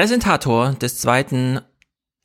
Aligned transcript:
Präsentator 0.00 0.72
des 0.72 0.96
zweiten 0.96 1.60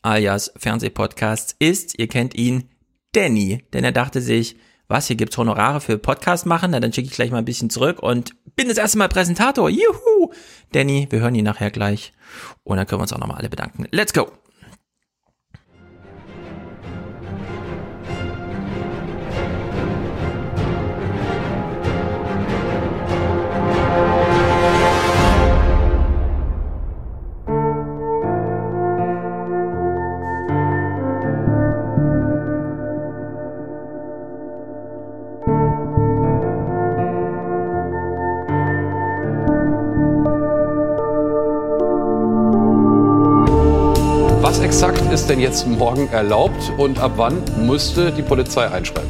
alias 0.02 0.54
Fernsehpodcasts 0.56 1.58
ist, 1.60 2.00
ihr 2.00 2.08
kennt 2.08 2.34
ihn, 2.34 2.70
Danny, 3.12 3.66
denn 3.74 3.84
er 3.84 3.92
dachte 3.92 4.21
sich, 4.21 4.55
was, 4.88 5.08
hier 5.08 5.18
gibt's 5.18 5.38
Honorare 5.38 5.82
für 5.82 5.98
Podcast 5.98 6.46
machen? 6.46 6.72
Na, 6.72 6.80
dann 6.80 6.94
schicke 6.94 7.10
ich 7.10 7.16
gleich 7.16 7.32
mal 7.32 7.40
ein 7.40 7.44
bisschen 7.44 7.70
zurück 7.70 8.02
und 8.02 8.32
bin 8.56 8.70
das 8.70 8.78
erste 8.78 8.98
Mal 8.98 9.10
Präsentator. 9.10 9.70
Juhu! 9.70 10.32
Danny, 10.72 11.08
wir 11.10 11.20
hören 11.20 11.36
ihn 11.36 11.44
nachher 11.44 11.70
gleich. 11.70 12.14
Und 12.64 12.78
dann 12.78 12.88
können 12.88 13.00
wir 13.00 13.04
uns 13.04 13.12
auch 13.12 13.18
nochmal 13.18 13.40
alle 13.40 13.49
bedanken. 13.49 13.89
Let's 13.92 14.13
go! 14.13 14.31
Denn 45.35 45.41
jetzt 45.41 45.67
morgen 45.67 46.07
erlaubt 46.13 46.71
und 46.77 46.98
ab 46.99 47.13
wann 47.17 47.44
müsste 47.66 48.13
die 48.13 48.21
Polizei 48.21 48.71
einschreiben? 48.71 49.09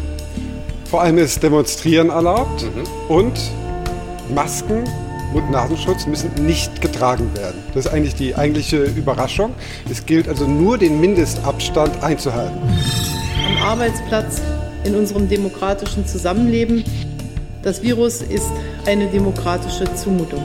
Vor 0.85 1.01
allem 1.01 1.19
ist 1.19 1.43
Demonstrieren 1.43 2.09
erlaubt 2.09 2.63
mhm. 2.63 3.15
und 3.15 3.39
Masken 4.33 4.83
und 5.35 5.51
Nasenschutz 5.51 6.07
müssen 6.07 6.31
nicht 6.43 6.81
getragen 6.81 7.29
werden. 7.35 7.61
Das 7.75 7.85
ist 7.85 7.91
eigentlich 7.91 8.15
die 8.15 8.35
eigentliche 8.35 8.77
Überraschung. 8.85 9.53
Es 9.89 10.07
gilt 10.07 10.27
also 10.27 10.47
nur, 10.47 10.79
den 10.79 10.99
Mindestabstand 10.99 12.03
einzuhalten. 12.03 12.57
Am 13.47 13.69
Arbeitsplatz, 13.69 14.41
in 14.83 14.95
unserem 14.95 15.29
demokratischen 15.29 16.07
Zusammenleben. 16.07 16.83
Das 17.61 17.83
Virus 17.83 18.21
ist 18.21 18.49
eine 18.87 19.07
demokratische 19.07 19.93
Zumutung. 19.93 20.43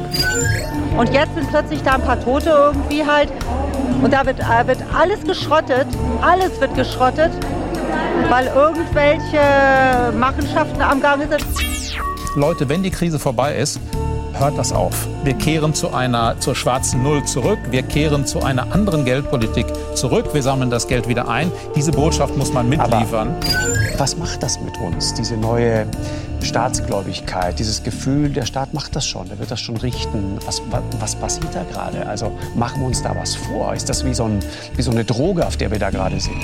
Und 0.98 1.12
jetzt 1.14 1.34
sind 1.34 1.48
plötzlich 1.48 1.82
da 1.82 1.94
ein 1.94 2.02
paar 2.02 2.22
Tote 2.22 2.50
irgendwie 2.50 3.04
halt. 3.04 3.30
Und 4.02 4.12
da 4.12 4.24
wird, 4.24 4.40
äh, 4.40 4.66
wird 4.66 4.78
alles 4.98 5.22
geschrottet, 5.24 5.86
alles 6.22 6.60
wird 6.60 6.74
geschrottet, 6.74 7.30
weil 8.28 8.46
irgendwelche 8.46 10.12
Machenschaften 10.18 10.80
am 10.80 11.00
Gange 11.00 11.28
sind. 11.28 11.44
Leute, 12.36 12.68
wenn 12.68 12.82
die 12.82 12.90
Krise 12.90 13.18
vorbei 13.18 13.56
ist, 13.56 13.80
hört 14.40 14.58
das 14.58 14.72
auf. 14.72 15.06
Wir 15.22 15.34
kehren 15.34 15.74
zu 15.74 15.92
einer 15.92 16.40
zur 16.40 16.56
schwarzen 16.56 17.02
Null 17.02 17.24
zurück. 17.24 17.58
Wir 17.70 17.82
kehren 17.82 18.26
zu 18.26 18.42
einer 18.42 18.72
anderen 18.72 19.04
Geldpolitik 19.04 19.66
zurück. 19.94 20.30
Wir 20.32 20.42
sammeln 20.42 20.70
das 20.70 20.88
Geld 20.88 21.06
wieder 21.08 21.28
ein. 21.28 21.52
Diese 21.76 21.92
Botschaft 21.92 22.36
muss 22.36 22.52
man 22.52 22.68
mitliefern. 22.68 23.28
Aber 23.28 23.98
was 23.98 24.16
macht 24.16 24.42
das 24.42 24.58
mit 24.60 24.76
uns, 24.78 25.12
diese 25.12 25.36
neue 25.36 25.86
Staatsgläubigkeit, 26.42 27.58
dieses 27.58 27.82
Gefühl, 27.82 28.30
der 28.30 28.46
Staat 28.46 28.72
macht 28.72 28.96
das 28.96 29.06
schon, 29.06 29.28
der 29.28 29.38
wird 29.38 29.50
das 29.50 29.60
schon 29.60 29.76
richten. 29.76 30.38
Was, 30.46 30.62
was, 30.70 30.82
was 30.98 31.14
passiert 31.16 31.54
da 31.54 31.64
gerade? 31.64 32.06
Also 32.06 32.32
machen 32.54 32.80
wir 32.80 32.86
uns 32.86 33.02
da 33.02 33.14
was 33.14 33.34
vor? 33.34 33.74
Ist 33.74 33.90
das 33.90 34.04
wie 34.06 34.14
so, 34.14 34.24
ein, 34.24 34.40
wie 34.74 34.82
so 34.82 34.90
eine 34.90 35.04
Droge, 35.04 35.46
auf 35.46 35.58
der 35.58 35.70
wir 35.70 35.78
da 35.78 35.90
gerade 35.90 36.18
sind? 36.18 36.42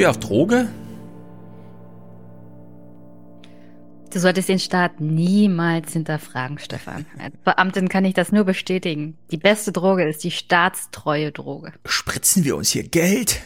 Wir 0.00 0.08
auf 0.08 0.18
Droge? 0.18 0.66
Du 4.10 4.18
solltest 4.18 4.48
den 4.48 4.58
Staat 4.58 4.98
niemals 4.98 5.92
hinterfragen, 5.92 6.58
Stefan. 6.58 7.04
Als 7.18 7.34
Beamtin 7.44 7.90
kann 7.90 8.06
ich 8.06 8.14
das 8.14 8.32
nur 8.32 8.44
bestätigen. 8.44 9.18
Die 9.30 9.36
beste 9.36 9.72
Droge 9.72 10.08
ist 10.08 10.24
die 10.24 10.30
staatstreue 10.30 11.32
Droge. 11.32 11.74
Spritzen 11.84 12.44
wir 12.44 12.56
uns 12.56 12.70
hier 12.70 12.84
Geld? 12.84 13.42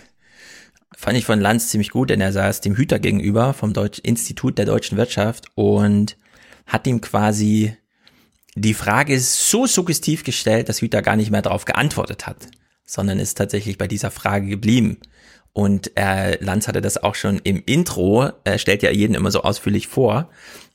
Fand 0.97 1.19
ich 1.19 1.25
von 1.25 1.41
Lanz 1.41 1.71
ziemlich 1.71 1.91
gut, 1.91 2.11
denn 2.11 2.21
er 2.21 2.31
saß 2.31 2.61
dem 2.61 2.77
Hüter 2.77 3.01
gegenüber 3.01 3.53
vom 3.53 3.73
Deutsch 3.73 3.99
Institut 3.99 4.57
der 4.57 4.67
deutschen 4.67 4.97
Wirtschaft 4.97 5.47
und 5.57 6.17
hat 6.67 6.87
ihm 6.87 7.01
quasi 7.01 7.77
die 8.55 8.75
Frage 8.75 9.19
so 9.19 9.67
suggestiv 9.67 10.23
gestellt, 10.23 10.69
dass 10.69 10.83
Hüter 10.83 11.03
gar 11.03 11.17
nicht 11.17 11.33
mehr 11.33 11.43
darauf 11.43 11.65
geantwortet 11.65 12.29
hat, 12.29 12.47
sondern 12.85 13.19
ist 13.19 13.39
tatsächlich 13.39 13.77
bei 13.77 13.89
dieser 13.89 14.13
Frage 14.13 14.47
geblieben. 14.47 14.99
Und 15.55 15.93
äh, 15.97 16.43
Lanz 16.45 16.67
hatte 16.67 16.83
das 16.83 16.99
auch 16.99 17.15
schon 17.15 17.39
im 17.39 17.63
Intro, 17.65 18.29
er 18.43 18.59
stellt 18.59 18.83
ja 18.83 18.91
jeden 18.91 19.15
immer 19.15 19.31
so 19.31 19.43
ausführlich 19.43 19.87
vor, 19.87 20.29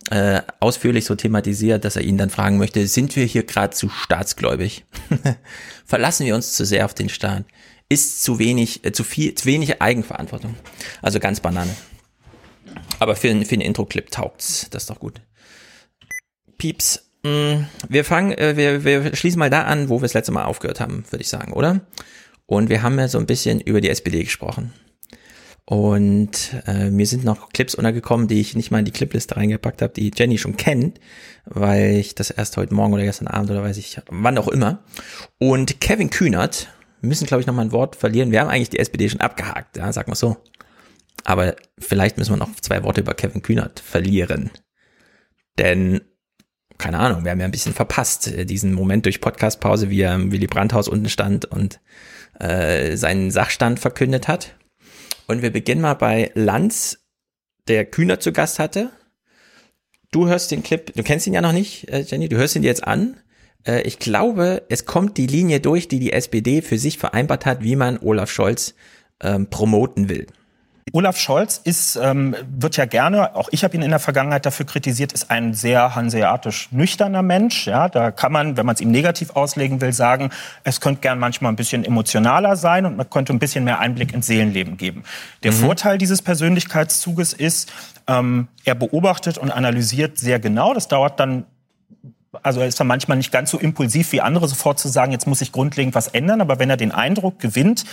äh, 0.10 0.42
ausführlich 0.62 1.04
so 1.04 1.16
thematisiert, 1.16 1.84
dass 1.84 1.98
er 1.98 2.04
ihn 2.04 2.18
dann 2.18 2.30
fragen 2.30 2.58
möchte, 2.58 2.88
sind 2.88 3.18
wir 3.18 3.26
hier 3.26 3.44
gerade 3.44 3.76
zu 3.76 3.90
staatsgläubig? 3.90 4.86
Verlassen 5.86 6.26
wir 6.26 6.34
uns 6.34 6.54
zu 6.54 6.66
sehr 6.66 6.86
auf 6.86 6.94
den 6.94 7.10
Staat? 7.10 7.44
Ist 7.90 8.24
zu 8.24 8.40
wenig, 8.40 8.86
äh, 8.86 8.94
zu 8.94 9.04
viel, 9.04 9.36
zu 9.36 9.46
wenig 9.48 9.82
Eigenverantwortung? 9.82 10.56
Also 11.02 11.20
ganz 11.20 11.42
Banane. 11.42 11.76
Aber 13.00 13.18
für, 13.18 13.28
für 13.44 13.54
einen 13.54 13.62
Intro-Clip 13.62 14.10
taugt's, 14.10 14.68
das 14.70 14.84
ist 14.84 14.90
doch 14.90 15.00
gut. 15.00 15.20
Pieps, 16.58 17.12
mm, 17.24 17.64
wir 17.90 18.06
fangen, 18.06 18.32
äh, 18.32 18.56
wir, 18.56 18.86
wir 18.86 19.14
schließen 19.14 19.40
mal 19.40 19.50
da 19.50 19.64
an, 19.64 19.90
wo 19.90 19.98
wir 19.98 20.04
das 20.04 20.14
letzte 20.14 20.32
Mal 20.32 20.46
aufgehört 20.46 20.80
haben, 20.80 21.04
würde 21.10 21.22
ich 21.22 21.30
sagen, 21.30 21.52
oder? 21.52 21.82
Und 22.50 22.70
wir 22.70 22.82
haben 22.82 22.98
ja 22.98 23.08
so 23.08 23.20
ein 23.20 23.28
bisschen 23.28 23.62
über 23.62 23.80
die 23.80 23.90
SPD 23.90 24.24
gesprochen. 24.24 24.74
Und 25.66 26.56
äh, 26.66 26.90
mir 26.90 27.06
sind 27.06 27.24
noch 27.24 27.50
Clips 27.50 27.76
untergekommen, 27.76 28.28
die 28.28 28.42
ich 28.42 28.56
nicht 28.56 28.72
mal 28.72 28.80
in 28.80 28.86
die 28.86 28.92
Clipliste 28.92 29.38
reingepackt 29.38 29.84
habe, 29.84 29.94
die 29.94 30.10
Jenny 30.16 30.40
schon 30.40 30.58
kennt, 30.58 31.00
weil 31.46 31.98
ich 31.98 32.16
das 32.16 32.32
erst 32.32 32.58
heute 32.58 32.74
Morgen 32.74 32.94
oder 32.94 33.04
gestern 33.04 33.28
Abend 33.28 33.52
oder 33.52 33.62
weiß 33.62 33.78
ich, 33.78 34.02
wann 34.10 34.40
auch 34.40 34.48
immer. 34.48 34.84
Und 35.38 35.80
Kevin 35.80 36.10
Kühnert, 36.10 36.70
müssen 37.02 37.28
glaube 37.28 37.42
ich 37.42 37.46
noch 37.46 37.54
mal 37.54 37.62
ein 37.62 37.72
Wort 37.72 37.96
verlieren. 37.96 38.32
Wir 38.32 38.42
haben 38.42 38.50
eigentlich 38.50 38.72
die 38.72 38.80
SPD 38.80 39.08
schon 39.08 39.22
abgehakt, 39.22 39.78
ja, 39.78 39.94
sag 39.94 40.08
mal 40.08 40.16
so. 40.16 40.38
Aber 41.26 41.56
vielleicht 41.78 42.18
müssen 42.18 42.34
wir 42.34 42.38
noch 42.38 42.56
zwei 42.56 42.82
Worte 42.82 43.02
über 43.02 43.14
Kevin 43.14 43.44
Kühnert 43.44 43.80
verlieren. 43.80 44.50
Denn, 45.60 46.02
keine 46.80 46.98
Ahnung, 46.98 47.26
wir 47.26 47.30
haben 47.30 47.42
ja 47.42 47.46
ein 47.46 47.52
bisschen 47.52 47.76
verpasst, 47.76 48.28
äh, 48.28 48.44
diesen 48.44 48.74
Moment 48.74 49.06
durch 49.06 49.22
Podcastpause, 49.22 49.92
wie 49.92 50.02
er 50.02 50.16
im 50.16 50.32
Willy 50.32 50.48
Brandt-Haus 50.48 50.88
unten 50.88 51.10
stand 51.10 51.46
und 51.46 51.80
äh, 52.40 52.96
seinen 52.96 53.32
Sachstand 53.32 53.80
verkündet 53.80 54.28
hat. 54.28 54.56
Und 55.28 55.42
wir 55.42 55.52
beginnen 55.52 55.82
mal 55.82 55.94
bei 55.94 56.32
Lanz, 56.34 57.00
der 57.68 57.86
Kühner 57.86 58.20
zu 58.20 58.32
Gast 58.32 58.60
hatte. 58.60 58.90
Du 60.12 60.28
hörst 60.28 60.50
den 60.52 60.64
Clip, 60.64 60.92
du 60.96 61.04
kennst 61.04 61.28
ihn 61.28 61.34
ja 61.34 61.42
noch 61.42 61.52
nicht, 61.52 61.88
äh, 61.90 62.02
Jenny, 62.02 62.30
du 62.30 62.38
hörst 62.38 62.56
ihn 62.56 62.64
jetzt 62.64 62.84
an. 62.84 63.18
Äh, 63.66 63.82
ich 63.84 64.00
glaube, 64.00 64.64
es 64.70 64.86
kommt 64.86 65.18
die 65.18 65.28
Linie 65.28 65.60
durch, 65.60 65.88
die 65.88 66.00
die 66.00 66.14
SPD 66.14 66.62
für 66.62 66.80
sich 66.80 66.98
vereinbart 66.98 67.46
hat, 67.46 67.64
wie 67.64 67.76
man 67.76 68.00
Olaf 68.00 68.32
Scholz 68.32 68.74
ähm, 69.22 69.50
promoten 69.50 70.10
will. 70.10 70.26
Olaf 70.94 71.18
Scholz 71.18 71.60
ist, 71.64 71.96
ähm, 72.02 72.36
wird 72.50 72.78
ja 72.78 72.86
gerne, 72.86 73.36
auch 73.36 73.50
ich 73.52 73.64
habe 73.64 73.76
ihn 73.76 73.82
in 73.82 73.90
der 73.90 74.00
Vergangenheit 74.00 74.46
dafür 74.46 74.66
kritisiert, 74.66 75.12
ist 75.12 75.30
ein 75.30 75.54
sehr 75.54 75.96
hanseatisch 75.96 76.70
nüchterner 76.72 77.22
Mensch. 77.22 77.68
Ja, 77.68 77.90
da 77.90 78.12
kann 78.12 78.32
man, 78.32 78.58
wenn 78.58 78.66
man 78.66 78.76
es 78.76 78.82
ihm 78.82 78.92
negativ 78.92 79.32
auslegen 79.32 79.82
will, 79.82 79.94
sagen, 79.94 80.30
es 80.64 80.82
könnte 80.82 81.02
gern 81.02 81.20
manchmal 81.20 81.52
ein 81.52 81.56
bisschen 81.56 81.84
emotionaler 81.84 82.56
sein 82.56 82.86
und 82.86 82.98
man 82.98 83.10
könnte 83.10 83.34
ein 83.34 83.40
bisschen 83.40 83.64
mehr 83.64 83.80
Einblick 83.80 84.14
ins 84.14 84.28
Seelenleben 84.28 84.78
geben. 84.78 85.04
Der 85.44 85.52
mhm. 85.52 85.58
Vorteil 85.58 85.98
dieses 85.98 86.22
Persönlichkeitszuges 86.22 87.34
ist, 87.34 87.72
ähm, 88.08 88.48
er 88.64 88.76
beobachtet 88.76 89.38
und 89.38 89.52
analysiert 89.52 90.18
sehr 90.18 90.40
genau. 90.40 90.74
Das 90.74 90.88
dauert 90.88 91.20
dann 91.20 91.46
also 92.44 92.60
er 92.60 92.68
ist 92.68 92.80
dann 92.80 92.88
manchmal 92.88 93.18
nicht 93.18 93.32
ganz 93.32 93.50
so 93.50 93.58
impulsiv 93.58 94.12
wie 94.12 94.22
andere, 94.22 94.48
sofort 94.48 94.80
zu 94.80 94.88
sagen, 94.88 95.12
jetzt 95.12 95.26
muss 95.26 95.42
ich 95.42 95.52
grundlegend 95.52 95.96
was 95.96 96.08
ändern. 96.08 96.42
Aber 96.42 96.60
wenn 96.60 96.70
er 96.70 96.78
den 96.78 96.92
Eindruck 96.92 97.40
gewinnt, 97.40 97.86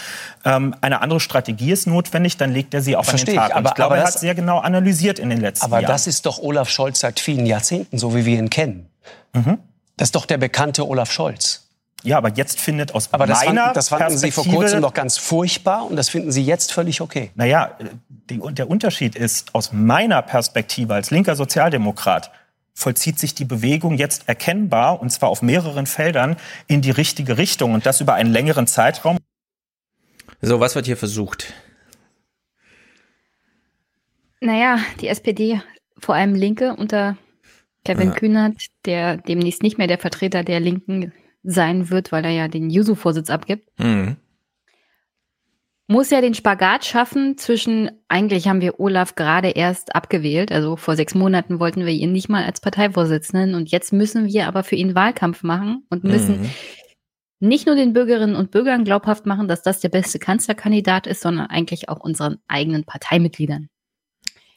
ähm, 0.45 0.75
eine 0.81 1.01
andere 1.01 1.21
Strategie 1.21 1.73
ist 1.73 1.87
notwendig, 1.87 2.37
dann 2.37 2.53
legt 2.53 2.75
er 2.75 2.83
sie 2.83 2.97
auch 2.97 3.09
an 3.09 3.17
den 3.17 3.35
Tag. 3.35 3.51
Ich, 3.51 3.55
aber, 3.55 3.69
ich 3.71 3.75
glaube, 3.75 3.95
aber 3.95 4.03
er 4.03 4.07
hat 4.07 4.19
sehr 4.19 4.35
genau 4.35 4.59
analysiert 4.59 5.19
in 5.19 5.31
den 5.31 5.41
letzten 5.41 5.65
aber 5.65 5.77
Jahren. 5.77 5.85
Aber 5.87 5.93
das 5.93 6.07
ist 6.07 6.27
doch 6.27 6.39
Olaf 6.39 6.69
Scholz 6.69 7.01
seit 7.01 7.19
vielen 7.19 7.47
Jahrzehnten, 7.47 7.99
so 7.99 8.15
wie 8.15 8.27
wir 8.27 8.39
ihn 8.39 8.51
kennen. 8.51 8.89
Mhm. 9.33 9.59
Das 9.97 10.09
ist 10.09 10.15
doch 10.15 10.27
der 10.27 10.39
bekannte 10.39 10.87
Olaf 10.87 11.11
Scholz. 11.11 11.63
Ja, 12.03 12.19
aber 12.19 12.31
jetzt 12.31 12.61
findet 12.61 12.95
aus 12.95 13.13
aber 13.13 13.27
das 13.27 13.45
meiner 13.45 13.63
fanden, 13.63 13.75
das 13.75 13.89
fanden 13.89 14.19
Sie 14.19 14.31
vor 14.31 14.45
kurzem 14.45 14.83
doch 14.83 14.95
ganz 14.95 15.19
furchtbar 15.19 15.87
und 15.87 15.97
das 15.97 16.09
finden 16.09 16.31
Sie 16.31 16.45
jetzt 16.45 16.73
völlig 16.73 17.01
okay. 17.01 17.31
Naja, 17.35 17.73
die, 18.09 18.41
der 18.53 18.71
Unterschied 18.71 19.17
ist, 19.17 19.55
aus 19.55 19.73
meiner 19.73 20.23
Perspektive 20.23 20.95
als 20.95 21.11
linker 21.11 21.35
Sozialdemokrat 21.35 22.31
vollzieht 22.77 23.19
sich 23.19 23.35
die 23.35 23.47
Bewegung 23.47 23.97
jetzt 23.97 24.29
erkennbar, 24.29 25.01
und 25.01 25.11
zwar 25.11 25.31
auf 25.31 25.41
mehreren 25.41 25.87
Feldern, 25.87 26.37
in 26.69 26.83
die 26.83 26.91
richtige 26.91 27.39
Richtung 27.39 27.73
und 27.73 27.87
das 27.87 28.03
über 28.03 28.15
einen 28.15 28.31
längeren 28.31 28.67
Zeitraum. 28.67 29.17
So, 30.43 30.61
was 30.61 30.75
wird 30.75 30.85
hier 30.85 30.99
versucht? 30.99 31.55
Naja, 34.41 34.79
die 35.01 35.09
SPD, 35.09 35.63
vor 35.99 36.15
allem 36.15 36.35
Linke 36.35 36.75
unter 36.77 37.17
Kevin 37.87 38.09
Ja. 38.09 38.15
Kühnert, 38.15 38.67
der 38.85 39.17
demnächst 39.17 39.63
nicht 39.63 39.79
mehr 39.79 39.87
der 39.87 39.99
Vertreter 39.99 40.45
der 40.45 40.61
Linken 40.61 41.13
sein 41.43 41.89
wird, 41.89 42.13
weil 42.13 42.25
er 42.27 42.33
ja 42.33 42.49
den 42.49 42.69
Juso-Vorsitz 42.69 43.31
abgibt, 43.31 43.69
Mhm. 43.79 44.17
Muss 45.89 46.11
ja 46.11 46.21
den 46.21 46.35
Spagat 46.35 46.85
schaffen 46.85 47.39
zwischen, 47.39 47.91
eigentlich 48.09 48.49
haben 48.49 48.61
wir 48.61 48.81
Olaf 48.81 49.15
gerade 49.15 49.51
erst 49.51 49.95
abgewählt, 49.95 50.51
also 50.51 50.77
vor 50.77 50.97
sechs 50.97 51.15
Monaten 51.15 51.61
wollten 51.61 51.87
wir 51.87 51.93
ihn 51.93 52.13
nicht 52.13 52.29
mal 52.29 52.45
als 52.45 52.61
Parteivorsitzenden 52.61 53.55
und 53.55 53.71
jetzt 53.71 53.93
müssen 53.93 54.27
wir 54.27 54.49
aber 54.49 54.65
für 54.65 54.75
ihn 54.75 54.95
Wahlkampf 54.95 55.43
machen 55.43 55.85
und 55.89 56.03
müssen 56.05 56.43
Mhm. 56.43 56.51
nicht 57.39 57.67
nur 57.67 57.77
den 57.77 57.93
Bürgerinnen 57.93 58.35
und 58.35 58.51
Bürgern 58.51 58.85
glaubhaft 58.85 59.27
machen, 59.27 59.47
dass 59.47 59.63
das 59.63 59.81
der 59.81 59.91
beste 59.91 60.19
Kanzlerkandidat 60.19 61.07
ist, 61.07 61.21
sondern 61.21 61.47
eigentlich 61.47 61.89
auch 61.89 62.01
unseren 62.01 62.39
eigenen 62.49 62.85
Parteimitgliedern. 62.85 63.69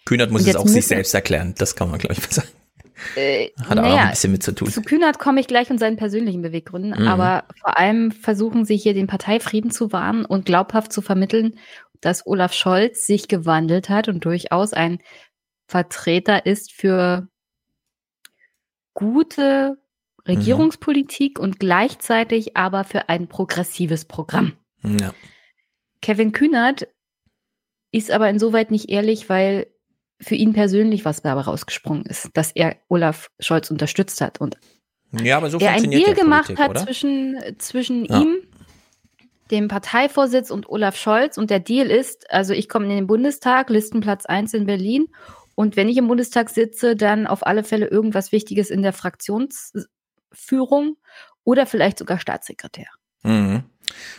Kühnert 0.05 0.31
muss 0.31 0.41
es 0.41 0.47
jetzt 0.47 0.55
auch 0.57 0.67
sich 0.67 0.87
selbst 0.87 1.13
erklären. 1.13 1.53
Das 1.57 1.75
kann 1.75 1.91
man, 1.91 1.99
glaube 1.99 2.13
ich, 2.13 2.21
mal 2.21 2.31
sagen. 2.31 2.47
Äh, 3.15 3.49
Hat 3.61 3.77
auch 3.77 3.83
naja, 3.83 4.03
ein 4.03 4.09
bisschen 4.11 4.31
mit 4.31 4.43
zu 4.43 4.53
tun. 4.53 4.69
Zu 4.69 4.81
Kühnert 4.81 5.19
komme 5.19 5.39
ich 5.39 5.47
gleich 5.47 5.69
und 5.69 5.79
seinen 5.79 5.97
persönlichen 5.97 6.41
Beweggründen, 6.41 6.91
Mhm. 6.99 7.07
aber 7.07 7.45
vor 7.59 7.77
allem 7.77 8.11
versuchen 8.11 8.65
sie 8.65 8.77
hier 8.77 8.93
den 8.93 9.07
Parteifrieden 9.07 9.71
zu 9.71 9.91
wahren 9.91 10.25
und 10.25 10.45
glaubhaft 10.45 10.91
zu 10.93 11.01
vermitteln, 11.01 11.57
dass 12.01 12.25
Olaf 12.25 12.53
Scholz 12.53 13.05
sich 13.05 13.27
gewandelt 13.27 13.89
hat 13.89 14.07
und 14.07 14.23
durchaus 14.25 14.73
ein 14.73 14.99
Vertreter 15.67 16.45
ist 16.45 16.71
für 16.71 17.27
gute 18.93 19.77
Regierungspolitik 20.27 21.39
und 21.39 21.59
gleichzeitig 21.59 22.55
aber 22.57 22.83
für 22.83 23.09
ein 23.09 23.27
progressives 23.27 24.05
Programm. 24.05 24.53
Ja. 24.83 25.13
Kevin 26.01 26.31
Kühnert 26.31 26.87
ist 27.91 28.11
aber 28.11 28.29
insoweit 28.29 28.71
nicht 28.71 28.89
ehrlich, 28.89 29.29
weil 29.29 29.67
für 30.21 30.35
ihn 30.35 30.53
persönlich 30.53 31.05
was 31.05 31.21
dabei 31.21 31.41
rausgesprungen 31.41 32.05
ist, 32.05 32.29
dass 32.33 32.51
er 32.53 32.75
Olaf 32.89 33.29
Scholz 33.39 33.71
unterstützt 33.71 34.19
hat 34.21 34.41
und 34.41 34.57
ja, 35.23 35.37
aber 35.37 35.49
so 35.49 35.57
er 35.57 35.71
ein 35.71 35.89
Deal 35.89 36.13
gemacht 36.13 36.45
Politik, 36.47 36.63
hat 36.63 36.69
oder? 36.71 36.83
zwischen, 36.85 37.39
zwischen 37.57 38.05
Ja. 38.05 38.21
ihm, 38.21 38.35
dem 39.49 39.67
Parteivorsitz 39.67 40.51
und 40.51 40.69
Olaf 40.69 40.95
Scholz. 40.95 41.39
Und 41.39 41.49
der 41.49 41.59
Deal 41.59 41.89
ist, 41.89 42.29
also 42.31 42.53
ich 42.53 42.69
komme 42.69 42.85
in 42.85 42.91
den 42.91 43.07
Bundestag, 43.07 43.71
Listenplatz 43.71 44.27
1 44.27 44.53
in 44.53 44.67
Berlin. 44.67 45.07
Und 45.55 45.75
wenn 45.75 45.89
ich 45.89 45.97
im 45.97 46.07
Bundestag 46.07 46.51
sitze, 46.51 46.95
dann 46.95 47.25
auf 47.25 47.47
alle 47.47 47.63
Fälle 47.63 47.87
irgendwas 47.87 48.31
Wichtiges 48.31 48.69
in 48.69 48.83
der 48.83 48.93
Fraktionsführung 48.93 50.97
oder 51.43 51.65
vielleicht 51.65 51.97
sogar 51.99 52.19
Staatssekretär. 52.19 52.87
Mhm. 53.23 53.63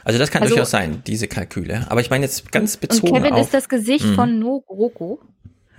Also 0.05 0.19
das 0.19 0.31
kann 0.33 0.43
Also- 0.43 0.55
durchaus 0.57 0.73
sein, 0.73 1.03
diese 1.07 1.29
Kalküle. 1.29 1.87
Aber 1.89 2.01
ich 2.01 2.11
meine 2.11 2.25
jetzt 2.25 2.51
ganz 2.51 2.75
Und 2.75 2.81
bezogen 2.81 3.15
Kevin 3.15 3.35
auf... 3.35 3.43
ist 3.43 3.55
das 3.55 3.69
Gesicht 3.69 4.05
Mhm. 4.07 4.15
von 4.15 4.39
No 4.41 4.61
GroKo 4.67 5.21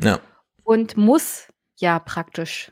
ja. 0.03 0.19
und 0.63 0.97
muss 0.97 1.47
ja 1.79 1.99
praktisch 1.99 2.71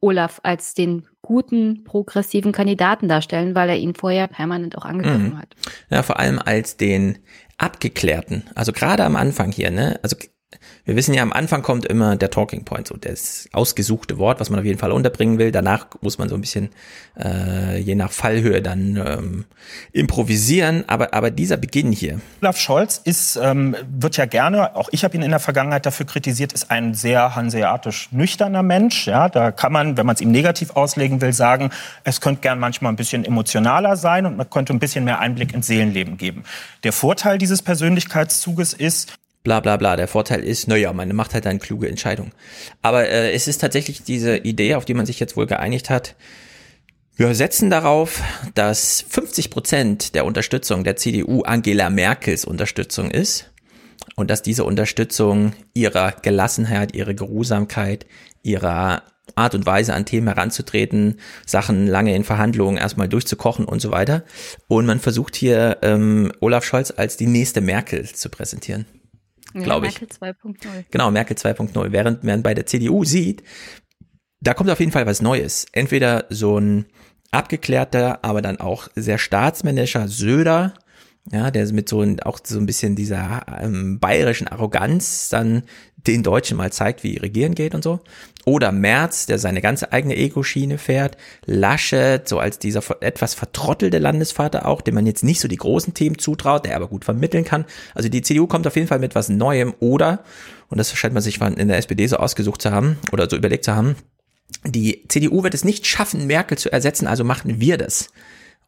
Olaf 0.00 0.40
als 0.42 0.74
den 0.74 1.06
guten 1.22 1.84
progressiven 1.84 2.50
Kandidaten 2.50 3.06
darstellen, 3.08 3.54
weil 3.54 3.68
er 3.70 3.76
ihn 3.76 3.94
vorher 3.94 4.26
permanent 4.26 4.76
auch 4.76 4.84
angegriffen 4.84 5.30
Mhm. 5.34 5.38
hat. 5.38 5.54
ja, 5.90 6.02
vor 6.02 6.18
allem 6.18 6.40
als 6.40 6.76
den 6.76 7.18
abgeklärten. 7.58 8.42
Also 8.56 8.72
gerade 8.72 9.04
am 9.04 9.14
Anfang 9.14 9.52
hier, 9.52 9.70
ne? 9.70 10.00
Also 10.02 10.16
wir 10.84 10.96
wissen 10.96 11.14
ja, 11.14 11.22
am 11.22 11.32
Anfang 11.32 11.62
kommt 11.62 11.86
immer 11.86 12.16
der 12.16 12.30
Talking 12.30 12.64
Point, 12.64 12.88
so 12.88 12.96
das 12.96 13.48
ausgesuchte 13.52 14.18
Wort, 14.18 14.40
was 14.40 14.50
man 14.50 14.58
auf 14.58 14.64
jeden 14.64 14.78
Fall 14.78 14.90
unterbringen 14.90 15.38
will. 15.38 15.52
Danach 15.52 15.86
muss 16.00 16.18
man 16.18 16.28
so 16.28 16.34
ein 16.34 16.40
bisschen 16.40 16.70
äh, 17.16 17.78
je 17.78 17.94
nach 17.94 18.10
Fallhöhe 18.10 18.62
dann 18.62 18.96
ähm, 18.96 19.44
improvisieren. 19.92 20.84
Aber 20.88 21.14
aber 21.14 21.30
dieser 21.30 21.56
Beginn 21.56 21.92
hier, 21.92 22.20
Olaf 22.40 22.58
Scholz 22.58 23.00
ist, 23.04 23.36
ähm, 23.36 23.76
wird 23.88 24.16
ja 24.16 24.26
gerne, 24.26 24.74
auch 24.74 24.88
ich 24.90 25.04
habe 25.04 25.16
ihn 25.16 25.22
in 25.22 25.30
der 25.30 25.38
Vergangenheit 25.38 25.86
dafür 25.86 26.06
kritisiert, 26.06 26.52
ist 26.52 26.70
ein 26.70 26.94
sehr 26.94 27.36
hanseatisch 27.36 28.08
nüchterner 28.10 28.64
Mensch. 28.64 29.06
Ja, 29.06 29.28
da 29.28 29.52
kann 29.52 29.72
man, 29.72 29.96
wenn 29.96 30.06
man 30.06 30.16
es 30.16 30.20
ihm 30.20 30.32
negativ 30.32 30.70
auslegen 30.70 31.20
will, 31.20 31.32
sagen, 31.32 31.70
es 32.02 32.20
könnte 32.20 32.40
gern 32.40 32.58
manchmal 32.58 32.92
ein 32.92 32.96
bisschen 32.96 33.24
emotionaler 33.24 33.96
sein 33.96 34.26
und 34.26 34.36
man 34.36 34.50
könnte 34.50 34.72
ein 34.72 34.80
bisschen 34.80 35.04
mehr 35.04 35.20
Einblick 35.20 35.54
ins 35.54 35.68
Seelenleben 35.68 36.16
geben. 36.16 36.42
Der 36.82 36.92
Vorteil 36.92 37.38
dieses 37.38 37.62
Persönlichkeitszuges 37.62 38.72
ist, 38.72 39.12
bla 39.42 39.60
bla 39.60 39.76
bla. 39.76 39.96
Der 39.96 40.08
Vorteil 40.08 40.44
ist, 40.44 40.68
naja, 40.68 40.92
man 40.92 41.14
macht 41.14 41.34
halt 41.34 41.46
eine 41.46 41.58
kluge 41.58 41.88
Entscheidung. 41.88 42.32
Aber 42.80 43.08
äh, 43.08 43.32
es 43.32 43.48
ist 43.48 43.60
tatsächlich 43.60 44.02
diese 44.02 44.36
Idee, 44.36 44.74
auf 44.74 44.84
die 44.84 44.94
man 44.94 45.06
sich 45.06 45.20
jetzt 45.20 45.36
wohl 45.36 45.46
geeinigt 45.46 45.90
hat. 45.90 46.14
Wir 47.14 47.34
setzen 47.34 47.68
darauf, 47.68 48.22
dass 48.54 49.04
50 49.08 49.50
Prozent 49.50 50.14
der 50.14 50.24
Unterstützung 50.24 50.82
der 50.82 50.96
CDU 50.96 51.42
Angela 51.42 51.90
Merkels 51.90 52.44
Unterstützung 52.44 53.10
ist 53.10 53.50
und 54.16 54.30
dass 54.30 54.42
diese 54.42 54.64
Unterstützung 54.64 55.52
ihrer 55.74 56.12
Gelassenheit, 56.12 56.94
ihrer 56.94 57.14
Geruhsamkeit, 57.14 58.06
ihrer 58.42 59.02
Art 59.34 59.54
und 59.54 59.66
Weise 59.66 59.94
an 59.94 60.04
Themen 60.04 60.28
heranzutreten, 60.28 61.20
Sachen 61.46 61.86
lange 61.86 62.14
in 62.14 62.24
Verhandlungen 62.24 62.76
erstmal 62.76 63.08
durchzukochen 63.08 63.66
und 63.66 63.80
so 63.80 63.90
weiter. 63.90 64.24
Und 64.68 64.86
man 64.86 64.98
versucht 64.98 65.36
hier 65.36 65.78
ähm, 65.82 66.32
Olaf 66.40 66.64
Scholz 66.64 66.92
als 66.96 67.16
die 67.16 67.26
nächste 67.26 67.60
Merkel 67.60 68.04
zu 68.08 68.28
präsentieren. 68.30 68.86
Glaube 69.52 69.86
ich. 69.86 70.00
Merkel 70.00 70.08
2.0. 70.08 70.84
Genau, 70.90 71.10
Merkel 71.10 71.36
2.0. 71.36 71.92
Während 71.92 72.24
man 72.24 72.42
bei 72.42 72.54
der 72.54 72.66
CDU 72.66 73.04
sieht, 73.04 73.42
da 74.40 74.54
kommt 74.54 74.70
auf 74.70 74.80
jeden 74.80 74.92
Fall 74.92 75.06
was 75.06 75.22
Neues. 75.22 75.66
Entweder 75.72 76.26
so 76.28 76.58
ein 76.58 76.86
abgeklärter, 77.30 78.24
aber 78.24 78.42
dann 78.42 78.60
auch 78.60 78.88
sehr 78.94 79.18
staatsmännischer 79.18 80.08
Söder, 80.08 80.74
ja, 81.30 81.50
der 81.50 81.72
mit 81.72 81.88
so 81.88 82.02
ein, 82.02 82.20
auch 82.20 82.40
so 82.42 82.58
ein 82.58 82.66
bisschen 82.66 82.96
dieser 82.96 83.46
ähm, 83.60 84.00
bayerischen 84.00 84.48
Arroganz 84.48 85.28
dann 85.28 85.62
den 85.96 86.22
Deutschen 86.22 86.56
mal 86.56 86.72
zeigt, 86.72 87.04
wie 87.04 87.16
regieren 87.16 87.54
geht 87.54 87.74
und 87.74 87.84
so. 87.84 88.00
Oder 88.44 88.72
Merz, 88.72 89.26
der 89.26 89.38
seine 89.38 89.60
ganze 89.60 89.92
eigene 89.92 90.16
Ego-Schiene 90.16 90.78
fährt. 90.78 91.16
Laschet, 91.46 92.28
so 92.28 92.38
als 92.38 92.58
dieser 92.58 92.82
etwas 93.00 93.34
vertrottelte 93.34 93.98
Landesvater 93.98 94.66
auch, 94.66 94.80
dem 94.80 94.94
man 94.94 95.06
jetzt 95.06 95.22
nicht 95.22 95.40
so 95.40 95.48
die 95.48 95.56
großen 95.56 95.94
Themen 95.94 96.18
zutraut, 96.18 96.66
der 96.66 96.76
aber 96.76 96.88
gut 96.88 97.04
vermitteln 97.04 97.44
kann. 97.44 97.64
Also 97.94 98.08
die 98.08 98.22
CDU 98.22 98.46
kommt 98.46 98.66
auf 98.66 98.76
jeden 98.76 98.88
Fall 98.88 98.98
mit 98.98 99.14
was 99.14 99.28
Neuem. 99.28 99.74
Oder, 99.78 100.24
und 100.68 100.78
das 100.78 100.92
scheint 100.92 101.14
man 101.14 101.22
sich 101.22 101.40
in 101.40 101.68
der 101.68 101.78
SPD 101.78 102.06
so 102.06 102.16
ausgesucht 102.16 102.62
zu 102.62 102.72
haben 102.72 102.98
oder 103.12 103.28
so 103.30 103.36
überlegt 103.36 103.64
zu 103.64 103.74
haben, 103.74 103.96
die 104.64 105.04
CDU 105.08 105.42
wird 105.42 105.54
es 105.54 105.64
nicht 105.64 105.86
schaffen, 105.86 106.26
Merkel 106.26 106.58
zu 106.58 106.70
ersetzen, 106.70 107.06
also 107.06 107.24
machen 107.24 107.60
wir 107.60 107.78
das. 107.78 108.10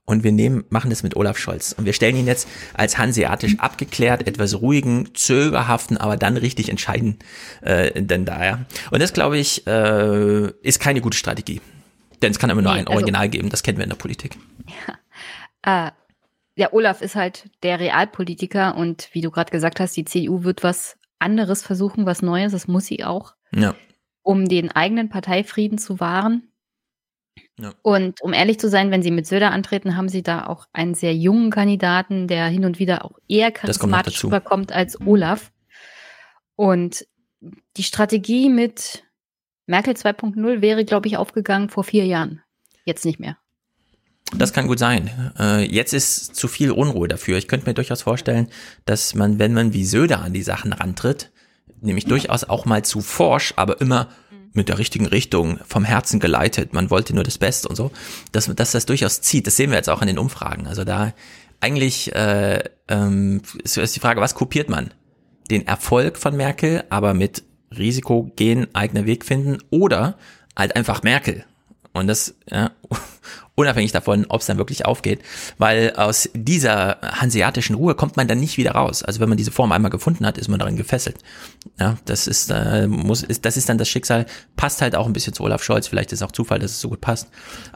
Und 0.07 0.23
wir 0.23 0.33
nehmen, 0.33 0.65
machen 0.69 0.91
das 0.91 1.03
mit 1.03 1.17
Olaf 1.17 1.39
Scholz. 1.39 1.73
Und 1.73 1.87
wir 1.87 1.95
stellen 1.95 2.15
ihn 2.17 2.27
jetzt 2.27 2.47
als 2.75 2.99
hanseatisch 2.99 3.59
abgeklärt, 3.59 4.27
etwas 4.27 4.61
ruhigen, 4.61 5.09
zögerhaften, 5.15 5.97
aber 5.97 6.19
dann 6.19 6.37
richtig 6.37 6.69
entscheiden, 6.69 7.19
äh, 7.63 8.03
denn 8.03 8.27
daher. 8.27 8.67
Und 8.91 9.01
das, 9.01 9.15
glaube 9.15 9.39
ich, 9.39 9.67
äh, 9.67 10.51
ist 10.63 10.79
keine 10.79 11.01
gute 11.01 11.17
Strategie. 11.17 11.63
Denn 12.21 12.33
es 12.33 12.39
kann 12.39 12.51
immer 12.51 12.61
nur 12.61 12.73
Nee, 12.73 12.81
ein 12.81 12.87
also- 12.87 12.99
Original 12.99 13.29
geben, 13.31 13.49
das 13.49 13.63
kennen 13.63 13.79
wir 13.79 13.85
in 13.85 13.91
der 13.91 13.97
Politik. 13.97 14.37
Äh, 15.63 15.91
ja, 16.57 16.73
Olaf 16.73 17.01
ist 17.01 17.15
halt 17.17 17.49
der 17.63 17.81
Realpolitiker 17.81 18.77
und 18.77 19.09
wie 19.13 19.23
du 19.23 19.31
gerade 19.31 19.51
gesagt 19.51 19.81
hast, 19.81 19.97
die 19.97 20.05
CDU 20.05 20.45
wird 20.45 20.63
was 20.63 20.97
anderes 21.19 21.63
versuchen, 21.63 22.05
was 22.07 22.21
Neues, 22.23 22.53
das 22.53 22.69
muss 22.69 22.87
sie 22.87 23.03
auch, 23.05 23.35
Ja. 23.55 23.75
um 24.23 24.47
den 24.49 24.71
eigenen 24.71 25.09
Parteifrieden 25.09 25.79
zu 25.79 25.99
wahren. 26.01 26.49
Ja. 27.59 27.73
Und 27.83 28.21
um 28.21 28.33
ehrlich 28.33 28.59
zu 28.59 28.69
sein, 28.69 28.91
wenn 28.91 29.03
sie 29.03 29.13
mit 29.13 29.27
Söder 29.27 29.53
antreten, 29.53 29.97
haben 29.97 30.09
sie 30.09 30.23
da 30.23 30.47
auch 30.47 30.67
einen 30.73 30.95
sehr 30.95 31.15
jungen 31.15 31.51
Kandidaten, 31.51 32.27
der 32.27 32.47
hin 32.47 32.65
und 32.65 32.79
wieder 32.79 33.05
auch 33.05 33.19
eher 33.29 33.53
charismatisch 33.53 34.15
dazu. 34.15 34.27
rüberkommt 34.27 34.73
als 34.73 35.01
Olaf. 35.01 35.53
Und 36.57 37.07
die 37.77 37.83
Strategie 37.83 38.49
mit 38.49 39.05
Merkel 39.67 39.95
2.0 39.95 40.61
wäre, 40.61 40.85
glaube 40.85 41.09
ich, 41.09 41.17
aufgegangen 41.17 41.69
vor 41.69 41.85
vier 41.85 42.07
Jahren. 42.07 42.43
Jetzt 42.85 43.05
nicht 43.05 43.21
mehr. 43.21 43.39
Das 44.37 44.53
kann 44.53 44.67
gut 44.67 44.79
sein. 44.79 45.11
Äh, 45.39 45.65
jetzt 45.65 45.93
ist 45.93 46.35
zu 46.35 46.49
viel 46.49 46.71
Unruhe 46.71 47.09
dafür. 47.09 47.39
Ich 47.39 47.47
könnte 47.47 47.67
mir 47.67 47.75
durchaus 47.75 48.03
vorstellen, 48.03 48.49
dass 48.85 49.15
man, 49.15 49.39
wenn 49.39 49.55
man 49.55 49.73
wie 49.73 49.85
Söder 49.85 50.21
an 50.21 50.33
die 50.33 50.43
Sachen 50.43 50.73
rantritt, 50.73 51.31
nämlich 51.81 52.07
durchaus 52.07 52.45
auch 52.45 52.65
mal 52.65 52.85
zu 52.85 53.01
forsch, 53.01 53.55
aber 53.57 53.81
immer 53.81 54.09
mit 54.55 54.69
der 54.69 54.79
richtigen 54.79 55.07
Richtung, 55.07 55.59
vom 55.67 55.85
Herzen 55.85 56.21
geleitet, 56.21 56.73
man 56.73 56.89
wollte 56.89 57.15
nur 57.15 57.25
das 57.25 57.39
Beste 57.39 57.69
und 57.69 57.77
so, 57.77 57.91
dass, 58.33 58.47
dass 58.55 58.73
das 58.73 58.87
durchaus 58.87 59.21
zieht. 59.21 59.47
Das 59.47 59.57
sehen 59.57 59.71
wir 59.71 59.77
jetzt 59.77 59.91
auch 59.91 60.01
an 60.01 60.07
den 60.07 60.19
Umfragen. 60.19 60.67
Also 60.67 60.85
da 60.85 61.13
eigentlich 61.61 62.15
äh, 62.15 62.63
ähm, 62.89 63.43
ist 63.63 63.77
ist 63.77 63.97
die 63.97 64.01
Frage, 64.01 64.21
was 64.21 64.35
kopiert 64.35 64.69
man? 64.69 64.95
Den 65.51 65.67
Erfolg 65.67 66.17
von 66.19 66.37
Merkel, 66.37 66.85
aber 66.89 67.15
mit 67.15 67.43
Risiko 67.77 68.31
gehen, 68.37 68.69
eigener 68.75 69.07
Weg 69.07 69.25
finden 69.25 69.59
oder 69.71 70.17
halt 70.57 70.77
einfach 70.77 71.03
Merkel. 71.03 71.45
Und 71.93 72.07
das, 72.07 72.35
ja, 72.51 72.71
unabhängig 73.57 73.93
davon, 73.93 74.27
ob 74.29 74.41
es 74.41 74.47
dann 74.47 74.59
wirklich 74.59 74.85
aufgeht, 74.85 75.21
weil 75.59 75.95
aus 75.97 76.29
dieser 76.35 76.99
hanseatischen 77.03 77.77
Ruhe 77.77 77.95
kommt 77.95 78.17
man 78.17 78.27
dann 78.27 78.41
nicht 78.41 78.57
wieder 78.57 78.73
raus. 78.73 79.03
Also 79.03 79.21
wenn 79.21 79.29
man 79.29 79.39
diese 79.39 79.53
Form 79.53 79.73
einmal 79.73 79.91
gefunden 79.91 80.27
hat, 80.27 80.39
ist 80.39 80.49
man 80.49 80.59
darin 80.59 80.77
gefesselt. 80.77 81.19
Ja, 81.79 81.97
das 82.05 82.27
ist, 82.27 82.51
äh, 82.51 82.87
muss, 82.87 83.23
ist, 83.23 83.45
das 83.45 83.57
ist 83.57 83.69
dann 83.69 83.79
das 83.79 83.89
Schicksal, 83.89 84.27
passt 84.57 84.83
halt 84.83 84.97
auch 84.97 85.07
ein 85.07 85.13
bisschen 85.13 85.35
zu 85.35 85.45
Olaf 85.45 85.63
Scholz, 85.63 85.87
vielleicht 85.87 86.13
ist 86.13 86.23
auch 86.23 86.33
Zufall, 86.33 86.59
dass 86.59 86.73
es 86.73 86.81
so 86.81 86.89
gut 86.89 87.01
passt, 87.01 87.29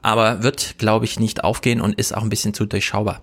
aber 0.02 0.42
wird, 0.42 0.78
glaube 0.78 1.04
ich, 1.04 1.20
nicht 1.20 1.44
aufgehen 1.44 1.80
und 1.80 1.98
ist 1.98 2.14
auch 2.14 2.22
ein 2.22 2.30
bisschen 2.30 2.54
zu 2.54 2.66
durchschaubar. 2.66 3.22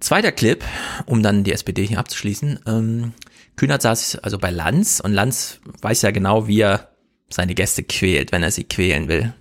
Zweiter 0.00 0.32
Clip, 0.32 0.64
um 1.06 1.22
dann 1.22 1.44
die 1.44 1.52
SPD 1.52 1.84
hier 1.84 1.98
abzuschließen. 1.98 2.60
Ähm, 2.66 3.12
Kühnert 3.56 3.82
saß 3.82 4.16
also 4.22 4.38
bei 4.38 4.50
Lanz 4.50 5.00
und 5.00 5.12
Lanz 5.12 5.60
weiß 5.82 6.02
ja 6.02 6.10
genau, 6.10 6.46
wie 6.46 6.60
er 6.60 6.88
seine 7.28 7.54
Gäste 7.54 7.82
quält, 7.84 8.32
wenn 8.32 8.42
er 8.42 8.50
sie 8.50 8.64
quälen 8.64 9.08
will. 9.08 9.34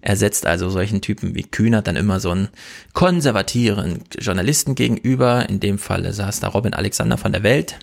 Er 0.00 0.16
setzt 0.16 0.46
also 0.46 0.70
solchen 0.70 1.00
Typen 1.00 1.34
wie 1.34 1.42
Kühnert 1.42 1.86
dann 1.86 1.96
immer 1.96 2.20
so 2.20 2.30
einen 2.30 2.48
konservativen 2.92 4.04
Journalisten 4.18 4.74
gegenüber. 4.74 5.48
In 5.48 5.60
dem 5.60 5.78
Fall 5.78 6.10
saß 6.12 6.40
da 6.40 6.48
Robin 6.48 6.74
Alexander 6.74 7.18
von 7.18 7.32
der 7.32 7.42
Welt, 7.42 7.78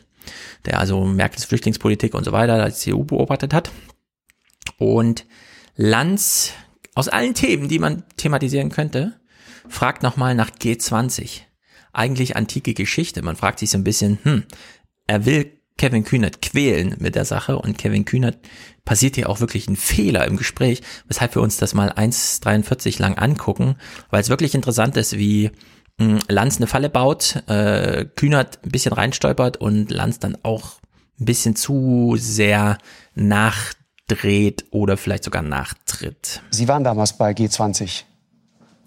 der 0.65 0.79
also 0.79 1.03
Merkels 1.05 1.45
Flüchtlingspolitik 1.45 2.13
und 2.13 2.23
so 2.23 2.31
weiter 2.31 2.55
als 2.55 2.79
CDU 2.79 3.03
beobachtet 3.03 3.53
hat. 3.53 3.71
Und 4.77 5.25
Lanz 5.75 6.53
aus 6.93 7.09
allen 7.09 7.33
Themen, 7.33 7.67
die 7.67 7.79
man 7.79 8.03
thematisieren 8.17 8.69
könnte, 8.69 9.19
fragt 9.67 10.03
nochmal 10.03 10.35
nach 10.35 10.49
G20. 10.49 11.41
Eigentlich 11.91 12.35
antike 12.35 12.73
Geschichte. 12.73 13.21
Man 13.21 13.35
fragt 13.35 13.59
sich 13.59 13.69
so 13.69 13.77
ein 13.77 13.83
bisschen, 13.83 14.19
hm, 14.23 14.43
er 15.07 15.25
will 15.25 15.51
Kevin 15.77 16.03
Kühnert 16.03 16.41
quälen 16.41 16.95
mit 16.99 17.15
der 17.15 17.25
Sache 17.25 17.57
und 17.57 17.77
Kevin 17.77 18.05
Kühnert 18.05 18.37
passiert 18.85 19.15
hier 19.15 19.29
auch 19.29 19.41
wirklich 19.41 19.67
ein 19.67 19.75
Fehler 19.75 20.25
im 20.25 20.37
Gespräch, 20.37 20.81
weshalb 21.07 21.35
wir 21.35 21.41
uns 21.41 21.57
das 21.57 21.73
mal 21.73 21.91
1,43 21.91 23.01
lang 23.01 23.17
angucken, 23.17 23.75
weil 24.09 24.21
es 24.21 24.29
wirklich 24.29 24.55
interessant 24.55 24.95
ist, 24.95 25.17
wie 25.17 25.51
hm, 25.99 26.19
Lanz 26.27 26.57
eine 26.57 26.67
Falle 26.67 26.89
baut, 26.89 27.43
äh, 27.47 28.05
Kühnert 28.15 28.59
ein 28.63 28.71
bisschen 28.71 28.93
reinstolpert 28.93 29.57
und 29.57 29.91
Lanz 29.91 30.19
dann 30.19 30.37
auch 30.43 30.79
ein 31.19 31.25
bisschen 31.25 31.55
zu 31.55 32.15
sehr 32.17 32.77
nachdreht 33.13 34.65
oder 34.71 34.97
vielleicht 34.97 35.23
sogar 35.23 35.41
nachtritt. 35.41 36.41
Sie 36.51 36.67
waren 36.67 36.83
damals 36.83 37.17
bei 37.17 37.31
G20 37.31 38.03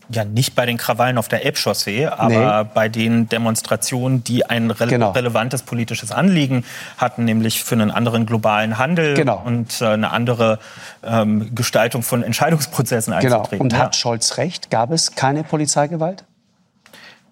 ja 0.08 0.24
nicht 0.24 0.54
bei 0.54 0.66
den 0.66 0.76
Krawallen 0.76 1.18
auf 1.18 1.28
der 1.28 1.44
Elbchaussee, 1.44 2.06
aber 2.06 2.62
nee. 2.64 2.70
bei 2.74 2.88
den 2.88 3.28
Demonstrationen, 3.28 4.24
die 4.24 4.46
ein 4.46 4.70
re 4.70 4.86
genau. 4.86 5.10
relevantes 5.10 5.62
politisches 5.62 6.12
Anliegen 6.12 6.64
hatten, 6.96 7.24
nämlich 7.24 7.62
für 7.62 7.74
einen 7.74 7.90
anderen 7.90 8.26
globalen 8.26 8.78
Handel 8.78 9.14
genau. 9.14 9.42
und 9.44 9.80
äh, 9.80 9.86
eine 9.86 10.10
andere 10.10 10.58
ähm, 11.02 11.54
Gestaltung 11.54 12.02
von 12.02 12.22
Entscheidungsprozessen 12.22 13.12
genau. 13.18 13.36
einzutreten. 13.36 13.68
Genau. 13.68 13.74
Und 13.76 13.78
ja. 13.78 13.86
hat 13.86 13.96
Scholz 13.96 14.36
recht? 14.38 14.70
Gab 14.70 14.90
es 14.90 15.14
keine 15.14 15.44
Polizeigewalt? 15.44 16.24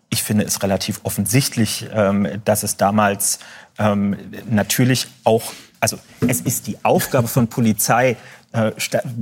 Ich 0.09 0.23
finde 0.23 0.45
es 0.45 0.63
relativ 0.63 1.01
offensichtlich, 1.03 1.87
ähm, 1.93 2.29
dass 2.45 2.63
es 2.63 2.77
damals 2.77 3.39
ähm, 3.79 4.17
natürlich 4.49 5.09
auch 5.25 5.43
also 5.81 5.99
es 6.27 6.41
ist 6.41 6.67
die 6.67 6.79
Aufgabe 6.83 7.29
von 7.29 7.49
Polizei, 7.49 8.17
äh, 8.57 8.73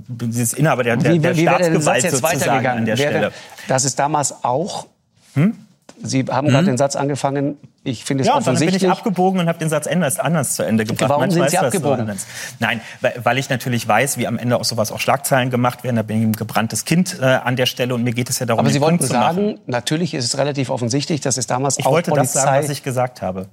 dieses 0.09 0.53
Inhaber 0.53 0.83
der, 0.83 0.97
der, 0.97 1.13
wie, 1.13 1.19
der 1.19 1.37
wie 1.37 1.43
Staatsgewalt 1.43 2.03
jetzt 2.03 2.17
sozusagen 2.21 2.67
an 2.67 2.85
der 2.85 2.97
Stelle. 2.97 3.33
Das 3.69 3.85
ist 3.85 3.99
damals 3.99 4.45
auch. 4.45 4.87
Hm? 5.35 5.59
Sie 6.03 6.25
haben 6.29 6.47
hm? 6.47 6.53
gerade 6.53 6.67
den 6.67 6.79
Satz 6.79 6.97
angefangen. 6.97 7.57
Ich 7.87 8.05
finde 8.05 8.23
es 8.23 8.29
ja, 8.29 8.37
offensichtlich. 8.37 8.83
Ja, 8.83 8.89
dann 8.89 8.97
bin 8.97 9.05
ich 9.05 9.07
abgebogen 9.07 9.41
und 9.41 9.49
habe 9.49 9.59
den 9.59 9.69
Satz 9.69 9.87
anders, 9.87 10.19
anders 10.19 10.55
zu 10.55 10.63
Ende 10.63 10.85
gebracht. 10.85 11.11
Warum 11.11 11.23
Manchmal 11.23 11.51
sind 11.51 11.61
Sie 11.61 11.67
abgebogen? 11.67 12.11
Nein, 12.59 12.81
weil 13.01 13.39
ich 13.39 13.51
natürlich 13.51 13.87
weiß, 13.87 14.17
wie 14.17 14.27
am 14.27 14.39
Ende 14.39 14.57
auch 14.59 14.65
sowas 14.65 14.91
auch 14.91 15.01
Schlagzeilen 15.01 15.51
gemacht 15.51 15.85
werden. 15.85 15.97
Da 15.97 16.03
bin 16.03 16.19
ich 16.19 16.25
ein 16.25 16.33
gebranntes 16.33 16.87
Kind 16.87 17.19
äh, 17.21 17.25
an 17.25 17.57
der 17.57 17.67
Stelle 17.67 17.95
und 17.95 18.03
mir 18.03 18.13
geht 18.13 18.31
es 18.31 18.39
ja 18.39 18.47
darum, 18.47 18.61
Aber 18.61 18.71
Sie 18.71 18.81
wollten 18.81 19.05
sagen, 19.05 19.61
natürlich 19.67 20.15
ist 20.15 20.25
es 20.25 20.39
relativ 20.39 20.71
offensichtlich, 20.71 21.21
dass 21.21 21.37
es 21.37 21.47
damals 21.47 21.79
ich 21.79 21.87
auch 21.87 21.93
wollte 21.93 22.11
Polizei 22.11 22.35
das 22.35 22.43
sagen, 22.43 22.65
was 22.65 22.71
ich 22.71 22.83
gesagt 22.83 23.21
habe. 23.21 23.49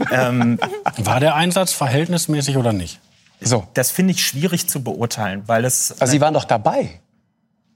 ähm, 0.12 0.58
War 0.98 1.20
der 1.20 1.34
Einsatz 1.34 1.72
verhältnismäßig 1.72 2.56
oder 2.56 2.72
nicht? 2.72 3.00
So. 3.40 3.66
Das 3.74 3.90
finde 3.90 4.12
ich 4.12 4.24
schwierig 4.24 4.68
zu 4.68 4.82
beurteilen, 4.82 5.42
weil 5.46 5.64
es. 5.64 6.00
Also 6.00 6.10
Sie 6.12 6.20
waren 6.20 6.34
doch 6.34 6.44
dabei. 6.44 7.00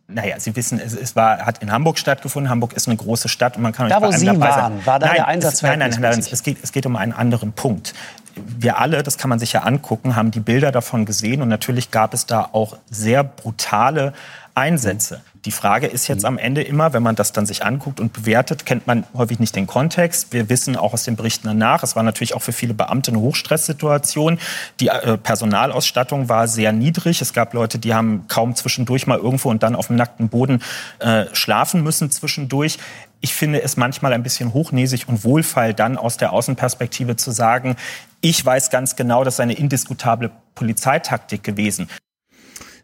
Naja, 0.07 0.39
Sie 0.39 0.55
wissen, 0.55 0.79
es, 0.79 0.93
es 0.93 1.17
war, 1.17 1.47
hat 1.47 1.63
in 1.63 1.73
Hamburg 1.73 1.99
stattgefunden. 1.99 2.51
Hamburg 2.51 2.75
ist 2.75 2.89
eine 2.89 2.97
große 2.97 3.29
Stadt 3.29 3.57
und 3.57 3.63
man 3.63 3.73
kann 3.73 3.89
da, 3.89 4.03
wo 4.03 4.11
Sie 4.11 4.27
waren, 4.27 4.41
sein. 4.41 4.87
war 4.87 4.99
da 4.99 5.07
nein, 5.07 5.17
der 5.17 5.29
Einsatz 5.29 5.55
es, 5.55 5.63
Nein, 5.63 5.79
nein, 5.79 5.97
nein, 5.99 6.19
es 6.19 6.43
geht, 6.43 6.59
es 6.63 6.73
geht 6.73 6.85
um 6.85 6.97
einen 6.97 7.13
anderen 7.13 7.53
Punkt. 7.53 7.95
Wir 8.37 8.79
alle, 8.79 9.03
das 9.03 9.17
kann 9.17 9.31
man 9.31 9.39
sich 9.39 9.53
ja 9.53 9.63
angucken, 9.63 10.15
haben 10.17 10.31
die 10.31 10.41
Bilder 10.41 10.73
davon 10.73 11.07
gesehen 11.07 11.41
und 11.41 11.49
natürlich 11.49 11.91
gab 11.91 12.13
es 12.13 12.27
da 12.27 12.49
auch 12.53 12.77
sehr 12.91 13.25
brutale 13.25 14.13
Einsätze. 14.55 15.23
Die 15.45 15.51
Frage 15.51 15.87
ist 15.87 16.09
jetzt 16.09 16.25
am 16.25 16.39
Ende 16.39 16.63
immer, 16.63 16.95
wenn 16.95 17.03
man 17.03 17.17
das 17.17 17.33
dann 17.33 17.45
sich 17.45 17.65
anguckt 17.65 18.01
und 18.01 18.15
bewertet, 18.15 18.65
kennt 18.65 18.87
man 18.87 19.05
häufig 19.15 19.39
nicht 19.39 19.55
den 19.55 19.67
Kontext. 19.67 20.33
Wir 20.33 20.49
wissen 20.49 20.75
auch 20.77 20.95
aus 20.95 21.05
den 21.05 21.17
Berichten 21.17 21.47
danach, 21.47 21.83
es 21.83 21.97
war 21.97 22.03
natürlich 22.03 22.35
auch 22.35 22.41
für 22.41 22.53
viele 22.53 22.73
Beamte 22.73 23.11
eine 23.11 23.21
Hochstresssituation. 23.21 24.39
Die 24.81 24.89
äh, 24.89 25.19
Personalausstattung 25.19 26.31
war 26.31 26.49
sehr 26.49 26.73
niedrig. 26.73 27.21
Es 27.21 27.35
gab 27.35 27.53
Leute, 27.53 27.79
die 27.79 27.93
haben 27.93 28.25
kaum 28.29 28.55
zwischendurch 28.55 29.07
mal 29.07 29.19
irgendwo 29.19 29.51
und 29.51 29.63
dann 29.63 29.77
auf 29.77 29.89
dem 29.89 29.97
nackten 29.97 30.31
Boden 30.31 30.63
äh, 31.01 31.27
schlafen 31.35 31.83
müssen 31.83 32.11
zwischendurch. 32.11 32.79
Ich 33.21 33.35
finde 33.35 33.63
es 33.63 33.77
manchmal 33.77 34.13
ein 34.13 34.23
bisschen 34.23 34.55
hochnäsig 34.55 35.09
und 35.09 35.25
wohlfeil, 35.25 35.75
dann 35.75 35.99
aus 35.99 36.17
der 36.17 36.33
Außenperspektive 36.33 37.17
zu 37.17 37.31
sagen, 37.31 37.77
ich 38.23 38.45
weiß 38.45 38.71
ganz 38.71 38.97
genau, 38.97 39.25
das 39.25 39.35
ist 39.35 39.41
eine 39.41 39.55
indiskutable 39.55 40.31
Polizeitaktik 40.55 41.43
gewesen. 41.43 41.89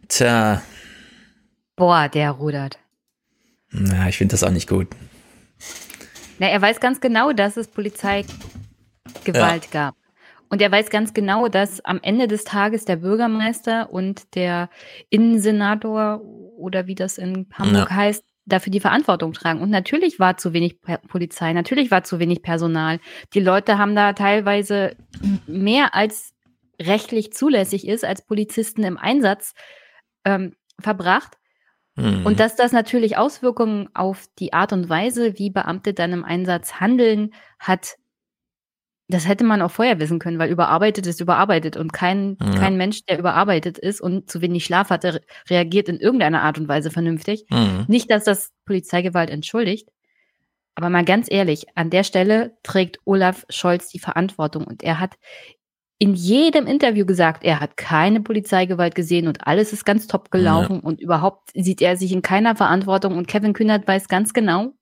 Tja, 0.09 0.61
Boah, 1.81 2.11
der 2.11 2.33
rudert. 2.33 2.79
Na, 3.71 4.07
ich 4.07 4.19
finde 4.19 4.35
das 4.35 4.45
auch 4.45 4.51
nicht 4.51 4.69
gut. 4.69 4.89
Na, 6.39 6.49
er 6.49 6.61
weiß 6.61 6.79
ganz 6.79 7.01
genau, 7.01 7.33
dass 7.33 7.57
es 7.57 7.69
Polizeigewalt 7.69 8.35
ja. 9.25 9.71
gab. 9.71 9.95
Und 10.51 10.61
er 10.61 10.71
weiß 10.71 10.91
ganz 10.91 11.15
genau, 11.15 11.49
dass 11.49 11.83
am 11.87 11.99
Ende 12.03 12.29
des 12.29 12.45
Tages 12.45 12.85
der 12.85 12.97
Bürgermeister 12.97 13.91
und 13.91 14.35
der 14.35 14.69
Innensenator 15.09 16.21
oder 16.21 16.87
wie 16.87 16.95
das 16.95 17.17
in 17.17 17.47
Hamburg 17.55 17.89
ja. 17.89 17.97
heißt, 17.97 18.25
dafür 18.45 18.73
die 18.73 18.81
Verantwortung 18.81 19.33
tragen. 19.33 19.63
Und 19.63 19.71
natürlich 19.71 20.21
war 20.21 20.37
zu 20.37 20.53
wenig 20.53 20.83
Polizei, 21.09 21.55
natürlich 21.55 21.91
war 21.91 22.05
zu 22.05 22.19
wenig 22.19 22.43
Personal. 22.43 23.01
Die 23.33 23.41
Leute 23.41 23.79
haben 23.79 23.95
da 23.95 24.13
teilweise 24.13 24.97
mehr 25.47 25.95
als 25.95 26.35
rechtlich 26.79 27.33
zulässig 27.33 27.89
ist, 27.89 28.05
als 28.05 28.21
Polizisten 28.27 28.83
im 28.85 28.99
Einsatz 28.99 29.55
ähm, 30.27 30.57
verbracht. 30.79 31.40
Mhm. 32.01 32.27
Und 32.27 32.41
dass 32.41 32.57
das 32.57 32.73
natürlich 32.73 33.17
Auswirkungen 33.17 33.89
auf 33.95 34.27
die 34.39 34.53
Art 34.53 34.73
und 34.73 34.89
Weise, 34.89 35.39
wie 35.39 35.51
Beamte 35.51 35.95
dann 35.95 36.13
im 36.13 36.25
Einsatz 36.25 36.75
handeln, 36.75 37.33
hat, 37.59 37.97
das 39.09 39.27
hätte 39.27 39.45
man 39.45 39.63
auch 39.63 39.71
vorher 39.71 39.99
wissen 39.99 40.19
können, 40.19 40.39
weil 40.39 40.51
überarbeitet 40.51 41.07
ist 41.07 41.21
überarbeitet 41.21 41.77
und 41.77 41.93
kein, 41.93 42.37
ja. 42.41 42.55
kein 42.55 42.77
Mensch, 42.77 43.05
der 43.07 43.19
überarbeitet 43.19 43.79
ist 43.79 44.01
und 44.01 44.31
zu 44.31 44.41
wenig 44.41 44.65
Schlaf 44.65 44.91
hatte, 44.91 45.21
reagiert 45.49 45.89
in 45.89 45.99
irgendeiner 45.99 46.43
Art 46.43 46.59
und 46.59 46.69
Weise 46.69 46.91
vernünftig. 46.91 47.45
Mhm. 47.51 47.85
Nicht, 47.89 48.11
dass 48.11 48.25
das 48.25 48.53
Polizeigewalt 48.65 49.31
entschuldigt, 49.31 49.89
aber 50.75 50.89
mal 50.89 51.05
ganz 51.05 51.27
ehrlich, 51.31 51.67
an 51.75 51.91
der 51.91 52.05
Stelle 52.05 52.57
trägt 52.63 53.01
Olaf 53.05 53.45
Scholz 53.51 53.89
die 53.89 53.99
Verantwortung 53.99 54.65
und 54.65 54.83
er 54.83 55.01
hat 55.01 55.17
in 56.03 56.15
jedem 56.15 56.67
Interview 56.67 57.05
gesagt, 57.05 57.45
er 57.45 57.61
hat 57.61 57.77
keine 57.77 58.23
Polizeigewalt 58.23 58.95
gesehen 58.95 59.29
und 59.29 59.47
alles 59.47 59.75
ist 59.75 59.85
ganz 59.85 60.07
top 60.07 60.31
gelaufen 60.31 60.77
ja. 60.77 60.83
und 60.83 60.99
überhaupt 60.99 61.51
sieht 61.55 61.83
er 61.83 61.99
sich 61.99 62.11
in 62.11 62.23
keiner 62.23 62.57
Verantwortung 62.57 63.19
und 63.19 63.29
Kevin 63.29 63.53
Kühnert 63.53 63.87
weiß 63.87 64.09
ganz 64.09 64.33
genau, 64.33 64.73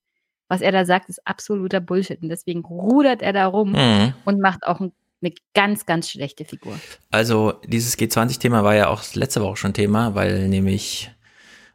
was 0.46 0.60
er 0.60 0.70
da 0.70 0.84
sagt, 0.84 1.08
ist 1.08 1.26
absoluter 1.26 1.80
Bullshit 1.80 2.22
und 2.22 2.28
deswegen 2.28 2.64
rudert 2.64 3.20
er 3.20 3.32
da 3.32 3.46
rum 3.46 3.72
mhm. 3.72 4.14
und 4.24 4.40
macht 4.40 4.64
auch 4.64 4.80
eine 4.80 5.32
ganz, 5.54 5.86
ganz 5.86 6.08
schlechte 6.08 6.44
Figur. 6.44 6.78
Also 7.10 7.54
dieses 7.66 7.98
G20-Thema 7.98 8.62
war 8.62 8.76
ja 8.76 8.88
auch 8.88 9.02
letzte 9.14 9.42
Woche 9.42 9.56
schon 9.56 9.74
Thema, 9.74 10.14
weil 10.14 10.46
nämlich 10.46 11.10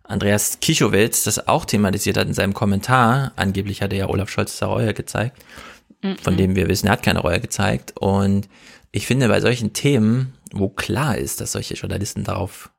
Andreas 0.04 0.62
Kichowitz 0.62 1.26
das 1.26 1.50
auch 1.50 1.66
thematisiert 1.66 2.16
hat 2.16 2.28
in 2.28 2.34
seinem 2.34 2.54
Kommentar. 2.54 3.34
Angeblich 3.36 3.82
hatte 3.82 3.98
ja 3.98 4.08
Olaf 4.08 4.30
Scholz 4.30 4.58
da 4.58 4.68
Reue 4.68 4.94
gezeigt, 4.94 5.44
mhm. 6.02 6.16
von 6.16 6.38
dem 6.38 6.56
wir 6.56 6.70
wissen, 6.70 6.88
er 6.88 6.94
hat 6.94 7.04
keine 7.04 7.20
Reue 7.20 7.42
gezeigt 7.42 7.96
und 8.00 8.48
ich 8.94 9.06
finde, 9.06 9.28
bei 9.28 9.42
solchen 9.42 9.74
Themen, 9.74 10.36
wo 10.54 10.70
klar 10.70 11.18
ist, 11.18 11.42
dass 11.42 11.52
solche 11.52 11.74
Journalisten 11.74 12.24
darauf 12.24 12.72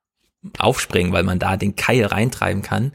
aufspringen, 0.58 1.12
weil 1.12 1.24
man 1.24 1.38
da 1.38 1.58
den 1.58 1.76
Keil 1.76 2.06
reintreiben 2.06 2.62
kann, 2.62 2.92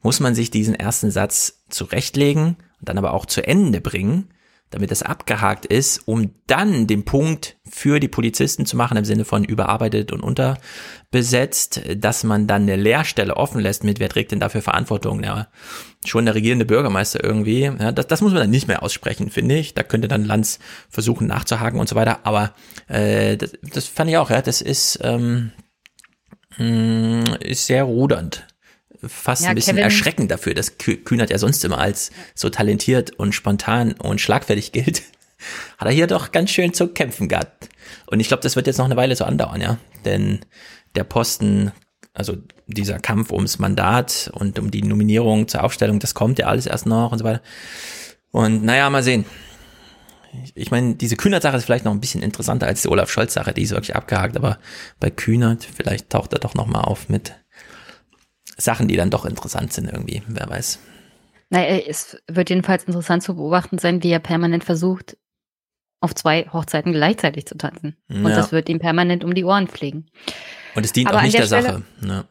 muss 0.00 0.20
man 0.20 0.34
sich 0.34 0.50
diesen 0.50 0.74
ersten 0.74 1.10
Satz 1.10 1.64
zurechtlegen 1.68 2.56
und 2.80 2.88
dann 2.88 2.98
aber 2.98 3.12
auch 3.12 3.26
zu 3.26 3.46
Ende 3.46 3.80
bringen 3.80 4.32
damit 4.72 4.90
das 4.90 5.02
abgehakt 5.02 5.66
ist, 5.66 6.08
um 6.08 6.30
dann 6.46 6.86
den 6.86 7.04
Punkt 7.04 7.56
für 7.68 8.00
die 8.00 8.08
Polizisten 8.08 8.66
zu 8.66 8.76
machen 8.76 8.96
im 8.96 9.04
Sinne 9.04 9.24
von 9.24 9.44
überarbeitet 9.44 10.12
und 10.12 10.22
unterbesetzt, 11.12 11.82
dass 11.96 12.24
man 12.24 12.46
dann 12.46 12.62
eine 12.62 12.76
Leerstelle 12.76 13.36
offen 13.36 13.60
lässt 13.60 13.84
mit, 13.84 14.00
wer 14.00 14.08
trägt 14.08 14.32
denn 14.32 14.40
dafür 14.40 14.62
Verantwortung? 14.62 15.22
Ja, 15.22 15.48
schon 16.06 16.24
der 16.24 16.34
regierende 16.34 16.64
Bürgermeister 16.64 17.22
irgendwie. 17.22 17.62
Ja, 17.62 17.92
das, 17.92 18.06
das 18.06 18.22
muss 18.22 18.32
man 18.32 18.40
dann 18.40 18.50
nicht 18.50 18.66
mehr 18.66 18.82
aussprechen, 18.82 19.30
finde 19.30 19.56
ich. 19.56 19.74
Da 19.74 19.82
könnte 19.82 20.08
dann 20.08 20.24
Lanz 20.24 20.58
versuchen 20.88 21.26
nachzuhaken 21.26 21.78
und 21.78 21.88
so 21.88 21.96
weiter. 21.96 22.20
Aber 22.24 22.54
äh, 22.88 23.36
das, 23.36 23.52
das 23.62 23.86
fand 23.86 24.10
ich 24.10 24.16
auch, 24.16 24.30
ja, 24.30 24.40
das 24.40 24.62
ist, 24.62 25.00
ähm, 25.02 25.52
mh, 26.56 27.36
ist 27.40 27.66
sehr 27.66 27.84
rudernd 27.84 28.46
fast 29.04 29.42
ja, 29.42 29.48
ein 29.48 29.56
bisschen 29.56 29.74
Kevin. 29.74 29.84
erschreckend 29.84 30.30
dafür, 30.30 30.54
dass 30.54 30.78
Kühnert 30.78 31.30
ja 31.30 31.36
sonst 31.36 31.64
immer 31.64 31.78
als 31.78 32.12
so 32.36 32.50
talentiert 32.50 33.10
und 33.10 33.34
spontan 33.34 33.94
und 33.94 34.20
schlagfertig 34.20 34.70
gilt. 34.70 35.02
Hat 35.76 35.88
er 35.88 35.90
hier 35.92 36.06
doch 36.06 36.30
ganz 36.30 36.50
schön 36.50 36.72
zu 36.72 36.86
kämpfen 36.86 37.28
gehabt. 37.28 37.68
Und 38.06 38.20
ich 38.20 38.28
glaube, 38.28 38.42
das 38.42 38.56
wird 38.56 38.66
jetzt 38.66 38.78
noch 38.78 38.84
eine 38.84 38.96
Weile 38.96 39.16
so 39.16 39.24
andauern, 39.24 39.60
ja. 39.60 39.78
Denn 40.04 40.40
der 40.94 41.04
Posten, 41.04 41.72
also 42.14 42.36
dieser 42.66 42.98
Kampf 42.98 43.32
ums 43.32 43.58
Mandat 43.58 44.30
und 44.34 44.58
um 44.58 44.70
die 44.70 44.82
Nominierung 44.82 45.48
zur 45.48 45.64
Aufstellung, 45.64 45.98
das 45.98 46.14
kommt 46.14 46.38
ja 46.38 46.46
alles 46.46 46.66
erst 46.66 46.86
noch 46.86 47.12
und 47.12 47.18
so 47.18 47.24
weiter. 47.24 47.42
Und 48.30 48.64
naja, 48.64 48.88
mal 48.90 49.02
sehen. 49.02 49.24
ich 50.54 50.70
meine, 50.70 50.94
diese 50.94 51.16
Kühnert-Sache 51.16 51.56
ist 51.56 51.64
vielleicht 51.64 51.84
noch 51.84 51.92
ein 51.92 52.00
bisschen 52.00 52.22
interessanter 52.22 52.66
als 52.66 52.82
die 52.82 52.88
Olaf 52.88 53.10
Scholz-Sache, 53.10 53.52
die 53.52 53.62
ist 53.62 53.72
wirklich 53.72 53.94
abgehakt, 53.94 54.36
aber 54.36 54.58
bei 54.98 55.10
Kühnert, 55.10 55.64
vielleicht 55.64 56.10
taucht 56.10 56.32
er 56.32 56.38
doch 56.38 56.54
nochmal 56.54 56.84
auf 56.84 57.08
mit 57.08 57.34
Sachen, 58.56 58.88
die 58.88 58.96
dann 58.96 59.10
doch 59.10 59.24
interessant 59.24 59.72
sind 59.72 59.90
irgendwie, 59.90 60.22
wer 60.26 60.48
weiß. 60.48 60.78
Naja, 61.50 61.82
es 61.86 62.16
wird 62.28 62.48
jedenfalls 62.48 62.84
interessant 62.84 63.22
zu 63.22 63.36
beobachten 63.36 63.76
sein, 63.76 64.02
wie 64.02 64.10
er 64.10 64.20
permanent 64.20 64.64
versucht, 64.64 65.18
auf 66.02 66.14
zwei 66.14 66.46
Hochzeiten 66.52 66.92
gleichzeitig 66.92 67.46
zu 67.46 67.56
tanzen. 67.56 67.96
Und 68.08 68.26
Ja. 68.28 68.36
das 68.36 68.52
wird 68.52 68.68
ihm 68.68 68.78
permanent 68.78 69.24
um 69.24 69.34
die 69.34 69.44
Ohren 69.44 69.68
fliegen. 69.68 70.06
Und 70.74 70.84
es 70.84 70.92
dient 70.92 71.08
Aber 71.08 71.18
auch 71.18 71.22
nicht 71.22 71.34
der 71.34 71.46
der, 71.46 71.46
Stelle- 71.46 71.62
Sache. 71.62 71.82
Ne? 72.00 72.24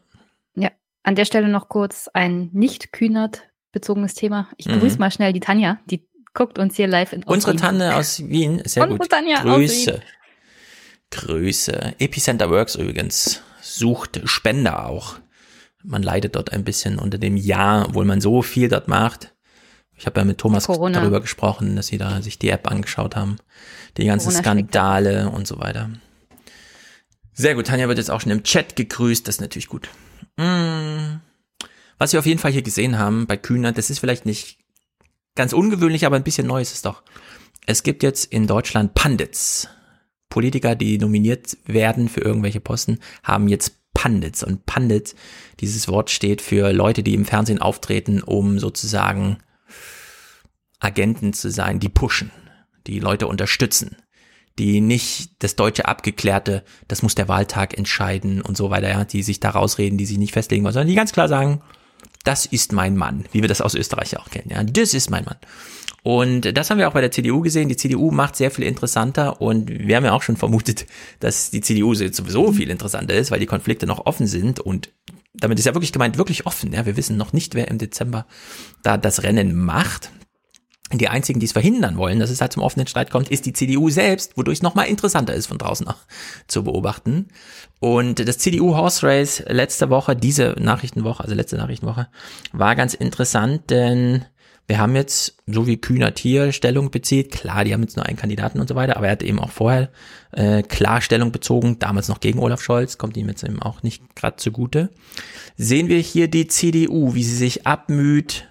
Ja, 0.54 0.70
an 1.02 1.14
der 1.14 1.24
Stelle 1.24 1.48
noch 1.48 1.68
kurz 1.68 2.08
ein 2.12 2.50
nicht 2.52 2.92
kühnert 2.92 3.42
bezogenes 3.72 4.14
Thema. 4.14 4.48
Ich 4.58 4.66
Mhm. 4.68 4.80
grüße 4.80 4.98
mal 4.98 5.10
schnell 5.10 5.32
die 5.32 5.40
Tanja, 5.40 5.78
die 5.86 6.06
guckt 6.34 6.58
uns 6.58 6.76
hier 6.76 6.86
live 6.86 7.12
in 7.12 7.22
Unsere 7.24 7.52
Wien. 7.52 7.60
Tanne 7.60 7.96
aus 7.96 8.22
Wien, 8.28 8.62
sehr 8.64 8.82
Unsere 8.84 8.98
gut. 8.98 9.10
Tanja 9.10 9.36
aus 9.38 9.42
Grüße. 9.44 9.92
Wien. 9.94 10.02
Grüße. 11.10 11.94
Epicenter 11.98 12.50
Works 12.50 12.74
übrigens 12.74 13.42
sucht 13.60 14.20
Spender 14.24 14.86
auch. 14.86 15.16
Man 15.84 16.02
leidet 16.02 16.36
dort 16.36 16.52
ein 16.52 16.64
bisschen 16.64 16.98
unter 16.98 17.18
dem 17.18 17.36
Jahr, 17.36 17.88
obwohl 17.88 18.04
man 18.04 18.20
so 18.20 18.42
viel 18.42 18.68
dort 18.68 18.88
macht. 18.88 19.34
Ich 20.02 20.06
habe 20.06 20.18
ja 20.18 20.24
mit 20.24 20.38
Thomas 20.38 20.66
Corona. 20.66 20.98
darüber 20.98 21.20
gesprochen, 21.20 21.76
dass 21.76 21.86
sie 21.86 21.96
da 21.96 22.22
sich 22.22 22.36
die 22.36 22.48
App 22.48 22.68
angeschaut 22.68 23.14
haben. 23.14 23.36
Die 23.96 24.04
ganzen 24.04 24.32
Skandale 24.32 25.30
und 25.30 25.46
so 25.46 25.60
weiter. 25.60 25.90
Sehr 27.34 27.54
gut, 27.54 27.68
Tanja 27.68 27.86
wird 27.86 27.98
jetzt 27.98 28.10
auch 28.10 28.20
schon 28.20 28.32
im 28.32 28.42
Chat 28.42 28.74
gegrüßt, 28.74 29.28
das 29.28 29.36
ist 29.36 29.40
natürlich 29.40 29.68
gut. 29.68 29.88
Mm. 30.38 31.20
Was 31.98 32.12
wir 32.12 32.18
auf 32.18 32.26
jeden 32.26 32.40
Fall 32.40 32.50
hier 32.50 32.62
gesehen 32.62 32.98
haben 32.98 33.28
bei 33.28 33.36
Kühner, 33.36 33.70
das 33.70 33.90
ist 33.90 34.00
vielleicht 34.00 34.26
nicht 34.26 34.58
ganz 35.36 35.52
ungewöhnlich, 35.52 36.04
aber 36.04 36.16
ein 36.16 36.24
bisschen 36.24 36.48
neu 36.48 36.60
ist 36.60 36.74
es 36.74 36.82
doch. 36.82 37.04
Es 37.66 37.84
gibt 37.84 38.02
jetzt 38.02 38.24
in 38.24 38.48
Deutschland 38.48 38.94
Pandits. 38.94 39.68
Politiker, 40.30 40.74
die 40.74 40.98
nominiert 40.98 41.56
werden 41.64 42.08
für 42.08 42.22
irgendwelche 42.22 42.58
Posten, 42.58 42.98
haben 43.22 43.46
jetzt 43.46 43.76
Pandits. 43.94 44.42
Und 44.42 44.66
Pandit, 44.66 45.14
dieses 45.60 45.86
Wort 45.86 46.10
steht 46.10 46.42
für 46.42 46.72
Leute, 46.72 47.04
die 47.04 47.14
im 47.14 47.24
Fernsehen 47.24 47.62
auftreten, 47.62 48.20
um 48.20 48.58
sozusagen 48.58 49.38
Agenten 50.82 51.32
zu 51.32 51.50
sein, 51.50 51.80
die 51.80 51.88
pushen, 51.88 52.30
die 52.86 52.98
Leute 52.98 53.26
unterstützen, 53.26 53.96
die 54.58 54.80
nicht 54.80 55.42
das 55.42 55.56
deutsche 55.56 55.86
Abgeklärte, 55.86 56.64
das 56.88 57.02
muss 57.02 57.14
der 57.14 57.28
Wahltag 57.28 57.76
entscheiden 57.76 58.42
und 58.42 58.56
so 58.56 58.70
weiter, 58.70 58.88
ja, 58.88 59.04
die 59.04 59.22
sich 59.22 59.40
da 59.40 59.50
rausreden, 59.50 59.98
die 59.98 60.06
sich 60.06 60.18
nicht 60.18 60.32
festlegen 60.32 60.64
wollen, 60.64 60.74
sondern 60.74 60.88
die 60.88 60.94
ganz 60.94 61.12
klar 61.12 61.28
sagen, 61.28 61.62
das 62.24 62.46
ist 62.46 62.72
mein 62.72 62.96
Mann, 62.96 63.24
wie 63.32 63.40
wir 63.40 63.48
das 63.48 63.60
aus 63.60 63.74
Österreich 63.74 64.16
auch 64.18 64.30
kennen, 64.30 64.50
ja, 64.50 64.62
das 64.62 64.94
ist 64.94 65.10
mein 65.10 65.24
Mann. 65.24 65.38
Und 66.04 66.56
das 66.56 66.68
haben 66.68 66.78
wir 66.78 66.88
auch 66.88 66.94
bei 66.94 67.00
der 67.00 67.12
CDU 67.12 67.42
gesehen. 67.42 67.68
Die 67.68 67.76
CDU 67.76 68.10
macht 68.10 68.34
sehr 68.34 68.50
viel 68.50 68.64
interessanter 68.64 69.40
und 69.40 69.68
wir 69.70 69.94
haben 69.94 70.04
ja 70.04 70.12
auch 70.12 70.22
schon 70.22 70.36
vermutet, 70.36 70.86
dass 71.20 71.50
die 71.50 71.60
CDU 71.60 71.94
sowieso 71.94 72.52
viel 72.52 72.70
interessanter 72.70 73.14
ist, 73.14 73.30
weil 73.30 73.38
die 73.38 73.46
Konflikte 73.46 73.86
noch 73.86 74.04
offen 74.04 74.26
sind 74.26 74.58
und 74.58 74.90
damit 75.34 75.58
ist 75.58 75.64
ja 75.64 75.74
wirklich 75.74 75.92
gemeint, 75.92 76.18
wirklich 76.18 76.44
offen. 76.44 76.72
Ja, 76.72 76.86
wir 76.86 76.96
wissen 76.96 77.16
noch 77.16 77.32
nicht, 77.32 77.54
wer 77.54 77.68
im 77.68 77.78
Dezember 77.78 78.26
da 78.82 78.96
das 78.96 79.22
Rennen 79.22 79.54
macht. 79.54 80.10
Die 80.92 81.08
einzigen, 81.08 81.40
die 81.40 81.46
es 81.46 81.52
verhindern 81.52 81.96
wollen, 81.96 82.20
dass 82.20 82.30
es 82.30 82.40
halt 82.40 82.52
zum 82.52 82.62
offenen 82.62 82.86
Streit 82.86 83.10
kommt, 83.10 83.30
ist 83.30 83.46
die 83.46 83.52
CDU 83.52 83.88
selbst, 83.90 84.36
wodurch 84.36 84.58
es 84.58 84.62
nochmal 84.62 84.86
interessanter 84.86 85.34
ist, 85.34 85.46
von 85.46 85.58
draußen 85.58 85.88
auch 85.88 85.96
zu 86.46 86.64
beobachten. 86.64 87.28
Und 87.80 88.26
das 88.26 88.38
CDU 88.38 88.76
Horse 88.76 89.06
Race 89.06 89.42
letzte 89.46 89.90
Woche, 89.90 90.14
diese 90.14 90.54
Nachrichtenwoche, 90.58 91.22
also 91.22 91.34
letzte 91.34 91.56
Nachrichtenwoche, 91.56 92.08
war 92.52 92.76
ganz 92.76 92.94
interessant, 92.94 93.70
denn 93.70 94.24
wir 94.68 94.78
haben 94.78 94.94
jetzt, 94.94 95.36
so 95.46 95.66
wie 95.66 95.76
Kühnert 95.76 96.18
hier 96.18 96.52
Stellung 96.52 96.90
bezieht, 96.90 97.32
klar, 97.32 97.64
die 97.64 97.74
haben 97.74 97.82
jetzt 97.82 97.96
nur 97.96 98.06
einen 98.06 98.16
Kandidaten 98.16 98.60
und 98.60 98.68
so 98.68 98.74
weiter, 98.74 98.96
aber 98.96 99.06
er 99.06 99.12
hat 99.12 99.22
eben 99.22 99.40
auch 99.40 99.50
vorher 99.50 99.90
äh, 100.30 100.62
klar 100.62 101.00
Stellung 101.00 101.32
bezogen, 101.32 101.78
damals 101.78 102.08
noch 102.08 102.20
gegen 102.20 102.38
Olaf 102.38 102.62
Scholz, 102.62 102.96
kommt 102.96 103.16
ihm 103.16 103.28
jetzt 103.28 103.42
eben 103.42 103.60
auch 103.60 103.82
nicht 103.82 104.14
gerade 104.14 104.36
zugute. 104.36 104.90
Sehen 105.56 105.88
wir 105.88 105.98
hier 105.98 106.28
die 106.28 106.46
CDU, 106.46 107.14
wie 107.14 107.24
sie 107.24 107.36
sich 107.36 107.66
abmüht, 107.66 108.48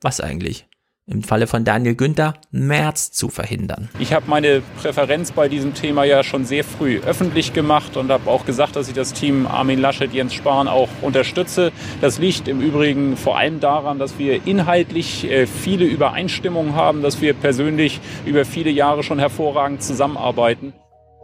was 0.00 0.20
eigentlich? 0.20 0.66
Im 1.06 1.22
Falle 1.22 1.46
von 1.46 1.66
Daniel 1.66 1.96
Günther, 1.96 2.32
März 2.50 3.12
zu 3.12 3.28
verhindern. 3.28 3.90
Ich 3.98 4.14
habe 4.14 4.24
meine 4.26 4.62
Präferenz 4.80 5.32
bei 5.32 5.48
diesem 5.48 5.74
Thema 5.74 6.04
ja 6.04 6.24
schon 6.24 6.46
sehr 6.46 6.64
früh 6.64 6.98
öffentlich 7.04 7.52
gemacht 7.52 7.98
und 7.98 8.10
habe 8.10 8.30
auch 8.30 8.46
gesagt, 8.46 8.74
dass 8.74 8.88
ich 8.88 8.94
das 8.94 9.12
Team 9.12 9.46
Armin 9.46 9.80
Laschet, 9.80 10.14
Jens 10.14 10.32
Spahn 10.32 10.66
auch 10.66 10.88
unterstütze. 11.02 11.72
Das 12.00 12.18
liegt 12.18 12.48
im 12.48 12.62
Übrigen 12.62 13.18
vor 13.18 13.36
allem 13.36 13.60
daran, 13.60 13.98
dass 13.98 14.18
wir 14.18 14.46
inhaltlich 14.46 15.30
äh, 15.30 15.46
viele 15.46 15.84
Übereinstimmungen 15.84 16.74
haben, 16.74 17.02
dass 17.02 17.20
wir 17.20 17.34
persönlich 17.34 18.00
über 18.24 18.46
viele 18.46 18.70
Jahre 18.70 19.02
schon 19.02 19.18
hervorragend 19.18 19.82
zusammenarbeiten. 19.82 20.72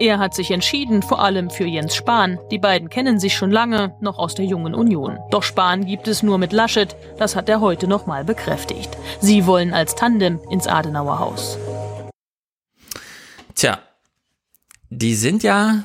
Er 0.00 0.18
hat 0.18 0.34
sich 0.34 0.50
entschieden, 0.50 1.02
vor 1.02 1.22
allem 1.22 1.50
für 1.50 1.66
Jens 1.66 1.94
Spahn. 1.94 2.38
Die 2.50 2.58
beiden 2.58 2.88
kennen 2.88 3.20
sich 3.20 3.34
schon 3.34 3.50
lange, 3.50 3.94
noch 4.00 4.18
aus 4.18 4.34
der 4.34 4.46
jungen 4.46 4.72
Union. 4.72 5.18
Doch 5.30 5.42
Spahn 5.42 5.84
gibt 5.84 6.08
es 6.08 6.22
nur 6.22 6.38
mit 6.38 6.54
Laschet, 6.54 6.96
das 7.18 7.36
hat 7.36 7.50
er 7.50 7.60
heute 7.60 7.86
nochmal 7.86 8.24
bekräftigt. 8.24 8.96
Sie 9.20 9.44
wollen 9.44 9.74
als 9.74 9.96
Tandem 9.96 10.40
ins 10.50 10.66
Adenauer 10.66 11.18
Haus. 11.18 11.58
Tja, 13.54 13.78
die 14.88 15.14
sind 15.14 15.42
ja, 15.42 15.84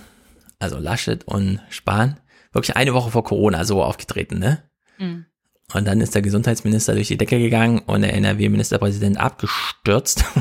also 0.60 0.78
Laschet 0.78 1.26
und 1.26 1.60
Spahn, 1.68 2.18
wirklich 2.54 2.78
eine 2.78 2.94
Woche 2.94 3.12
vor 3.12 3.26
Corona 3.26 3.66
so 3.66 3.84
aufgetreten, 3.84 4.40
ne? 4.40 4.64
Mhm. 4.98 5.26
Und 5.74 5.86
dann 5.86 6.00
ist 6.00 6.16
der 6.16 6.22
Gesundheitsminister 6.22 6.94
durch 6.94 7.10
die 7.10 7.18
Decke 7.18 7.38
gegangen 7.38 7.80
und 7.80 8.02
der 8.02 8.14
NRW-Ministerpräsident 8.14 9.18
abgestürzt. 9.18 10.24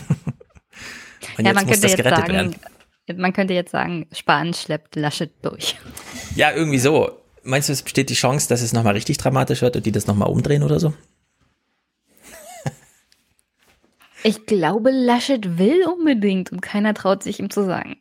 und 1.38 1.44
ja, 1.44 1.46
jetzt 1.46 1.54
man 1.54 1.54
muss 1.54 1.64
könnte 1.64 1.80
das 1.80 1.90
jetzt 1.90 1.96
gerettet 1.96 2.18
sagen, 2.18 2.32
werden. 2.32 2.56
Man 3.14 3.32
könnte 3.32 3.54
jetzt 3.54 3.70
sagen, 3.70 4.06
Spahn 4.12 4.54
schleppt 4.54 4.96
Laschet 4.96 5.30
durch. 5.42 5.76
Ja, 6.36 6.52
irgendwie 6.52 6.78
so. 6.78 7.20
Meinst 7.42 7.68
du, 7.68 7.72
es 7.74 7.82
besteht 7.82 8.08
die 8.08 8.14
Chance, 8.14 8.48
dass 8.48 8.62
es 8.62 8.72
nochmal 8.72 8.94
richtig 8.94 9.18
dramatisch 9.18 9.60
wird 9.62 9.76
und 9.76 9.84
die 9.84 9.92
das 9.92 10.06
nochmal 10.06 10.30
umdrehen 10.30 10.62
oder 10.62 10.80
so? 10.80 10.94
Ich 14.26 14.46
glaube, 14.46 14.90
Laschet 14.90 15.58
will 15.58 15.84
unbedingt 15.86 16.50
und 16.50 16.62
keiner 16.62 16.94
traut 16.94 17.22
sich 17.22 17.40
ihm 17.40 17.50
zu 17.50 17.62
sagen. 17.62 17.98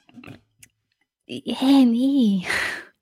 Hä, 1.27 1.85
nee. 1.85 2.45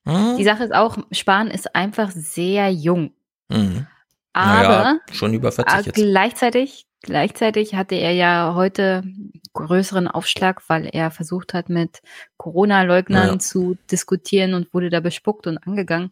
Hm? 0.05 0.37
Die 0.37 0.43
Sache 0.43 0.63
ist 0.63 0.73
auch, 0.73 0.97
Spahn 1.11 1.47
ist 1.47 1.75
einfach 1.75 2.09
sehr 2.09 2.71
jung. 2.71 3.13
Mhm. 3.49 3.85
Aber 4.33 4.63
Naja, 4.63 4.99
schon 5.11 5.33
über 5.33 5.51
40 5.51 5.73
äh, 5.73 5.81
jetzt. 5.81 5.95
gleichzeitig, 5.95 6.87
gleichzeitig 7.03 7.75
hatte 7.75 7.95
er 7.95 8.13
ja 8.13 8.53
heute 8.55 9.03
größeren 9.53 10.07
Aufschlag, 10.07 10.61
weil 10.69 10.89
er 10.91 11.11
versucht 11.11 11.53
hat, 11.53 11.69
mit 11.69 12.01
Corona-Leugnern 12.37 13.27
Ja. 13.33 13.39
zu 13.39 13.77
diskutieren 13.91 14.53
und 14.53 14.73
wurde 14.73 14.89
da 14.89 14.99
bespuckt 14.99 15.47
und 15.47 15.57
angegangen. 15.59 16.11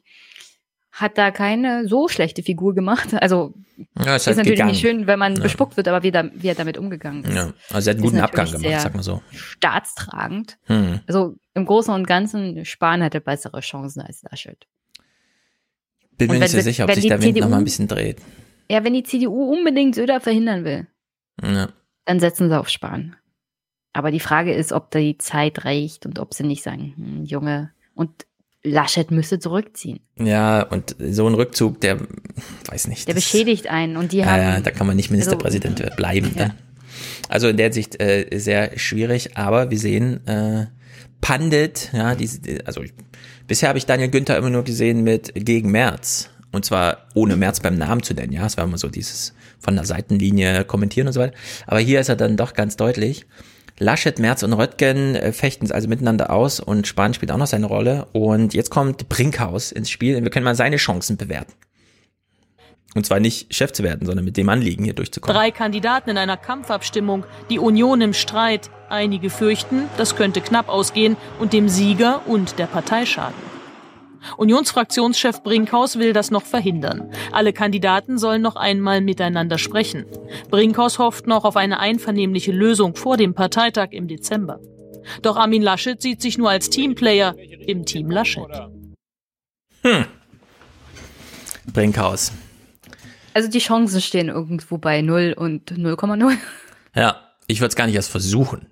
Hat 0.91 1.17
da 1.17 1.31
keine 1.31 1.87
so 1.87 2.07
schlechte 2.07 2.41
Figur 2.43 2.73
gemacht. 2.75 3.13
Also 3.13 3.53
Ja, 3.97 4.15
ist 4.15 4.23
ist, 4.23 4.27
halt 4.27 4.37
natürlich 4.37 4.55
gegangen. 4.57 4.71
nicht 4.71 4.81
schön, 4.81 5.07
wenn 5.07 5.19
man 5.19 5.35
Ja. 5.35 5.43
bespuckt 5.43 5.77
wird, 5.77 5.87
aber 5.87 6.03
wie, 6.03 6.11
da, 6.11 6.29
wie 6.33 6.47
er 6.47 6.55
damit 6.55 6.77
umgegangen 6.77 7.23
ist. 7.23 7.33
Ja, 7.35 7.53
also 7.71 7.89
er 7.89 7.93
hat 7.93 7.97
einen 8.01 8.01
guten 8.01 8.19
Abgang 8.19 8.51
gemacht, 8.51 8.81
sag 8.81 8.95
mal 8.95 9.03
so. 9.03 9.21
Staatstragend. 9.31 10.57
Hm. 10.65 10.99
Also 11.07 11.35
im 11.53 11.65
Großen 11.65 11.93
und 11.93 12.07
Ganzen, 12.07 12.65
Spahn 12.65 13.03
hatte 13.03 13.21
bessere 13.21 13.61
Chancen 13.61 14.01
als 14.01 14.23
Laschet. 14.23 14.65
Bin 16.17 16.31
mir 16.31 16.39
nicht 16.39 16.49
so 16.51 16.59
sicher, 16.59 16.83
ob 16.85 16.91
sich 16.93 17.03
die 17.03 17.09
der 17.09 17.21
Wind 17.21 17.35
CDU 17.35 17.45
nochmal 17.45 17.59
ein 17.59 17.63
bisschen 17.65 17.87
dreht. 17.87 18.17
Ja, 18.69 18.83
wenn 18.83 18.93
die 18.93 19.03
CDU 19.03 19.53
unbedingt 19.53 19.95
Söder 19.95 20.19
verhindern 20.19 20.63
will, 20.65 20.87
Ja. 21.41 21.69
dann 22.05 22.19
setzen 22.19 22.49
sie 22.49 22.59
auf 22.59 22.67
Spahn. 22.67 23.15
Aber 23.93 24.11
die 24.11 24.19
Frage 24.19 24.53
ist, 24.53 24.71
ob 24.71 24.91
die 24.91 25.17
Zeit 25.17 25.65
reicht 25.65 26.05
und 26.05 26.19
ob 26.19 26.33
sie 26.33 26.43
nicht 26.43 26.63
sagen, 26.63 26.93
hm, 26.95 27.23
Junge, 27.25 27.71
und 27.95 28.25
Laschet 28.63 29.09
müsste 29.11 29.39
zurückziehen. 29.39 29.99
ja, 30.17 30.63
und 30.63 30.95
so 30.99 31.27
ein 31.27 31.33
Rückzug, 31.33 31.79
der, 31.81 31.97
weiß 32.67 32.87
nicht. 32.87 33.07
Der 33.07 33.13
beschädigt 33.13 33.67
einen 33.67 33.95
und 33.97 34.11
die 34.11 34.17
Ja, 34.17 34.25
haben. 34.27 34.41
ja, 34.41 34.59
da 34.59 34.71
kann 34.71 34.85
man 34.85 34.95
nicht 34.97 35.11
Ministerpräsident 35.11 35.95
bleiben. 35.95 36.33
Dann. 36.35 36.53
Also 37.29 37.47
in 37.47 37.57
der 37.57 37.71
Sicht 37.71 38.01
äh, 38.01 38.27
sehr 38.37 38.77
schwierig, 38.77 39.37
aber 39.37 39.71
wir 39.71 39.79
sehen 39.79 40.25
äh, 40.27 40.67
Pandit, 41.21 41.89
ja, 41.93 42.15
diese, 42.15 42.39
also 42.65 42.81
ich, 42.81 42.93
bisher 43.47 43.69
habe 43.69 43.77
ich 43.77 43.85
Daniel 43.85 44.09
Günther 44.09 44.37
immer 44.37 44.49
nur 44.49 44.63
gesehen 44.63 45.03
mit 45.03 45.31
gegen 45.35 45.71
Merz. 45.71 46.29
Und 46.51 46.65
zwar 46.65 47.05
ohne 47.13 47.35
Merz 47.35 47.59
beim 47.59 47.77
Namen 47.77 48.01
zu 48.01 48.13
nennen, 48.13 48.33
ja. 48.33 48.45
Es 48.45 48.57
war 48.57 48.65
immer 48.65 48.77
so 48.79 48.89
dieses 48.89 49.33
von 49.59 49.75
der 49.75 49.85
Seitenlinie 49.85 50.65
kommentieren 50.65 51.07
und 51.07 51.13
so 51.13 51.19
weiter. 51.19 51.37
Aber 51.67 51.79
hier 51.79 51.99
ist 51.99 52.09
er 52.09 52.15
dann 52.15 52.37
doch 52.37 52.53
ganz 52.53 52.75
deutlich. 52.75 53.25
Laschet, 53.79 54.19
Merz 54.19 54.43
und 54.43 54.53
Röttgen 54.53 55.15
äh, 55.15 55.31
fechten 55.31 55.71
also 55.71 55.87
miteinander 55.87 56.31
aus 56.31 56.59
und 56.59 56.85
Spahn 56.85 57.13
spielt 57.13 57.31
auch 57.31 57.37
noch 57.37 57.47
seine 57.47 57.65
Rolle. 57.65 58.07
Und 58.11 58.53
jetzt 58.53 58.69
kommt 58.69 59.09
Brinkhaus 59.09 59.71
ins 59.71 59.89
Spiel 59.89 60.17
und 60.17 60.23
wir 60.23 60.31
können 60.31 60.43
mal 60.43 60.55
seine 60.55 60.75
Chancen 60.75 61.17
bewerten. 61.17 61.53
Und 62.95 63.05
zwar 63.05 63.19
nicht 63.19 63.53
Chef 63.53 63.71
zu 63.71 63.83
werden, 63.83 64.05
sondern 64.05 64.25
mit 64.25 64.35
dem 64.35 64.49
Anliegen 64.49 64.83
hier 64.83 64.93
durchzukommen. 64.93 65.35
Drei 65.35 65.51
Kandidaten 65.51 66.09
in 66.09 66.17
einer 66.17 66.37
Kampfabstimmung, 66.37 67.23
die 67.49 67.59
Union 67.59 68.01
im 68.01 68.13
Streit. 68.13 68.69
Einige 68.89 69.29
fürchten, 69.29 69.83
das 69.97 70.15
könnte 70.15 70.41
knapp 70.41 70.67
ausgehen 70.67 71.15
und 71.39 71.53
dem 71.53 71.69
Sieger 71.69 72.23
und 72.25 72.57
der 72.57 72.65
Partei 72.65 73.05
schaden. 73.05 73.58
Unionsfraktionschef 74.37 75.43
Brinkhaus 75.43 75.97
will 75.97 76.13
das 76.13 76.31
noch 76.31 76.43
verhindern. 76.43 77.11
Alle 77.31 77.53
Kandidaten 77.53 78.17
sollen 78.17 78.41
noch 78.41 78.55
einmal 78.55 79.01
miteinander 79.01 79.57
sprechen. 79.57 80.05
Brinkhaus 80.49 80.99
hofft 80.99 81.27
noch 81.27 81.45
auf 81.45 81.55
eine 81.55 81.79
einvernehmliche 81.79 82.51
Lösung 82.51 82.95
vor 82.95 83.17
dem 83.17 83.33
Parteitag 83.33 83.89
im 83.91 84.07
Dezember. 84.07 84.59
Doch 85.21 85.37
Armin 85.37 85.61
Laschet 85.61 86.01
sieht 86.01 86.21
sich 86.21 86.37
nur 86.37 86.49
als 86.49 86.69
Teamplayer 86.69 87.35
im 87.67 87.85
Team 87.85 88.09
Laschet. 88.11 88.47
Hm. 89.83 90.05
Brinkhaus. 91.73 92.31
Also 93.33 93.49
die 93.49 93.59
Chancen 93.59 94.01
stehen 94.01 94.27
irgendwo 94.27 94.77
bei 94.77 95.01
0 95.01 95.33
und 95.37 95.71
0,0. 95.71 96.37
Ja, 96.95 97.21
ich 97.47 97.61
würde 97.61 97.69
es 97.69 97.75
gar 97.75 97.85
nicht 97.85 97.95
erst 97.95 98.09
versuchen. 98.09 98.67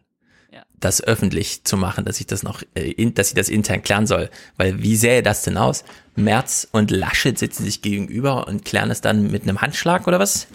Das 0.80 1.04
öffentlich 1.04 1.64
zu 1.64 1.76
machen, 1.78 2.06
dass 2.06 2.20
ich 2.20 2.28
das 2.28 2.44
noch, 2.44 2.62
äh, 2.76 2.92
in, 2.92 3.14
dass 3.14 3.30
ich 3.30 3.36
das 3.36 3.50
intern 3.50 3.82
klären 3.82 4.08
soll. 4.08 4.30
Weil 4.58 4.82
wie 4.82 4.96
sähe 4.96 5.24
das 5.24 5.44
denn 5.44 5.58
aus? 5.58 5.84
Merz 6.16 6.68
und 6.72 6.92
Laschet 6.92 7.38
sitzen 7.38 7.64
sich 7.64 7.82
gegenüber 7.82 8.48
und 8.48 8.66
klären 8.66 8.92
es 8.92 9.02
dann 9.02 9.32
mit 9.32 9.44
einem 9.44 9.62
Handschlag 9.62 10.08
oder 10.08 10.20
was? 10.20 10.48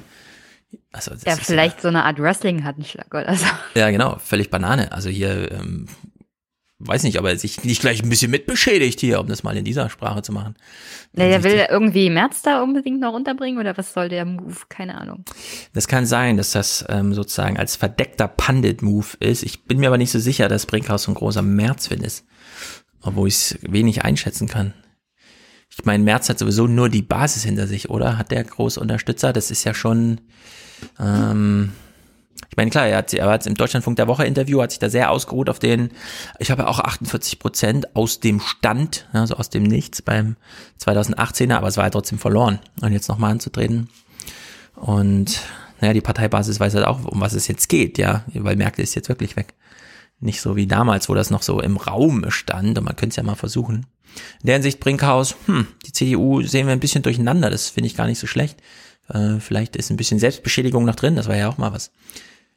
Also, 0.93 1.13
ja, 1.27 1.37
vielleicht 1.37 1.77
ja, 1.77 1.83
so 1.83 1.89
eine 1.89 2.05
Art 2.05 2.19
Wrestling-Handschlag 2.19 3.13
oder 3.13 3.35
so. 3.35 3.47
Ja, 3.75 3.91
genau, 3.91 4.19
völlig 4.19 4.51
Banane. 4.51 4.93
Also 4.93 5.09
hier 5.09 5.51
ähm, 5.51 5.87
weiß 6.87 7.03
nicht, 7.05 7.18
ob 7.18 7.27
er 7.27 7.38
sich 7.38 7.64
nicht 7.64 7.81
gleich 7.81 8.03
ein 8.03 8.09
bisschen 8.09 8.31
mitbeschädigt 8.31 9.01
hier, 9.01 9.21
um 9.21 9.29
das 9.29 9.42
mal 9.42 9.57
in 9.57 9.64
dieser 9.64 9.88
Sprache 9.90 10.23
zu 10.23 10.33
machen. 10.33 10.57
Ja, 11.14 11.27
der 11.27 11.45
will 11.45 11.66
irgendwie 11.71 12.11
März 12.11 12.42
da 12.42 12.62
unbedingt 12.62 13.01
noch 13.01 13.14
unterbringen 13.14 13.59
oder 13.59 13.77
was 13.77 13.92
soll 13.92 14.09
der 14.09 14.25
Move? 14.25 14.57
Keine 14.68 15.01
Ahnung. 15.01 15.25
Das 15.75 15.88
kann 15.88 16.07
sein, 16.07 16.37
dass 16.37 16.53
das 16.53 16.85
ähm, 16.88 17.14
sozusagen 17.14 17.59
als 17.59 17.77
verdeckter 17.77 18.29
Pandit-Move 18.29 19.16
ist. 19.21 19.42
Ich 19.42 19.64
bin 19.64 19.79
mir 19.79 19.88
aber 19.88 19.99
nicht 19.99 20.11
so 20.11 20.18
sicher, 20.18 20.49
dass 20.49 20.66
Brinkhaus 20.66 21.05
so 21.05 21.12
ein 21.12 21.16
großer 21.16 21.42
März-Fan 21.42 22.01
ist. 22.01 22.25
Obwohl 23.03 23.29
ich 23.29 23.35
es 23.35 23.59
wenig 23.62 24.05
einschätzen 24.05 24.49
kann. 24.49 24.75
Ich 25.71 25.85
meine, 25.85 26.05
März 26.05 26.29
hat 26.29 26.38
sowieso 26.38 26.66
nur 26.66 26.88
die 26.88 27.03
Basis 27.03 27.45
hinter 27.45 27.66
sich, 27.66 27.88
oder? 27.88 28.18
Hat 28.18 28.31
der 28.31 28.45
große 28.45 28.79
Unterstützer? 28.79 29.33
Das 29.33 29.51
ist 29.51 29.64
ja 29.64 29.75
schon, 29.75 30.21
ähm, 31.01 31.73
ich 32.51 32.57
meine, 32.57 32.71
klar, 32.71 32.87
er 32.87 32.99
hat, 32.99 33.15
er 33.15 33.31
hat 33.31 33.47
im 33.47 33.55
Deutschlandfunk 33.55 33.97
der 33.97 34.09
Woche 34.09 34.27
Interview, 34.27 34.61
hat 34.61 34.71
sich 34.71 34.79
da 34.79 34.91
sehr 34.91 35.11
ausgeruht 35.11 35.49
auf 35.49 35.59
den, 35.59 35.91
ich 36.39 36.51
habe 36.51 36.63
ja 36.63 36.69
auch 36.69 36.81
48 36.81 37.39
Prozent 37.39 37.97
aus 37.97 38.21
dem 38.21 38.41
Stand, 38.41 39.09
also 39.13 39.37
aus 39.37 39.49
dem 39.49 39.63
Nichts 39.63 40.03
beim 40.03 40.37
2018er, 40.81 41.55
aber 41.55 41.69
es 41.69 41.77
war 41.77 41.85
ja 41.85 41.91
trotzdem 41.91 42.19
verloren. 42.19 42.59
Und 42.81 42.93
jetzt 42.93 43.09
nochmal 43.09 43.33
anzutreten. 43.33 43.89
Und 44.75 45.41
naja, 45.81 45.95
die 45.95 46.01
Parteibasis 46.01 46.61
weiß 46.61 46.75
halt 46.75 46.87
auch, 46.87 47.05
um 47.05 47.21
was 47.21 47.33
es 47.33 47.49
jetzt 47.49 47.69
geht, 47.69 47.99
ja, 47.99 48.25
weil 48.35 48.57
Märkte 48.57 48.83
ist 48.83 48.95
jetzt 48.95 49.09
wirklich 49.09 49.37
weg. 49.37 49.55
Nicht 50.21 50.41
so 50.41 50.55
wie 50.55 50.67
damals, 50.67 51.09
wo 51.09 51.15
das 51.15 51.31
noch 51.31 51.43
so 51.43 51.61
im 51.61 51.77
Raum 51.77 52.31
stand 52.31 52.79
und 52.79 52.85
man 52.85 52.97
könnte 52.97 53.15
es 53.15 53.17
ja 53.17 53.23
mal 53.25 53.35
versuchen. 53.35 53.87
In 54.41 54.47
der 54.47 54.55
Hinsicht 54.57 54.79
Brinkhaus, 54.79 55.35
hm, 55.47 55.67
die 55.87 55.93
CDU 55.93 56.43
sehen 56.43 56.67
wir 56.67 56.73
ein 56.73 56.81
bisschen 56.81 57.03
durcheinander, 57.03 57.51
das 57.51 57.71
finde 57.71 57.89
ich 57.89 57.97
gar 57.97 58.07
nicht 58.07 58.19
so 58.19 58.27
schlecht. 58.27 58.61
Äh, 59.09 59.41
vielleicht 59.41 59.75
ist 59.75 59.91
ein 59.91 59.97
bisschen 59.97 60.19
Selbstbeschädigung 60.19 60.85
noch 60.85 60.95
drin, 60.95 61.17
das 61.17 61.29
war 61.29 61.37
ja 61.37 61.49
auch 61.49 61.59
mal 61.59 61.73
was. 61.73 61.91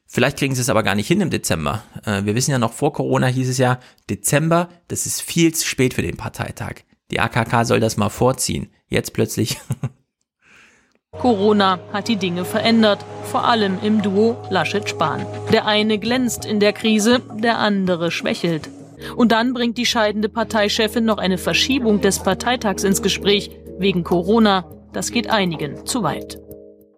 Vielleicht 0.08 0.38
kriegen 0.38 0.56
sie 0.56 0.62
es 0.62 0.70
aber 0.70 0.84
gar 0.84 0.96
nicht 0.96 1.08
hin 1.08 1.22
im 1.22 1.30
Dezember. 1.30 1.84
Äh, 2.06 2.24
wir 2.26 2.36
wissen 2.36 2.52
ja 2.52 2.60
noch, 2.60 2.74
vor 2.74 2.94
Corona 2.94 3.28
hieß 3.28 3.50
es 3.50 3.58
ja, 3.58 3.80
Dezember, 4.10 4.70
das 4.88 5.06
ist 5.06 5.22
viel 5.22 5.54
zu 5.54 5.68
spät 5.68 5.94
für 5.94 6.02
den 6.02 6.18
Parteitag. 6.18 6.84
Die 7.12 7.20
AKK 7.20 7.66
soll 7.66 7.80
das 7.80 7.98
mal 7.98 8.10
vorziehen. 8.10 8.70
Jetzt 8.88 9.14
plötzlich. 9.14 9.58
Corona 11.12 11.80
hat 11.94 12.08
die 12.08 12.18
Dinge 12.18 12.46
verändert, 12.46 13.06
vor 13.24 13.46
allem 13.46 13.78
im 13.82 14.02
Duo 14.02 14.36
Laschet-Spahn. 14.50 15.26
Der 15.52 15.66
eine 15.66 15.98
glänzt 15.98 16.46
in 16.46 16.60
der 16.60 16.74
Krise, 16.74 17.22
der 17.36 17.58
andere 17.60 18.12
schwächelt. 18.12 18.70
Und 19.16 19.32
dann 19.32 19.54
bringt 19.54 19.78
die 19.78 19.86
scheidende 19.86 20.30
Parteichefin 20.30 21.06
noch 21.06 21.18
eine 21.18 21.38
Verschiebung 21.38 22.02
des 22.02 22.20
Parteitags 22.20 22.84
ins 22.84 23.02
Gespräch 23.02 23.52
wegen 23.78 24.04
Corona. 24.04 24.66
Das 24.94 25.12
geht 25.12 25.30
einigen 25.30 25.86
zu 25.86 26.04
weit. 26.04 26.40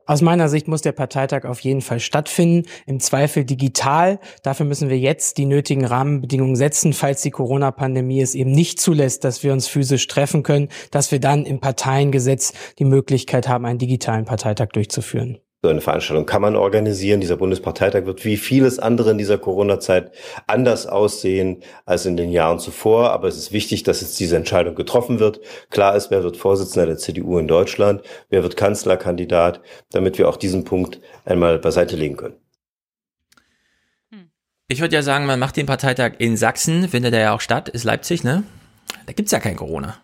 Aus 0.08 0.22
meiner 0.22 0.48
Sicht 0.48 0.70
muss 0.70 0.82
der 0.82 0.94
Parteitag 0.94 1.44
auf 1.44 1.60
jeden 1.60 1.82
Fall 1.82 2.00
stattfinden, 2.00 2.66
im 2.86 3.02
Zweifel 3.02 3.44
digital. 3.44 4.20
Dafür 4.42 4.66
müssen 4.66 4.90
wir 4.90 4.98
jetzt 4.98 5.38
die 5.38 5.46
nötigen 5.46 5.84
Rahmenbedingungen 5.84 6.56
setzen, 6.56 6.94
falls 6.94 7.22
die 7.24 7.32
Corona-Pandemie 7.32 8.22
es 8.22 8.34
eben 8.34 8.52
nicht 8.52 8.80
zulässt, 8.80 9.26
dass 9.26 9.44
wir 9.44 9.52
uns 9.52 9.68
physisch 9.68 10.08
treffen 10.08 10.44
können, 10.44 10.70
dass 10.92 11.12
wir 11.12 11.20
dann 11.20 11.46
im 11.46 11.60
Parteiengesetz 11.60 12.54
die 12.80 12.86
Möglichkeit 12.86 13.50
haben, 13.50 13.66
einen 13.66 13.80
digitalen 13.80 14.24
Parteitag 14.24 14.70
durchzuführen. 14.70 15.40
So 15.64 15.70
eine 15.70 15.82
Veranstaltung 15.82 16.28
kann 16.28 16.44
man 16.44 16.56
organisieren. 16.56 17.20
Dieser 17.20 17.38
Bundesparteitag 17.38 18.06
wird 18.06 18.24
wie 18.24 18.38
vieles 18.38 18.78
andere 18.78 19.10
in 19.12 19.18
dieser 19.18 19.40
Corona-Zeit 19.40 20.12
anders 20.46 20.86
aussehen 20.86 21.64
als 21.86 22.06
in 22.06 22.16
den 22.16 22.30
Jahren 22.30 22.60
zuvor. 22.60 23.10
Aber 23.12 23.28
es 23.28 23.38
ist 23.38 23.52
wichtig, 23.52 23.82
dass 23.82 24.02
jetzt 24.02 24.20
diese 24.20 24.36
Entscheidung 24.36 24.76
getroffen 24.76 25.20
wird. 25.20 25.40
Klar 25.72 25.96
ist, 25.96 26.12
wer 26.12 26.24
wird 26.24 26.38
Vorsitzender 26.38 26.86
der 26.86 26.98
CDU 26.98 27.40
in 27.40 27.48
Deutschland, 27.48 28.04
wer 28.30 28.44
wird 28.44 28.56
Kanzlerkandidat, 28.56 29.62
damit 29.92 30.20
wir 30.20 30.30
auch 30.30 30.38
diesen 30.38 30.64
Punkt 30.64 31.02
einmal 31.26 31.58
beiseite 31.58 31.96
legen 31.96 32.18
können. 32.18 32.36
Ich 34.68 34.82
würde 34.82 34.96
ja 34.96 35.02
sagen, 35.02 35.26
man 35.26 35.40
macht 35.40 35.56
den 35.56 35.66
Parteitag 35.66 36.16
in 36.20 36.38
Sachsen, 36.38 36.90
findet 36.90 37.14
er 37.14 37.22
ja 37.22 37.34
auch 37.34 37.42
statt, 37.42 37.70
ist 37.70 37.84
Leipzig, 37.84 38.24
ne? 38.24 38.44
Da 39.06 39.14
gibt's 39.14 39.32
ja 39.32 39.40
kein 39.40 39.56
Corona. 39.56 39.98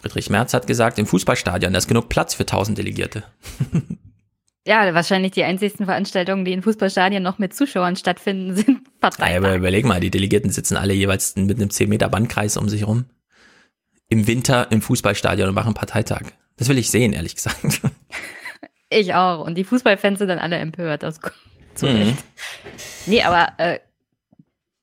Friedrich 0.00 0.30
Merz 0.30 0.54
hat 0.54 0.66
gesagt, 0.66 0.98
im 0.98 1.06
Fußballstadion, 1.06 1.72
da 1.72 1.78
ist 1.78 1.88
genug 1.88 2.08
Platz 2.08 2.34
für 2.34 2.44
1000 2.44 2.78
Delegierte. 2.78 3.24
Ja, 4.68 4.92
wahrscheinlich 4.94 5.30
die 5.30 5.44
einzigsten 5.44 5.86
Veranstaltungen, 5.86 6.44
die 6.44 6.52
in 6.52 6.60
Fußballstadien 6.60 7.22
noch 7.22 7.38
mit 7.38 7.54
Zuschauern 7.54 7.94
stattfinden, 7.94 8.56
sind 8.56 9.00
Parteitag. 9.00 9.30
Ja, 9.30 9.36
aber 9.36 9.54
überleg 9.54 9.84
mal, 9.84 10.00
die 10.00 10.10
Delegierten 10.10 10.50
sitzen 10.50 10.76
alle 10.76 10.92
jeweils 10.92 11.36
mit 11.36 11.58
einem 11.58 11.70
10 11.70 11.88
Meter 11.88 12.08
Bandkreis 12.08 12.56
um 12.56 12.68
sich 12.68 12.84
rum. 12.84 13.04
Im 14.08 14.26
Winter 14.26 14.66
im 14.72 14.82
Fußballstadion 14.82 15.48
und 15.48 15.54
machen 15.54 15.74
Parteitag. 15.74 16.22
Das 16.56 16.68
will 16.68 16.78
ich 16.78 16.90
sehen, 16.90 17.12
ehrlich 17.12 17.36
gesagt. 17.36 17.80
Ich 18.88 19.14
auch. 19.14 19.44
Und 19.44 19.56
die 19.56 19.64
Fußballfans 19.64 20.20
sind 20.20 20.28
dann 20.28 20.38
alle 20.38 20.58
empört. 20.58 21.04
Aus 21.04 21.18
mhm. 21.82 22.16
Nee, 23.06 23.20
aber 23.20 23.48
äh, 23.58 23.80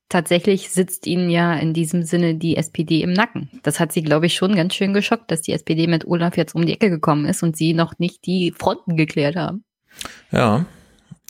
tatsächlich 0.10 0.70
sitzt 0.70 1.08
ihnen 1.08 1.30
ja 1.30 1.54
in 1.56 1.74
diesem 1.74 2.04
Sinne 2.04 2.36
die 2.36 2.58
SPD 2.58 3.02
im 3.02 3.14
Nacken. 3.14 3.50
Das 3.64 3.80
hat 3.80 3.92
sie, 3.92 4.04
glaube 4.04 4.28
ich, 4.28 4.36
schon 4.36 4.56
ganz 4.56 4.76
schön 4.76 4.94
geschockt, 4.94 5.32
dass 5.32 5.42
die 5.42 5.54
SPD 5.54 5.88
mit 5.88 6.06
Olaf 6.06 6.38
jetzt 6.38 6.56
um 6.56 6.66
die 6.66 6.74
Ecke 6.74 6.90
gekommen 6.90 7.26
ist 7.26 7.44
und 7.44 7.58
sie 7.58 7.74
noch 7.74 7.98
nicht 8.00 8.26
die 8.26 8.52
Fronten 8.52 8.96
geklärt 8.96 9.36
haben. 9.36 9.64
Ja, 10.32 10.66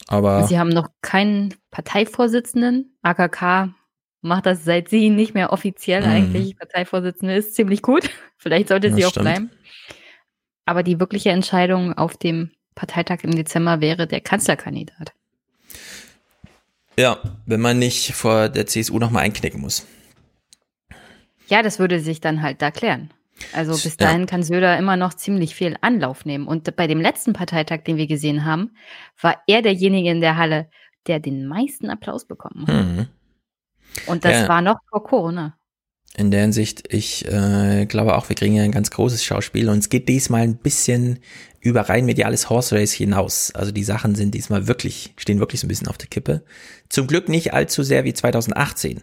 aber. 0.08 0.44
Sie 0.48 0.60
haben 0.60 0.70
noch 0.70 0.90
keinen 1.02 1.54
Parteivorsitzenden. 1.72 2.98
AKK 3.02 3.74
macht 4.22 4.46
das 4.46 4.64
seit 4.64 4.90
sie 4.90 5.10
nicht 5.10 5.34
mehr 5.34 5.52
offiziell 5.52 6.02
mhm. 6.02 6.08
eigentlich 6.08 6.58
Parteivorsitzende 6.58 7.36
ist. 7.36 7.56
Ziemlich 7.56 7.82
gut. 7.82 8.10
Vielleicht 8.38 8.70
sollte 8.70 8.94
sie 8.94 9.02
das 9.02 9.08
auch 9.08 9.12
stimmt. 9.12 9.26
bleiben. 9.26 9.52
Aber 10.66 10.84
die 10.84 11.00
wirkliche 11.00 11.30
Entscheidung 11.30 11.94
auf 11.94 12.18
dem 12.18 12.52
Parteitag 12.76 13.24
im 13.24 13.32
Dezember 13.32 13.82
wäre 13.82 14.08
der 14.08 14.22
Kanzlerkandidat. 14.22 15.14
Ja, 16.98 17.18
wenn 17.46 17.62
man 17.62 17.80
nicht 17.80 18.14
vor 18.14 18.50
der 18.50 18.68
CSU 18.68 19.00
nochmal 19.00 19.24
einknicken 19.24 19.62
muss. 19.62 19.88
Ja, 21.48 21.62
das 21.62 21.80
würde 21.80 22.00
sich 22.00 22.22
dann 22.22 22.42
halt 22.42 22.62
da 22.62 22.72
klären. 22.72 23.12
Also 23.52 23.72
bis 23.72 23.98
dahin 23.98 24.22
ja. 24.22 24.26
kann 24.28 24.44
Söder 24.44 24.78
immer 24.78 24.96
noch 24.96 25.14
ziemlich 25.14 25.56
viel 25.56 25.76
Anlauf 25.82 26.26
nehmen. 26.26 26.48
Und 26.48 26.76
bei 26.76 26.88
dem 26.88 27.02
letzten 27.02 27.34
Parteitag, 27.34 27.84
den 27.84 27.98
wir 27.98 28.08
gesehen 28.08 28.46
haben, 28.46 28.72
war 29.20 29.42
er 29.48 29.62
derjenige 29.62 30.10
in 30.10 30.22
der 30.22 30.38
Halle, 30.38 30.70
der 31.08 31.20
den 31.20 31.48
meisten 31.48 31.90
Applaus 31.90 32.26
bekommen 32.26 32.68
hat. 32.68 32.86
Mhm. 32.86 33.08
Und 34.08 34.26
das 34.26 34.44
ja. 34.44 34.48
war 34.48 34.62
noch 34.62 34.78
vor 34.90 35.04
Corona. 35.04 35.58
In 36.15 36.30
der 36.30 36.41
Hinsicht, 36.41 36.93
ich 36.93 37.26
äh, 37.28 37.86
glaube 37.88 38.15
auch, 38.15 38.30
wir 38.30 38.36
kriegen 38.36 38.56
ja 38.56 38.63
ein 38.63 38.71
ganz 38.71 38.91
großes 38.91 39.23
Schauspiel 39.23 39.67
und 39.69 39.80
es 39.80 39.89
geht 39.89 40.08
diesmal 40.08 40.41
ein 40.41 40.58
bisschen 40.58 41.19
über 41.60 41.82
rein 41.82 42.06
mediales 42.06 42.49
Horse 42.49 42.76
Race 42.76 42.91
hinaus. 42.91 43.52
Also 43.56 43.71
die 43.71 43.84
Sachen 43.84 44.13
sind 44.13 44.36
diesmal 44.36 44.67
wirklich, 44.67 45.13
stehen 45.17 45.39
wirklich 45.39 45.62
so 45.62 45.65
ein 45.65 45.69
bisschen 45.69 45.88
auf 45.88 45.97
der 45.97 46.10
Kippe. 46.10 46.43
Zum 46.89 47.08
Glück 47.08 47.30
nicht 47.30 47.54
allzu 47.54 47.82
sehr 47.82 48.04
wie 48.04 48.13
2018. 48.13 49.02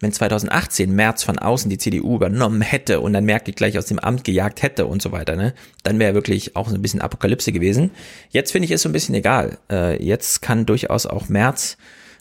Wenn 0.00 0.12
2018 0.12 0.94
März 0.94 1.24
von 1.24 1.38
außen 1.38 1.70
die 1.70 1.78
CDU 1.78 2.16
übernommen 2.16 2.60
hätte 2.60 3.00
und 3.00 3.14
dann 3.14 3.24
Merkel 3.24 3.54
gleich 3.54 3.78
aus 3.78 3.86
dem 3.86 3.98
Amt 3.98 4.22
gejagt 4.22 4.62
hätte 4.62 4.86
und 4.86 5.00
so 5.00 5.12
weiter, 5.12 5.34
ne, 5.34 5.54
dann 5.82 5.98
wäre 5.98 6.14
wirklich 6.14 6.56
auch 6.56 6.68
so 6.68 6.74
ein 6.74 6.82
bisschen 6.82 7.00
Apokalypse 7.00 7.52
gewesen. 7.52 7.90
Jetzt 8.28 8.52
finde 8.52 8.66
ich 8.66 8.70
es 8.70 8.82
so 8.82 8.88
ein 8.88 8.92
bisschen 8.92 9.14
egal. 9.14 9.58
Äh, 9.70 10.04
jetzt 10.04 10.42
kann 10.42 10.66
durchaus 10.66 11.06
auch 11.06 11.28
März 11.28 11.78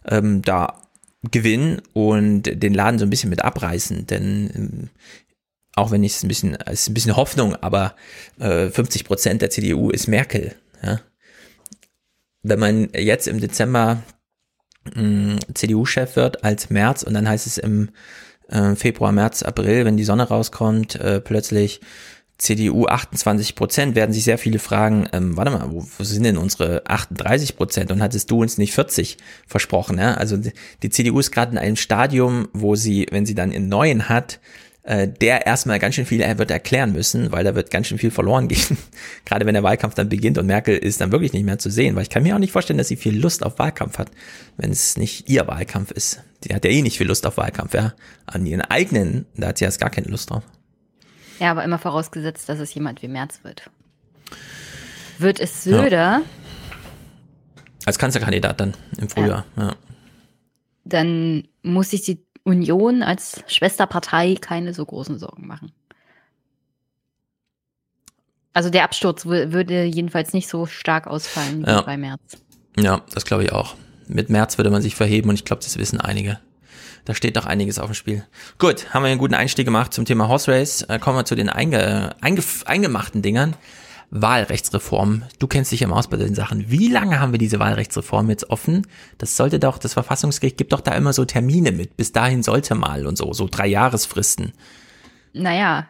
ähm, 0.07 0.41
da 0.41 0.82
gewinnen 1.31 1.81
und 1.93 2.43
den 2.43 2.73
Laden 2.73 2.99
so 2.99 3.05
ein 3.05 3.09
bisschen 3.09 3.29
mit 3.29 3.43
abreißen, 3.43 4.07
denn 4.07 4.51
ähm, 4.55 4.89
auch 5.75 5.91
wenn 5.91 6.03
ich 6.03 6.13
es 6.13 6.23
ein 6.23 6.27
bisschen, 6.27 6.55
es 6.65 6.81
ist 6.81 6.89
ein 6.89 6.93
bisschen 6.93 7.15
Hoffnung, 7.15 7.55
aber 7.55 7.95
äh, 8.39 8.69
50 8.69 9.05
Prozent 9.05 9.41
der 9.41 9.49
CDU 9.49 9.89
ist 9.89 10.07
Merkel. 10.07 10.55
Ja? 10.83 10.99
Wenn 12.43 12.59
man 12.59 12.89
jetzt 12.93 13.27
im 13.27 13.39
Dezember 13.39 14.03
mm, 14.93 15.38
CDU-Chef 15.53 16.15
wird 16.15 16.43
als 16.43 16.69
März 16.69 17.03
und 17.03 17.13
dann 17.13 17.27
heißt 17.27 17.47
es 17.47 17.57
im 17.57 17.89
äh, 18.49 18.75
Februar, 18.75 19.12
März, 19.12 19.41
April, 19.41 19.86
wenn 19.86 19.97
die 19.97 20.03
Sonne 20.03 20.27
rauskommt, 20.27 20.95
äh, 20.95 21.21
plötzlich 21.21 21.81
CDU 22.37 22.87
28 22.87 23.55
Prozent, 23.55 23.95
werden 23.95 24.11
sich 24.11 24.23
sehr 24.23 24.37
viele 24.37 24.59
fragen, 24.59 25.07
ähm, 25.13 25.37
warte 25.37 25.51
mal, 25.51 25.71
wo, 25.71 25.85
wo 25.97 26.03
sind 26.03 26.23
denn 26.23 26.37
unsere 26.37 26.85
38 26.87 27.55
Prozent 27.55 27.91
und 27.91 28.01
hattest 28.01 28.29
du 28.31 28.41
uns 28.41 28.57
nicht 28.57 28.73
40 28.73 29.17
versprochen? 29.47 29.97
Ja? 29.97 30.15
Also 30.15 30.37
die, 30.37 30.51
die 30.81 30.89
CDU 30.89 31.19
ist 31.19 31.31
gerade 31.31 31.51
in 31.51 31.57
einem 31.57 31.75
Stadium, 31.75 32.49
wo 32.53 32.75
sie, 32.75 33.07
wenn 33.11 33.25
sie 33.25 33.35
dann 33.35 33.51
einen 33.51 33.69
neuen 33.69 34.09
hat, 34.09 34.39
äh, 34.83 35.07
der 35.07 35.45
erstmal 35.45 35.79
ganz 35.79 35.95
schön 35.95 36.05
viel 36.05 36.19
er 36.19 36.37
wird 36.37 36.51
erklären 36.51 36.91
müssen, 36.91 37.31
weil 37.31 37.45
da 37.45 37.55
wird 37.55 37.71
ganz 37.71 37.87
schön 37.87 37.97
viel 37.97 38.11
verloren 38.11 38.47
gehen. 38.49 38.77
Gerade 39.25 39.45
wenn 39.45 39.53
der 39.53 39.63
Wahlkampf 39.63 39.95
dann 39.95 40.09
beginnt 40.09 40.37
und 40.37 40.45
Merkel 40.45 40.75
ist 40.75 40.99
dann 40.99 41.11
wirklich 41.11 41.31
nicht 41.31 41.45
mehr 41.45 41.59
zu 41.59 41.69
sehen, 41.69 41.95
weil 41.95 42.03
ich 42.03 42.09
kann 42.09 42.23
mir 42.23 42.35
auch 42.35 42.39
nicht 42.39 42.51
vorstellen, 42.51 42.77
dass 42.77 42.89
sie 42.89 42.97
viel 42.97 43.17
Lust 43.17 43.43
auf 43.45 43.59
Wahlkampf 43.59 43.97
hat, 43.97 44.11
wenn 44.57 44.71
es 44.71 44.97
nicht 44.97 45.29
ihr 45.29 45.47
Wahlkampf 45.47 45.91
ist. 45.91 46.21
Die 46.43 46.53
hat 46.53 46.65
ja 46.65 46.71
eh 46.71 46.81
nicht 46.81 46.97
viel 46.97 47.07
Lust 47.07 47.25
auf 47.25 47.37
Wahlkampf, 47.37 47.73
ja. 47.73 47.93
An 48.25 48.45
ihren 48.45 48.61
eigenen, 48.61 49.25
da 49.37 49.47
hat 49.47 49.57
sie 49.57 49.65
erst 49.65 49.79
gar 49.79 49.89
keine 49.89 50.07
Lust 50.07 50.29
drauf. 50.29 50.43
Ja, 51.43 51.51
aber 51.51 51.65
immer 51.65 51.77
vorausgesetzt, 51.77 52.47
dass 52.47 52.60
es 52.60 52.73
jemand 52.73 53.01
wie 53.01 53.10
Merz 53.10 53.43
wird. 53.43 53.69
Wird 55.17 55.41
es 55.41 55.65
Söder, 55.65 55.89
ja. 55.97 56.21
Als 57.86 57.99
Kanzlerkandidat 57.99 58.62
dann 58.62 58.73
im 58.97 59.10
Frühjahr, 59.10 59.43
ja. 59.58 59.63
ja. 59.67 59.75
Dann 60.86 61.49
muss 61.62 61.89
sich 61.89 62.03
die 62.03 62.23
Union 62.45 63.03
als 63.03 63.43
Schwesterpartei 63.47 64.38
keine 64.39 64.73
so 64.73 64.86
großen 64.86 65.19
Sorgen 65.19 65.45
machen. 65.45 65.73
Also 68.53 68.69
der 68.69 68.86
Absturz 68.86 69.25
würde 69.25 69.84
jedenfalls 69.84 70.32
nicht 70.32 70.47
so 70.47 70.65
stark 70.65 71.08
ausfallen 71.08 71.65
ja. 71.67 71.82
wie 71.82 71.86
bei 71.86 71.97
März. 71.97 72.38
Ja, 72.79 73.01
das 73.13 73.25
glaube 73.25 73.43
ich 73.43 73.51
auch. 73.51 73.75
Mit 74.08 74.29
März 74.29 74.58
würde 74.58 74.69
man 74.69 74.82
sich 74.82 74.95
verheben 74.95 75.27
und 75.27 75.36
ich 75.36 75.43
glaube, 75.43 75.62
das 75.62 75.77
wissen 75.77 75.99
einige. 75.99 76.39
Da 77.05 77.13
steht 77.13 77.35
doch 77.35 77.45
einiges 77.45 77.79
auf 77.79 77.87
dem 77.87 77.95
Spiel. 77.95 78.25
Gut, 78.59 78.93
haben 78.93 79.03
wir 79.03 79.09
einen 79.09 79.19
guten 79.19 79.33
Einstieg 79.33 79.65
gemacht 79.65 79.93
zum 79.93 80.05
Thema 80.05 80.27
Horse 80.27 80.51
Race. 80.51 80.83
Äh, 80.83 80.99
kommen 80.99 81.17
wir 81.17 81.25
zu 81.25 81.35
den 81.35 81.49
einge, 81.49 82.15
einge, 82.21 82.41
eingemachten 82.65 83.21
Dingern. 83.21 83.55
Wahlrechtsreform. 84.15 85.23
Du 85.39 85.47
kennst 85.47 85.71
dich 85.71 85.81
immer 85.81 85.95
aus 85.95 86.07
bei 86.07 86.17
den 86.17 86.35
Sachen. 86.35 86.69
Wie 86.69 86.87
lange 86.87 87.19
haben 87.19 87.31
wir 87.31 87.39
diese 87.39 87.59
Wahlrechtsreform 87.59 88.29
jetzt 88.29 88.49
offen? 88.51 88.85
Das 89.17 89.35
sollte 89.35 89.59
doch, 89.59 89.79
das 89.79 89.93
Verfassungsgericht 89.93 90.55
gibt 90.55 90.71
doch 90.71 90.81
da 90.81 90.91
immer 90.91 91.13
so 91.13 91.25
Termine 91.25 91.71
mit. 91.71 91.97
Bis 91.97 92.11
dahin 92.11 92.43
sollte 92.43 92.75
mal 92.75 93.07
und 93.07 93.17
so, 93.17 93.33
so 93.33 93.47
drei 93.49 93.65
Jahresfristen. 93.65 94.53
Naja, 95.33 95.87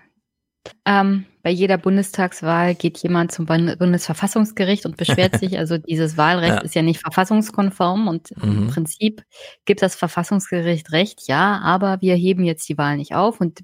ähm, 0.86 1.26
bei 1.41 1.49
jeder 1.49 1.78
Bundestagswahl 1.78 2.73
geht 2.73 2.97
jemand 2.99 3.32
zum 3.34 3.45
Bundesverfassungsgericht 3.45 4.86
und 4.86 4.95
beschwert 4.95 5.39
sich. 5.39 5.58
Also 5.63 5.78
dieses 5.78 6.17
Wahlrecht 6.17 6.56
ja. 6.56 6.62
ist 6.62 6.76
ja 6.76 6.82
nicht 6.82 7.02
verfassungskonform 7.02 8.08
und 8.08 8.36
mhm. 8.38 8.63
im 8.63 8.67
Prinzip 8.67 9.23
gibt 9.65 9.82
das 9.82 9.95
Verfassungsgericht 9.95 10.91
recht, 10.91 11.28
ja, 11.28 11.60
aber 11.60 12.02
wir 12.02 12.15
heben 12.15 12.43
jetzt 12.43 12.67
die 12.69 12.78
Wahl 12.78 12.97
nicht 12.97 13.13
auf 13.13 13.39
und 13.39 13.62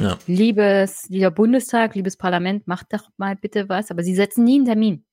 ja. 0.00 0.18
liebes, 0.26 1.06
lieber 1.08 1.30
Bundestag, 1.30 1.94
liebes 1.94 2.16
Parlament, 2.16 2.66
macht 2.66 2.92
doch 2.92 3.08
mal 3.18 3.36
bitte 3.36 3.68
was, 3.68 3.90
aber 3.90 4.02
sie 4.02 4.14
setzen 4.14 4.44
nie 4.44 4.56
einen 4.56 4.66
Termin. 4.66 5.04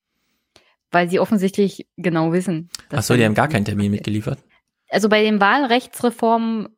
Weil 0.92 1.10
sie 1.10 1.20
offensichtlich 1.20 1.88
genau 1.98 2.32
wissen. 2.34 2.70
Achso, 2.92 3.16
die 3.16 3.24
haben 3.24 3.36
gar 3.36 3.48
keinen 3.48 3.66
Termin 3.66 3.92
mitgeliefert. 3.92 4.40
Also 4.90 5.10
bei 5.10 5.22
den 5.22 5.40
Wahlrechtsreformen 5.40 6.70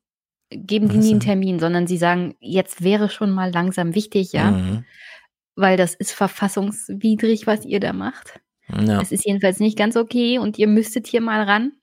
geben 0.52 0.90
die 0.90 0.98
nie 0.98 1.12
einen 1.12 1.20
Termin, 1.20 1.60
sondern 1.60 1.88
sie 1.88 1.98
sagen, 1.98 2.36
jetzt 2.40 2.84
wäre 2.84 3.10
schon 3.10 3.32
mal 3.32 3.52
langsam 3.52 3.96
wichtig, 3.96 4.34
ja. 4.34 4.52
Mhm. 4.52 4.86
Weil 5.56 5.78
das 5.78 5.96
ist 5.96 6.12
verfassungswidrig, 6.12 7.48
was 7.48 7.66
ihr 7.66 7.80
da 7.80 7.94
macht. 7.94 8.40
Ja. 8.70 9.02
Es 9.02 9.12
ist 9.12 9.26
jedenfalls 9.26 9.60
nicht 9.60 9.78
ganz 9.78 9.98
okay 9.98 10.38
und 10.38 10.58
ihr 10.58 10.68
müsstet 10.68 11.08
hier 11.08 11.22
mal 11.22 11.44
ran. 11.44 11.74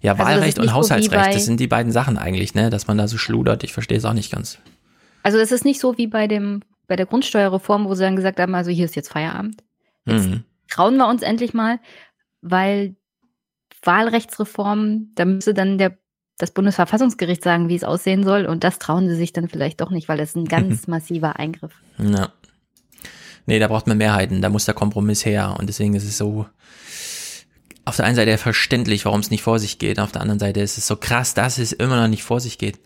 Ja, 0.00 0.12
also 0.12 0.24
Wahlrecht 0.24 0.58
und 0.58 0.72
Haushaltsrecht, 0.72 1.34
das 1.34 1.44
sind 1.44 1.58
die 1.60 1.66
beiden 1.66 1.92
Sachen 1.92 2.18
eigentlich, 2.18 2.54
ne? 2.54 2.70
Dass 2.70 2.86
man 2.86 2.98
da 2.98 3.08
so 3.08 3.18
schludert, 3.18 3.64
ich 3.64 3.72
verstehe 3.72 3.98
es 3.98 4.04
auch 4.04 4.12
nicht 4.12 4.30
ganz. 4.30 4.58
Also 5.22 5.38
es 5.38 5.50
ist 5.50 5.64
nicht 5.64 5.80
so 5.80 5.98
wie 5.98 6.06
bei 6.06 6.28
dem, 6.28 6.62
bei 6.86 6.96
der 6.96 7.06
Grundsteuerreform, 7.06 7.86
wo 7.86 7.94
sie 7.94 8.04
dann 8.04 8.16
gesagt 8.16 8.38
haben, 8.38 8.54
also 8.54 8.70
hier 8.70 8.84
ist 8.84 8.94
jetzt 8.94 9.10
Feierabend. 9.10 9.62
Jetzt 10.04 10.28
mhm. 10.28 10.44
trauen 10.70 10.96
wir 10.96 11.08
uns 11.08 11.22
endlich 11.22 11.52
mal, 11.52 11.80
weil 12.42 12.94
Wahlrechtsreform, 13.82 15.10
da 15.14 15.24
müsste 15.24 15.52
dann 15.52 15.78
der 15.78 15.98
das 16.38 16.50
Bundesverfassungsgericht 16.50 17.42
sagen, 17.42 17.68
wie 17.68 17.76
es 17.76 17.84
aussehen 17.84 18.24
soll. 18.24 18.46
Und 18.46 18.64
das 18.64 18.78
trauen 18.78 19.08
sie 19.08 19.16
sich 19.16 19.32
dann 19.32 19.48
vielleicht 19.48 19.80
doch 19.80 19.90
nicht, 19.90 20.08
weil 20.08 20.18
das 20.18 20.34
ein 20.34 20.44
ganz 20.48 20.86
massiver 20.86 21.38
Eingriff. 21.38 21.72
Ja. 21.98 22.32
Nee, 23.46 23.58
da 23.60 23.68
braucht 23.68 23.86
man 23.86 23.98
Mehrheiten, 23.98 24.42
da 24.42 24.48
muss 24.48 24.64
der 24.64 24.74
Kompromiss 24.74 25.24
her. 25.24 25.56
Und 25.58 25.68
deswegen 25.68 25.94
ist 25.94 26.04
es 26.04 26.18
so 26.18 26.46
auf 27.84 27.94
der 27.94 28.04
einen 28.04 28.16
Seite 28.16 28.36
verständlich, 28.36 29.04
warum 29.04 29.20
es 29.20 29.30
nicht 29.30 29.42
vor 29.42 29.60
sich 29.60 29.78
geht. 29.78 30.00
Auf 30.00 30.10
der 30.10 30.20
anderen 30.20 30.40
Seite 30.40 30.60
ist 30.60 30.76
es 30.76 30.88
so 30.88 30.96
krass, 30.96 31.34
dass 31.34 31.58
es 31.58 31.72
immer 31.72 32.00
noch 32.00 32.08
nicht 32.08 32.24
vor 32.24 32.40
sich 32.40 32.58
geht. 32.58 32.80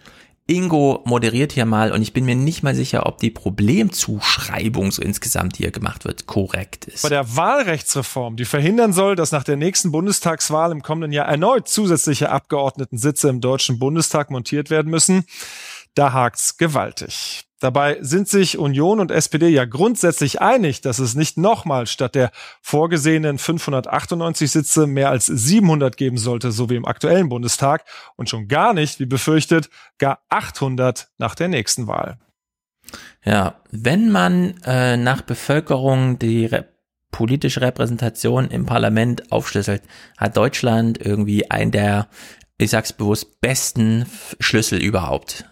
Ingo 0.50 1.02
moderiert 1.04 1.52
hier 1.52 1.64
mal 1.64 1.92
und 1.92 2.02
ich 2.02 2.12
bin 2.12 2.24
mir 2.24 2.34
nicht 2.34 2.64
mal 2.64 2.74
sicher, 2.74 3.06
ob 3.06 3.18
die 3.18 3.30
Problemzuschreibung 3.30 4.90
so 4.90 5.00
insgesamt 5.00 5.56
hier 5.56 5.70
gemacht 5.70 6.04
wird, 6.04 6.26
korrekt 6.26 6.86
ist. 6.86 7.02
Bei 7.02 7.08
der 7.08 7.36
Wahlrechtsreform, 7.36 8.36
die 8.36 8.44
verhindern 8.44 8.92
soll, 8.92 9.14
dass 9.14 9.30
nach 9.30 9.44
der 9.44 9.56
nächsten 9.56 9.92
Bundestagswahl 9.92 10.72
im 10.72 10.82
kommenden 10.82 11.12
Jahr 11.12 11.26
erneut 11.26 11.68
zusätzliche 11.68 12.30
Abgeordnetensitze 12.30 13.28
im 13.28 13.40
Deutschen 13.40 13.78
Bundestag 13.78 14.30
montiert 14.30 14.70
werden 14.70 14.90
müssen, 14.90 15.24
da 15.94 16.12
hakt's 16.12 16.56
gewaltig. 16.56 17.44
Dabei 17.60 17.98
sind 18.00 18.26
sich 18.26 18.56
Union 18.56 19.00
und 19.00 19.10
SPD 19.10 19.48
ja 19.48 19.66
grundsätzlich 19.66 20.40
einig, 20.40 20.80
dass 20.80 20.98
es 20.98 21.14
nicht 21.14 21.36
nochmal 21.36 21.86
statt 21.86 22.14
der 22.14 22.30
vorgesehenen 22.62 23.36
598 23.36 24.50
Sitze 24.50 24.86
mehr 24.86 25.10
als 25.10 25.26
700 25.26 25.98
geben 25.98 26.16
sollte, 26.16 26.52
so 26.52 26.70
wie 26.70 26.76
im 26.76 26.86
aktuellen 26.86 27.28
Bundestag, 27.28 27.84
und 28.16 28.30
schon 28.30 28.48
gar 28.48 28.72
nicht, 28.72 28.98
wie 28.98 29.06
befürchtet, 29.06 29.68
gar 29.98 30.20
800 30.30 31.10
nach 31.18 31.34
der 31.34 31.48
nächsten 31.48 31.86
Wahl. 31.86 32.18
Ja, 33.26 33.60
wenn 33.70 34.10
man 34.10 34.54
äh, 34.64 34.96
nach 34.96 35.20
Bevölkerung 35.20 36.18
die 36.18 36.46
Re 36.46 36.66
politische 37.12 37.60
Repräsentation 37.60 38.48
im 38.48 38.66
Parlament 38.66 39.32
aufschlüsselt, 39.32 39.82
hat 40.16 40.36
Deutschland 40.36 41.04
irgendwie 41.04 41.50
einen 41.50 41.72
der, 41.72 42.06
ich 42.56 42.70
sag's 42.70 42.92
bewusst, 42.92 43.40
besten 43.40 44.06
Schlüssel 44.38 44.80
überhaupt 44.80 45.44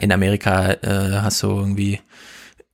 in 0.00 0.12
Amerika 0.12 0.72
äh, 0.72 1.20
hast 1.20 1.42
du 1.42 1.48
irgendwie 1.48 2.00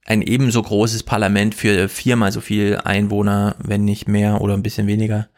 ein 0.07 0.23
ebenso 0.23 0.63
großes 0.63 1.03
Parlament 1.03 1.55
für 1.55 1.89
viermal 1.89 2.31
so 2.33 2.41
viel 2.41 2.79
Einwohner, 2.85 3.57
wenn 3.59 3.85
nicht 3.85 4.07
mehr 4.07 4.41
oder 4.41 4.55
ein 4.55 4.63
bisschen 4.63 4.87
weniger. 4.87 5.29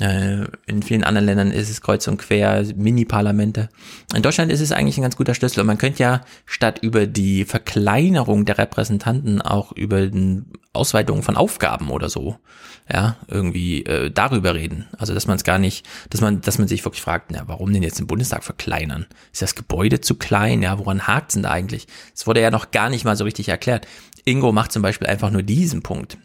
Äh, 0.00 0.46
in 0.66 0.82
vielen 0.82 1.04
anderen 1.04 1.26
Ländern 1.26 1.50
ist 1.52 1.70
es 1.70 1.80
kreuz 1.80 2.06
und 2.08 2.18
quer, 2.18 2.64
Mini-Parlamente. 2.74 3.68
In 4.14 4.22
Deutschland 4.22 4.50
ist 4.50 4.60
es 4.60 4.72
eigentlich 4.72 4.98
ein 4.98 5.02
ganz 5.02 5.16
guter 5.16 5.34
Schlüssel. 5.34 5.60
Und 5.60 5.66
man 5.66 5.78
könnte 5.78 6.02
ja 6.02 6.22
statt 6.46 6.80
über 6.82 7.06
die 7.06 7.44
Verkleinerung 7.44 8.44
der 8.44 8.58
Repräsentanten 8.58 9.40
auch 9.40 9.72
über 9.72 10.06
die 10.06 10.42
Ausweitung 10.72 11.22
von 11.22 11.36
Aufgaben 11.36 11.90
oder 11.90 12.08
so, 12.08 12.36
ja, 12.92 13.16
irgendwie 13.28 13.84
äh, 13.86 14.10
darüber 14.10 14.54
reden. 14.54 14.86
Also 14.98 15.14
dass 15.14 15.26
man 15.26 15.36
es 15.36 15.44
gar 15.44 15.58
nicht, 15.58 15.86
dass 16.10 16.20
man, 16.20 16.40
dass 16.40 16.58
man 16.58 16.66
sich 16.66 16.84
wirklich 16.84 17.02
fragt, 17.02 17.30
na, 17.30 17.44
warum 17.46 17.72
denn 17.72 17.82
jetzt 17.82 18.00
den 18.00 18.08
Bundestag 18.08 18.42
verkleinern? 18.42 19.06
Ist 19.32 19.42
das 19.42 19.54
Gebäude 19.54 20.00
zu 20.00 20.16
klein? 20.16 20.62
Ja, 20.62 20.78
woran 20.78 21.06
hakt 21.06 21.30
es 21.30 21.34
denn 21.34 21.44
da 21.44 21.50
eigentlich? 21.50 21.86
Das 22.12 22.26
wurde 22.26 22.40
ja 22.40 22.50
noch 22.50 22.72
gar 22.72 22.90
nicht 22.90 23.04
mal 23.04 23.16
so 23.16 23.24
richtig 23.24 23.48
erklärt. 23.48 23.86
Ingo 24.24 24.50
macht 24.50 24.72
zum 24.72 24.82
Beispiel 24.82 25.06
einfach 25.06 25.30
nur 25.30 25.42
diesen 25.42 25.82
Punkt. 25.82 26.18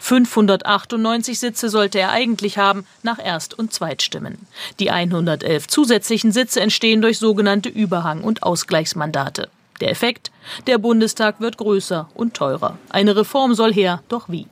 598 0.00 1.38
Sitze 1.38 1.68
sollte 1.68 1.98
er 1.98 2.10
eigentlich 2.10 2.58
haben 2.58 2.86
nach 3.02 3.18
Erst- 3.18 3.58
und 3.58 3.72
Zweitstimmen. 3.72 4.38
Die 4.80 4.90
111 4.90 5.68
zusätzlichen 5.68 6.32
Sitze 6.32 6.60
entstehen 6.60 7.02
durch 7.02 7.18
sogenannte 7.18 7.68
Überhang- 7.68 8.22
und 8.22 8.42
Ausgleichsmandate. 8.42 9.48
Der 9.80 9.90
Effekt? 9.90 10.30
Der 10.66 10.78
Bundestag 10.78 11.40
wird 11.40 11.58
größer 11.58 12.08
und 12.14 12.34
teurer. 12.34 12.78
Eine 12.90 13.16
Reform 13.16 13.54
soll 13.54 13.72
her, 13.72 14.02
doch 14.08 14.28
wie? 14.28 14.46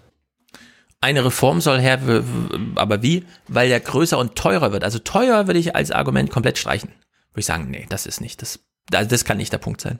Eine 1.00 1.24
Reform 1.24 1.60
soll 1.60 1.80
her, 1.80 2.00
aber 2.76 3.02
wie? 3.02 3.24
Weil 3.48 3.68
der 3.68 3.80
größer 3.80 4.18
und 4.18 4.36
teurer 4.36 4.72
wird. 4.72 4.84
Also 4.84 4.98
teuer 5.00 5.46
würde 5.48 5.58
ich 5.58 5.74
als 5.74 5.90
Argument 5.90 6.30
komplett 6.30 6.58
streichen. 6.58 6.90
Würde 7.32 7.40
ich 7.40 7.46
sagen, 7.46 7.70
nee, 7.70 7.86
das 7.88 8.06
ist 8.06 8.20
nicht, 8.20 8.42
das, 8.42 8.60
das 8.88 9.24
kann 9.24 9.36
nicht 9.36 9.52
der 9.52 9.58
Punkt 9.58 9.80
sein. 9.80 9.98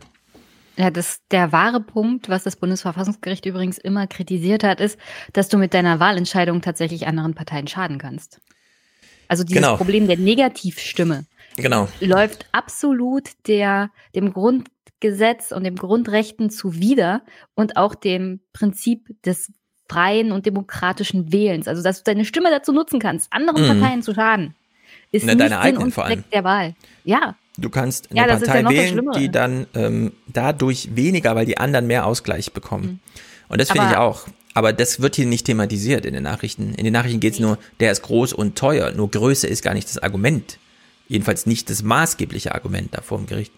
Ja, 0.77 0.91
das, 0.91 1.21
der 1.31 1.53
wahre 1.53 1.81
Punkt, 1.81 2.29
was 2.29 2.45
das 2.45 2.57
Bundesverfassungsgericht 2.57 3.45
übrigens 3.45 3.79
immer 3.79 4.07
kritisiert 4.07 4.65
hat, 4.65 4.81
ist, 4.81 4.99
dass 5.33 5.49
du 5.49 5.59
mit 5.59 5.75
deiner 5.75 6.01
Wahlentscheidung 6.01 6.63
tatsächlich 6.63 7.07
anderen 7.07 7.35
Parteien 7.35 7.69
schaden 7.69 7.99
kannst. 7.99 8.41
Also 9.29 9.45
dieses 9.45 9.63
genau. 9.63 9.77
Problem 9.77 10.07
der 10.07 10.19
Negativstimme 10.19 11.27
genau. 11.57 11.89
läuft 12.01 12.47
absolut 12.53 13.31
der, 13.47 13.91
dem 14.15 14.33
Grundgesetz 14.33 15.53
und 15.53 15.65
dem 15.65 15.77
Grundrechten 15.77 16.51
zuwider 16.51 17.23
und 17.55 17.77
auch 17.77 17.95
dem 17.95 18.41
Prinzip 18.53 19.09
des 19.23 19.53
freien 19.89 20.33
und 20.33 20.47
demokratischen 20.47 21.33
Wählens. 21.33 21.69
Also, 21.69 21.83
dass 21.83 21.99
du 21.99 22.05
deine 22.05 22.25
Stimme 22.25 22.51
dazu 22.51 22.73
nutzen 22.73 22.99
kannst, 22.99 23.33
anderen 23.33 23.63
mhm. 23.63 23.81
Parteien 23.81 24.03
zu 24.03 24.15
schaden, 24.15 24.55
ist 25.11 25.27
Na, 25.27 25.35
nicht 25.35 25.51
deine 25.51 25.63
Sinn 25.63 25.77
und 25.77 25.93
Zweck 25.93 26.31
der 26.31 26.45
Wahl. 26.45 26.75
Ja, 27.05 27.37
Du 27.59 27.69
kannst 27.69 28.11
eine 28.11 28.21
ja, 28.21 28.27
Partei 28.27 28.61
ja 28.61 28.69
wählen, 28.69 29.11
die 29.17 29.31
dann 29.31 29.67
ähm, 29.75 30.13
dadurch 30.27 30.97
weniger, 30.97 31.35
weil 31.35 31.47
die 31.47 31.59
anderen 31.59 31.87
mehr 31.87 32.07
Ausgleich 32.07 32.53
bekommen. 32.53 32.85
Mhm. 32.85 33.01
Und 33.49 33.61
das 33.61 33.71
finde 33.71 33.89
ich 33.91 33.97
auch. 33.97 34.27
Aber 34.55 34.73
das 34.73 35.01
wird 35.01 35.17
hier 35.17 35.27
nicht 35.27 35.47
thematisiert 35.47 36.05
in 36.05 36.15
den 36.15 36.23
Nachrichten. 36.23 36.75
In 36.75 36.85
den 36.85 36.93
Nachrichten 36.93 37.21
geht 37.21 37.35
es 37.35 37.41
nur, 37.41 37.59
der 37.81 37.93
ist 37.93 38.03
groß 38.03 38.33
und 38.33 38.57
teuer. 38.57 38.93
Nur 38.93 39.11
Größe 39.11 39.47
ist 39.47 39.63
gar 39.63 39.75
nicht 39.75 39.89
das 39.89 39.99
Argument. 39.99 40.59
Jedenfalls 41.09 41.47
nicht 41.47 41.69
das 41.71 41.83
maßgebliche 41.83 42.55
Argument 42.55 42.89
da 42.93 43.03
vor 43.03 43.19
dem 43.19 43.27
Gericht. 43.27 43.53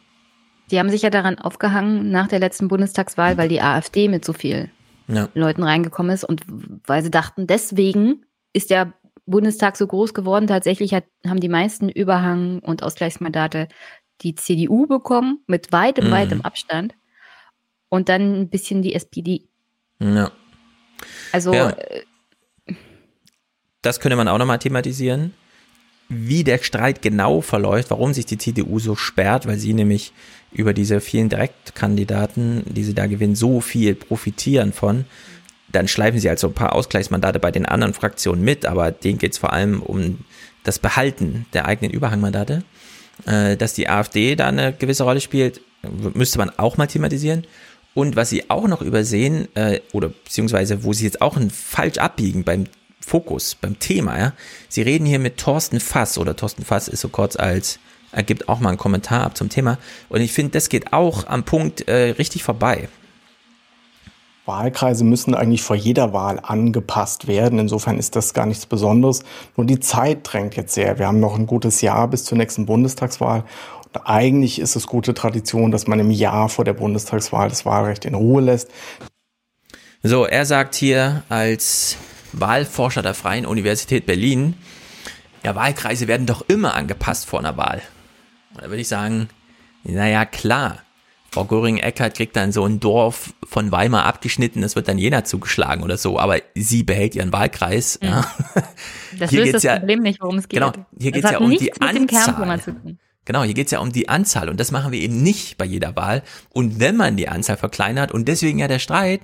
Die 0.70 0.78
haben 0.78 0.90
sich 0.90 1.02
ja 1.02 1.10
daran 1.10 1.38
aufgehangen 1.38 2.10
nach 2.10 2.28
der 2.28 2.38
letzten 2.38 2.68
Bundestagswahl, 2.68 3.36
weil 3.36 3.48
die 3.48 3.60
AfD 3.60 4.08
mit 4.08 4.24
so 4.24 4.32
vielen 4.32 4.70
ja. 5.08 5.28
Leuten 5.34 5.62
reingekommen 5.62 6.12
ist 6.12 6.24
und 6.24 6.42
weil 6.86 7.02
sie 7.02 7.10
dachten, 7.10 7.46
deswegen 7.46 8.24
ist 8.52 8.70
der 8.70 8.94
Bundestag 9.26 9.76
so 9.76 9.86
groß 9.86 10.14
geworden. 10.14 10.46
Tatsächlich 10.46 10.92
hat, 10.94 11.04
haben 11.26 11.40
die 11.40 11.48
meisten 11.48 11.88
Überhang- 11.88 12.58
und 12.60 12.82
Ausgleichsmandate 12.82 13.68
die 14.20 14.34
CDU 14.34 14.86
bekommen, 14.86 15.40
mit 15.46 15.72
weitem, 15.72 16.06
Mhm. 16.08 16.10
weitem 16.12 16.40
Abstand. 16.42 16.94
Und 17.88 18.08
dann 18.08 18.40
ein 18.42 18.48
bisschen 18.48 18.82
die 18.82 18.94
SPD. 18.94 19.42
Ja. 20.00 20.30
Also, 21.32 21.52
Ja. 21.54 21.70
äh, 21.70 22.02
Das 23.82 24.00
könnte 24.00 24.16
man 24.16 24.28
auch 24.28 24.38
nochmal 24.38 24.58
thematisieren. 24.58 25.34
Wie 26.08 26.42
der 26.44 26.58
Streit 26.58 27.02
genau 27.02 27.40
verläuft, 27.40 27.90
warum 27.90 28.14
sich 28.14 28.24
die 28.26 28.38
CDU 28.38 28.78
so 28.78 28.94
sperrt, 28.94 29.46
weil 29.46 29.58
sie 29.58 29.74
nämlich 29.74 30.12
über 30.52 30.72
diese 30.74 31.00
vielen 31.00 31.28
Direktkandidaten, 31.28 32.62
die 32.66 32.84
sie 32.84 32.94
da 32.94 33.06
gewinnen, 33.06 33.34
so 33.34 33.60
viel 33.60 33.94
profitieren 33.94 34.72
von. 34.72 35.04
Dann 35.74 35.88
schleifen 35.88 36.20
sie 36.20 36.28
also 36.28 36.46
ein 36.48 36.54
paar 36.54 36.72
Ausgleichsmandate 36.72 37.40
bei 37.40 37.50
den 37.50 37.66
anderen 37.66 37.94
Fraktionen 37.94 38.44
mit, 38.44 38.64
aber 38.64 38.92
denen 38.92 39.18
geht 39.18 39.32
es 39.32 39.38
vor 39.38 39.52
allem 39.52 39.82
um 39.82 40.20
das 40.62 40.78
Behalten 40.78 41.46
der 41.52 41.66
eigenen 41.66 41.92
Überhangmandate. 41.92 42.62
Äh, 43.26 43.56
dass 43.56 43.74
die 43.74 43.88
AfD 43.88 44.36
da 44.36 44.48
eine 44.48 44.72
gewisse 44.72 45.04
Rolle 45.04 45.20
spielt, 45.20 45.60
müsste 46.14 46.38
man 46.38 46.50
auch 46.50 46.76
mal 46.76 46.86
thematisieren. 46.86 47.44
Und 47.92 48.16
was 48.16 48.30
sie 48.30 48.50
auch 48.50 48.66
noch 48.66 48.82
übersehen, 48.82 49.48
äh, 49.54 49.80
oder 49.92 50.08
beziehungsweise 50.08 50.84
wo 50.84 50.92
sie 50.92 51.04
jetzt 51.04 51.22
auch 51.22 51.36
ein 51.36 51.50
falsch 51.50 51.98
abbiegen 51.98 52.44
beim 52.44 52.64
Fokus, 53.00 53.54
beim 53.54 53.78
Thema, 53.78 54.18
ja. 54.18 54.32
Sie 54.68 54.82
reden 54.82 55.06
hier 55.06 55.18
mit 55.18 55.38
Thorsten 55.38 55.78
Fass, 55.78 56.18
oder 56.18 56.34
Thorsten 56.36 56.64
Fass 56.64 56.88
ist 56.88 57.00
so 57.00 57.08
kurz 57.08 57.36
als, 57.36 57.78
er 58.12 58.22
gibt 58.22 58.48
auch 58.48 58.60
mal 58.60 58.70
einen 58.70 58.78
Kommentar 58.78 59.24
ab 59.24 59.36
zum 59.36 59.48
Thema. 59.48 59.78
Und 60.08 60.20
ich 60.20 60.32
finde, 60.32 60.52
das 60.52 60.68
geht 60.68 60.92
auch 60.92 61.26
am 61.26 61.44
Punkt 61.44 61.88
äh, 61.88 62.10
richtig 62.10 62.42
vorbei. 62.42 62.88
Wahlkreise 64.46 65.04
müssen 65.04 65.34
eigentlich 65.34 65.62
vor 65.62 65.76
jeder 65.76 66.12
Wahl 66.12 66.38
angepasst 66.42 67.26
werden. 67.26 67.58
Insofern 67.58 67.98
ist 67.98 68.14
das 68.14 68.34
gar 68.34 68.46
nichts 68.46 68.66
Besonderes. 68.66 69.22
Nur 69.56 69.66
die 69.66 69.80
Zeit 69.80 70.20
drängt 70.22 70.56
jetzt 70.56 70.74
sehr. 70.74 70.98
Wir 70.98 71.06
haben 71.06 71.20
noch 71.20 71.38
ein 71.38 71.46
gutes 71.46 71.80
Jahr 71.80 72.08
bis 72.08 72.24
zur 72.24 72.36
nächsten 72.36 72.66
Bundestagswahl. 72.66 73.44
Und 73.86 74.06
eigentlich 74.06 74.58
ist 74.58 74.76
es 74.76 74.86
gute 74.86 75.14
Tradition, 75.14 75.70
dass 75.70 75.86
man 75.86 75.98
im 75.98 76.10
Jahr 76.10 76.48
vor 76.48 76.64
der 76.64 76.74
Bundestagswahl 76.74 77.48
das 77.48 77.64
Wahlrecht 77.64 78.04
in 78.04 78.14
Ruhe 78.14 78.42
lässt. 78.42 78.70
So, 80.02 80.26
er 80.26 80.44
sagt 80.44 80.74
hier 80.74 81.22
als 81.30 81.96
Wahlforscher 82.32 83.00
der 83.00 83.14
Freien 83.14 83.46
Universität 83.46 84.04
Berlin, 84.04 84.54
ja, 85.42 85.54
Wahlkreise 85.54 86.08
werden 86.08 86.26
doch 86.26 86.42
immer 86.48 86.74
angepasst 86.74 87.26
vor 87.26 87.38
einer 87.38 87.56
Wahl. 87.56 87.82
Und 88.54 88.62
da 88.62 88.68
würde 88.68 88.80
ich 88.80 88.88
sagen, 88.88 89.28
naja, 89.84 90.24
klar. 90.24 90.78
Frau 91.34 91.44
Göring-Eckardt 91.46 92.14
kriegt 92.14 92.36
dann 92.36 92.52
so 92.52 92.64
ein 92.64 92.78
Dorf 92.78 93.34
von 93.42 93.72
Weimar 93.72 94.04
abgeschnitten, 94.04 94.62
das 94.62 94.76
wird 94.76 94.86
dann 94.86 94.98
Jena 94.98 95.24
zugeschlagen 95.24 95.82
oder 95.82 95.96
so, 95.96 96.20
aber 96.20 96.38
sie 96.54 96.84
behält 96.84 97.16
ihren 97.16 97.32
Wahlkreis. 97.32 97.98
Mhm. 98.00 98.08
Ja. 98.08 98.32
das 99.18 99.30
Hier 99.30 99.40
löst 99.40 99.54
das 99.54 99.62
ja- 99.64 99.78
Problem 99.80 100.00
nicht, 100.00 100.20
worum 100.22 100.38
es 100.38 100.46
geht. 100.46 100.60
Genau, 100.60 100.72
hier 100.96 101.10
Das 101.10 101.22
geht's 101.22 101.32
ja 101.32 101.38
um 101.38 101.50
die 101.50 101.72
Anzahl. 101.82 102.60
Genau, 103.24 103.42
hier 103.42 103.54
geht's 103.54 103.72
ja 103.72 103.80
um 103.80 103.90
die 103.90 104.08
Anzahl 104.08 104.48
und 104.48 104.60
das 104.60 104.70
machen 104.70 104.92
wir 104.92 105.00
eben 105.00 105.24
nicht 105.24 105.58
bei 105.58 105.64
jeder 105.64 105.96
Wahl. 105.96 106.22
Und 106.50 106.78
wenn 106.78 106.96
man 106.96 107.16
die 107.16 107.28
Anzahl 107.28 107.56
verkleinert 107.56 108.12
und 108.12 108.28
deswegen 108.28 108.60
ja 108.60 108.68
der 108.68 108.78
Streit, 108.78 109.22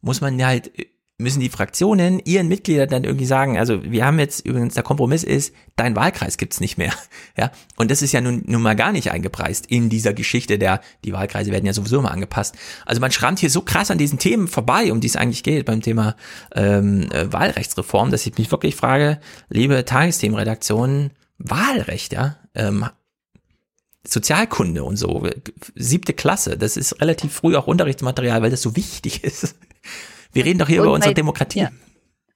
muss 0.00 0.20
man 0.20 0.36
ja 0.40 0.48
halt, 0.48 0.72
müssen 1.16 1.38
die 1.38 1.48
Fraktionen 1.48 2.20
ihren 2.24 2.48
Mitgliedern 2.48 2.88
dann 2.88 3.04
irgendwie 3.04 3.26
sagen, 3.26 3.56
also 3.56 3.84
wir 3.84 4.04
haben 4.04 4.18
jetzt 4.18 4.44
übrigens, 4.44 4.74
der 4.74 4.82
Kompromiss 4.82 5.22
ist, 5.22 5.54
dein 5.76 5.94
Wahlkreis 5.94 6.38
gibt's 6.38 6.60
nicht 6.60 6.78
mehr. 6.78 6.92
Ja, 7.36 7.50
und 7.76 7.90
das 7.90 8.00
ist 8.00 8.12
ja 8.12 8.20
nun, 8.20 8.44
nun 8.46 8.62
mal 8.62 8.76
gar 8.76 8.92
nicht 8.92 9.10
eingepreist 9.10 9.66
in 9.66 9.88
dieser 9.88 10.12
Geschichte 10.12 10.56
der, 10.56 10.80
die 11.04 11.12
Wahlkreise 11.12 11.50
werden 11.50 11.66
ja 11.66 11.72
sowieso 11.72 11.98
immer 11.98 12.12
angepasst. 12.12 12.54
Also 12.86 13.00
man 13.00 13.10
schrammt 13.10 13.40
hier 13.40 13.50
so 13.50 13.60
krass 13.62 13.90
an 13.90 13.98
diesen 13.98 14.20
Themen 14.20 14.46
vorbei, 14.46 14.92
um 14.92 15.00
die 15.00 15.08
es 15.08 15.16
eigentlich 15.16 15.42
geht 15.42 15.66
beim 15.66 15.80
Thema 15.82 16.14
ähm, 16.54 17.10
äh, 17.10 17.32
Wahlrechtsreform, 17.32 18.12
dass 18.12 18.24
ich 18.24 18.38
mich 18.38 18.52
wirklich 18.52 18.76
frage, 18.76 19.18
liebe 19.48 19.84
Tagesthemenredaktionen, 19.84 21.10
Wahlrecht, 21.38 22.12
ja, 22.12 22.36
ähm, 22.54 22.86
Sozialkunde 24.06 24.84
und 24.84 24.96
so, 24.96 25.28
siebte 25.74 26.12
Klasse, 26.12 26.56
das 26.56 26.76
ist 26.76 27.00
relativ 27.00 27.32
früh 27.32 27.56
auch 27.56 27.66
Unterrichtsmaterial, 27.66 28.42
weil 28.42 28.50
das 28.50 28.62
so 28.62 28.76
wichtig 28.76 29.24
ist. 29.24 29.56
Wir 30.34 30.44
reden 30.44 30.58
doch 30.58 30.68
hier 30.68 30.80
Und 30.80 30.86
über 30.86 30.94
unsere 30.94 31.10
bei- 31.10 31.14
Demokratie. 31.14 31.60
ja. 31.60 31.70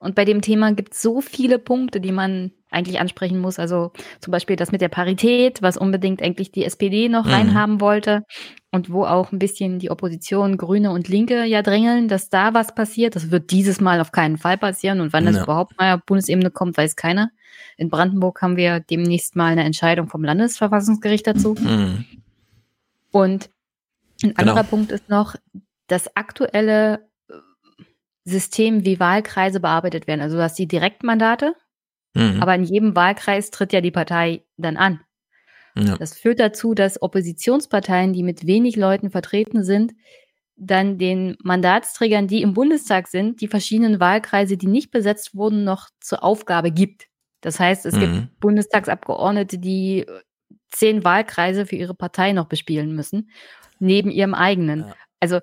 Und 0.01 0.15
bei 0.15 0.23
dem 0.23 0.41
Thema 0.41 0.71
gibt 0.71 0.93
es 0.93 1.01
so 1.01 1.19
viele 1.19 1.59
Punkte, 1.59 1.99
die 1.99 2.13
man 2.13 2.51
eigentlich 2.71 3.01
ansprechen 3.01 3.37
muss. 3.39 3.59
Also 3.59 3.91
zum 4.21 4.31
Beispiel 4.31 4.55
das 4.55 4.71
mit 4.71 4.79
der 4.79 4.87
Parität, 4.87 5.61
was 5.61 5.75
unbedingt 5.75 6.21
eigentlich 6.21 6.53
die 6.53 6.63
SPD 6.63 7.09
noch 7.09 7.25
Mhm. 7.25 7.31
reinhaben 7.31 7.81
wollte. 7.81 8.23
Und 8.71 8.89
wo 8.91 9.03
auch 9.03 9.33
ein 9.33 9.39
bisschen 9.39 9.77
die 9.79 9.91
Opposition, 9.91 10.55
Grüne 10.57 10.91
und 10.91 11.09
Linke 11.09 11.43
ja 11.43 11.61
drängeln, 11.63 12.07
dass 12.07 12.29
da 12.29 12.53
was 12.53 12.73
passiert. 12.73 13.15
Das 13.17 13.29
wird 13.31 13.51
dieses 13.51 13.81
Mal 13.81 13.99
auf 13.99 14.13
keinen 14.13 14.37
Fall 14.37 14.57
passieren. 14.57 15.01
Und 15.01 15.11
wann 15.11 15.25
das 15.25 15.35
Ja. 15.35 15.43
überhaupt 15.43 15.77
mal 15.77 15.95
auf 15.95 16.05
Bundesebene 16.05 16.49
kommt, 16.51 16.77
weiß 16.77 16.95
keiner. 16.95 17.31
In 17.75 17.89
Brandenburg 17.89 18.41
haben 18.41 18.55
wir 18.55 18.79
demnächst 18.79 19.35
mal 19.35 19.51
eine 19.51 19.65
Entscheidung 19.65 20.07
vom 20.07 20.23
Landesverfassungsgericht 20.23 21.27
dazu. 21.27 21.55
Mhm. 21.59 22.05
Und 23.11 23.49
ein 24.23 24.33
Genau. 24.33 24.39
anderer 24.51 24.63
Punkt 24.63 24.91
ist 24.93 25.09
noch, 25.09 25.35
das 25.87 26.15
aktuelle 26.15 27.08
System, 28.25 28.85
wie 28.85 28.99
Wahlkreise 28.99 29.59
bearbeitet 29.59 30.07
werden. 30.07 30.21
Also 30.21 30.37
du 30.37 30.43
hast 30.43 30.57
die 30.59 30.67
Direktmandate, 30.67 31.53
Mhm. 32.15 32.41
aber 32.41 32.55
in 32.55 32.63
jedem 32.63 32.95
Wahlkreis 32.95 33.51
tritt 33.51 33.71
ja 33.73 33.81
die 33.81 33.91
Partei 33.91 34.43
dann 34.57 34.77
an. 34.77 35.01
Ja. 35.77 35.95
Das 35.97 36.17
führt 36.17 36.39
dazu, 36.39 36.73
dass 36.73 37.01
Oppositionsparteien, 37.01 38.13
die 38.13 38.23
mit 38.23 38.45
wenig 38.47 38.75
Leuten 38.75 39.11
vertreten 39.11 39.63
sind, 39.63 39.93
dann 40.57 40.97
den 40.97 41.37
Mandatsträgern, 41.43 42.27
die 42.27 42.41
im 42.41 42.53
Bundestag 42.53 43.07
sind, 43.07 43.39
die 43.41 43.47
verschiedenen 43.47 43.99
Wahlkreise, 43.99 44.57
die 44.57 44.67
nicht 44.67 44.91
besetzt 44.91 45.35
wurden, 45.35 45.63
noch 45.63 45.89
zur 46.01 46.23
Aufgabe 46.23 46.71
gibt. 46.71 47.07
Das 47.41 47.59
heißt, 47.59 47.85
es 47.85 47.95
Mhm. 47.95 47.99
gibt 48.01 48.39
Bundestagsabgeordnete, 48.41 49.57
die 49.59 49.99
äh, 50.01 50.21
zehn 50.71 51.03
Wahlkreise 51.05 51.65
für 51.65 51.77
ihre 51.77 51.95
Partei 51.95 52.33
noch 52.33 52.47
bespielen 52.47 52.93
müssen, 52.95 53.29
neben 53.79 54.11
ihrem 54.11 54.33
eigenen. 54.33 54.85
Also 55.21 55.39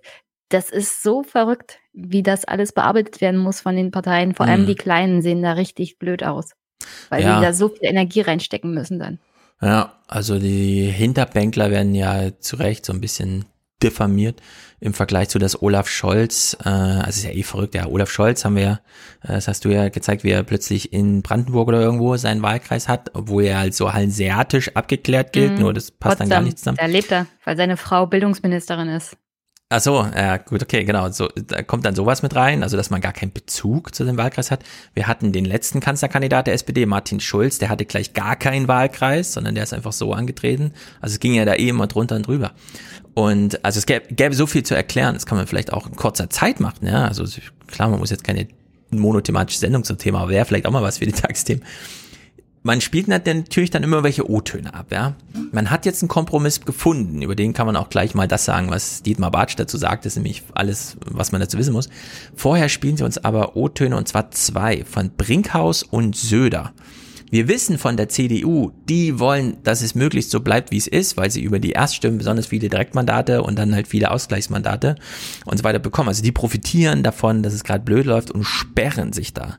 das 0.48 0.70
ist 0.70 1.02
so 1.02 1.22
verrückt, 1.22 1.78
wie 1.92 2.22
das 2.22 2.44
alles 2.44 2.72
bearbeitet 2.72 3.20
werden 3.20 3.38
muss 3.40 3.60
von 3.60 3.74
den 3.76 3.90
Parteien. 3.90 4.34
Vor 4.34 4.46
allem 4.46 4.62
Mhm. 4.62 4.66
die 4.66 4.74
Kleinen 4.76 5.22
sehen 5.22 5.42
da 5.42 5.52
richtig 5.52 5.98
blöd 5.98 6.22
aus, 6.22 6.52
weil 7.08 7.22
Ja. 7.22 7.36
sie 7.38 7.44
da 7.44 7.52
so 7.52 7.68
viel 7.68 7.84
Energie 7.88 8.20
reinstecken 8.20 8.72
müssen 8.72 8.98
dann. 8.98 9.18
Ja, 9.62 9.94
also 10.06 10.38
die 10.38 10.82
Hinterbänkler 10.90 11.70
werden 11.70 11.94
ja 11.94 12.38
zu 12.40 12.56
Recht 12.56 12.84
so 12.84 12.92
ein 12.92 13.00
bisschen 13.00 13.46
diffamiert 13.82 14.40
im 14.80 14.94
Vergleich 14.94 15.28
zu 15.30 15.38
das 15.38 15.60
Olaf 15.62 15.88
Scholz, 15.88 16.56
äh, 16.64 16.68
also 16.68 17.08
ist 17.08 17.24
ja 17.24 17.30
eh 17.30 17.42
verrückt, 17.42 17.74
ja, 17.74 17.86
Olaf 17.86 18.10
Scholz 18.10 18.44
haben 18.44 18.56
wir 18.56 18.62
ja, 18.62 18.72
äh, 19.22 19.32
das 19.34 19.48
hast 19.48 19.64
du 19.64 19.70
ja 19.70 19.88
gezeigt, 19.90 20.24
wie 20.24 20.30
er 20.30 20.42
plötzlich 20.44 20.92
in 20.92 21.22
Brandenburg 21.22 21.68
oder 21.68 21.80
irgendwo 21.80 22.16
seinen 22.16 22.40
Wahlkreis 22.42 22.88
hat, 22.88 23.10
obwohl 23.14 23.44
er 23.44 23.58
halt 23.58 23.74
so 23.74 23.92
hanseatisch 23.92 24.74
abgeklärt 24.76 25.32
gilt, 25.32 25.54
Mhm. 25.54 25.60
nur 25.60 25.74
das 25.74 25.90
passt 25.90 26.20
dann 26.20 26.28
gar 26.28 26.38
Potsdam, 26.38 26.44
nicht 26.44 26.58
zusammen. 26.58 26.78
Da 26.80 26.86
lebt 26.86 27.10
er, 27.12 27.26
weil 27.44 27.56
seine 27.56 27.76
Frau 27.76 28.06
Bildungsministerin 28.06 28.88
ist. 28.88 29.16
Ach 29.68 29.80
so, 29.80 30.06
ja, 30.14 30.36
gut, 30.36 30.62
okay, 30.62 30.84
genau. 30.84 31.10
So, 31.10 31.28
da 31.34 31.60
kommt 31.60 31.84
dann 31.84 31.96
sowas 31.96 32.22
mit 32.22 32.36
rein, 32.36 32.62
also 32.62 32.76
dass 32.76 32.90
man 32.90 33.00
gar 33.00 33.12
keinen 33.12 33.32
Bezug 33.32 33.96
zu 33.96 34.04
dem 34.04 34.16
Wahlkreis 34.16 34.52
hat. 34.52 34.62
Wir 34.94 35.08
hatten 35.08 35.32
den 35.32 35.44
letzten 35.44 35.80
Kanzlerkandidat 35.80 36.46
der 36.46 36.54
SPD, 36.54 36.86
Martin 36.86 37.18
Schulz, 37.18 37.58
der 37.58 37.68
hatte 37.68 37.84
gleich 37.84 38.14
gar 38.14 38.36
keinen 38.36 38.68
Wahlkreis, 38.68 39.32
sondern 39.32 39.56
der 39.56 39.64
ist 39.64 39.74
einfach 39.74 39.92
so 39.92 40.12
angetreten. 40.12 40.72
Also 41.00 41.14
es 41.14 41.20
ging 41.20 41.34
ja 41.34 41.44
da 41.44 41.54
eh 41.54 41.68
immer 41.68 41.88
drunter 41.88 42.14
und 42.14 42.28
drüber. 42.28 42.52
Und 43.14 43.64
also 43.64 43.78
es 43.78 43.86
gäbe, 43.86 44.06
gäbe 44.14 44.36
so 44.36 44.46
viel 44.46 44.62
zu 44.62 44.76
erklären, 44.76 45.14
das 45.14 45.26
kann 45.26 45.36
man 45.36 45.48
vielleicht 45.48 45.72
auch 45.72 45.88
in 45.88 45.96
kurzer 45.96 46.30
Zeit 46.30 46.60
machen, 46.60 46.86
ja. 46.86 47.06
Also 47.06 47.24
klar, 47.66 47.88
man 47.88 47.98
muss 47.98 48.10
jetzt 48.10 48.22
keine 48.22 48.46
monothematische 48.90 49.58
Sendung 49.58 49.82
zum 49.82 49.98
Thema, 49.98 50.20
aber 50.20 50.30
wäre 50.30 50.44
vielleicht 50.44 50.66
auch 50.66 50.70
mal 50.70 50.82
was 50.84 50.98
für 50.98 51.06
die 51.06 51.12
Tagesthemen 51.12 51.64
man 52.66 52.80
spielt 52.80 53.06
natürlich 53.06 53.70
dann 53.70 53.84
immer 53.84 54.02
welche 54.02 54.28
O-Töne 54.28 54.74
ab, 54.74 54.86
ja. 54.90 55.14
Man 55.52 55.70
hat 55.70 55.86
jetzt 55.86 56.02
einen 56.02 56.08
Kompromiss 56.08 56.60
gefunden, 56.60 57.22
über 57.22 57.36
den 57.36 57.52
kann 57.52 57.66
man 57.66 57.76
auch 57.76 57.88
gleich 57.88 58.14
mal 58.14 58.26
das 58.26 58.44
sagen, 58.44 58.70
was 58.70 59.04
Dietmar 59.04 59.30
Bartsch 59.30 59.54
dazu 59.56 59.78
sagt, 59.78 60.04
ist 60.04 60.16
nämlich 60.16 60.42
alles, 60.52 60.96
was 61.06 61.30
man 61.30 61.40
dazu 61.40 61.58
wissen 61.58 61.72
muss. 61.72 61.88
Vorher 62.34 62.68
spielen 62.68 62.96
sie 62.96 63.04
uns 63.04 63.18
aber 63.18 63.56
O-Töne 63.56 63.96
und 63.96 64.08
zwar 64.08 64.32
zwei, 64.32 64.84
von 64.84 65.10
Brinkhaus 65.16 65.84
und 65.84 66.16
Söder. 66.16 66.72
Wir 67.30 67.48
wissen 67.48 67.78
von 67.78 67.96
der 67.96 68.08
CDU, 68.08 68.72
die 68.88 69.18
wollen, 69.18 69.58
dass 69.62 69.82
es 69.82 69.94
möglichst 69.94 70.30
so 70.30 70.40
bleibt, 70.40 70.72
wie 70.72 70.76
es 70.76 70.86
ist, 70.86 71.16
weil 71.16 71.30
sie 71.30 71.42
über 71.42 71.58
die 71.58 71.72
Erststimmen 71.72 72.18
besonders 72.18 72.46
viele 72.46 72.68
Direktmandate 72.68 73.42
und 73.42 73.58
dann 73.58 73.74
halt 73.74 73.88
viele 73.88 74.10
Ausgleichsmandate 74.10 74.96
und 75.44 75.58
so 75.58 75.64
weiter 75.64 75.78
bekommen. 75.78 76.08
Also 76.08 76.22
die 76.22 76.32
profitieren 76.32 77.02
davon, 77.02 77.42
dass 77.42 77.52
es 77.52 77.64
gerade 77.64 77.84
blöd 77.84 78.06
läuft 78.06 78.30
und 78.30 78.44
sperren 78.44 79.12
sich 79.12 79.34
da. 79.34 79.58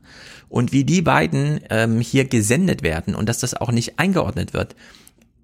Und 0.50 0.72
wie 0.72 0.84
die 0.84 1.02
beiden 1.02 1.60
ähm, 1.70 2.00
hier 2.00 2.26
gesendet 2.26 2.84
werden 2.84 3.16
und 3.16 3.28
dass 3.28 3.40
das 3.40 3.54
auch 3.54 3.72
nicht 3.72 4.00
eingeordnet 4.00 4.54
wird, 4.54 4.76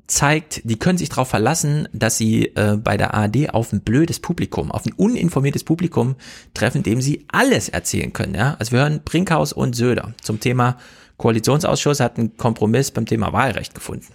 zeigt, 0.08 0.62
die 0.64 0.78
können 0.78 0.97
sich 0.97 1.10
darauf 1.10 1.30
verlassen, 1.30 1.88
dass 1.93 2.18
sie 2.18 2.47
äh, 2.56 2.78
bei 2.78 2.97
der 2.97 3.14
ARD 3.14 3.54
auf 3.54 3.72
ein 3.72 3.82
blödes 3.82 4.20
Publikum, 4.20 4.72
auf 4.72 4.86
ein 4.86 4.93
uninformiertes 4.93 5.64
Publikum 5.64 6.16
treffen, 6.54 6.84
dem 6.84 7.01
sie 7.01 7.26
alles 7.32 7.70
erzählen 7.70 8.14
können. 8.14 8.36
Ja? 8.36 8.56
Also 8.60 8.74
wir 8.74 8.80
hören 8.80 9.01
Brinkhaus 9.04 9.54
und 9.54 9.76
Söder 9.76 10.14
zum 10.22 10.39
Thema 10.39 10.78
Koalitionsausschuss 11.18 11.99
hat 11.99 12.18
einen 12.18 12.36
Kompromiss 12.38 12.91
beim 12.91 13.06
Thema 13.06 13.32
Wahlrecht 13.32 13.74
gefunden. 13.74 14.08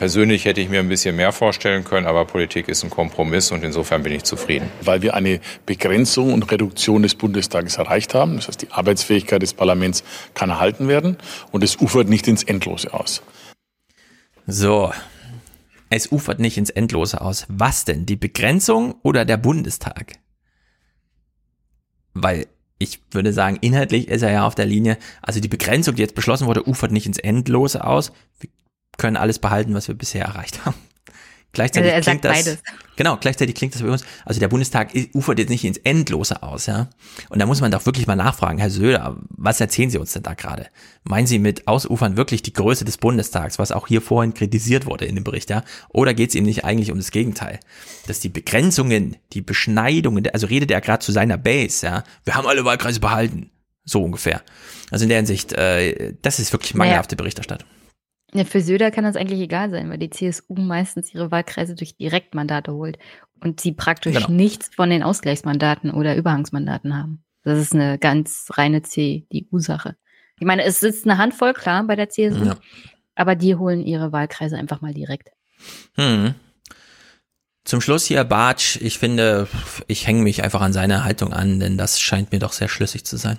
Persönlich 0.00 0.46
hätte 0.46 0.62
ich 0.62 0.70
mir 0.70 0.80
ein 0.80 0.88
bisschen 0.88 1.14
mehr 1.14 1.30
vorstellen 1.30 1.84
können, 1.84 2.06
aber 2.06 2.24
Politik 2.24 2.68
ist 2.68 2.82
ein 2.82 2.88
Kompromiss 2.88 3.52
und 3.52 3.62
insofern 3.62 4.02
bin 4.02 4.14
ich 4.14 4.24
zufrieden. 4.24 4.72
Weil 4.80 5.02
wir 5.02 5.12
eine 5.12 5.40
Begrenzung 5.66 6.32
und 6.32 6.50
Reduktion 6.50 7.02
des 7.02 7.14
Bundestages 7.14 7.76
erreicht 7.76 8.14
haben. 8.14 8.36
Das 8.36 8.48
heißt, 8.48 8.62
die 8.62 8.70
Arbeitsfähigkeit 8.70 9.42
des 9.42 9.52
Parlaments 9.52 10.02
kann 10.32 10.48
erhalten 10.48 10.88
werden 10.88 11.18
und 11.52 11.62
es 11.62 11.76
ufert 11.82 12.08
nicht 12.08 12.28
ins 12.28 12.42
Endlose 12.42 12.94
aus. 12.94 13.20
So, 14.46 14.90
Es 15.90 16.10
ufert 16.10 16.38
nicht 16.38 16.56
ins 16.56 16.70
Endlose 16.70 17.20
aus. 17.20 17.44
Was 17.48 17.84
denn? 17.84 18.06
Die 18.06 18.16
Begrenzung 18.16 18.94
oder 19.02 19.26
der 19.26 19.36
Bundestag? 19.36 20.14
Weil 22.14 22.46
ich 22.78 23.02
würde 23.10 23.34
sagen, 23.34 23.58
inhaltlich 23.60 24.08
ist 24.08 24.22
er 24.22 24.32
ja 24.32 24.46
auf 24.46 24.54
der 24.54 24.64
Linie, 24.64 24.96
also 25.20 25.40
die 25.40 25.48
Begrenzung, 25.48 25.96
die 25.96 26.00
jetzt 26.00 26.14
beschlossen 26.14 26.46
wurde, 26.46 26.66
ufert 26.66 26.90
nicht 26.90 27.04
ins 27.04 27.18
Endlose 27.18 27.84
aus. 27.84 28.12
Wir 28.38 28.48
können 29.00 29.16
alles 29.16 29.38
behalten, 29.40 29.74
was 29.74 29.88
wir 29.88 29.94
bisher 29.96 30.24
erreicht 30.24 30.64
haben. 30.64 30.76
Gleichzeitig 31.52 31.92
Also 31.92 32.08
klingt 32.10 32.24
das, 32.24 32.44
beides. 32.44 32.62
genau, 32.94 33.16
gleichzeitig 33.16 33.56
klingt 33.56 33.74
das 33.74 33.82
bei 33.82 33.88
uns, 33.88 34.04
also 34.24 34.38
der 34.38 34.46
Bundestag 34.46 34.92
ufert 35.14 35.40
jetzt 35.40 35.48
nicht 35.48 35.64
ins 35.64 35.78
Endlose 35.78 36.44
aus, 36.44 36.66
ja. 36.66 36.88
Und 37.28 37.40
da 37.40 37.46
muss 37.46 37.60
man 37.60 37.72
doch 37.72 37.84
wirklich 37.86 38.06
mal 38.06 38.14
nachfragen, 38.14 38.58
Herr 38.60 38.70
Söder, 38.70 39.16
was 39.30 39.60
erzählen 39.60 39.90
Sie 39.90 39.98
uns 39.98 40.12
denn 40.12 40.22
da 40.22 40.34
gerade? 40.34 40.68
Meinen 41.02 41.26
Sie 41.26 41.40
mit 41.40 41.66
Ausufern 41.66 42.16
wirklich 42.16 42.42
die 42.42 42.52
Größe 42.52 42.84
des 42.84 42.98
Bundestags, 42.98 43.58
was 43.58 43.72
auch 43.72 43.88
hier 43.88 44.00
vorhin 44.00 44.32
kritisiert 44.32 44.86
wurde 44.86 45.06
in 45.06 45.16
dem 45.16 45.24
Bericht, 45.24 45.50
ja? 45.50 45.64
Oder 45.88 46.14
geht 46.14 46.28
es 46.28 46.36
ihm 46.36 46.44
nicht 46.44 46.64
eigentlich 46.64 46.92
um 46.92 46.98
das 46.98 47.10
Gegenteil? 47.10 47.58
Dass 48.06 48.20
die 48.20 48.28
Begrenzungen, 48.28 49.16
die 49.32 49.42
Beschneidungen, 49.42 50.28
also 50.32 50.46
redet 50.46 50.70
er 50.70 50.80
gerade 50.80 51.04
zu 51.04 51.10
seiner 51.10 51.36
Base, 51.36 51.84
ja? 51.84 52.04
Wir 52.24 52.36
haben 52.36 52.46
alle 52.46 52.64
Wahlkreise 52.64 53.00
behalten. 53.00 53.50
So 53.84 54.04
ungefähr. 54.04 54.40
Also 54.92 55.02
in 55.02 55.08
der 55.08 55.18
Hinsicht, 55.18 55.52
äh, 55.54 56.14
das 56.22 56.38
ist 56.38 56.52
wirklich 56.52 56.74
Naja. 56.74 56.90
mangelhafte 56.90 57.16
Berichterstattung. 57.16 57.66
Ja, 58.32 58.44
für 58.44 58.60
Söder 58.60 58.90
kann 58.90 59.04
das 59.04 59.16
eigentlich 59.16 59.40
egal 59.40 59.70
sein, 59.70 59.90
weil 59.90 59.98
die 59.98 60.10
CSU 60.10 60.54
meistens 60.54 61.12
ihre 61.12 61.30
Wahlkreise 61.30 61.74
durch 61.74 61.96
Direktmandate 61.96 62.72
holt 62.72 62.98
und 63.40 63.60
sie 63.60 63.72
praktisch 63.72 64.14
Genau. 64.14 64.30
nichts 64.30 64.74
von 64.74 64.88
den 64.90 65.02
Ausgleichsmandaten 65.02 65.90
oder 65.90 66.14
Überhangsmandaten 66.16 66.96
haben. 66.96 67.24
Das 67.42 67.58
ist 67.58 67.74
eine 67.74 67.98
ganz 67.98 68.48
reine 68.52 68.82
CDU-Sache. 68.82 69.96
Ich 70.38 70.46
meine, 70.46 70.62
es 70.62 70.78
sitzt 70.80 71.06
eine 71.06 71.18
Handvoll, 71.18 71.54
klar, 71.54 71.82
bei 71.84 71.96
der 71.96 72.08
CSU, 72.08 72.44
Ja. 72.44 72.56
aber 73.16 73.34
die 73.34 73.56
holen 73.56 73.84
ihre 73.84 74.12
Wahlkreise 74.12 74.56
einfach 74.56 74.80
mal 74.80 74.94
direkt. 74.94 75.30
Hm. 75.96 76.34
Zum 77.64 77.80
Schluss 77.80 78.06
hier 78.06 78.24
Bartsch. 78.24 78.76
Ich 78.80 78.98
finde, 78.98 79.48
ich 79.86 80.06
hänge 80.06 80.22
mich 80.22 80.42
einfach 80.44 80.60
an 80.60 80.72
seine 80.72 81.04
Haltung 81.04 81.32
an, 81.32 81.60
denn 81.60 81.76
das 81.76 82.00
scheint 82.00 82.32
mir 82.32 82.38
doch 82.38 82.52
sehr 82.52 82.68
schlüssig 82.68 83.04
zu 83.04 83.16
sein. 83.16 83.38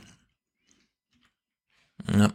Ja. 2.13 2.31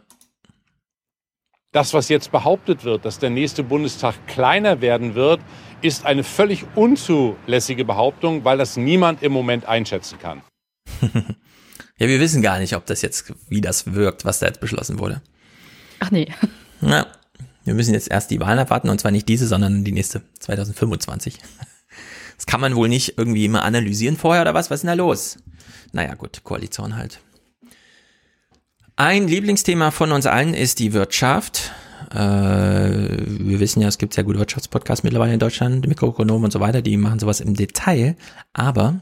Das, 1.73 1.93
was 1.93 2.07
jetzt 2.07 2.31
behauptet 2.31 2.85
wird, 2.85 3.03
dass 3.03 3.19
der 3.19 3.29
nächste 3.29 3.61
Bundestag 3.61 4.15
kleiner 4.27 4.81
werden 4.81 5.15
wird, 5.15 5.41
ist 5.81 6.05
eine 6.05 6.23
völlig 6.23 6.65
unzulässige 6.75 7.83
Behauptung, 7.83 8.45
weil 8.45 8.57
das 8.57 8.77
niemand 8.77 9.21
im 9.21 9.33
Moment 9.33 9.65
einschätzen 9.65 10.17
kann. 10.17 10.41
ja, 11.01 12.07
wir 12.07 12.19
wissen 12.19 12.41
gar 12.41 12.59
nicht, 12.59 12.75
ob 12.75 12.85
das 12.85 13.01
jetzt, 13.01 13.33
wie 13.49 13.61
das 13.61 13.93
wirkt, 13.93 14.23
was 14.23 14.39
da 14.39 14.47
jetzt 14.47 14.61
beschlossen 14.61 14.99
wurde. 14.99 15.21
Ach 15.99 16.11
nee. 16.11 16.27
Ja, 16.79 17.07
wir 17.63 17.73
müssen 17.73 17.95
jetzt 17.95 18.11
erst 18.11 18.29
die 18.29 18.39
Wahlen 18.39 18.59
abwarten 18.59 18.89
und 18.89 19.01
zwar 19.01 19.09
nicht 19.09 19.27
diese, 19.27 19.47
sondern 19.47 19.83
die 19.83 19.91
nächste 19.91 20.21
2025. 20.39 21.39
Das 22.37 22.45
kann 22.45 22.61
man 22.61 22.75
wohl 22.75 22.87
nicht 22.87 23.17
irgendwie 23.17 23.45
immer 23.45 23.63
analysieren 23.63 24.15
vorher 24.15 24.43
oder 24.43 24.53
was? 24.53 24.69
Was 24.69 24.75
ist 24.75 24.81
denn 24.83 24.89
da 24.89 24.93
los? 24.93 25.39
Naja, 25.91 26.13
gut, 26.13 26.43
Koalition 26.43 26.95
halt. 26.95 27.19
Ein 28.99 29.27
Lieblingsthema 29.27 29.91
von 29.91 30.11
uns 30.11 30.25
allen 30.25 30.55
ist 30.55 30.79
die 30.79 30.91
Wirtschaft. 30.91 31.71
Äh, 32.09 32.17
wir 32.17 33.59
wissen 33.59 33.79
ja, 33.79 33.87
es 33.87 33.99
gibt 33.99 34.15
sehr 34.15 34.23
gute 34.23 34.39
Wirtschaftspodcasts 34.39 35.03
mittlerweile 35.03 35.35
in 35.35 35.39
Deutschland, 35.39 35.87
Mikroökonomen 35.87 36.45
und 36.45 36.51
so 36.51 36.59
weiter, 36.59 36.81
die 36.81 36.97
machen 36.97 37.19
sowas 37.19 37.39
im 37.39 37.53
Detail. 37.53 38.15
Aber 38.53 38.99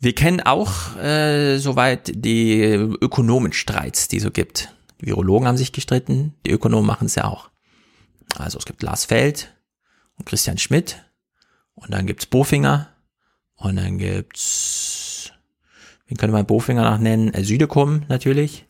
wir 0.00 0.16
kennen 0.16 0.40
auch 0.40 0.96
äh, 0.96 1.58
soweit 1.58 2.10
die 2.12 2.60
Ökonomenstreits, 2.60 4.08
die 4.08 4.18
so 4.18 4.32
gibt. 4.32 4.74
Die 5.00 5.06
Virologen 5.06 5.46
haben 5.46 5.56
sich 5.56 5.70
gestritten, 5.70 6.34
die 6.44 6.50
Ökonomen 6.50 6.86
machen 6.88 7.06
es 7.06 7.14
ja 7.14 7.26
auch. 7.26 7.50
Also 8.36 8.58
es 8.58 8.64
gibt 8.64 8.82
Lars 8.82 9.04
Feld 9.04 9.54
und 10.18 10.26
Christian 10.26 10.58
Schmidt 10.58 11.04
und 11.76 11.94
dann 11.94 12.06
gibt's 12.06 12.26
Bofinger 12.26 12.88
und 13.54 13.76
dann 13.76 13.98
gibt's, 13.98 14.95
wen 16.06 16.16
könnte 16.16 16.32
man 16.32 16.46
Bofinger 16.46 16.88
noch 16.90 16.98
nennen? 16.98 17.32
Äh, 17.34 17.44
Südekum 17.44 18.02
natürlich. 18.08 18.66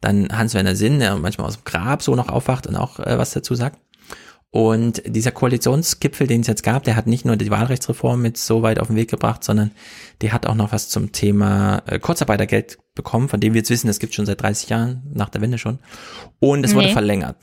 Dann 0.00 0.28
Hans-Werner 0.36 0.76
Sinn, 0.76 0.98
der 0.98 1.16
manchmal 1.16 1.46
aus 1.46 1.56
dem 1.56 1.64
Grab 1.64 2.02
so 2.02 2.14
noch 2.14 2.28
aufwacht 2.28 2.66
und 2.66 2.76
auch 2.76 2.98
äh, 3.00 3.18
was 3.18 3.32
dazu 3.32 3.54
sagt. 3.54 3.78
Und 4.52 5.02
dieser 5.06 5.30
Koalitionsgipfel, 5.30 6.26
den 6.26 6.40
es 6.40 6.48
jetzt 6.48 6.64
gab, 6.64 6.82
der 6.82 6.96
hat 6.96 7.06
nicht 7.06 7.24
nur 7.24 7.36
die 7.36 7.50
Wahlrechtsreform 7.50 8.20
mit 8.20 8.36
so 8.36 8.62
weit 8.62 8.80
auf 8.80 8.88
den 8.88 8.96
Weg 8.96 9.08
gebracht, 9.08 9.44
sondern 9.44 9.70
der 10.22 10.32
hat 10.32 10.44
auch 10.46 10.56
noch 10.56 10.72
was 10.72 10.88
zum 10.88 11.12
Thema 11.12 11.82
äh, 11.86 12.00
Kurzarbeitergeld 12.00 12.78
bekommen, 12.96 13.28
von 13.28 13.38
dem 13.38 13.52
wir 13.54 13.60
jetzt 13.60 13.70
wissen, 13.70 13.86
das 13.86 14.00
gibt 14.00 14.12
schon 14.14 14.26
seit 14.26 14.40
30 14.42 14.68
Jahren, 14.70 15.02
nach 15.14 15.28
der 15.28 15.40
Wende 15.40 15.58
schon. 15.58 15.78
Und 16.40 16.64
es 16.64 16.74
wurde 16.74 16.86
Nee. 16.88 16.92
verlängert. 16.92 17.36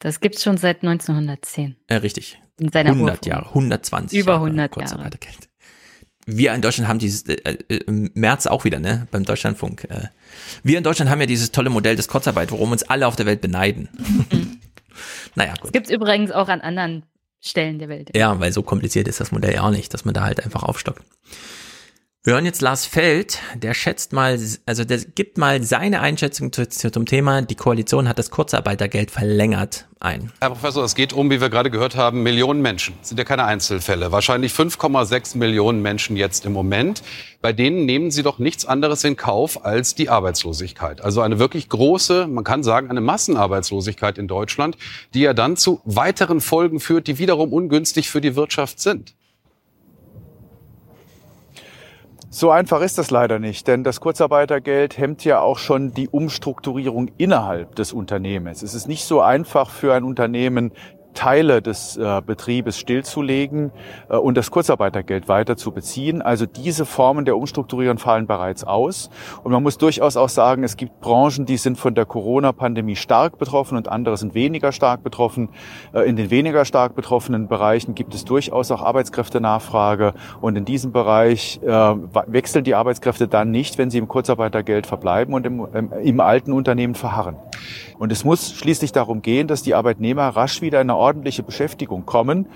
Das 0.00 0.18
gibt's 0.18 0.42
schon 0.42 0.56
seit 0.56 0.82
1910. 0.82 1.76
Äh, 1.86 1.96
richtig. 1.96 2.40
In 2.58 2.72
seiner 2.72 2.90
100 2.90 3.18
Urform. 3.18 3.30
Jahre, 3.30 3.48
120 3.50 4.18
Über 4.18 4.32
Jahre 4.32 4.44
100 4.46 4.58
Jahre. 4.58 4.68
Kurzarbeitergeld. 4.70 5.48
Wir 6.26 6.54
in 6.54 6.62
Deutschland 6.62 6.88
haben 6.88 6.98
dieses, 6.98 7.22
äh, 7.28 7.56
äh, 7.68 7.76
im 7.86 8.10
März 8.14 8.46
auch 8.46 8.64
wieder, 8.64 8.78
ne, 8.78 9.08
beim 9.10 9.24
Deutschlandfunk. 9.24 9.84
Äh, 9.84 10.08
wir 10.62 10.78
in 10.78 10.84
Deutschland 10.84 11.10
haben 11.10 11.20
ja 11.20 11.26
dieses 11.26 11.50
tolle 11.50 11.70
Modell 11.70 11.96
des 11.96 12.08
Kurzarbeit, 12.08 12.52
worum 12.52 12.72
uns 12.72 12.82
alle 12.84 13.06
auf 13.06 13.16
der 13.16 13.26
Welt 13.26 13.40
beneiden. 13.40 13.88
naja, 15.34 15.54
gut. 15.54 15.64
Das 15.64 15.72
gibt's 15.72 15.90
übrigens 15.90 16.30
auch 16.30 16.48
an 16.48 16.60
anderen 16.60 17.02
Stellen 17.40 17.78
der 17.78 17.88
Welt. 17.88 18.10
Ja, 18.14 18.38
weil 18.38 18.52
so 18.52 18.62
kompliziert 18.62 19.08
ist 19.08 19.20
das 19.20 19.32
Modell 19.32 19.54
ja 19.54 19.62
auch 19.62 19.70
nicht, 19.70 19.92
dass 19.92 20.04
man 20.04 20.14
da 20.14 20.22
halt 20.22 20.44
einfach 20.44 20.62
aufstockt. 20.62 21.02
Wir 22.24 22.34
hören 22.34 22.44
jetzt 22.44 22.60
Lars 22.60 22.86
Feld, 22.86 23.40
der 23.56 23.74
schätzt 23.74 24.12
mal, 24.12 24.38
also 24.64 24.84
der 24.84 24.98
gibt 24.98 25.38
mal 25.38 25.60
seine 25.64 26.00
Einschätzung 26.00 26.52
zu, 26.52 26.68
zu, 26.68 26.92
zum 26.92 27.04
Thema, 27.04 27.42
die 27.42 27.56
Koalition 27.56 28.08
hat 28.08 28.16
das 28.16 28.30
Kurzarbeitergeld 28.30 29.10
verlängert 29.10 29.88
ein. 29.98 30.30
Herr 30.38 30.50
Professor, 30.50 30.84
es 30.84 30.94
geht 30.94 31.12
um, 31.12 31.32
wie 31.32 31.40
wir 31.40 31.50
gerade 31.50 31.68
gehört 31.68 31.96
haben, 31.96 32.22
Millionen 32.22 32.62
Menschen. 32.62 32.94
Das 33.00 33.08
sind 33.08 33.18
ja 33.18 33.24
keine 33.24 33.44
Einzelfälle. 33.44 34.12
Wahrscheinlich 34.12 34.52
5,6 34.52 35.36
Millionen 35.36 35.82
Menschen 35.82 36.14
jetzt 36.14 36.46
im 36.46 36.52
Moment. 36.52 37.02
Bei 37.40 37.52
denen 37.52 37.86
nehmen 37.86 38.12
Sie 38.12 38.22
doch 38.22 38.38
nichts 38.38 38.66
anderes 38.66 39.02
in 39.02 39.16
Kauf 39.16 39.64
als 39.64 39.96
die 39.96 40.08
Arbeitslosigkeit. 40.08 41.00
Also 41.00 41.22
eine 41.22 41.40
wirklich 41.40 41.68
große, 41.70 42.28
man 42.28 42.44
kann 42.44 42.62
sagen, 42.62 42.88
eine 42.88 43.00
Massenarbeitslosigkeit 43.00 44.16
in 44.16 44.28
Deutschland, 44.28 44.76
die 45.12 45.22
ja 45.22 45.34
dann 45.34 45.56
zu 45.56 45.80
weiteren 45.84 46.40
Folgen 46.40 46.78
führt, 46.78 47.08
die 47.08 47.18
wiederum 47.18 47.52
ungünstig 47.52 48.08
für 48.08 48.20
die 48.20 48.36
Wirtschaft 48.36 48.78
sind. 48.78 49.16
So 52.34 52.50
einfach 52.50 52.80
ist 52.80 52.96
das 52.96 53.10
leider 53.10 53.38
nicht, 53.38 53.68
denn 53.68 53.84
das 53.84 54.00
Kurzarbeitergeld 54.00 54.96
hemmt 54.96 55.22
ja 55.22 55.40
auch 55.40 55.58
schon 55.58 55.92
die 55.92 56.08
Umstrukturierung 56.08 57.10
innerhalb 57.18 57.74
des 57.74 57.92
Unternehmens. 57.92 58.62
Es 58.62 58.72
ist 58.72 58.88
nicht 58.88 59.04
so 59.04 59.20
einfach 59.20 59.68
für 59.68 59.92
ein 59.92 60.02
Unternehmen, 60.02 60.72
Teile 61.14 61.62
des 61.62 61.96
äh, 61.96 62.22
Betriebes 62.24 62.78
stillzulegen 62.78 63.70
äh, 64.08 64.16
und 64.16 64.36
das 64.36 64.50
Kurzarbeitergeld 64.50 65.28
weiter 65.28 65.56
zu 65.56 65.72
beziehen. 65.72 66.22
Also 66.22 66.46
diese 66.46 66.84
Formen 66.84 67.24
der 67.24 67.36
Umstrukturierung 67.36 67.98
fallen 67.98 68.26
bereits 68.26 68.64
aus. 68.64 69.10
Und 69.42 69.52
man 69.52 69.62
muss 69.62 69.78
durchaus 69.78 70.16
auch 70.16 70.28
sagen, 70.28 70.64
es 70.64 70.76
gibt 70.76 71.00
Branchen, 71.00 71.46
die 71.46 71.56
sind 71.56 71.78
von 71.78 71.94
der 71.94 72.06
Corona-Pandemie 72.06 72.96
stark 72.96 73.38
betroffen 73.38 73.76
und 73.76 73.88
andere 73.88 74.16
sind 74.16 74.34
weniger 74.34 74.72
stark 74.72 75.02
betroffen. 75.02 75.48
Äh, 75.92 76.08
in 76.08 76.16
den 76.16 76.30
weniger 76.30 76.64
stark 76.64 76.94
betroffenen 76.94 77.48
Bereichen 77.48 77.94
gibt 77.94 78.14
es 78.14 78.24
durchaus 78.24 78.70
auch 78.70 78.82
Arbeitskräftenachfrage. 78.82 80.14
Und 80.40 80.56
in 80.56 80.64
diesem 80.64 80.92
Bereich 80.92 81.60
äh, 81.62 81.68
wechseln 81.68 82.64
die 82.64 82.74
Arbeitskräfte 82.74 83.28
dann 83.28 83.50
nicht, 83.50 83.78
wenn 83.78 83.90
sie 83.90 83.98
im 83.98 84.08
Kurzarbeitergeld 84.08 84.86
verbleiben 84.86 85.34
und 85.34 85.46
im, 85.46 85.66
im, 85.72 85.92
im 85.92 86.20
alten 86.20 86.52
Unternehmen 86.52 86.94
verharren. 86.94 87.36
Und 87.98 88.12
es 88.12 88.24
muss 88.24 88.52
schließlich 88.52 88.92
darum 88.92 89.22
gehen, 89.22 89.46
dass 89.46 89.62
die 89.62 89.74
Arbeitnehmer 89.74 90.28
rasch 90.28 90.60
wieder 90.60 90.80
in 90.80 90.90
eine 90.90 90.98
ordentliche 90.98 91.42
Beschäftigung 91.42 92.04
kommen. 92.06 92.46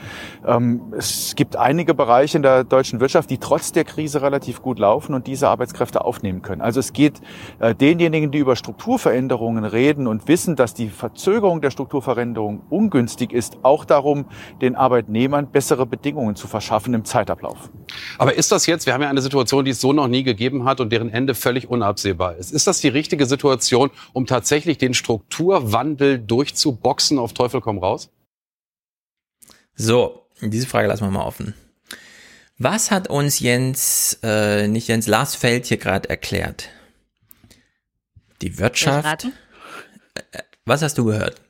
Ähm, 0.46 0.92
es 0.96 1.34
gibt 1.36 1.56
einige 1.56 1.94
Bereiche 1.94 2.38
in 2.38 2.42
der 2.42 2.64
deutschen 2.64 3.00
Wirtschaft, 3.00 3.30
die 3.30 3.38
trotz 3.38 3.72
der 3.72 3.84
Krise 3.84 4.22
relativ 4.22 4.62
gut 4.62 4.78
laufen 4.78 5.14
und 5.14 5.26
diese 5.26 5.48
Arbeitskräfte 5.48 6.04
aufnehmen 6.04 6.42
können. 6.42 6.62
Also 6.62 6.80
es 6.80 6.92
geht 6.92 7.20
äh, 7.58 7.74
denjenigen, 7.74 8.30
die 8.30 8.38
über 8.38 8.56
Strukturveränderungen 8.56 9.64
reden 9.64 10.06
und 10.06 10.28
wissen, 10.28 10.56
dass 10.56 10.74
die 10.74 10.88
Verzögerung 10.88 11.60
der 11.60 11.70
Strukturveränderung 11.70 12.62
ungünstig 12.70 13.32
ist, 13.32 13.58
auch 13.62 13.84
darum, 13.84 14.26
den 14.60 14.74
Arbeitnehmern 14.74 15.50
bessere 15.50 15.86
Bedingungen 15.86 16.36
zu 16.36 16.48
verschaffen 16.48 16.94
im 16.94 17.04
Zeitablauf. 17.04 17.70
Aber 18.18 18.34
ist 18.34 18.52
das 18.52 18.66
jetzt, 18.66 18.86
wir 18.86 18.94
haben 18.94 19.02
ja 19.02 19.08
eine 19.08 19.22
Situation, 19.22 19.64
die 19.64 19.70
es 19.70 19.80
so 19.80 19.92
noch 19.92 20.08
nie 20.08 20.22
gegeben 20.22 20.64
hat 20.64 20.80
und 20.80 20.90
deren 20.92 21.10
Ende 21.10 21.34
völlig 21.34 21.68
unabsehbar 21.68 22.36
ist. 22.36 22.52
Ist 22.52 22.66
das 22.66 22.80
die 22.80 22.88
richtige 22.88 23.26
Situation, 23.26 23.90
um 24.12 24.26
tatsächlich 24.26 24.78
den 24.78 24.94
Strukturwandel 24.96 26.18
durchzuboxen 26.18 27.18
auf 27.18 27.32
Teufel 27.34 27.60
komm 27.60 27.78
raus? 27.78 28.10
So, 29.74 30.26
diese 30.40 30.66
Frage 30.66 30.88
lassen 30.88 31.04
wir 31.04 31.10
mal 31.10 31.24
offen. 31.24 31.54
Was 32.58 32.90
hat 32.90 33.08
uns 33.08 33.38
Jens, 33.40 34.18
äh, 34.22 34.66
nicht 34.66 34.88
Jens, 34.88 35.06
Lars 35.06 35.34
Feld 35.34 35.66
hier 35.66 35.76
gerade 35.76 36.08
erklärt? 36.08 36.70
Die 38.42 38.58
Wirtschaft. 38.58 39.26
Äh, 40.14 40.42
Was 40.64 40.82
hast 40.82 40.96
du 40.98 41.04
gehört? 41.04 41.40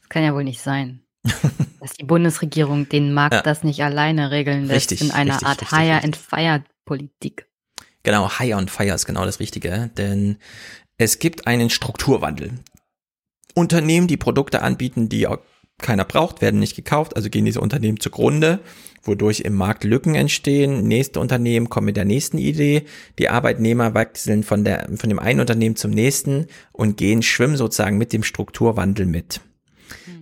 Das 0.00 0.08
kann 0.08 0.24
ja 0.24 0.34
wohl 0.34 0.44
nicht 0.44 0.60
sein. 0.60 1.02
dass 1.80 1.92
die 1.92 2.04
Bundesregierung 2.04 2.88
den 2.88 3.12
Markt 3.12 3.34
Ja. 3.34 3.42
das 3.42 3.62
nicht 3.62 3.82
alleine 3.84 4.30
regeln 4.30 4.66
lässt 4.66 4.90
Richtig, 4.90 5.02
in 5.02 5.10
einer 5.12 5.34
richtig, 5.34 5.48
Art 5.48 5.60
richtig, 5.62 5.78
Hire 5.78 6.02
and 6.02 6.16
Fire 6.16 6.64
Politik. 6.84 7.46
Genau, 8.02 8.30
Hire 8.38 8.56
und 8.56 8.70
Fire 8.70 8.94
ist 8.94 9.06
genau 9.06 9.24
das 9.26 9.40
Richtige, 9.40 9.90
denn 9.96 10.38
es 11.00 11.18
gibt 11.18 11.46
einen 11.46 11.70
Strukturwandel. 11.70 12.50
Unternehmen, 13.54 14.06
die 14.06 14.18
Produkte 14.18 14.60
anbieten, 14.60 15.08
die 15.08 15.26
keiner 15.78 16.04
braucht, 16.04 16.42
werden 16.42 16.60
nicht 16.60 16.76
gekauft, 16.76 17.16
also 17.16 17.30
gehen 17.30 17.46
diese 17.46 17.62
Unternehmen 17.62 17.98
zugrunde, 17.98 18.60
wodurch 19.02 19.40
im 19.40 19.54
Markt 19.54 19.82
Lücken 19.84 20.14
entstehen. 20.14 20.86
Nächste 20.86 21.18
Unternehmen 21.18 21.70
kommen 21.70 21.86
mit 21.86 21.96
der 21.96 22.04
nächsten 22.04 22.36
Idee. 22.36 22.82
Die 23.18 23.30
Arbeitnehmer 23.30 23.94
wechseln 23.94 24.42
von, 24.42 24.62
der, 24.62 24.90
von 24.94 25.08
dem 25.08 25.18
einen 25.18 25.40
Unternehmen 25.40 25.74
zum 25.74 25.90
nächsten 25.90 26.48
und 26.70 26.98
gehen, 26.98 27.22
schwimmen 27.22 27.56
sozusagen 27.56 27.96
mit 27.96 28.12
dem 28.12 28.22
Strukturwandel 28.22 29.06
mit. 29.06 29.40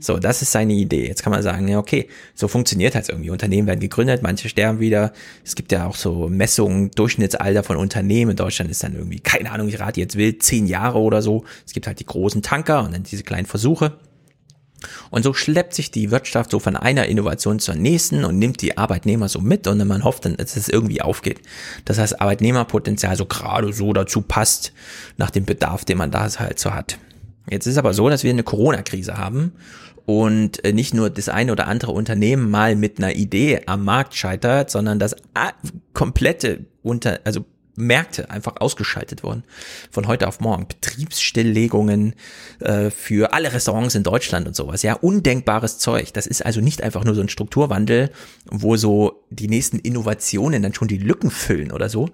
So, 0.01 0.19
das 0.19 0.43
ist 0.43 0.53
seine 0.53 0.73
Idee. 0.75 1.07
Jetzt 1.07 1.23
kann 1.23 1.33
man 1.33 1.43
sagen, 1.43 1.67
ja, 1.69 1.79
okay, 1.79 2.09
so 2.35 2.49
funktioniert 2.49 2.95
halt 2.95 3.09
irgendwie. 3.09 3.31
Unternehmen 3.31 3.67
werden 3.67 3.81
gegründet, 3.81 4.23
manche 4.23 4.49
sterben 4.49 4.81
wieder. 4.81 5.13
Es 5.45 5.55
gibt 5.55 5.73
ja 5.73 5.87
auch 5.87 5.97
so 5.97 6.29
Messungen, 6.29 6.91
Durchschnittsalter 6.93 7.63
von 7.63 7.77
Unternehmen. 7.77 8.33
In 8.33 8.37
Deutschland 8.37 8.71
ist 8.71 8.83
dann 8.83 8.95
irgendwie, 8.95 9.21
keine 9.21 9.51
Ahnung, 9.51 9.69
ich 9.69 9.81
rate 9.81 10.01
jetzt 10.01 10.17
wild, 10.17 10.43
zehn 10.43 10.67
Jahre 10.67 10.99
oder 10.99 11.23
so. 11.23 11.45
Es 11.67 11.73
gibt 11.73 11.87
halt 11.87 12.01
die 12.01 12.07
großen 12.07 12.43
Tanker 12.43 12.85
und 12.85 12.93
dann 12.93 13.03
diese 13.03 13.23
kleinen 13.23 13.47
Versuche. 13.47 13.99
Und 15.11 15.23
so 15.25 15.35
schleppt 15.35 15.75
sich 15.75 15.91
die 15.91 16.11
Wirtschaft 16.11 16.51
so 16.51 16.61
von 16.61 16.77
einer 16.77 17.07
Innovation 17.07 17.59
zur 17.59 17.75
nächsten 17.75 18.25
und 18.25 18.39
nimmt 18.39 18.63
die 18.63 18.79
Arbeitnehmer 18.79 19.29
so 19.29 19.41
mit 19.41 19.67
und 19.67 19.85
man 19.87 20.05
hofft 20.05 20.25
dann, 20.25 20.37
dass 20.37 20.57
es 20.57 20.69
irgendwie 20.69 21.03
aufgeht. 21.03 21.41
Das 21.85 21.99
heißt, 21.99 22.21
Arbeitnehmerpotenzial 22.21 23.17
so 23.17 23.27
gerade 23.27 23.73
so 23.73 23.93
dazu 23.93 24.23
passt, 24.23 24.73
nach 25.17 25.31
dem 25.31 25.45
Bedarf, 25.45 25.85
den 25.85 25.99
man 25.99 26.11
da 26.11 26.29
halt 26.39 26.59
so 26.59 26.73
hat. 26.73 26.99
Jetzt 27.51 27.67
ist 27.67 27.79
aber 27.79 27.95
so, 27.95 28.09
dass 28.09 28.25
wir 28.25 28.31
eine 28.31 28.43
Corona-Krise 28.43 29.17
haben 29.17 29.53
und 30.07 30.65
äh, 30.65 30.73
nicht 30.73 30.95
nur 30.95 31.11
das 31.11 31.29
eine 31.29 31.53
oder 31.53 31.67
andere 31.67 31.93
Unternehmen 31.93 32.51
mal 32.51 32.77
mit 32.77 32.99
einer 32.99 33.15
Idee 33.15 33.63
am 33.67 33.85
Markt 33.85 34.15
scheitert, 34.15 34.71
sondern 34.71 34.99
das 34.99 35.15
komplette 35.93 36.65
unter, 36.83 37.21
also 37.25 37.45
Märkte 37.79 38.31
einfach 38.31 38.57
ausgeschaltet 38.59 39.23
wurden. 39.23 39.45
Von 39.91 40.09
heute 40.09 40.27
auf 40.27 40.41
morgen. 40.41 40.67
Betriebsstilllegungen 40.67 42.15
äh, 42.61 42.91
für 42.91 43.33
alle 43.33 43.53
Restaurants 43.53 43.95
in 43.95 44.03
Deutschland 44.03 44.47
und 44.47 44.57
sowas. 44.57 44.83
Ja, 44.83 44.95
undenkbares 44.95 45.79
Zeug. 45.79 46.13
Das 46.13 46.27
ist 46.27 46.45
also 46.45 46.61
nicht 46.61 46.83
einfach 46.83 47.05
nur 47.05 47.15
so 47.15 47.21
ein 47.21 47.29
Strukturwandel, 47.29 48.11
wo 48.51 48.77
so 48.77 49.25
die 49.31 49.49
nächsten 49.49 49.79
Innovationen 49.79 50.63
dann 50.63 50.75
schon 50.75 50.89
die 50.89 50.99
Lücken 50.99 51.31
füllen 51.31 51.71
oder 51.71 51.89
so. 51.89 52.09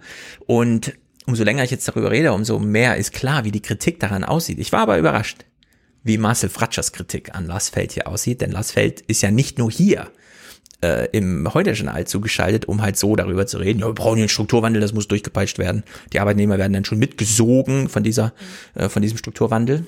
Und 0.47 0.95
umso 1.27 1.45
länger 1.45 1.65
ich 1.65 1.71
jetzt 1.71 1.89
darüber 1.89 2.11
rede, 2.11 2.33
umso 2.33 2.59
mehr 2.59 2.97
ist 2.97 3.13
klar, 3.13 3.45
wie 3.45 3.53
die 3.53 3.63
Kritik 3.63 4.01
daran 4.01 4.25
aussieht. 4.25 4.59
Ich 4.59 4.73
war 4.73 4.81
aber 4.81 4.99
überrascht, 4.99 5.45
wie 6.03 6.19
Marcel 6.19 6.51
Fratschers 6.51 6.93
Kritik 6.93 7.35
an 7.35 7.47
Lars 7.47 7.71
Feld 7.71 7.93
hier 7.93 8.07
aussieht, 8.07 8.41
denn 8.41 8.53
Lars 8.53 8.73
Feld 8.73 9.01
ist 9.03 9.23
ja 9.23 9.31
nicht 9.31 9.59
nur 9.59 9.71
hier 9.71 10.11
äh, 10.83 11.09
im 11.13 11.53
Heute-Journal 11.53 12.07
zugeschaltet, 12.07 12.67
um 12.67 12.83
halt 12.83 12.99
so 12.99 13.17
darüber 13.17 13.47
zu 13.47 13.59
reden, 13.59 13.81
ja, 13.81 13.87
wir 13.87 13.95
brauchen 13.95 14.17
hier 14.17 14.25
einen 14.25 14.29
Strukturwandel, 14.29 14.81
das 14.81 14.93
muss 14.93 15.09
durchgepeitscht 15.09 15.59
werden. 15.59 15.83
Die 16.13 16.21
Arbeitnehmer 16.21 16.59
werden 16.59 16.75
dann 16.75 16.85
schon 16.85 16.99
mitgesogen 16.99 17.89
von 17.89 18.03
dieser, 18.03 18.35
äh, 18.75 18.89
von 18.89 19.03
diesem 19.03 19.19
Strukturwandel. 19.19 19.87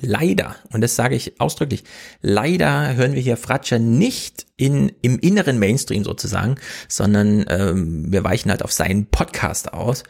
Leider, 0.00 0.54
und 0.72 0.80
das 0.80 0.96
sage 0.96 1.16
ich 1.16 1.40
ausdrücklich, 1.40 1.82
leider 2.20 2.94
hören 2.94 3.14
wir 3.14 3.22
hier 3.22 3.36
Fratscher 3.36 3.78
nicht 3.78 4.46
in, 4.56 4.92
im 5.02 5.18
inneren 5.18 5.58
Mainstream 5.58 6.04
sozusagen, 6.04 6.56
sondern 6.88 7.44
ähm, 7.48 8.12
wir 8.12 8.22
weichen 8.22 8.50
halt 8.50 8.62
auf 8.62 8.72
seinen 8.72 9.06
Podcast 9.06 9.72
aus. 9.72 10.04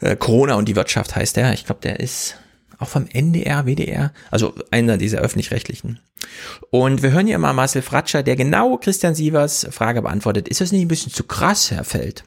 Äh, 0.00 0.16
Corona 0.16 0.54
und 0.54 0.68
die 0.68 0.76
Wirtschaft 0.76 1.16
heißt 1.16 1.36
der. 1.36 1.54
Ich 1.54 1.66
glaube, 1.66 1.80
der 1.82 1.98
ist 2.00 2.36
auch 2.78 2.88
vom 2.88 3.06
NDR, 3.06 3.64
WDR, 3.66 4.12
also 4.30 4.54
einer 4.70 4.96
dieser 4.96 5.18
öffentlich-rechtlichen. 5.18 6.00
Und 6.70 7.02
wir 7.02 7.12
hören 7.12 7.26
hier 7.26 7.38
mal 7.38 7.52
Marcel 7.52 7.82
Fratscher, 7.82 8.22
der 8.22 8.36
genau 8.36 8.76
Christian 8.76 9.14
Sievers 9.14 9.66
Frage 9.70 10.02
beantwortet. 10.02 10.48
Ist 10.48 10.60
das 10.60 10.72
nicht 10.72 10.82
ein 10.82 10.88
bisschen 10.88 11.12
zu 11.12 11.24
krass, 11.24 11.70
Herr 11.70 11.84
Feld? 11.84 12.24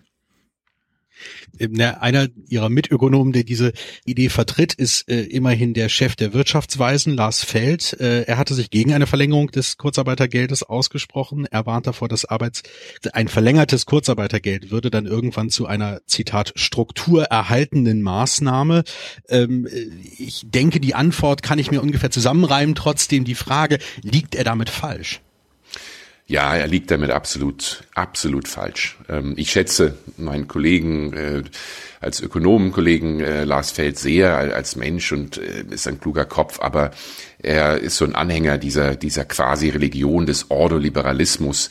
Einer 2.01 2.27
ihrer 2.47 2.69
Mitökonomen, 2.69 3.33
der 3.33 3.43
diese 3.43 3.73
Idee 4.05 4.29
vertritt, 4.29 4.73
ist 4.73 5.09
äh, 5.09 5.21
immerhin 5.23 5.73
der 5.73 5.89
Chef 5.89 6.15
der 6.15 6.33
Wirtschaftsweisen, 6.33 7.13
Lars 7.13 7.43
Feld. 7.43 7.93
Äh, 7.99 8.23
er 8.23 8.37
hatte 8.37 8.53
sich 8.53 8.69
gegen 8.69 8.93
eine 8.93 9.07
Verlängerung 9.07 9.51
des 9.51 9.77
Kurzarbeitergeldes 9.77 10.63
ausgesprochen. 10.63 11.45
Er 11.49 11.65
warnt 11.65 11.87
davor, 11.87 12.07
dass 12.07 12.25
Arbeits 12.25 12.63
ein 13.13 13.27
verlängertes 13.27 13.85
Kurzarbeitergeld 13.85 14.71
würde 14.71 14.89
dann 14.89 15.05
irgendwann 15.05 15.49
zu 15.49 15.65
einer 15.65 16.01
Zitat 16.05 16.53
strukturerhaltenden 16.55 18.01
Maßnahme. 18.01 18.83
Ähm, 19.29 19.67
ich 20.17 20.43
denke, 20.45 20.79
die 20.79 20.95
Antwort 20.95 21.43
kann 21.43 21.59
ich 21.59 21.71
mir 21.71 21.81
ungefähr 21.81 22.11
zusammenreimen. 22.11 22.75
Trotzdem 22.75 23.23
die 23.23 23.35
Frage: 23.35 23.79
Liegt 24.01 24.35
er 24.35 24.43
damit 24.43 24.69
falsch? 24.69 25.21
Ja, 26.27 26.55
er 26.55 26.65
liegt 26.65 26.89
damit 26.89 27.11
absolut, 27.11 27.83
absolut 27.93 28.47
falsch. 28.47 28.97
Ähm, 29.09 29.33
ich 29.37 29.51
schätze 29.51 29.95
meinen 30.17 30.47
Kollegen 30.47 31.13
äh, 31.13 31.43
als 32.01 32.19
Ökonomenkollegen 32.19 33.19
äh, 33.19 33.43
Lars 33.43 33.69
Feld 33.69 33.99
sehr 33.99 34.35
als 34.35 34.75
Mensch 34.75 35.11
und 35.11 35.37
äh, 35.37 35.63
ist 35.69 35.87
ein 35.87 35.99
kluger 35.99 36.25
Kopf, 36.25 36.59
aber 36.59 36.91
er 37.37 37.77
ist 37.77 37.97
so 37.97 38.05
ein 38.05 38.15
Anhänger 38.15 38.57
dieser, 38.57 38.95
dieser 38.95 39.25
quasi 39.25 39.69
Religion 39.69 40.25
des 40.25 40.49
Ordoliberalismus. 40.49 41.69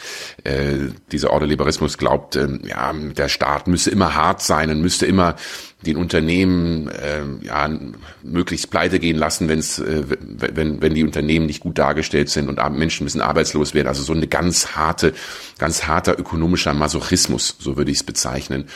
Dieser 1.11 1.31
Ordoliberalismus 1.33 1.99
glaubt, 1.99 2.37
äh, 2.37 2.47
ja, 2.65 2.93
der 2.93 3.29
Staat 3.29 3.67
müsse 3.67 3.91
immer 3.91 4.15
hart 4.15 4.41
sein 4.41 4.71
und 4.71 4.81
müsste 4.81 5.07
immer 5.07 5.35
den 5.87 5.97
Unternehmen 5.97 6.89
äh, 6.89 7.23
ja, 7.43 7.71
möglichst 8.23 8.71
pleite 8.71 8.99
gehen 8.99 9.17
lassen, 9.17 9.49
wenn's, 9.49 9.79
äh, 9.79 10.05
wenn, 10.09 10.83
wenn 10.83 10.95
die 10.95 11.05
Unternehmen 11.05 11.47
nicht 11.47 11.61
gut 11.61 11.79
dargestellt 11.79 12.29
sind 12.29 12.49
und 12.49 12.59
Menschen 12.77 13.05
müssen 13.05 13.21
arbeitslos 13.21 13.75
werden. 13.75 13.89
Also 13.89 14.03
so 14.03 14.13
eine 14.13 14.27
ganz 14.27 14.75
harte, 14.77 15.15
ganz 15.59 15.87
harter 15.87 16.19
ökonomischer 16.19 16.75
Masochismus, 16.75 17.57
so 17.59 17.77
würde 17.77 17.91
ich 17.91 17.99
es 17.99 18.03
bezeichnen 18.05 18.67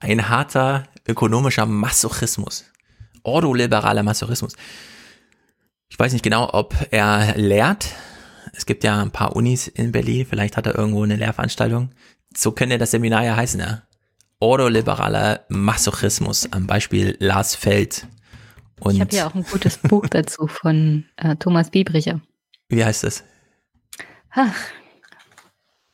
ein 0.00 0.28
harter 0.28 0.84
ökonomischer 1.06 1.66
Masochismus. 1.66 2.64
Ordoliberaler 3.22 4.02
Masochismus. 4.02 4.54
Ich 5.88 5.98
weiß 5.98 6.12
nicht 6.12 6.22
genau, 6.22 6.50
ob 6.52 6.74
er 6.90 7.36
lehrt. 7.36 7.88
Es 8.52 8.66
gibt 8.66 8.84
ja 8.84 9.00
ein 9.00 9.10
paar 9.10 9.36
Unis 9.36 9.68
in 9.68 9.92
Berlin. 9.92 10.26
Vielleicht 10.28 10.56
hat 10.56 10.66
er 10.66 10.76
irgendwo 10.76 11.02
eine 11.02 11.16
Lehrveranstaltung. 11.16 11.90
So 12.36 12.52
könnte 12.52 12.78
das 12.78 12.90
Seminar 12.90 13.24
ja 13.24 13.36
heißen, 13.36 13.60
ja. 13.60 13.82
Ordoliberaler 14.40 15.44
Masochismus 15.48 16.52
am 16.52 16.66
Beispiel 16.66 17.16
Lars 17.18 17.54
Feld. 17.54 18.06
Und 18.80 18.94
ich 18.94 19.00
habe 19.00 19.14
ja 19.14 19.26
auch 19.26 19.34
ein 19.34 19.42
gutes 19.42 19.78
Buch 19.78 20.06
dazu 20.10 20.46
von 20.46 21.06
äh, 21.16 21.36
Thomas 21.36 21.70
Biebricher. 21.70 22.20
Wie 22.68 22.84
heißt 22.84 23.04
es? 23.04 23.24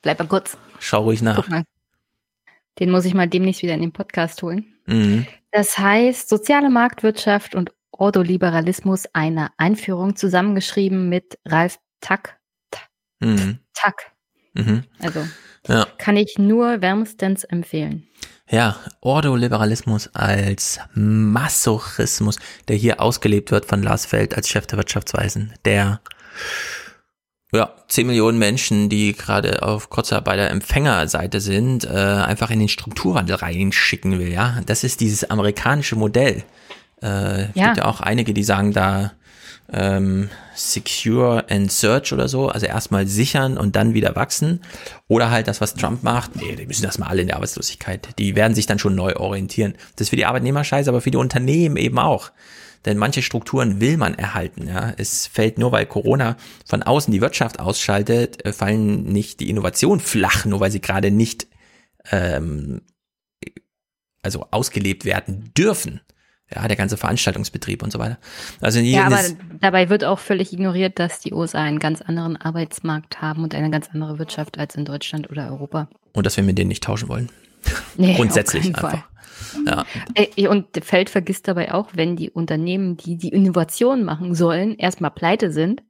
Bleib 0.03 0.19
mal 0.19 0.29
kurz. 0.29 0.59
Schau 0.81 1.05
ruhig 1.05 1.23
nach. 1.23 1.49
Den 2.79 2.91
muss 2.91 3.05
ich 3.05 3.15
mal 3.15 3.29
demnächst 3.29 3.63
wieder 3.63 3.75
in 3.75 3.81
den 3.81 3.93
Podcast 3.93 4.43
holen. 4.43 4.75
Mhm. 4.87 5.27
Das 5.51 5.79
heißt, 5.79 6.29
soziale 6.29 6.69
Marktwirtschaft 6.69 7.55
und 7.55 7.73
Ordoliberalismus, 7.93 9.07
eine 9.13 9.51
Einführung, 9.57 10.17
zusammengeschrieben 10.17 11.09
mit 11.09 11.39
Ralf 11.47 11.79
Tack. 12.01 12.39
Mhm. 13.21 13.61
Tack. 13.73 14.13
Mhm. 14.53 14.85
Also 14.99 15.25
ja. 15.69 15.87
kann 15.99 16.17
ich 16.17 16.37
nur 16.39 16.83
wärmstens 16.83 17.45
empfehlen. 17.45 18.09
Ja, 18.51 18.77
Ordoliberalismus 19.01 20.11
als 20.15 20.79
Masochismus, 20.95 22.39
der 22.69 22.77
hier 22.77 23.01
ausgelebt 23.01 23.51
wird 23.51 23.65
von 23.65 23.83
Lars 23.83 24.05
Feld 24.05 24.37
als 24.37 24.49
Chef 24.49 24.67
der 24.67 24.79
Wirtschaftsweisen, 24.79 25.55
der 25.65 26.01
ja, 27.53 27.73
10 27.89 28.07
Millionen 28.09 28.39
Menschen, 28.39 28.89
die 28.89 29.13
gerade 29.13 29.63
auf 29.63 29.89
Kurzarbeit 29.89 30.39
der 30.39 30.51
Empfängerseite 30.51 31.41
sind, 31.41 31.85
äh, 31.85 31.89
einfach 31.89 32.51
in 32.51 32.59
den 32.59 32.69
Strukturwandel 32.69 33.37
reinschicken 33.37 34.19
will, 34.19 34.33
ja. 34.33 34.61
Das 34.67 34.85
ist 34.85 35.01
dieses 35.01 35.31
amerikanische 35.31 35.97
Modell. 35.97 36.43
Äh, 37.01 37.53
ja. 37.53 37.67
gibt 37.67 37.79
ja 37.79 37.85
auch 37.85 38.01
einige, 38.01 38.35
die 38.35 38.43
sagen 38.43 38.73
da 38.73 39.13
ähm, 39.73 40.31
Secure 40.55 41.47
and 41.49 41.73
Search 41.73 42.13
oder 42.13 42.29
so, 42.29 42.49
also 42.49 42.67
erstmal 42.67 43.07
sichern 43.07 43.57
und 43.59 43.77
dann 43.77 43.95
wieder 43.95 44.15
wachsen. 44.15 44.61
Oder 45.09 45.31
halt 45.31 45.49
das, 45.49 45.61
was 45.61 45.75
Trump 45.75 46.03
macht, 46.03 46.37
nee, 46.37 46.55
die 46.55 46.67
müssen 46.67 46.83
das 46.83 46.99
mal 46.99 47.07
alle 47.07 47.23
in 47.23 47.29
der 47.29 47.37
Arbeitslosigkeit. 47.37 48.19
Die 48.19 48.37
werden 48.37 48.55
sich 48.55 48.67
dann 48.67 48.79
schon 48.79 48.95
neu 48.95 49.17
orientieren. 49.17 49.75
Das 49.97 50.03
ist 50.07 50.09
für 50.11 50.17
die 50.17 50.27
Arbeitnehmer 50.27 50.65
scheiße, 50.65 50.89
aber 50.89 51.01
für 51.01 51.11
die 51.11 51.17
Unternehmen 51.17 51.77
eben 51.77 51.99
auch. 51.99 52.31
Denn 52.85 52.99
manche 52.99 53.23
Strukturen 53.23 53.81
will 53.81 53.97
man 53.97 54.15
erhalten. 54.15 54.69
Ja. 54.69 54.93
Es 54.97 55.27
fällt 55.27 55.59
nur, 55.59 55.73
weil 55.73 55.87
Corona 55.87 56.37
von 56.67 56.83
außen 56.83 57.13
die 57.13 57.23
Wirtschaft 57.23 57.59
ausschaltet, 57.59 58.45
äh, 58.45 58.53
fallen 58.53 59.05
nicht 59.05 59.41
die 59.41 59.49
Innovationen 59.49 60.01
flach, 60.01 60.45
nur 60.45 60.61
weil 60.61 60.71
sie 60.71 60.81
gerade 60.81 61.11
nicht 61.11 61.47
ähm, 62.11 62.83
also 64.23 64.47
ausgelebt 64.51 65.05
werden 65.05 65.53
dürfen. 65.57 66.01
Ja, 66.55 66.69
der 66.69 66.77
ganze 66.77 66.97
Veranstaltungsbetrieb 66.97 67.83
und 67.83 67.91
so 67.91 67.99
weiter. 67.99 68.19
Also 68.61 68.79
ja, 68.79 69.07
aber 69.07 69.21
dabei 69.61 69.89
wird 69.89 70.05
auch 70.05 70.19
völlig 70.19 70.53
ignoriert, 70.53 70.99
dass 70.99 71.21
die 71.21 71.33
USA 71.33 71.63
einen 71.63 71.79
ganz 71.79 72.03
anderen 72.03 72.37
Arbeitsmarkt 72.37 73.23
haben 73.23 73.43
und 73.43 73.55
eine 73.55 73.71
ganz 73.71 73.89
andere 73.93 74.19
Wirtschaft 74.19 74.59
als 74.59 74.77
in 74.77 74.85
Deutschland 74.85 75.31
oder 75.31 75.51
Europa. 75.51 75.89
Und 76.13 76.27
dass 76.27 76.37
wir 76.37 76.45
mit 76.45 76.59
denen 76.59 76.69
nicht 76.69 76.85
tauschen 76.85 77.09
wollen. 77.09 77.31
Nee, 77.97 78.15
Grundsätzlich 78.15 78.67
einfach. 78.67 78.91
Fall. 78.91 79.05
Ja. 79.67 80.51
Und 80.51 80.67
Feld 80.85 81.11
vergisst 81.11 81.49
dabei 81.49 81.73
auch, 81.73 81.91
wenn 81.95 82.17
die 82.17 82.31
Unternehmen, 82.31 82.97
die 82.97 83.17
die 83.17 83.29
Innovation 83.29 84.05
machen 84.05 84.35
sollen, 84.35 84.77
erstmal 84.77 85.13
pleite 85.13 85.53
sind, 85.53 85.83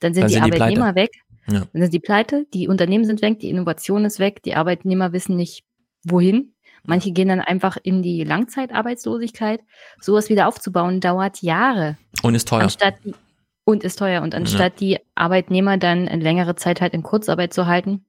dann 0.00 0.14
sind 0.14 0.22
dann 0.22 0.28
die 0.28 0.34
sind 0.34 0.42
Arbeitnehmer 0.44 0.92
die 0.92 1.00
weg. 1.00 1.10
Ja. 1.48 1.66
Dann 1.72 1.82
sind 1.82 1.94
die 1.94 2.00
pleite, 2.00 2.46
die 2.54 2.68
Unternehmen 2.68 3.04
sind 3.04 3.22
weg, 3.22 3.40
die 3.40 3.50
Innovation 3.50 4.04
ist 4.04 4.18
weg, 4.18 4.42
die 4.42 4.54
Arbeitnehmer 4.54 5.12
wissen 5.12 5.36
nicht, 5.36 5.64
wohin. 6.04 6.52
Manche 6.88 7.12
gehen 7.12 7.28
dann 7.28 7.40
einfach 7.40 7.76
in 7.82 8.02
die 8.02 8.24
Langzeitarbeitslosigkeit. 8.24 9.60
Sowas 10.00 10.28
wieder 10.28 10.48
aufzubauen 10.48 11.00
dauert 11.00 11.42
Jahre. 11.42 11.98
Und 12.22 12.34
ist 12.34 12.48
teuer. 12.48 12.62
Anstatt 12.62 12.94
Und 13.64 13.84
ist 13.84 13.98
teuer. 13.98 14.22
Und 14.22 14.34
anstatt 14.34 14.80
die 14.80 14.98
Arbeitnehmer 15.14 15.76
dann 15.76 16.06
in 16.06 16.20
längere 16.20 16.56
Zeit 16.56 16.80
halt 16.80 16.94
in 16.94 17.02
Kurzarbeit 17.02 17.52
zu 17.52 17.66
halten, 17.66 18.06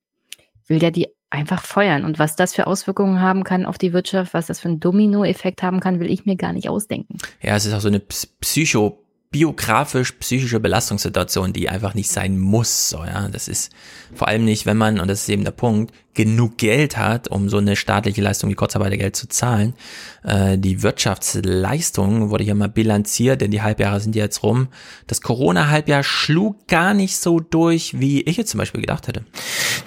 will 0.68 0.80
der 0.80 0.92
die 0.92 1.10
einfach 1.30 1.64
feuern. 1.64 2.06
Und 2.06 2.18
was 2.18 2.36
das 2.36 2.56
für 2.56 2.66
Auswirkungen 2.66 3.22
haben 3.22 3.44
kann 3.44 3.66
auf 3.66 3.78
die 3.78 3.92
Wirtschaft, 3.92 4.34
was 4.34 4.48
das 4.48 4.62
für 4.62 4.70
einen 4.70 4.80
Dominoeffekt 4.80 5.62
haben 5.62 5.80
kann, 5.80 6.00
will 6.00 6.10
ich 6.10 6.26
mir 6.26 6.38
gar 6.38 6.54
nicht 6.54 6.70
ausdenken. 6.70 7.18
Ja, 7.42 7.56
es 7.56 7.66
ist 7.66 7.74
auch 7.74 7.82
so 7.82 7.90
eine 7.90 8.00
Ps- 8.00 8.26
Psycho 8.40 9.04
biografisch-psychische 9.32 10.60
Belastungssituation, 10.60 11.54
die 11.54 11.70
einfach 11.70 11.94
nicht 11.94 12.12
sein 12.12 12.40
muss. 12.40 12.90
So, 12.90 13.06
ja, 13.06 13.28
das 13.28 13.48
ist 13.48 13.72
vor 14.16 14.28
allem 14.28 14.44
nicht, 14.44 14.66
wenn 14.66 14.78
man, 14.78 15.00
und 15.00 15.08
das 15.08 15.22
ist 15.22 15.30
eben 15.30 15.44
der 15.44 15.52
Punkt, 15.52 15.94
genug 16.16 16.58
Geld 16.58 16.98
hat, 16.98 17.28
um 17.28 17.48
so 17.48 17.58
eine 17.58 17.76
staatliche 17.76 18.24
Leistung 18.24 18.50
wie 18.50 18.56
Kurzarbeitergeld 18.56 19.16
zu 19.16 19.30
zahlen. 19.30 19.76
Äh, 20.24 20.58
die 20.58 20.82
Wirtschaftsleistung 20.82 22.32
wurde 22.32 22.44
hier 22.44 22.56
mal 22.56 22.70
bilanziert, 22.70 23.42
denn 23.42 23.52
die 23.52 23.62
Halbjahre 23.62 24.00
sind 24.00 24.16
jetzt 24.16 24.42
rum. 24.42 24.70
Das 25.06 25.22
Corona-Halbjahr 25.22 26.04
schlug 26.04 26.68
gar 26.68 26.96
nicht 26.96 27.18
so 27.18 27.40
durch, 27.40 28.00
wie 28.00 28.22
ich 28.22 28.36
jetzt 28.36 28.50
zum 28.50 28.58
Beispiel 28.58 28.82
gedacht 28.82 29.08
hätte. 29.08 29.24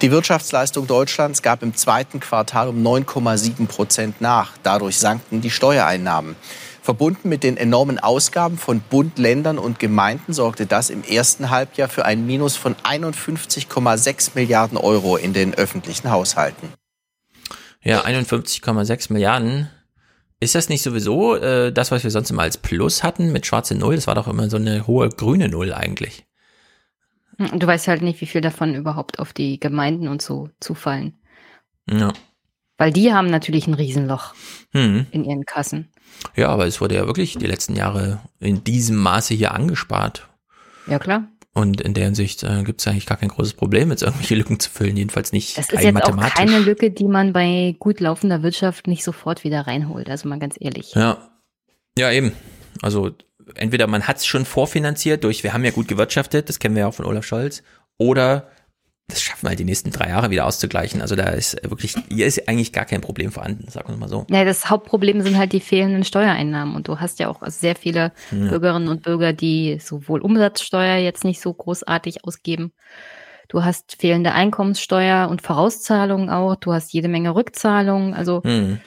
Die 0.01 0.09
Wirtschaftsleistung 0.09 0.87
Deutschlands 0.87 1.41
gab 1.41 1.61
im 1.63 1.75
zweiten 1.75 2.21
Quartal 2.21 2.69
um 2.69 2.81
9,7 2.81 3.67
Prozent 3.67 4.21
nach. 4.21 4.53
Dadurch 4.63 4.97
sanken 4.97 5.41
die 5.41 5.51
Steuereinnahmen. 5.51 6.37
Verbunden 6.83 7.29
mit 7.29 7.43
den 7.43 7.55
enormen 7.55 7.97
Ausgaben 7.97 8.57
von 8.57 8.81
Bund, 8.81 9.17
Ländern 9.17 9.57
und 9.57 9.79
Gemeinden 9.79 10.33
sorgte 10.33 10.65
das 10.65 10.89
im 10.89 11.01
ersten 11.01 11.49
Halbjahr 11.49 11.87
für 11.87 12.03
ein 12.03 12.25
Minus 12.25 12.57
von 12.57 12.75
51,6 12.75 14.31
Milliarden 14.35 14.77
Euro 14.77 15.15
in 15.15 15.31
den 15.31 15.53
öffentlichen 15.53 16.11
Haushalten. 16.11 16.73
Ja, 17.81 18.01
51,6 18.01 19.13
Milliarden. 19.13 19.69
Ist 20.41 20.55
das 20.55 20.67
nicht 20.67 20.81
sowieso 20.81 21.37
äh, 21.37 21.71
das, 21.71 21.91
was 21.91 22.03
wir 22.03 22.11
sonst 22.11 22.31
immer 22.31 22.41
als 22.41 22.57
Plus 22.57 23.01
hatten 23.01 23.31
mit 23.31 23.45
schwarze 23.45 23.75
Null? 23.75 23.95
Das 23.95 24.07
war 24.07 24.15
doch 24.15 24.27
immer 24.27 24.49
so 24.49 24.57
eine 24.57 24.85
hohe 24.85 25.07
grüne 25.07 25.47
Null 25.47 25.71
eigentlich. 25.71 26.25
Und 27.37 27.63
du 27.63 27.65
weißt 27.65 27.87
halt 27.87 28.01
nicht, 28.01 28.19
wie 28.19 28.25
viel 28.25 28.41
davon 28.41 28.75
überhaupt 28.75 29.19
auf 29.19 29.31
die 29.31 29.57
Gemeinden 29.57 30.09
und 30.09 30.21
so 30.21 30.49
zufallen. 30.59 31.17
Ja. 31.89 32.11
Weil 32.77 32.91
die 32.91 33.13
haben 33.13 33.29
natürlich 33.29 33.67
ein 33.67 33.73
Riesenloch 33.73 34.33
Hm. 34.73 35.07
in 35.11 35.23
ihren 35.23 35.45
Kassen. 35.45 35.92
Ja, 36.35 36.49
aber 36.49 36.65
es 36.67 36.81
wurde 36.81 36.95
ja 36.95 37.05
wirklich 37.05 37.37
die 37.37 37.45
letzten 37.45 37.75
Jahre 37.75 38.19
in 38.39 38.63
diesem 38.63 38.97
Maße 38.97 39.33
hier 39.33 39.53
angespart. 39.53 40.27
Ja, 40.87 40.99
klar. 40.99 41.27
Und 41.53 41.81
in 41.81 41.93
der 41.93 42.05
Hinsicht 42.05 42.41
äh, 42.43 42.63
gibt 42.63 42.81
es 42.81 42.87
eigentlich 42.87 43.05
gar 43.05 43.17
kein 43.17 43.29
großes 43.29 43.53
Problem, 43.53 43.91
jetzt 43.91 44.01
irgendwelche 44.01 44.35
Lücken 44.35 44.59
zu 44.59 44.71
füllen, 44.71 44.97
jedenfalls 44.97 45.31
nicht 45.31 45.57
Das 45.57 45.69
ist 45.69 45.83
jetzt 45.83 46.03
auch 46.03 46.33
keine 46.33 46.59
Lücke, 46.59 46.89
die 46.89 47.07
man 47.07 47.31
bei 47.31 47.75
gut 47.77 47.99
laufender 47.99 48.41
Wirtschaft 48.41 48.87
nicht 48.87 49.03
sofort 49.03 49.43
wieder 49.43 49.67
reinholt. 49.67 50.09
Also 50.09 50.27
mal 50.27 50.39
ganz 50.39 50.55
ehrlich. 50.59 50.93
Ja. 50.95 51.29
Ja, 51.97 52.11
eben. 52.11 52.31
Also 52.81 53.11
entweder 53.55 53.85
man 53.85 54.07
hat 54.07 54.17
es 54.17 54.25
schon 54.25 54.45
vorfinanziert 54.45 55.23
durch, 55.23 55.43
wir 55.43 55.53
haben 55.53 55.63
ja 55.63 55.71
gut 55.71 55.87
gewirtschaftet, 55.87 56.49
das 56.49 56.57
kennen 56.57 56.75
wir 56.75 56.81
ja 56.81 56.87
auch 56.87 56.93
von 56.93 57.05
Olaf 57.05 57.25
Scholz, 57.25 57.61
oder 57.97 58.49
das 59.07 59.21
schaffen 59.21 59.43
wir 59.43 59.49
halt 59.49 59.59
die 59.59 59.65
nächsten 59.65 59.91
drei 59.91 60.09
Jahre 60.09 60.29
wieder 60.29 60.45
auszugleichen. 60.45 61.01
Also 61.01 61.15
da 61.15 61.25
ist 61.25 61.61
wirklich, 61.69 61.95
hier 62.09 62.25
ist 62.25 62.47
eigentlich 62.47 62.71
gar 62.71 62.85
kein 62.85 63.01
Problem 63.01 63.31
vorhanden, 63.31 63.69
sagen 63.69 63.89
wir 63.89 63.97
mal 63.97 64.07
so. 64.07 64.25
Ja, 64.29 64.45
das 64.45 64.69
Hauptproblem 64.69 65.21
sind 65.21 65.37
halt 65.37 65.51
die 65.51 65.59
fehlenden 65.59 66.03
Steuereinnahmen. 66.05 66.75
Und 66.75 66.87
du 66.87 66.99
hast 66.99 67.19
ja 67.19 67.27
auch 67.27 67.41
sehr 67.47 67.75
viele 67.75 68.13
Ja. 68.31 68.49
Bürgerinnen 68.49 68.87
und 68.87 69.03
Bürger, 69.03 69.33
die 69.33 69.77
sowohl 69.81 70.21
Umsatzsteuer 70.21 70.97
jetzt 70.97 71.25
nicht 71.25 71.41
so 71.41 71.53
großartig 71.53 72.23
ausgeben. 72.23 72.71
Du 73.49 73.63
hast 73.63 73.97
fehlende 73.99 74.31
Einkommenssteuer 74.31 75.27
und 75.29 75.41
Vorauszahlungen 75.41 76.29
auch. 76.29 76.55
Du 76.55 76.73
hast 76.73 76.93
jede 76.93 77.09
Menge 77.09 77.35
Rückzahlungen. 77.35 78.13
Also 78.13 78.41
Hm. 78.43 78.79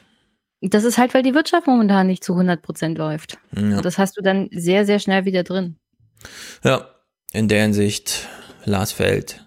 das 0.62 0.84
ist 0.84 0.96
halt, 0.96 1.12
weil 1.12 1.22
die 1.22 1.34
Wirtschaft 1.34 1.66
momentan 1.66 2.06
nicht 2.06 2.24
zu 2.24 2.34
100 2.34 2.62
Prozent 2.62 2.96
läuft. 2.96 3.38
Ja. 3.54 3.76
Und 3.76 3.84
das 3.84 3.98
hast 3.98 4.16
du 4.16 4.22
dann 4.22 4.48
sehr, 4.50 4.86
sehr 4.86 4.98
schnell 4.98 5.26
wieder 5.26 5.42
drin. 5.44 5.76
Ja, 6.64 6.88
in 7.32 7.48
der 7.48 7.62
Hinsicht, 7.62 8.26
Lars 8.64 8.92
Feld, 8.92 9.45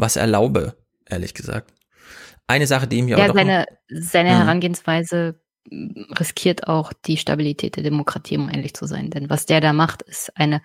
was 0.00 0.16
erlaube, 0.16 0.76
ehrlich 1.06 1.34
gesagt. 1.34 1.72
Eine 2.46 2.66
Sache, 2.66 2.86
die 2.88 3.02
mir 3.02 3.16
Ja, 3.16 3.24
aber 3.24 3.28
doch 3.28 3.34
seine, 3.34 3.66
seine 3.88 4.30
Mhm. 4.30 4.36
Herangehensweise 4.38 5.40
riskiert 6.18 6.66
auch 6.66 6.92
die 6.92 7.16
Stabilität 7.16 7.76
der 7.76 7.82
Demokratie, 7.84 8.38
um 8.38 8.48
ehrlich 8.48 8.74
zu 8.74 8.86
sein. 8.86 9.10
Denn 9.10 9.30
was 9.30 9.46
der 9.46 9.60
da 9.60 9.72
macht, 9.72 10.02
ist 10.02 10.36
eine, 10.36 10.62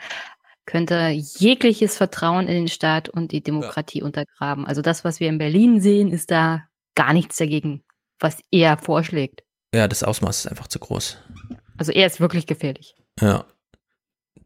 könnte 0.66 1.10
jegliches 1.10 1.98
Vertrauen 1.98 2.48
in 2.48 2.56
den 2.56 2.68
Staat 2.70 3.10
und 3.10 3.32
die 3.32 3.44
Demokratie 3.44 4.02
untergraben. 4.02 4.66
Also 4.66 4.82
das, 4.82 5.04
was 5.04 5.20
wir 5.20 5.30
in 5.30 5.38
Berlin 5.38 5.80
sehen, 5.82 6.12
ist 6.12 6.32
da 6.32 6.64
gar 6.96 7.14
nichts 7.14 7.38
dagegen, 7.38 7.84
was 8.20 8.40
er 8.52 8.78
vorschlägt. 8.78 9.44
ja, 9.76 9.88
das 9.88 10.02
Ausmaß 10.04 10.40
ist 10.40 10.48
einfach 10.48 10.68
zu 10.68 10.80
groß. 10.80 11.18
Also 11.78 11.92
er 11.92 12.08
ist 12.08 12.20
wirklich 12.22 12.48
gefährlich. 12.48 12.96
Ja, 13.20 13.46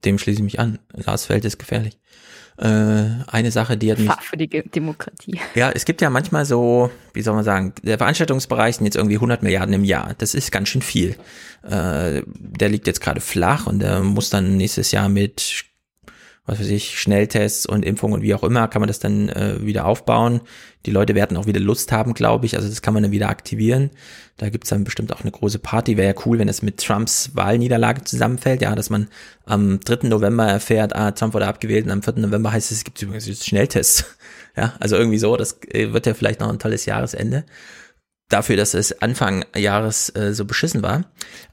dem 0.04 0.18
schließe 0.18 0.40
ich 0.40 0.44
mich 0.44 0.60
an. 0.60 0.80
Lars 0.94 1.26
Feld 1.28 1.46
ist 1.46 1.60
gefährlich. 1.60 2.00
Äh, 2.60 3.24
eine 3.28 3.52
Sache, 3.52 3.78
die 3.78 3.90
hat 3.90 4.00
mich 4.00 4.08
Gefahr 4.10 4.22
für 4.22 4.36
die 4.36 4.48
Demokratie. 4.48 5.40
Ja, 5.56 5.72
es 5.72 5.86
gibt 5.86 6.02
ja 6.02 6.10
manchmal 6.10 6.44
so, 6.44 6.92
wie 7.14 7.22
soll 7.22 7.34
man 7.34 7.46
sagen, 7.46 7.74
der 7.84 7.98
Veranstaltungsbereich 7.98 8.76
sind 8.76 8.86
jetzt 8.86 8.98
irgendwie 8.98 9.16
100 9.16 9.44
Milliarden 9.44 9.74
im 9.74 9.86
Jahr. 9.86 10.14
Das 10.18 10.34
ist 10.34 10.52
ganz 10.52 10.68
schön 10.68 10.82
viel. 10.82 11.16
Äh, 11.64 12.24
der 12.26 12.70
liegt 12.70 12.86
jetzt 12.88 13.00
gerade 13.00 13.22
flach 13.22 13.66
und 13.66 13.80
der 13.80 14.02
muss 14.02 14.30
dann 14.30 14.58
nächstes 14.58 14.92
Jahr 14.92 15.08
mit, 15.08 15.64
was 16.50 16.60
weiß 16.60 16.70
ich, 16.70 17.00
Schnelltests 17.00 17.68
und 17.68 17.86
Impfungen 17.86 18.16
und 18.16 18.22
wie 18.24 18.34
auch 18.34 18.44
immer, 18.44 18.68
kann 18.68 18.82
man 18.82 18.88
das 18.88 18.98
dann 18.98 19.30
äh, 19.30 19.64
wieder 19.64 19.86
aufbauen. 19.86 20.42
Die 20.88 20.92
Leute 20.92 21.14
werden 21.14 21.38
auch 21.38 21.46
wieder 21.46 21.60
Lust 21.60 21.92
haben, 21.92 22.16
glaube 22.16 22.48
ich. 22.48 22.56
Also 22.56 22.68
das 22.68 22.82
kann 22.82 22.96
man 22.96 23.04
dann 23.04 23.12
wieder 23.12 23.30
aktivieren. 23.30 23.92
Da 24.38 24.50
gibt's 24.50 24.70
dann 24.70 24.84
bestimmt 24.84 25.14
auch 25.14 25.22
eine 25.22 25.30
große 25.30 25.60
Party. 25.60 25.96
Wäre 25.96 26.16
ja 26.16 26.22
cool, 26.26 26.40
wenn 26.40 26.50
es 26.50 26.64
mit 26.64 26.84
Trumps 26.84 27.32
Wahlniederlage 27.36 28.04
zusammenfällt. 28.04 28.64
Ja, 28.64 28.74
dass 28.74 28.90
man 28.90 29.10
am 29.46 29.80
3. 29.80 30.08
November 30.08 30.48
erfährt, 30.48 30.96
ah, 30.96 31.12
Trump 31.12 31.36
wurde 31.36 31.48
abgewählt 31.48 31.86
und 31.86 31.92
am 31.92 32.02
4. 32.02 32.14
November 32.16 32.52
heißt 32.52 32.72
es, 32.72 32.78
es 32.80 32.84
gibt 32.84 33.00
übrigens 33.02 33.28
jetzt 33.28 33.46
Schnelltests. 33.46 34.06
Ja, 34.58 34.74
also 34.80 34.98
irgendwie 34.98 35.20
so, 35.20 35.38
das 35.38 35.60
äh, 35.70 35.94
wird 35.94 36.06
ja 36.06 36.14
vielleicht 36.14 36.42
noch 36.42 36.50
ein 36.50 36.60
tolles 36.60 36.86
Jahresende. 36.86 37.46
Dafür, 38.30 38.58
dass 38.58 38.74
es 38.74 39.02
Anfang 39.02 39.46
Jahres 39.56 40.14
äh, 40.16 40.34
so 40.34 40.44
beschissen 40.44 40.82
war. 40.84 41.06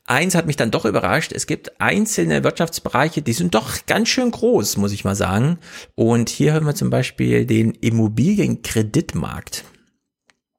Eins 0.08 0.36
hat 0.36 0.46
mich 0.46 0.56
dann 0.56 0.70
doch 0.70 0.84
überrascht. 0.84 1.32
Es 1.32 1.46
gibt 1.46 1.80
einzelne 1.80 2.44
Wirtschaftsbereiche, 2.44 3.22
die 3.22 3.32
sind 3.32 3.56
doch 3.56 3.86
ganz 3.86 4.08
schön 4.08 4.30
groß, 4.30 4.76
muss 4.76 4.92
ich 4.92 5.04
mal 5.04 5.16
sagen. 5.16 5.58
Und 5.96 6.28
hier 6.28 6.52
hören 6.52 6.64
wir 6.64 6.76
zum 6.76 6.90
Beispiel 6.90 7.44
den 7.44 7.72
Immobilienkreditmarkt. 7.72 9.64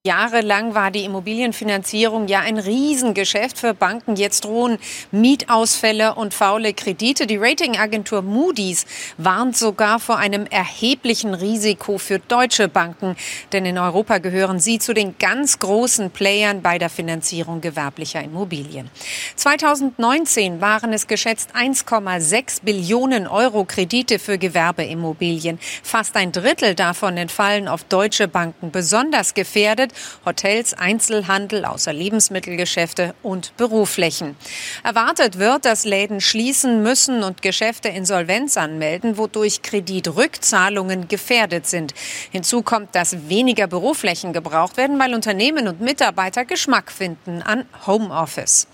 Jahrelang 0.08 0.74
war 0.74 0.90
die 0.90 1.04
Immobilienfinanzierung 1.04 2.30
ja 2.30 2.40
ein 2.40 2.58
Riesengeschäft 2.58 3.58
für 3.58 3.74
Banken. 3.74 4.16
Jetzt 4.16 4.46
drohen 4.46 4.78
Mietausfälle 5.12 6.16
und 6.16 6.34
faule 6.34 6.74
Kredite. 6.74 7.28
Die 7.28 7.36
Ratingagentur 7.36 8.22
Moody's 8.22 8.86
warnt 9.18 9.58
sogar 9.58 10.00
vor 10.00 10.18
einem 10.18 10.46
erheblichen 10.46 11.34
Risiko 11.34 11.98
für 11.98 12.20
deutsche 12.20 12.70
Banken. 12.70 13.18
Denn 13.52 13.66
in 13.66 13.78
Europa 13.78 14.20
gehören 14.20 14.62
sie 14.62 14.80
zu 14.80 14.94
den 14.94 15.18
ganz 15.20 15.60
großen 15.60 16.10
Playern 16.12 16.62
bei 16.62 16.78
der 16.78 16.90
Finanzierung 16.90 17.60
gewerblicher 17.60 18.24
Immobilien. 18.24 18.90
2019 19.36 20.62
waren 20.62 20.94
es 20.94 21.08
geschätzt 21.08 21.50
1,6 21.54 22.64
Billionen 22.64 23.28
Euro 23.28 23.66
Kredite 23.66 24.20
für 24.20 24.38
Gewerbeimmobilien. 24.38 25.60
Fast 25.84 26.16
ein 26.16 26.32
Drittel 26.32 26.76
davon 26.76 27.18
entfallen 27.18 27.68
auf 27.68 27.84
deutsche 27.84 28.30
Banken. 28.30 28.72
Besonders 28.72 29.34
gefährdet 29.34 29.92
Hotels, 30.26 30.74
Einzelhandel, 30.74 31.66
außer 31.66 31.94
Lebensmittelgeschäfte 31.94 33.16
und 33.24 33.56
Büroflächen. 33.58 34.36
Erwartet 34.84 35.40
wird, 35.40 35.66
dass 35.66 35.86
Läden 35.86 36.22
schließen 36.22 36.84
müssen 36.84 37.24
und 37.24 37.42
Geschäfte 37.42 37.90
Insolvenz 37.90 38.58
anmelden, 38.58 39.18
wodurch 39.18 39.62
Kreditrückzahlungen 39.62 41.08
gefährdet 41.08 41.68
sind. 41.68 41.94
Hinzu 42.32 42.62
kommt, 42.62 42.96
dass 42.96 43.30
weniger 43.30 43.68
Büroflächen 43.68 44.34
gebraucht 44.34 44.78
werden, 44.78 45.00
weil 45.00 45.14
Unternehmen 45.14 45.68
und 45.68 45.82
Mitarbeiter 45.82 46.46
Geschmack 46.46 46.92
finden 46.92 47.42
an 47.42 47.66
Homeoffice. 47.86 48.68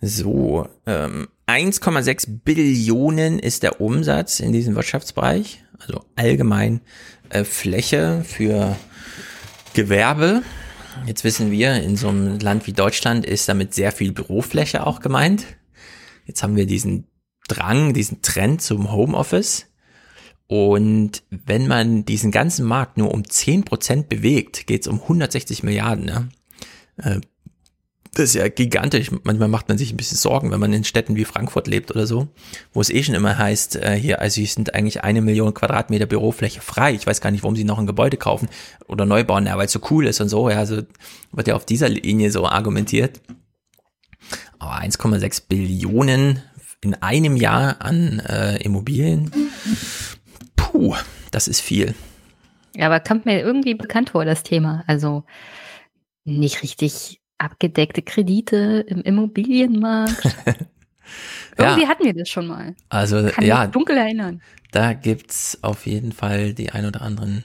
So, 0.00 0.66
ähm, 0.86 1.28
1,6 1.46 2.26
Billionen 2.44 3.38
ist 3.38 3.62
der 3.62 3.80
Umsatz 3.80 4.40
in 4.40 4.52
diesem 4.52 4.74
Wirtschaftsbereich, 4.76 5.64
also 5.78 6.04
allgemein 6.16 6.80
äh, 7.28 7.44
Fläche 7.44 8.24
für 8.24 8.76
Gewerbe. 9.74 10.42
Jetzt 11.06 11.24
wissen 11.24 11.50
wir, 11.50 11.74
in 11.74 11.96
so 11.96 12.08
einem 12.08 12.38
Land 12.38 12.66
wie 12.66 12.72
Deutschland 12.72 13.24
ist 13.24 13.48
damit 13.48 13.74
sehr 13.74 13.92
viel 13.92 14.12
Bürofläche 14.12 14.86
auch 14.86 15.00
gemeint. 15.00 15.46
Jetzt 16.26 16.42
haben 16.42 16.56
wir 16.56 16.66
diesen 16.66 17.06
Drang, 17.48 17.94
diesen 17.94 18.22
Trend 18.22 18.62
zum 18.62 18.92
Homeoffice. 18.92 19.66
Und 20.46 21.22
wenn 21.30 21.68
man 21.68 22.04
diesen 22.04 22.32
ganzen 22.32 22.66
Markt 22.66 22.98
nur 22.98 23.14
um 23.14 23.22
10% 23.22 24.08
bewegt, 24.08 24.66
geht 24.66 24.82
es 24.82 24.88
um 24.88 25.00
160 25.00 25.62
Milliarden. 25.62 26.04
Ne? 26.04 27.20
Das 28.12 28.24
ist 28.24 28.34
ja 28.34 28.48
gigantisch. 28.48 29.10
Manchmal 29.22 29.48
macht 29.48 29.68
man 29.68 29.78
sich 29.78 29.92
ein 29.92 29.96
bisschen 29.96 30.16
Sorgen, 30.16 30.50
wenn 30.50 30.58
man 30.58 30.72
in 30.72 30.82
Städten 30.82 31.14
wie 31.14 31.24
Frankfurt 31.24 31.68
lebt 31.68 31.92
oder 31.92 32.08
so, 32.08 32.28
wo 32.72 32.80
es 32.80 32.90
eh 32.90 33.02
schon 33.04 33.14
immer 33.14 33.38
heißt, 33.38 33.76
äh, 33.76 33.94
hier, 33.94 34.20
also 34.20 34.40
hier 34.40 34.48
sind 34.48 34.74
eigentlich 34.74 35.04
eine 35.04 35.22
Million 35.22 35.54
Quadratmeter 35.54 36.06
Bürofläche 36.06 36.60
frei. 36.60 36.92
Ich 36.92 37.06
weiß 37.06 37.20
gar 37.20 37.30
nicht, 37.30 37.44
warum 37.44 37.54
sie 37.54 37.62
noch 37.64 37.78
ein 37.78 37.86
Gebäude 37.86 38.16
kaufen 38.16 38.48
oder 38.88 39.06
neu 39.06 39.22
bauen, 39.22 39.46
ja, 39.46 39.56
weil 39.56 39.66
es 39.66 39.72
so 39.72 39.80
cool 39.90 40.06
ist 40.06 40.20
und 40.20 40.28
so. 40.28 40.50
Ja, 40.50 40.58
also 40.58 40.82
wird 41.32 41.46
ja 41.46 41.54
auf 41.54 41.64
dieser 41.64 41.88
Linie 41.88 42.32
so 42.32 42.46
argumentiert. 42.46 43.20
Aber 44.58 44.80
1,6 44.80 45.44
Billionen 45.48 46.42
in 46.80 46.94
einem 46.94 47.36
Jahr 47.36 47.80
an 47.80 48.18
äh, 48.20 48.56
Immobilien, 48.62 49.30
puh, 50.56 50.96
das 51.30 51.46
ist 51.46 51.60
viel. 51.60 51.94
Ja, 52.74 52.86
aber 52.86 53.00
kommt 53.00 53.24
mir 53.24 53.40
irgendwie 53.40 53.74
bekannt 53.74 54.10
vor, 54.10 54.24
das 54.24 54.42
Thema. 54.42 54.84
Also 54.86 55.24
nicht 56.24 56.62
richtig 56.62 57.19
abgedeckte 57.40 58.02
Kredite 58.02 58.84
im 58.86 59.02
Immobilienmarkt. 59.02 60.22
irgendwie 61.56 61.86
hatten 61.86 62.04
wir 62.04 62.14
das 62.14 62.28
schon 62.28 62.46
mal. 62.46 62.74
Also 62.88 63.28
Kann 63.28 63.44
ja, 63.44 63.62
mich 63.62 63.70
dunkel 63.70 63.96
erinnern. 63.96 64.42
da 64.70 64.92
gibt's 64.92 65.58
auf 65.62 65.86
jeden 65.86 66.12
Fall 66.12 66.54
die 66.54 66.70
ein 66.70 66.86
oder 66.86 67.02
anderen 67.02 67.44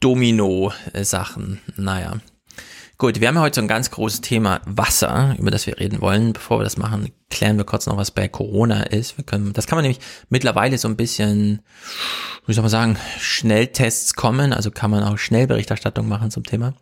Domino-Sachen. 0.00 1.60
Naja. 1.76 2.18
Gut, 3.00 3.20
wir 3.20 3.28
haben 3.28 3.36
ja 3.36 3.42
heute 3.42 3.54
so 3.54 3.60
ein 3.60 3.68
ganz 3.68 3.92
großes 3.92 4.22
Thema 4.22 4.60
Wasser, 4.64 5.36
über 5.38 5.52
das 5.52 5.68
wir 5.68 5.78
reden 5.78 6.00
wollen. 6.00 6.32
Bevor 6.32 6.58
wir 6.58 6.64
das 6.64 6.76
machen, 6.76 7.12
klären 7.30 7.56
wir 7.56 7.62
kurz 7.64 7.86
noch, 7.86 7.96
was 7.96 8.10
bei 8.10 8.26
Corona 8.26 8.82
ist. 8.82 9.16
Wir 9.16 9.24
können, 9.24 9.52
das 9.52 9.68
kann 9.68 9.76
man 9.76 9.84
nämlich 9.84 10.00
mittlerweile 10.30 10.76
so 10.78 10.88
ein 10.88 10.96
bisschen, 10.96 11.62
wie 12.46 12.54
soll 12.54 12.62
man 12.62 12.72
sagen, 12.72 12.96
Schnelltests 13.20 14.14
kommen. 14.14 14.52
Also 14.52 14.72
kann 14.72 14.90
man 14.90 15.04
auch 15.04 15.16
Schnellberichterstattung 15.16 16.08
machen 16.08 16.32
zum 16.32 16.42
Thema. 16.42 16.74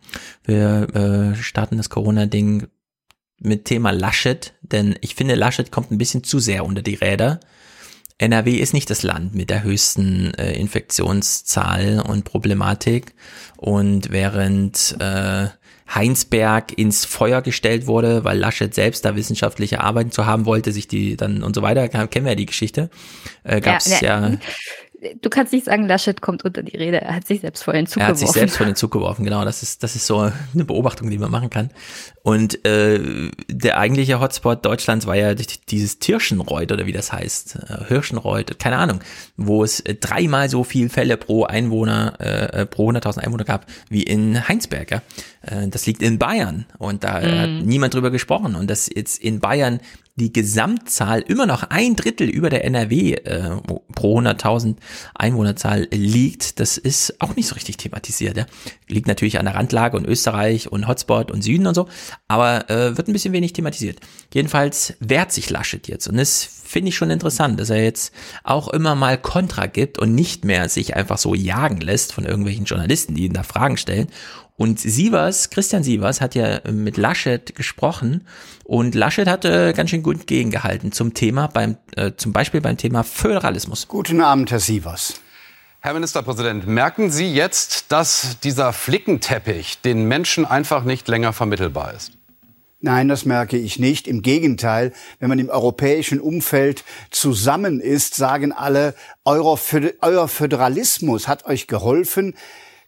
Wir 0.43 0.87
äh, 0.95 1.35
starten 1.35 1.77
das 1.77 1.91
Corona-Ding 1.91 2.65
mit 3.37 3.65
Thema 3.65 3.91
Laschet, 3.91 4.55
denn 4.63 4.97
ich 5.01 5.13
finde, 5.13 5.35
Laschet 5.35 5.71
kommt 5.71 5.91
ein 5.91 5.99
bisschen 5.99 6.23
zu 6.23 6.39
sehr 6.39 6.65
unter 6.65 6.81
die 6.81 6.95
Räder. 6.95 7.39
NRW 8.17 8.55
ist 8.55 8.73
nicht 8.73 8.89
das 8.89 9.03
Land 9.03 9.35
mit 9.35 9.51
der 9.51 9.61
höchsten 9.61 10.33
äh, 10.33 10.53
Infektionszahl 10.53 11.99
und 11.99 12.25
Problematik. 12.25 13.13
Und 13.57 14.09
während 14.09 14.95
äh, 14.99 15.49
Heinsberg 15.93 16.77
ins 16.77 17.05
Feuer 17.05 17.41
gestellt 17.41 17.87
wurde, 17.87 18.23
weil 18.23 18.37
Laschet 18.37 18.73
selbst 18.73 19.05
da 19.05 19.15
wissenschaftliche 19.15 19.81
Arbeiten 19.81 20.11
zu 20.11 20.25
haben 20.25 20.45
wollte, 20.45 20.71
sich 20.71 20.87
die 20.87 21.15
dann 21.15 21.43
und 21.43 21.55
so 21.55 21.61
weiter, 21.61 21.87
kennen 21.87 22.25
wir 22.25 22.31
ja 22.31 22.35
die 22.35 22.45
Geschichte, 22.45 22.89
äh, 23.43 23.61
gab 23.61 23.77
es 23.77 24.01
ja, 24.01 24.19
ne, 24.19 24.39
Du 25.21 25.29
kannst 25.29 25.53
nicht 25.53 25.65
sagen, 25.65 25.87
Laschet 25.87 26.21
kommt 26.21 26.43
unter 26.43 26.63
die 26.63 26.75
Rede. 26.75 26.99
Er 27.01 27.15
hat 27.15 27.27
sich 27.27 27.41
selbst 27.41 27.63
vor 27.63 27.73
den 27.73 27.85
Zug 27.85 28.01
er 28.01 28.07
hat 28.07 28.15
geworfen. 28.15 28.27
sich 28.27 28.33
selbst 28.39 28.57
vor 28.57 28.65
den 28.65 28.75
Zug 28.75 28.89
geworfen, 28.91 29.23
genau. 29.23 29.45
Das 29.45 29.61
ist, 29.61 29.83
das 29.83 29.95
ist 29.95 30.07
so 30.07 30.31
eine 30.53 30.65
Beobachtung, 30.65 31.11
die 31.11 31.19
man 31.19 31.29
machen 31.29 31.51
kann. 31.51 31.69
Und 32.23 32.65
äh, 32.65 32.99
der 33.47 33.77
eigentliche 33.77 34.19
Hotspot 34.19 34.65
Deutschlands 34.65 35.05
war 35.05 35.15
ja 35.15 35.35
dieses 35.35 35.99
Tirschenreuth 35.99 36.71
oder 36.71 36.87
wie 36.87 36.91
das 36.93 37.13
heißt, 37.13 37.57
äh, 37.69 37.85
Hirschenreuth, 37.87 38.57
keine 38.57 38.77
Ahnung, 38.77 39.01
wo 39.37 39.63
es 39.63 39.81
äh, 39.81 39.93
dreimal 39.93 40.49
so 40.49 40.63
viel 40.63 40.89
Fälle 40.89 41.15
pro 41.17 41.43
Einwohner, 41.45 42.19
äh, 42.19 42.65
pro 42.65 42.89
100.000 42.91 43.19
Einwohner 43.19 43.43
gab 43.43 43.67
wie 43.89 44.01
in 44.03 44.47
Heinsberg. 44.47 44.89
Ja? 44.89 45.01
Äh, 45.41 45.67
das 45.67 45.85
liegt 45.85 46.01
in 46.01 46.17
Bayern 46.17 46.65
und 46.79 47.03
da 47.03 47.19
Mhm. 47.21 47.39
hat 47.39 47.49
niemand 47.65 47.93
drüber 47.93 48.09
gesprochen. 48.09 48.55
Und 48.55 48.67
dass 48.69 48.89
jetzt 48.93 49.21
in 49.21 49.39
Bayern 49.39 49.79
die 50.17 50.33
Gesamtzahl 50.33 51.21
immer 51.21 51.45
noch 51.45 51.63
ein 51.69 51.95
Drittel 51.95 52.27
über 52.27 52.49
der 52.49 52.65
NRW 52.65 53.13
äh, 53.13 53.51
pro 53.93 54.19
100.000 54.19 54.75
Einwohnerzahl 55.13 55.87
liegt, 55.91 56.59
das 56.59 56.77
ist 56.77 57.21
auch 57.21 57.35
nicht 57.35 57.47
so 57.47 57.55
richtig 57.55 57.77
thematisiert. 57.77 58.35
Ja? 58.35 58.45
Liegt 58.87 59.07
natürlich 59.07 59.39
an 59.39 59.45
der 59.45 59.55
Randlage 59.55 59.95
und 59.95 60.07
Österreich 60.07 60.71
und 60.71 60.87
Hotspot 60.87 61.31
und 61.31 61.43
Süden 61.43 61.67
und 61.67 61.75
so, 61.75 61.87
aber 62.27 62.69
äh, 62.69 62.97
wird 62.97 63.07
ein 63.07 63.13
bisschen 63.13 63.33
wenig 63.33 63.53
thematisiert. 63.53 63.99
Jedenfalls 64.33 64.95
wehrt 64.99 65.31
sich 65.31 65.49
Laschet 65.49 65.87
jetzt 65.87 66.07
und 66.07 66.17
das 66.17 66.43
finde 66.43 66.89
ich 66.89 66.95
schon 66.95 67.11
interessant, 67.11 67.59
dass 67.59 67.69
er 67.69 67.83
jetzt 67.83 68.13
auch 68.43 68.67
immer 68.67 68.95
mal 68.95 69.17
Kontra 69.17 69.67
gibt 69.67 69.99
und 69.99 70.15
nicht 70.15 70.43
mehr 70.43 70.67
sich 70.67 70.95
einfach 70.95 71.17
so 71.17 71.33
jagen 71.33 71.79
lässt 71.79 72.11
von 72.11 72.25
irgendwelchen 72.25 72.65
Journalisten, 72.65 73.15
die 73.15 73.25
ihm 73.25 73.33
da 73.33 73.43
Fragen 73.43 73.77
stellen. 73.77 74.07
Und 74.59 74.79
Sievers, 74.79 75.51
Christian 75.51 75.83
Sievers 75.83 76.19
hat 76.19 76.33
ja 76.33 76.61
mit 76.71 76.97
Laschet 76.97 77.55
gesprochen 77.55 78.25
und 78.63 78.95
Laschet 78.95 79.27
hat 79.27 79.45
äh, 79.45 79.71
ganz 79.73 79.91
schön 79.91 80.01
gut 80.01 80.25
gegengehalten 80.25 80.91
zum 80.91 81.13
Thema, 81.13 81.45
beim, 81.45 81.77
äh, 81.95 82.13
zum 82.17 82.33
Beispiel 82.33 82.59
beim 82.59 82.75
Thema 82.75 83.03
Föderalismus. 83.03 83.87
Guten 83.87 84.19
Abend, 84.19 84.49
Herr 84.49 84.59
Sievers. 84.59 85.21
Herr 85.79 85.93
Ministerpräsident, 85.93 86.65
merken 86.65 87.11
Sie 87.11 87.31
jetzt, 87.31 87.91
dass 87.91 88.39
dieser 88.39 88.73
Flickenteppich 88.73 89.79
den 89.81 90.07
Menschen 90.07 90.43
einfach 90.43 90.83
nicht 90.83 91.07
länger 91.07 91.33
vermittelbar 91.33 91.93
ist? 91.93 92.13
Nein, 92.79 93.09
das 93.09 93.25
merke 93.25 93.57
ich 93.57 93.77
nicht. 93.77 94.07
Im 94.07 94.23
Gegenteil, 94.23 94.91
wenn 95.19 95.29
man 95.29 95.37
im 95.37 95.49
europäischen 95.49 96.19
Umfeld 96.19 96.83
zusammen 97.11 97.79
ist, 97.79 98.15
sagen 98.15 98.51
alle, 98.51 98.95
euer 99.23 99.57
Föderalismus 100.27 101.27
hat 101.27 101.45
euch 101.45 101.67
geholfen, 101.67 102.33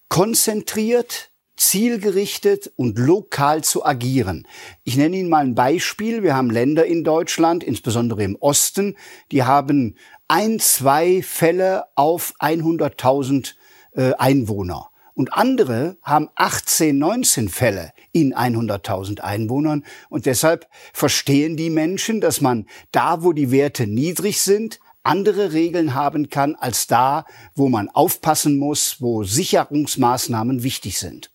konzentriert, 0.10 1.30
zielgerichtet 1.60 2.72
und 2.76 2.98
lokal 2.98 3.64
zu 3.64 3.86
agieren. 3.86 4.48
Ich 4.84 4.98
nenne 4.98 5.18
Ihnen 5.18 5.30
mal 5.30 5.44
ein 5.44 5.56
Beispiel. 5.56 6.24
Wir 6.24 6.36
haben 6.36 6.50
Länder 6.50 6.86
in 6.86 7.04
Deutschland, 7.04 7.64
insbesondere 7.64 8.24
im 8.24 8.38
Osten, 8.38 8.96
die 9.32 9.44
haben 9.44 9.96
ein, 10.28 10.60
zwei 10.60 11.22
Fälle 11.22 11.86
auf 11.96 12.34
100.000 12.40 13.54
äh, 13.94 14.14
Einwohner. 14.14 14.90
Und 15.16 15.34
andere 15.34 15.98
haben 16.02 16.30
18, 16.36 16.98
19 16.98 17.50
Fälle 17.50 17.92
in 18.14 18.34
100.000 18.34 19.20
Einwohnern. 19.20 19.84
Und 20.08 20.26
deshalb 20.28 20.68
verstehen 20.94 21.58
die 21.58 21.70
Menschen, 21.70 22.22
dass 22.22 22.40
man 22.40 22.68
da, 22.94 23.22
wo 23.22 23.34
die 23.34 23.52
Werte 23.52 23.86
niedrig 23.86 24.42
sind, 24.42 24.80
andere 25.04 25.52
Regeln 25.52 25.94
haben 25.94 26.30
kann 26.30 26.56
als 26.56 26.88
da, 26.88 27.26
wo 27.54 27.68
man 27.68 27.90
aufpassen 27.90 28.58
muss, 28.58 29.02
wo 29.02 29.24
Sicherungsmaßnahmen 29.24 30.64
wichtig 30.64 31.00
sind. 31.00 31.32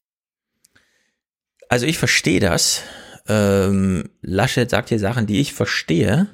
Also 1.69 1.87
ich 1.87 1.99
verstehe 1.99 2.41
das. 2.41 2.83
Ähm, 3.27 4.11
Laschet 4.21 4.69
sagt 4.69 4.91
hier 4.91 4.99
Sachen, 4.99 5.27
die 5.27 5.41
ich 5.41 5.55
verstehe. 5.55 6.29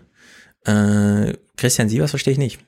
Äh, 0.65 1.35
Christian 1.57 1.89
Sievers 1.89 2.11
verstehe 2.11 2.33
ich 2.33 2.39
nicht. 2.39 2.59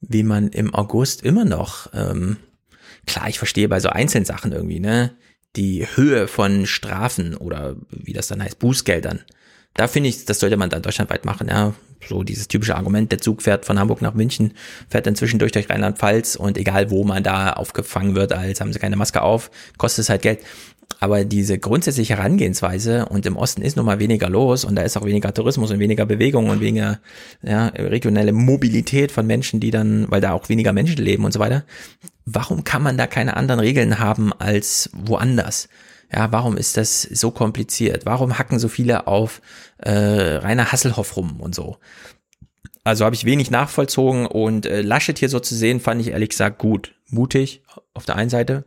Wie 0.00 0.22
man 0.22 0.48
im 0.48 0.74
August 0.74 1.22
immer 1.22 1.44
noch, 1.44 1.90
ähm, 1.92 2.38
klar, 3.06 3.28
ich 3.28 3.38
verstehe 3.38 3.68
bei 3.68 3.80
so 3.80 3.90
einzelnen 3.90 4.24
Sachen 4.24 4.52
irgendwie, 4.52 4.80
ne, 4.80 5.12
die 5.56 5.86
Höhe 5.94 6.28
von 6.28 6.66
Strafen 6.66 7.36
oder 7.36 7.76
wie 7.90 8.12
das 8.12 8.28
dann 8.28 8.42
heißt, 8.42 8.58
Bußgeldern. 8.58 9.20
Da 9.74 9.88
finde 9.88 10.08
ich, 10.08 10.24
das 10.24 10.40
sollte 10.40 10.56
man 10.56 10.70
dann 10.70 10.82
deutschlandweit 10.82 11.24
machen, 11.24 11.48
ja. 11.48 11.74
So 12.08 12.22
dieses 12.22 12.48
typische 12.48 12.76
Argument, 12.76 13.12
der 13.12 13.20
Zug 13.20 13.42
fährt 13.42 13.66
von 13.66 13.78
Hamburg 13.78 14.00
nach 14.00 14.14
München, 14.14 14.54
fährt 14.88 15.06
dann 15.06 15.16
zwischendurch 15.16 15.52
durch 15.52 15.68
Rheinland-Pfalz 15.68 16.34
und 16.34 16.56
egal 16.56 16.90
wo 16.90 17.04
man 17.04 17.22
da 17.22 17.52
aufgefangen 17.52 18.14
wird, 18.14 18.32
als 18.32 18.60
haben 18.60 18.72
sie 18.72 18.78
keine 18.78 18.96
Maske 18.96 19.20
auf, 19.20 19.50
kostet 19.76 20.04
es 20.04 20.08
halt 20.08 20.22
Geld. 20.22 20.40
Aber 20.98 21.24
diese 21.24 21.58
grundsätzliche 21.58 22.16
Herangehensweise 22.16 23.06
und 23.06 23.24
im 23.24 23.36
Osten 23.36 23.62
ist 23.62 23.76
nun 23.76 23.86
mal 23.86 24.00
weniger 24.00 24.28
los 24.28 24.64
und 24.64 24.74
da 24.74 24.82
ist 24.82 24.96
auch 24.96 25.04
weniger 25.04 25.32
Tourismus 25.32 25.70
und 25.70 25.78
weniger 25.78 26.04
Bewegung 26.04 26.50
und 26.50 26.60
weniger 26.60 26.98
ja, 27.42 27.68
regionale 27.68 28.32
Mobilität 28.32 29.12
von 29.12 29.26
Menschen, 29.26 29.60
die 29.60 29.70
dann, 29.70 30.10
weil 30.10 30.20
da 30.20 30.32
auch 30.32 30.48
weniger 30.48 30.72
Menschen 30.72 31.02
leben 31.02 31.24
und 31.24 31.32
so 31.32 31.38
weiter. 31.38 31.64
Warum 32.26 32.64
kann 32.64 32.82
man 32.82 32.98
da 32.98 33.06
keine 33.06 33.36
anderen 33.36 33.60
Regeln 33.60 33.98
haben 33.98 34.32
als 34.32 34.90
woanders? 34.92 35.68
Ja, 36.12 36.32
warum 36.32 36.56
ist 36.56 36.76
das 36.76 37.02
so 37.02 37.30
kompliziert? 37.30 38.04
Warum 38.04 38.38
hacken 38.38 38.58
so 38.58 38.68
viele 38.68 39.06
auf 39.06 39.40
äh, 39.78 39.90
Rainer 39.92 40.72
Hasselhoff 40.72 41.16
rum 41.16 41.40
und 41.40 41.54
so? 41.54 41.78
Also 42.82 43.04
habe 43.04 43.14
ich 43.14 43.24
wenig 43.24 43.50
nachvollzogen 43.50 44.26
und 44.26 44.66
äh, 44.66 44.82
Laschet 44.82 45.18
hier 45.18 45.28
so 45.28 45.38
zu 45.38 45.54
sehen, 45.54 45.80
fand 45.80 46.00
ich 46.00 46.08
ehrlich 46.08 46.30
gesagt 46.30 46.58
gut. 46.58 46.94
Mutig 47.08 47.62
auf 47.94 48.06
der 48.06 48.16
einen 48.16 48.30
Seite, 48.30 48.64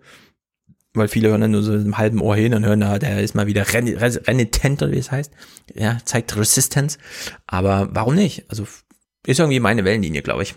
weil 0.93 1.07
viele 1.07 1.29
hören 1.29 1.41
dann 1.41 1.51
nur 1.51 1.63
so 1.63 1.73
im 1.73 1.97
halben 1.97 2.21
Ohr 2.21 2.35
hin 2.35 2.53
und 2.53 2.65
hören, 2.65 2.81
da, 2.81 2.99
der 2.99 3.21
ist 3.21 3.35
mal 3.35 3.47
wieder 3.47 3.73
ren 3.73 3.87
renitent 3.87 4.81
oder 4.81 4.91
wie 4.91 4.97
es 4.97 5.11
heißt. 5.11 5.33
Ja, 5.73 5.97
zeigt 6.05 6.35
Resistance. 6.37 6.97
Aber 7.47 7.89
warum 7.91 8.15
nicht? 8.15 8.45
Also 8.49 8.67
ist 9.25 9.39
irgendwie 9.39 9.59
meine 9.59 9.85
Wellenlinie, 9.85 10.21
glaube 10.21 10.43
ich. 10.43 10.55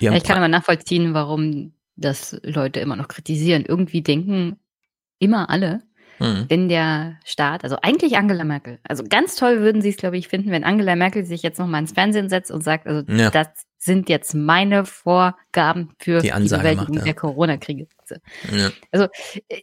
Ja, 0.00 0.12
ich 0.12 0.24
kann 0.24 0.36
aber 0.36 0.48
nachvollziehen, 0.48 1.14
warum 1.14 1.72
das 1.96 2.38
Leute 2.42 2.80
immer 2.80 2.96
noch 2.96 3.08
kritisieren. 3.08 3.64
Irgendwie 3.66 4.02
denken 4.02 4.58
immer 5.18 5.50
alle, 5.50 5.82
hm. 6.18 6.46
wenn 6.48 6.68
der 6.68 7.16
Staat, 7.24 7.64
also 7.64 7.76
eigentlich 7.82 8.16
Angela 8.16 8.44
Merkel, 8.44 8.78
also 8.82 9.04
ganz 9.08 9.36
toll 9.36 9.60
würden 9.60 9.82
sie 9.82 9.90
es, 9.90 9.96
glaube 9.96 10.16
ich, 10.18 10.28
finden, 10.28 10.50
wenn 10.50 10.64
Angela 10.64 10.96
Merkel 10.96 11.24
sich 11.24 11.42
jetzt 11.42 11.58
nochmal 11.58 11.80
ins 11.82 11.92
Fernsehen 11.92 12.28
setzt 12.28 12.50
und 12.50 12.62
sagt, 12.62 12.86
also 12.86 13.10
Ja. 13.10 13.30
das 13.30 13.48
sind 13.78 14.08
jetzt 14.08 14.34
meine 14.34 14.84
Vorgaben 14.84 15.92
für 15.98 16.20
Die 16.20 16.28
die, 16.30 16.48
Bewältigung 16.48 16.96
macht, 16.96 16.98
ja. 16.98 17.04
der 17.04 17.14
Corona-Krise. 17.14 17.88
Ja. 18.52 18.70
Also 18.90 19.06
äh, 19.48 19.62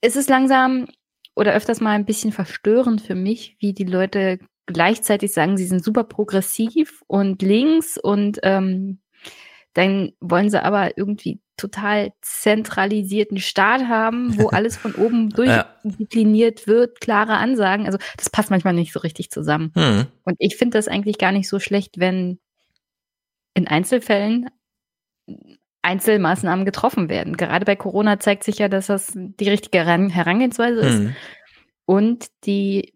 es 0.00 0.16
ist 0.16 0.28
langsam 0.28 0.88
oder 1.36 1.54
öfters 1.54 1.80
mal 1.80 1.92
ein 1.92 2.06
bisschen 2.06 2.32
verstörend 2.32 3.00
für 3.02 3.14
mich, 3.14 3.56
wie 3.60 3.72
die 3.72 3.84
Leute 3.84 4.38
gleichzeitig 4.66 5.32
sagen, 5.32 5.56
sie 5.56 5.66
sind 5.66 5.84
super 5.84 6.04
progressiv 6.04 7.02
und 7.06 7.42
links 7.42 7.98
und 7.98 8.38
ähm, 8.42 9.00
dann 9.74 10.12
wollen 10.20 10.50
sie 10.50 10.62
aber 10.62 10.96
irgendwie 10.96 11.40
total 11.56 12.12
zentralisierten 12.22 13.38
Staat 13.38 13.82
haben, 13.88 14.38
wo 14.38 14.48
alles 14.48 14.76
von 14.76 14.94
oben 14.94 15.30
Ja. 15.38 15.74
durchdekliniert 15.82 16.66
wird, 16.66 17.00
klare 17.00 17.34
Ansagen. 17.34 17.86
Also 17.86 17.98
das 18.16 18.30
passt 18.30 18.50
manchmal 18.50 18.74
nicht 18.74 18.92
so 18.92 19.00
richtig 19.00 19.30
zusammen. 19.30 19.72
Hm. 19.74 20.06
Und 20.24 20.36
ich 20.38 20.56
finde 20.56 20.78
das 20.78 20.88
eigentlich 20.88 21.18
gar 21.18 21.32
nicht 21.32 21.48
so 21.48 21.60
schlecht, 21.60 21.98
wenn 21.98 22.38
in 23.54 23.68
Einzelfällen 23.68 24.48
Einzelmaßnahmen 25.82 26.64
getroffen 26.64 27.08
werden. 27.08 27.36
Gerade 27.36 27.64
bei 27.64 27.76
Corona 27.76 28.20
zeigt 28.20 28.44
sich 28.44 28.58
ja, 28.58 28.68
dass 28.68 28.86
das 28.86 29.12
die 29.14 29.48
richtige 29.48 29.78
Heran- 29.78 30.10
Herangehensweise 30.10 30.80
ist. 30.80 30.98
Hm. 30.98 31.16
Und 31.84 32.26
die 32.44 32.94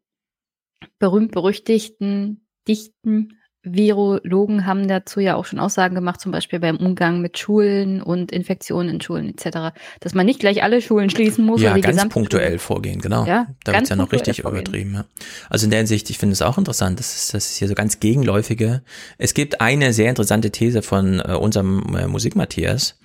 berühmt-berüchtigten 0.99 2.47
dichten 2.69 3.39
Virologen 3.67 4.65
haben 4.65 4.87
dazu 4.87 5.21
ja 5.21 5.35
auch 5.35 5.45
schon 5.45 5.59
Aussagen 5.59 5.95
gemacht, 5.95 6.21
zum 6.21 6.33
Beispiel 6.33 6.61
beim 6.61 6.77
Umgang 6.77 7.21
mit 7.21 7.37
Schulen 7.37 8.01
und 8.01 8.31
Infektionen 8.31 8.89
in 8.89 9.01
Schulen 9.01 9.31
etc., 9.31 9.77
dass 10.01 10.15
man 10.15 10.25
nicht 10.25 10.41
gleich 10.41 10.63
alle 10.63 10.81
Schulen 10.81 11.11
schließen 11.11 11.45
muss. 11.45 11.61
Ja, 11.61 11.77
ganz 11.79 12.09
punktuell 12.09 12.59
vorgehen, 12.59 13.01
genau. 13.01 13.27
Ja, 13.27 13.49
da 13.65 13.73
wird's 13.73 13.89
ja 13.89 13.97
noch 13.97 14.13
richtig 14.13 14.43
vorgehen. 14.43 14.63
übertrieben. 14.63 14.95
Ja. 14.95 15.05
Also 15.51 15.65
in 15.67 15.71
der 15.71 15.79
Hinsicht, 15.79 16.09
ich 16.11 16.19
finde 16.19 16.35
es 16.35 16.43
auch 16.43 16.59
interessant, 16.59 17.01
das 17.01 17.17
ist, 17.17 17.35
das 17.35 17.51
ist 17.51 17.57
hier 17.57 17.69
so 17.69 17.75
ganz 17.75 18.01
gegenläufige. 18.01 18.83
Es 19.19 19.35
gibt 19.35 19.61
eine 19.61 19.93
sehr 19.93 20.09
interessante 20.09 20.51
These 20.51 20.83
von 20.83 21.21
äh, 21.21 21.33
unserem 21.33 21.97
äh, 21.97 22.07
Musikmatthias. 22.07 22.99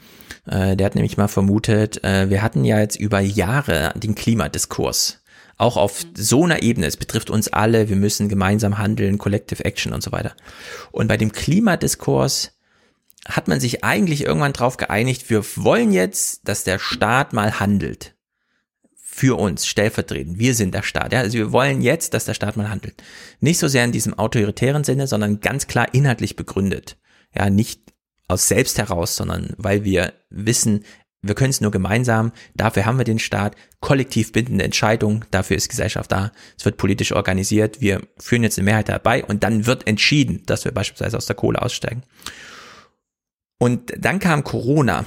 Äh, 0.45 0.75
der 0.75 0.85
hat 0.85 0.95
nämlich 0.95 1.17
mal 1.17 1.27
vermutet, 1.27 2.03
äh, 2.03 2.29
wir 2.29 2.41
hatten 2.41 2.65
ja 2.65 2.79
jetzt 2.79 2.99
über 2.99 3.19
Jahre 3.19 3.93
den 3.95 4.15
Klimadiskurs. 4.15 5.20
Auch 5.61 5.77
auf 5.77 6.03
so 6.15 6.43
einer 6.43 6.63
Ebene, 6.63 6.87
es 6.87 6.97
betrifft 6.97 7.29
uns 7.29 7.47
alle, 7.47 7.87
wir 7.87 7.95
müssen 7.95 8.29
gemeinsam 8.29 8.79
handeln, 8.79 9.19
Collective 9.19 9.63
Action 9.63 9.93
und 9.93 10.01
so 10.01 10.11
weiter. 10.11 10.35
Und 10.91 11.07
bei 11.07 11.17
dem 11.17 11.31
Klimadiskurs 11.31 12.57
hat 13.27 13.47
man 13.47 13.59
sich 13.59 13.83
eigentlich 13.83 14.25
irgendwann 14.25 14.53
drauf 14.53 14.77
geeinigt, 14.77 15.29
wir 15.29 15.43
wollen 15.57 15.91
jetzt, 15.91 16.47
dass 16.47 16.63
der 16.63 16.79
Staat 16.79 17.33
mal 17.33 17.59
handelt. 17.59 18.15
Für 18.95 19.37
uns, 19.37 19.67
stellvertretend. 19.67 20.39
Wir 20.39 20.55
sind 20.55 20.73
der 20.73 20.81
Staat. 20.81 21.13
Ja? 21.13 21.19
Also 21.19 21.37
wir 21.37 21.51
wollen 21.51 21.83
jetzt, 21.83 22.15
dass 22.15 22.25
der 22.25 22.33
Staat 22.33 22.57
mal 22.57 22.71
handelt. 22.71 23.03
Nicht 23.39 23.59
so 23.59 23.67
sehr 23.67 23.85
in 23.85 23.91
diesem 23.91 24.17
autoritären 24.17 24.83
Sinne, 24.83 25.05
sondern 25.05 25.41
ganz 25.41 25.67
klar 25.67 25.93
inhaltlich 25.93 26.35
begründet. 26.35 26.97
Ja, 27.35 27.51
nicht 27.51 27.93
aus 28.27 28.47
selbst 28.47 28.79
heraus, 28.79 29.15
sondern 29.15 29.53
weil 29.57 29.83
wir 29.83 30.13
wissen, 30.31 30.85
wir 31.21 31.35
können 31.35 31.51
es 31.51 31.61
nur 31.61 31.71
gemeinsam, 31.71 32.31
dafür 32.55 32.85
haben 32.85 32.97
wir 32.97 33.05
den 33.05 33.19
Staat, 33.19 33.55
kollektiv 33.79 34.31
bindende 34.31 34.65
Entscheidungen, 34.65 35.25
dafür 35.31 35.55
ist 35.55 35.69
Gesellschaft 35.69 36.11
da, 36.11 36.31
es 36.57 36.65
wird 36.65 36.77
politisch 36.77 37.11
organisiert, 37.11 37.79
wir 37.79 38.01
führen 38.17 38.43
jetzt 38.43 38.57
eine 38.57 38.65
Mehrheit 38.65 38.89
dabei 38.89 39.23
und 39.23 39.43
dann 39.43 39.65
wird 39.65 39.87
entschieden, 39.87 40.43
dass 40.45 40.65
wir 40.65 40.71
beispielsweise 40.71 41.17
aus 41.17 41.27
der 41.27 41.35
Kohle 41.35 41.61
aussteigen. 41.61 42.03
Und 43.59 43.93
dann 43.95 44.17
kam 44.17 44.43
Corona. 44.43 45.05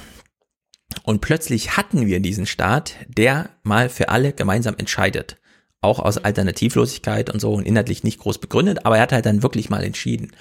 Und 1.03 1.19
plötzlich 1.19 1.75
hatten 1.75 2.05
wir 2.05 2.21
diesen 2.21 2.45
Staat, 2.45 2.95
der 3.09 3.49
mal 3.63 3.89
für 3.89 4.07
alle 4.07 4.31
gemeinsam 4.31 4.75
entscheidet. 4.77 5.37
Auch 5.85 5.99
aus 5.99 6.17
Alternativlosigkeit 6.17 7.29
und 7.29 7.39
so 7.39 7.53
und 7.53 7.63
inhaltlich 7.67 8.03
nicht 8.03 8.19
groß 8.19 8.39
begründet, 8.39 8.85
aber 8.85 8.97
er 8.97 9.03
hat 9.03 9.11
halt 9.11 9.27
dann 9.27 9.43
wirklich 9.43 9.69
mal 9.69 9.83
entschieden. 9.83 10.31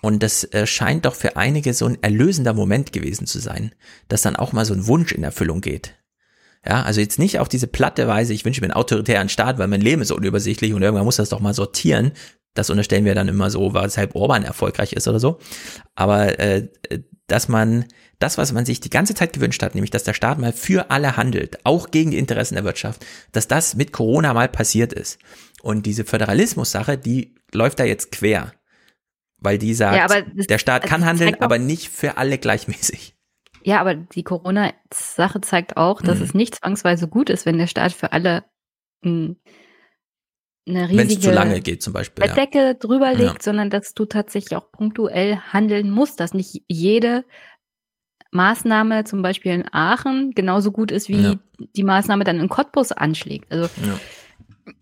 Und 0.00 0.22
das 0.22 0.44
äh, 0.44 0.64
scheint 0.64 1.06
doch 1.06 1.16
für 1.16 1.36
einige 1.36 1.74
so 1.74 1.86
ein 1.86 1.98
erlösender 2.02 2.54
Moment 2.54 2.92
gewesen 2.92 3.26
zu 3.26 3.40
sein, 3.40 3.72
dass 4.06 4.22
dann 4.22 4.36
auch 4.36 4.52
mal 4.52 4.64
so 4.64 4.74
ein 4.74 4.86
Wunsch 4.86 5.10
in 5.10 5.24
Erfüllung 5.24 5.60
geht. 5.60 5.94
Ja, 6.64 6.82
also 6.82 7.00
jetzt 7.00 7.18
nicht 7.18 7.40
auf 7.40 7.48
diese 7.48 7.66
platte 7.66 8.06
Weise, 8.06 8.32
ich 8.32 8.44
wünsche 8.44 8.60
mir 8.60 8.66
einen 8.66 8.74
autoritären 8.74 9.28
Staat, 9.28 9.58
weil 9.58 9.66
mein 9.66 9.80
Leben 9.80 10.02
ist 10.02 10.12
unübersichtlich 10.12 10.72
und 10.72 10.82
irgendwann 10.82 11.04
muss 11.04 11.16
das 11.16 11.30
doch 11.30 11.40
mal 11.40 11.54
sortieren. 11.54 12.12
Das 12.54 12.70
unterstellen 12.70 13.04
wir 13.04 13.16
dann 13.16 13.28
immer 13.28 13.50
so, 13.50 13.74
weshalb 13.74 14.14
Orban 14.14 14.44
erfolgreich 14.44 14.92
ist 14.92 15.08
oder 15.08 15.18
so. 15.18 15.40
Aber 15.96 16.38
äh, 16.38 16.68
dass 17.26 17.48
man 17.48 17.86
das, 18.18 18.38
was 18.38 18.52
man 18.52 18.64
sich 18.64 18.80
die 18.80 18.90
ganze 18.90 19.14
Zeit 19.14 19.32
gewünscht 19.32 19.62
hat, 19.62 19.74
nämlich 19.74 19.90
dass 19.90 20.04
der 20.04 20.14
Staat 20.14 20.38
mal 20.38 20.52
für 20.52 20.90
alle 20.90 21.16
handelt, 21.16 21.64
auch 21.64 21.90
gegen 21.90 22.10
die 22.12 22.18
Interessen 22.18 22.54
der 22.54 22.64
Wirtschaft, 22.64 23.04
dass 23.32 23.48
das 23.48 23.74
mit 23.74 23.92
Corona 23.92 24.32
mal 24.32 24.48
passiert 24.48 24.92
ist. 24.92 25.18
Und 25.62 25.86
diese 25.86 26.04
Föderalismus-Sache, 26.04 26.96
die 26.98 27.34
läuft 27.52 27.80
da 27.80 27.84
jetzt 27.84 28.12
quer. 28.12 28.52
Weil 29.38 29.58
die 29.58 29.74
sagt, 29.74 29.96
Ja, 29.96 30.04
aber 30.04 30.22
das- 30.22 30.46
der 30.46 30.58
Staat 30.58 30.82
also 30.84 30.94
kann 30.94 31.04
handeln, 31.04 31.36
aber 31.40 31.58
nicht 31.58 31.88
für 31.88 32.16
alle 32.16 32.38
gleichmäßig. 32.38 33.14
Ja, 33.64 33.80
aber 33.80 33.94
die 33.96 34.22
Corona-Sache 34.22 35.40
zeigt 35.40 35.76
auch, 35.76 36.00
dass 36.00 36.18
Mhm. 36.18 36.24
es 36.24 36.34
nicht 36.34 36.54
zwangsweise 36.54 37.08
gut 37.08 37.28
ist, 37.30 37.44
wenn 37.46 37.58
der 37.58 37.66
Staat 37.66 37.92
für 37.92 38.12
alle 38.12 38.44
mh, 39.02 39.34
eine 40.68 40.88
Wenn 40.88 40.98
es 40.98 41.04
riesige 41.04 41.20
zu 41.20 41.30
lange 41.32 41.60
geht 41.60 41.82
zum 41.82 41.92
Beispiel. 41.92 42.24
Ja. 42.26 42.34
Bettdecke 42.34 42.74
drüber 42.74 43.12
Ja. 43.12 43.18
legt, 43.30 43.42
sondern 43.42 43.70
dass 43.70 43.94
du 43.94 44.04
tatsächlich 44.04 44.56
auch 44.56 44.70
punktuell 44.72 45.36
handeln 45.36 45.90
musst, 45.90 46.18
dass 46.20 46.34
nicht 46.34 46.62
jede 46.68 47.24
Maßnahme 48.32 49.04
zum 49.04 49.22
Beispiel 49.22 49.52
in 49.52 49.64
Aachen 49.72 50.32
genauso 50.32 50.72
gut 50.72 50.90
ist, 50.90 51.08
wie 51.08 51.20
Ja. 51.22 51.34
die 51.76 51.84
Maßnahme 51.84 52.24
dann 52.24 52.40
in 52.40 52.48
Cottbus 52.48 52.92
anschlägt. 52.92 53.50
Also 53.52 53.68
Ja. 53.86 53.98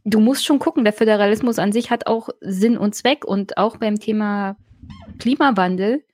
du 0.04 0.20
musst 0.20 0.44
schon 0.44 0.58
gucken, 0.58 0.84
der 0.84 0.92
Föderalismus 0.92 1.58
an 1.58 1.72
sich 1.72 1.90
hat 1.90 2.06
auch 2.06 2.30
Sinn 2.40 2.76
und 2.78 2.94
Zweck 2.94 3.24
und 3.24 3.58
auch 3.58 3.76
beim 3.76 3.98
Thema 4.00 4.56
Klimawandel 5.18 6.04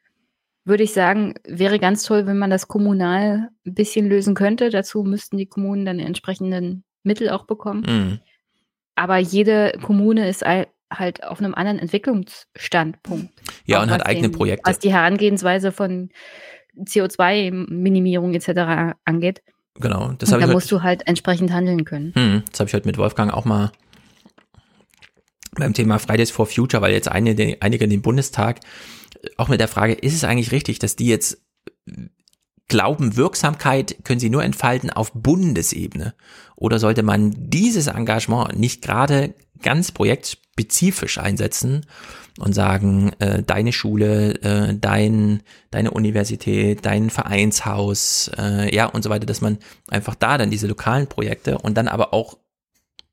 würde 0.64 0.82
ich 0.82 0.92
sagen, 0.92 1.34
wäre 1.46 1.78
ganz 1.78 2.02
toll, 2.02 2.26
wenn 2.26 2.38
man 2.38 2.50
das 2.50 2.68
kommunal 2.68 3.48
ein 3.66 3.74
bisschen 3.74 4.08
lösen 4.08 4.34
könnte. 4.34 4.68
Dazu 4.70 5.02
müssten 5.02 5.38
die 5.38 5.46
Kommunen 5.46 5.84
dann 5.86 5.98
die 5.98 6.04
entsprechenden 6.04 6.84
Mittel 7.02 7.30
auch 7.30 7.46
bekommen. 7.46 7.82
Mhm. 7.88 8.20
Aber 9.00 9.16
jede 9.16 9.72
Kommune 9.80 10.28
ist 10.28 10.44
halt 10.44 11.24
auf 11.24 11.38
einem 11.38 11.54
anderen 11.54 11.78
Entwicklungsstandpunkt. 11.78 13.32
Ja, 13.64 13.82
und 13.82 13.90
hat 13.90 14.04
eigene 14.04 14.28
den, 14.28 14.36
Projekte. 14.36 14.70
Was 14.70 14.78
die 14.78 14.92
Herangehensweise 14.92 15.72
von 15.72 16.10
CO2-Minimierung 16.78 18.34
etc. 18.34 18.94
angeht. 19.06 19.40
Genau, 19.76 20.12
das 20.18 20.32
habe 20.32 20.42
da 20.42 20.48
ich 20.48 20.52
musst 20.52 20.70
du 20.70 20.82
halt 20.82 21.06
entsprechend 21.06 21.50
handeln 21.50 21.86
können. 21.86 22.12
hm, 22.14 22.42
das 22.50 22.60
habe 22.60 22.68
ich 22.68 22.74
heute 22.74 22.86
mit 22.86 22.98
Wolfgang 22.98 23.32
auch 23.32 23.46
mal 23.46 23.72
beim 25.52 25.72
Thema 25.72 25.98
Fridays 25.98 26.30
for 26.30 26.44
Future, 26.44 26.82
weil 26.82 26.92
jetzt 26.92 27.10
einige, 27.10 27.56
einige 27.60 27.84
in 27.84 27.90
den 27.90 28.02
Bundestag 28.02 28.60
auch 29.38 29.48
mit 29.48 29.60
der 29.60 29.68
Frage, 29.68 29.94
ist 29.94 30.12
es 30.12 30.24
eigentlich 30.24 30.52
richtig, 30.52 30.78
dass 30.78 30.94
die 30.94 31.06
jetzt 31.06 31.42
glauben, 32.70 33.16
Wirksamkeit 33.16 33.96
können 34.04 34.20
sie 34.20 34.30
nur 34.30 34.42
entfalten 34.42 34.88
auf 34.88 35.12
Bundesebene? 35.12 36.14
Oder 36.56 36.78
sollte 36.78 37.02
man 37.02 37.34
dieses 37.36 37.88
Engagement 37.88 38.58
nicht 38.58 38.80
gerade 38.80 39.34
ganz 39.60 39.92
projektspezifisch 39.92 41.18
einsetzen 41.18 41.84
und 42.38 42.54
sagen, 42.54 43.12
äh, 43.18 43.42
deine 43.42 43.72
Schule, 43.72 44.40
äh, 44.42 44.74
dein, 44.78 45.42
deine 45.70 45.90
Universität, 45.90 46.86
dein 46.86 47.10
Vereinshaus, 47.10 48.30
äh, 48.38 48.74
ja 48.74 48.86
und 48.86 49.02
so 49.02 49.10
weiter, 49.10 49.26
dass 49.26 49.42
man 49.42 49.58
einfach 49.88 50.14
da 50.14 50.38
dann 50.38 50.50
diese 50.50 50.66
lokalen 50.66 51.06
Projekte 51.06 51.58
und 51.58 51.76
dann 51.76 51.88
aber 51.88 52.14
auch 52.14 52.38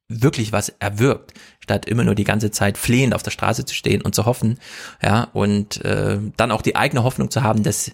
wirklich 0.07 0.53
was 0.53 0.69
erwirkt, 0.79 1.33
statt 1.59 1.85
immer 1.85 2.03
nur 2.03 2.15
die 2.15 2.23
ganze 2.23 2.51
Zeit 2.51 2.77
flehend 2.77 3.13
auf 3.13 3.23
der 3.23 3.31
Straße 3.31 3.65
zu 3.65 3.75
stehen 3.75 4.01
und 4.01 4.15
zu 4.15 4.25
hoffen, 4.25 4.57
ja, 5.01 5.25
und 5.33 5.83
äh, 5.83 6.19
dann 6.37 6.51
auch 6.51 6.61
die 6.61 6.77
eigene 6.77 7.03
Hoffnung 7.03 7.29
zu 7.29 7.43
haben, 7.43 7.63
dass 7.63 7.91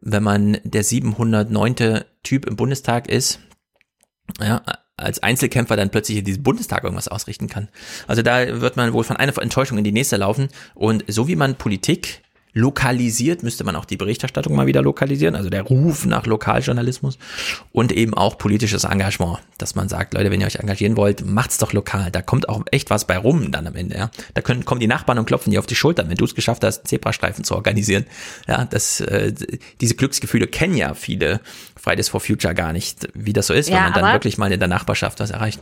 wenn 0.00 0.22
man 0.22 0.58
der 0.64 0.82
709. 0.82 2.04
Typ 2.22 2.46
im 2.46 2.56
Bundestag 2.56 3.08
ist, 3.08 3.40
ja, 4.40 4.62
als 4.96 5.22
Einzelkämpfer 5.22 5.76
dann 5.76 5.90
plötzlich 5.90 6.18
in 6.18 6.24
diesem 6.24 6.42
Bundestag 6.42 6.84
irgendwas 6.84 7.08
ausrichten 7.08 7.48
kann. 7.48 7.68
Also 8.06 8.22
da 8.22 8.60
wird 8.60 8.76
man 8.76 8.92
wohl 8.92 9.04
von 9.04 9.16
einer 9.16 9.36
Enttäuschung 9.38 9.78
in 9.78 9.84
die 9.84 9.92
nächste 9.92 10.16
laufen. 10.16 10.48
Und 10.74 11.04
so 11.08 11.26
wie 11.26 11.36
man 11.36 11.56
Politik 11.56 12.22
lokalisiert, 12.52 13.42
müsste 13.42 13.64
man 13.64 13.76
auch 13.76 13.84
die 13.84 13.96
Berichterstattung 13.96 14.54
mal 14.54 14.66
wieder 14.66 14.82
lokalisieren, 14.82 15.34
also 15.34 15.50
der 15.50 15.62
Ruf 15.62 16.06
nach 16.06 16.26
Lokaljournalismus 16.26 17.18
und 17.72 17.92
eben 17.92 18.14
auch 18.14 18.38
politisches 18.38 18.84
Engagement, 18.84 19.38
dass 19.58 19.74
man 19.74 19.88
sagt, 19.88 20.14
Leute, 20.14 20.30
wenn 20.30 20.40
ihr 20.40 20.46
euch 20.46 20.56
engagieren 20.56 20.96
wollt, 20.96 21.24
macht's 21.24 21.58
doch 21.58 21.72
lokal. 21.72 22.10
Da 22.10 22.22
kommt 22.22 22.48
auch 22.48 22.62
echt 22.70 22.90
was 22.90 23.06
bei 23.06 23.16
rum 23.16 23.52
dann 23.52 23.66
am 23.66 23.76
Ende, 23.76 23.96
ja. 23.96 24.10
Da 24.34 24.40
können, 24.40 24.64
kommen 24.64 24.80
die 24.80 24.86
Nachbarn 24.86 25.18
und 25.18 25.26
klopfen 25.26 25.50
dir 25.50 25.60
auf 25.60 25.66
die 25.66 25.76
Schultern, 25.76 26.08
wenn 26.08 26.16
du 26.16 26.24
es 26.24 26.34
geschafft 26.34 26.64
hast, 26.64 26.78
einen 26.78 26.86
Zebrastreifen 26.86 27.44
zu 27.44 27.54
organisieren. 27.54 28.06
Ja, 28.48 28.64
das, 28.64 29.00
äh, 29.00 29.32
diese 29.80 29.94
Glücksgefühle 29.94 30.46
kennen 30.46 30.76
ja 30.76 30.94
viele 30.94 31.40
Fridays 31.76 32.08
for 32.08 32.20
Future 32.20 32.54
gar 32.54 32.72
nicht, 32.72 33.08
wie 33.14 33.32
das 33.32 33.46
so 33.46 33.54
ist, 33.54 33.68
Ja, 33.68 33.76
wenn 33.76 33.82
man 33.84 33.92
dann 33.94 34.12
wirklich 34.12 34.38
mal 34.38 34.50
in 34.52 34.58
der 34.58 34.68
Nachbarschaft 34.68 35.20
was 35.20 35.30
erreicht. 35.30 35.60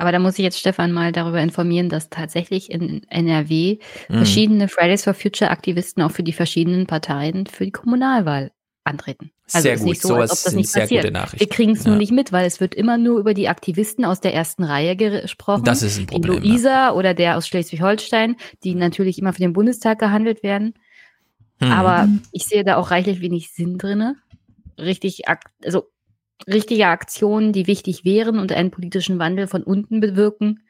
Aber 0.00 0.12
da 0.12 0.18
muss 0.18 0.38
ich 0.38 0.42
jetzt 0.44 0.58
Stefan 0.58 0.92
mal 0.92 1.12
darüber 1.12 1.40
informieren, 1.42 1.90
dass 1.90 2.08
tatsächlich 2.08 2.70
in 2.70 3.02
NRW 3.10 3.78
Mhm. 4.08 4.16
verschiedene 4.16 4.68
Fridays 4.68 5.04
for 5.04 5.12
Future 5.14 5.50
Aktivisten 5.50 6.02
auch 6.02 6.10
für 6.10 6.22
die 6.22 6.32
verschiedenen 6.32 6.86
Parteien 6.86 7.46
für 7.46 7.66
die 7.66 7.70
Kommunalwahl 7.70 8.50
antreten. 8.84 9.30
Also 9.52 9.64
Sehr 9.64 9.74
ist 9.74 9.80
gut, 9.80 9.88
nicht 9.90 10.00
so, 10.02 10.08
sowas 10.08 10.30
als 10.30 10.40
ob 10.40 10.44
das 10.44 10.54
nicht 10.54 10.70
sehr 10.70 10.82
passiert. 10.82 11.04
Wir 11.38 11.48
kriegen 11.48 11.72
es 11.72 11.84
nur 11.84 11.96
Ja. 11.96 11.98
nicht 11.98 12.12
mit, 12.12 12.32
weil 12.32 12.46
es 12.46 12.60
wird 12.60 12.74
immer 12.74 12.96
nur 12.96 13.18
über 13.20 13.34
die 13.34 13.48
Aktivisten 13.48 14.04
aus 14.06 14.20
der 14.20 14.32
ersten 14.32 14.64
Reihe 14.64 14.96
gesprochen. 14.96 15.64
Das 15.64 15.82
ist 15.82 15.98
ein 15.98 16.06
Problem, 16.06 16.40
Die 16.40 16.48
Luisa 16.48 16.92
oder 16.92 17.12
der 17.12 17.36
aus 17.36 17.46
Schleswig-Holstein, 17.46 18.36
die 18.64 18.74
natürlich 18.74 19.18
immer 19.18 19.34
für 19.34 19.42
den 19.42 19.52
Bundestag 19.52 19.98
gehandelt 19.98 20.42
werden. 20.42 20.72
Hm. 21.58 21.72
Aber 21.72 22.08
ich 22.32 22.44
sehe 22.46 22.64
da 22.64 22.76
auch 22.76 22.90
reichlich 22.90 23.20
wenig 23.20 23.50
Sinn 23.52 23.76
drinne. 23.76 24.16
Richtig, 24.78 25.24
also 25.62 25.84
richtige 26.46 26.86
Aktionen, 26.88 27.52
die 27.52 27.66
wichtig 27.66 28.04
wären 28.04 28.38
und 28.38 28.52
einen 28.52 28.70
politischen 28.70 29.18
Wandel 29.18 29.46
von 29.46 29.62
unten 29.62 30.00
bewirken, 30.00 30.60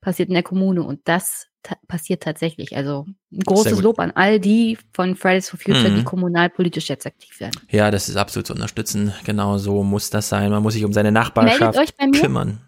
passiert 0.00 0.28
in 0.28 0.34
der 0.34 0.42
Kommune. 0.42 0.82
Und 0.82 1.00
das 1.04 1.48
ta 1.62 1.76
passiert 1.88 2.22
tatsächlich. 2.22 2.76
Also 2.76 3.06
ein 3.32 3.40
großes. 3.40 3.80
Lob 3.82 3.98
an 3.98 4.12
all 4.12 4.38
die 4.38 4.78
von 4.92 5.16
Fridays 5.16 5.50
for 5.50 5.58
Future, 5.58 5.90
Mhm. 5.90 5.96
die 5.96 6.04
kommunalpolitisch 6.04 6.88
jetzt 6.88 7.06
aktiv 7.06 7.40
werden. 7.40 7.60
Ja, 7.70 7.90
das 7.90 8.08
ist 8.08 8.16
absolut 8.16 8.46
zu 8.46 8.52
unterstützen. 8.52 9.12
Genau 9.24 9.58
so 9.58 9.82
muss 9.82 10.10
das 10.10 10.28
sein. 10.28 10.50
Man 10.50 10.62
muss 10.62 10.74
sich 10.74 10.84
um 10.84 10.92
seine 10.92 11.10
Nachbarschaft 11.12 11.78
kümmern. 12.20 12.60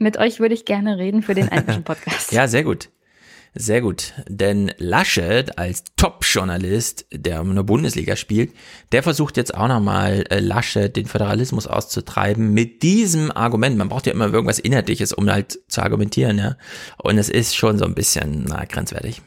Mit 0.00 0.18
euch 0.18 0.40
würde 0.40 0.54
ich 0.54 0.64
gerne 0.64 0.98
reden 0.98 1.22
für 1.22 1.34
den 1.34 1.48
eigentlichen 1.48 1.84
Podcast. 1.84 2.32
Ja, 2.32 2.48
sehr 2.48 2.64
gut. 2.64 2.88
Sehr 3.58 3.80
gut. 3.80 4.12
Denn 4.28 4.70
Laschet 4.76 5.58
als 5.58 5.82
Top-Journalist, 5.96 7.06
der 7.10 7.40
in 7.40 7.54
der 7.54 7.62
Bundesliga 7.62 8.14
spielt, 8.14 8.52
der 8.92 9.02
versucht 9.02 9.38
jetzt 9.38 9.54
auch 9.54 9.68
nochmal 9.68 10.26
äh, 10.28 10.40
Laschet 10.40 10.94
den 10.94 11.06
Föderalismus 11.06 11.66
auszutreiben 11.66 12.52
mit 12.52 12.82
diesem 12.82 13.30
Argument. 13.30 13.78
Man 13.78 13.88
braucht 13.88 14.06
ja 14.06 14.12
immer 14.12 14.30
irgendwas 14.30 14.58
Inhaltliches, 14.58 15.14
um 15.14 15.30
halt 15.30 15.58
zu 15.68 15.80
argumentieren, 15.80 16.36
ja. 16.36 16.56
Und 16.98 17.16
es 17.16 17.30
ist 17.30 17.56
schon 17.56 17.78
so 17.78 17.86
ein 17.86 17.94
bisschen, 17.94 18.44
na, 18.46 18.66
grenzwertig. 18.66 19.22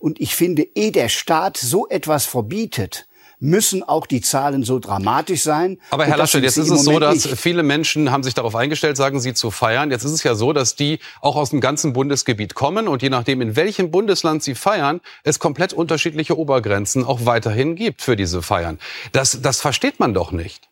Und 0.00 0.20
ich 0.20 0.34
finde, 0.34 0.66
ehe 0.74 0.90
der 0.90 1.08
Staat 1.08 1.56
so 1.56 1.86
etwas 1.88 2.26
verbietet, 2.26 3.06
müssen 3.44 3.82
auch 3.82 4.06
die 4.06 4.20
Zahlen 4.20 4.64
so 4.64 4.78
dramatisch 4.78 5.42
sein. 5.42 5.78
Aber 5.90 6.06
Herr 6.06 6.16
Laschet, 6.16 6.42
jetzt 6.42 6.56
ist 6.56 6.70
es 6.70 6.82
so, 6.82 6.98
dass 6.98 7.26
nicht. 7.26 7.38
viele 7.38 7.62
Menschen 7.62 8.10
haben 8.10 8.22
sich 8.22 8.34
darauf 8.34 8.56
eingestellt, 8.56 8.96
sagen 8.96 9.20
Sie, 9.20 9.34
zu 9.34 9.50
feiern. 9.50 9.90
Jetzt 9.90 10.04
ist 10.04 10.12
es 10.12 10.22
ja 10.22 10.34
so, 10.34 10.52
dass 10.52 10.74
die 10.74 10.98
auch 11.20 11.36
aus 11.36 11.50
dem 11.50 11.60
ganzen 11.60 11.92
Bundesgebiet 11.92 12.54
kommen 12.54 12.88
und 12.88 13.02
je 13.02 13.10
nachdem, 13.10 13.40
in 13.40 13.54
welchem 13.54 13.90
Bundesland 13.90 14.42
sie 14.42 14.54
feiern, 14.54 15.00
es 15.22 15.38
komplett 15.38 15.72
unterschiedliche 15.72 16.38
Obergrenzen 16.38 17.04
auch 17.04 17.26
weiterhin 17.26 17.76
gibt 17.76 18.02
für 18.02 18.16
diese 18.16 18.42
Feiern. 18.42 18.78
Das, 19.12 19.40
das 19.42 19.60
versteht 19.60 20.00
man 20.00 20.14
doch 20.14 20.32
nicht. 20.32 20.68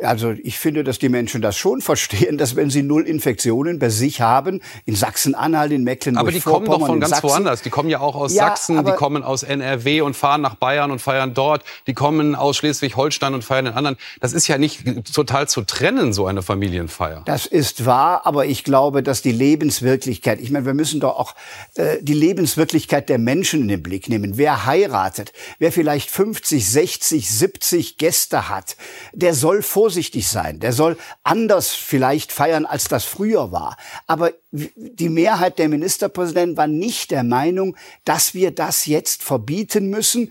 Also 0.00 0.30
ich 0.30 0.58
finde, 0.58 0.84
dass 0.84 1.00
die 1.00 1.08
Menschen 1.08 1.42
das 1.42 1.56
schon 1.56 1.80
verstehen, 1.80 2.38
dass 2.38 2.54
wenn 2.54 2.70
sie 2.70 2.84
null 2.84 3.02
Infektionen 3.02 3.80
bei 3.80 3.88
sich 3.88 4.20
haben, 4.20 4.60
in 4.84 4.94
Sachsen-Anhalt, 4.94 5.72
in 5.72 5.82
Mecklenburg, 5.82 6.20
aber 6.20 6.30
die 6.30 6.40
kommen 6.40 6.66
doch 6.66 6.86
von 6.86 7.00
ganz 7.00 7.10
Sachsen, 7.10 7.28
woanders. 7.28 7.62
Die 7.62 7.70
kommen 7.70 7.90
ja 7.90 7.98
auch 7.98 8.14
aus 8.14 8.32
ja, 8.32 8.46
Sachsen, 8.46 8.84
die 8.84 8.92
kommen 8.92 9.24
aus 9.24 9.42
NRW 9.42 10.02
und 10.02 10.14
fahren 10.14 10.40
nach 10.40 10.54
Bayern 10.54 10.92
und 10.92 11.00
feiern 11.00 11.34
dort. 11.34 11.64
Die 11.88 11.94
kommen 11.94 12.36
aus 12.36 12.56
Schleswig-Holstein 12.58 13.34
und 13.34 13.42
feiern 13.42 13.66
in 13.66 13.72
anderen. 13.72 13.96
Das 14.20 14.32
ist 14.34 14.46
ja 14.46 14.56
nicht 14.56 15.12
total 15.12 15.48
zu 15.48 15.62
trennen, 15.62 16.12
so 16.12 16.26
eine 16.26 16.42
Familienfeier. 16.42 17.22
Das 17.24 17.46
ist 17.46 17.84
wahr, 17.84 18.22
aber 18.24 18.46
ich 18.46 18.62
glaube, 18.62 19.02
dass 19.02 19.20
die 19.20 19.32
Lebenswirklichkeit, 19.32 20.40
ich 20.40 20.52
meine, 20.52 20.64
wir 20.64 20.74
müssen 20.74 21.00
doch 21.00 21.16
auch 21.16 21.34
äh, 21.74 21.96
die 22.02 22.14
Lebenswirklichkeit 22.14 23.08
der 23.08 23.18
Menschen 23.18 23.62
in 23.62 23.68
den 23.68 23.82
Blick 23.82 24.08
nehmen. 24.08 24.36
Wer 24.36 24.64
heiratet, 24.64 25.32
wer 25.58 25.72
vielleicht 25.72 26.08
50, 26.08 26.68
60, 26.68 27.28
70 27.28 27.98
Gäste 27.98 28.48
hat, 28.48 28.76
der 29.12 29.34
soll 29.34 29.62
vor 29.62 29.87
vorsichtig 29.88 30.28
sein. 30.28 30.60
Der 30.60 30.74
soll 30.74 30.98
anders 31.24 31.72
vielleicht 31.72 32.30
feiern, 32.30 32.66
als 32.66 32.88
das 32.88 33.06
früher 33.06 33.52
war. 33.52 33.78
Aber 34.06 34.32
die 34.52 35.08
Mehrheit 35.08 35.58
der 35.58 35.70
Ministerpräsidenten 35.70 36.58
war 36.58 36.66
nicht 36.66 37.10
der 37.10 37.24
Meinung, 37.24 37.74
dass 38.04 38.34
wir 38.34 38.50
das 38.50 38.84
jetzt 38.84 39.22
verbieten 39.22 39.88
müssen. 39.88 40.30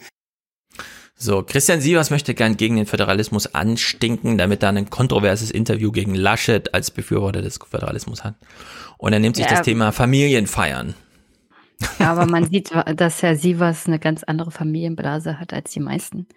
So, 1.16 1.42
Christian 1.42 1.82
Sievers 1.82 2.12
möchte 2.12 2.36
gern 2.36 2.56
gegen 2.56 2.76
den 2.76 2.86
Föderalismus 2.86 3.56
anstinken, 3.56 4.38
damit 4.38 4.62
er 4.62 4.70
ein 4.70 4.92
kontroverses 4.92 5.50
Interview 5.50 5.92
gegen 5.92 6.14
Laschet 6.14 6.76
als 6.76 6.92
Befürworter 6.92 7.42
des 7.42 7.58
Föderalismus 7.58 8.24
hat. 8.24 8.36
Und 9.00 9.14
er 9.14 9.20
nimmt 9.20 9.38
sich 9.38 9.46
ja, 9.46 9.52
das 9.54 9.64
Thema 9.64 9.92
Familienfeiern. 9.92 10.94
Ja, 11.98 12.12
aber 12.12 12.28
man 12.28 12.48
sieht, 12.48 12.70
dass 12.96 13.24
Herr 13.24 13.36
Sievers 13.36 13.88
eine 13.88 13.98
ganz 13.98 14.24
andere 14.24 14.52
Familienblase 14.52 15.40
hat 15.40 15.52
als 15.52 15.72
die 15.72 15.80
meisten. 15.80 16.28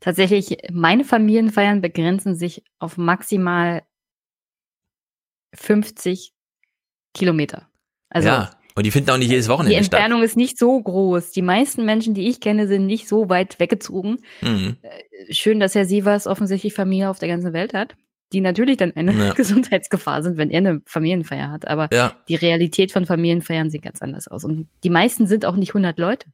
Tatsächlich, 0.00 0.56
meine 0.72 1.04
Familienfeiern 1.04 1.82
begrenzen 1.82 2.34
sich 2.34 2.64
auf 2.78 2.96
maximal 2.96 3.82
50 5.54 6.32
Kilometer. 7.12 7.68
Also 8.08 8.28
ja, 8.28 8.50
und 8.74 8.86
die 8.86 8.90
finden 8.90 9.10
auch 9.10 9.18
nicht 9.18 9.30
jedes 9.30 9.48
Wochenende 9.48 9.76
Die 9.76 9.76
Entfernung 9.76 10.20
statt. 10.20 10.30
ist 10.30 10.36
nicht 10.36 10.58
so 10.58 10.80
groß. 10.80 11.32
Die 11.32 11.42
meisten 11.42 11.84
Menschen, 11.84 12.14
die 12.14 12.28
ich 12.28 12.40
kenne, 12.40 12.66
sind 12.66 12.86
nicht 12.86 13.08
so 13.08 13.28
weit 13.28 13.60
weggezogen. 13.60 14.18
Mhm. 14.40 14.76
Äh, 14.80 15.34
schön, 15.34 15.60
dass 15.60 15.74
Herr 15.74 15.84
Sievers 15.84 16.26
offensichtlich 16.26 16.72
Familie 16.72 17.10
auf 17.10 17.18
der 17.18 17.28
ganzen 17.28 17.52
Welt 17.52 17.74
hat, 17.74 17.94
die 18.32 18.40
natürlich 18.40 18.78
dann 18.78 18.92
eine 18.96 19.12
ja. 19.12 19.32
Gesundheitsgefahr 19.34 20.22
sind, 20.22 20.38
wenn 20.38 20.50
er 20.50 20.58
eine 20.58 20.82
Familienfeier 20.86 21.50
hat. 21.50 21.68
Aber 21.68 21.88
ja. 21.92 22.16
die 22.28 22.36
Realität 22.36 22.92
von 22.92 23.06
Familienfeiern 23.06 23.70
sieht 23.70 23.82
ganz 23.82 24.00
anders 24.00 24.28
aus. 24.28 24.44
Und 24.44 24.68
die 24.82 24.90
meisten 24.90 25.26
sind 25.26 25.44
auch 25.44 25.56
nicht 25.56 25.70
100 25.70 25.98
Leute 25.98 26.26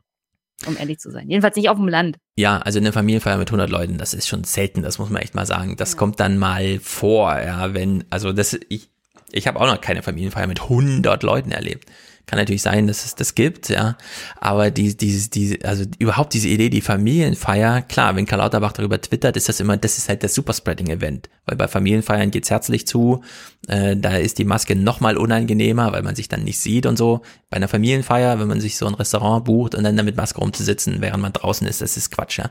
um 0.66 0.76
ehrlich 0.76 0.98
zu 0.98 1.10
sein. 1.10 1.28
Jedenfalls 1.28 1.56
nicht 1.56 1.68
auf 1.68 1.76
dem 1.76 1.88
Land. 1.88 2.16
Ja, 2.36 2.58
also 2.58 2.78
eine 2.78 2.92
Familienfeier 2.92 3.36
mit 3.36 3.48
100 3.48 3.68
Leuten, 3.68 3.98
das 3.98 4.14
ist 4.14 4.26
schon 4.28 4.44
selten, 4.44 4.82
das 4.82 4.98
muss 4.98 5.10
man 5.10 5.20
echt 5.20 5.34
mal 5.34 5.46
sagen. 5.46 5.76
Das 5.76 5.92
ja. 5.92 5.98
kommt 5.98 6.20
dann 6.20 6.38
mal 6.38 6.78
vor, 6.80 7.38
ja, 7.38 7.74
wenn, 7.74 8.04
also 8.10 8.32
das, 8.32 8.58
ich, 8.68 8.88
ich 9.32 9.46
habe 9.46 9.60
auch 9.60 9.66
noch 9.66 9.80
keine 9.80 10.02
Familienfeier 10.02 10.46
mit 10.46 10.62
100 10.62 11.22
Leuten 11.22 11.50
erlebt. 11.50 11.90
Kann 12.26 12.40
natürlich 12.40 12.62
sein, 12.62 12.88
dass 12.88 13.04
es 13.04 13.14
das 13.14 13.36
gibt, 13.36 13.68
ja. 13.68 13.96
Aber 14.40 14.72
die, 14.72 14.96
die, 14.96 15.30
die, 15.30 15.64
also 15.64 15.84
überhaupt 16.00 16.34
diese 16.34 16.48
Idee, 16.48 16.70
die 16.70 16.80
Familienfeier, 16.80 17.82
klar, 17.82 18.16
wenn 18.16 18.26
Karl 18.26 18.40
Lauterbach 18.40 18.72
darüber 18.72 19.00
twittert, 19.00 19.36
ist 19.36 19.48
das 19.48 19.60
immer, 19.60 19.76
das 19.76 19.96
ist 19.96 20.08
halt 20.08 20.24
das 20.24 20.34
Superspreading-Event. 20.34 21.28
Weil 21.44 21.56
bei 21.56 21.68
Familienfeiern 21.68 22.32
geht's 22.32 22.50
herzlich 22.50 22.84
zu, 22.84 23.22
äh, 23.68 23.96
da 23.96 24.16
ist 24.16 24.38
die 24.38 24.44
Maske 24.44 24.74
noch 24.74 24.98
mal 24.98 25.16
unangenehmer, 25.16 25.92
weil 25.92 26.02
man 26.02 26.16
sich 26.16 26.28
dann 26.28 26.42
nicht 26.42 26.58
sieht 26.58 26.86
und 26.86 26.96
so. 26.96 27.22
Bei 27.48 27.58
einer 27.58 27.68
Familienfeier, 27.68 28.40
wenn 28.40 28.48
man 28.48 28.60
sich 28.60 28.76
so 28.76 28.86
ein 28.86 28.94
Restaurant 28.94 29.44
bucht 29.44 29.76
und 29.76 29.84
dann 29.84 29.96
damit 29.96 30.16
Maske 30.16 30.40
rumzusitzen, 30.40 31.00
während 31.00 31.22
man 31.22 31.32
draußen 31.32 31.64
ist, 31.68 31.80
das 31.80 31.96
ist 31.96 32.10
Quatsch, 32.10 32.38
ja. 32.38 32.50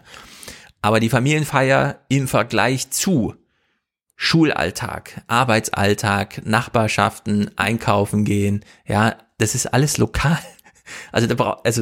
Aber 0.81 1.01
die 1.01 1.09
Familienfeier 1.09 1.99
im 2.07 2.29
Vergleich 2.29 2.91
zu 2.91 3.35
Schulalltag, 4.15 5.21
Arbeitsalltag, 5.27 6.45
Nachbarschaften, 6.45 7.51
einkaufen 7.57 8.23
gehen, 8.23 8.63
ja, 8.87 9.17
das 9.37 9.55
ist 9.55 9.67
alles 9.67 9.97
lokal. 9.97 10.39
Also, 11.11 11.25
da 11.25 11.33
brauch, 11.33 11.63
also 11.63 11.81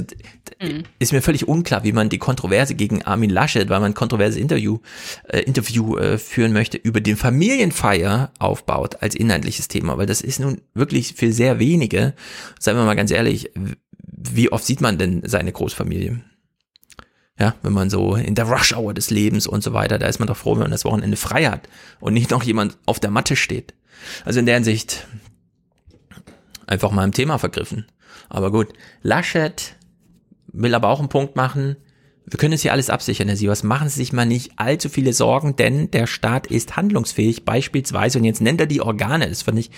mhm. 0.62 0.84
ist 0.97 1.12
mir 1.12 1.22
völlig 1.22 1.45
unklar, 1.45 1.84
wie 1.84 1.91
man 1.91 2.08
die 2.08 2.20
Kontroverse 2.20 2.74
gegen 2.74 3.04
Armin 3.04 3.30
Laschet, 3.30 3.68
weil 3.68 3.82
man 3.82 3.91
ein 3.91 3.95
kontroverses 3.95 4.39
Interview, 4.39 4.80
äh, 5.28 5.39
Interview 5.39 5.97
äh, 5.97 6.18
führen 6.18 6.54
möchte, 6.54 6.78
über 6.78 7.01
den 7.01 7.18
Familienfeier 7.18 8.32
aufbaut 8.39 9.01
als 9.01 9.14
inhaltliches 9.16 9.68
Thema, 9.68 9.97
weil 9.97 10.06
das 10.06 10.22
ist 10.22 10.39
nun 10.39 10.62
wirklich 10.74 11.16
für 11.16 11.34
sehr 11.34 11.60
wenige, 11.60 12.14
seien 12.60 12.78
wir 12.78 12.86
mal 12.86 12.95
ganz 12.95 13.12
ehrlich, 13.12 13.51
wie 14.06 14.54
oft 14.54 14.64
sieht 14.64 14.80
man 14.80 14.97
denn 14.97 15.22
seine 15.26 15.51
Großfamilie? 15.51 16.22
Ja, 17.39 17.56
wenn 17.64 17.74
man 17.74 17.89
so 17.89 18.16
in 18.16 18.36
der 18.36 18.45
Rush-Hour 18.45 18.93
des 18.93 19.10
Lebens 19.10 19.47
und 19.47 19.64
so 19.64 19.74
weiter, 19.74 19.97
da 19.97 20.08
ist 20.08 20.20
man 20.20 20.28
doch 20.28 20.38
froh, 20.38 20.54
wenn 20.54 20.62
man 20.62 20.72
das 20.72 20.86
Wochenende 20.86 21.18
frei 21.18 21.45
hat 21.45 21.68
und 21.99 22.14
nicht 22.14 22.30
noch 22.30 22.43
jemand 22.43 22.78
auf 22.86 22.99
der 22.99 23.10
Matte 23.10 23.36
steht. 23.36 23.74
Also 24.24 24.39
in 24.39 24.45
der 24.45 24.56
Hinsicht 24.56 25.08
einfach 26.74 26.91
mal 26.91 27.03
im 27.03 27.11
Thema 27.11 27.38
vergriffen. 27.38 27.86
Aber 28.30 28.51
gut, 28.51 28.69
Laschet 29.01 29.76
will 30.51 30.76
aber 30.76 30.89
auch 30.89 30.99
einen 30.99 31.09
Punkt 31.09 31.36
machen. 31.36 31.78
Wir 32.26 32.38
können 32.38 32.53
es 32.53 32.61
hier 32.61 32.71
alles 32.71 32.89
absichern, 32.89 33.28
Herr 33.28 33.38
Sievers. 33.38 33.63
Machen 33.63 33.89
Sie 33.89 33.97
sich 33.97 34.13
mal 34.13 34.26
nicht 34.26 34.53
allzu 34.57 34.89
viele 34.89 35.13
Sorgen, 35.13 35.55
denn 35.55 35.91
der 35.91 36.07
Staat 36.07 36.47
ist 36.47 36.76
handlungsfähig, 36.76 37.45
beispielsweise, 37.45 38.17
und 38.17 38.24
jetzt 38.26 38.41
nennt 38.41 38.61
er 38.61 38.67
die 38.67 38.82
Organe. 38.82 39.28
Das 39.28 39.41
fand 39.41 39.59
ich 39.59 39.71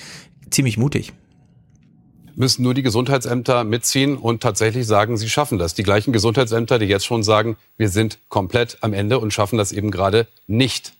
ziemlich 0.49 0.77
mutig 0.77 1.13
müssen 2.35 2.63
nur 2.63 2.73
die 2.73 2.81
Gesundheitsämter 2.81 3.63
mitziehen 3.63 4.17
und 4.17 4.43
tatsächlich 4.43 4.85
sagen, 4.85 5.17
sie 5.17 5.29
schaffen 5.29 5.57
das. 5.57 5.73
Die 5.73 5.83
gleichen 5.83 6.13
Gesundheitsämter, 6.13 6.79
die 6.79 6.85
jetzt 6.85 7.05
schon 7.05 7.23
sagen, 7.23 7.57
wir 7.77 7.89
sind 7.89 8.19
komplett 8.29 8.77
am 8.81 8.93
Ende 8.93 9.19
und 9.19 9.31
schaffen 9.31 9.57
das 9.57 9.71
eben 9.71 9.91
gerade 9.91 10.27
nicht. 10.47 10.93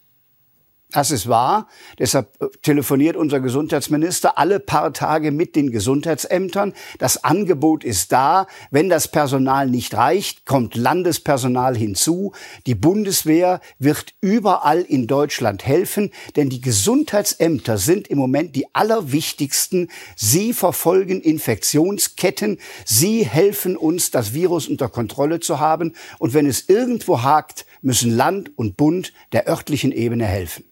Das 0.92 1.10
ist 1.10 1.28
wahr. 1.28 1.68
Deshalb 1.98 2.30
äh, 2.40 2.48
telefoniert 2.62 3.18
unser 3.18 3.40
Gesundheitsminister 3.40 4.38
alle 4.38 4.60
paar 4.60 4.94
Tage 4.94 5.32
mit 5.32 5.56
den 5.56 5.72
Gesundheitsämtern. 5.72 6.74
Das 7.00 7.24
Angebot 7.24 7.84
ist 7.84 8.12
da. 8.12 8.48
Wenn 8.70 8.88
das 8.88 9.08
Personal 9.08 9.68
nicht 9.68 9.96
reicht, 9.96 10.46
kommt 10.46 10.76
Landespersonal 10.76 11.76
hinzu. 11.76 12.34
Die 12.68 12.76
Bundeswehr 12.76 13.62
wird 13.80 14.14
überall 14.22 14.82
in 14.82 15.08
Deutschland 15.08 15.66
helfen, 15.66 16.12
denn 16.36 16.50
die 16.50 16.62
Gesundheitsämter 16.62 17.78
sind 17.78 18.08
im 18.08 18.20
Moment 18.20 18.56
die 18.56 18.74
allerwichtigsten. 18.74 19.90
Sie 20.16 20.54
verfolgen 20.54 21.20
Infektionsketten. 21.20 22.60
Sie 22.86 23.26
helfen 23.26 23.76
uns, 23.76 24.12
das 24.12 24.34
Virus 24.34 24.68
unter 24.68 24.88
Kontrolle 24.90 25.40
zu 25.40 25.60
haben. 25.60 25.94
Und 26.20 26.34
wenn 26.34 26.46
es 26.46 26.70
irgendwo 26.70 27.24
hakt, 27.24 27.66
müssen 27.86 28.12
Land 28.12 28.58
und 28.58 28.76
Bund 28.76 29.14
der 29.32 29.48
örtlichen 29.48 29.92
Ebene 29.92 30.26
helfen. 30.26 30.66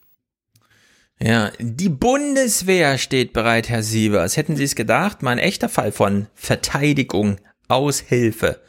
Ja, 1.22 1.52
die 1.60 1.90
Bundeswehr 1.90 2.98
steht 2.98 3.32
bereit, 3.32 3.70
Herr 3.70 3.84
Sievers. 3.84 4.36
Hätten 4.36 4.58
Sie 4.58 4.64
es 4.64 4.76
gedacht? 4.76 5.22
Mal 5.22 5.32
ein 5.32 5.38
echter 5.38 5.70
Fall 5.70 5.92
von 5.92 6.28
Verteidigung, 6.34 7.38
Aushilfe, 7.70 8.60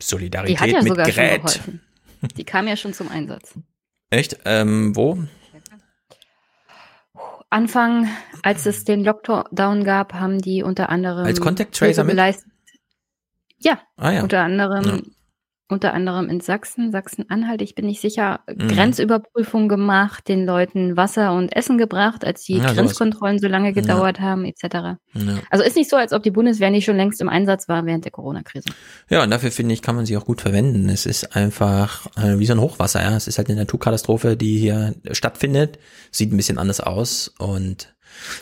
Solidarität 0.00 0.56
Die 0.56 0.60
hat 0.60 0.68
ja 0.70 0.82
mit 0.82 0.88
sogar 0.88 1.06
Gerät. 1.06 1.50
Schon 1.50 1.80
Die 2.36 2.44
kam 2.44 2.66
ja 2.66 2.76
schon 2.76 2.94
zum 2.94 3.08
Einsatz. 3.08 3.54
Echt? 4.10 4.38
Ähm, 4.44 4.96
wo? 4.96 5.22
Anfang, 7.50 8.08
als 8.42 8.64
es 8.64 8.84
den 8.84 9.04
Lockdown 9.04 9.84
gab, 9.84 10.14
haben 10.14 10.40
die 10.40 10.62
unter 10.62 10.88
anderem 10.88 11.26
als 11.26 11.40
Contact 11.40 11.76
Tracer 11.76 12.02
mit? 12.02 12.16
Ja, 13.58 13.80
ah, 13.96 14.10
ja, 14.10 14.22
unter 14.22 14.40
anderem 14.40 14.84
ja 14.84 15.00
unter 15.68 15.94
anderem 15.94 16.28
in 16.28 16.40
Sachsen, 16.40 16.92
Sachsen-Anhalt, 16.92 17.62
ich 17.62 17.74
bin 17.74 17.86
nicht 17.86 18.00
sicher, 18.00 18.40
mhm. 18.46 18.68
Grenzüberprüfung 18.68 19.68
gemacht, 19.68 20.28
den 20.28 20.44
Leuten 20.44 20.96
Wasser 20.96 21.32
und 21.32 21.54
Essen 21.56 21.78
gebracht, 21.78 22.24
als 22.24 22.44
die 22.44 22.58
ja, 22.58 22.72
Grenzkontrollen 22.72 23.38
so 23.38 23.48
lange 23.48 23.72
gedauert 23.72 24.18
ja. 24.18 24.24
haben, 24.24 24.44
etc. 24.44 24.62
Ja. 24.64 24.98
Also 25.50 25.64
ist 25.64 25.76
nicht 25.76 25.88
so, 25.88 25.96
als 25.96 26.12
ob 26.12 26.22
die 26.22 26.30
Bundeswehr 26.30 26.70
nicht 26.70 26.84
schon 26.84 26.96
längst 26.96 27.20
im 27.20 27.28
Einsatz 27.28 27.68
war 27.68 27.86
während 27.86 28.04
der 28.04 28.12
Corona-Krise. 28.12 28.68
Ja, 29.08 29.22
und 29.22 29.30
dafür 29.30 29.50
finde 29.50 29.74
ich, 29.74 29.82
kann 29.82 29.96
man 29.96 30.06
sie 30.06 30.16
auch 30.16 30.26
gut 30.26 30.40
verwenden. 30.40 30.88
Es 30.88 31.06
ist 31.06 31.34
einfach 31.34 32.06
äh, 32.16 32.38
wie 32.38 32.46
so 32.46 32.52
ein 32.52 32.60
Hochwasser, 32.60 33.02
ja. 33.02 33.16
Es 33.16 33.26
ist 33.26 33.38
halt 33.38 33.48
eine 33.48 33.58
Naturkatastrophe, 33.58 34.36
die 34.36 34.58
hier 34.58 34.94
stattfindet, 35.12 35.78
sieht 36.10 36.32
ein 36.32 36.36
bisschen 36.36 36.58
anders 36.58 36.80
aus 36.80 37.28
und 37.38 37.94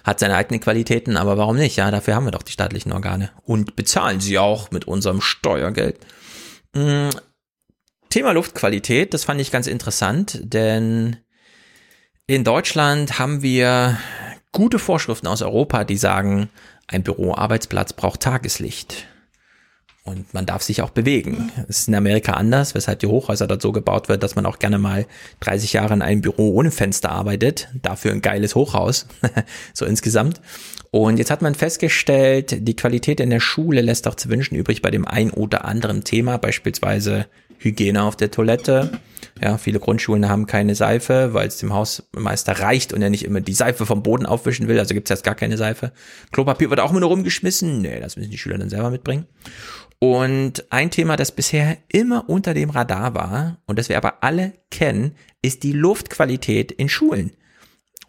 hat 0.05 0.19
seine 0.19 0.35
eigenen 0.35 0.61
Qualitäten, 0.61 1.17
aber 1.17 1.39
warum 1.39 1.57
nicht? 1.57 1.77
Ja, 1.77 1.91
dafür 1.91 2.15
haben 2.15 2.25
wir 2.25 2.33
doch 2.33 2.43
die 2.43 2.53
staatlichen 2.53 2.93
Organe 2.93 3.31
und 3.45 3.77
bezahlen 3.77 4.21
sie 4.21 4.39
auch 4.39 4.71
mit 4.73 4.87
unserem 4.87 5.21
Steuergeld. 5.21 5.99
Mm, 6.75 7.11
Thema 8.11 8.33
Luftqualität, 8.33 9.15
das 9.15 9.25
fand 9.25 9.41
ich 9.41 9.51
ganz 9.51 9.67
interessant, 9.67 10.41
denn 10.43 11.17
in 12.27 12.45
Deutschland 12.45 13.19
haben 13.19 13.43
wir 13.43 13.99
gute 14.53 14.79
Vorschriften 14.79 15.27
aus 15.27 15.43
Europa, 15.43 15.85
die 15.85 15.97
sagen, 15.97 16.49
ein 16.87 17.03
Büroarbeitsplatz 17.03 17.93
braucht 17.93 18.21
Tageslicht. 18.21 19.07
Und 20.03 20.33
man 20.33 20.47
darf 20.47 20.63
sich 20.63 20.83
auch 20.83 20.91
bewegen. 20.91 21.53
Das 21.69 21.81
ist 21.81 21.89
in 21.89 21.95
Amerika 21.95 22.33
anders, 22.33 22.75
weshalb 22.75 23.01
die 23.01 23.07
Hochhäuser 23.07 23.47
dort 23.47 23.63
so 23.63 23.71
gebaut 23.71 24.09
wird, 24.09 24.23
dass 24.23 24.35
man 24.35 24.47
auch 24.47 24.59
gerne 24.59 24.79
mal 24.79 25.07
30 25.41 25.75
Jahre 25.75 25.95
in 25.95 26.03
einem 26.03 26.23
Büro 26.23 26.55
ohne 26.55 26.71
Fenster 26.71 27.11
arbeitet. 27.11 27.69
Dafür 27.83 28.13
ein 28.13 28.23
geiles 28.23 28.55
Hochhaus. 28.55 29.07
so 29.75 29.85
insgesamt. 29.85 30.41
Und 30.91 31.19
jetzt 31.19 31.31
hat 31.31 31.43
man 31.43 31.55
festgestellt, 31.55 32.67
die 32.67 32.75
Qualität 32.75 33.21
in 33.21 33.31
der 33.31 33.41
Schule 33.41 33.81
lässt 33.81 34.09
auch 34.09 34.17
zu 34.17 34.29
wünschen 34.29 34.57
übrig 34.57 34.83
bei 34.83 34.91
dem 34.91 35.07
ein 35.07 35.31
oder 35.31 35.65
anderen 35.65 36.03
Thema, 36.03 36.37
beispielsweise 36.37 37.27
Hygiene 37.59 38.03
auf 38.03 38.17
der 38.17 38.31
Toilette. 38.31 38.99
Ja, 39.41 39.59
viele 39.59 39.79
Grundschulen 39.79 40.29
haben 40.29 40.47
keine 40.47 40.75
Seife, 40.75 41.33
weil 41.33 41.47
es 41.47 41.59
dem 41.59 41.73
Hausmeister 41.73 42.59
reicht 42.59 42.93
und 42.93 43.03
er 43.03 43.11
nicht 43.11 43.25
immer 43.25 43.41
die 43.41 43.53
Seife 43.53 43.87
vom 43.87 44.03
Boden 44.03 44.27
aufwischen 44.27 44.67
will. 44.67 44.79
Also 44.79 44.95
gibt 44.95 45.09
es 45.09 45.15
jetzt 45.15 45.25
gar 45.25 45.35
keine 45.35 45.57
Seife. 45.57 45.93
Klopapier 46.33 46.71
wird 46.71 46.81
auch 46.81 46.91
immer 46.91 47.01
nur 47.01 47.11
rumgeschmissen. 47.11 47.83
Nee, 47.83 48.01
das 48.01 48.17
müssen 48.17 48.31
die 48.31 48.39
Schüler 48.39 48.59
dann 48.59 48.71
selber 48.71 48.91
mitbringen. 48.91 49.27
Und 49.99 50.65
ein 50.71 50.91
Thema, 50.91 51.17
das 51.17 51.31
bisher 51.31 51.77
immer 51.89 52.29
unter 52.29 52.55
dem 52.55 52.71
Radar 52.71 53.15
war 53.15 53.59
und 53.67 53.79
das 53.79 53.91
wir 53.91 53.99
aber 53.99 54.25
alle 54.25 54.55
kennen, 54.71 55.13
ist 55.43 55.63
die 55.63 55.73
Luftqualität 55.73 56.73
in 56.73 56.89
Schulen. 56.89 57.33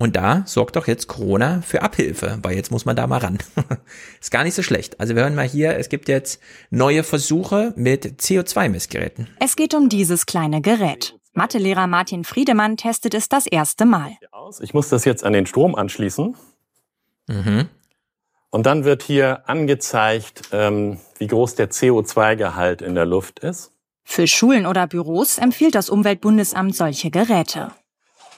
Und 0.02 0.16
da 0.16 0.41
sorgt 0.47 0.78
doch 0.78 0.88
jetzt 0.88 1.06
Corona 1.06 1.62
für 1.62 1.84
Abhilfe, 1.84 2.39
weil 2.41 2.56
jetzt 2.56 2.72
muss 2.72 2.86
man 2.86 2.95
da 2.95 3.06
mal 3.06 3.20
ran. 3.20 3.38
ist 4.20 4.32
gar 4.32 4.43
nicht 4.43 4.56
so 4.56 4.64
schlecht. 4.64 4.99
Also 4.99 5.16
wir 5.16 5.22
hören 5.22 5.36
mal 5.36 5.47
hier, 5.47 5.78
es 5.78 5.89
gibt 5.89 6.08
jetzt 6.08 6.41
neue 6.72 7.04
Versuche 7.04 7.72
mit 7.76 8.20
CO2-Messgeräten. 8.20 9.28
Es 9.39 9.56
geht 9.56 9.76
um 9.76 9.89
dieses 9.89 10.26
kleine 10.26 10.60
Gerät. 10.60 11.14
Mathelehrer 11.34 11.86
Martin 11.86 12.24
Friedemann 12.24 12.78
testet 12.78 13.14
es 13.14 13.30
das 13.30 13.45
erste 13.45 13.86
Mal. 13.86 14.18
Ich 14.62 14.74
muss 14.74 14.89
das 14.89 15.06
jetzt 15.06 15.24
an 15.24 15.34
den 15.34 15.45
Strom 15.45 15.76
anschließen. 15.76 16.36
Mhm. 17.28 17.70
Und 18.49 18.66
dann 18.66 18.86
wird 18.86 19.04
hier 19.04 19.47
angezeigt, 19.47 20.49
ähm, 20.52 20.97
wie 21.20 21.28
groß 21.28 21.54
der 21.54 21.70
CO2-Gehalt 21.70 22.82
in 22.82 22.95
der 22.95 23.06
Luft 23.06 23.38
ist. 23.38 23.72
Für 24.04 24.26
Schulen 24.26 24.66
oder 24.66 24.88
Büros 24.88 25.38
empfiehlt 25.38 25.76
das 25.76 25.91
Umweltbundesamt 25.91 26.76
solche 26.76 27.12
Geräte. 27.12 27.72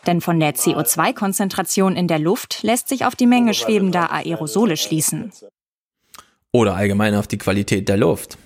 Denn 0.06 0.22
von 0.22 0.40
der 0.40 0.56
CO2-Konzentration 0.56 1.96
in 1.96 2.08
der 2.08 2.20
Luft 2.20 2.64
lässt 2.64 2.90
sich 2.90 3.06
auf 3.06 3.16
die 3.16 3.28
Menge 3.28 3.54
schwebender 3.54 4.12
Aerosole 4.12 4.78
schließen. 4.78 5.32
Oder 6.52 6.76
allgemein 6.76 7.16
auf 7.16 7.28
die 7.28 7.38
Qualität 7.38 7.90
der 7.90 7.98
Luft. 7.98 8.38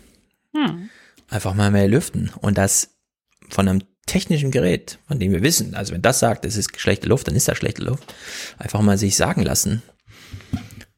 Hm. 0.54 0.90
Einfach 1.30 1.54
mal 1.54 1.72
mehr 1.72 1.88
lüften. 1.88 2.32
Und 2.42 2.58
das 2.58 2.96
von 3.50 3.68
einem 3.68 3.84
technischen 4.06 4.52
Gerät, 4.52 5.00
von 5.08 5.20
dem 5.20 5.32
wir 5.34 5.42
wissen, 5.42 5.76
also 5.76 5.94
wenn 5.94 6.02
das 6.02 6.20
sagt, 6.20 6.46
es 6.46 6.56
ist 6.56 6.80
schlechte 6.80 7.10
Luft, 7.10 7.28
dann 7.28 7.36
ist 7.36 7.48
das 7.48 7.58
schlechte 7.58 7.84
Luft. 7.84 8.14
Einfach 8.58 8.82
mal 8.82 8.98
sich 8.98 9.18
sagen 9.18 9.44
lassen. 9.44 9.84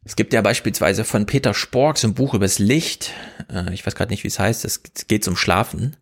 Es 0.04 0.16
gibt 0.16 0.34
ja 0.34 0.42
beispielsweise 0.42 1.04
von 1.04 1.26
Peter 1.26 1.54
Spork 1.54 1.98
so 1.98 2.08
ein 2.08 2.14
Buch 2.14 2.34
übers 2.34 2.60
Licht. 2.60 3.14
Äh, 3.52 3.74
ich 3.74 3.86
weiß 3.86 3.96
gerade 3.96 4.12
nicht, 4.12 4.24
wie 4.24 4.28
es 4.28 4.40
heißt. 4.40 4.66
Es 4.66 4.82
geht 5.08 5.24
zum 5.24 5.36
Schlafen. 5.36 5.98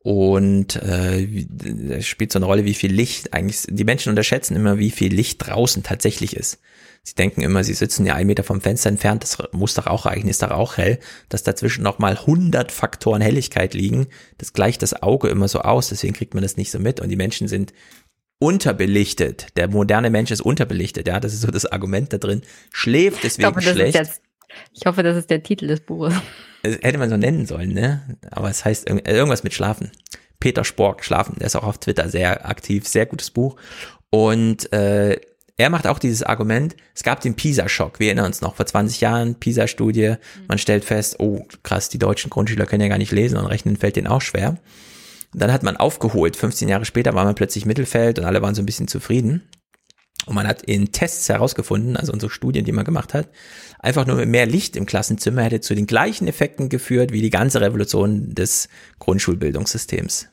Und 0.00 0.76
äh, 0.76 1.26
es 1.90 2.06
spielt 2.06 2.32
so 2.32 2.38
eine 2.38 2.46
Rolle, 2.46 2.64
wie 2.64 2.74
viel 2.74 2.92
Licht 2.92 3.34
eigentlich, 3.34 3.64
die 3.68 3.84
Menschen 3.84 4.10
unterschätzen 4.10 4.56
immer, 4.56 4.78
wie 4.78 4.90
viel 4.90 5.12
Licht 5.12 5.46
draußen 5.46 5.82
tatsächlich 5.82 6.36
ist. 6.36 6.60
Sie 7.02 7.14
denken 7.14 7.42
immer, 7.42 7.64
sie 7.64 7.74
sitzen 7.74 8.04
ja 8.06 8.14
einen 8.14 8.26
Meter 8.26 8.44
vom 8.44 8.60
Fenster 8.60 8.90
entfernt, 8.90 9.22
das 9.22 9.38
muss 9.52 9.74
doch 9.74 9.86
auch 9.86 10.04
reichen, 10.04 10.28
ist 10.28 10.42
doch 10.42 10.50
auch 10.50 10.76
hell, 10.76 10.98
dass 11.28 11.42
dazwischen 11.42 11.82
nochmal 11.82 12.18
100 12.18 12.70
Faktoren 12.70 13.22
Helligkeit 13.22 13.72
liegen, 13.72 14.08
das 14.36 14.52
gleicht 14.52 14.82
das 14.82 15.02
Auge 15.02 15.28
immer 15.28 15.48
so 15.48 15.60
aus, 15.60 15.88
deswegen 15.88 16.12
kriegt 16.12 16.34
man 16.34 16.42
das 16.42 16.56
nicht 16.56 16.70
so 16.70 16.78
mit 16.78 17.00
und 17.00 17.08
die 17.08 17.16
Menschen 17.16 17.48
sind 17.48 17.72
unterbelichtet. 18.38 19.56
Der 19.56 19.68
moderne 19.68 20.10
Mensch 20.10 20.30
ist 20.30 20.42
unterbelichtet, 20.42 21.08
ja, 21.08 21.18
das 21.18 21.32
ist 21.32 21.40
so 21.40 21.50
das 21.50 21.66
Argument 21.66 22.12
da 22.12 22.18
drin. 22.18 22.42
Schläft 22.70 23.24
deswegen 23.24 23.48
hoffe, 23.48 23.62
schlecht. 23.62 23.94
Jetzt, 23.94 24.20
ich 24.72 24.86
hoffe, 24.86 25.02
das 25.02 25.16
ist 25.16 25.30
der 25.30 25.42
Titel 25.42 25.66
des 25.66 25.80
Buches. 25.80 26.14
Das 26.62 26.76
hätte 26.82 26.98
man 26.98 27.10
so 27.10 27.16
nennen 27.16 27.46
sollen, 27.46 27.72
ne? 27.72 28.18
Aber 28.30 28.50
es 28.50 28.64
heißt 28.64 28.88
irgendwas 28.88 29.44
mit 29.44 29.54
Schlafen. 29.54 29.90
Peter 30.40 30.64
Spork, 30.64 31.04
Schlafen, 31.04 31.36
der 31.38 31.46
ist 31.46 31.56
auch 31.56 31.64
auf 31.64 31.78
Twitter 31.78 32.08
sehr 32.08 32.48
aktiv, 32.48 32.86
sehr 32.86 33.06
gutes 33.06 33.30
Buch. 33.30 33.56
Und 34.10 34.72
äh, 34.72 35.20
er 35.56 35.70
macht 35.70 35.88
auch 35.88 35.98
dieses 35.98 36.22
Argument, 36.22 36.76
es 36.94 37.02
gab 37.02 37.20
den 37.20 37.34
PISA-Schock, 37.34 37.98
wir 37.98 38.06
erinnern 38.06 38.26
uns 38.26 38.40
noch, 38.40 38.54
vor 38.54 38.64
20 38.64 39.00
Jahren, 39.00 39.34
PISA-Studie, 39.34 40.14
man 40.46 40.58
stellt 40.58 40.84
fest, 40.84 41.16
oh 41.18 41.44
krass, 41.64 41.88
die 41.88 41.98
deutschen 41.98 42.30
Grundschüler 42.30 42.64
können 42.64 42.82
ja 42.82 42.88
gar 42.88 42.98
nicht 42.98 43.10
lesen 43.10 43.36
und 43.36 43.46
rechnen 43.46 43.76
fällt 43.76 43.96
denen 43.96 44.06
auch 44.06 44.22
schwer. 44.22 44.50
Und 45.34 45.42
dann 45.42 45.52
hat 45.52 45.64
man 45.64 45.76
aufgeholt, 45.76 46.36
15 46.36 46.68
Jahre 46.68 46.84
später 46.84 47.14
war 47.14 47.24
man 47.24 47.34
plötzlich 47.34 47.66
Mittelfeld 47.66 48.20
und 48.20 48.24
alle 48.24 48.40
waren 48.40 48.54
so 48.54 48.62
ein 48.62 48.66
bisschen 48.66 48.86
zufrieden. 48.86 49.42
Und 50.28 50.34
man 50.34 50.46
hat 50.46 50.62
in 50.62 50.92
Tests 50.92 51.28
herausgefunden, 51.28 51.96
also 51.96 52.12
unsere 52.12 52.30
Studien, 52.30 52.66
die 52.66 52.72
man 52.72 52.84
gemacht 52.84 53.14
hat, 53.14 53.30
einfach 53.78 54.06
nur 54.06 54.24
mehr 54.26 54.44
Licht 54.44 54.76
im 54.76 54.84
Klassenzimmer 54.84 55.42
hätte 55.42 55.62
zu 55.62 55.74
den 55.74 55.86
gleichen 55.86 56.28
Effekten 56.28 56.68
geführt 56.68 57.12
wie 57.12 57.22
die 57.22 57.30
ganze 57.30 57.62
Revolution 57.62 58.34
des 58.34 58.68
Grundschulbildungssystems. 58.98 60.28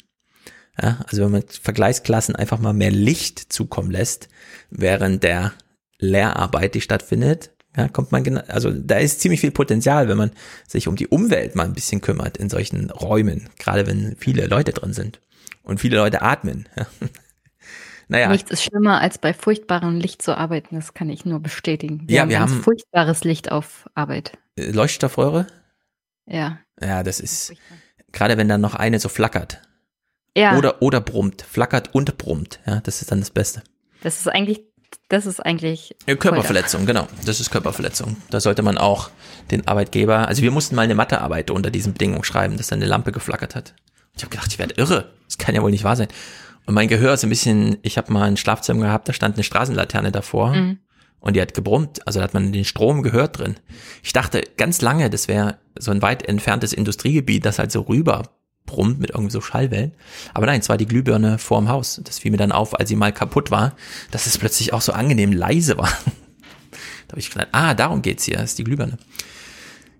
Ja, 0.81 0.99
also 1.07 1.23
wenn 1.23 1.31
man 1.31 1.43
Vergleichsklassen 1.47 2.35
einfach 2.35 2.59
mal 2.59 2.73
mehr 2.73 2.91
Licht 2.91 3.53
zukommen 3.53 3.89
lässt, 3.89 4.27
während 4.69 5.23
der 5.23 5.53
Lehrarbeit, 5.97 6.75
die 6.75 6.81
stattfindet, 6.81 7.51
ja, 7.77 7.87
kommt 7.87 8.11
man 8.11 8.25
genau, 8.25 8.41
also 8.47 8.71
da 8.71 8.97
ist 8.97 9.21
ziemlich 9.21 9.39
viel 9.39 9.51
Potenzial, 9.51 10.09
wenn 10.09 10.17
man 10.17 10.31
sich 10.67 10.89
um 10.89 10.97
die 10.97 11.07
Umwelt 11.07 11.55
mal 11.55 11.63
ein 11.63 11.73
bisschen 11.73 12.01
kümmert 12.01 12.35
in 12.35 12.49
solchen 12.49 12.89
Räumen, 12.89 13.49
gerade 13.59 13.87
wenn 13.87 14.17
viele 14.17 14.47
Leute 14.47 14.73
drin 14.73 14.91
sind 14.91 15.21
und 15.63 15.79
viele 15.79 15.95
Leute 15.95 16.21
atmen. 16.21 16.67
Ja. 16.77 16.85
Naja. 18.07 18.29
Nichts 18.29 18.51
ist 18.51 18.63
schlimmer, 18.63 19.01
als 19.01 19.17
bei 19.17 19.33
furchtbarem 19.33 19.99
Licht 19.99 20.21
zu 20.21 20.37
arbeiten. 20.37 20.75
Das 20.75 20.93
kann 20.93 21.09
ich 21.09 21.25
nur 21.25 21.39
bestätigen. 21.39 22.03
Wir 22.07 22.15
ja, 22.15 22.21
haben 22.21 22.29
wir 22.29 22.39
haben 22.39 22.61
furchtbares 22.61 23.23
Licht 23.23 23.51
auf 23.51 23.89
Arbeit. 23.95 24.37
Äh, 24.55 24.71
Leuchtstoffröhre? 24.71 25.47
Ja. 26.25 26.59
Ja, 26.81 27.03
das 27.03 27.19
ist 27.19 27.53
gerade 28.11 28.37
wenn 28.37 28.49
dann 28.49 28.61
noch 28.61 28.75
eine 28.75 28.99
so 28.99 29.09
flackert. 29.09 29.61
Ja. 30.35 30.57
Oder 30.57 30.81
oder 30.81 31.01
brummt, 31.01 31.43
flackert 31.43 31.93
und 31.93 32.17
brummt. 32.17 32.59
Ja, 32.65 32.81
das 32.81 33.01
ist 33.01 33.11
dann 33.11 33.19
das 33.19 33.29
Beste. 33.29 33.63
Das 34.01 34.17
ist 34.17 34.27
eigentlich, 34.27 34.61
das 35.07 35.25
ist 35.25 35.39
eigentlich. 35.39 35.95
Körperverletzung, 36.05 36.85
genau. 36.85 37.07
Das 37.25 37.39
ist 37.39 37.51
Körperverletzung. 37.51 38.17
Da 38.29 38.39
sollte 38.41 38.61
man 38.61 38.77
auch 38.77 39.09
den 39.51 39.67
Arbeitgeber, 39.67 40.27
also 40.27 40.41
wir 40.41 40.51
mussten 40.51 40.75
mal 40.75 40.81
eine 40.81 40.95
Mathearbeit 40.95 41.51
unter 41.51 41.71
diesen 41.71 41.93
Bedingungen 41.93 42.23
schreiben, 42.23 42.57
dass 42.57 42.67
dann 42.67 42.79
eine 42.79 42.87
Lampe 42.89 43.11
geflackert 43.11 43.55
hat. 43.55 43.75
Ich 44.17 44.23
habe 44.23 44.31
gedacht, 44.31 44.51
ich 44.51 44.59
werde 44.59 44.75
irre. 44.75 45.11
Das 45.25 45.37
kann 45.37 45.55
ja 45.55 45.61
wohl 45.61 45.71
nicht 45.71 45.83
wahr 45.83 45.95
sein. 45.95 46.07
Und 46.65 46.73
mein 46.73 46.87
Gehör 46.87 47.13
ist 47.13 47.23
ein 47.23 47.29
bisschen, 47.29 47.77
ich 47.83 47.97
habe 47.97 48.11
mal 48.11 48.23
ein 48.23 48.37
Schlafzimmer 48.37 48.85
gehabt, 48.85 49.07
da 49.07 49.13
stand 49.13 49.35
eine 49.35 49.43
Straßenlaterne 49.43 50.11
davor 50.11 50.51
Mhm. 50.53 50.79
und 51.19 51.35
die 51.35 51.41
hat 51.41 51.53
gebrummt. 51.53 52.05
Also 52.07 52.19
da 52.19 52.23
hat 52.23 52.33
man 52.33 52.51
den 52.51 52.65
Strom 52.65 53.03
gehört 53.03 53.37
drin. 53.39 53.55
Ich 54.03 54.13
dachte 54.13 54.41
ganz 54.57 54.81
lange, 54.81 55.09
das 55.09 55.27
wäre 55.27 55.57
so 55.77 55.91
ein 55.91 56.01
weit 56.01 56.23
entferntes 56.27 56.73
Industriegebiet, 56.73 57.45
das 57.45 57.59
halt 57.59 57.71
so 57.71 57.81
rüber 57.81 58.23
brummt 58.65 58.99
mit 58.99 59.11
irgendwie 59.11 59.31
so 59.31 59.41
Schallwellen. 59.41 59.91
Aber 60.33 60.47
nein, 60.47 60.59
es 60.59 60.69
war 60.69 60.77
die 60.77 60.87
Glühbirne 60.87 61.37
vorm 61.37 61.69
Haus. 61.69 62.01
Das 62.03 62.17
fiel 62.17 62.31
mir 62.31 62.37
dann 62.37 62.51
auf, 62.51 62.79
als 62.79 62.89
sie 62.89 62.95
mal 62.95 63.13
kaputt 63.13 63.51
war, 63.51 63.75
dass 64.09 64.25
es 64.25 64.39
plötzlich 64.39 64.73
auch 64.73 64.81
so 64.81 64.91
angenehm 64.91 65.31
leise 65.31 65.77
war. 65.77 65.89
da 67.07 67.11
habe 67.11 67.19
ich 67.19 67.29
gedacht, 67.29 67.49
ah, 67.51 67.75
darum 67.75 68.01
geht's 68.01 68.23
hier, 68.23 68.37
das 68.37 68.51
ist 68.51 68.57
die 68.57 68.63
Glühbirne. 68.63 68.97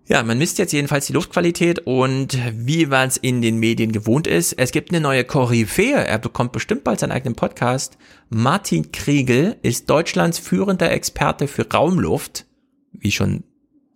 Ja, 0.07 0.21
man 0.21 0.37
misst 0.37 0.59
jetzt 0.59 0.71
jedenfalls 0.71 1.07
die 1.07 1.13
Luftqualität 1.13 1.79
und 1.79 2.37
wie 2.53 2.85
man 2.85 3.07
es 3.07 3.17
in 3.17 3.41
den 3.41 3.57
Medien 3.57 3.91
gewohnt 3.91 4.27
ist, 4.27 4.53
es 4.53 4.71
gibt 4.71 4.91
eine 4.91 5.01
neue 5.01 5.23
Koryphäe. 5.23 6.05
Er 6.05 6.19
bekommt 6.19 6.51
bestimmt 6.51 6.83
bald 6.83 6.99
seinen 6.99 7.11
eigenen 7.11 7.35
Podcast. 7.35 7.97
Martin 8.29 8.91
Kriegel 8.91 9.55
ist 9.63 9.89
Deutschlands 9.89 10.37
führender 10.37 10.91
Experte 10.91 11.47
für 11.47 11.67
Raumluft, 11.67 12.45
wie 12.91 13.11
schon 13.11 13.45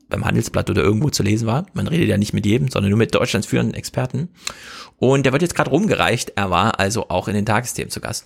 beim 0.09 0.25
Handelsblatt 0.25 0.71
oder 0.71 0.81
irgendwo 0.81 1.11
zu 1.11 1.21
lesen 1.21 1.45
war. 1.45 1.67
Man 1.73 1.87
redet 1.87 2.09
ja 2.09 2.17
nicht 2.17 2.33
mit 2.33 2.47
jedem, 2.47 2.69
sondern 2.69 2.89
nur 2.89 2.97
mit 2.97 3.13
Deutschlands 3.13 3.47
führenden 3.47 3.75
Experten. 3.75 4.29
Und 4.97 5.27
der 5.27 5.31
wird 5.31 5.43
jetzt 5.43 5.53
gerade 5.53 5.69
rumgereicht. 5.69 6.33
Er 6.35 6.49
war 6.49 6.79
also 6.79 7.09
auch 7.09 7.27
in 7.27 7.35
den 7.35 7.45
Tagesthemen 7.45 7.91
zu 7.91 8.01
Gast. 8.01 8.25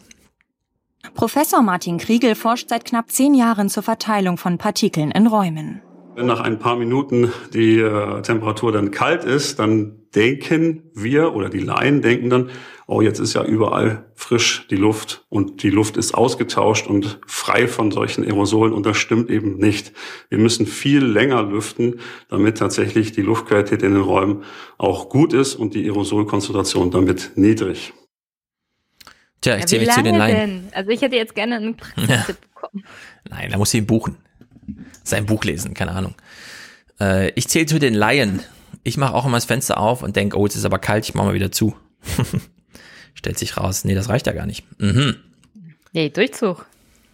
Professor 1.15 1.61
Martin 1.61 1.97
Kriegel 1.97 2.35
forscht 2.35 2.69
seit 2.69 2.85
knapp 2.85 3.11
zehn 3.11 3.33
Jahren 3.35 3.67
zur 3.67 3.83
Verteilung 3.83 4.37
von 4.37 4.57
Partikeln 4.57 5.11
in 5.11 5.27
Räumen. 5.27 5.81
Wenn 6.15 6.27
nach 6.27 6.41
ein 6.41 6.59
paar 6.59 6.75
Minuten 6.75 7.31
die 7.53 7.79
äh, 7.79 8.21
Temperatur 8.21 8.71
dann 8.71 8.91
kalt 8.91 9.23
ist, 9.23 9.57
dann 9.59 9.99
denken 10.13 10.83
wir 10.93 11.33
oder 11.33 11.49
die 11.49 11.59
Laien 11.59 12.01
denken 12.03 12.29
dann, 12.29 12.49
oh, 12.85 13.01
jetzt 13.01 13.19
ist 13.19 13.33
ja 13.33 13.43
überall 13.43 14.05
frisch 14.13 14.67
die 14.69 14.75
Luft 14.75 15.25
und 15.29 15.63
die 15.63 15.71
Luft 15.71 15.97
ist 15.97 16.13
ausgetauscht 16.13 16.85
und 16.85 17.19
frei 17.25 17.67
von 17.67 17.89
solchen 17.91 18.23
Aerosolen 18.23 18.73
und 18.73 18.85
das 18.85 18.97
stimmt 18.97 19.31
eben 19.31 19.57
nicht. 19.57 19.93
Wir 20.29 20.37
müssen 20.37 20.67
viel 20.67 21.03
länger 21.03 21.41
lüften, 21.43 21.99
damit 22.29 22.59
tatsächlich 22.59 23.11
die 23.13 23.21
Luftqualität 23.23 23.81
in 23.81 23.93
den 23.93 24.01
Räumen 24.03 24.43
auch 24.77 25.09
gut 25.09 25.33
ist 25.33 25.55
und 25.55 25.73
die 25.73 25.85
Aerosolkonzentration 25.85 26.91
damit 26.91 27.31
niedrig. 27.35 27.93
Tja, 29.41 29.55
ich 29.55 29.61
Ja, 29.61 29.65
zähle 29.65 29.85
mich 29.85 29.95
zu 29.95 30.03
den 30.03 30.15
Laien. 30.15 30.35
denn? 30.35 30.73
Also 30.73 30.91
ich 30.91 31.01
hätte 31.01 31.15
jetzt 31.15 31.33
gerne 31.33 31.55
einen 31.55 31.75
Praxistipp 31.77 32.37
bekommen. 32.53 32.83
Nein, 33.29 33.49
da 33.51 33.57
muss 33.57 33.71
sie 33.71 33.79
ihn 33.79 33.87
buchen. 33.87 34.17
Sein 35.03 35.25
Buch 35.25 35.43
lesen, 35.43 35.73
keine 35.73 35.91
Ahnung. 35.91 36.15
Äh, 36.99 37.31
ich 37.31 37.47
zähle 37.47 37.65
zu 37.65 37.79
den 37.79 37.93
Laien. 37.93 38.41
Ich 38.83 38.97
mache 38.97 39.13
auch 39.13 39.25
immer 39.25 39.37
das 39.37 39.45
Fenster 39.45 39.77
auf 39.77 40.03
und 40.03 40.15
denke, 40.15 40.37
oh, 40.37 40.45
jetzt 40.45 40.55
ist 40.55 40.65
aber 40.65 40.79
kalt, 40.79 41.05
ich 41.05 41.13
mache 41.13 41.27
mal 41.27 41.33
wieder 41.33 41.51
zu. 41.51 41.75
Stellt 43.13 43.37
sich 43.37 43.57
raus, 43.57 43.85
nee, 43.85 43.95
das 43.95 44.09
reicht 44.09 44.27
ja 44.27 44.33
gar 44.33 44.45
nicht. 44.45 44.65
Mhm. 44.79 45.15
Nee, 45.93 46.09
Durchzug. 46.09 46.65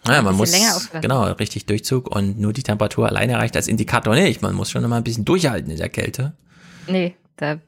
Naja, 0.06 0.22
man 0.22 0.34
muss, 0.34 0.52
genau, 1.02 1.24
richtig 1.24 1.66
Durchzug 1.66 2.08
und 2.08 2.40
nur 2.40 2.54
die 2.54 2.62
Temperatur 2.62 3.06
alleine 3.06 3.36
reicht 3.36 3.54
als 3.54 3.68
Indikator 3.68 4.14
nicht. 4.14 4.40
Man 4.40 4.54
muss 4.54 4.70
schon 4.70 4.82
immer 4.82 4.96
ein 4.96 5.04
bisschen 5.04 5.26
durchhalten 5.26 5.70
in 5.70 5.76
der 5.76 5.90
Kälte. 5.90 6.32
Nee, 6.86 7.14
da 7.36 7.58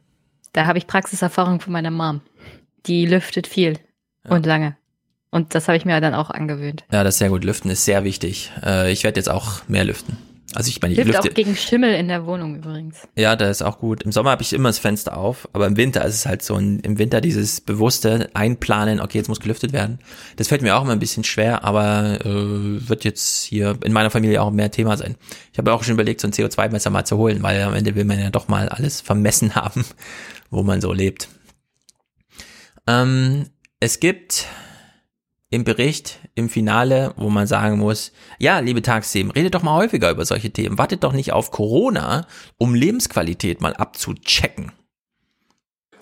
Da 0.55 0.65
habe 0.67 0.79
ich 0.79 0.87
Praxiserfahrung 0.87 1.61
von 1.61 1.75
meiner 1.75 1.91
Mom. 1.91 2.23
Die 2.87 3.05
lüftet 3.05 3.47
viel 3.47 3.79
und 4.25 4.47
lange. 4.47 4.77
Und 5.33 5.55
das 5.55 5.67
habe 5.67 5.79
ich 5.79 5.87
mir 5.87 5.99
dann 6.01 6.15
auch 6.15 6.31
angewöhnt. 6.31 6.85
Ja, 6.93 7.03
das 7.03 7.15
ist 7.15 7.19
sehr 7.21 7.31
gut. 7.31 7.43
Lüften 7.43 7.71
ist 7.71 7.87
sehr 7.87 8.05
wichtig. 8.05 8.53
Äh, 8.63 8.93
ich 8.93 9.03
werde 9.03 9.19
jetzt 9.19 9.31
auch 9.31 9.67
mehr 9.67 9.83
lüften. 9.83 10.19
Also 10.55 10.69
ich 10.69 10.83
meine, 10.83 10.93
ich 10.93 11.03
lüfte. 11.03 11.21
auch 11.31 11.35
gegen 11.35 11.57
Schimmel 11.57 11.95
in 11.95 12.09
der 12.09 12.27
Wohnung 12.27 12.57
übrigens. 12.57 13.09
Ja, 13.17 13.35
das 13.35 13.49
ist 13.49 13.63
auch 13.63 13.79
gut. 13.79 14.03
Im 14.03 14.13
Sommer 14.13 14.33
habe 14.33 14.43
ich 14.43 14.53
immer 14.53 14.69
das 14.69 14.79
Fenster 14.79 15.17
auf, 15.17 15.49
aber 15.55 15.67
im 15.67 15.79
Winter 15.79 16.05
ist 16.05 16.17
es 16.17 16.27
halt 16.27 16.43
so 16.43 16.57
ein, 16.57 16.81
im 16.81 16.99
Winter 16.99 17.23
dieses 17.23 17.63
bewusste 17.63 18.29
Einplanen, 18.35 19.01
okay, 19.01 19.17
jetzt 19.17 19.29
muss 19.29 19.41
gelüftet 19.41 19.73
werden. 19.73 20.01
Das 20.37 20.49
fällt 20.49 20.61
mir 20.61 20.77
auch 20.77 20.83
immer 20.83 20.93
ein 20.93 20.99
bisschen 20.99 21.25
schwer, 21.25 21.65
aber 21.65 22.19
äh, 22.21 22.87
wird 22.87 23.05
jetzt 23.05 23.45
hier 23.45 23.79
in 23.83 23.95
meiner 23.95 24.11
Familie 24.11 24.43
auch 24.43 24.51
mehr 24.51 24.71
Thema 24.71 24.99
sein. 24.99 25.17
Ich 25.51 25.59
habe 25.59 25.73
auch 25.73 25.83
schon 25.83 25.95
überlegt, 25.95 26.21
so 26.21 26.29
ein 26.29 26.35
CO2-Messer 26.35 26.91
mal 26.91 27.07
zu 27.07 27.17
holen, 27.17 27.43
weil 27.43 27.63
am 27.63 27.73
Ende 27.73 27.95
will 27.95 28.05
man 28.05 28.21
ja 28.21 28.29
doch 28.29 28.49
mal 28.49 28.69
alles 28.69 29.01
vermessen 29.01 29.55
haben, 29.55 29.87
wo 30.51 30.63
man 30.63 30.83
so 30.83 30.93
lebt. 30.93 31.29
Ähm, 32.87 33.47
es 33.81 34.01
gibt 34.01 34.47
im 35.53 35.65
Bericht, 35.65 36.19
im 36.35 36.49
Finale, 36.49 37.13
wo 37.17 37.29
man 37.29 37.47
sagen 37.47 37.79
muss, 37.79 38.13
ja, 38.39 38.59
liebe 38.61 38.81
Tagsthemen, 38.81 39.31
redet 39.31 39.55
doch 39.55 39.63
mal 39.63 39.77
häufiger 39.77 40.11
über 40.11 40.25
solche 40.25 40.51
Themen. 40.51 40.79
Wartet 40.79 41.05
doch 41.05 41.13
nicht 41.13 41.33
auf 41.33 41.51
Corona, 41.51 42.27
um 42.57 42.75
Lebensqualität 42.75 43.61
mal 43.61 43.75
abzuchecken. 43.75 44.73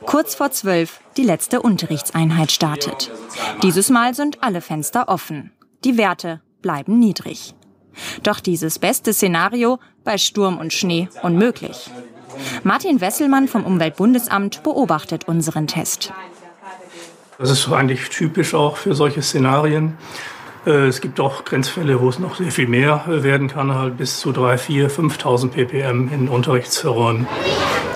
Kurz 0.07 0.37
vor 0.37 0.53
zwölf 0.53 1.01
die 1.17 1.25
letzte 1.25 1.61
Unterrichtseinheit 1.63 2.53
startet. 2.53 3.11
Dieses 3.65 3.91
Mal 3.91 4.15
sind 4.15 4.43
alle 4.43 4.61
Fenster 4.61 5.09
offen. 5.09 5.51
Die 5.85 5.99
Werte 5.99 6.41
bleiben 6.63 7.01
niedrig. 7.01 7.55
Doch 8.23 8.39
dieses 8.39 8.79
beste 8.79 9.13
Szenario 9.13 9.81
bei 10.05 10.17
Sturm 10.17 10.59
und 10.59 10.73
Schnee 10.73 11.09
unmöglich. 11.23 11.91
Martin 12.63 13.01
Wesselmann 13.01 13.49
vom 13.49 13.65
Umweltbundesamt 13.65 14.63
beobachtet 14.63 15.27
unseren 15.27 15.67
Test. 15.67 16.13
Das 17.41 17.51
ist 17.51 17.73
eigentlich 17.73 18.11
typisch 18.11 18.53
auch 18.53 18.77
für 18.77 18.95
solche 18.95 19.23
Szenarien. 19.23 19.97
Äh, 20.67 20.89
Es 20.89 21.01
gibt 21.01 21.19
auch 21.21 21.47
Grenzfälle, 21.47 21.99
wo 21.99 22.11
es 22.11 22.19
noch 22.19 22.37
sehr 22.37 22.53
viel 22.53 22.69
mehr 22.69 23.07
äh, 23.09 23.23
werden 23.23 23.49
kann, 23.49 23.75
halt 23.75 23.97
bis 23.97 24.21
zu 24.21 24.31
3, 24.31 24.59
4, 24.59 24.91
5.000 24.91 25.49
ppm 25.49 26.13
in 26.13 26.29
Unterrichtsräumen. 26.29 27.27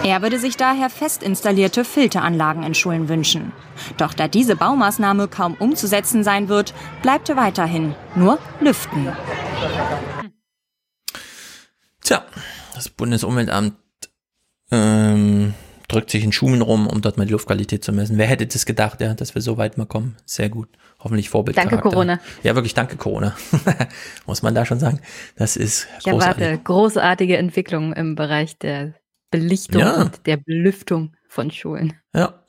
Er 0.02 0.22
würde 0.22 0.38
sich 0.38 0.56
daher 0.56 0.88
fest 0.88 1.22
installierte 1.22 1.84
Filteranlagen 1.84 2.62
in 2.62 2.72
Schulen 2.72 3.10
wünschen. 3.10 3.52
Doch 3.98 4.14
da 4.14 4.28
diese 4.28 4.56
Baumaßnahme 4.56 5.28
kaum 5.28 5.54
umzusetzen 5.58 6.24
sein 6.24 6.48
wird, 6.48 6.72
bleibt 7.02 7.28
weiterhin 7.36 7.94
nur 8.14 8.38
Lüften. 8.60 9.12
Tja, 12.02 12.24
das 12.74 12.88
Bundesumweltamt 12.88 13.74
ähm, 14.70 15.52
drückt 15.94 16.10
sich 16.10 16.24
in 16.24 16.32
Schulen 16.32 16.62
rum, 16.62 16.86
um 16.86 17.00
dort 17.00 17.16
mal 17.16 17.24
die 17.26 17.32
Luftqualität 17.32 17.84
zu 17.84 17.92
messen. 17.92 18.18
Wer 18.18 18.26
hätte 18.26 18.46
das 18.46 18.66
gedacht, 18.66 19.00
ja, 19.00 19.14
dass 19.14 19.34
wir 19.34 19.42
so 19.42 19.56
weit 19.56 19.78
mal 19.78 19.86
kommen? 19.86 20.16
Sehr 20.26 20.48
gut. 20.48 20.68
Hoffentlich 21.00 21.28
Vorbildcharakter. 21.30 21.76
Danke, 21.76 21.88
Corona. 21.90 22.20
Ja, 22.42 22.54
wirklich 22.54 22.74
danke 22.74 22.96
Corona. 22.96 23.36
Muss 24.26 24.42
man 24.42 24.54
da 24.54 24.64
schon 24.64 24.80
sagen. 24.80 25.00
Das 25.36 25.56
ist 25.56 25.86
Ich 26.00 26.06
erwarte 26.06 26.58
großartige 26.62 27.36
Entwicklungen 27.36 27.92
im 27.92 28.14
Bereich 28.14 28.58
der 28.58 28.94
Belichtung 29.30 29.80
Ja. 29.80 30.00
und 30.02 30.26
der 30.26 30.36
Belüftung 30.38 31.14
von 31.28 31.50
Schulen. 31.50 31.94
Ja. 32.14 32.40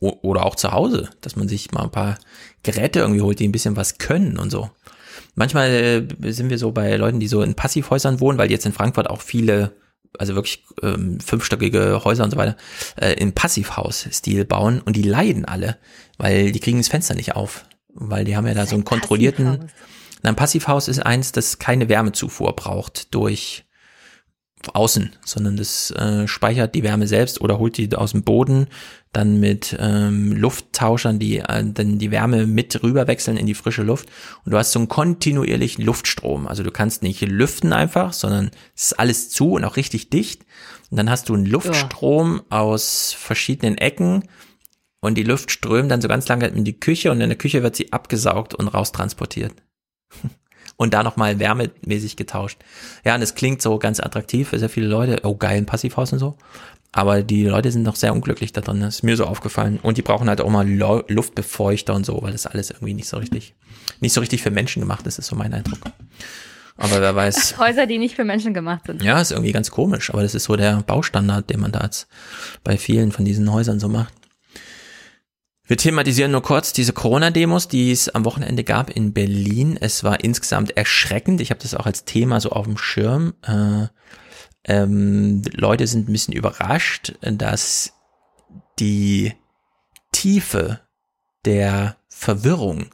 O 0.00 0.12
oder 0.22 0.44
auch 0.44 0.54
zu 0.56 0.72
Hause, 0.72 1.08
dass 1.20 1.36
man 1.36 1.48
sich 1.48 1.72
mal 1.72 1.84
ein 1.84 1.90
paar 1.90 2.18
Geräte 2.62 3.00
irgendwie 3.00 3.22
holt, 3.22 3.38
die 3.38 3.48
ein 3.48 3.52
bisschen 3.52 3.76
was 3.76 3.98
können 3.98 4.38
und 4.38 4.50
so. 4.50 4.70
Manchmal 5.34 5.68
äh, 6.22 6.32
sind 6.32 6.50
wir 6.50 6.58
so 6.58 6.72
bei 6.72 6.96
Leuten, 6.96 7.20
die 7.20 7.28
so 7.28 7.42
in 7.42 7.54
Passivhäusern 7.54 8.20
wohnen, 8.20 8.38
weil 8.38 8.50
jetzt 8.50 8.66
in 8.66 8.72
Frankfurt 8.72 9.08
auch 9.08 9.20
viele, 9.20 9.72
also 10.18 10.34
wirklich 10.34 10.64
ähm, 10.82 11.20
fünfstöckige 11.20 12.02
Häuser 12.04 12.24
und 12.24 12.30
so 12.30 12.36
weiter, 12.36 12.56
äh, 12.96 13.12
im 13.14 13.32
Passivhaus-Stil 13.32 14.44
bauen 14.44 14.80
und 14.80 14.96
die 14.96 15.02
leiden 15.02 15.44
alle, 15.44 15.76
weil 16.18 16.52
die 16.52 16.60
kriegen 16.60 16.78
das 16.78 16.88
Fenster 16.88 17.14
nicht 17.14 17.34
auf. 17.34 17.64
Weil 17.88 18.24
die 18.24 18.36
haben 18.36 18.46
ja 18.46 18.54
da 18.54 18.66
so 18.66 18.74
einen 18.74 18.84
kontrollierten. 18.84 19.70
Na, 20.22 20.30
ein 20.30 20.36
Passivhaus 20.36 20.88
ist 20.88 21.00
eins, 21.00 21.32
das 21.32 21.58
keine 21.58 21.88
Wärmezufuhr 21.88 22.54
braucht 22.56 23.14
durch 23.14 23.64
außen, 24.72 25.14
sondern 25.24 25.56
das 25.56 25.90
äh, 25.90 26.26
speichert 26.26 26.74
die 26.74 26.82
Wärme 26.82 27.06
selbst 27.06 27.40
oder 27.40 27.58
holt 27.58 27.76
die 27.76 27.94
aus 27.94 28.12
dem 28.12 28.24
Boden, 28.24 28.68
dann 29.16 29.40
mit 29.40 29.76
ähm, 29.78 30.32
Lufttauschern, 30.32 31.18
die 31.18 31.38
äh, 31.38 31.64
dann 31.64 31.98
die 31.98 32.10
Wärme 32.10 32.46
mit 32.46 32.82
rüber 32.82 33.06
wechseln 33.06 33.36
in 33.36 33.46
die 33.46 33.54
frische 33.54 33.82
Luft. 33.82 34.08
Und 34.44 34.52
du 34.52 34.58
hast 34.58 34.72
so 34.72 34.78
einen 34.78 34.88
kontinuierlichen 34.88 35.84
Luftstrom. 35.84 36.46
Also 36.46 36.62
du 36.62 36.70
kannst 36.70 37.02
nicht 37.02 37.20
lüften 37.22 37.72
einfach, 37.72 38.12
sondern 38.12 38.50
es 38.74 38.86
ist 38.86 38.98
alles 38.98 39.30
zu 39.30 39.52
und 39.52 39.64
auch 39.64 39.76
richtig 39.76 40.10
dicht. 40.10 40.44
Und 40.90 40.98
dann 40.98 41.10
hast 41.10 41.28
du 41.28 41.34
einen 41.34 41.46
Luftstrom 41.46 42.42
aus 42.50 43.14
verschiedenen 43.18 43.78
Ecken 43.78 44.24
und 45.00 45.16
die 45.16 45.22
Luft 45.22 45.50
strömt 45.50 45.90
dann 45.90 46.00
so 46.00 46.08
ganz 46.08 46.26
lange 46.28 46.46
in 46.46 46.64
die 46.64 46.80
Küche 46.80 47.10
und 47.10 47.20
in 47.20 47.28
der 47.28 47.36
Küche 47.36 47.62
wird 47.62 47.76
sie 47.76 47.92
abgesaugt 47.92 48.54
und 48.54 48.68
raustransportiert 48.68 49.52
und 50.76 50.94
da 50.94 51.02
nochmal 51.02 51.38
wärmemäßig 51.38 52.16
getauscht. 52.16 52.58
Ja, 53.04 53.14
und 53.14 53.20
es 53.20 53.34
klingt 53.34 53.60
so 53.60 53.78
ganz 53.78 54.00
attraktiv 54.00 54.48
für 54.48 54.58
sehr 54.58 54.70
viele 54.70 54.86
Leute. 54.86 55.20
Oh, 55.24 55.36
geil, 55.36 55.58
ein 55.58 55.66
Passivhaus 55.66 56.12
und 56.12 56.20
so. 56.20 56.38
Aber 56.96 57.24
die 57.24 57.46
Leute 57.46 57.72
sind 57.72 57.82
noch 57.82 57.96
sehr 57.96 58.12
unglücklich 58.12 58.52
da 58.52 58.60
drin. 58.60 58.80
Das 58.80 58.96
ist 58.96 59.02
mir 59.02 59.16
so 59.16 59.24
aufgefallen. 59.24 59.80
Und 59.82 59.98
die 59.98 60.02
brauchen 60.02 60.28
halt 60.28 60.40
auch 60.40 60.48
mal 60.48 60.66
Luftbefeuchter 61.08 61.92
und 61.92 62.06
so, 62.06 62.22
weil 62.22 62.30
das 62.30 62.46
alles 62.46 62.70
irgendwie 62.70 62.94
nicht 62.94 63.08
so 63.08 63.16
richtig, 63.16 63.54
nicht 63.98 64.12
so 64.12 64.20
richtig 64.20 64.42
für 64.42 64.52
Menschen 64.52 64.78
gemacht 64.80 65.04
ist, 65.08 65.18
ist 65.18 65.26
so 65.26 65.34
mein 65.34 65.52
Eindruck. 65.52 65.80
Aber 66.76 67.00
wer 67.00 67.16
weiß. 67.16 67.58
Häuser, 67.58 67.86
die 67.86 67.98
nicht 67.98 68.14
für 68.14 68.22
Menschen 68.22 68.54
gemacht 68.54 68.86
sind. 68.86 69.02
Ja, 69.02 69.20
ist 69.20 69.32
irgendwie 69.32 69.50
ganz 69.50 69.72
komisch, 69.72 70.10
aber 70.10 70.22
das 70.22 70.36
ist 70.36 70.44
so 70.44 70.54
der 70.54 70.82
Baustandard, 70.82 71.50
den 71.50 71.58
man 71.58 71.72
da 71.72 71.82
jetzt 71.82 72.06
bei 72.62 72.78
vielen 72.78 73.10
von 73.10 73.24
diesen 73.24 73.52
Häusern 73.52 73.80
so 73.80 73.88
macht. 73.88 74.14
Wir 75.66 75.76
thematisieren 75.76 76.30
nur 76.30 76.42
kurz 76.42 76.72
diese 76.72 76.92
Corona-Demos, 76.92 77.66
die 77.66 77.90
es 77.90 78.08
am 78.08 78.24
Wochenende 78.24 78.62
gab 78.62 78.90
in 78.90 79.12
Berlin. 79.12 79.76
Es 79.80 80.04
war 80.04 80.22
insgesamt 80.22 80.76
erschreckend. 80.76 81.40
Ich 81.40 81.50
habe 81.50 81.60
das 81.60 81.74
auch 81.74 81.86
als 81.86 82.04
Thema 82.04 82.40
so 82.40 82.50
auf 82.50 82.66
dem 82.66 82.76
Schirm. 82.76 83.34
Äh, 83.42 83.88
ähm, 84.64 85.42
Leute 85.52 85.86
sind 85.86 86.08
ein 86.08 86.12
bisschen 86.12 86.34
überrascht, 86.34 87.14
dass 87.20 87.92
die 88.78 89.34
Tiefe 90.12 90.80
der 91.44 91.96
Verwirrung 92.08 92.86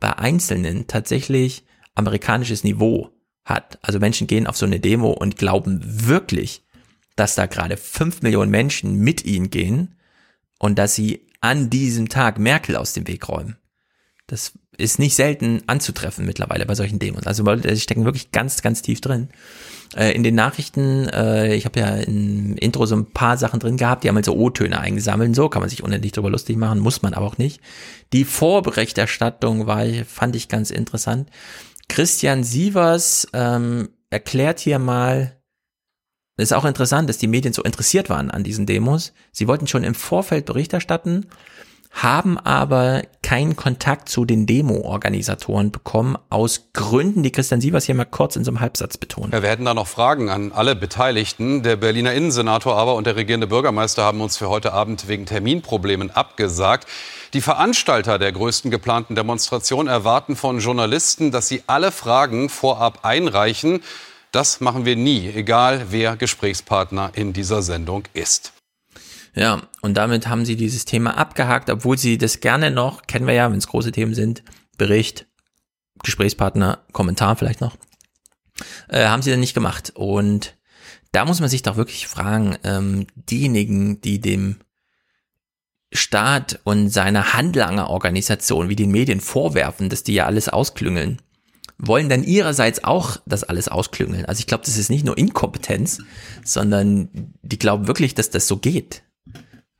bei 0.00 0.16
Einzelnen 0.16 0.86
tatsächlich 0.86 1.64
amerikanisches 1.94 2.62
Niveau 2.62 3.10
hat. 3.44 3.78
Also 3.82 3.98
Menschen 3.98 4.26
gehen 4.26 4.46
auf 4.46 4.56
so 4.56 4.66
eine 4.66 4.80
Demo 4.80 5.10
und 5.10 5.36
glauben 5.36 5.80
wirklich, 5.82 6.64
dass 7.16 7.34
da 7.34 7.46
gerade 7.46 7.76
fünf 7.76 8.22
Millionen 8.22 8.50
Menschen 8.50 8.94
mit 8.96 9.24
ihnen 9.24 9.50
gehen 9.50 9.96
und 10.58 10.78
dass 10.78 10.94
sie 10.94 11.26
an 11.40 11.70
diesem 11.70 12.08
Tag 12.08 12.38
Merkel 12.38 12.76
aus 12.76 12.92
dem 12.92 13.08
Weg 13.08 13.28
räumen. 13.28 13.56
Das 14.26 14.52
ist 14.76 14.98
nicht 14.98 15.16
selten 15.16 15.62
anzutreffen 15.66 16.26
mittlerweile 16.26 16.66
bei 16.66 16.74
solchen 16.74 16.98
Demos. 16.98 17.26
Also 17.26 17.42
Leute 17.42 17.76
stecken 17.76 18.04
wirklich 18.04 18.30
ganz, 18.30 18.62
ganz 18.62 18.82
tief 18.82 19.00
drin. 19.00 19.30
Äh, 19.96 20.12
in 20.12 20.22
den 20.22 20.34
Nachrichten, 20.34 21.08
äh, 21.08 21.54
ich 21.54 21.64
habe 21.64 21.80
ja 21.80 21.96
im 21.96 22.56
Intro 22.56 22.86
so 22.86 22.96
ein 22.96 23.06
paar 23.06 23.36
Sachen 23.36 23.60
drin 23.60 23.76
gehabt, 23.76 24.04
die 24.04 24.08
haben 24.08 24.16
halt 24.16 24.24
so 24.24 24.36
O-Töne 24.36 24.78
eingesammelt. 24.78 25.34
So 25.34 25.48
kann 25.48 25.60
man 25.60 25.70
sich 25.70 25.82
unendlich 25.82 26.12
drüber 26.12 26.30
lustig 26.30 26.56
machen, 26.56 26.80
muss 26.80 27.02
man 27.02 27.14
aber 27.14 27.26
auch 27.26 27.38
nicht. 27.38 27.60
Die 28.12 28.24
Vorberichterstattung 28.24 29.66
war, 29.66 29.84
fand 30.06 30.36
ich 30.36 30.48
ganz 30.48 30.70
interessant. 30.70 31.30
Christian 31.88 32.44
Sievers 32.44 33.28
ähm, 33.32 33.88
erklärt 34.10 34.60
hier 34.60 34.78
mal, 34.78 35.38
es 36.36 36.50
ist 36.50 36.52
auch 36.52 36.66
interessant, 36.66 37.08
dass 37.08 37.18
die 37.18 37.26
Medien 37.26 37.52
so 37.52 37.62
interessiert 37.62 38.10
waren 38.10 38.30
an 38.30 38.44
diesen 38.44 38.64
Demos. 38.64 39.12
Sie 39.32 39.48
wollten 39.48 39.66
schon 39.66 39.82
im 39.82 39.94
Vorfeld 39.94 40.46
Bericht 40.46 40.72
erstatten, 40.72 41.26
haben 42.02 42.38
aber 42.38 43.02
keinen 43.22 43.56
Kontakt 43.56 44.08
zu 44.08 44.24
den 44.24 44.46
Demo-Organisatoren 44.46 45.72
bekommen, 45.72 46.16
aus 46.30 46.70
Gründen, 46.72 47.22
die 47.22 47.32
Christian 47.32 47.60
Sievers 47.60 47.84
hier 47.84 47.94
mal 47.94 48.04
kurz 48.04 48.36
in 48.36 48.44
so 48.44 48.50
einem 48.50 48.60
Halbsatz 48.60 48.96
betont. 48.96 49.32
Ja, 49.34 49.42
wir 49.42 49.50
hätten 49.50 49.64
da 49.64 49.74
noch 49.74 49.86
Fragen 49.88 50.30
an 50.30 50.52
alle 50.52 50.76
Beteiligten. 50.76 51.62
Der 51.62 51.76
Berliner 51.76 52.12
Innensenator 52.12 52.76
aber 52.76 52.94
und 52.94 53.06
der 53.06 53.16
regierende 53.16 53.48
Bürgermeister 53.48 54.04
haben 54.04 54.20
uns 54.20 54.36
für 54.36 54.48
heute 54.48 54.72
Abend 54.72 55.08
wegen 55.08 55.26
Terminproblemen 55.26 56.10
abgesagt. 56.10 56.86
Die 57.34 57.40
Veranstalter 57.40 58.18
der 58.18 58.32
größten 58.32 58.70
geplanten 58.70 59.14
Demonstration 59.14 59.88
erwarten 59.88 60.36
von 60.36 60.60
Journalisten, 60.60 61.30
dass 61.30 61.48
sie 61.48 61.62
alle 61.66 61.90
Fragen 61.90 62.48
vorab 62.48 63.00
einreichen. 63.02 63.80
Das 64.30 64.60
machen 64.60 64.84
wir 64.84 64.96
nie, 64.96 65.28
egal 65.34 65.86
wer 65.90 66.16
Gesprächspartner 66.16 67.10
in 67.14 67.32
dieser 67.32 67.62
Sendung 67.62 68.04
ist. 68.12 68.52
Ja, 69.34 69.62
und 69.82 69.94
damit 69.94 70.28
haben 70.28 70.44
sie 70.44 70.56
dieses 70.56 70.84
Thema 70.84 71.16
abgehakt, 71.16 71.70
obwohl 71.70 71.98
sie 71.98 72.18
das 72.18 72.40
gerne 72.40 72.70
noch, 72.70 73.02
kennen 73.02 73.26
wir 73.26 73.34
ja, 73.34 73.50
wenn 73.50 73.58
es 73.58 73.68
große 73.68 73.92
Themen 73.92 74.14
sind, 74.14 74.42
Bericht, 74.76 75.26
Gesprächspartner, 76.02 76.84
Kommentar 76.92 77.36
vielleicht 77.36 77.60
noch, 77.60 77.76
äh, 78.88 79.06
haben 79.06 79.22
sie 79.22 79.30
dann 79.30 79.40
nicht 79.40 79.54
gemacht. 79.54 79.92
Und 79.94 80.56
da 81.12 81.24
muss 81.24 81.40
man 81.40 81.48
sich 81.48 81.62
doch 81.62 81.76
wirklich 81.76 82.06
fragen, 82.06 82.56
ähm, 82.64 83.06
diejenigen, 83.14 84.00
die 84.00 84.20
dem 84.20 84.56
Staat 85.92 86.60
und 86.64 86.90
seiner 86.90 87.32
Handlangerorganisation 87.32 88.68
wie 88.68 88.76
den 88.76 88.90
Medien 88.90 89.20
vorwerfen, 89.20 89.88
dass 89.88 90.02
die 90.02 90.14
ja 90.14 90.26
alles 90.26 90.48
ausklüngeln, 90.48 91.22
wollen 91.78 92.08
dann 92.08 92.24
ihrerseits 92.24 92.84
auch 92.84 93.18
das 93.24 93.44
alles 93.44 93.68
ausklüngeln. 93.68 94.26
Also 94.26 94.40
ich 94.40 94.46
glaube, 94.46 94.64
das 94.66 94.76
ist 94.76 94.90
nicht 94.90 95.06
nur 95.06 95.16
Inkompetenz, 95.16 96.00
sondern 96.44 97.08
die 97.42 97.58
glauben 97.58 97.86
wirklich, 97.86 98.14
dass 98.14 98.30
das 98.30 98.48
so 98.48 98.58
geht. 98.58 99.02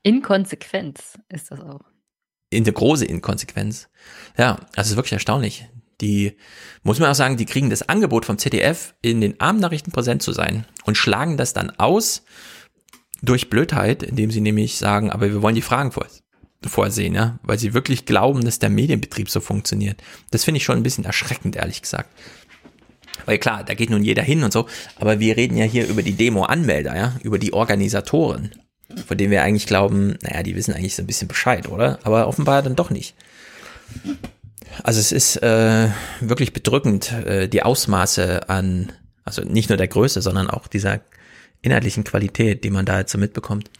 Inkonsequenz 0.02 1.18
ist 1.28 1.50
das 1.50 1.60
auch. 1.60 1.80
In 2.50 2.64
der 2.64 2.72
große 2.72 3.04
Inkonsequenz. 3.04 3.88
Ja, 4.36 4.58
es 4.74 4.90
ist 4.90 4.96
wirklich 4.96 5.12
erstaunlich. 5.12 5.66
Die, 6.00 6.36
muss 6.82 7.00
man 7.00 7.10
auch 7.10 7.14
sagen, 7.14 7.36
die 7.36 7.44
kriegen 7.44 7.70
das 7.70 7.88
Angebot 7.88 8.24
vom 8.24 8.38
ZDF, 8.38 8.94
in 9.02 9.20
den 9.20 9.40
Abendnachrichten 9.40 9.92
präsent 9.92 10.22
zu 10.22 10.32
sein 10.32 10.64
und 10.84 10.96
schlagen 10.96 11.36
das 11.36 11.52
dann 11.52 11.70
aus 11.70 12.22
durch 13.20 13.50
Blödheit, 13.50 14.02
indem 14.02 14.30
sie 14.30 14.40
nämlich 14.40 14.78
sagen, 14.78 15.10
aber 15.10 15.30
wir 15.30 15.42
wollen 15.42 15.56
die 15.56 15.62
Fragen 15.62 15.90
vor, 15.90 16.06
vorsehen, 16.64 17.14
ja, 17.14 17.38
weil 17.42 17.58
sie 17.58 17.74
wirklich 17.74 18.06
glauben, 18.06 18.44
dass 18.44 18.60
der 18.60 18.70
Medienbetrieb 18.70 19.28
so 19.28 19.40
funktioniert. 19.40 20.02
Das 20.30 20.44
finde 20.44 20.58
ich 20.58 20.64
schon 20.64 20.76
ein 20.76 20.82
bisschen 20.82 21.04
erschreckend, 21.04 21.56
ehrlich 21.56 21.82
gesagt. 21.82 22.10
Weil 23.26 23.38
klar, 23.38 23.64
da 23.64 23.74
geht 23.74 23.90
nun 23.90 24.04
jeder 24.04 24.22
hin 24.22 24.44
und 24.44 24.52
so, 24.52 24.66
aber 24.96 25.18
wir 25.20 25.36
reden 25.36 25.56
ja 25.56 25.64
hier 25.64 25.86
über 25.88 26.02
die 26.02 26.14
Demo-Anmelder, 26.14 26.96
ja, 26.96 27.16
über 27.22 27.38
die 27.38 27.52
Organisatoren, 27.52 28.52
von 29.06 29.18
denen 29.18 29.30
wir 29.30 29.42
eigentlich 29.42 29.66
glauben, 29.66 30.18
naja, 30.22 30.42
die 30.42 30.56
wissen 30.56 30.74
eigentlich 30.74 30.96
so 30.96 31.02
ein 31.02 31.06
bisschen 31.06 31.28
Bescheid, 31.28 31.68
oder? 31.68 31.98
Aber 32.04 32.26
offenbar 32.26 32.62
dann 32.62 32.76
doch 32.76 32.90
nicht. 32.90 33.14
Also 34.82 35.00
es 35.00 35.12
ist 35.12 35.42
äh, 35.42 35.88
wirklich 36.20 36.52
bedrückend, 36.52 37.12
äh, 37.12 37.48
die 37.48 37.62
Ausmaße 37.62 38.48
an, 38.48 38.92
also 39.24 39.42
nicht 39.42 39.68
nur 39.68 39.78
der 39.78 39.88
Größe, 39.88 40.22
sondern 40.22 40.48
auch 40.48 40.68
dieser 40.68 41.00
inhaltlichen 41.60 42.04
Qualität, 42.04 42.64
die 42.64 42.70
man 42.70 42.86
da 42.86 42.98
jetzt 42.98 43.12
so 43.12 43.18
mitbekommt. 43.18 43.70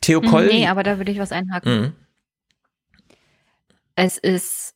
Theo 0.00 0.20
Mhm, 0.20 0.26
Koll. 0.26 0.46
Nee, 0.46 0.66
aber 0.66 0.82
da 0.82 0.98
würde 0.98 1.12
ich 1.12 1.18
was 1.18 1.32
einhaken. 1.32 1.80
Mhm. 1.80 1.92
Es 3.94 4.18
ist 4.18 4.74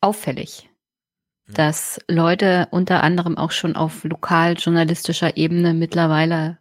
auffällig, 0.00 0.70
dass 1.48 2.00
Leute 2.08 2.68
unter 2.70 3.02
anderem 3.02 3.36
auch 3.36 3.50
schon 3.50 3.76
auf 3.76 4.04
lokaljournalistischer 4.04 5.36
Ebene 5.36 5.74
mittlerweile 5.74 6.58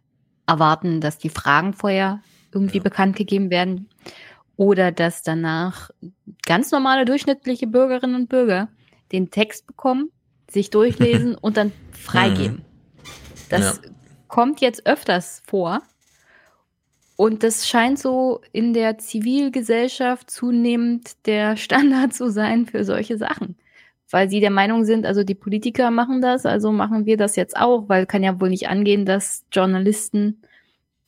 erwarten, 0.48 1.02
dass 1.02 1.18
die 1.18 1.30
Fragen 1.30 1.74
vorher 1.74 2.22
irgendwie 2.54 2.80
bekannt 2.80 3.16
gegeben 3.16 3.50
werden 3.50 3.90
oder 4.56 4.92
dass 4.92 5.24
danach 5.24 5.90
ganz 6.46 6.72
normale 6.72 7.06
durchschnittliche 7.06 7.68
Bürgerinnen 7.68 8.16
und 8.16 8.30
Bürger 8.30 8.70
den 9.12 9.32
Text 9.32 9.68
bekommen, 9.68 10.10
sich 10.50 10.70
durchlesen 10.70 11.36
und 11.42 11.58
dann 11.58 11.72
freigeben. 11.92 12.64
Das 13.50 13.82
kommt 14.28 14.62
jetzt 14.62 14.86
öfters 14.86 15.42
vor. 15.46 15.82
Und 17.16 17.44
das 17.44 17.68
scheint 17.68 18.00
so 18.00 18.42
in 18.52 18.74
der 18.74 18.98
Zivilgesellschaft 18.98 20.32
zunehmend 20.32 21.12
der 21.28 21.58
Standard 21.58 22.14
zu 22.14 22.32
sein 22.32 22.66
für 22.66 22.84
solche 22.84 23.18
Sachen. 23.18 23.56
Weil 24.10 24.30
sie 24.30 24.40
der 24.40 24.50
Meinung 24.50 24.84
sind, 24.86 25.06
also 25.06 25.24
die 25.24 25.36
Politiker 25.36 25.92
machen 25.92 26.22
das, 26.22 26.46
also 26.46 26.72
machen 26.72 27.06
wir 27.06 27.18
das 27.18 27.36
jetzt 27.36 27.56
auch, 27.56 27.88
weil 27.88 28.08
kann 28.08 28.24
ja 28.24 28.40
wohl 28.40 28.50
nicht 28.50 28.68
angehen, 28.68 29.06
dass 29.06 29.46
Journalisten 29.52 30.42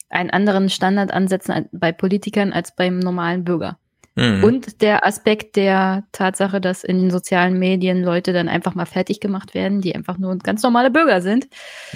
einen 0.10 0.30
anderen 0.30 0.70
Standard 0.70 1.12
ansetzen 1.12 1.68
bei 1.72 1.92
Politikern 1.92 2.54
als 2.54 2.76
beim 2.76 3.00
normalen 3.00 3.44
Bürger. 3.44 3.78
Mhm. 4.16 4.44
Und 4.44 4.82
der 4.82 5.06
Aspekt 5.06 5.58
der 5.58 6.06
Tatsache, 6.14 6.62
dass 6.62 6.84
in 6.84 7.00
den 7.00 7.12
sozialen 7.12 7.60
Medien 7.60 8.02
Leute 8.02 8.32
dann 8.32 8.48
einfach 8.48 8.74
mal 8.74 8.86
fertig 8.86 9.20
gemacht 9.20 9.54
werden, 9.54 9.82
die 9.82 9.94
einfach 9.94 10.18
nur 10.18 10.38
ganz 10.38 10.64
normale 10.64 10.90
Bürger 10.90 11.22
sind. 11.22 11.48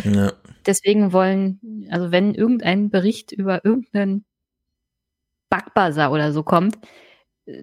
Ja. 0.04 0.34
Deswegen 0.66 1.14
wollen, 1.14 1.88
also 1.90 2.12
wenn 2.12 2.36
irgendein 2.36 2.90
Bericht 2.90 3.32
über 3.32 3.64
irgendeinen 3.64 4.26
Backbazar 5.50 6.12
oder 6.12 6.34
so 6.34 6.44
kommt, 6.44 6.78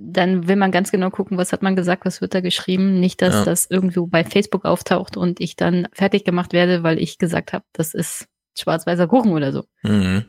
dann 0.00 0.48
will 0.48 0.56
man 0.56 0.72
ganz 0.72 0.90
genau 0.90 1.10
gucken, 1.10 1.38
was 1.38 1.52
hat 1.52 1.62
man 1.62 1.76
gesagt, 1.76 2.06
was 2.06 2.20
wird 2.20 2.34
da 2.34 2.40
geschrieben. 2.40 2.98
Nicht, 2.98 3.22
dass 3.22 3.34
Ja. 3.34 3.44
das 3.44 3.70
irgendwo 3.70 4.06
bei 4.06 4.24
Facebook 4.24 4.64
auftaucht 4.64 5.16
und 5.16 5.38
ich 5.38 5.54
dann 5.54 5.86
fertig 5.92 6.24
gemacht 6.24 6.52
werde, 6.52 6.82
weil 6.82 6.98
ich 6.98 7.18
gesagt 7.18 7.52
habe, 7.52 7.64
das 7.72 7.94
ist 7.94 8.26
schwarz-weißer 8.58 9.06
Kuchen 9.06 9.32
oder 9.32 9.52
so. 9.52 9.64
Mhm. 9.82 10.24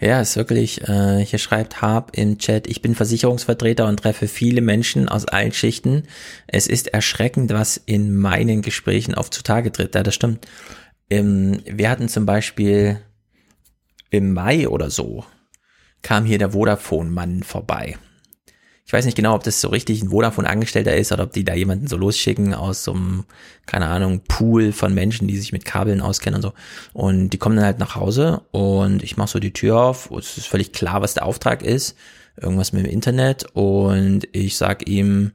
Ja, 0.00 0.20
ist 0.20 0.36
wirklich, 0.36 0.82
äh, 0.88 1.24
hier 1.24 1.38
schreibt 1.38 1.82
Harp 1.82 2.12
im 2.16 2.38
Chat, 2.38 2.66
ich 2.66 2.82
bin 2.82 2.94
Versicherungsvertreter 2.94 3.86
und 3.86 3.98
treffe 3.98 4.28
viele 4.28 4.60
Menschen 4.60 5.08
aus 5.08 5.26
allen 5.26 5.52
Schichten. 5.52 6.04
Es 6.46 6.66
ist 6.66 6.88
erschreckend, 6.88 7.52
was 7.52 7.76
in 7.76 8.16
meinen 8.16 8.62
Gesprächen 8.62 9.14
oft 9.14 9.34
zutage 9.34 9.72
tritt. 9.72 9.94
Ja, 9.94 10.02
das 10.02 10.14
stimmt. 10.14 10.46
Ähm, 11.10 11.60
wir 11.64 11.90
hatten 11.90 12.08
zum 12.08 12.26
Beispiel 12.26 13.00
im 14.10 14.32
Mai 14.32 14.68
oder 14.68 14.90
so, 14.90 15.24
kam 16.02 16.24
hier 16.24 16.38
der 16.38 16.50
Vodafone-Mann 16.50 17.42
vorbei. 17.42 17.96
Ich 18.90 18.92
weiß 18.92 19.04
nicht 19.04 19.14
genau, 19.14 19.36
ob 19.36 19.44
das 19.44 19.60
so 19.60 19.68
richtig 19.68 20.02
ein 20.02 20.08
Vodafone-Angestellter 20.08 20.96
ist 20.96 21.12
oder 21.12 21.22
ob 21.22 21.32
die 21.32 21.44
da 21.44 21.54
jemanden 21.54 21.86
so 21.86 21.96
losschicken 21.96 22.54
aus 22.54 22.82
so 22.82 22.92
einem, 22.92 23.24
keine 23.64 23.86
Ahnung, 23.86 24.22
Pool 24.26 24.72
von 24.72 24.92
Menschen, 24.92 25.28
die 25.28 25.38
sich 25.38 25.52
mit 25.52 25.64
Kabeln 25.64 26.00
auskennen 26.00 26.38
und 26.38 26.42
so. 26.42 26.54
Und 26.92 27.30
die 27.30 27.38
kommen 27.38 27.54
dann 27.54 27.66
halt 27.66 27.78
nach 27.78 27.94
Hause 27.94 28.42
und 28.50 29.04
ich 29.04 29.16
mache 29.16 29.28
so 29.28 29.38
die 29.38 29.52
Tür 29.52 29.78
auf. 29.80 30.10
Es 30.10 30.36
ist 30.38 30.48
völlig 30.48 30.72
klar, 30.72 31.02
was 31.02 31.14
der 31.14 31.24
Auftrag 31.24 31.62
ist. 31.62 31.96
Irgendwas 32.36 32.72
mit 32.72 32.84
dem 32.84 32.90
Internet. 32.90 33.46
Und 33.52 34.26
ich 34.32 34.56
sag 34.56 34.88
ihm, 34.88 35.34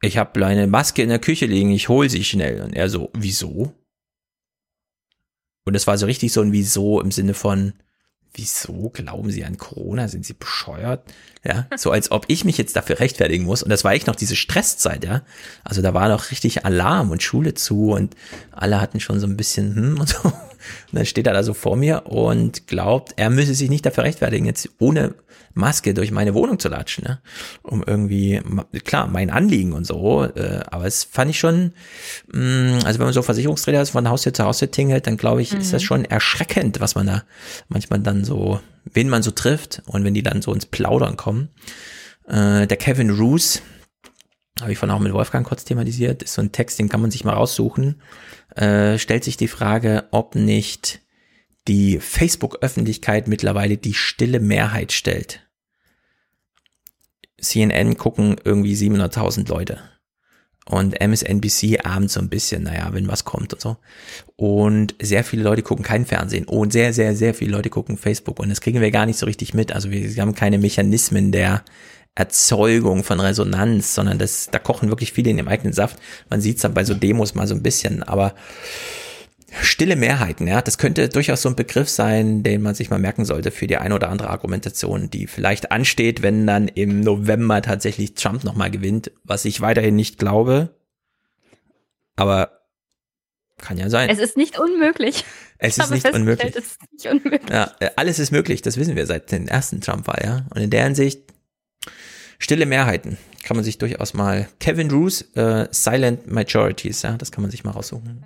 ich 0.00 0.16
habe 0.16 0.46
eine 0.46 0.66
Maske 0.68 1.02
in 1.02 1.10
der 1.10 1.18
Küche 1.18 1.44
liegen, 1.44 1.70
ich 1.70 1.90
hol 1.90 2.08
sie 2.08 2.24
schnell. 2.24 2.62
Und 2.62 2.72
er 2.72 2.88
so, 2.88 3.10
wieso? 3.12 3.74
Und 5.66 5.74
es 5.74 5.86
war 5.86 5.98
so 5.98 6.06
richtig 6.06 6.32
so 6.32 6.40
ein 6.40 6.52
Wieso 6.52 6.98
im 7.02 7.10
Sinne 7.10 7.34
von, 7.34 7.74
wieso 8.34 8.90
glauben 8.90 9.30
Sie 9.30 9.44
an 9.44 9.58
Corona? 9.58 10.08
Sind 10.08 10.24
Sie 10.24 10.34
bescheuert? 10.34 11.02
Ja, 11.44 11.66
so 11.76 11.90
als 11.90 12.10
ob 12.10 12.24
ich 12.28 12.44
mich 12.44 12.58
jetzt 12.58 12.76
dafür 12.76 13.00
rechtfertigen 13.00 13.44
muss. 13.44 13.62
Und 13.62 13.70
das 13.70 13.84
war 13.84 13.92
echt 13.92 14.06
noch 14.06 14.16
diese 14.16 14.36
Stresszeit, 14.36 15.04
ja. 15.04 15.22
Also 15.64 15.82
da 15.82 15.94
war 15.94 16.08
doch 16.08 16.30
richtig 16.30 16.64
Alarm 16.64 17.10
und 17.10 17.22
Schule 17.22 17.54
zu 17.54 17.92
und 17.92 18.14
alle 18.52 18.80
hatten 18.80 19.00
schon 19.00 19.20
so 19.20 19.26
ein 19.26 19.36
bisschen, 19.36 19.74
hm, 19.74 20.00
und 20.00 20.08
so. 20.08 20.32
Und 20.92 20.98
dann 20.98 21.06
steht 21.06 21.26
er 21.26 21.32
da 21.32 21.42
so 21.42 21.54
vor 21.54 21.76
mir 21.76 22.06
und 22.06 22.66
glaubt, 22.66 23.14
er 23.16 23.30
müsse 23.30 23.54
sich 23.54 23.70
nicht 23.70 23.84
dafür 23.86 24.04
rechtfertigen, 24.04 24.46
jetzt 24.46 24.68
ohne 24.78 25.14
Maske 25.54 25.92
durch 25.94 26.12
meine 26.12 26.34
Wohnung 26.34 26.58
zu 26.58 26.68
latschen, 26.68 27.04
ne? 27.04 27.18
um 27.62 27.82
irgendwie, 27.84 28.40
klar, 28.84 29.08
mein 29.08 29.30
Anliegen 29.30 29.72
und 29.72 29.86
so, 29.86 30.24
äh, 30.24 30.60
aber 30.70 30.84
es 30.84 31.02
fand 31.04 31.30
ich 31.30 31.38
schon, 31.38 31.72
mh, 32.32 32.84
also 32.84 32.98
wenn 33.00 33.06
man 33.06 33.12
so 33.12 33.22
Versicherungsträger 33.22 33.82
ist, 33.82 33.90
von 33.90 34.08
Haustür 34.08 34.32
zu 34.32 34.44
Haustür 34.44 34.70
tingelt, 34.70 35.06
dann 35.06 35.16
glaube 35.16 35.42
ich, 35.42 35.52
ist 35.54 35.72
das 35.72 35.82
Mhm. 35.82 35.86
schon 35.86 36.04
erschreckend, 36.04 36.80
was 36.80 36.94
man 36.94 37.06
da 37.08 37.22
manchmal 37.68 37.98
dann 38.00 38.24
so, 38.24 38.60
wen 38.92 39.08
man 39.08 39.22
so 39.22 39.30
trifft 39.32 39.82
und 39.86 40.04
wenn 40.04 40.14
die 40.14 40.22
dann 40.22 40.42
so 40.42 40.52
ins 40.52 40.66
Plaudern 40.66 41.16
kommen. 41.16 41.48
Äh, 42.28 42.66
der 42.66 42.76
Kevin 42.76 43.10
Roos, 43.10 43.62
habe 44.60 44.72
ich 44.72 44.78
von 44.78 44.90
auch 44.90 44.98
mit 44.98 45.12
Wolfgang 45.12 45.46
kurz 45.46 45.64
thematisiert, 45.64 46.22
ist 46.22 46.34
so 46.34 46.42
ein 46.42 46.52
Text, 46.52 46.78
den 46.78 46.88
kann 46.88 47.00
man 47.00 47.10
sich 47.10 47.24
mal 47.24 47.34
raussuchen, 47.34 48.00
äh, 48.56 48.98
stellt 48.98 49.24
sich 49.24 49.36
die 49.36 49.48
Frage, 49.48 50.08
ob 50.10 50.34
nicht 50.34 51.00
die 51.68 51.98
Facebook-Öffentlichkeit 52.00 53.28
mittlerweile 53.28 53.76
die 53.76 53.94
stille 53.94 54.40
Mehrheit 54.40 54.92
stellt. 54.92 55.46
CNN 57.40 57.96
gucken 57.96 58.36
irgendwie 58.42 58.74
700.000 58.74 59.48
Leute. 59.48 59.78
Und 60.64 61.00
MSNBC 61.00 61.80
abends 61.82 62.12
so 62.14 62.20
ein 62.20 62.28
bisschen, 62.28 62.64
naja, 62.64 62.90
wenn 62.92 63.08
was 63.08 63.24
kommt 63.24 63.54
und 63.54 63.60
so. 63.60 63.78
Und 64.36 64.94
sehr 65.00 65.24
viele 65.24 65.42
Leute 65.42 65.62
gucken 65.62 65.84
kein 65.84 66.04
Fernsehen. 66.04 66.44
Und 66.44 66.74
sehr, 66.74 66.92
sehr, 66.92 67.16
sehr 67.16 67.32
viele 67.32 67.52
Leute 67.52 67.70
gucken 67.70 67.96
Facebook. 67.96 68.38
Und 68.38 68.50
das 68.50 68.60
kriegen 68.60 68.82
wir 68.82 68.90
gar 68.90 69.06
nicht 69.06 69.18
so 69.18 69.24
richtig 69.24 69.54
mit. 69.54 69.72
Also 69.72 69.90
wir 69.90 70.20
haben 70.20 70.34
keine 70.34 70.58
Mechanismen 70.58 71.32
der 71.32 71.64
Erzeugung 72.18 73.04
von 73.04 73.20
Resonanz, 73.20 73.94
sondern 73.94 74.18
das, 74.18 74.48
da 74.50 74.58
kochen 74.58 74.88
wirklich 74.88 75.12
viele 75.12 75.30
in 75.30 75.36
dem 75.36 75.46
eigenen 75.46 75.72
Saft. 75.72 75.98
Man 76.28 76.40
sieht 76.40 76.56
es 76.56 76.62
dann 76.62 76.74
bei 76.74 76.82
so 76.82 76.94
Demos 76.94 77.36
mal 77.36 77.46
so 77.46 77.54
ein 77.54 77.62
bisschen, 77.62 78.02
aber 78.02 78.34
stille 79.62 79.94
Mehrheiten, 79.94 80.48
ja, 80.48 80.60
das 80.60 80.78
könnte 80.78 81.08
durchaus 81.08 81.42
so 81.42 81.48
ein 81.48 81.54
Begriff 81.54 81.88
sein, 81.88 82.42
den 82.42 82.60
man 82.60 82.74
sich 82.74 82.90
mal 82.90 82.98
merken 82.98 83.24
sollte 83.24 83.52
für 83.52 83.68
die 83.68 83.76
eine 83.76 83.94
oder 83.94 84.08
andere 84.08 84.30
Argumentation, 84.30 85.10
die 85.10 85.28
vielleicht 85.28 85.70
ansteht, 85.70 86.20
wenn 86.20 86.44
dann 86.44 86.66
im 86.66 87.00
November 87.00 87.62
tatsächlich 87.62 88.14
Trump 88.14 88.42
nochmal 88.42 88.72
gewinnt, 88.72 89.12
was 89.22 89.44
ich 89.44 89.60
weiterhin 89.60 89.94
nicht 89.94 90.18
glaube. 90.18 90.70
Aber 92.16 92.58
kann 93.58 93.78
ja 93.78 93.90
sein. 93.90 94.10
Es 94.10 94.18
ist 94.18 94.36
nicht 94.36 94.58
unmöglich. 94.58 95.24
Es 95.58 95.78
ist 95.78 95.90
nicht 95.90 96.12
unmöglich. 96.12 96.54
Ist 96.56 96.78
nicht 96.92 97.06
unmöglich. 97.06 97.50
Ja, 97.50 97.74
äh, 97.78 97.90
alles 97.94 98.18
ist 98.18 98.32
möglich, 98.32 98.62
das 98.62 98.76
wissen 98.76 98.96
wir 98.96 99.06
seit 99.06 99.30
den 99.30 99.46
ersten 99.46 99.80
Trump-Wahl, 99.80 100.22
ja. 100.24 100.46
Und 100.54 100.62
in 100.62 100.70
der 100.70 100.84
Hinsicht, 100.84 101.22
stille 102.38 102.66
Mehrheiten 102.66 103.18
kann 103.48 103.56
man 103.56 103.64
sich 103.64 103.78
durchaus 103.78 104.12
mal, 104.12 104.46
Kevin 104.60 104.90
Roos, 104.90 105.22
äh, 105.34 105.68
Silent 105.70 106.30
Majorities, 106.30 107.00
ja, 107.02 107.12
das 107.12 107.32
kann 107.32 107.40
man 107.40 107.50
sich 107.50 107.64
mal 107.64 107.70
raussuchen. 107.70 108.24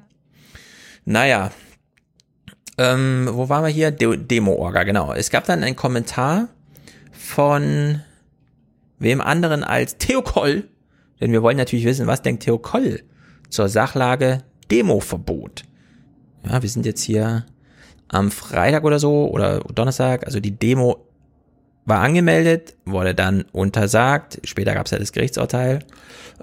Naja, 1.05 1.53
ähm, 2.79 3.29
wo 3.31 3.49
waren 3.49 3.65
wir 3.65 3.71
hier? 3.71 3.91
De 3.93 4.17
Demo-Orga, 4.17 4.83
genau. 4.83 5.13
Es 5.13 5.31
gab 5.31 5.45
dann 5.45 5.63
einen 5.63 5.77
Kommentar 5.77 6.49
von 7.13 8.01
wem 8.99 9.21
anderen 9.21 9.63
als 9.63 9.99
Theo 9.99 10.23
Koll, 10.23 10.69
denn 11.21 11.31
wir 11.31 11.43
wollen 11.43 11.57
natürlich 11.57 11.85
wissen, 11.85 12.07
was 12.07 12.23
denkt 12.23 12.43
Theo 12.43 12.59
Koll 12.59 13.03
zur 13.49 13.69
Sachlage 13.69 14.43
Demoverbot. 14.71 15.63
Ja, 16.49 16.63
wir 16.63 16.69
sind 16.69 16.87
jetzt 16.87 17.03
hier 17.03 17.47
am 18.09 18.31
Freitag 18.31 18.85
oder 18.85 18.99
so 18.99 19.31
oder 19.31 19.61
Donnerstag, 19.61 20.27
also 20.27 20.41
die 20.41 20.59
Demo 20.59 21.07
war 21.85 22.01
angemeldet, 22.01 22.75
wurde 22.85 23.15
dann 23.15 23.45
untersagt. 23.53 24.41
Später 24.45 24.75
gab 24.75 24.87
es 24.87 24.93
ja 24.93 24.99
das 24.99 25.13
Gerichtsurteil. 25.13 25.81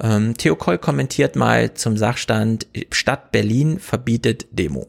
Ähm, 0.02 0.36
Theo 0.38 0.56
Koll 0.56 0.78
kommentiert 0.78 1.36
mal 1.36 1.74
zum 1.74 1.98
Sachstand, 1.98 2.68
Stadt 2.92 3.32
Berlin 3.32 3.80
verbietet 3.80 4.48
Demo. 4.52 4.88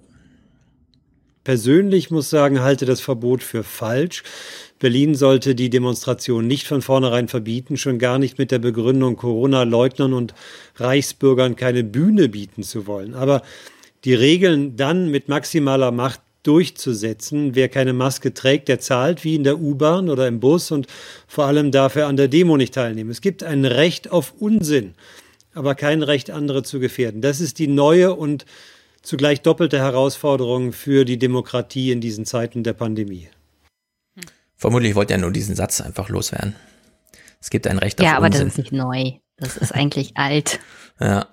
persönlich 1.44 2.10
muss 2.10 2.30
sagen, 2.30 2.60
halte 2.60 2.84
das 2.84 3.00
Verbot 3.00 3.42
für 3.42 3.62
falsch. 3.62 4.22
Berlin 4.78 5.14
sollte 5.14 5.54
die 5.54 5.68
Demonstration 5.68 6.46
nicht 6.46 6.66
von 6.66 6.80
vornherein 6.80 7.28
verbieten, 7.28 7.76
schon 7.76 7.98
gar 7.98 8.18
nicht 8.18 8.38
mit 8.38 8.50
der 8.50 8.58
Begründung, 8.58 9.16
Corona-Leugnern 9.16 10.12
und 10.12 10.34
Reichsbürgern 10.76 11.54
keine 11.56 11.84
Bühne 11.84 12.28
bieten 12.28 12.62
zu 12.62 12.86
wollen. 12.86 13.14
Aber 13.14 13.42
die 14.04 14.14
Regeln 14.14 14.76
dann 14.76 15.10
mit 15.10 15.28
maximaler 15.28 15.90
Macht 15.90 16.20
durchzusetzen. 16.42 17.54
Wer 17.54 17.68
keine 17.68 17.92
Maske 17.92 18.32
trägt, 18.34 18.68
der 18.68 18.80
zahlt 18.80 19.24
wie 19.24 19.34
in 19.34 19.44
der 19.44 19.58
U-Bahn 19.60 20.08
oder 20.08 20.26
im 20.26 20.40
Bus 20.40 20.70
und 20.70 20.86
vor 21.26 21.44
allem 21.46 21.70
darf 21.70 21.96
er 21.96 22.06
an 22.06 22.16
der 22.16 22.28
Demo 22.28 22.56
nicht 22.56 22.74
teilnehmen. 22.74 23.10
Es 23.10 23.20
gibt 23.20 23.42
ein 23.42 23.64
Recht 23.64 24.10
auf 24.10 24.34
Unsinn, 24.38 24.94
aber 25.54 25.74
kein 25.74 26.02
Recht, 26.02 26.30
andere 26.30 26.62
zu 26.62 26.80
gefährden. 26.80 27.20
Das 27.20 27.40
ist 27.40 27.58
die 27.58 27.66
neue 27.66 28.14
und 28.14 28.46
zugleich 29.02 29.42
doppelte 29.42 29.78
Herausforderung 29.78 30.72
für 30.72 31.04
die 31.04 31.18
Demokratie 31.18 31.90
in 31.92 32.00
diesen 32.00 32.24
Zeiten 32.26 32.62
der 32.64 32.72
Pandemie. 32.74 33.28
Vermutlich 34.56 34.94
wollte 34.94 35.14
er 35.14 35.18
nur 35.18 35.30
diesen 35.32 35.54
Satz 35.56 35.80
einfach 35.80 36.08
loswerden. 36.10 36.54
Es 37.40 37.48
gibt 37.48 37.66
ein 37.66 37.78
Recht 37.78 37.98
auf 38.00 38.06
Ja, 38.06 38.16
aber 38.16 38.26
Unsinn. 38.26 38.44
das 38.44 38.52
ist 38.52 38.58
nicht 38.58 38.72
neu. 38.72 39.12
Das 39.38 39.56
ist 39.56 39.72
eigentlich 39.72 40.16
alt. 40.18 40.60
Ja. 41.00 41.28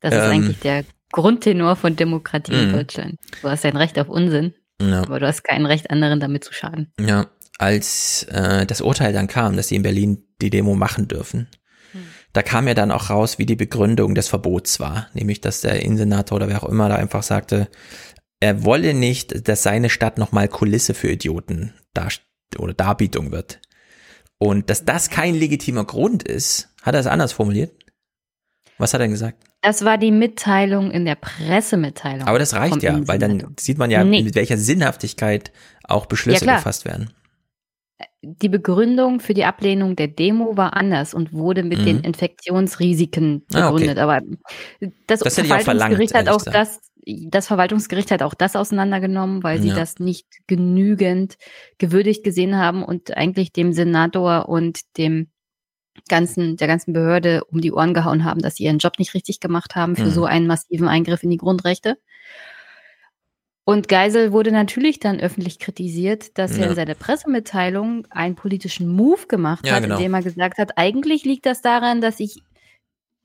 Das 0.00 0.14
ist 0.14 0.20
Ähm, 0.20 0.30
eigentlich 0.30 0.58
der 0.60 0.84
Grundtenor 1.14 1.76
von 1.76 1.94
Demokratie 1.94 2.52
in 2.52 2.68
Mhm. 2.68 2.72
Deutschland. 2.72 3.18
Du 3.40 3.48
hast 3.48 3.64
ein 3.64 3.76
Recht 3.76 3.96
auf 4.00 4.08
Unsinn, 4.08 4.52
Ja. 4.82 5.02
aber 5.02 5.20
du 5.20 5.26
hast 5.28 5.44
kein 5.44 5.64
Recht, 5.64 5.90
anderen 5.90 6.18
damit 6.18 6.42
zu 6.42 6.52
schaden. 6.52 6.92
Ja, 6.98 7.26
als 7.58 8.24
äh, 8.24 8.66
das 8.66 8.80
Urteil 8.80 9.12
dann 9.12 9.28
kam, 9.28 9.56
dass 9.56 9.68
sie 9.68 9.76
in 9.76 9.82
Berlin 9.84 10.24
die 10.42 10.50
Demo 10.50 10.74
machen 10.74 11.06
dürfen, 11.06 11.48
da 12.32 12.42
kam 12.42 12.66
ja 12.66 12.74
dann 12.74 12.90
auch 12.90 13.10
raus, 13.10 13.38
wie 13.38 13.46
die 13.46 13.54
Begründung 13.54 14.16
des 14.16 14.26
Verbots 14.26 14.80
war, 14.80 15.06
nämlich 15.14 15.40
dass 15.40 15.60
der 15.60 15.80
Innensenator 15.82 16.34
oder 16.34 16.48
wer 16.48 16.64
auch 16.64 16.68
immer 16.68 16.88
da 16.88 16.96
einfach 16.96 17.22
sagte, 17.22 17.68
er 18.40 18.64
wolle 18.64 18.92
nicht, 18.92 19.46
dass 19.48 19.62
seine 19.62 19.88
Stadt 19.90 20.18
nochmal 20.18 20.48
Kulisse 20.48 20.94
für 20.94 21.12
Idioten 21.12 21.72
dar 21.92 22.08
oder 22.58 22.74
Darbietung 22.74 23.30
wird. 23.30 23.60
Und 24.38 24.68
dass 24.68 24.84
das 24.84 25.10
kein 25.10 25.36
legitimer 25.36 25.84
Grund 25.84 26.24
ist, 26.24 26.74
hat 26.82 26.94
er 26.94 27.00
es 27.00 27.06
anders 27.06 27.32
formuliert? 27.32 27.72
Was 28.78 28.92
hat 28.92 29.00
er 29.00 29.04
denn 29.04 29.12
gesagt? 29.12 29.44
Das 29.64 29.82
war 29.84 29.96
die 29.96 30.10
Mitteilung 30.10 30.90
in 30.90 31.06
der 31.06 31.14
Pressemitteilung. 31.14 32.28
Aber 32.28 32.38
das 32.38 32.52
reicht 32.52 32.82
ja, 32.82 33.00
weil 33.08 33.18
dann 33.18 33.54
sieht 33.58 33.78
man 33.78 33.90
ja, 33.90 34.04
Nee. 34.04 34.22
mit 34.22 34.34
welcher 34.34 34.58
Sinnhaftigkeit 34.58 35.52
auch 35.84 36.04
Beschlüsse 36.04 36.44
Ja, 36.44 36.56
gefasst 36.56 36.84
werden. 36.84 37.10
Die 38.20 38.48
Begründung 38.50 39.20
für 39.20 39.32
die 39.32 39.44
Ablehnung 39.44 39.96
der 39.96 40.08
Demo 40.08 40.56
war 40.58 40.76
anders 40.76 41.14
und 41.14 41.32
wurde 41.32 41.62
mit 41.62 41.78
Mhm. 41.80 41.84
den 41.84 42.00
Infektionsrisiken 42.00 43.44
Ah, 43.54 43.68
okay. 43.68 43.72
begründet. 43.72 43.98
Aber 43.98 44.20
das, 45.06 45.20
Das 45.20 45.34
Verwaltungsgericht 45.34 46.14
hat 46.14 46.28
auch 46.28 46.38
gesagt. 46.38 46.56
das, 46.56 46.80
das 47.06 47.46
Verwaltungsgericht 47.46 48.10
hat 48.10 48.22
auch 48.22 48.34
das 48.34 48.56
auseinandergenommen, 48.56 49.42
weil 49.42 49.60
sie 49.62 49.68
Ja. 49.68 49.74
das 49.76 49.98
nicht 49.98 50.26
genügend 50.46 51.36
gewürdigt 51.78 52.22
gesehen 52.24 52.56
haben 52.56 52.82
und 52.82 53.16
eigentlich 53.16 53.52
dem 53.52 53.72
Senator 53.72 54.48
und 54.48 54.80
dem 54.98 55.28
ganzen, 56.08 56.56
der 56.56 56.68
ganzen 56.68 56.92
Behörde 56.92 57.44
um 57.44 57.60
die 57.60 57.72
Ohren 57.72 57.94
gehauen 57.94 58.24
haben, 58.24 58.40
dass 58.40 58.56
sie 58.56 58.64
ihren 58.64 58.78
Job 58.78 58.98
nicht 58.98 59.14
richtig 59.14 59.40
gemacht 59.40 59.74
haben 59.76 59.96
für 59.96 60.04
Mhm. 60.06 60.10
so 60.10 60.24
einen 60.24 60.46
massiven 60.46 60.88
Eingriff 60.88 61.22
in 61.22 61.30
die 61.30 61.36
Grundrechte. 61.36 61.96
Und 63.66 63.88
Geisel 63.88 64.32
wurde 64.32 64.52
natürlich 64.52 65.00
dann 65.00 65.20
öffentlich 65.20 65.58
kritisiert, 65.58 66.36
dass 66.36 66.52
er 66.58 66.64
Ja. 66.64 66.70
in 66.70 66.74
seiner 66.76 66.94
Pressemitteilung 66.94 68.06
einen 68.10 68.34
politischen 68.34 68.88
Move 68.88 69.26
gemacht 69.26 69.66
Ja, 69.66 69.74
hat, 69.76 69.82
genau. 69.84 69.96
indem 69.96 70.12
er 70.14 70.22
gesagt 70.22 70.58
hat, 70.58 70.76
eigentlich 70.76 71.24
liegt 71.24 71.46
das 71.46 71.62
daran, 71.62 72.02
dass 72.02 72.20
ich 72.20 72.42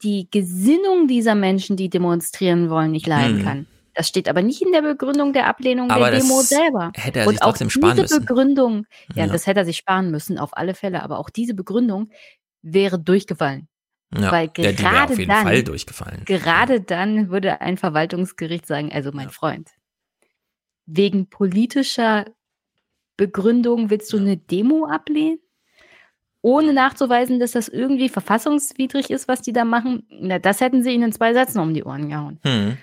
die 0.02 0.30
Gesinnung 0.32 1.10
dieser 1.10 1.36
Menschen, 1.36 1.76
die 1.76 1.90
demonstrieren 1.90 2.70
wollen, 2.70 2.92
nicht 2.92 3.06
leiden 3.06 3.40
Mhm. 3.40 3.44
kann. 3.44 3.68
Das 3.96 4.08
steht 4.08 4.30
aber 4.30 4.42
nicht 4.42 4.62
in 4.62 4.72
der 4.72 4.82
Begründung 4.82 5.34
der 5.34 5.48
Ablehnung 5.48 5.92
Aber 5.92 6.10
der 6.10 6.22
Demo 6.22 6.40
selber. 6.42 6.94
hätte 6.96 7.20
er 7.20 7.28
Und 7.28 7.34
sich 7.34 7.42
auch 7.44 7.48
trotzdem 7.50 7.70
sparen 7.70 7.98
diese 7.98 8.04
müssen. 8.04 8.20
Begründung, 8.26 8.86
ja, 9.14 9.26
Ja. 9.26 9.28
das 9.34 9.46
hätte 9.46 9.60
er 9.60 9.66
sich 9.66 9.76
sparen 9.76 10.10
müssen, 10.10 10.40
auf 10.40 10.56
alle 10.56 10.74
Fälle, 10.74 11.04
aber 11.04 11.20
auch 11.20 11.30
diese 11.30 11.54
Begründung 11.54 12.10
wäre 12.62 13.00
durchgefallen. 13.00 13.68
Ja, 14.14 14.32
Weil 14.32 14.50
ja, 14.58 14.72
gerade 14.72 15.14
auf 15.14 15.20
jeden 15.20 15.30
dann, 15.30 15.44
Fall 15.44 15.64
durchgefallen. 15.64 16.26
Gerade 16.26 16.82
dann 16.82 17.30
würde 17.30 17.62
ein 17.62 17.78
Verwaltungsgericht 17.78 18.66
sagen, 18.66 18.92
also 18.92 19.12
mein 19.12 19.30
Freund, 19.30 19.70
wegen 20.88 21.30
politischer 21.30 22.26
Begründung 23.18 23.90
willst 23.90 24.12
du 24.14 24.18
eine 24.18 24.38
Demo 24.38 24.88
ablehnen? 24.88 25.40
Ohne 26.42 26.74
nachzuweisen, 26.74 27.40
dass 27.40 27.52
das 27.52 27.68
irgendwie 27.68 28.08
verfassungswidrig 28.08 29.10
ist, 29.10 29.28
was 29.28 29.42
die 29.42 29.52
da 29.52 29.66
machen, 29.66 30.08
na, 30.10 30.40
das 30.40 30.62
hätten 30.62 30.84
sie 30.84 30.92
ihnen 30.92 31.04
in 31.04 31.12
zwei 31.12 31.34
Sätzen 31.34 31.60
um 31.60 31.74
die 31.74 31.84
Ohren 31.84 32.08
gehauen. 32.08 32.40
Hm. 32.44 32.78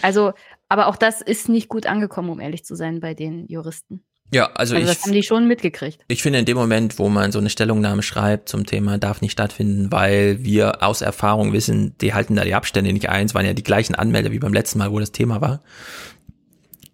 Also, 0.00 0.32
aber 0.70 0.86
auch 0.86 0.96
das 0.96 1.20
ist 1.20 1.50
nicht 1.50 1.68
gut 1.68 1.86
angekommen, 1.86 2.30
um 2.30 2.40
ehrlich 2.40 2.64
zu 2.64 2.74
sein, 2.74 3.00
bei 3.00 3.12
den 3.12 3.46
Juristen. 3.46 4.02
Ja, 4.30 4.50
also, 4.54 4.74
Also, 4.74 4.76
ich, 4.76 4.84
das 4.84 5.04
haben 5.04 5.12
die 5.12 5.22
schon 5.22 5.48
mitgekriegt. 5.48 6.04
ich 6.08 6.22
finde 6.22 6.38
in 6.38 6.44
dem 6.44 6.56
Moment, 6.56 6.98
wo 6.98 7.08
man 7.08 7.32
so 7.32 7.38
eine 7.38 7.48
Stellungnahme 7.50 8.02
schreibt 8.02 8.48
zum 8.48 8.66
Thema 8.66 8.98
darf 8.98 9.22
nicht 9.22 9.32
stattfinden, 9.32 9.90
weil 9.90 10.44
wir 10.44 10.82
aus 10.82 11.00
Erfahrung 11.00 11.52
wissen, 11.52 11.94
die 12.00 12.12
halten 12.12 12.36
da 12.36 12.44
die 12.44 12.54
Abstände 12.54 12.92
nicht 12.92 13.08
ein, 13.08 13.26
es 13.26 13.34
waren 13.34 13.46
ja 13.46 13.54
die 13.54 13.62
gleichen 13.62 13.94
Anmelder 13.94 14.30
wie 14.30 14.38
beim 14.38 14.52
letzten 14.52 14.78
Mal, 14.78 14.92
wo 14.92 14.98
das 14.98 15.12
Thema 15.12 15.40
war, 15.40 15.60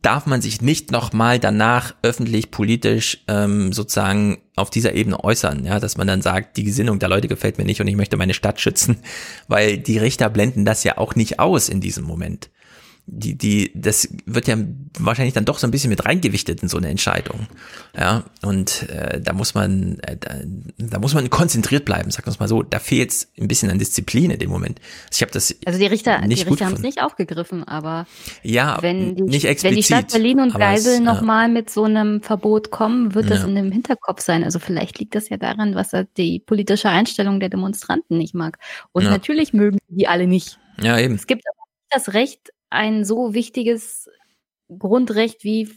darf 0.05 0.27
man 0.27 0.43
sich 0.43 0.61
nicht 0.61 0.91
nochmal 0.91 1.39
danach 1.39 1.95
öffentlich 2.03 2.51
politisch 2.51 3.25
ähm, 3.27 3.73
sozusagen 3.73 4.39
auf 4.55 4.71
dieser 4.71 4.93
Ebene 4.93 5.25
äußern, 5.25 5.65
ja, 5.65 5.81
dass 5.81 5.97
man 5.97 6.07
dann 6.07 6.23
sagt, 6.23 6.57
die 6.57 6.65
Gesinnung 6.65 6.99
der 6.99 7.09
Leute 7.09 7.27
gefällt 7.27 7.59
mir 7.59 7.65
nicht 7.65 7.81
und 7.81 7.89
ich 7.89 7.97
möchte 7.97 8.17
meine 8.17 8.35
Stadt 8.35 8.61
schützen, 8.61 8.99
weil 9.49 9.79
die 9.79 9.99
Richter 9.99 10.29
blenden 10.29 10.65
das 10.65 10.85
ja 10.85 10.99
auch 10.99 11.15
nicht 11.15 11.41
aus 11.41 11.69
in 11.69 11.81
diesem 11.81 12.05
Moment. 12.05 12.51
Die, 13.07 13.37
die, 13.37 13.71
das 13.75 14.09
wird 14.25 14.49
ja 14.49 14.57
wahrscheinlich 14.99 15.35
dann 15.35 15.45
doch 15.45 15.59
so 15.59 15.67
ein 15.67 15.71
bisschen 15.71 15.91
mit 15.91 16.07
reingewichtet 16.07 16.63
in 16.63 16.69
so 16.71 16.79
eine 16.79 16.89
Entscheidung. 16.89 17.49
Ja, 17.95 18.25
und 18.43 18.89
äh, 18.89 19.21
da 19.21 19.35
muss 19.35 19.53
man, 19.55 19.99
äh, 20.01 20.17
da, 20.19 20.37
da 20.79 20.99
muss 20.99 21.13
man 21.13 21.29
konzentriert 21.29 21.85
bleiben, 21.85 22.11
sagen 22.11 22.27
wir 22.27 22.31
es 22.31 22.41
mal 22.41 22.49
so. 22.49 22.63
Da 22.63 22.79
fehlt 22.79 23.11
es 23.11 23.29
ein 23.39 23.47
bisschen 23.47 23.71
an 23.71 23.79
Disziplin 23.79 24.31
in 24.31 24.39
dem 24.39 24.49
Moment. 24.49 24.81
Ich 25.13 25.21
habe 25.21 25.31
das 25.33 25.55
Also 25.67 25.79
die 25.79 25.85
Richter, 25.85 26.19
die 26.23 26.29
nicht 26.29 26.45
gut 26.47 26.53
Richter 26.53 26.65
haben 26.67 26.75
es 26.77 26.81
nicht 26.81 27.03
aufgegriffen, 27.03 27.63
aber 27.65 28.07
Ja, 28.43 28.79
wenn 28.81 29.17
die, 29.17 29.23
nicht 29.25 29.45
explizit. 29.45 29.65
wenn 29.71 29.77
die 29.77 29.83
Stadt 29.83 30.11
Berlin 30.13 30.41
und 30.41 30.55
Geisel 30.55 31.01
nochmal 31.01 31.51
mit 31.51 31.69
so 31.69 31.85
einem 31.85 32.23
Verbot 32.23 32.71
kommen, 32.71 33.15
wird 33.15 33.29
das 33.31 33.41
Ja. 33.41 33.49
in 33.49 33.55
dem 33.55 33.71
Hinterkopf 33.71 34.23
sein. 34.23 34.45
Also 34.45 34.59
vielleicht 34.59 34.99
liegt 34.99 35.15
das 35.15 35.29
ja 35.29 35.37
daran, 35.37 35.75
was 35.75 35.93
er 35.93 36.05
die 36.17 36.39
politische 36.41 36.89
Einstellung 36.89 37.39
der 37.39 37.51
Demonstranten 37.51 38.17
nicht 38.17 38.35
mag. 38.35 38.59
Und 38.93 39.03
Ja. 39.05 39.11
natürlich 39.11 39.53
mögen 39.53 39.77
die 39.89 40.09
alle 40.09 40.27
nicht. 40.27 40.59
Ja, 40.81 40.99
eben. 40.99 41.17
Es 41.17 41.27
gibt 41.27 41.43
aber 41.47 41.67
nicht 41.67 42.07
das 42.07 42.15
Recht, 42.15 42.51
ein 42.75 43.05
so 43.05 43.35
wichtiges 43.35 44.09
Grundrecht 44.79 45.45
wie 45.45 45.71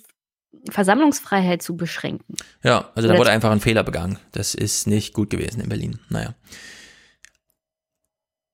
Versammlungsfreiheit 0.69 1.61
zu 1.61 1.77
beschränken. 1.77 2.35
Ja, 2.63 2.91
also 2.95 3.07
da 3.07 3.17
wurde 3.17 3.29
einfach 3.29 3.51
ein 3.51 3.59
Fehler 3.59 3.83
begangen. 3.83 4.17
Das 4.31 4.55
ist 4.55 4.87
nicht 4.87 5.13
gut 5.13 5.29
gewesen 5.29 5.61
in 5.61 5.69
Berlin. 5.69 5.99
Naja. 6.09 6.35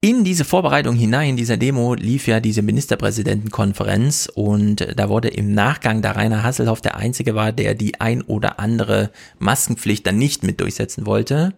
In 0.06 0.26
diese 0.26 0.44
Vorbereitung 0.44 0.98
hinein 0.98 1.38
dieser 1.38 1.56
Demo 1.56 1.94
lief 1.94 2.28
ja 2.28 2.42
diese 2.42 2.62
Ministerpräsidentenkonferenz 2.62 4.30
und 4.36 4.86
da 4.98 5.08
wurde 5.08 5.30
im 5.30 5.54
Nachgang, 5.54 6.02
da 6.02 6.12
Rainer 6.12 6.44
Hasselhoff 6.44 6.82
der 6.82 6.98
Einzige 6.98 7.36
war, 7.36 7.54
der 7.54 7.74
die 7.74 8.02
ein 8.02 8.22
oder 8.22 8.60
andere 8.60 9.12
Maskenpflicht 9.40 10.06
dann 10.06 10.18
nicht 10.18 10.44
mit 10.44 10.60
durchsetzen 10.60 11.06
wollte. 11.06 11.54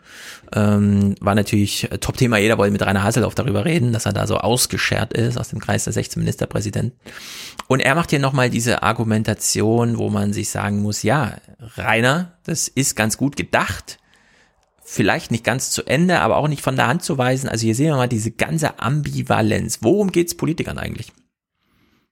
Ähm, 0.54 1.16
war 1.22 1.34
natürlich 1.34 1.90
Top-Thema, 2.02 2.38
jeder 2.38 2.60
wollte 2.60 2.72
mit 2.72 2.84
Rainer 2.84 3.02
Hasselhoff 3.02 3.34
darüber 3.34 3.66
reden, 3.66 3.94
dass 3.94 4.06
er 4.06 4.14
da 4.14 4.28
so 4.28 4.38
ausgeschert 4.38 5.14
ist 5.14 5.40
aus 5.40 5.50
dem 5.50 5.58
Kreis 5.58 5.86
der 5.86 5.94
16 5.94 6.22
Ministerpräsidenten. 6.22 6.96
Und 7.66 7.80
er 7.80 7.96
macht 7.96 8.12
hier 8.12 8.20
nochmal 8.20 8.52
diese 8.52 8.84
Argumentation, 8.84 9.98
wo 9.98 10.12
man 10.12 10.34
sich 10.34 10.52
sagen 10.52 10.84
muss, 10.84 11.02
ja, 11.02 11.34
Rainer, 11.78 12.34
das 12.44 12.68
ist 12.68 12.96
ganz 12.96 13.18
gut 13.18 13.38
gedacht, 13.38 13.98
vielleicht 14.86 15.32
nicht 15.32 15.44
ganz 15.44 15.72
zu 15.72 15.84
Ende, 15.84 16.22
aber 16.22 16.38
auch 16.38 16.48
nicht 16.48 16.62
von 16.62 16.76
der 16.76 16.88
Hand 16.88 17.04
zu 17.04 17.18
weisen. 17.18 17.50
Also 17.50 17.64
hier 17.64 17.76
sehen 17.76 17.88
wir 17.88 17.96
mal 17.96 18.08
diese 18.08 18.32
ganze 18.32 18.80
Ambivalenz. 18.80 19.80
Worum 19.82 20.12
geht's 20.12 20.38
Politikern 20.38 20.78
eigentlich? 20.78 21.12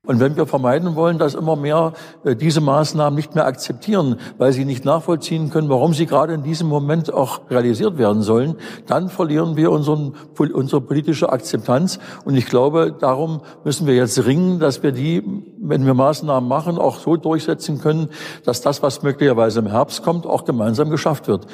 Und 0.05 0.19
wenn 0.19 0.35
wir 0.35 0.45
vermeiden 0.47 0.95
wollen, 0.95 1.17
dass 1.17 1.33
immer 1.33 1.55
mehr 1.55 1.93
äh, 2.25 2.35
diese 2.35 2.59
Maßnahmen 2.59 3.15
nicht 3.15 3.35
mehr 3.35 3.45
akzeptieren, 3.45 4.17
weil 4.37 4.51
sie 4.51 4.65
nicht 4.65 4.83
nachvollziehen 4.83 5.49
können, 5.49 5.69
warum 5.69 5.93
sie 5.93 6.07
gerade 6.07 6.33
in 6.33 6.43
diesem 6.43 6.67
Moment 6.67 7.13
auch 7.13 7.49
realisiert 7.49 7.97
werden 7.97 8.21
sollen, 8.21 8.57
dann 8.85 9.07
verlieren 9.07 9.55
wir 9.55 9.71
unseren, 9.71 10.15
unsere 10.37 10.81
politische 10.81 11.31
Akzeptanz. 11.31 11.99
Und 12.25 12.35
ich 12.35 12.47
glaube, 12.47 12.93
darum 12.99 13.43
müssen 13.63 13.87
wir 13.87 13.95
jetzt 13.95 14.25
ringen, 14.25 14.59
dass 14.59 14.83
wir 14.83 14.91
die, 14.91 15.23
wenn 15.61 15.85
wir 15.85 15.93
Maßnahmen 15.93 16.49
machen, 16.49 16.79
auch 16.79 16.99
so 16.99 17.15
durchsetzen 17.15 17.79
können, 17.79 18.09
dass 18.43 18.59
das, 18.59 18.83
was 18.83 19.03
möglicherweise 19.03 19.59
im 19.59 19.67
Herbst 19.67 20.03
kommt, 20.03 20.25
auch 20.25 20.43
gemeinsam 20.43 20.89
geschafft 20.89 21.29
wird. 21.29 21.47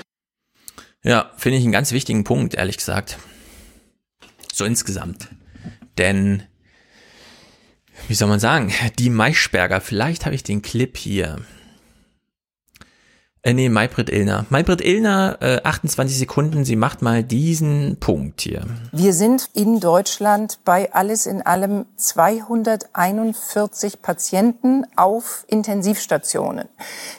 Ja, 1.03 1.31
finde 1.37 1.57
ich 1.57 1.63
einen 1.63 1.71
ganz 1.71 1.91
wichtigen 1.91 2.23
Punkt, 2.23 2.55
ehrlich 2.55 2.77
gesagt. 2.77 3.17
So 4.53 4.65
insgesamt. 4.65 5.29
Denn, 5.97 6.43
wie 8.07 8.13
soll 8.13 8.27
man 8.27 8.39
sagen, 8.39 8.73
die 8.97 9.09
Maischberger, 9.09 9.79
vielleicht 9.81 10.25
habe 10.25 10.35
ich 10.35 10.43
den 10.43 10.61
Clip 10.61 10.97
hier. 10.97 11.37
Äh, 13.41 13.53
nee, 13.53 13.69
Maybrit 13.69 14.09
Illner. 14.09 14.45
Maybrit 14.49 14.81
Illner, 14.81 15.37
äh, 15.39 15.61
28 15.63 16.17
Sekunden, 16.17 16.65
sie 16.65 16.75
macht 16.75 17.01
mal 17.01 17.23
diesen 17.23 17.95
Punkt 17.97 18.41
hier. 18.41 18.63
Wir 18.91 19.13
sind 19.13 19.49
in 19.53 19.79
Deutschland 19.79 20.59
bei 20.65 20.91
alles 20.91 21.25
in 21.25 21.41
allem 21.41 21.85
241 21.95 24.01
Patienten 24.01 24.85
auf 24.97 25.45
Intensivstationen. 25.47 26.67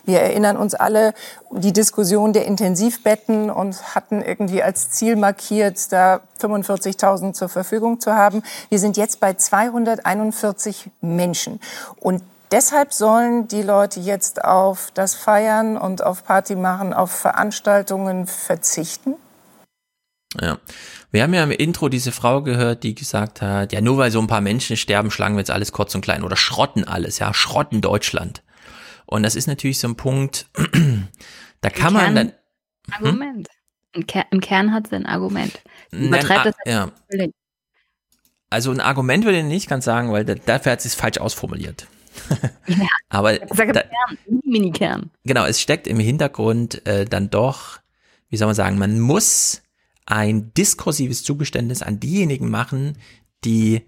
Wir 0.05 0.20
erinnern 0.20 0.59
uns 0.59 0.74
alle 0.74 1.14
die 1.52 1.72
Diskussion 1.72 2.34
der 2.34 2.44
Intensivbetten 2.44 3.48
und 3.48 3.94
hatten 3.94 4.20
irgendwie 4.20 4.62
als 4.62 4.90
Ziel 4.90 5.16
markiert, 5.16 5.90
da 5.90 6.20
45.000 6.38 7.32
zur 7.32 7.48
Verfügung 7.48 7.98
zu 7.98 8.12
haben. 8.12 8.42
Wir 8.68 8.78
sind 8.78 8.98
jetzt 8.98 9.20
bei 9.20 9.32
241 9.32 10.90
Menschen. 11.01 11.60
Und 11.98 12.22
Deshalb 12.52 12.93
sollen 12.93 13.47
die 13.47 13.62
Leute 13.62 14.01
jetzt 14.01 14.44
auf 14.44 14.90
das 14.93 15.14
Feiern 15.14 15.77
und 15.77 16.02
auf 16.02 16.24
Party 16.24 16.56
machen, 16.56 16.93
auf 16.93 17.12
Veranstaltungen 17.12 18.27
verzichten? 18.27 19.14
Ja. 20.40 20.59
Wir 21.12 21.22
haben 21.22 21.35
ja 21.35 21.44
im 21.44 21.51
Intro 21.52 21.89
diese 21.89 22.12
Frau 22.12 22.43
gehört, 22.43 22.82
die 22.82 22.94
gesagt 22.94 23.40
hat, 23.40 23.72
ja, 23.72 23.81
nur 23.81 23.98
weil 23.98 24.10
so 24.10 24.20
ein 24.20 24.27
paar 24.27 24.40
Menschen 24.40 24.77
sterben, 24.77 25.10
schlagen 25.10 25.35
wir 25.35 25.40
jetzt 25.40 25.51
alles 25.51 25.72
kurz 25.72 25.94
und 25.94 26.01
klein 26.01 26.22
oder 26.24 26.36
schrotten 26.36 26.86
alles, 26.86 27.18
ja, 27.18 27.32
schrotten 27.35 27.81
Deutschland. 27.81 28.43
Und 29.06 29.22
das 29.22 29.35
ist 29.35 29.47
natürlich 29.47 29.78
so 29.78 29.89
ein 29.89 29.97
Punkt, 29.97 30.47
da 31.60 31.70
kann 31.70 31.93
man 31.93 32.14
dann. 32.14 32.28
Hm? 32.28 32.35
Argument. 32.93 33.48
Im, 33.93 34.06
Ker 34.06 34.24
im 34.31 34.40
Kern 34.40 34.72
hat 34.72 34.89
sie 34.89 34.97
ein 34.97 35.06
Argument. 35.06 35.60
Übertreibt 35.90 36.47
das 36.47 36.55
ja. 36.64 36.90
Also 38.51 38.70
ein 38.72 38.81
Argument 38.81 39.24
würde 39.24 39.39
ich 39.39 39.44
nicht 39.44 39.68
ganz 39.68 39.85
sagen, 39.85 40.12
weil 40.12 40.24
dafür 40.24 40.72
hat 40.72 40.81
sie 40.81 40.89
es 40.89 40.94
falsch 40.94 41.18
ausformuliert. 41.18 41.86
Ja, 42.66 42.89
Aber 43.09 43.39
sag 43.55 43.73
da, 43.73 43.82
Kern, 43.82 44.40
Mini-Kern. 44.44 45.11
genau, 45.24 45.44
es 45.44 45.61
steckt 45.61 45.86
im 45.86 45.98
Hintergrund 45.98 46.86
äh, 46.86 47.05
dann 47.05 47.31
doch, 47.31 47.81
wie 48.28 48.36
soll 48.36 48.47
man 48.47 48.55
sagen, 48.55 48.78
man 48.78 49.01
muss 49.01 49.62
ein 50.07 50.52
diskursives 50.55 51.23
Zugeständnis 51.23 51.82
an 51.82 52.01
diejenigen 52.01 52.51
machen, 52.51 52.98
die 53.44 53.82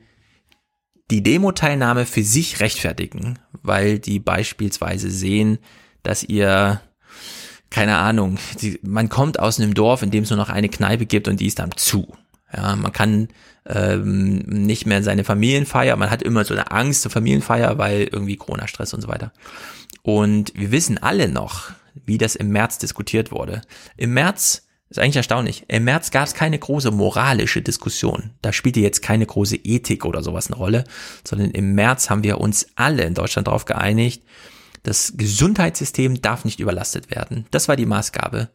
die 1.11 1.23
Demo-Teilnahme 1.23 2.07
für 2.07 2.23
sich 2.23 2.61
rechtfertigen, 2.61 3.39
weil 3.63 3.99
die 3.99 4.19
beispielsweise 4.19 5.11
sehen, 5.11 5.59
dass 6.03 6.23
ihr 6.23 6.81
keine 7.73 7.97
Ahnung, 7.97 8.39
die, 8.61 8.79
man 8.83 9.09
kommt 9.09 9.41
aus 9.41 9.59
einem 9.59 9.75
Dorf, 9.75 10.03
in 10.03 10.11
dem 10.11 10.25
es 10.25 10.31
nur 10.31 10.37
noch 10.37 10.51
eine 10.51 10.69
Kneipe 10.69 11.07
gibt 11.07 11.27
und 11.27 11.41
die 11.41 11.47
ist 11.47 11.59
dann 11.59 11.71
zu. 11.75 12.07
Ja, 12.55 12.77
man 12.77 12.93
kann 12.93 13.29
ähm, 13.67 14.39
nicht 14.39 14.87
mehr 14.87 15.03
seine 15.03 15.25
Familienfeier, 15.25 15.97
man 15.97 16.11
hat 16.11 16.23
immer 16.23 16.45
so 16.45 16.55
eine 16.55 16.71
Angst 16.71 17.03
zur 17.03 17.11
Familienfeier, 17.11 17.79
weil 17.79 18.09
irgendwie 18.11 18.37
Corona-Stress 18.37 18.95
und 18.95 19.01
so 19.01 19.09
weiter. 19.09 19.33
Und 20.03 20.53
wir 20.55 20.73
wissen 20.73 20.99
alle 20.99 21.29
noch, 21.29 21.71
wie 22.07 22.19
das 22.19 22.35
im 22.35 22.49
März 22.49 22.79
diskutiert 22.79 23.31
wurde. 23.31 23.63
Im 23.97 24.15
März 24.15 24.67
ist 24.91 24.99
eigentlich 24.99 25.17
erstaunlich. 25.17 25.65
Im 25.69 25.85
März 25.85 26.11
gab 26.11 26.27
es 26.27 26.35
keine 26.35 26.59
große 26.59 26.91
moralische 26.91 27.63
Diskussion. 27.63 28.31
Da 28.43 28.53
spielte 28.53 28.81
jetzt 28.81 29.01
keine 29.01 29.25
große 29.25 29.57
Ethik 29.57 30.05
oder 30.05 30.23
sowas 30.23 30.49
eine 30.49 30.57
Rolle, 30.57 30.85
sondern 31.25 31.51
im 31.53 31.75
März 31.75 32.11
haben 32.11 32.25
wir 32.25 32.39
uns 32.39 32.67
alle 32.75 33.05
in 33.05 33.15
Deutschland 33.15 33.49
darauf 33.49 33.65
geeinigt, 33.65 34.23
das 34.83 35.15
Gesundheitssystem 35.17 36.21
darf 36.21 36.45
nicht 36.45 36.61
überlastet 36.61 37.11
werden. 37.11 37.47
Das 37.53 37.69
war 37.69 37.77
die 37.77 37.87
Maßgabe. 37.87 38.51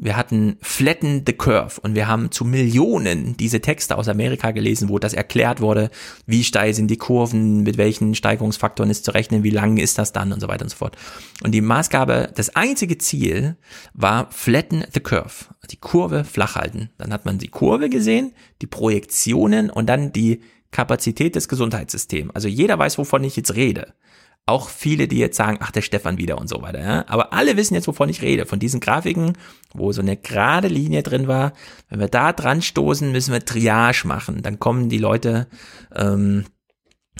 Wir 0.00 0.16
hatten 0.16 0.58
Flatten 0.62 1.24
the 1.26 1.32
Curve 1.32 1.80
und 1.82 1.96
wir 1.96 2.06
haben 2.06 2.30
zu 2.30 2.44
Millionen 2.44 3.36
diese 3.36 3.60
Texte 3.60 3.98
aus 3.98 4.06
Amerika 4.06 4.52
gelesen, 4.52 4.88
wo 4.88 5.00
das 5.00 5.12
erklärt 5.12 5.60
wurde, 5.60 5.90
wie 6.24 6.44
steil 6.44 6.72
sind 6.72 6.88
die 6.88 6.96
Kurven, 6.96 7.64
mit 7.64 7.78
welchen 7.78 8.14
Steigerungsfaktoren 8.14 8.90
ist 8.90 9.04
zu 9.04 9.10
rechnen, 9.10 9.42
wie 9.42 9.50
lang 9.50 9.76
ist 9.76 9.98
das 9.98 10.12
dann 10.12 10.32
und 10.32 10.38
so 10.40 10.46
weiter 10.46 10.62
und 10.62 10.68
so 10.68 10.76
fort. 10.76 10.96
Und 11.42 11.50
die 11.50 11.60
Maßgabe, 11.60 12.30
das 12.32 12.54
einzige 12.54 12.96
Ziel 12.98 13.56
war 13.92 14.30
Flatten 14.30 14.84
the 14.94 15.00
Curve, 15.00 15.46
die 15.68 15.78
Kurve 15.78 16.22
flach 16.22 16.54
halten. 16.54 16.90
Dann 16.98 17.12
hat 17.12 17.24
man 17.24 17.38
die 17.38 17.48
Kurve 17.48 17.88
gesehen, 17.88 18.32
die 18.62 18.68
Projektionen 18.68 19.68
und 19.68 19.86
dann 19.86 20.12
die 20.12 20.42
Kapazität 20.70 21.34
des 21.34 21.48
Gesundheitssystems. 21.48 22.34
Also 22.34 22.46
jeder 22.46 22.78
weiß, 22.78 22.98
wovon 22.98 23.24
ich 23.24 23.34
jetzt 23.36 23.56
rede 23.56 23.94
auch 24.48 24.70
viele, 24.70 25.08
die 25.08 25.18
jetzt 25.18 25.36
sagen, 25.36 25.58
ach, 25.60 25.70
der 25.70 25.82
Stefan 25.82 26.18
wieder 26.18 26.38
und 26.38 26.48
so 26.48 26.62
weiter. 26.62 26.80
Ja? 26.80 27.04
Aber 27.08 27.32
alle 27.32 27.56
wissen 27.56 27.74
jetzt, 27.74 27.86
wovon 27.86 28.08
ich 28.08 28.22
rede. 28.22 28.46
Von 28.46 28.58
diesen 28.58 28.80
Grafiken, 28.80 29.34
wo 29.74 29.92
so 29.92 30.00
eine 30.00 30.16
gerade 30.16 30.68
Linie 30.68 31.02
drin 31.02 31.28
war. 31.28 31.52
Wenn 31.88 32.00
wir 32.00 32.08
da 32.08 32.32
dran 32.32 32.62
stoßen, 32.62 33.12
müssen 33.12 33.32
wir 33.32 33.44
Triage 33.44 34.06
machen. 34.06 34.42
Dann 34.42 34.58
kommen 34.58 34.88
die 34.88 34.98
Leute, 34.98 35.46
ähm, 35.94 36.44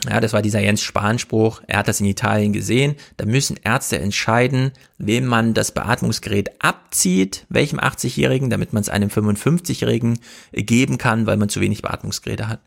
ja, 0.08 0.20
das 0.20 0.32
war 0.32 0.42
dieser 0.42 0.60
Jens 0.60 0.82
Spahn-Spruch. 0.82 1.62
Er 1.66 1.78
hat 1.78 1.88
das 1.88 2.00
in 2.00 2.06
Italien 2.06 2.52
gesehen. 2.52 2.94
Da 3.16 3.26
müssen 3.26 3.58
Ärzte 3.62 3.98
entscheiden, 3.98 4.72
wem 4.96 5.26
man 5.26 5.54
das 5.54 5.72
Beatmungsgerät 5.72 6.62
abzieht, 6.62 7.46
welchem 7.48 7.80
80-Jährigen, 7.80 8.48
damit 8.48 8.72
man 8.72 8.82
es 8.82 8.88
einem 8.88 9.08
55-Jährigen 9.08 10.20
geben 10.52 10.98
kann, 10.98 11.26
weil 11.26 11.36
man 11.36 11.48
zu 11.48 11.60
wenig 11.60 11.82
Beatmungsgeräte 11.82 12.48
hat. 12.48 12.60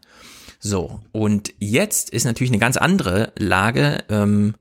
So, 0.64 1.00
und 1.12 1.56
jetzt 1.58 2.12
ist 2.12 2.24
natürlich 2.24 2.52
eine 2.52 2.60
ganz 2.60 2.78
andere 2.78 3.34
Lage. 3.36 4.04
Ähm, 4.10 4.54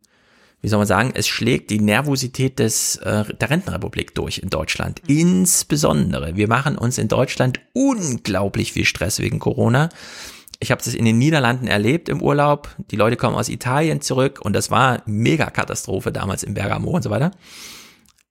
wie 0.62 0.68
soll 0.68 0.78
man 0.78 0.86
sagen, 0.86 1.12
es 1.14 1.28
schlägt 1.28 1.70
die 1.70 1.78
Nervosität 1.78 2.58
des, 2.58 2.96
äh, 2.96 3.24
der 3.34 3.50
Rentenrepublik 3.50 4.14
durch 4.14 4.38
in 4.38 4.48
Deutschland. 4.48 5.02
Insbesondere, 5.06 6.36
wir 6.36 6.48
machen 6.48 6.78
uns 6.78 6.96
in 6.96 7.08
Deutschland 7.08 7.60
unglaublich 7.74 8.72
viel 8.72 8.86
Stress 8.86 9.18
wegen 9.18 9.38
Corona. 9.38 9.90
Ich 10.58 10.70
habe 10.70 10.82
das 10.82 10.94
in 10.94 11.04
den 11.04 11.18
Niederlanden 11.18 11.66
erlebt 11.66 12.08
im 12.08 12.22
Urlaub. 12.22 12.74
Die 12.90 12.96
Leute 12.96 13.16
kommen 13.16 13.36
aus 13.36 13.50
Italien 13.50 14.00
zurück 14.00 14.40
und 14.42 14.54
das 14.54 14.70
war 14.70 15.02
mega 15.04 15.50
Katastrophe 15.50 16.12
damals 16.12 16.42
in 16.42 16.54
Bergamo 16.54 16.90
und 16.90 17.02
so 17.02 17.10
weiter. 17.10 17.30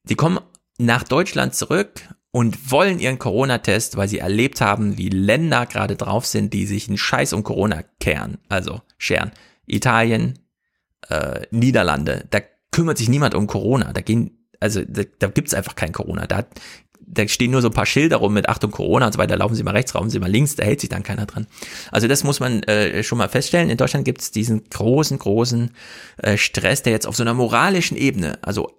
Die 0.06 0.16
kommen 0.16 0.40
nach 0.80 1.04
Deutschland 1.04 1.54
zurück 1.54 2.02
und 2.32 2.72
wollen 2.72 3.00
ihren 3.00 3.20
Corona-Test, 3.20 3.98
weil 3.98 4.08
sie 4.08 4.20
erlebt 4.20 4.62
haben, 4.62 4.98
wie 4.98 5.10
Länder 5.10 5.66
gerade 5.66 5.96
drauf 5.96 6.26
sind, 6.26 6.54
die 6.54 6.66
sich 6.66 6.88
einen 6.88 6.98
Scheiß 6.98 7.34
um 7.34 7.44
Corona 7.44 7.84
kehren, 8.00 8.38
also 8.50 8.82
scheren. 8.98 9.32
Italien, 9.66 10.40
äh, 11.10 11.42
Niederlande, 11.52 12.26
da 12.30 12.40
kümmert 12.72 12.98
sich 12.98 13.10
niemand 13.10 13.34
um 13.34 13.48
Corona. 13.48 13.94
Da 13.94 14.02
gehen, 14.02 14.46
also 14.60 14.84
da, 14.88 15.04
da 15.18 15.28
gibt's 15.28 15.54
einfach 15.54 15.76
kein 15.76 15.92
Corona. 15.92 16.28
Da, 16.28 16.46
da 17.00 17.28
stehen 17.28 17.50
nur 17.50 17.62
so 17.62 17.70
ein 17.70 17.74
paar 17.74 17.88
Schilder 17.88 18.18
rum 18.18 18.34
mit 18.34 18.48
Achtung 18.48 18.70
Corona 18.70 19.08
und 19.08 19.14
so 19.14 19.20
weiter. 19.20 19.36
Laufen 19.36 19.56
Sie 19.56 19.64
mal 19.64 19.72
rechts, 19.72 19.94
laufen 19.94 20.12
Sie 20.12 20.20
mal 20.20 20.30
links, 20.30 20.56
da 20.56 20.64
hält 20.64 20.82
sich 20.82 20.90
dann 20.90 21.02
keiner 21.02 21.26
dran. 21.26 21.48
Also 21.92 22.08
das 22.08 22.24
muss 22.24 22.40
man 22.40 22.62
äh, 22.64 23.04
schon 23.04 23.18
mal 23.18 23.30
feststellen. 23.30 23.72
In 23.72 23.78
Deutschland 23.78 24.06
gibt's 24.06 24.30
diesen 24.30 24.70
großen, 24.70 25.18
großen 25.18 25.72
äh, 26.18 26.38
Stress, 26.38 26.84
der 26.84 26.94
jetzt 26.94 27.08
auf 27.08 27.16
so 27.16 27.24
einer 27.24 27.34
moralischen 27.34 27.98
Ebene, 27.98 28.38
also 28.44 28.72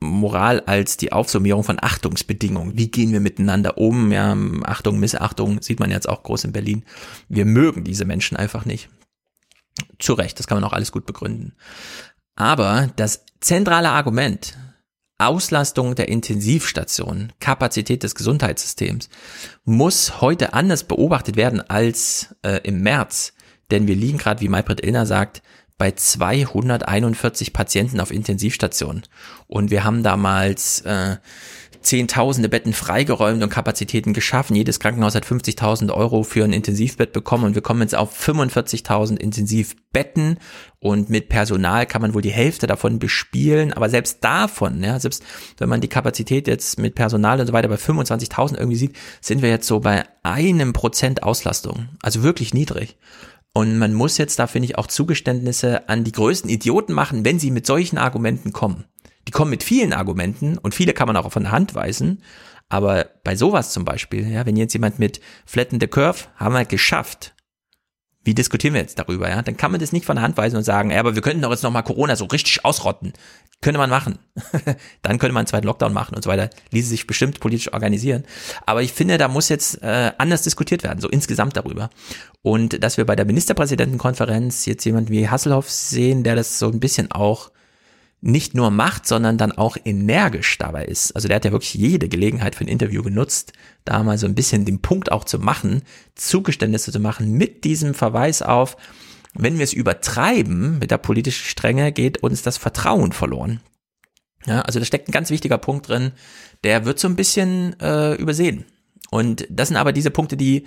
Moral 0.00 0.60
als 0.60 0.96
die 0.96 1.12
Aufsummierung 1.12 1.64
von 1.64 1.78
Achtungsbedingungen. 1.80 2.78
Wie 2.78 2.90
gehen 2.90 3.12
wir 3.12 3.20
miteinander 3.20 3.78
um? 3.78 4.12
Ja, 4.12 4.36
Achtung, 4.64 5.00
Missachtung 5.00 5.60
sieht 5.60 5.80
man 5.80 5.90
jetzt 5.90 6.08
auch 6.08 6.22
groß 6.22 6.44
in 6.44 6.52
Berlin. 6.52 6.84
Wir 7.28 7.44
mögen 7.44 7.84
diese 7.84 8.04
Menschen 8.04 8.36
einfach 8.36 8.64
nicht. 8.64 8.88
Zu 9.98 10.12
Recht, 10.14 10.38
das 10.38 10.46
kann 10.46 10.56
man 10.56 10.64
auch 10.64 10.72
alles 10.72 10.92
gut 10.92 11.06
begründen. 11.06 11.54
Aber 12.36 12.88
das 12.94 13.24
zentrale 13.40 13.90
Argument, 13.90 14.56
Auslastung 15.18 15.96
der 15.96 16.08
Intensivstationen, 16.08 17.32
Kapazität 17.40 18.04
des 18.04 18.14
Gesundheitssystems, 18.14 19.08
muss 19.64 20.20
heute 20.20 20.52
anders 20.52 20.84
beobachtet 20.84 21.34
werden 21.34 21.60
als 21.60 22.36
äh, 22.42 22.60
im 22.62 22.82
März. 22.82 23.32
Denn 23.72 23.88
wir 23.88 23.96
liegen 23.96 24.18
gerade, 24.18 24.40
wie 24.40 24.48
Maybrit 24.48 24.84
Illner 24.84 25.06
sagt, 25.06 25.42
bei 25.78 25.92
241 25.92 27.52
Patienten 27.52 28.00
auf 28.00 28.10
Intensivstationen. 28.10 29.04
Und 29.46 29.70
wir 29.70 29.84
haben 29.84 30.02
damals 30.02 30.80
äh, 30.82 31.16
zehntausende 31.80 32.48
Betten 32.48 32.72
freigeräumt 32.72 33.42
und 33.42 33.50
Kapazitäten 33.50 34.12
geschaffen. 34.12 34.56
Jedes 34.56 34.80
Krankenhaus 34.80 35.14
hat 35.14 35.24
50.000 35.24 35.92
Euro 35.92 36.22
für 36.22 36.44
ein 36.44 36.52
Intensivbett 36.52 37.12
bekommen 37.12 37.44
und 37.44 37.54
wir 37.54 37.62
kommen 37.62 37.82
jetzt 37.82 37.94
auf 37.94 38.18
45.000 38.20 39.16
Intensivbetten 39.16 40.38
und 40.80 41.08
mit 41.08 41.28
Personal 41.28 41.86
kann 41.86 42.02
man 42.02 42.14
wohl 42.14 42.22
die 42.22 42.30
Hälfte 42.30 42.66
davon 42.66 42.98
bespielen, 42.98 43.72
aber 43.72 43.88
selbst 43.88 44.22
davon, 44.22 44.82
ja, 44.82 44.98
selbst 44.98 45.24
wenn 45.58 45.68
man 45.68 45.80
die 45.80 45.88
Kapazität 45.88 46.46
jetzt 46.48 46.78
mit 46.78 46.94
Personal 46.94 47.40
und 47.40 47.46
so 47.46 47.52
weiter 47.52 47.68
bei 47.68 47.76
25.000 47.76 48.56
irgendwie 48.56 48.76
sieht, 48.76 48.96
sind 49.20 49.42
wir 49.42 49.48
jetzt 49.48 49.66
so 49.66 49.80
bei 49.80 50.04
einem 50.22 50.72
Prozent 50.72 51.22
Auslastung, 51.22 51.88
also 52.02 52.22
wirklich 52.22 52.54
niedrig. 52.54 52.96
Und 53.58 53.76
man 53.76 53.92
muss 53.92 54.18
jetzt 54.18 54.38
da, 54.38 54.46
finde 54.46 54.66
ich, 54.66 54.78
auch 54.78 54.86
Zugeständnisse 54.86 55.88
an 55.88 56.04
die 56.04 56.12
größten 56.12 56.48
Idioten 56.48 56.92
machen, 56.92 57.24
wenn 57.24 57.40
sie 57.40 57.50
mit 57.50 57.66
solchen 57.66 57.98
Argumenten 57.98 58.52
kommen. 58.52 58.84
Die 59.26 59.32
kommen 59.32 59.50
mit 59.50 59.64
vielen 59.64 59.92
Argumenten 59.92 60.58
und 60.58 60.76
viele 60.76 60.92
kann 60.92 61.08
man 61.08 61.16
auch 61.16 61.32
von 61.32 61.42
der 61.42 61.50
Hand 61.50 61.74
weisen. 61.74 62.22
Aber 62.68 63.10
bei 63.24 63.34
sowas 63.34 63.72
zum 63.72 63.84
Beispiel, 63.84 64.30
ja, 64.30 64.46
wenn 64.46 64.54
jetzt 64.54 64.74
jemand 64.74 65.00
mit 65.00 65.20
Flatten 65.44 65.80
the 65.80 65.88
Curve 65.88 66.26
haben 66.36 66.54
wir 66.54 66.66
geschafft, 66.66 67.34
wie 68.24 68.34
diskutieren 68.34 68.74
wir 68.74 68.80
jetzt 68.80 68.98
darüber, 68.98 69.28
ja? 69.28 69.42
Dann 69.42 69.56
kann 69.56 69.70
man 69.70 69.80
das 69.80 69.92
nicht 69.92 70.04
von 70.04 70.16
der 70.16 70.22
Hand 70.22 70.36
weisen 70.36 70.56
und 70.56 70.64
sagen, 70.64 70.90
ja, 70.90 71.00
aber 71.00 71.14
wir 71.14 71.22
könnten 71.22 71.42
doch 71.42 71.50
jetzt 71.50 71.62
nochmal 71.62 71.84
Corona 71.84 72.16
so 72.16 72.26
richtig 72.26 72.64
ausrotten. 72.64 73.12
Könnte 73.60 73.78
man 73.78 73.90
machen. 73.90 74.18
Dann 75.02 75.18
könnte 75.18 75.32
man 75.32 75.40
einen 75.40 75.46
zweiten 75.48 75.66
Lockdown 75.66 75.92
machen 75.92 76.14
und 76.14 76.22
so 76.22 76.30
weiter. 76.30 76.48
Ließe 76.70 76.88
sich 76.88 77.08
bestimmt 77.08 77.40
politisch 77.40 77.72
organisieren. 77.72 78.24
Aber 78.66 78.82
ich 78.82 78.92
finde, 78.92 79.18
da 79.18 79.26
muss 79.26 79.48
jetzt 79.48 79.82
äh, 79.82 80.12
anders 80.16 80.42
diskutiert 80.42 80.84
werden, 80.84 81.00
so 81.00 81.08
insgesamt 81.08 81.56
darüber. 81.56 81.90
Und 82.42 82.84
dass 82.84 82.98
wir 82.98 83.04
bei 83.04 83.16
der 83.16 83.24
Ministerpräsidentenkonferenz 83.24 84.66
jetzt 84.66 84.84
jemand 84.84 85.10
wie 85.10 85.28
Hasselhoff 85.28 85.68
sehen, 85.70 86.22
der 86.22 86.36
das 86.36 86.60
so 86.60 86.68
ein 86.68 86.78
bisschen 86.78 87.10
auch 87.10 87.50
nicht 88.20 88.54
nur 88.54 88.70
macht, 88.70 89.06
sondern 89.06 89.38
dann 89.38 89.52
auch 89.52 89.76
energisch 89.84 90.58
dabei 90.58 90.84
ist. 90.84 91.12
Also 91.12 91.28
der 91.28 91.36
hat 91.36 91.44
ja 91.44 91.52
wirklich 91.52 91.74
jede 91.74 92.08
Gelegenheit 92.08 92.56
für 92.56 92.64
ein 92.64 92.68
Interview 92.68 93.02
genutzt, 93.02 93.52
da 93.84 94.02
mal 94.02 94.18
so 94.18 94.26
ein 94.26 94.34
bisschen 94.34 94.64
den 94.64 94.82
Punkt 94.82 95.12
auch 95.12 95.24
zu 95.24 95.38
machen, 95.38 95.82
Zugeständnisse 96.14 96.90
zu 96.90 96.98
machen 96.98 97.32
mit 97.32 97.64
diesem 97.64 97.94
Verweis 97.94 98.42
auf, 98.42 98.76
wenn 99.34 99.58
wir 99.58 99.64
es 99.64 99.72
übertreiben 99.72 100.78
mit 100.78 100.90
der 100.90 100.98
politischen 100.98 101.46
Strenge, 101.46 101.92
geht 101.92 102.22
uns 102.22 102.42
das 102.42 102.56
Vertrauen 102.56 103.12
verloren. 103.12 103.60
Ja, 104.46 104.62
also 104.62 104.78
da 104.78 104.84
steckt 104.84 105.08
ein 105.08 105.12
ganz 105.12 105.30
wichtiger 105.30 105.58
Punkt 105.58 105.88
drin, 105.88 106.12
der 106.64 106.84
wird 106.84 106.98
so 106.98 107.06
ein 107.08 107.16
bisschen 107.16 107.78
äh, 107.80 108.14
übersehen. 108.14 108.64
Und 109.10 109.46
das 109.48 109.68
sind 109.68 109.76
aber 109.76 109.92
diese 109.92 110.10
Punkte, 110.10 110.36
die 110.36 110.66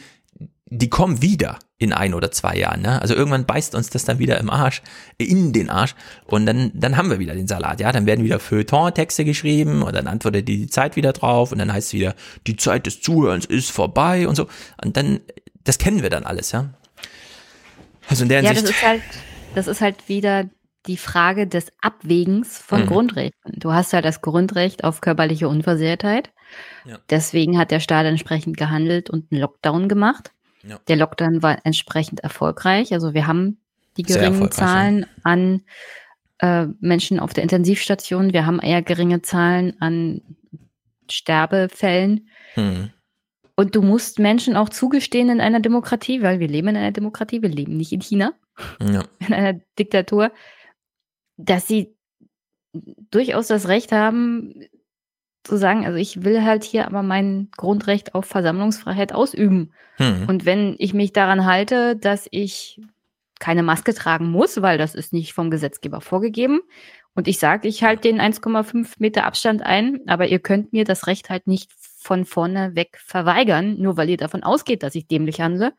die 0.73 0.89
kommen 0.89 1.21
wieder 1.21 1.59
in 1.77 1.91
ein 1.91 2.13
oder 2.13 2.31
zwei 2.31 2.55
Jahren. 2.55 2.81
Ne? 2.81 3.01
Also 3.01 3.13
irgendwann 3.13 3.45
beißt 3.45 3.75
uns 3.75 3.89
das 3.89 4.05
dann 4.05 4.19
wieder 4.19 4.39
im 4.39 4.49
Arsch, 4.49 4.81
in 5.17 5.51
den 5.51 5.69
Arsch 5.69 5.95
und 6.25 6.45
dann, 6.45 6.71
dann 6.73 6.95
haben 6.95 7.09
wir 7.09 7.19
wieder 7.19 7.33
den 7.33 7.47
Salat. 7.47 7.81
Ja, 7.81 7.91
dann 7.91 8.05
werden 8.05 8.23
wieder 8.23 8.39
Feuilleton-Texte 8.39 9.25
geschrieben 9.25 9.83
und 9.83 9.93
dann 9.93 10.07
antwortet 10.07 10.47
die 10.47 10.67
Zeit 10.67 10.95
wieder 10.95 11.11
drauf 11.11 11.51
und 11.51 11.57
dann 11.57 11.73
heißt 11.73 11.89
es 11.89 11.93
wieder, 11.93 12.15
die 12.47 12.55
Zeit 12.55 12.85
des 12.85 13.01
Zuhörens 13.01 13.45
ist 13.45 13.69
vorbei 13.69 14.29
und 14.29 14.35
so. 14.35 14.47
Und 14.81 14.95
dann, 14.95 15.19
das 15.65 15.77
kennen 15.77 16.01
wir 16.01 16.09
dann 16.09 16.23
alles, 16.23 16.53
ja. 16.53 16.69
Also 18.07 18.23
in 18.23 18.29
der 18.29 18.41
Hinsicht. 18.41 18.61
Ja, 18.61 18.63
das 18.63 18.71
ist 18.71 18.87
halt, 18.87 19.01
das 19.55 19.67
ist 19.67 19.81
halt 19.81 20.07
wieder 20.07 20.49
die 20.87 20.97
Frage 20.97 21.47
des 21.47 21.73
Abwägens 21.81 22.57
von 22.59 22.83
mhm. 22.83 22.87
Grundrechten. 22.87 23.59
Du 23.59 23.73
hast 23.73 23.91
halt 23.91 24.05
das 24.05 24.21
Grundrecht 24.21 24.85
auf 24.85 25.01
körperliche 25.01 25.49
Unversehrtheit. 25.49 26.31
Ja. 26.85 26.97
Deswegen 27.09 27.57
hat 27.57 27.71
der 27.71 27.81
Staat 27.81 28.05
entsprechend 28.05 28.55
gehandelt 28.55 29.09
und 29.09 29.31
einen 29.31 29.41
Lockdown 29.41 29.89
gemacht. 29.89 30.31
Ja. 30.63 30.79
Der 30.87 30.95
Lockdown 30.95 31.41
war 31.41 31.59
entsprechend 31.65 32.21
erfolgreich. 32.21 32.93
Also 32.93 33.13
wir 33.13 33.27
haben 33.27 33.59
die 33.97 34.03
geringen 34.03 34.51
Zahlen 34.51 35.05
an 35.23 35.63
äh, 36.39 36.67
Menschen 36.79 37.19
auf 37.19 37.33
der 37.33 37.43
Intensivstation. 37.43 38.33
Wir 38.33 38.45
haben 38.45 38.59
eher 38.59 38.81
geringe 38.81 39.21
Zahlen 39.21 39.79
an 39.79 40.21
Sterbefällen. 41.09 42.29
Hm. 42.53 42.89
Und 43.55 43.75
du 43.75 43.81
musst 43.81 44.17
Menschen 44.17 44.55
auch 44.55 44.69
zugestehen 44.69 45.29
in 45.29 45.41
einer 45.41 45.59
Demokratie, 45.59 46.21
weil 46.21 46.39
wir 46.39 46.47
leben 46.47 46.69
in 46.69 46.77
einer 46.77 46.91
Demokratie, 46.91 47.41
wir 47.41 47.49
leben 47.49 47.77
nicht 47.77 47.91
in 47.91 48.01
China, 48.01 48.33
ja. 48.79 49.03
in 49.19 49.33
einer 49.33 49.59
Diktatur, 49.77 50.31
dass 51.37 51.67
sie 51.67 51.95
durchaus 52.73 53.47
das 53.47 53.67
Recht 53.67 53.91
haben, 53.91 54.65
zu 55.43 55.57
sagen, 55.57 55.85
also 55.85 55.97
ich 55.97 56.23
will 56.23 56.43
halt 56.43 56.63
hier 56.63 56.85
aber 56.85 57.03
mein 57.03 57.49
Grundrecht 57.57 58.15
auf 58.15 58.25
Versammlungsfreiheit 58.25 59.13
ausüben. 59.13 59.73
Hm. 59.97 60.25
Und 60.27 60.45
wenn 60.45 60.75
ich 60.77 60.93
mich 60.93 61.13
daran 61.13 61.45
halte, 61.45 61.95
dass 61.95 62.27
ich 62.31 62.79
keine 63.39 63.63
Maske 63.63 63.93
tragen 63.93 64.29
muss, 64.29 64.61
weil 64.61 64.77
das 64.77 64.93
ist 64.93 65.13
nicht 65.13 65.33
vom 65.33 65.49
Gesetzgeber 65.49 66.01
vorgegeben, 66.01 66.61
und 67.13 67.27
ich 67.27 67.39
sage, 67.39 67.67
ich 67.67 67.83
halte 67.83 68.07
den 68.07 68.21
1,5 68.21 68.93
Meter 68.99 69.25
Abstand 69.25 69.61
ein, 69.63 69.99
aber 70.07 70.27
ihr 70.27 70.39
könnt 70.39 70.71
mir 70.71 70.85
das 70.85 71.07
Recht 71.07 71.29
halt 71.29 71.45
nicht 71.45 71.71
von 71.73 72.25
vorne 72.25 72.75
weg 72.75 72.97
verweigern, 73.05 73.77
nur 73.79 73.97
weil 73.97 74.09
ihr 74.09 74.17
davon 74.17 74.43
ausgeht, 74.43 74.81
dass 74.81 74.95
ich 74.95 75.07
dämlich 75.07 75.41
handle. 75.41 75.73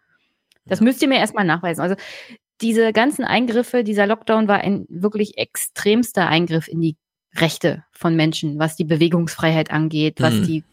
Das 0.66 0.80
müsst 0.80 1.00
ihr 1.02 1.08
mir 1.08 1.18
erstmal 1.18 1.44
nachweisen. 1.44 1.80
Also 1.80 1.96
diese 2.60 2.92
ganzen 2.92 3.24
Eingriffe, 3.24 3.82
dieser 3.82 4.06
Lockdown 4.06 4.46
war 4.46 4.60
ein 4.60 4.86
wirklich 4.88 5.38
extremster 5.38 6.28
Eingriff 6.28 6.68
in 6.68 6.80
die 6.80 6.96
Rechte 7.36 7.84
von 7.92 8.14
Menschen, 8.16 8.58
was 8.58 8.76
die 8.76 8.84
Bewegungsfreiheit 8.84 9.70
angeht, 9.70 10.20
was 10.20 10.34
mhm. 10.34 10.46
die 10.46 10.64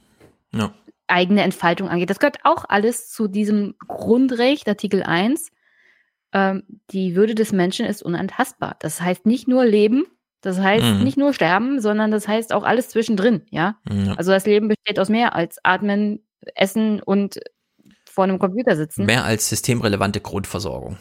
ja. 0.52 0.74
eigene 1.08 1.44
Entfaltung 1.44 1.90
angeht. 1.90 2.10
Das 2.10 2.20
gehört 2.20 2.40
auch 2.44 2.66
alles 2.68 3.10
zu 3.10 3.28
diesem 3.28 3.76
Grundrecht, 3.88 4.68
Artikel 4.68 5.04
1. 5.04 5.52
Ähm, 6.34 6.64
die 6.92 7.16
Würde 7.16 7.36
des 7.36 7.52
Menschen 7.52 7.86
ist 7.86 8.04
unantastbar. 8.04 8.76
Das 8.80 9.02
heißt 9.02 9.26
nicht 9.26 9.48
nur 9.48 9.66
Leben, 9.66 10.06
das 10.42 10.60
heißt 10.60 10.86
mhm. 10.86 11.04
nicht 11.04 11.18
nur 11.18 11.34
sterben, 11.34 11.82
sondern 11.82 12.12
das 12.12 12.28
heißt 12.28 12.54
auch 12.54 12.64
alles 12.64 12.90
zwischendrin, 12.90 13.42
ja? 13.50 13.78
ja? 13.90 14.14
Also 14.16 14.32
das 14.32 14.46
Leben 14.46 14.68
besteht 14.68 15.00
aus 15.00 15.10
mehr 15.10 15.36
als 15.36 15.58
Atmen, 15.64 16.24
Essen 16.56 17.02
und 17.02 17.40
vor 18.06 18.24
einem 18.24 18.40
Computer 18.40 18.76
sitzen. 18.76 19.06
Mehr 19.06 19.26
als 19.26 19.50
systemrelevante 19.50 20.22
Grundversorgung. 20.22 20.98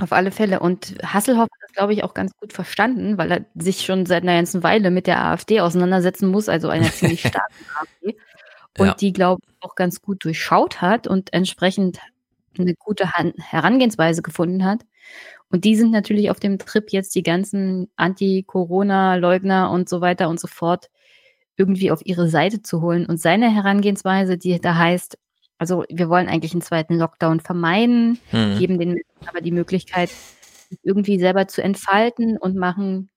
Auf 0.00 0.12
alle 0.12 0.30
Fälle. 0.30 0.60
Und 0.60 0.94
Hasselhoff 1.02 1.44
hat 1.44 1.62
das, 1.62 1.72
glaube 1.72 1.92
ich, 1.92 2.04
auch 2.04 2.14
ganz 2.14 2.32
gut 2.36 2.52
verstanden, 2.52 3.18
weil 3.18 3.30
er 3.32 3.44
sich 3.54 3.84
schon 3.84 4.06
seit 4.06 4.22
einer 4.22 4.34
ganzen 4.34 4.62
Weile 4.62 4.90
mit 4.90 5.06
der 5.06 5.24
AfD 5.24 5.60
auseinandersetzen 5.60 6.28
muss, 6.28 6.48
also 6.48 6.68
einer 6.68 6.90
ziemlich 6.90 7.20
starken 7.26 7.64
AfD. 7.80 8.16
Und 8.78 8.86
ja. 8.86 8.94
die, 8.94 9.12
glaube 9.12 9.42
ich, 9.46 9.54
auch 9.60 9.74
ganz 9.74 10.00
gut 10.00 10.24
durchschaut 10.24 10.80
hat 10.80 11.06
und 11.06 11.32
entsprechend 11.32 11.98
eine 12.58 12.74
gute 12.74 13.10
Herangehensweise 13.12 14.22
gefunden 14.22 14.64
hat. 14.64 14.82
Und 15.50 15.64
die 15.64 15.76
sind 15.76 15.90
natürlich 15.90 16.30
auf 16.30 16.40
dem 16.40 16.58
Trip, 16.58 16.90
jetzt 16.90 17.14
die 17.14 17.22
ganzen 17.22 17.90
Anti-Corona-Leugner 17.96 19.70
und 19.70 19.88
so 19.88 20.00
weiter 20.00 20.28
und 20.28 20.38
so 20.38 20.46
fort 20.46 20.90
irgendwie 21.56 21.90
auf 21.90 22.00
ihre 22.04 22.28
Seite 22.28 22.62
zu 22.62 22.82
holen. 22.82 23.06
Und 23.06 23.20
seine 23.20 23.52
Herangehensweise, 23.52 24.38
die 24.38 24.60
da 24.60 24.76
heißt, 24.76 25.18
also 25.58 25.84
wir 25.88 26.08
wollen 26.08 26.28
eigentlich 26.28 26.52
einen 26.52 26.62
zweiten 26.62 26.96
Lockdown 26.96 27.40
vermeiden, 27.40 28.18
mhm. 28.32 28.58
geben 28.58 28.78
den 28.78 28.90
Menschen 28.90 29.28
aber 29.28 29.40
die 29.40 29.52
Möglichkeit, 29.52 30.10
irgendwie 30.82 31.18
selber 31.18 31.48
zu 31.48 31.62
entfalten 31.62 32.36
und 32.36 32.56
machen 32.56 33.10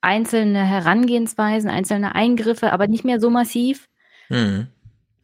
einzelne 0.00 0.64
Herangehensweisen, 0.64 1.70
einzelne 1.70 2.14
Eingriffe, 2.14 2.72
aber 2.72 2.86
nicht 2.86 3.04
mehr 3.04 3.20
so 3.20 3.30
massiv, 3.30 3.88
mhm. 4.28 4.68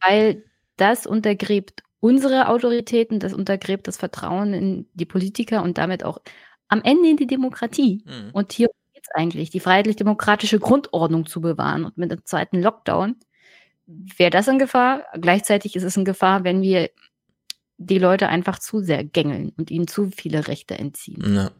weil 0.05 0.43
das 0.77 1.05
untergräbt 1.05 1.83
unsere 1.99 2.49
Autoritäten, 2.49 3.19
das 3.19 3.33
untergräbt 3.33 3.87
das 3.87 3.97
Vertrauen 3.97 4.53
in 4.53 4.87
die 4.93 5.05
Politiker 5.05 5.63
und 5.63 5.77
damit 5.77 6.03
auch 6.03 6.19
am 6.67 6.81
Ende 6.81 7.09
in 7.09 7.17
die 7.17 7.27
Demokratie. 7.27 8.03
Mhm. 8.05 8.31
Und 8.33 8.51
hier 8.53 8.69
geht 8.93 9.03
es 9.03 9.13
eigentlich, 9.13 9.51
die 9.51 9.59
freiheitlich-demokratische 9.59 10.59
Grundordnung 10.59 11.27
zu 11.27 11.41
bewahren. 11.41 11.85
Und 11.85 11.97
mit 11.97 12.11
dem 12.11 12.25
zweiten 12.25 12.61
Lockdown 12.61 13.17
wäre 14.17 14.29
das 14.29 14.47
in 14.47 14.59
Gefahr. 14.59 15.05
Gleichzeitig 15.19 15.75
ist 15.75 15.83
es 15.83 15.97
in 15.97 16.05
Gefahr, 16.05 16.43
wenn 16.43 16.61
wir 16.61 16.89
die 17.77 17.97
Leute 17.97 18.27
einfach 18.27 18.59
zu 18.59 18.79
sehr 18.81 19.03
gängeln 19.03 19.51
und 19.57 19.71
ihnen 19.71 19.87
zu 19.87 20.11
viele 20.15 20.47
Rechte 20.47 20.77
entziehen. 20.77 21.35
Ja. 21.35 21.51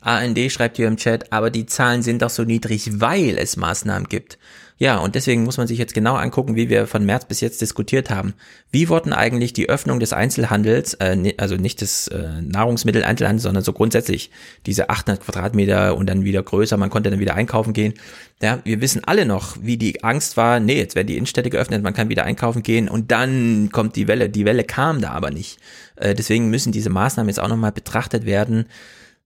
AND 0.00 0.38
schreibt 0.52 0.76
hier 0.76 0.86
im 0.86 0.96
Chat, 0.96 1.32
aber 1.32 1.50
die 1.50 1.66
Zahlen 1.66 2.02
sind 2.02 2.22
doch 2.22 2.30
so 2.30 2.44
niedrig, 2.44 3.00
weil 3.00 3.38
es 3.38 3.56
Maßnahmen 3.56 4.08
gibt. 4.08 4.38
Ja, 4.76 4.98
und 4.98 5.14
deswegen 5.14 5.44
muss 5.44 5.56
man 5.56 5.68
sich 5.68 5.78
jetzt 5.78 5.94
genau 5.94 6.16
angucken, 6.16 6.56
wie 6.56 6.68
wir 6.68 6.88
von 6.88 7.06
März 7.06 7.26
bis 7.26 7.40
jetzt 7.40 7.60
diskutiert 7.60 8.10
haben. 8.10 8.34
Wie 8.72 8.88
wurden 8.88 9.12
eigentlich 9.12 9.52
die 9.52 9.68
Öffnung 9.68 10.00
des 10.00 10.12
Einzelhandels, 10.12 10.94
äh, 10.94 11.32
also 11.38 11.54
nicht 11.54 11.80
des 11.80 12.08
äh, 12.08 12.42
Nahrungsmitteleinzelhandels, 12.42 13.44
sondern 13.44 13.62
so 13.62 13.72
grundsätzlich 13.72 14.32
diese 14.66 14.90
800 14.90 15.22
Quadratmeter 15.22 15.96
und 15.96 16.06
dann 16.08 16.24
wieder 16.24 16.42
größer, 16.42 16.76
man 16.76 16.90
konnte 16.90 17.10
dann 17.10 17.20
wieder 17.20 17.36
einkaufen 17.36 17.72
gehen. 17.72 17.94
Ja, 18.42 18.58
wir 18.64 18.80
wissen 18.80 19.04
alle 19.04 19.26
noch, 19.26 19.56
wie 19.60 19.76
die 19.76 20.02
Angst 20.02 20.36
war, 20.36 20.58
nee, 20.58 20.76
jetzt 20.76 20.96
werden 20.96 21.06
die 21.06 21.16
Innenstädte 21.16 21.50
geöffnet, 21.50 21.84
man 21.84 21.94
kann 21.94 22.08
wieder 22.08 22.24
einkaufen 22.24 22.64
gehen 22.64 22.88
und 22.88 23.12
dann 23.12 23.70
kommt 23.70 23.94
die 23.94 24.08
Welle. 24.08 24.28
Die 24.28 24.44
Welle 24.44 24.64
kam 24.64 25.00
da 25.00 25.10
aber 25.10 25.30
nicht. 25.30 25.58
Äh, 25.94 26.14
deswegen 26.14 26.50
müssen 26.50 26.72
diese 26.72 26.90
Maßnahmen 26.90 27.28
jetzt 27.28 27.38
auch 27.38 27.48
nochmal 27.48 27.72
betrachtet 27.72 28.26
werden 28.26 28.66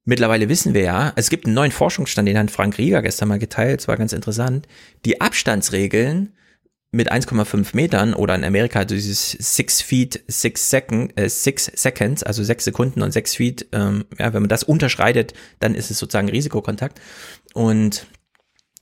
Mittlerweile 0.08 0.48
wissen 0.48 0.72
wir 0.72 0.80
ja, 0.80 1.12
es 1.16 1.28
gibt 1.28 1.44
einen 1.44 1.54
neuen 1.54 1.70
Forschungsstand, 1.70 2.26
den 2.26 2.38
hat 2.38 2.50
Frank 2.50 2.78
Rieger 2.78 3.02
gestern 3.02 3.28
mal 3.28 3.38
geteilt, 3.38 3.80
es 3.80 3.88
war 3.88 3.98
ganz 3.98 4.14
interessant. 4.14 4.66
Die 5.04 5.20
Abstandsregeln 5.20 6.32
mit 6.90 7.12
1,5 7.12 7.76
Metern 7.76 8.14
oder 8.14 8.34
in 8.34 8.42
Amerika 8.42 8.86
dieses 8.86 9.32
6 9.32 9.82
Feet, 9.82 10.24
6 10.26 10.70
Second, 10.70 11.20
äh, 11.20 11.28
6 11.28 11.72
Seconds, 11.74 12.22
also 12.22 12.42
6 12.42 12.64
Sekunden 12.64 13.02
und 13.02 13.12
6 13.12 13.34
Feet, 13.34 13.66
ähm, 13.72 14.06
ja, 14.18 14.32
wenn 14.32 14.40
man 14.40 14.48
das 14.48 14.62
unterschreitet, 14.62 15.34
dann 15.60 15.74
ist 15.74 15.90
es 15.90 15.98
sozusagen 15.98 16.30
Risikokontakt. 16.30 17.02
Und 17.52 18.06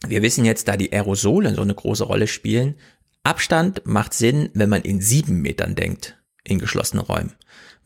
wir 0.06 0.22
wissen 0.22 0.44
jetzt, 0.44 0.68
da 0.68 0.76
die 0.76 0.92
Aerosole 0.92 1.56
so 1.56 1.62
eine 1.62 1.74
große 1.74 2.04
Rolle 2.04 2.28
spielen, 2.28 2.76
Abstand 3.24 3.82
macht 3.84 4.14
Sinn, 4.14 4.50
wenn 4.54 4.68
man 4.68 4.82
in 4.82 5.00
sieben 5.00 5.42
Metern 5.42 5.74
denkt, 5.74 6.22
in 6.44 6.60
geschlossenen 6.60 7.04
Räumen 7.04 7.32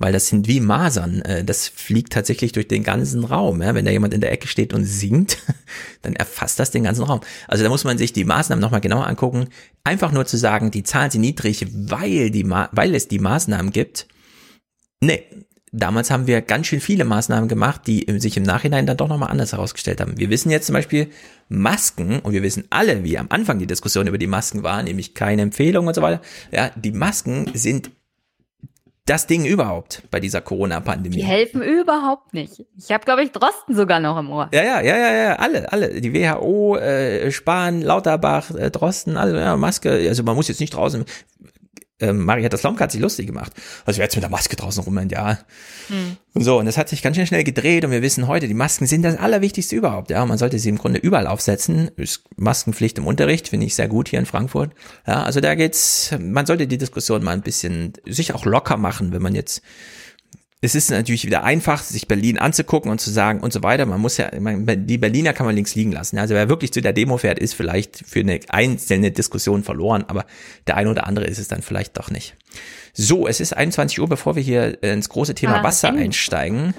weil 0.00 0.12
das 0.12 0.28
sind 0.28 0.48
wie 0.48 0.58
Masern. 0.60 1.22
Äh, 1.22 1.44
das 1.44 1.68
fliegt 1.68 2.12
tatsächlich 2.12 2.50
durch 2.50 2.66
den 2.66 2.82
ganzen 2.82 3.22
Raum. 3.22 3.60
Wenn 3.60 3.84
da 3.84 3.92
jemand 3.92 4.14
in 4.14 4.20
der 4.20 4.32
Ecke 4.32 4.48
steht 4.48 4.72
und 4.72 4.84
singt, 4.84 5.38
dann 6.02 6.16
erfasst 6.16 6.58
das 6.58 6.72
den 6.72 6.82
ganzen 6.82 7.04
Raum. 7.04 7.20
Also 7.46 7.62
da 7.62 7.70
muss 7.70 7.84
man 7.84 7.98
sich 7.98 8.12
die 8.12 8.24
Maßnahmen 8.24 8.60
nochmal 8.60 8.80
genauer 8.80 9.06
angucken. 9.06 9.48
Einfach 9.84 10.10
nur 10.10 10.26
zu 10.26 10.36
sagen, 10.36 10.72
die 10.72 10.82
Zahlen 10.82 11.10
sind 11.10 11.20
niedrig, 11.20 11.66
weil, 11.72 12.30
die 12.30 12.48
weil 12.50 12.94
es 12.94 13.06
die 13.06 13.18
Maßnahmen 13.18 13.72
gibt. 13.72 14.08
Nee, 15.02 15.22
damals 15.70 16.10
haben 16.10 16.26
wir 16.26 16.40
ganz 16.40 16.66
schön 16.66 16.80
viele 16.80 17.04
Maßnahmen 17.04 17.48
gemacht, 17.48 17.82
die 17.86 18.06
sich 18.18 18.38
im 18.38 18.42
Nachhinein 18.42 18.86
dann 18.86 18.96
doch 18.96 19.08
nochmal 19.08 19.30
anders 19.30 19.52
herausgestellt 19.52 20.00
haben. 20.00 20.18
Wir 20.18 20.30
wissen 20.30 20.50
jetzt 20.50 20.66
zum 20.66 20.74
Beispiel 20.74 21.10
Masken 21.50 22.20
und 22.20 22.32
wir 22.32 22.42
wissen 22.42 22.64
alle, 22.70 23.04
wie 23.04 23.18
am 23.18 23.26
Anfang 23.28 23.58
die 23.58 23.66
Diskussion 23.66 24.06
über 24.06 24.18
die 24.18 24.26
Masken 24.26 24.62
war, 24.62 24.82
nämlich 24.82 25.14
keine 25.14 25.42
Empfehlung 25.42 25.86
und 25.86 25.94
so 25.94 26.00
weiter. 26.00 26.22
Ja, 26.52 26.70
die 26.74 26.92
Masken 26.92 27.50
sind 27.52 27.90
das 29.06 29.26
Ding 29.26 29.44
überhaupt 29.44 30.02
bei 30.10 30.20
dieser 30.20 30.40
Corona-Pandemie. 30.40 31.16
Die 31.16 31.24
helfen 31.24 31.62
überhaupt 31.62 32.32
nicht. 32.32 32.64
Ich 32.78 32.92
habe, 32.92 33.04
glaube 33.04 33.22
ich, 33.22 33.32
Drosten 33.32 33.74
sogar 33.74 33.98
noch 33.98 34.18
im 34.18 34.30
Ohr. 34.30 34.48
Ja, 34.52 34.62
ja, 34.62 34.80
ja, 34.80 34.96
ja, 34.96 35.12
ja, 35.12 35.36
alle, 35.36 35.72
alle. 35.72 36.00
Die 36.00 36.12
WHO, 36.14 36.76
äh, 36.76 37.32
Spahn, 37.32 37.82
Lauterbach, 37.82 38.54
äh, 38.54 38.70
Drosten, 38.70 39.16
alle, 39.16 39.40
ja, 39.40 39.56
Maske. 39.56 39.90
Also 39.90 40.22
man 40.22 40.36
muss 40.36 40.48
jetzt 40.48 40.60
nicht 40.60 40.74
draußen. 40.74 41.04
Ähm, 42.00 42.24
Marietta 42.24 42.56
Slomka 42.56 42.84
hat 42.84 42.92
sich 42.92 43.00
lustig 43.00 43.26
gemacht. 43.26 43.52
Also 43.84 44.00
jetzt 44.00 44.14
mit 44.16 44.22
der 44.22 44.30
Maske 44.30 44.56
draußen 44.56 44.82
rum, 44.82 44.98
ja. 45.08 45.38
Hm. 45.88 46.16
Und 46.32 46.44
so, 46.44 46.58
und 46.58 46.66
das 46.66 46.76
hat 46.76 46.88
sich 46.88 47.02
ganz 47.02 47.16
schnell 47.16 47.26
schnell 47.26 47.44
gedreht 47.44 47.84
und 47.84 47.90
wir 47.90 48.02
wissen 48.02 48.28
heute, 48.28 48.48
die 48.48 48.54
Masken 48.54 48.86
sind 48.86 49.02
das 49.02 49.16
Allerwichtigste 49.16 49.76
überhaupt. 49.76 50.10
Ja, 50.10 50.24
man 50.26 50.38
sollte 50.38 50.58
sie 50.58 50.68
im 50.68 50.78
Grunde 50.78 51.00
überall 51.00 51.26
aufsetzen. 51.26 51.90
Ist 51.96 52.22
Maskenpflicht 52.36 52.98
im 52.98 53.06
Unterricht, 53.06 53.48
finde 53.48 53.66
ich 53.66 53.74
sehr 53.74 53.88
gut 53.88 54.08
hier 54.08 54.18
in 54.18 54.26
Frankfurt. 54.26 54.72
Ja, 55.06 55.24
also 55.24 55.40
da 55.40 55.54
geht's, 55.54 56.14
man 56.18 56.46
sollte 56.46 56.66
die 56.66 56.78
Diskussion 56.78 57.24
mal 57.24 57.32
ein 57.32 57.42
bisschen 57.42 57.94
sich 58.06 58.34
auch 58.34 58.44
locker 58.44 58.76
machen, 58.76 59.12
wenn 59.12 59.22
man 59.22 59.34
jetzt 59.34 59.62
es 60.62 60.74
ist 60.74 60.90
natürlich 60.90 61.24
wieder 61.24 61.42
einfach, 61.42 61.82
sich 61.82 62.06
Berlin 62.06 62.38
anzugucken 62.38 62.90
und 62.90 63.00
zu 63.00 63.10
sagen 63.10 63.40
und 63.40 63.50
so 63.52 63.62
weiter. 63.62 63.86
Man 63.86 64.00
muss 64.00 64.18
ja, 64.18 64.30
man, 64.38 64.86
die 64.86 64.98
Berliner 64.98 65.32
kann 65.32 65.46
man 65.46 65.54
links 65.54 65.74
liegen 65.74 65.92
lassen. 65.92 66.18
Also 66.18 66.34
wer 66.34 66.50
wirklich 66.50 66.70
zu 66.72 66.82
der 66.82 66.92
Demo 66.92 67.16
fährt, 67.16 67.38
ist 67.38 67.54
vielleicht 67.54 68.04
für 68.06 68.20
eine 68.20 68.40
einzelne 68.48 69.10
Diskussion 69.10 69.64
verloren, 69.64 70.04
aber 70.06 70.26
der 70.66 70.76
eine 70.76 70.90
oder 70.90 71.06
andere 71.06 71.26
ist 71.26 71.38
es 71.38 71.48
dann 71.48 71.62
vielleicht 71.62 71.96
doch 71.96 72.10
nicht. 72.10 72.36
So, 72.92 73.26
es 73.26 73.40
ist 73.40 73.56
21 73.56 74.00
Uhr, 74.00 74.08
bevor 74.08 74.36
wir 74.36 74.42
hier 74.42 74.82
ins 74.82 75.08
große 75.08 75.34
Thema 75.34 75.60
Ah, 75.60 75.62
Wasser 75.62 75.94
einsteigen. 75.94 76.74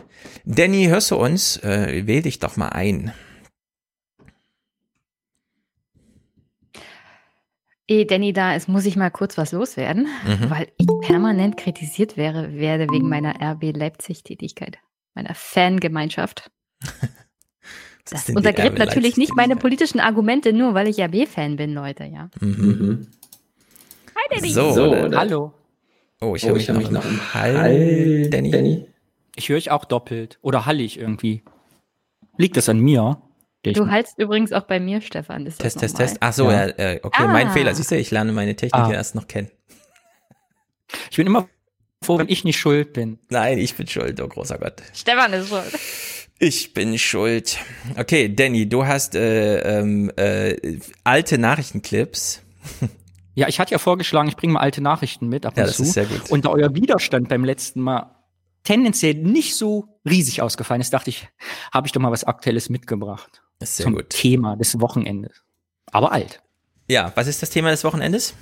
Danny, 0.45 0.85
hörst 0.85 1.09
du 1.09 1.15
uns? 1.15 1.57
Äh, 1.57 2.05
wähl 2.05 2.21
dich 2.21 2.37
doch 2.37 2.57
mal 2.57 2.69
ein. 2.69 3.13
Ehe 7.91 8.05
Danny 8.05 8.31
da 8.31 8.55
ist, 8.55 8.69
muss 8.69 8.85
ich 8.85 8.95
mal 8.95 9.09
kurz 9.11 9.37
was 9.37 9.51
loswerden, 9.51 10.07
Mhm. 10.25 10.49
weil 10.49 10.67
ich 10.77 10.87
permanent 11.01 11.57
kritisiert 11.57 12.15
wäre, 12.15 12.53
werde 12.53 12.87
wegen 12.89 13.09
meiner 13.09 13.35
RB 13.41 13.73
Leipzig-Tätigkeit, 13.75 14.77
meiner 15.13 15.35
Fangemeinschaft. 15.35 16.49
Das 18.09 18.27
untergräbt 18.29 18.79
natürlich 18.79 19.15
nicht 19.15 19.35
meine 19.35 19.55
politischen 19.55 19.99
Argumente, 19.99 20.53
nur 20.53 20.73
weil 20.73 20.87
ich 20.87 20.99
RB-Fan 20.99 21.55
bin, 21.55 21.73
Leute, 21.73 22.03
ja. 22.05 22.29
Mhm. 22.41 23.07
Hi, 24.15 24.35
Danny. 24.35 24.49
So, 24.49 24.71
So, 24.73 24.95
hallo. 25.15 25.53
Oh, 26.19 26.35
ich 26.35 26.43
Oh, 26.43 26.47
höre 26.47 26.55
ich 26.57 26.67
mich, 26.67 26.67
hör 26.69 26.75
mich 26.77 26.89
noch 26.89 27.05
noch 27.05 27.33
Hall, 27.35 28.27
Danny. 28.29 28.51
Danny. 28.51 28.87
Ich 29.35 29.47
höre 29.49 29.57
euch 29.57 29.69
auch 29.69 29.85
doppelt. 29.85 30.39
Oder 30.41 30.65
halle 30.65 30.81
ich 30.81 30.97
irgendwie? 30.99 31.43
Liegt 32.37 32.57
das 32.57 32.67
an 32.69 32.79
mir? 32.79 33.21
Du 33.63 33.87
hallst 33.89 34.17
übrigens 34.17 34.51
auch 34.53 34.63
bei 34.63 34.79
mir, 34.79 35.01
Stefan. 35.01 35.45
Ist 35.45 35.59
Test, 35.59 35.79
Test? 35.79 35.97
Test. 35.97 36.17
Ach 36.19 36.33
so, 36.33 36.49
ja. 36.49 36.65
äh, 36.65 36.99
okay, 37.03 37.27
mein 37.27 37.47
Ah. 37.47 37.51
Fehler. 37.51 37.75
Siehst 37.75 37.91
du, 37.91 37.95
ich 37.97 38.09
lerne 38.09 38.31
meine 38.31 38.55
Technik 38.55 38.81
Ah. 38.85 38.91
erst 38.91 39.13
noch 39.15 39.27
kennen. 39.27 39.51
Ich 41.09 41.17
bin 41.17 41.27
immer 41.27 41.47
froh, 42.03 42.17
wenn 42.17 42.27
ich 42.27 42.43
nicht 42.43 42.59
schuld 42.59 42.93
bin. 42.93 43.19
Nein, 43.29 43.59
ich 43.59 43.75
bin 43.75 43.87
schuld, 43.87 44.19
oh 44.19 44.27
großer 44.27 44.57
Gott. 44.57 44.81
Stefan 44.93 45.31
ist 45.33 45.49
schuld. 45.49 45.79
Ich 46.39 46.73
bin 46.73 46.97
schuld. 46.97 47.59
Okay, 47.97 48.33
Danny, 48.33 48.67
du 48.67 48.85
hast 48.87 49.13
äh, 49.13 49.59
ähm, 49.79 50.11
äh, 50.17 50.79
alte 51.03 51.37
Nachrichtenclips. 51.37 52.41
Ja, 53.35 53.47
ich 53.47 53.59
hatte 53.59 53.71
ja 53.73 53.77
vorgeschlagen, 53.77 54.27
ich 54.27 54.35
bringe 54.37 54.53
mal 54.53 54.59
alte 54.61 54.81
Nachrichten 54.81 55.27
mit 55.29 55.45
ab 55.45 55.53
und 55.53 55.59
Ja, 55.59 55.65
das 55.67 55.77
zu. 55.77 55.83
ist 55.83 55.93
sehr 55.93 56.05
gut. 56.05 56.31
Und 56.31 56.45
da 56.45 56.49
euer 56.49 56.73
Widerstand 56.73 57.29
beim 57.29 57.45
letzten 57.45 57.79
Mal 57.79 58.15
tendenziell 58.63 59.13
nicht 59.13 59.55
so 59.55 59.85
riesig 60.03 60.41
ausgefallen 60.41 60.81
ist, 60.81 60.91
dachte 60.93 61.11
ich, 61.11 61.27
habe 61.71 61.85
ich 61.87 61.93
doch 61.93 62.01
mal 62.01 62.11
was 62.11 62.23
Aktuelles 62.23 62.69
mitgebracht. 62.69 63.40
Ist 63.61 63.77
sehr 63.77 63.85
zum 63.85 63.95
gut. 63.95 64.09
Thema 64.09 64.55
des 64.55 64.79
Wochenendes. 64.79 65.43
Aber 65.91 66.11
alt. 66.11 66.41
Ja, 66.87 67.11
was 67.15 67.27
ist 67.27 67.41
das 67.41 67.49
Thema 67.49 67.69
des 67.71 67.83
Wochenendes? 67.83 68.33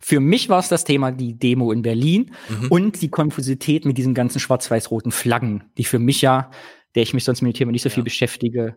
Für 0.00 0.20
mich 0.20 0.48
war 0.48 0.58
es 0.58 0.68
das 0.68 0.84
Thema 0.84 1.12
die 1.12 1.38
Demo 1.38 1.72
in 1.72 1.82
Berlin 1.82 2.32
Mhm. 2.48 2.68
und 2.68 3.02
die 3.02 3.10
Konfusität 3.10 3.84
mit 3.84 3.98
diesen 3.98 4.14
ganzen 4.14 4.40
schwarz-weiß-roten 4.40 5.12
Flaggen, 5.12 5.64
die 5.76 5.84
für 5.84 5.98
mich 5.98 6.22
ja, 6.22 6.50
der 6.94 7.02
ich 7.02 7.14
mich 7.14 7.24
sonst 7.24 7.42
mit 7.42 7.54
dem 7.54 7.58
Thema 7.58 7.72
nicht 7.72 7.82
so 7.82 7.90
viel 7.90 8.02
beschäftige, 8.02 8.76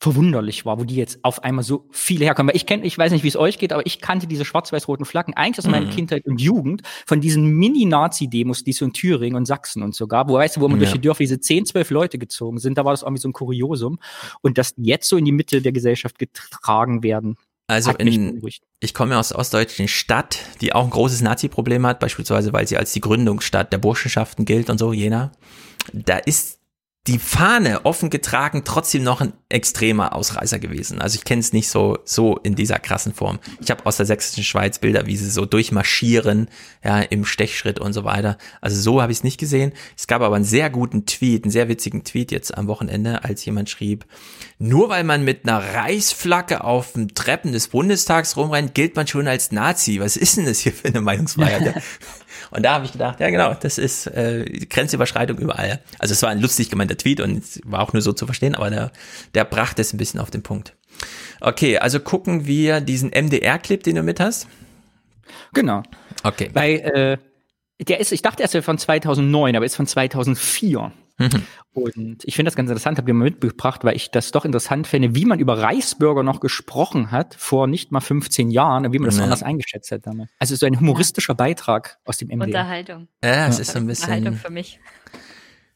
verwunderlich 0.00 0.64
war, 0.64 0.78
wo 0.78 0.84
die 0.84 0.94
jetzt 0.94 1.18
auf 1.22 1.42
einmal 1.42 1.64
so 1.64 1.86
viele 1.90 2.24
herkommen. 2.24 2.50
Weil 2.50 2.56
ich 2.56 2.66
kenne, 2.66 2.84
ich 2.84 2.96
weiß 2.96 3.10
nicht, 3.10 3.24
wie 3.24 3.28
es 3.28 3.36
euch 3.36 3.58
geht, 3.58 3.72
aber 3.72 3.84
ich 3.84 4.00
kannte 4.00 4.26
diese 4.28 4.44
schwarz-weiß-roten 4.44 5.04
Flaggen 5.04 5.34
eigentlich 5.34 5.58
aus 5.58 5.66
meiner 5.66 5.86
Mhm. 5.86 5.90
Kindheit 5.90 6.26
und 6.26 6.40
Jugend 6.40 6.82
von 7.06 7.20
diesen 7.20 7.46
Mini-Nazi-Demos, 7.46 8.62
die 8.62 8.70
es 8.70 8.76
so 8.76 8.84
in 8.84 8.92
Thüringen 8.92 9.36
und 9.36 9.46
Sachsen 9.46 9.82
und 9.82 9.94
so 9.94 10.06
gab, 10.06 10.28
wo 10.28 10.34
weißt 10.34 10.56
du, 10.56 10.60
wo 10.60 10.68
man 10.68 10.78
Ja. 10.78 10.84
durch 10.84 10.92
die 10.92 11.00
Dörfer 11.00 11.18
diese 11.24 11.40
10, 11.40 11.66
12 11.66 11.90
Leute 11.90 12.18
gezogen 12.18 12.58
sind, 12.58 12.78
da 12.78 12.84
war 12.84 12.92
das 12.92 13.02
irgendwie 13.02 13.20
so 13.20 13.28
ein 13.28 13.32
Kuriosum. 13.32 13.98
Und 14.40 14.56
dass 14.56 14.74
die 14.76 14.84
jetzt 14.84 15.08
so 15.08 15.16
in 15.16 15.24
die 15.24 15.32
Mitte 15.32 15.62
der 15.62 15.72
Gesellschaft 15.72 16.18
getragen 16.18 17.02
werden, 17.02 17.36
Also 17.66 17.90
in, 17.92 18.40
ich 18.80 18.94
komme 18.94 19.12
ja 19.12 19.18
aus 19.20 19.34
ostdeutschen 19.34 19.88
Stadt, 19.88 20.38
die 20.60 20.72
auch 20.72 20.84
ein 20.84 20.90
großes 20.90 21.20
Nazi-Problem 21.22 21.84
hat, 21.86 21.98
beispielsweise 22.00 22.52
weil 22.52 22.66
sie 22.68 22.76
als 22.76 22.92
die 22.92 23.00
Gründungsstadt 23.00 23.72
der 23.72 23.78
Burschenschaften 23.78 24.44
gilt 24.44 24.70
und 24.70 24.78
so, 24.78 24.92
Jena. 24.92 25.32
Da 25.92 26.16
ist 26.18 26.57
die 27.08 27.18
Fahne 27.18 27.86
offen 27.86 28.10
getragen 28.10 28.62
trotzdem 28.64 29.02
noch 29.02 29.22
ein 29.22 29.32
extremer 29.48 30.14
Ausreißer 30.14 30.58
gewesen. 30.58 31.00
Also 31.00 31.16
ich 31.16 31.24
kenne 31.24 31.40
es 31.40 31.54
nicht 31.54 31.70
so 31.70 31.96
so 32.04 32.36
in 32.36 32.54
dieser 32.54 32.78
krassen 32.78 33.14
Form. 33.14 33.38
Ich 33.62 33.70
habe 33.70 33.86
aus 33.86 33.96
der 33.96 34.04
sächsischen 34.04 34.44
Schweiz 34.44 34.78
Bilder, 34.78 35.06
wie 35.06 35.16
sie 35.16 35.30
so 35.30 35.46
durchmarschieren, 35.46 36.48
ja, 36.84 37.00
im 37.00 37.24
Stechschritt 37.24 37.80
und 37.80 37.94
so 37.94 38.04
weiter. 38.04 38.36
Also 38.60 38.78
so 38.78 39.00
habe 39.00 39.10
ich 39.10 39.18
es 39.18 39.24
nicht 39.24 39.40
gesehen. 39.40 39.72
Es 39.96 40.06
gab 40.06 40.20
aber 40.20 40.36
einen 40.36 40.44
sehr 40.44 40.68
guten 40.68 41.06
Tweet, 41.06 41.44
einen 41.44 41.50
sehr 41.50 41.70
witzigen 41.70 42.04
Tweet 42.04 42.30
jetzt 42.30 42.56
am 42.56 42.66
Wochenende, 42.66 43.24
als 43.24 43.42
jemand 43.46 43.70
schrieb, 43.70 44.04
nur 44.58 44.90
weil 44.90 45.02
man 45.02 45.24
mit 45.24 45.48
einer 45.48 45.60
Reichsflagge 45.60 46.62
auf 46.62 46.92
den 46.92 47.08
Treppen 47.14 47.52
des 47.52 47.68
Bundestags 47.68 48.36
rumrennt, 48.36 48.74
gilt 48.74 48.96
man 48.96 49.06
schon 49.06 49.28
als 49.28 49.50
Nazi. 49.50 49.98
Was 49.98 50.18
ist 50.18 50.36
denn 50.36 50.44
das 50.44 50.58
hier 50.58 50.74
für 50.74 50.88
eine 50.88 51.00
Meinungsfreiheit? 51.00 51.82
Und 52.50 52.62
da 52.64 52.74
habe 52.74 52.84
ich 52.84 52.92
gedacht, 52.92 53.20
ja 53.20 53.30
genau, 53.30 53.54
das 53.54 53.78
ist 53.78 54.06
äh, 54.06 54.44
Grenzüberschreitung 54.44 55.38
überall. 55.38 55.80
Also 55.98 56.12
es 56.12 56.22
war 56.22 56.30
ein 56.30 56.40
lustig 56.40 56.70
gemeinter 56.70 56.96
Tweet 56.96 57.20
und 57.20 57.38
es 57.38 57.60
war 57.64 57.80
auch 57.80 57.92
nur 57.92 58.02
so 58.02 58.12
zu 58.12 58.26
verstehen, 58.26 58.54
aber 58.54 58.70
der, 58.70 58.92
der 59.34 59.44
brachte 59.44 59.82
es 59.82 59.92
ein 59.92 59.98
bisschen 59.98 60.20
auf 60.20 60.30
den 60.30 60.42
Punkt. 60.42 60.74
Okay, 61.40 61.78
also 61.78 62.00
gucken 62.00 62.46
wir 62.46 62.80
diesen 62.80 63.10
MDR-Clip, 63.10 63.82
den 63.82 63.96
du 63.96 64.02
mit 64.02 64.20
hast. 64.20 64.48
Genau. 65.52 65.82
Okay. 66.24 66.50
Weil 66.52 66.74
äh, 66.74 67.18
der 67.84 68.00
ist, 68.00 68.12
ich 68.12 68.22
dachte 68.22 68.42
erst, 68.42 68.54
er 68.54 68.62
von 68.62 68.78
2009, 68.78 69.56
aber 69.56 69.64
ist 69.64 69.76
von 69.76 69.86
2004. 69.86 70.92
Mhm. 71.18 71.42
Und 71.72 72.24
ich 72.24 72.34
finde 72.36 72.48
das 72.50 72.56
ganz 72.56 72.70
interessant, 72.70 72.98
habe 72.98 73.10
ich 73.10 73.14
mal 73.14 73.24
mitgebracht, 73.24 73.84
weil 73.84 73.94
ich 73.96 74.10
das 74.10 74.30
doch 74.32 74.44
interessant 74.44 74.86
finde, 74.86 75.14
wie 75.14 75.24
man 75.24 75.38
über 75.38 75.58
Reichsbürger 75.58 76.22
noch 76.22 76.40
gesprochen 76.40 77.10
hat 77.10 77.34
vor 77.36 77.66
nicht 77.66 77.92
mal 77.92 78.00
15 78.00 78.50
Jahren 78.50 78.86
und 78.86 78.92
wie 78.92 78.98
man 78.98 79.06
das 79.10 79.18
Ja. 79.18 79.24
anders 79.24 79.42
eingeschätzt 79.42 79.90
hat 79.92 80.06
damals. 80.06 80.30
Also 80.38 80.56
so 80.56 80.66
ein 80.66 80.78
humoristischer 80.80 81.34
Beitrag 81.34 81.98
aus 82.04 82.18
dem 82.18 82.28
MDR. 82.28 82.46
Unterhaltung. 82.46 83.08
Ja, 83.22 83.46
es 83.48 83.56
Ja. 83.56 83.62
ist 83.62 83.72
so 83.72 83.78
ein 83.78 83.86
bisschen. 83.86 84.12
Unterhaltung 84.12 84.36
für 84.40 84.50
mich. 84.50 84.80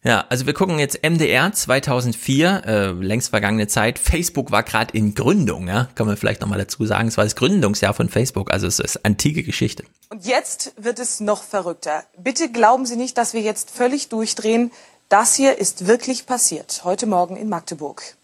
Ja, 0.05 0.25
also 0.31 0.47
wir 0.47 0.53
gucken 0.53 0.81
jetzt 0.81 1.05
MDR 1.05 1.53
2004, 1.53 2.63
äh, 2.67 2.91
längst 2.91 3.31
vergangene 3.31 3.69
Zeit. 3.69 4.01
Facebook 4.01 4.51
war 4.51 4.65
gerade 4.65 4.97
in 4.99 5.15
Gründung, 5.15 5.69
ja, 5.69 5.89
kann 5.95 6.09
man 6.09 6.17
vielleicht 6.17 6.41
nochmal 6.41 6.59
dazu 6.59 6.85
sagen. 6.87 7.07
Es 7.07 7.17
war 7.17 7.23
das 7.23 7.37
Gründungsjahr 7.37 7.95
von 7.95 8.09
Facebook, 8.09 8.53
also 8.53 8.67
es 8.67 8.81
ist 8.81 9.05
antike 9.05 9.45
Geschichte. 9.45 9.85
Und 10.11 10.27
jetzt 10.27 10.75
wird 10.77 10.99
es 10.99 11.21
noch 11.21 11.45
verrückter. 11.45 12.03
Bitte 12.19 12.51
glauben 12.51 12.85
Sie 12.85 12.97
nicht, 12.97 13.17
dass 13.17 13.33
wir 13.33 13.43
jetzt 13.43 13.71
völlig 13.71 14.09
durchdrehen. 14.09 14.73
Das 15.13 15.35
hier 15.35 15.59
ist 15.59 15.87
wirklich 15.87 16.25
passiert. 16.25 16.85
Heute 16.85 17.05
Morgen 17.05 17.37
in 17.37 17.51
Magdeburg. 17.51 18.17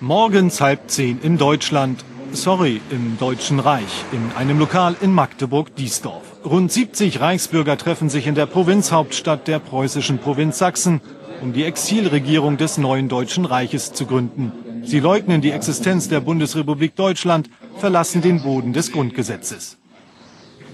Morgens 0.00 0.62
halb 0.62 0.90
zehn 0.90 1.20
in 1.20 1.36
Deutschland. 1.36 2.02
Sorry, 2.32 2.80
im 2.88 3.18
Deutschen 3.18 3.60
Reich. 3.60 4.06
In 4.12 4.32
einem 4.34 4.58
Lokal 4.58 4.96
in 5.02 5.12
Magdeburg-Diesdorf. 5.12 6.22
Rund 6.46 6.72
70 6.72 7.20
Reichsbürger 7.20 7.76
treffen 7.76 8.08
sich 8.08 8.26
in 8.26 8.34
der 8.34 8.46
Provinzhauptstadt 8.46 9.46
der 9.46 9.58
preußischen 9.58 10.20
Provinz 10.20 10.56
Sachsen, 10.56 11.02
um 11.42 11.52
die 11.52 11.64
Exilregierung 11.64 12.56
des 12.56 12.78
neuen 12.78 13.10
Deutschen 13.10 13.44
Reiches 13.44 13.92
zu 13.92 14.06
gründen. 14.06 14.52
Sie 14.86 15.00
leugnen 15.00 15.42
die 15.42 15.50
Existenz 15.50 16.08
der 16.08 16.20
Bundesrepublik 16.20 16.96
Deutschland, 16.96 17.50
verlassen 17.76 18.22
den 18.22 18.42
Boden 18.42 18.72
des 18.72 18.90
Grundgesetzes. 18.90 19.76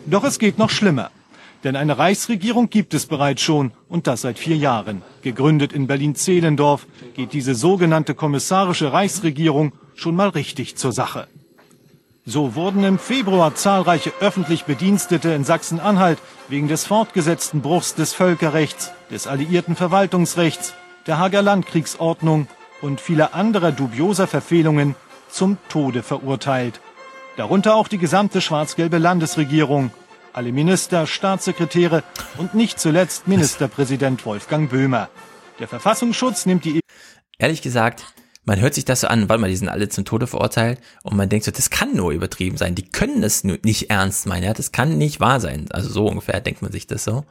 Doch 0.06 0.22
es 0.22 0.38
geht 0.38 0.56
noch 0.56 0.70
schlimmer. 0.70 1.10
Denn 1.64 1.74
eine 1.74 1.98
Reichsregierung 1.98 2.70
gibt 2.70 2.94
es 2.94 3.06
bereits 3.06 3.42
schon 3.42 3.72
und 3.88 4.06
das 4.06 4.22
seit 4.22 4.38
vier 4.38 4.56
Jahren. 4.56 5.02
Gegründet 5.22 5.72
in 5.72 5.86
Berlin-Zehlendorf 5.86 6.86
geht 7.14 7.32
diese 7.32 7.54
sogenannte 7.54 8.14
kommissarische 8.14 8.92
Reichsregierung 8.92 9.72
schon 9.94 10.14
mal 10.14 10.28
richtig 10.28 10.76
zur 10.76 10.92
Sache. 10.92 11.26
So 12.24 12.54
wurden 12.54 12.84
im 12.84 12.98
Februar 12.98 13.54
zahlreiche 13.54 14.12
öffentlich 14.20 14.64
Bedienstete 14.64 15.30
in 15.30 15.44
Sachsen-Anhalt 15.44 16.18
wegen 16.48 16.68
des 16.68 16.84
fortgesetzten 16.84 17.62
Bruchs 17.62 17.94
des 17.94 18.12
Völkerrechts, 18.12 18.92
des 19.10 19.26
alliierten 19.26 19.74
Verwaltungsrechts, 19.74 20.74
der 21.06 21.18
Hager 21.18 21.40
Landkriegsordnung 21.40 22.46
und 22.82 23.00
vieler 23.00 23.34
anderer 23.34 23.72
dubioser 23.72 24.26
Verfehlungen 24.26 24.94
zum 25.30 25.56
Tode 25.70 26.02
verurteilt. 26.02 26.80
Darunter 27.36 27.74
auch 27.76 27.88
die 27.88 27.98
gesamte 27.98 28.40
schwarz-gelbe 28.40 28.98
Landesregierung, 28.98 29.90
alle 30.38 30.52
Minister, 30.52 31.08
Staatssekretäre 31.08 32.04
und 32.36 32.54
nicht 32.54 32.78
zuletzt 32.78 33.26
Ministerpräsident 33.26 34.24
Wolfgang 34.24 34.70
Böhmer. 34.70 35.08
Der 35.58 35.66
Verfassungsschutz 35.66 36.46
nimmt 36.46 36.64
die 36.64 36.80
Ehrlich 37.38 37.60
gesagt, 37.60 38.04
man 38.44 38.60
hört 38.60 38.72
sich 38.72 38.84
das 38.84 39.00
so 39.00 39.08
an, 39.08 39.28
weil 39.28 39.38
man 39.38 39.50
die 39.50 39.56
sind 39.56 39.68
alle 39.68 39.88
zum 39.88 40.04
Tode 40.04 40.28
verurteilt 40.28 40.78
und 41.02 41.16
man 41.16 41.28
denkt 41.28 41.44
so, 41.44 41.50
das 41.50 41.70
kann 41.70 41.96
nur 41.96 42.12
übertrieben 42.12 42.56
sein. 42.56 42.76
Die 42.76 42.88
können 42.88 43.28
nur 43.42 43.58
nicht 43.64 43.90
ernst 43.90 44.26
meinen. 44.26 44.44
Ja, 44.44 44.54
das 44.54 44.70
kann 44.70 44.96
nicht 44.96 45.18
wahr 45.18 45.40
sein. 45.40 45.66
Also 45.72 45.88
so 45.88 46.06
ungefähr 46.06 46.40
denkt 46.40 46.62
man 46.62 46.70
sich 46.70 46.86
das 46.86 47.02
so. 47.02 47.24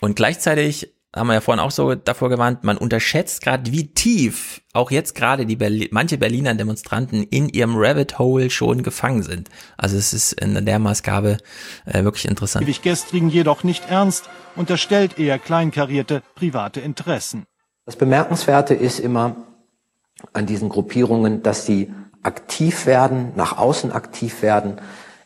Und 0.00 0.16
gleichzeitig 0.16 0.94
haben 1.14 1.26
wir 1.26 1.34
ja 1.34 1.40
vorhin 1.40 1.60
auch 1.60 1.72
so 1.72 1.94
davor 1.94 2.28
gewarnt, 2.28 2.62
man 2.62 2.76
unterschätzt 2.76 3.42
gerade, 3.42 3.72
wie 3.72 3.92
tief 3.92 4.62
auch 4.72 4.90
jetzt 4.90 5.14
gerade 5.14 5.44
die 5.44 5.56
Berli 5.56 5.88
manche 5.90 6.18
Berliner 6.18 6.54
Demonstranten 6.54 7.24
in 7.24 7.48
ihrem 7.48 7.74
Rabbit 7.76 8.18
Hole 8.18 8.50
schon 8.50 8.82
gefangen 8.82 9.22
sind. 9.22 9.48
Also 9.76 9.96
es 9.96 10.12
ist 10.12 10.32
in 10.34 10.64
der 10.64 10.78
Maßgabe 10.78 11.38
äh, 11.86 12.04
wirklich 12.04 12.26
interessant. 12.26 12.64
Ewig 12.64 12.82
gestrigen 12.82 13.28
jedoch 13.28 13.64
nicht 13.64 13.90
ernst, 13.90 14.30
unterstellt 14.54 15.18
eher 15.18 15.38
kleinkarierte 15.38 16.22
private 16.36 16.80
Interessen. 16.80 17.44
Das 17.86 17.96
Bemerkenswerte 17.96 18.74
ist 18.74 19.00
immer 19.00 19.36
an 20.32 20.46
diesen 20.46 20.68
Gruppierungen, 20.68 21.42
dass 21.42 21.66
sie 21.66 21.92
aktiv 22.22 22.86
werden, 22.86 23.32
nach 23.34 23.58
außen 23.58 23.90
aktiv 23.90 24.42
werden, 24.42 24.80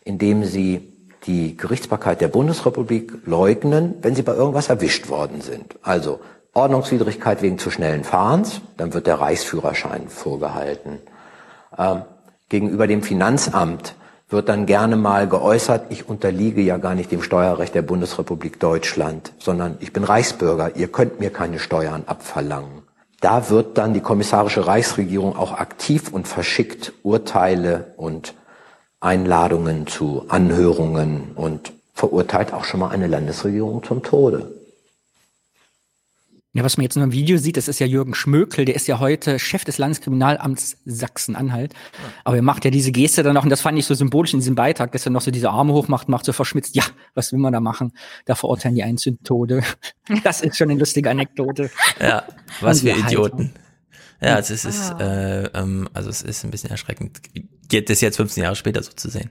indem 0.05 0.45
sie 0.45 0.94
die 1.27 1.57
Gerichtsbarkeit 1.57 2.21
der 2.21 2.29
Bundesrepublik 2.29 3.13
leugnen, 3.27 3.95
wenn 4.03 4.15
sie 4.15 4.23
bei 4.23 4.35
irgendwas 4.35 4.69
erwischt 4.69 5.09
worden 5.09 5.41
sind. 5.41 5.77
Also 5.83 6.21
Ordnungswidrigkeit 6.53 7.43
wegen 7.43 7.59
zu 7.59 7.71
schnellen 7.71 8.05
Fahrens, 8.05 8.61
dann 8.77 8.95
wird 8.95 9.07
der 9.07 9.21
Reichsführerschein 9.21 10.09
vorgehalten. 10.09 10.99
Ähm, 11.77 12.03
gegenüber 12.49 12.87
dem 12.87 13.03
Finanzamt 13.03 13.95
wird 14.29 14.49
dann 14.49 14.67
gerne 14.67 14.97
mal 14.97 15.29
geäußert, 15.29 15.87
ich 15.91 16.09
unterliege 16.09 16.61
ja 16.61 16.77
gar 16.79 16.95
nicht 16.95 17.11
dem 17.11 17.23
Steuerrecht 17.23 17.75
der 17.75 17.83
Bundesrepublik 17.83 18.61
Deutschland, 18.61 19.33
sondern 19.39 19.77
ich 19.81 19.93
bin 19.93 20.05
Reichsbürger, 20.05 20.77
ihr 20.77 20.89
könnt 20.89 21.21
mir 21.21 21.31
keine 21.31 21.59
Steuern 21.59 22.05
abverlangen. 22.07 22.83
Da 23.21 23.49
wird 23.49 23.79
dann 23.79 23.95
die 23.95 24.01
kommissarische 24.01 24.67
Reichsregierung 24.67 25.37
auch 25.37 25.53
aktiv 25.53 26.13
und 26.13 26.29
verschickt 26.29 26.93
Urteile 27.03 27.95
und 27.97 28.35
Einladungen 29.05 29.87
zu 29.87 30.25
Anhörungen 30.29 31.33
und 31.35 31.73
verurteilt 31.93 32.53
auch 32.53 32.65
schon 32.65 32.81
mal 32.81 32.89
eine 32.89 33.07
Landesregierung 33.07 33.83
zum 33.83 34.03
Tode. 34.03 34.51
Ja, 36.57 36.63
was 36.63 36.77
man 36.77 36.85
jetzt 36.85 36.95
nur 36.95 37.05
im 37.05 37.11
Video 37.13 37.37
sieht, 37.37 37.57
das 37.57 37.67
ist 37.67 37.81
ja 37.81 37.87
Jürgen 37.87 38.15
Schmökel, 38.15 38.65
der 38.65 38.77
ist 38.77 38.87
ja 38.87 39.01
heute 39.01 39.41
Chef 39.41 39.65
des 39.65 39.77
Landeskriminalamts 39.79 40.77
Sachsen-Anhalt. 40.85 41.75
Aber 42.23 42.37
er 42.37 42.43
macht 42.43 42.65
ja 42.65 42.71
diese 42.71 42.93
Geste 42.93 43.25
dann 43.25 43.35
noch, 43.35 43.43
und 43.43 43.51
das 43.51 43.61
fand 43.61 43.77
ich 43.77 43.87
so 43.87 43.95
symbolisch 43.95 44.35
in 44.35 44.39
diesem 44.39 44.55
Beitrag, 44.55 44.93
dass 44.93 45.05
er 45.05 45.11
noch 45.11 45.21
so 45.21 45.33
diese 45.33 45.51
Arme 45.51 45.73
hochmacht, 45.73 46.09
macht 46.09 46.25
so 46.25 46.33
verschmitzt, 46.33 46.77
ja, 46.77 46.85
was 47.15 47.33
will 47.33 47.41
man 47.41 47.53
da 47.53 47.59
machen? 47.59 47.93
Da 48.25 48.37
verurteilen 48.37 48.77
die 48.77 48.85
einen 48.85 48.99
zum 48.99 49.23
Tode. 49.23 49.63
Das 50.23 50.43
ist 50.43 50.57
schon 50.59 50.71
eine 50.71 50.79
lustige 50.79 51.11
Anekdote. 51.11 51.71
Ja, 51.99 52.25
was 52.61 52.83
für 52.83 52.91
Idioten. 52.91 53.53
Ja, 54.25 54.37
also 54.37 54.55
es 54.55 54.65
ist, 54.65 54.91
äh, 55.01 55.45
ähm, 55.49 55.89
also 55.93 56.09
es 56.09 56.23
ist 56.23 56.45
ein 56.45 56.51
bisschen 56.51 56.71
erschreckend, 56.71 57.21
das 57.69 58.01
jetzt 58.01 58.17
15 58.17 58.43
Jahre 58.43 58.57
später 58.57 58.83
so 58.83 58.93
zu 58.93 59.11
sehen. 59.11 59.31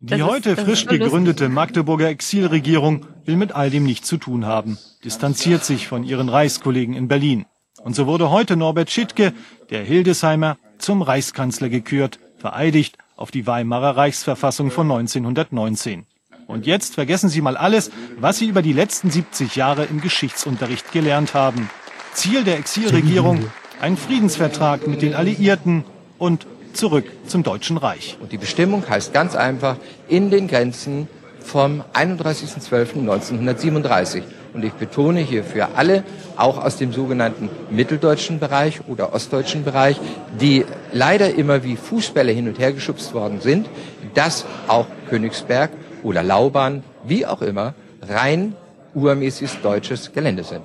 Die 0.00 0.18
das 0.18 0.22
heute 0.22 0.50
ist, 0.50 0.60
frisch 0.60 0.86
gegründete 0.86 1.48
Magdeburger 1.48 2.08
Exilregierung 2.08 3.06
will 3.24 3.36
mit 3.36 3.52
all 3.52 3.70
dem 3.70 3.84
nichts 3.84 4.08
zu 4.08 4.18
tun 4.18 4.44
haben, 4.44 4.78
distanziert 5.04 5.64
sich 5.64 5.88
von 5.88 6.04
ihren 6.04 6.28
Reichskollegen 6.28 6.94
in 6.94 7.08
Berlin. 7.08 7.46
Und 7.82 7.96
so 7.96 8.06
wurde 8.06 8.30
heute 8.30 8.56
Norbert 8.56 8.90
Schittke, 8.90 9.32
der 9.70 9.84
Hildesheimer, 9.84 10.58
zum 10.78 11.00
Reichskanzler 11.00 11.70
gekürt, 11.70 12.18
vereidigt 12.36 12.98
auf 13.16 13.30
die 13.30 13.46
Weimarer 13.46 13.96
Reichsverfassung 13.96 14.70
von 14.70 14.90
1919. 14.90 16.06
Und 16.46 16.66
jetzt 16.66 16.94
vergessen 16.94 17.28
Sie 17.28 17.40
mal 17.40 17.56
alles, 17.56 17.90
was 18.18 18.38
Sie 18.38 18.48
über 18.48 18.60
die 18.60 18.72
letzten 18.72 19.10
70 19.10 19.56
Jahre 19.56 19.84
im 19.84 20.00
Geschichtsunterricht 20.00 20.92
gelernt 20.92 21.32
haben. 21.32 21.70
Ziel 22.12 22.44
der 22.44 22.58
Exilregierung, 22.58 23.50
ein 23.80 23.96
Friedensvertrag 23.96 24.86
mit 24.86 25.02
den 25.02 25.14
Alliierten 25.14 25.82
und 26.18 26.46
zurück 26.72 27.06
zum 27.26 27.42
Deutschen 27.42 27.78
Reich. 27.78 28.16
Und 28.20 28.30
die 28.32 28.38
Bestimmung 28.38 28.88
heißt 28.88 29.12
ganz 29.12 29.34
einfach 29.34 29.76
in 30.08 30.30
den 30.30 30.46
Grenzen 30.48 31.08
vom 31.40 31.82
31.12.1937. 31.94 34.22
Und 34.52 34.64
ich 34.64 34.72
betone 34.72 35.20
hier 35.20 35.44
für 35.44 35.76
alle, 35.76 36.02
auch 36.36 36.58
aus 36.62 36.76
dem 36.76 36.92
sogenannten 36.92 37.48
mitteldeutschen 37.70 38.38
Bereich 38.38 38.80
oder 38.88 39.14
ostdeutschen 39.14 39.64
Bereich, 39.64 39.98
die 40.40 40.66
leider 40.92 41.34
immer 41.34 41.64
wie 41.64 41.76
Fußbälle 41.76 42.32
hin 42.32 42.48
und 42.48 42.58
her 42.58 42.72
geschubst 42.72 43.14
worden 43.14 43.40
sind, 43.40 43.68
dass 44.14 44.44
auch 44.66 44.86
Königsberg 45.08 45.70
oder 46.02 46.22
Lauban, 46.22 46.82
wie 47.04 47.26
auch 47.26 47.42
immer, 47.42 47.74
rein 48.02 48.54
urmäßiges 48.94 49.60
deutsches 49.62 50.12
Gelände 50.12 50.44
sind. 50.44 50.62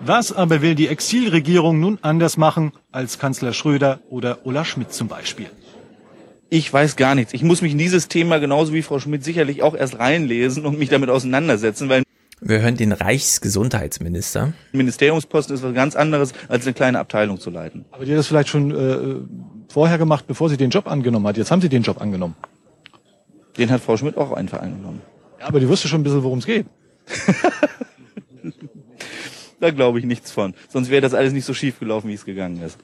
Was 0.00 0.32
aber 0.32 0.60
will 0.60 0.74
die 0.74 0.88
Exilregierung 0.88 1.80
nun 1.80 1.98
anders 2.02 2.36
machen 2.36 2.72
als 2.92 3.18
Kanzler 3.18 3.52
Schröder 3.52 4.00
oder 4.10 4.44
Ulla 4.44 4.64
Schmidt 4.64 4.92
zum 4.92 5.08
Beispiel? 5.08 5.46
Ich 6.50 6.72
weiß 6.72 6.96
gar 6.96 7.14
nichts. 7.14 7.32
Ich 7.32 7.42
muss 7.42 7.62
mich 7.62 7.72
in 7.72 7.78
dieses 7.78 8.08
Thema 8.08 8.38
genauso 8.38 8.72
wie 8.72 8.82
Frau 8.82 9.00
Schmidt 9.00 9.24
sicherlich 9.24 9.62
auch 9.62 9.74
erst 9.74 9.98
reinlesen 9.98 10.64
und 10.64 10.78
mich 10.78 10.90
damit 10.90 11.10
auseinandersetzen, 11.10 11.88
weil 11.88 12.02
wir 12.40 12.60
hören 12.60 12.76
den 12.76 12.92
Reichsgesundheitsminister. 12.92 14.42
Ein 14.42 14.54
Ministeriumsposten 14.72 15.54
ist 15.56 15.62
was 15.62 15.74
ganz 15.74 15.96
anderes, 15.96 16.34
als 16.48 16.66
eine 16.66 16.74
kleine 16.74 16.98
Abteilung 16.98 17.40
zu 17.40 17.48
leiten. 17.48 17.86
Aber 17.90 18.04
die 18.04 18.12
hat 18.12 18.18
das 18.18 18.26
vielleicht 18.26 18.50
schon 18.50 18.70
äh, 18.70 19.72
vorher 19.72 19.96
gemacht, 19.96 20.26
bevor 20.26 20.50
sie 20.50 20.58
den 20.58 20.68
Job 20.68 20.86
angenommen 20.86 21.26
hat. 21.26 21.38
Jetzt 21.38 21.50
haben 21.50 21.62
sie 21.62 21.70
den 21.70 21.82
Job 21.82 22.00
angenommen. 22.00 22.36
Den 23.56 23.70
hat 23.70 23.80
Frau 23.80 23.96
Schmidt 23.96 24.18
auch 24.18 24.32
einfach 24.32 24.60
angenommen. 24.60 25.00
Ja, 25.40 25.46
aber 25.46 25.60
die 25.60 25.68
wusste 25.68 25.88
schon 25.88 26.02
ein 26.02 26.04
bisschen, 26.04 26.22
worum 26.22 26.38
es 26.40 26.46
geht. 26.46 26.66
Da 29.60 29.70
glaube 29.70 29.98
ich 29.98 30.04
nichts 30.04 30.30
von. 30.30 30.54
Sonst 30.68 30.90
wäre 30.90 31.00
das 31.00 31.14
alles 31.14 31.32
nicht 31.32 31.44
so 31.44 31.54
schief 31.54 31.78
gelaufen, 31.78 32.08
wie 32.08 32.14
es 32.14 32.24
gegangen 32.24 32.62
ist. 32.62 32.78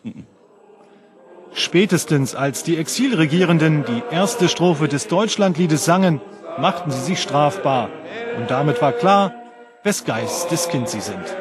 Spätestens 1.53 2.35
als 2.35 2.63
die 2.63 2.79
Exilregierenden 2.79 3.85
die 3.85 4.03
erste 4.11 4.49
Strophe 4.49 4.89
des 4.89 5.07
Deutschlandliedes 5.09 5.85
sangen, 5.85 6.21
machten 6.59 6.91
sie 6.91 7.01
sich 7.01 7.21
strafbar. 7.21 7.91
Und 8.39 8.51
damit 8.51 8.81
war 8.81 8.93
klar, 8.93 9.35
wes 9.83 10.05
Geistes 10.05 10.69
Kind 10.69 10.89
sie 10.89 11.01
sind. 11.01 11.37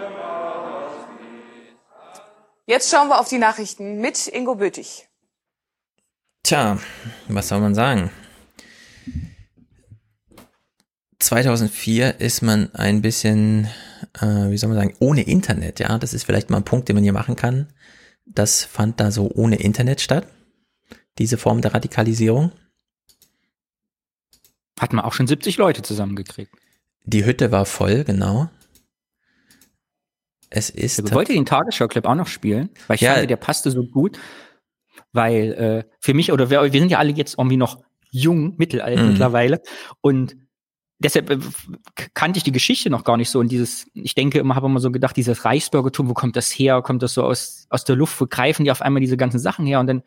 Jetzt 2.65 2.91
schauen 2.91 3.07
wir 3.07 3.19
auf 3.19 3.29
die 3.29 3.37
Nachrichten 3.37 3.99
mit 4.01 4.27
Ingo 4.27 4.55
Bötig. 4.55 5.07
Tja, 6.43 6.77
was 7.27 7.47
soll 7.47 7.59
man 7.59 7.75
sagen? 7.75 8.11
2004 11.19 12.19
ist 12.19 12.41
man 12.41 12.73
ein 12.73 13.01
bisschen 13.01 13.69
äh, 14.19 14.49
wie 14.49 14.57
soll 14.57 14.69
man 14.69 14.77
sagen, 14.77 14.95
ohne 14.99 15.23
Internet, 15.23 15.79
ja, 15.79 15.97
das 15.97 16.13
ist 16.13 16.23
vielleicht 16.23 16.49
mal 16.49 16.57
ein 16.57 16.65
Punkt, 16.65 16.87
den 16.89 16.95
man 16.95 17.03
hier 17.03 17.13
machen 17.13 17.35
kann. 17.35 17.67
Das 18.25 18.63
fand 18.63 18.99
da 18.99 19.11
so 19.11 19.31
ohne 19.33 19.57
Internet 19.57 20.01
statt, 20.01 20.27
diese 21.17 21.37
Form 21.37 21.61
der 21.61 21.73
Radikalisierung. 21.73 22.51
Hat 24.79 24.93
man 24.93 25.05
auch 25.05 25.13
schon 25.13 25.27
70 25.27 25.57
Leute 25.57 25.81
zusammengekriegt. 25.81 26.51
Die 27.03 27.25
Hütte 27.25 27.51
war 27.51 27.65
voll, 27.65 28.03
genau. 28.03 28.49
Es 30.49 30.69
ist. 30.69 30.99
Ich 30.99 31.13
wollte 31.13 31.33
den 31.33 31.45
Tagesschau-Clip 31.45 32.05
auch 32.05 32.15
noch 32.15 32.27
spielen, 32.27 32.69
weil 32.87 32.95
ich 32.95 33.01
ja, 33.01 33.15
fand, 33.15 33.29
der 33.29 33.37
passte 33.37 33.71
so 33.71 33.83
gut. 33.83 34.19
Weil 35.13 35.53
äh, 35.53 35.83
für 35.99 36.13
mich, 36.13 36.31
oder 36.31 36.49
wir, 36.49 36.61
wir 36.61 36.79
sind 36.79 36.91
ja 36.91 36.99
alle 36.99 37.11
jetzt 37.11 37.37
irgendwie 37.37 37.57
noch 37.57 37.81
jung, 38.11 38.55
mittelalt 38.57 38.99
mhm. 38.99 39.09
mittlerweile. 39.09 39.61
Und 40.01 40.35
deshalb 41.03 41.29
äh, 41.29 41.39
kannte 42.13 42.37
ich 42.37 42.43
die 42.43 42.51
Geschichte 42.51 42.89
noch 42.89 43.03
gar 43.03 43.17
nicht 43.17 43.29
so. 43.29 43.39
Und 43.39 43.51
dieses, 43.51 43.87
ich 43.93 44.15
denke 44.15 44.39
immer, 44.39 44.55
habe 44.55 44.67
immer 44.67 44.79
so 44.79 44.91
gedacht, 44.91 45.17
dieses 45.17 45.45
Reichsbürgertum, 45.45 46.09
wo 46.09 46.13
kommt 46.13 46.35
das 46.35 46.51
her? 46.51 46.81
Kommt 46.81 47.03
das 47.03 47.13
so 47.13 47.23
aus, 47.23 47.65
aus 47.69 47.83
der 47.83 47.95
Luft? 47.95 48.19
Wo 48.21 48.27
greifen 48.27 48.63
die 48.63 48.71
auf 48.71 48.81
einmal 48.81 49.01
diese 49.01 49.17
ganzen 49.17 49.39
Sachen 49.39 49.65
her? 49.65 49.79
Und 49.79 49.87
dann 49.87 50.03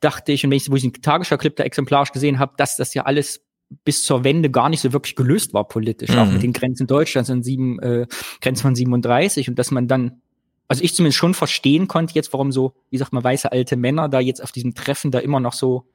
dachte 0.00 0.32
ich, 0.32 0.44
und 0.44 0.50
wenn 0.50 0.56
ich, 0.56 0.70
wo 0.70 0.76
ich 0.76 0.82
den 0.82 0.92
Tagesschau-Clip 0.92 1.56
da 1.56 1.64
exemplarisch 1.64 2.12
gesehen 2.12 2.38
habe, 2.38 2.54
dass 2.56 2.76
das 2.76 2.94
ja 2.94 3.04
alles 3.04 3.44
bis 3.84 4.04
zur 4.04 4.24
Wende 4.24 4.50
gar 4.50 4.68
nicht 4.68 4.80
so 4.80 4.92
wirklich 4.92 5.16
gelöst 5.16 5.54
war 5.54 5.66
politisch, 5.66 6.10
mhm. 6.10 6.18
auch 6.18 6.26
mit 6.30 6.42
den 6.42 6.52
Grenzen 6.52 6.86
Deutschlands 6.86 7.30
und 7.30 7.42
sieben, 7.42 7.80
äh, 7.80 8.06
Grenzen 8.40 8.62
von 8.62 8.74
37 8.74 9.48
und 9.48 9.58
dass 9.58 9.70
man 9.70 9.88
dann, 9.88 10.20
also 10.68 10.84
ich 10.84 10.94
zumindest 10.94 11.18
schon 11.18 11.34
verstehen 11.34 11.88
konnte 11.88 12.14
jetzt, 12.14 12.32
warum 12.32 12.52
so, 12.52 12.74
wie 12.90 12.98
sagt 12.98 13.12
man, 13.12 13.24
weiße 13.24 13.50
alte 13.50 13.76
Männer 13.76 14.08
da 14.08 14.20
jetzt 14.20 14.42
auf 14.42 14.52
diesem 14.52 14.74
Treffen 14.74 15.10
da 15.10 15.18
immer 15.18 15.40
noch 15.40 15.54
so 15.54 15.86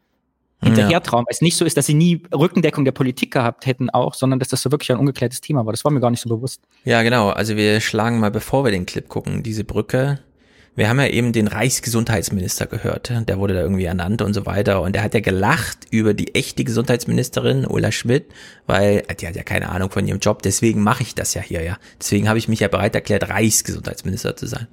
hinterher 0.61 1.01
trauen. 1.01 1.25
Weil 1.25 1.33
es 1.33 1.41
nicht 1.41 1.57
so 1.57 1.65
ist, 1.65 1.77
dass 1.77 1.85
sie 1.85 1.93
nie 1.93 2.23
Rückendeckung 2.33 2.85
der 2.85 2.91
Politik 2.91 3.31
gehabt 3.31 3.65
hätten 3.65 3.89
auch, 3.89 4.13
sondern 4.13 4.39
dass 4.39 4.49
das 4.49 4.61
so 4.61 4.71
wirklich 4.71 4.91
ein 4.91 4.97
ungeklärtes 4.97 5.41
Thema 5.41 5.65
war. 5.65 5.73
Das 5.73 5.83
war 5.85 5.91
mir 5.91 5.99
gar 5.99 6.11
nicht 6.11 6.21
so 6.21 6.29
bewusst. 6.29 6.61
Ja, 6.83 7.01
genau. 7.03 7.29
Also 7.29 7.55
wir 7.55 7.79
schlagen 7.81 8.19
mal, 8.19 8.31
bevor 8.31 8.63
wir 8.63 8.71
den 8.71 8.85
Clip 8.85 9.07
gucken, 9.07 9.43
diese 9.43 9.63
Brücke 9.63 10.19
wir 10.79 10.87
haben 10.87 11.01
ja 11.01 11.07
eben 11.07 11.33
den 11.33 11.47
Reichsgesundheitsminister 11.47 12.65
gehört, 12.65 13.11
der 13.27 13.37
wurde 13.37 13.53
da 13.53 13.59
irgendwie 13.59 13.83
ernannt 13.83 14.21
und 14.21 14.33
so 14.33 14.45
weiter 14.45 14.81
und 14.81 14.95
der 14.95 15.03
hat 15.03 15.13
ja 15.13 15.19
gelacht 15.19 15.79
über 15.91 16.13
die 16.13 16.35
echte 16.35 16.63
Gesundheitsministerin 16.63 17.67
Ulla 17.67 17.91
Schmidt, 17.91 18.27
weil 18.65 19.03
die 19.19 19.27
hat 19.27 19.35
ja 19.35 19.43
keine 19.43 19.67
Ahnung 19.67 19.91
von 19.91 20.07
ihrem 20.07 20.19
Job, 20.19 20.41
deswegen 20.41 20.81
mache 20.81 21.03
ich 21.03 21.15
das 21.15 21.33
ja 21.33 21.41
hier, 21.41 21.63
ja. 21.63 21.77
Deswegen 21.99 22.29
habe 22.29 22.39
ich 22.39 22.47
mich 22.47 22.61
ja 22.61 22.69
bereit 22.69 22.95
erklärt, 22.95 23.27
Reichsgesundheitsminister 23.27 24.37
zu 24.37 24.47
sein. 24.47 24.67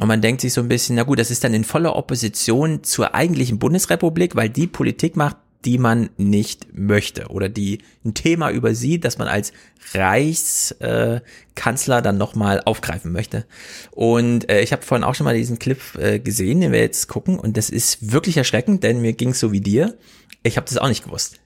Und 0.00 0.08
man 0.08 0.20
denkt 0.20 0.40
sich 0.40 0.52
so 0.52 0.60
ein 0.60 0.68
bisschen, 0.68 0.96
na 0.96 1.04
gut, 1.04 1.20
das 1.20 1.30
ist 1.30 1.44
dann 1.44 1.54
in 1.54 1.62
voller 1.62 1.94
Opposition 1.94 2.82
zur 2.82 3.14
eigentlichen 3.14 3.60
Bundesrepublik, 3.60 4.34
weil 4.34 4.48
die 4.48 4.66
Politik 4.66 5.14
macht, 5.14 5.36
die 5.64 5.78
man 5.78 6.10
nicht 6.16 6.66
möchte 6.72 7.28
oder 7.28 7.48
die 7.48 7.78
ein 8.04 8.14
Thema 8.14 8.50
übersieht, 8.50 9.04
das 9.04 9.18
man 9.18 9.28
als 9.28 9.52
Reichskanzler 9.94 11.98
äh, 11.98 12.02
dann 12.02 12.18
nochmal 12.18 12.62
aufgreifen 12.64 13.12
möchte. 13.12 13.46
Und 13.90 14.50
äh, 14.50 14.60
ich 14.60 14.72
habe 14.72 14.82
vorhin 14.82 15.04
auch 15.04 15.14
schon 15.14 15.24
mal 15.24 15.36
diesen 15.36 15.58
Clip 15.58 15.80
äh, 15.98 16.18
gesehen, 16.18 16.60
den 16.60 16.72
wir 16.72 16.80
jetzt 16.80 17.08
gucken 17.08 17.38
und 17.38 17.56
das 17.56 17.70
ist 17.70 18.12
wirklich 18.12 18.36
erschreckend, 18.36 18.82
denn 18.82 19.00
mir 19.00 19.12
ging 19.12 19.30
es 19.30 19.40
so 19.40 19.52
wie 19.52 19.60
dir. 19.60 19.96
Ich 20.42 20.56
habe 20.56 20.66
das 20.66 20.78
auch 20.78 20.88
nicht 20.88 21.04
gewusst. 21.04 21.40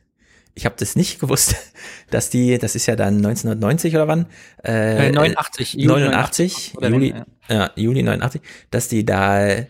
ich 0.55 0.66
habe 0.66 0.74
das 0.78 0.97
nicht 0.97 1.20
gewusst, 1.20 1.57
dass 2.11 2.31
die, 2.31 2.59
das 2.59 2.74
ist 2.74 2.87
ja 2.87 2.97
dann 2.97 3.16
1990 3.16 3.95
oder 3.95 4.09
wann? 4.09 4.27
Äh, 4.62 5.12
89. 5.12 5.74
Juli 5.74 5.87
89, 5.87 6.74
89 6.74 6.93
Juli, 6.93 7.15
ja. 7.49 7.55
ja, 7.55 7.70
Juli 7.77 8.03
89, 8.03 8.43
dass 8.70 8.89
die 8.89 9.05
da 9.05 9.65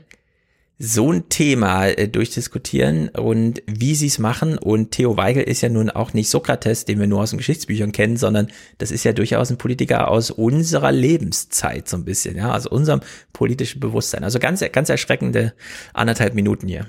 so 0.83 1.13
ein 1.13 1.29
Thema 1.29 1.89
äh, 1.89 2.09
durchdiskutieren 2.09 3.11
und 3.11 3.63
wie 3.67 3.95
sie 3.95 4.07
es 4.07 4.19
machen. 4.19 4.57
Und 4.57 4.93
Theo 4.93 5.19
Weigel 5.19 5.43
ist 5.43 5.61
ja 5.61 5.69
nun 5.69 5.91
auch 5.91 6.15
nicht 6.15 6.31
Sokrates, 6.31 6.87
den 6.87 6.99
wir 6.99 7.07
nur 7.07 7.21
aus 7.21 7.31
den 7.31 7.37
Geschichtsbüchern 7.37 7.93
kennen, 7.93 8.17
sondern 8.17 8.49
das 8.79 8.91
ist 8.91 9.05
ja 9.05 9.13
durchaus 9.13 9.51
ein 9.51 9.59
Politiker 9.59 10.09
aus 10.09 10.31
unserer 10.31 10.91
Lebenszeit 10.91 11.87
so 11.87 11.99
ein 11.99 12.07
bisschen, 12.07 12.35
ja, 12.35 12.57
aus 12.57 12.67
unserem 12.67 13.03
politischen 13.35 13.79
Bewusstsein. 13.79 14.25
Also 14.25 14.39
ganz, 14.39 14.65
ganz 14.73 14.89
erschreckende 14.89 15.53
anderthalb 15.93 16.35
Minuten 16.35 16.67
hier. 16.67 16.87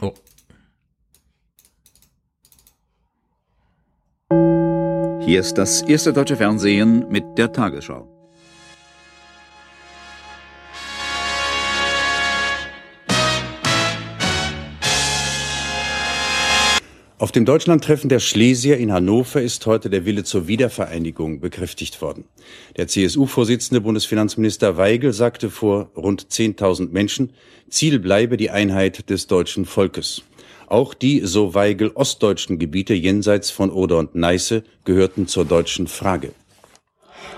Oh. 0.00 0.14
Hier 5.20 5.40
ist 5.40 5.58
das 5.58 5.82
erste 5.82 6.14
deutsche 6.14 6.36
Fernsehen 6.36 7.04
mit 7.10 7.24
der 7.36 7.52
Tagesschau. 7.52 8.11
Auf 17.22 17.30
dem 17.30 17.44
Deutschlandtreffen 17.44 18.08
der 18.08 18.18
Schlesier 18.18 18.78
in 18.78 18.90
Hannover 18.92 19.40
ist 19.40 19.64
heute 19.66 19.88
der 19.88 20.04
Wille 20.04 20.24
zur 20.24 20.48
Wiedervereinigung 20.48 21.38
bekräftigt 21.38 22.02
worden. 22.02 22.24
Der 22.76 22.88
CSU-Vorsitzende 22.88 23.80
Bundesfinanzminister 23.80 24.76
Weigel 24.76 25.12
sagte 25.12 25.48
vor 25.48 25.92
rund 25.94 26.26
10.000 26.26 26.90
Menschen, 26.90 27.32
Ziel 27.68 28.00
bleibe 28.00 28.36
die 28.36 28.50
Einheit 28.50 29.08
des 29.08 29.28
deutschen 29.28 29.66
Volkes. 29.66 30.24
Auch 30.66 30.94
die, 30.94 31.20
so 31.20 31.54
Weigel, 31.54 31.92
ostdeutschen 31.94 32.58
Gebiete 32.58 32.94
jenseits 32.94 33.52
von 33.52 33.70
Oder 33.70 33.98
und 33.98 34.16
Neiße 34.16 34.64
gehörten 34.84 35.28
zur 35.28 35.44
deutschen 35.44 35.86
Frage. 35.86 36.32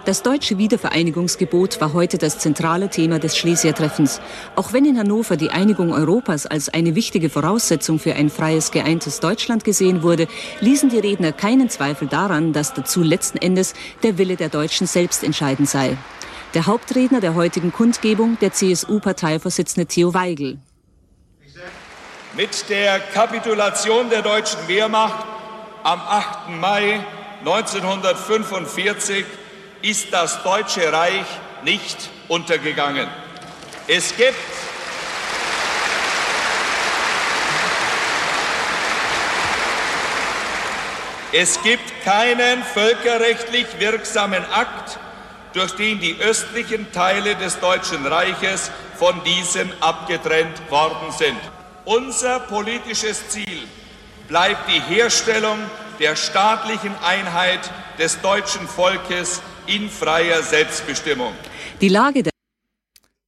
Das 0.05 0.23
deutsche 0.23 0.59
Wiedervereinigungsgebot 0.59 1.81
war 1.81 1.95
heute 1.95 2.19
das 2.19 2.39
zentrale 2.39 2.91
Thema 2.91 3.19
des 3.19 3.39
Schlesiertreffens. 3.39 4.21
Auch 4.55 4.75
wenn 4.75 4.85
in 4.85 4.99
Hannover 4.99 5.39
die 5.39 5.49
Einigung 5.51 5.93
Europas 5.93 6.45
als 6.45 6.69
eine 6.69 6.95
wichtige 6.95 7.31
Voraussetzung 7.31 7.99
für 7.99 8.15
ein 8.15 8.29
freies, 8.29 8.71
geeintes 8.71 9.21
Deutschland 9.21 9.65
gesehen 9.65 10.03
wurde, 10.03 10.29
ließen 10.61 10.91
die 10.91 10.99
Redner 10.99 11.33
keinen 11.33 11.71
Zweifel 11.71 12.07
daran, 12.07 12.53
dass 12.53 12.75
dazu 12.75 13.03
letzten 13.03 13.39
Endes 13.39 13.73
der 14.03 14.19
Wille 14.19 14.37
der 14.37 14.51
Deutschen 14.51 14.87
selbst 14.87 15.25
entscheidend 15.25 15.71
sei. 15.71 15.97
Der 16.53 16.67
Hauptredner 16.67 17.21
der 17.21 17.35
heutigen 17.35 17.73
Kundgebung, 17.73 18.37
der 18.41 18.53
CSU-Parteivorsitzende 18.53 19.87
Theo 19.87 20.13
Weigel. 20.13 20.59
Mit 22.37 22.69
der 22.69 23.01
Kapitulation 23.01 24.11
der 24.11 24.21
deutschen 24.21 24.69
Wehrmacht 24.69 25.25
am 25.83 26.01
8. 26.01 26.51
Mai 26.61 27.01
1945 27.41 29.25
ist 29.85 30.13
das 30.13 30.43
Deutsche 30.43 30.91
Reich 30.91 31.27
nicht 31.63 32.09
untergegangen. 32.29 33.07
Es 33.87 34.17
gibt 34.17 34.39
Es 41.37 41.61
gibt 41.65 42.05
keinen 42.05 42.63
völkerrechtlich 42.63 43.67
wirksamen 43.81 44.45
Akt, 44.53 45.01
durch 45.53 45.75
den 45.75 45.99
die 45.99 46.17
östlichen 46.21 46.93
Teile 46.93 47.35
des 47.35 47.59
Deutschen 47.59 48.07
Reiches 48.07 48.71
von 48.97 49.21
diesem 49.25 49.73
abgetrennt 49.81 50.71
worden 50.71 51.11
sind. 51.11 51.41
Unser 51.85 52.39
politisches 52.39 53.31
Ziel 53.31 53.67
bleibt 54.29 54.71
die 54.71 54.81
Herstellung 54.81 55.59
der 55.99 56.15
staatlichen 56.15 56.95
Einheit 57.03 57.69
des 57.99 58.21
deutschen 58.21 58.69
Volkes 58.69 59.43
in 59.67 59.89
freier 59.89 60.43
Selbstbestimmung. 60.43 61.33
Die 61.81 61.89
Lage 61.89 62.23
der 62.23 62.33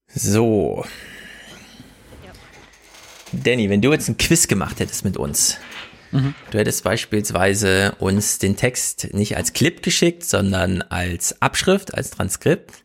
So. 0.09 0.85
Danny, 3.33 3.69
wenn 3.69 3.83
du 3.83 3.93
jetzt 3.93 4.09
ein 4.09 4.17
Quiz 4.17 4.49
gemacht 4.49 4.81
hättest 4.81 5.05
mit 5.05 5.17
uns, 5.17 5.59
mhm. 6.13 6.35
du 6.51 6.59
hättest 6.59 6.85
beispielsweise 6.85 7.95
uns 7.99 8.39
den 8.39 8.57
Text 8.57 9.13
nicht 9.13 9.37
als 9.37 9.53
Clip 9.53 9.83
geschickt, 9.83 10.25
sondern 10.25 10.83
als 10.83 11.41
Abschrift, 11.43 11.95
als 11.95 12.11
Transkript, 12.11 12.83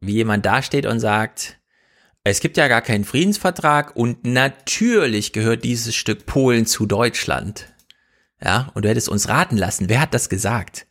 wie 0.00 0.14
jemand 0.14 0.46
dasteht 0.46 0.86
und 0.86 1.00
sagt, 1.00 1.58
es 2.24 2.40
gibt 2.40 2.56
ja 2.56 2.68
gar 2.68 2.82
keinen 2.82 3.04
Friedensvertrag 3.04 3.96
und 3.96 4.26
natürlich 4.26 5.32
gehört 5.32 5.64
dieses 5.64 5.94
Stück 5.94 6.26
Polen 6.26 6.66
zu 6.66 6.86
Deutschland. 6.86 7.72
Ja, 8.42 8.70
und 8.74 8.84
du 8.84 8.88
hättest 8.88 9.08
uns 9.08 9.28
raten 9.28 9.56
lassen, 9.56 9.88
wer 9.88 10.00
hat 10.00 10.14
das 10.14 10.28
gesagt? 10.28 10.86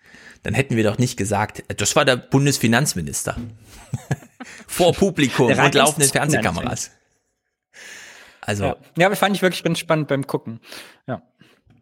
Dann 0.47 0.53
hätten 0.53 0.77
wir 0.77 0.83
doch 0.85 0.97
nicht 0.97 1.17
gesagt, 1.17 1.61
das 1.75 1.97
war 1.97 2.05
der 2.05 2.15
Bundesfinanzminister. 2.15 3.35
Vor 4.67 4.93
Publikum 4.93 5.47
und 5.47 5.75
laufenden 5.75 6.09
Fernsehkameras. 6.09 6.91
Also. 8.39 8.63
Ja. 8.63 8.77
ja, 8.97 9.07
aber 9.07 9.17
fand 9.17 9.35
ich 9.35 9.41
wirklich 9.41 9.61
ganz 9.61 9.77
spannend 9.77 10.07
beim 10.07 10.25
Gucken. 10.25 10.61
Ja. 11.05 11.21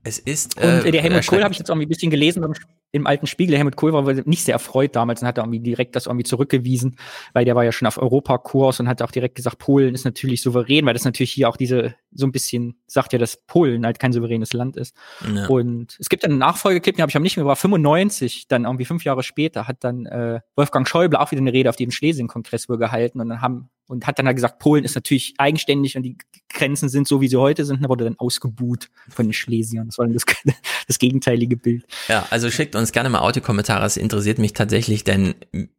Es 0.03 0.17
ist. 0.17 0.57
Und 0.57 0.83
äh, 0.83 0.89
der 0.89 1.03
Helmut 1.03 1.27
Kohl 1.27 1.43
habe 1.43 1.51
ich 1.51 1.59
jetzt 1.59 1.69
auch 1.69 1.75
ein 1.75 1.87
bisschen 1.87 2.09
gelesen 2.09 2.43
im 2.95 3.07
alten 3.07 3.27
Spiegel. 3.27 3.57
Helmut 3.57 3.76
Kohl 3.76 3.91
war 3.91 4.03
nicht 4.26 4.45
sehr 4.45 4.53
erfreut 4.53 4.95
damals 4.95 5.22
und 5.22 5.27
hat 5.27 5.38
irgendwie 5.38 5.59
direkt 5.59 5.97
das 5.97 6.05
irgendwie 6.05 6.23
zurückgewiesen, 6.23 6.95
weil 7.34 7.43
der 7.43 7.53
war 7.53 7.65
ja 7.65 7.73
schon 7.73 7.88
auf 7.89 7.97
Europakurs 7.97 8.80
und 8.80 8.88
hat 8.88 9.01
auch 9.01 9.11
direkt 9.11 9.35
gesagt, 9.35 9.57
Polen 9.57 9.93
ist 9.93 10.05
natürlich 10.05 10.41
souverän, 10.41 10.85
weil 10.85 10.93
das 10.93 11.03
natürlich 11.03 11.34
hier 11.34 11.49
auch 11.49 11.57
diese, 11.57 11.95
so 12.13 12.26
ein 12.26 12.31
bisschen 12.31 12.80
sagt 12.88 13.11
ja, 13.11 13.19
dass 13.19 13.35
Polen 13.47 13.85
halt 13.85 13.99
kein 13.99 14.13
souveränes 14.13 14.53
Land 14.53 14.77
ist. 14.77 14.95
Ja. 15.34 15.47
Und 15.47 15.97
es 15.99 16.07
gibt 16.07 16.23
dann 16.23 16.31
einen 16.31 16.39
Nachfolgeclip, 16.39 16.95
den 16.95 17.01
habe 17.01 17.09
ich 17.09 17.17
am 17.17 17.23
nicht 17.23 17.35
mehr, 17.35 17.45
war 17.45 17.57
95, 17.57 18.47
dann 18.47 18.63
irgendwie 18.63 18.85
fünf 18.85 19.03
Jahre 19.03 19.23
später, 19.23 19.67
hat 19.67 19.84
dann 19.84 20.05
äh, 20.05 20.39
Wolfgang 20.55 20.88
Schäuble 20.88 21.19
auch 21.19 21.31
wieder 21.31 21.41
eine 21.41 21.51
Rede 21.51 21.69
auf 21.69 21.76
dem 21.76 21.91
Schlesien-Kongress 21.91 22.69
wohl 22.69 22.77
gehalten 22.77 23.19
und 23.19 23.27
dann 23.27 23.41
haben 23.41 23.69
und 23.88 24.07
hat 24.07 24.18
dann 24.18 24.26
halt 24.26 24.38
gesagt, 24.38 24.60
Polen 24.60 24.84
ist 24.84 24.95
natürlich 24.95 25.36
eigenständig 25.38 25.95
und 25.95 26.03
die 26.03 26.18
Grenzen 26.49 26.90
sind 26.90 27.07
so, 27.07 27.22
wie 27.22 27.28
sie 27.28 27.38
heute 27.38 27.66
sind, 27.66 27.88
wurde 27.88 28.06
dann 28.06 28.18
ausgebuht 28.18 28.90
von 29.10 29.28
den 29.28 29.34
Schlesiern. 29.34 29.88
Das 29.88 29.98
war 29.98 30.06
dann 30.06 30.14
das, 30.14 30.26
das 30.88 30.99
gegenteilige 30.99 31.57
Bild. 31.57 31.86
Ja, 32.07 32.26
also 32.30 32.49
schickt 32.49 32.76
uns 32.76 32.91
gerne 32.91 33.10
mal 33.10 33.20
Audiokommentare, 33.20 33.86
es 33.86 33.98
interessiert 33.98 34.40
mich 34.40 34.53
tatsächlich, 34.53 35.03
denn 35.03 35.36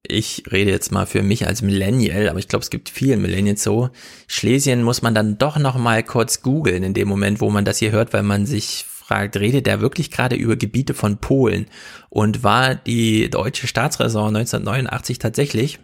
ich 0.06 0.44
rede 0.50 0.70
jetzt 0.70 0.92
mal 0.92 1.06
für 1.06 1.22
mich 1.22 1.46
als 1.46 1.62
Millennial, 1.62 2.28
aber 2.28 2.38
ich 2.38 2.48
glaube, 2.48 2.62
es 2.62 2.70
gibt 2.70 2.88
vielen 2.88 3.22
Millennials 3.22 3.62
so. 3.62 3.90
Schlesien 4.28 4.82
muss 4.82 5.02
man 5.02 5.14
dann 5.14 5.38
doch 5.38 5.58
noch 5.58 5.76
mal 5.76 6.02
kurz 6.02 6.42
googeln 6.42 6.82
in 6.82 6.94
dem 6.94 7.08
Moment, 7.08 7.40
wo 7.40 7.50
man 7.50 7.64
das 7.64 7.78
hier 7.78 7.90
hört, 7.90 8.12
weil 8.12 8.22
man 8.22 8.46
sich 8.46 8.84
fragt, 8.86 9.36
redet 9.36 9.66
er 9.68 9.80
wirklich 9.80 10.10
gerade 10.10 10.36
über 10.36 10.56
Gebiete 10.56 10.94
von 10.94 11.18
Polen? 11.18 11.66
Und 12.08 12.42
war 12.42 12.74
die 12.74 13.30
deutsche 13.30 13.66
Staatsräson 13.66 14.36
1989 14.36 15.18
tatsächlich 15.18 15.78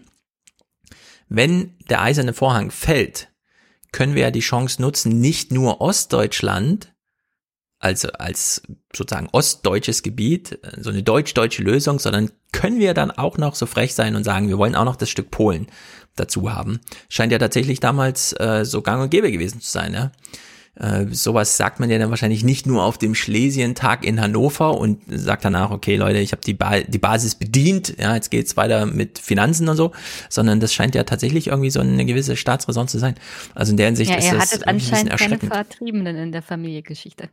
wenn 1.35 1.79
der 1.89 2.03
eiserne 2.03 2.35
Vorhang 2.35 2.71
fällt, 2.71 3.29
können 3.91 4.15
wir 4.15 4.23
ja 4.23 4.31
die 4.31 4.41
Chance 4.41 4.81
nutzen, 4.83 5.21
nicht 5.21 5.51
nur 5.51 5.81
Ostdeutschland, 5.81 6.93
also 7.79 8.09
als 8.13 8.63
sozusagen 8.95 9.29
ostdeutsches 9.33 10.03
Gebiet, 10.03 10.59
so 10.79 10.91
eine 10.91 11.03
deutsch-deutsche 11.03 11.63
Lösung, 11.63 11.99
sondern 11.99 12.31
können 12.53 12.79
wir 12.79 12.95
dann 12.95 13.11
auch 13.11 13.39
noch 13.39 13.55
so 13.55 13.67
frech 13.67 13.95
sein 13.95 14.15
und 14.15 14.25
sagen, 14.25 14.49
wir 14.49 14.59
wollen 14.59 14.77
auch 14.77 14.85
noch 14.85 14.97
das 14.97 15.11
Stück 15.11 15.31
Polen 15.31 15.67
dazu 16.17 16.53
haben. 16.53 16.81
Scheint 17.09 17.33
ja 17.33 17.39
tatsächlich 17.39 17.81
damals 17.81 18.35
äh, 18.35 18.65
so 18.65 18.83
gang 18.83 19.03
und 19.03 19.11
gäbe 19.11 19.33
gewesen 19.33 19.61
zu 19.61 19.71
sein. 19.71 19.95
Ja? 19.95 20.13
Äh, 20.75 21.07
sowas 21.11 21.59
sagt 21.59 21.81
man 21.81 21.91
ja 21.91 21.99
dann 21.99 22.09
wahrscheinlich 22.09 22.45
nicht 22.45 22.67
nur 22.67 22.83
auf 22.83 22.97
dem 22.97 23.15
Schlesientag 23.15 24.05
in 24.05 24.21
Hannover 24.21 24.79
und 24.79 25.03
sagt 25.07 25.45
danach, 25.45 25.71
okay 25.71 25.97
Leute, 25.97 26.19
ich 26.19 26.33
habe 26.33 26.41
die, 26.41 26.55
ba 26.55 26.81
die 26.81 26.99
Basis 26.99 27.35
bedient, 27.35 27.99
ja, 27.99 28.15
jetzt 28.15 28.31
geht's 28.31 28.57
weiter 28.57 28.87
mit 28.87 29.19
Finanzen 29.19 29.69
und 29.69 29.77
so, 29.77 29.93
sondern 30.31 30.61
das 30.61 30.73
scheint 30.73 30.95
ja 30.95 31.05
tatsächlich 31.05 31.49
irgendwie 31.49 31.69
so 31.69 31.81
eine 31.81 32.07
gewisse 32.07 32.37
Staatsräson 32.37 32.89
zu 32.89 32.99
sein. 32.99 33.17
Also 33.55 33.73
in 33.73 33.77
der 33.77 33.87
Hinsicht 33.87 34.11
ja, 34.11 34.17
ist 34.17 34.33
das 34.33 34.33
das 34.33 34.53
hattet 34.53 34.69
anscheinend 34.69 35.19
keine 35.19 35.39
Vertriebenen 35.39 36.17
in 36.17 36.33
der 36.33 36.41
Familiengeschichte. 36.41 37.29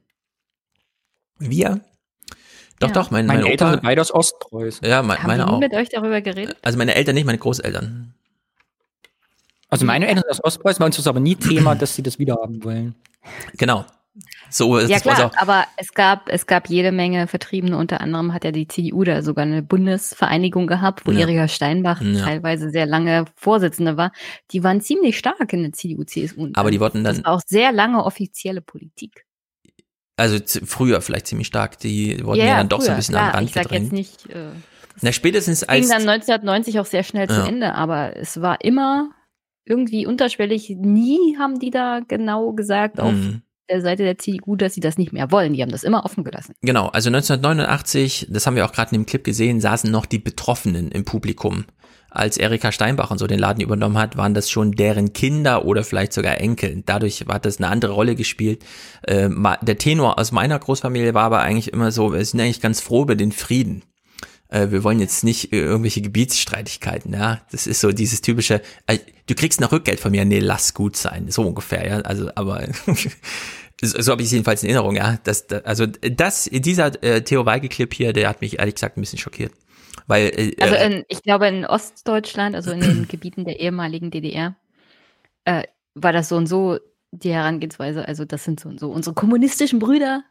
Wir? 1.37 1.79
Doch, 2.79 2.89
ja. 2.89 2.93
doch, 2.93 3.09
mein, 3.09 3.25
meine, 3.25 3.39
meine 3.39 3.51
Eltern 3.51 3.67
Opa, 3.67 3.73
sind 3.75 3.83
beide 3.83 4.01
aus 4.01 4.13
Ostpreußen. 4.13 4.85
Ja, 4.85 5.01
me 5.01 5.17
Haben 5.17 5.27
meine 5.27 5.47
auch. 5.49 5.59
mit 5.59 5.73
euch 5.73 5.87
darüber 5.87 6.19
geredet? 6.19 6.57
Also 6.61 6.77
meine 6.77 6.93
Eltern 6.93 7.15
nicht, 7.15 7.25
meine 7.25 7.37
Großeltern. 7.37 8.13
Also 9.69 9.85
meine 9.85 10.07
Eltern 10.07 10.23
sind 10.23 10.31
aus 10.31 10.43
Ostpreußen, 10.43 10.79
bei 10.79 10.85
uns 10.87 10.99
ist 10.99 11.07
aber 11.07 11.21
nie 11.21 11.35
Thema, 11.35 11.75
dass 11.75 11.95
sie 11.95 12.03
das 12.03 12.19
wieder 12.19 12.35
haben 12.35 12.63
wollen. 12.65 12.95
Genau. 13.57 13.85
So 14.49 14.77
ist 14.77 14.89
Ja 14.89 14.95
uns 14.97 15.03
klar, 15.03 15.25
auch. 15.27 15.37
aber 15.37 15.65
es 15.77 15.93
gab, 15.93 16.27
es 16.29 16.45
gab 16.45 16.67
jede 16.69 16.91
Menge 16.91 17.27
Vertriebene, 17.27 17.77
unter 17.77 18.01
anderem 18.01 18.33
hat 18.33 18.43
ja 18.43 18.51
die 18.51 18.67
CDU 18.67 19.03
da 19.03 19.21
sogar 19.21 19.43
eine 19.45 19.61
Bundesvereinigung 19.61 20.67
gehabt, 20.67 21.05
wo 21.05 21.11
Ja. 21.11 21.19
Erika 21.21 21.47
Steinbach 21.47 22.01
Ja. 22.01 22.25
teilweise 22.25 22.69
sehr 22.69 22.85
lange 22.85 23.25
Vorsitzende 23.35 23.95
war. 23.95 24.11
Die 24.51 24.63
waren 24.63 24.81
ziemlich 24.81 25.17
stark 25.17 25.53
in 25.53 25.61
der 25.63 25.71
CDU, 25.73 26.03
CSU. 26.03 26.49
Aber 26.53 26.71
die 26.71 26.79
wollten 26.79 27.03
das 27.03 27.17
dann, 27.17 27.25
war 27.25 27.33
auch 27.33 27.41
sehr 27.45 27.71
lange 27.71 28.03
offizielle 28.03 28.61
Politik. 28.61 29.25
also 30.17 30.37
früher 30.65 30.99
vielleicht 31.01 31.27
ziemlich 31.27 31.47
stark, 31.47 31.79
die 31.79 32.25
wurden 32.25 32.39
ja, 32.41 32.57
dann 32.57 32.67
doch 32.67 32.81
so 32.81 32.87
früher, 32.87 32.95
ein 32.95 32.97
bisschen 32.97 33.15
klar. 33.15 33.29
am 33.29 33.35
Rand 33.35 33.47
Ich 33.49 33.53
sag 33.53 33.63
gedrängt. 33.63 33.83
jetzt 33.85 33.93
nicht, 33.93 34.29
äh, 34.31 34.49
Na, 35.01 35.13
spätestens 35.13 35.61
ging 35.61 35.69
als, 35.69 35.87
dann 35.87 36.01
1990 36.09 36.79
auch 36.81 36.85
sehr 36.85 37.03
schnell 37.03 37.29
zu 37.29 37.35
Ja. 37.35 37.45
Ende, 37.47 37.73
aber 37.73 38.17
es 38.17 38.41
war 38.41 38.59
immer 38.65 39.11
irgendwie 39.69 40.05
unterschwellig. 40.05 40.75
Nie 40.77 41.37
haben 41.37 41.59
die 41.59 41.69
da 41.69 42.01
genau 42.07 42.51
gesagt, 42.53 42.99
auf 42.99 43.13
Mhm. 43.13 43.41
der 43.69 43.81
Seite 43.81 44.03
der 44.03 44.17
CDU, 44.17 44.55
dass 44.55 44.73
sie 44.73 44.81
das 44.81 44.97
nicht 44.97 45.13
mehr 45.13 45.31
wollen. 45.31 45.53
Die 45.53 45.61
haben 45.61 45.71
das 45.71 45.83
immer 45.83 46.03
offen 46.03 46.23
gelassen. 46.23 46.53
Genau, 46.61 46.87
also 46.87 47.09
1989, 47.09 48.27
das 48.29 48.47
haben 48.47 48.55
wir 48.55 48.65
auch 48.65 48.71
gerade 48.71 48.95
in 48.95 49.01
dem 49.01 49.05
Clip 49.05 49.23
gesehen, 49.23 49.61
saßen 49.61 49.91
noch 49.91 50.05
die 50.05 50.19
Betroffenen 50.19 50.89
im 50.91 51.05
Publikum. 51.05 51.65
Als 52.11 52.37
Erika 52.37 52.71
Steinbach 52.71 53.11
und 53.11 53.19
so 53.19 53.27
den 53.27 53.37
Laden 53.37 53.61
übernommen 53.61 53.99
hat, 53.99 54.17
waren 54.17 54.33
das 54.33 54.49
schon 54.49 54.71
deren 54.71 55.13
Kinder 55.13 55.65
oder 55.65 55.83
vielleicht 55.83 56.11
sogar 56.11 56.39
Enkel. 56.41 56.81
Dadurch 56.87 57.23
hat 57.27 57.45
das 57.45 57.59
eine 57.59 57.67
andere 57.67 57.91
Rolle 57.91 58.15
gespielt. 58.15 58.65
Äh, 59.03 59.29
der 59.61 59.77
Tenor 59.77 60.17
aus 60.17 60.31
meiner 60.31 60.57
Großfamilie 60.57 61.13
war 61.13 61.25
aber 61.25 61.41
eigentlich 61.41 61.71
immer 61.71 61.91
so, 61.91 62.11
wir 62.11 62.25
sind 62.25 62.41
eigentlich 62.41 62.61
ganz 62.61 62.81
froh 62.81 63.03
über 63.03 63.15
den 63.15 63.31
Frieden 63.31 63.83
äh, 64.49 64.71
wir 64.71 64.83
wollen 64.83 64.99
jetzt 64.99 65.23
nicht 65.23 65.53
irgendwelche 65.53 66.01
Gebietsstreitigkeiten, 66.01 67.13
ja. 67.13 67.41
Das 67.51 67.67
ist 67.67 67.81
so 67.81 67.91
dieses 67.91 68.21
typische, 68.21 68.61
äh, 68.87 68.97
du 69.27 69.35
kriegst 69.35 69.61
noch 69.61 69.71
Rückgeld 69.71 69.99
von 69.99 70.11
mir, 70.11 70.25
nee, 70.25 70.39
lass 70.39 70.73
gut 70.73 70.97
sein, 70.97 71.29
so 71.29 71.43
ungefähr, 71.43 71.87
ja. 71.87 71.99
Also, 72.01 72.29
aber 72.35 72.67
so, 73.81 74.01
so 74.01 74.11
habe 74.11 74.21
ich 74.21 74.27
es 74.27 74.31
jedenfalls 74.31 74.63
in 74.63 74.69
Erinnerung, 74.69 74.95
ja. 74.95 75.19
Das, 75.23 75.49
also 75.49 75.85
das, 75.85 76.49
dieser 76.51 77.01
äh, 77.03 77.23
Theo 77.23 77.45
Weigel-Clip 77.45 77.93
hier, 77.93 78.13
der 78.13 78.29
hat 78.29 78.41
mich 78.41 78.59
ehrlich 78.59 78.75
gesagt 78.75 78.97
ein 78.97 79.01
bisschen 79.01 79.19
schockiert. 79.19 79.53
Weil, 80.07 80.31
äh, 80.35 80.55
also 80.59 80.75
in, 80.75 81.05
ich 81.07 81.21
glaube 81.21 81.47
in 81.47 81.65
Ostdeutschland, 81.65 82.55
also 82.55 82.71
in 82.71 82.81
den 82.81 83.07
Gebieten 83.07 83.45
der 83.45 83.59
ehemaligen 83.59 84.09
DDR, 84.09 84.55
äh, 85.45 85.63
war 85.93 86.11
das 86.11 86.29
so 86.29 86.35
und 86.35 86.47
so 86.47 86.79
die 87.11 87.31
Herangehensweise. 87.31 88.07
Also 88.07 88.25
das 88.25 88.43
sind 88.43 88.59
so 88.59 88.69
und 88.69 88.79
so 88.79 88.89
unsere 88.89 89.13
kommunistischen 89.13 89.79
Brüder, 89.79 90.23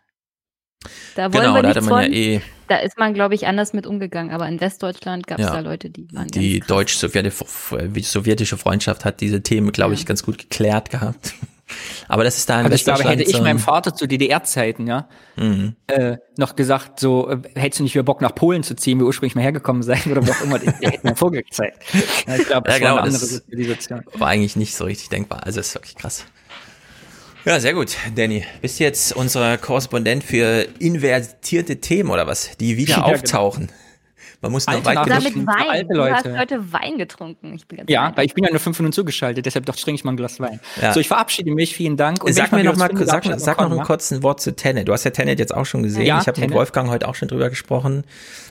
da 1.17 1.33
wollen 1.33 1.43
genau, 1.45 1.55
wir 1.57 1.63
da 1.63 1.69
hatte 1.71 1.81
man 1.83 2.05
von. 2.05 2.13
ja 2.13 2.19
eh 2.19 2.41
Da 2.69 2.77
ist 2.77 2.97
man, 2.99 3.15
glaube 3.15 3.35
ich, 3.35 3.47
anders 3.47 3.73
mit 3.73 3.87
umgegangen. 3.87 4.31
Aber 4.33 4.47
in 4.49 4.61
Westdeutschland 4.61 5.27
gab 5.27 5.39
es 5.39 5.47
Ja. 5.47 5.53
da 5.55 5.61
Leute, 5.61 5.91
die 5.91 6.07
waren 6.13 6.29
die 6.29 6.61
deutsch-sowjetische 6.61 8.57
Freundschaft 8.57 9.05
hat 9.05 9.21
diese 9.21 9.43
Themen, 9.43 9.73
glaube 9.73 9.95
ich, 9.95 10.07
ganz 10.07 10.23
gut 10.23 10.39
geklärt 10.39 10.91
gehabt. 10.91 11.35
Aber 12.09 12.25
das 12.25 12.39
ist 12.39 12.49
da 12.49 12.61
in 12.61 12.65
Also 12.65 12.77
ich 12.77 12.85
glaube, 12.85 13.05
hätte 13.05 13.23
ich 13.25 13.41
meinem 13.43 13.59
Vater 13.59 13.95
zu 13.95 14.07
DDR-Zeiten, 14.07 14.87
ja, 14.87 15.07
Mhm. 15.37 15.77
äh, 15.89 16.17
noch 16.39 16.57
gesagt, 16.57 16.99
so, 16.99 17.29
äh, 17.29 17.39
hättest 17.57 17.81
du 17.81 17.83
nicht 17.83 17.95
wieder 17.95 18.05
Bock 18.05 18.23
nach 18.23 18.35
Polen 18.35 18.63
zu 18.63 18.75
ziehen, 18.75 18.99
wie 18.99 19.03
ursprünglich 19.05 19.35
mal 19.35 19.43
hergekommen 19.43 19.83
sein 19.83 20.01
oder 20.11 20.27
wo 20.27 20.31
auch 20.33 20.41
immer, 20.41 20.59
der 20.59 20.73
hätte 20.73 21.07
mir 21.07 21.15
Vogel 21.15 21.43
gezeigt. 21.43 21.83
Ja, 22.27 22.37
ich 22.37 22.47
glaube, 22.47 22.69
das 22.71 22.75
Ja, 22.75 22.79
genau, 22.79 22.95
war 22.97 23.03
eine 23.03 23.13
das 23.13 23.23
andere 23.23 23.45
Zivilisation. 23.45 24.03
war 24.15 24.29
eigentlich 24.29 24.57
nicht 24.57 24.75
so 24.77 24.85
richtig 24.85 25.11
denkbar. 25.11 25.45
Also 25.45 25.61
das 25.61 25.69
ist 25.69 25.75
wirklich 25.75 25.97
krass. 25.97 26.25
Ja, 27.49 27.59
sehr 27.61 27.73
gut, 27.73 27.97
Danny. 28.15 28.45
Bist 28.61 28.79
jetzt 28.79 29.17
unser 29.17 29.57
Korrespondent 29.57 30.23
für 30.23 30.69
invertierte 30.81 31.77
Themen 31.81 32.11
oder 32.11 32.27
was, 32.27 32.51
die 32.59 32.77
wieder 32.77 32.97
Ja, 32.99 33.07
genau. 33.07 33.73
Man 34.41 34.53
muss 34.53 34.67
noch 34.69 34.85
weit 34.85 35.05
genug. 35.05 35.25
mit 35.37 35.47
Wein. 35.49 35.69
alte 35.69 35.95
Du 35.95 36.03
hast 36.05 36.25
Leute. 36.25 36.39
heute 36.39 36.73
Wein 36.73 36.97
getrunken. 36.97 37.55
Ich 37.57 37.67
bin 37.67 37.79
ganz 37.79 37.91
Ja, 37.91 38.13
weil 38.15 38.25
ich 38.25 38.35
bin 38.35 38.45
ja 38.45 38.51
nur 38.51 38.61
fünf 38.61 38.79
Minuten 38.79 38.93
zugeschaltet, 38.93 39.45
deshalb 39.45 39.67
doch 39.67 39.75
trinke 39.75 39.97
ich 39.99 40.05
mal 40.05 40.13
ein 40.13 40.17
Glas 40.17 40.39
Wein. 40.39 40.61
Ja. 40.81 40.93
So, 40.93 41.01
ich 41.01 41.09
verabschiede 41.09 41.51
mich, 41.51 41.75
vielen 41.75 41.97
Dank. 41.97 42.25
wenn 42.25 42.33
Sag 42.33 42.53
mir 42.53 42.63
noch 42.63 42.77
mal, 42.77 42.87
finde, 42.87 43.05
sag, 43.05 43.27
ich 43.27 43.35
sag 43.37 43.61
noch 43.61 43.71
ein 43.71 43.85
kurzes 43.85 44.23
Wort 44.23 44.41
zu 44.41 44.55
Tenet. 44.55 44.87
Du 44.87 44.93
hast 44.93 45.03
ja 45.05 45.11
Tenet 45.11 45.41
jetzt 45.41 45.53
auch 45.55 45.67
schon 45.67 45.83
gesehen. 45.83 46.07
Ja, 46.07 46.21
ich 46.21 46.29
habe 46.29 46.41
mit. 46.41 46.53
Wolfgang 46.53 46.89
heute 46.89 47.09
auch 47.09 47.17
schon 47.17 47.27
drüber 47.27 47.51
gesprochen. 47.51 48.05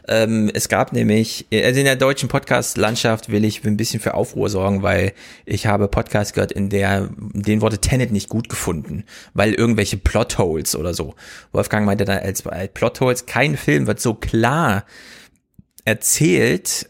Ähm, 0.09 0.51
es 0.53 0.67
gab 0.67 0.91
nämlich, 0.91 1.45
also 1.53 1.79
in 1.79 1.85
der 1.85 1.95
deutschen 1.95 2.27
Podcast-Landschaft 2.27 3.29
will 3.29 3.45
ich 3.45 3.63
ein 3.63 3.77
bisschen 3.77 3.99
für 4.01 4.13
Aufruhr 4.13 4.49
sorgen, 4.49 4.83
weil 4.83 5.13
ich 5.45 5.67
habe 5.67 5.87
Podcasts 5.87 6.33
gehört, 6.33 6.51
in 6.51 6.69
der, 6.69 7.09
in 7.33 7.43
denen 7.43 7.61
wurde 7.61 7.79
Tenet 7.79 8.11
nicht 8.11 8.27
gut 8.27 8.49
gefunden, 8.49 9.05
weil 9.33 9.53
irgendwelche 9.53 9.97
Plotholes 9.97 10.75
oder 10.75 10.93
so. 10.93 11.15
Wolfgang 11.53 11.85
meinte 11.85 12.03
da 12.03 12.17
als 12.17 12.45
als 12.45 12.73
Plotholes, 12.73 13.25
kein 13.25 13.57
Film 13.57 13.87
wird 13.87 13.99
so 13.99 14.13
klar 14.13 14.83
erzählt, 15.87 16.89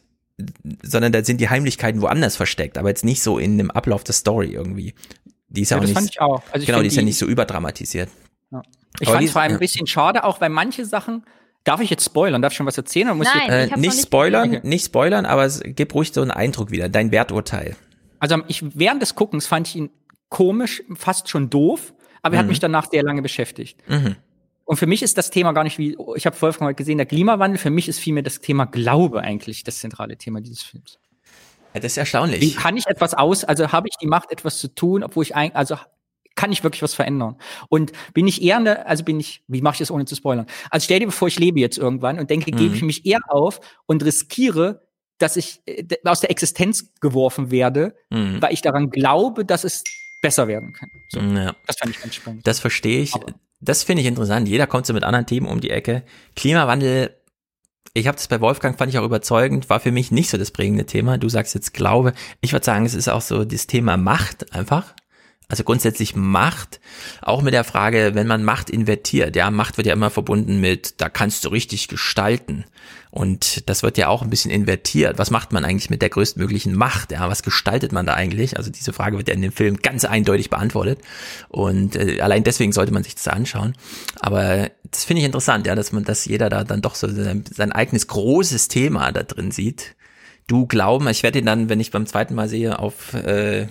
sondern 0.83 1.11
da 1.11 1.23
sind 1.23 1.39
die 1.41 1.49
Heimlichkeiten 1.49 2.01
woanders 2.01 2.35
versteckt, 2.35 2.77
aber 2.77 2.89
jetzt 2.89 3.05
nicht 3.05 3.21
so 3.23 3.37
in 3.39 3.57
dem 3.57 3.71
Ablauf 3.71 4.03
der 4.03 4.13
Story 4.13 4.49
irgendwie. 4.51 4.93
Die 5.49 5.61
ist 5.61 5.71
ja, 5.71 5.77
Ja, 5.77 5.79
auch 5.79 5.81
das 5.85 5.89
nicht, 5.89 5.97
fand 5.97 6.09
ich 6.11 6.21
auch. 6.21 6.43
Also 6.51 6.61
ich 6.61 6.65
genau, 6.67 6.81
die 6.81 6.87
ist 6.87 6.95
ja 6.95 7.01
nicht 7.03 7.17
so 7.17 7.25
überdramatisiert. 7.25 8.09
Ja. 8.51 8.61
Ich 8.99 9.09
fand 9.09 9.23
es 9.25 9.31
vor 9.31 9.41
allem 9.41 9.51
ja. 9.51 9.57
ein 9.57 9.59
bisschen 9.59 9.87
schade, 9.87 10.23
auch 10.23 10.41
weil 10.41 10.49
manche 10.49 10.85
Sachen, 10.85 11.23
darf 11.63 11.79
ich 11.81 11.89
jetzt 11.89 12.03
spoilern? 12.05 12.41
Darf 12.41 12.53
ich 12.53 12.57
schon 12.57 12.65
was 12.65 12.77
erzählen? 12.77 13.07
Oder 13.07 13.15
muss 13.15 13.27
Nein, 13.33 13.43
ich, 13.45 13.49
Äh, 13.51 13.77
nicht 13.77 13.93
nicht 13.95 14.01
spoilern, 14.01 14.51
gesehen. 14.51 14.69
nicht 14.69 14.85
spoilern, 14.85 15.25
aber 15.25 15.45
es 15.45 15.61
gibt 15.63 15.93
ruhig 15.93 16.11
so 16.13 16.21
einen 16.21 16.31
Eindruck 16.31 16.71
wieder, 16.71 16.89
dein 16.89 17.11
Werturteil. 17.11 17.75
Also 18.19 18.37
ich, 18.47 18.63
während 18.77 19.01
des 19.01 19.15
Guckens 19.15 19.47
fand 19.47 19.67
ich 19.67 19.75
ihn 19.75 19.89
komisch, 20.29 20.83
fast 20.95 21.29
schon 21.29 21.49
doof, 21.49 21.93
aber 22.23 22.35
er 22.35 22.39
hat 22.39 22.45
Mhm. 22.45 22.49
mich 22.49 22.59
danach 22.59 22.89
sehr 22.89 23.03
lange 23.03 23.21
beschäftigt. 23.21 23.77
Mhm. 23.87 24.15
Und 24.68 24.76
für 24.77 24.85
mich 24.85 25.02
ist 25.02 25.18
das 25.18 25.30
Thema 25.31 25.53
gar 25.53 25.64
nicht 25.64 25.77
wie, 25.77 25.98
ich 26.15 26.26
habe 26.26 26.39
Wolfgang 26.41 26.68
heute 26.68 26.76
gesehen, 26.76 26.98
der 26.98 27.06
Klimawandel, 27.07 27.57
für 27.57 27.69
mich 27.69 27.88
ist 27.88 27.99
vielmehr 27.99 28.22
das 28.22 28.41
Thema 28.41 28.65
Glaube 28.65 29.22
eigentlich 29.22 29.64
das 29.64 29.80
zentrale 29.80 30.18
Thema 30.18 30.41
dieses 30.41 30.61
Films. 30.61 30.99
Ja, 31.73 31.80
das 31.80 31.94
ist 31.94 31.95
Wie 31.95 31.99
erstaunlich. 32.02 32.56
kann 32.57 32.76
ich 32.76 32.85
etwas 32.85 33.14
aus, 33.14 33.45
also 33.45 33.72
habe 33.72 33.88
ich 33.88 33.95
die 34.02 34.07
Macht, 34.07 34.30
etwas 34.31 34.60
zu 34.60 34.68
tun, 34.68 35.03
obwohl 35.03 35.23
ich 35.23 35.35
ein, 35.35 35.56
also 35.56 35.77
kann 36.35 36.52
ich 36.52 36.64
wirklich 36.65 36.81
was 36.84 36.94
verändern? 36.94 37.38
Und 37.69 37.94
bin 38.14 38.27
ich 38.27 38.41
eher, 38.44 38.57
eine, 38.57 38.85
also 38.85 39.03
bin 39.06 39.19
ich, 39.22 39.41
wie 39.48 39.61
mache 39.61 39.76
ich 39.76 39.80
das 39.80 39.89
ohne 39.89 40.03
zu 40.06 40.15
spoilern? 40.15 40.45
Also 40.69 40.84
stell 40.85 40.99
dir 40.99 41.10
vor, 41.11 41.30
ich 41.30 41.39
lebe 41.39 41.60
jetzt 41.61 41.77
irgendwann 41.77 42.19
und 42.19 42.30
denke, 42.30 42.52
Mhm. 42.52 42.57
gebe 42.57 42.76
ich 42.76 42.81
mich 42.84 43.06
eher 43.06 43.19
auf 43.30 43.61
und 43.85 44.03
riskiere, 44.03 44.85
dass 45.18 45.38
ich 45.38 45.61
äh, 45.65 45.84
aus 46.03 46.19
der 46.19 46.30
Existenz 46.30 46.94
geworfen 46.99 47.52
werde, 47.52 47.95
Mhm. 48.10 48.41
weil 48.41 48.53
ich 48.53 48.61
daran 48.61 48.89
glaube, 48.89 49.45
dass 49.45 49.64
es 49.64 49.84
besser 50.22 50.48
werden 50.49 50.73
kann. 50.73 50.89
So, 51.10 51.22
Ja. 51.22 51.56
das 51.65 51.77
fand 51.77 51.91
ich 51.95 52.02
ganz 52.02 52.15
spannend. 52.15 52.45
Das 52.45 52.60
verstehe 52.60 53.02
ich. 53.02 53.14
Das 53.59 53.84
finde 53.84 54.01
ich 54.01 54.07
interessant. 54.07 54.47
Jeder 54.47 54.67
kommt 54.67 54.85
so 54.85 54.93
mit 54.93 55.03
anderen 55.03 55.25
Themen 55.25 55.47
um 55.47 55.59
die 55.59 55.71
Ecke. 55.71 56.03
Klimawandel, 56.35 57.15
ich 57.93 58.07
habe 58.07 58.15
das 58.15 58.27
bei 58.27 58.39
Wolfgang, 58.39 58.77
fand 58.77 58.91
ich 58.91 58.99
auch 58.99 59.05
überzeugend, 59.05 59.69
war 59.69 59.79
für 59.79 59.91
mich 59.91 60.11
nicht 60.11 60.29
so 60.29 60.38
das 60.38 60.51
prägende 60.51 60.85
Thema. 60.85 61.17
Du 61.17 61.29
sagst 61.29 61.55
jetzt 61.55 61.73
Glaube. 61.73 62.13
Ich 62.41 62.53
würde 62.53 62.65
sagen, 62.65 62.85
es 62.85 62.93
ist 62.93 63.07
auch 63.07 63.21
so 63.21 63.45
das 63.45 63.67
Thema 63.67 63.97
Macht 63.97 64.53
einfach. 64.53 64.93
Also 65.49 65.63
grundsätzlich 65.63 66.13
Macht, 66.15 66.81
auch 67.21 67.41
mit 67.41 67.53
der 67.53 67.63
Frage, 67.63 68.11
wenn 68.15 68.27
man 68.27 68.43
Macht 68.43 68.69
invertiert, 68.69 69.35
ja, 69.37 69.49
Macht 69.49 69.77
wird 69.77 69.87
ja 69.87 69.93
immer 69.93 70.09
verbunden 70.09 70.59
mit, 70.59 70.99
da 70.99 71.07
kannst 71.07 71.45
du 71.45 71.49
richtig 71.49 71.87
gestalten. 71.87 72.65
Und 73.11 73.67
das 73.69 73.81
wird 73.81 73.97
ja 73.97 74.09
auch 74.09 74.21
ein 74.21 74.29
bisschen 74.29 74.51
invertiert. 74.51 75.17
Was 75.17 75.31
macht 75.31 75.53
man 75.53 75.63
eigentlich 75.63 75.89
mit 75.89 76.01
der 76.01 76.09
größtmöglichen 76.09 76.75
Macht? 76.75 77.11
Ja, 77.11 77.29
was 77.29 77.41
gestaltet 77.41 77.91
man 77.93 78.05
da 78.05 78.13
eigentlich? 78.13 78.57
Also 78.57 78.69
diese 78.69 78.91
Frage 78.91 79.17
wird 79.17 79.29
ja 79.29 79.33
in 79.33 79.41
dem 79.41 79.53
Film 79.53 79.77
ganz 79.77 80.03
eindeutig 80.03 80.49
beantwortet. 80.49 80.99
Und 81.47 81.95
äh, 81.95 82.19
allein 82.19 82.43
deswegen 82.43 82.73
sollte 82.73 82.93
man 82.93 83.03
sich 83.03 83.15
das 83.15 83.29
anschauen. 83.29 83.73
Aber 84.19 84.69
das 84.91 85.05
finde 85.05 85.21
ich 85.21 85.25
interessant, 85.25 85.65
ja, 85.65 85.75
dass 85.75 85.93
man, 85.93 86.03
dass 86.03 86.25
jeder 86.25 86.49
da 86.49 86.63
dann 86.63 86.81
doch 86.81 86.95
so 86.95 87.07
sein, 87.07 87.45
sein 87.51 87.71
eigenes 87.71 88.07
großes 88.07 88.67
Thema 88.67 89.11
da 89.13 89.23
drin 89.23 89.51
sieht. 89.51 89.95
Du 90.47 90.67
glauben, 90.67 91.07
ich 91.07 91.23
werde 91.23 91.39
ihn 91.39 91.45
dann, 91.45 91.69
wenn 91.69 91.79
ich 91.79 91.91
beim 91.91 92.05
zweiten 92.05 92.35
Mal 92.35 92.49
sehe, 92.49 92.77
auf 92.77 93.13
äh, 93.13 93.67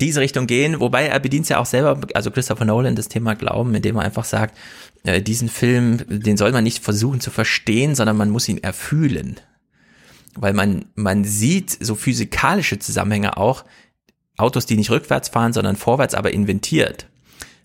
diese 0.00 0.20
Richtung 0.20 0.46
gehen, 0.46 0.80
wobei 0.80 1.06
er 1.06 1.20
bedient 1.20 1.48
ja 1.48 1.58
auch 1.58 1.66
selber, 1.66 2.00
also 2.14 2.30
Christopher 2.30 2.64
Nolan, 2.64 2.96
das 2.96 3.08
Thema 3.08 3.34
Glauben, 3.34 3.74
indem 3.74 3.96
er 3.96 4.02
einfach 4.02 4.24
sagt, 4.24 4.56
äh, 5.04 5.22
diesen 5.22 5.48
Film, 5.48 5.98
den 6.08 6.36
soll 6.36 6.52
man 6.52 6.64
nicht 6.64 6.82
versuchen 6.82 7.20
zu 7.20 7.30
verstehen, 7.30 7.94
sondern 7.94 8.16
man 8.16 8.30
muss 8.30 8.48
ihn 8.48 8.62
erfühlen. 8.62 9.40
Weil 10.34 10.52
man, 10.52 10.86
man 10.96 11.24
sieht 11.24 11.70
so 11.70 11.94
physikalische 11.94 12.78
Zusammenhänge 12.78 13.36
auch, 13.36 13.64
Autos, 14.36 14.66
die 14.66 14.76
nicht 14.76 14.90
rückwärts 14.90 15.28
fahren, 15.28 15.52
sondern 15.52 15.76
vorwärts, 15.76 16.14
aber 16.14 16.32
inventiert. 16.32 17.06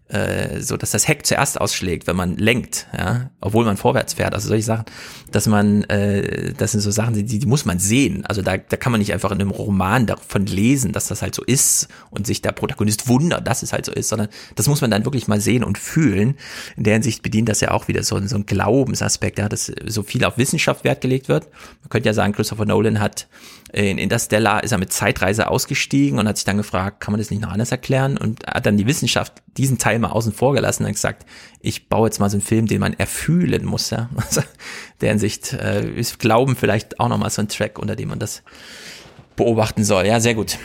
Äh, 0.09 0.61
so 0.61 0.75
dass 0.75 0.89
das 0.89 1.07
Heck 1.07 1.27
zuerst 1.27 1.61
ausschlägt, 1.61 2.07
wenn 2.07 2.15
man 2.15 2.35
lenkt, 2.35 2.87
ja, 2.97 3.29
obwohl 3.41 3.63
man 3.63 3.77
vorwärts 3.77 4.15
fährt. 4.15 4.33
Also 4.33 4.47
solche 4.47 4.63
Sachen, 4.63 4.85
dass 5.31 5.45
man, 5.45 5.83
äh, 5.83 6.51
das 6.57 6.71
sind 6.71 6.81
so 6.81 6.89
Sachen, 6.89 7.13
die, 7.13 7.23
die 7.23 7.45
muss 7.45 7.63
man 7.63 7.77
sehen. 7.77 8.25
Also 8.25 8.41
da, 8.41 8.57
da 8.57 8.75
kann 8.75 8.91
man 8.91 8.97
nicht 8.97 9.13
einfach 9.13 9.29
in 9.29 9.39
einem 9.39 9.51
Roman 9.51 10.07
davon 10.07 10.47
lesen, 10.47 10.93
dass 10.93 11.09
das 11.09 11.21
halt 11.21 11.35
so 11.35 11.43
ist 11.43 11.89
und 12.09 12.25
sich 12.25 12.41
der 12.41 12.53
Protagonist 12.53 13.07
wundert, 13.07 13.47
dass 13.47 13.61
es 13.61 13.71
halt 13.71 13.85
so 13.85 13.91
ist, 13.91 14.09
sondern 14.09 14.29
das 14.55 14.67
muss 14.67 14.81
man 14.81 14.89
dann 14.89 15.05
wirklich 15.05 15.27
mal 15.27 15.39
sehen 15.39 15.63
und 15.63 15.77
fühlen. 15.77 16.37
In 16.75 16.85
der 16.85 16.93
Hinsicht 16.93 17.21
bedient 17.21 17.47
das 17.47 17.61
ja 17.61 17.69
auch 17.69 17.87
wieder 17.87 18.01
so, 18.01 18.19
so 18.25 18.35
ein 18.35 18.47
Glaubensaspekt, 18.47 19.37
ja, 19.37 19.47
dass 19.47 19.71
so 19.85 20.01
viel 20.01 20.25
auf 20.25 20.39
Wissenschaft 20.39 20.85
Wert 20.85 21.01
gelegt 21.01 21.29
wird. 21.29 21.49
Man 21.83 21.89
könnte 21.89 22.09
ja 22.09 22.13
sagen, 22.13 22.33
Christopher 22.33 22.65
Nolan 22.65 22.99
hat 22.99 23.27
in 23.71 23.97
Interstellar 23.97 24.63
ist 24.63 24.71
er 24.71 24.77
mit 24.77 24.91
Zeitreise 24.91 25.47
ausgestiegen 25.47 26.17
und 26.17 26.27
hat 26.27 26.37
sich 26.37 26.45
dann 26.45 26.57
gefragt, 26.57 26.99
kann 26.99 27.11
man 27.11 27.19
das 27.19 27.29
nicht 27.29 27.41
noch 27.41 27.51
anders 27.51 27.71
erklären? 27.71 28.17
Und 28.17 28.45
hat 28.47 28.65
dann 28.65 28.77
die 28.77 28.87
Wissenschaft 28.87 29.33
diesen 29.57 29.77
Teil 29.77 29.99
mal 29.99 30.09
außen 30.09 30.33
vor 30.33 30.53
gelassen 30.53 30.85
und 30.85 30.91
gesagt, 30.91 31.25
ich 31.61 31.87
baue 31.87 32.07
jetzt 32.07 32.19
mal 32.19 32.29
so 32.29 32.35
einen 32.37 32.41
Film, 32.41 32.67
den 32.67 32.79
man 32.79 32.93
erfühlen 32.93 33.65
muss, 33.65 33.89
ja. 33.89 34.09
Also, 34.17 34.41
der 35.01 35.09
Hinsicht 35.09 35.53
äh, 35.53 35.87
ist 35.89 36.19
Glauben 36.19 36.55
vielleicht 36.55 36.99
auch 36.99 37.09
nochmal 37.09 37.29
so 37.29 37.41
ein 37.41 37.47
Track, 37.47 37.79
unter 37.79 37.95
dem 37.95 38.09
man 38.09 38.19
das 38.19 38.43
beobachten 39.35 39.83
soll. 39.83 40.05
Ja, 40.05 40.19
sehr 40.19 40.35
gut. 40.35 40.57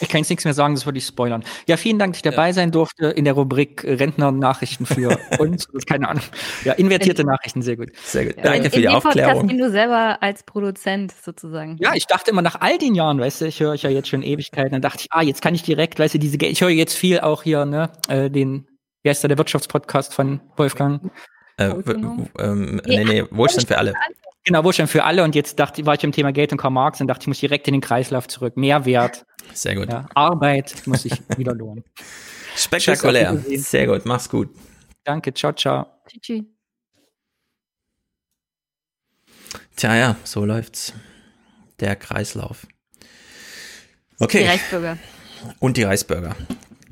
Ich 0.00 0.08
kann 0.08 0.18
jetzt 0.20 0.30
nichts 0.30 0.44
mehr 0.44 0.54
sagen, 0.54 0.74
das 0.74 0.86
würde 0.86 0.98
ich 0.98 1.04
spoilern. 1.06 1.44
Ja, 1.66 1.76
vielen 1.76 1.98
Dank, 1.98 2.12
dass 2.12 2.18
ich 2.18 2.22
dabei 2.22 2.52
sein 2.52 2.70
durfte 2.70 3.06
in 3.08 3.24
der 3.24 3.34
Rubrik 3.34 3.84
Rentner-Nachrichten 3.84 4.86
für 4.86 5.18
uns. 5.38 5.68
Keine 5.86 6.08
Ahnung. 6.08 6.22
Ja, 6.64 6.72
invertierte 6.74 7.24
Nachrichten, 7.24 7.62
sehr 7.62 7.76
gut. 7.76 7.90
Sehr 8.04 8.26
gut. 8.26 8.36
in, 8.36 8.42
Danke 8.42 8.70
für 8.70 8.76
in 8.76 8.82
die 8.82 8.88
dem 8.88 8.92
Podcast, 8.92 9.06
Aufklärung. 9.06 9.48
den 9.48 9.58
du 9.58 9.70
selber 9.70 10.18
als 10.20 10.42
Produzent 10.44 11.12
sozusagen. 11.24 11.76
Ja, 11.80 11.92
ich 11.94 12.06
dachte 12.06 12.30
immer 12.30 12.42
nach 12.42 12.60
all 12.60 12.78
den 12.78 12.94
Jahren, 12.94 13.18
weißt 13.20 13.40
du, 13.42 13.46
ich 13.46 13.60
höre 13.60 13.70
euch 13.72 13.82
ja 13.82 13.90
jetzt 13.90 14.08
schon 14.08 14.22
Ewigkeiten, 14.22 14.72
dann 14.72 14.82
dachte 14.82 15.00
ich, 15.02 15.08
ah, 15.10 15.22
jetzt 15.22 15.42
kann 15.42 15.54
ich 15.54 15.62
direkt, 15.62 15.98
weißt 15.98 16.14
du, 16.14 16.18
diese, 16.18 16.36
ich 16.38 16.60
höre 16.60 16.68
jetzt 16.70 16.94
viel 16.94 17.20
auch 17.20 17.42
hier, 17.42 17.64
ne, 17.64 17.90
äh, 18.08 18.30
den, 18.30 18.66
wie 19.02 19.10
heißt 19.10 19.22
der, 19.22 19.28
der 19.28 19.38
Wirtschaftspodcast 19.38 20.14
von 20.14 20.40
Wolfgang? 20.56 21.10
Äh, 21.56 21.70
w- 21.70 21.84
w- 21.86 22.28
ähm, 22.38 22.80
nee, 22.86 23.04
nee, 23.04 23.24
Wohlstand 23.30 23.66
für 23.68 23.78
alle. 23.78 23.94
Genau, 24.48 24.64
Wohlstand 24.64 24.88
für 24.88 25.04
alle 25.04 25.24
und 25.24 25.34
jetzt 25.34 25.58
dachte, 25.58 25.84
war 25.84 25.92
ich 25.92 26.02
im 26.04 26.10
Thema 26.10 26.32
Geld 26.32 26.52
und 26.52 26.58
Karl 26.58 26.70
Marx 26.70 27.02
und 27.02 27.06
dachte, 27.06 27.24
ich 27.24 27.26
muss 27.26 27.38
direkt 27.38 27.68
in 27.68 27.74
den 27.74 27.82
Kreislauf 27.82 28.28
zurück. 28.28 28.56
Mehrwert, 28.56 29.26
Sehr 29.52 29.74
gut. 29.74 29.90
ja, 29.90 30.08
Arbeit 30.14 30.86
muss 30.86 31.02
sich 31.02 31.12
wieder 31.36 31.54
lohnen. 31.54 31.84
Spektakulär. 32.56 33.38
Tschüss. 33.44 33.70
Sehr 33.70 33.86
gut, 33.86 34.06
mach's 34.06 34.26
gut. 34.26 34.48
Danke, 35.04 35.34
ciao, 35.34 35.52
ciao. 35.52 35.86
Tschüss. 36.22 36.44
Tja, 39.76 39.94
ja, 39.94 40.16
so 40.24 40.46
läuft's. 40.46 40.94
Der 41.80 41.94
Kreislauf. 41.94 42.66
Okay. 44.18 44.44
Die 44.44 44.48
Reichsbürger. 44.48 44.96
Und 45.58 45.76
die 45.76 45.82
Reisburger. 45.82 46.34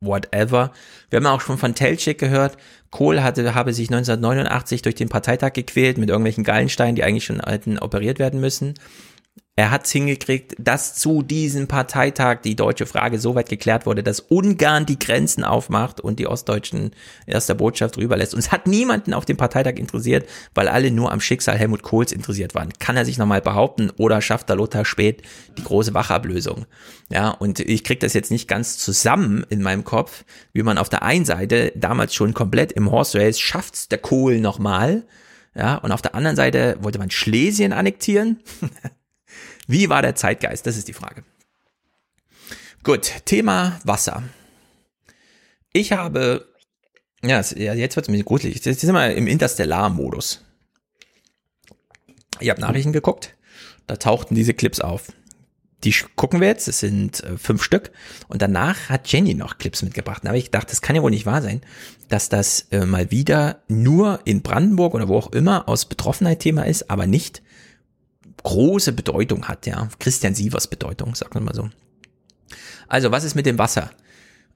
whatever. 0.00 0.72
Wir 1.10 1.18
haben 1.18 1.26
auch 1.26 1.40
schon 1.40 1.58
von 1.58 1.76
Telchik 1.76 2.18
gehört, 2.18 2.56
Kohl 2.90 3.22
hatte, 3.22 3.54
habe 3.54 3.72
sich 3.72 3.88
1989 3.88 4.82
durch 4.82 4.96
den 4.96 5.08
Parteitag 5.08 5.52
gequält 5.52 5.96
mit 5.96 6.08
irgendwelchen 6.08 6.42
Gallensteinen, 6.42 6.96
die 6.96 7.04
eigentlich 7.04 7.24
schon 7.24 7.40
hätten 7.40 7.78
operiert 7.78 8.18
werden 8.18 8.40
müssen. 8.40 8.74
Er 9.54 9.70
hat 9.70 9.84
es 9.84 9.92
hingekriegt, 9.92 10.54
dass 10.58 10.94
zu 10.94 11.20
diesem 11.20 11.68
Parteitag 11.68 12.40
die 12.40 12.56
deutsche 12.56 12.86
Frage 12.86 13.18
so 13.18 13.34
weit 13.34 13.50
geklärt 13.50 13.84
wurde, 13.84 14.02
dass 14.02 14.20
Ungarn 14.20 14.86
die 14.86 14.98
Grenzen 14.98 15.44
aufmacht 15.44 16.00
und 16.00 16.18
die 16.18 16.26
Ostdeutschen 16.26 16.92
erster 17.26 17.54
Botschaft 17.54 17.98
rüberlässt. 17.98 18.32
Und 18.32 18.40
es 18.40 18.50
hat 18.50 18.66
niemanden 18.66 19.12
auf 19.12 19.26
dem 19.26 19.36
Parteitag 19.36 19.74
interessiert, 19.76 20.26
weil 20.54 20.68
alle 20.68 20.90
nur 20.90 21.12
am 21.12 21.20
Schicksal 21.20 21.58
Helmut 21.58 21.82
Kohls 21.82 22.12
interessiert 22.12 22.54
waren. 22.54 22.72
Kann 22.78 22.96
er 22.96 23.04
sich 23.04 23.18
nochmal 23.18 23.42
behaupten 23.42 23.90
oder 23.98 24.22
schafft 24.22 24.48
der 24.48 24.56
Lothar 24.56 24.86
Spät 24.86 25.20
die 25.58 25.64
große 25.64 25.92
Wachablösung? 25.92 26.64
Ja, 27.10 27.28
und 27.28 27.60
ich 27.60 27.84
krieg 27.84 28.00
das 28.00 28.14
jetzt 28.14 28.30
nicht 28.30 28.48
ganz 28.48 28.78
zusammen 28.78 29.44
in 29.50 29.60
meinem 29.60 29.84
Kopf, 29.84 30.24
wie 30.54 30.62
man 30.62 30.78
auf 30.78 30.88
der 30.88 31.02
einen 31.02 31.26
Seite 31.26 31.74
damals 31.76 32.14
schon 32.14 32.32
komplett 32.32 32.72
im 32.72 32.90
Horse 32.90 33.18
Race 33.18 33.38
schafft's 33.38 33.88
der 33.88 33.98
Kohl 33.98 34.40
nochmal, 34.40 35.04
ja, 35.54 35.76
und 35.76 35.92
auf 35.92 36.00
der 36.00 36.14
anderen 36.14 36.36
Seite 36.36 36.78
wollte 36.80 36.98
man 36.98 37.10
Schlesien 37.10 37.74
annektieren. 37.74 38.40
Wie 39.72 39.88
war 39.88 40.02
der 40.02 40.14
Zeitgeist? 40.14 40.66
Das 40.66 40.76
ist 40.76 40.86
die 40.88 40.92
Frage. 40.92 41.24
Gut, 42.84 43.10
Thema 43.24 43.80
Wasser. 43.84 44.22
Ich 45.72 45.92
habe, 45.92 46.46
ja, 47.24 47.40
jetzt 47.40 47.96
wird 47.96 48.06
es 48.06 48.12
bisschen 48.12 48.26
gruselig. 48.26 48.62
Jetzt 48.62 48.80
sind 48.80 48.92
wir 48.92 49.14
im 49.14 49.26
Interstellar-Modus. 49.26 50.44
Ich 52.38 52.50
habe 52.50 52.60
Nachrichten 52.60 52.92
geguckt, 52.92 53.34
da 53.86 53.96
tauchten 53.96 54.34
diese 54.34 54.52
Clips 54.52 54.80
auf. 54.80 55.10
Die 55.84 55.94
gucken 56.16 56.42
wir 56.42 56.48
jetzt, 56.48 56.68
es 56.68 56.80
sind 56.80 57.24
äh, 57.24 57.38
fünf 57.38 57.62
Stück. 57.62 57.92
Und 58.28 58.42
danach 58.42 58.90
hat 58.90 59.10
Jenny 59.10 59.32
noch 59.32 59.56
Clips 59.56 59.80
mitgebracht. 59.80 60.22
Da 60.22 60.28
habe 60.28 60.38
ich 60.38 60.44
gedacht, 60.44 60.70
das 60.70 60.82
kann 60.82 60.96
ja 60.96 61.02
wohl 61.02 61.10
nicht 61.10 61.24
wahr 61.24 61.40
sein, 61.40 61.62
dass 62.10 62.28
das 62.28 62.66
äh, 62.72 62.84
mal 62.84 63.10
wieder 63.10 63.62
nur 63.68 64.20
in 64.26 64.42
Brandenburg 64.42 64.92
oder 64.92 65.08
wo 65.08 65.16
auch 65.16 65.32
immer 65.32 65.66
aus 65.66 65.86
Betroffenheit 65.86 66.40
Thema 66.40 66.64
ist, 66.66 66.90
aber 66.90 67.06
nicht 67.06 67.42
große 68.42 68.92
Bedeutung 68.92 69.48
hat, 69.48 69.66
ja. 69.66 69.88
Christian 69.98 70.34
Sievers 70.34 70.66
Bedeutung, 70.66 71.14
sagt 71.14 71.34
man 71.34 71.44
mal 71.44 71.54
so. 71.54 71.70
Also, 72.88 73.10
was 73.10 73.24
ist 73.24 73.34
mit 73.34 73.46
dem 73.46 73.58
Wasser? 73.58 73.90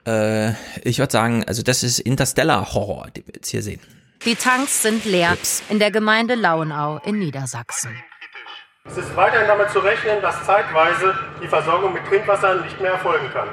Äh, 0.06 0.50
ich 0.82 0.98
würde 0.98 1.12
sagen, 1.12 1.44
also 1.46 1.62
das 1.62 1.82
ist 1.82 1.98
Interstellar 1.98 2.72
Horror, 2.74 3.08
den 3.10 3.26
wir 3.26 3.34
jetzt 3.34 3.48
hier 3.48 3.62
sehen. 3.62 3.80
Die 4.24 4.34
Tanks 4.34 4.82
sind 4.82 5.04
leer 5.04 5.36
in 5.68 5.78
der 5.78 5.90
Gemeinde 5.90 6.34
Lauenau 6.34 6.98
in 7.04 7.18
Niedersachsen. 7.18 7.90
Es 8.84 8.96
ist 8.96 9.16
weiterhin 9.16 9.48
damit 9.48 9.70
zu 9.70 9.80
rechnen, 9.80 10.22
dass 10.22 10.44
zeitweise 10.46 11.14
die 11.42 11.48
Versorgung 11.48 11.92
mit 11.92 12.04
Trinkwasser 12.06 12.62
nicht 12.62 12.80
mehr 12.80 12.92
erfolgen 12.92 13.28
kann. 13.32 13.48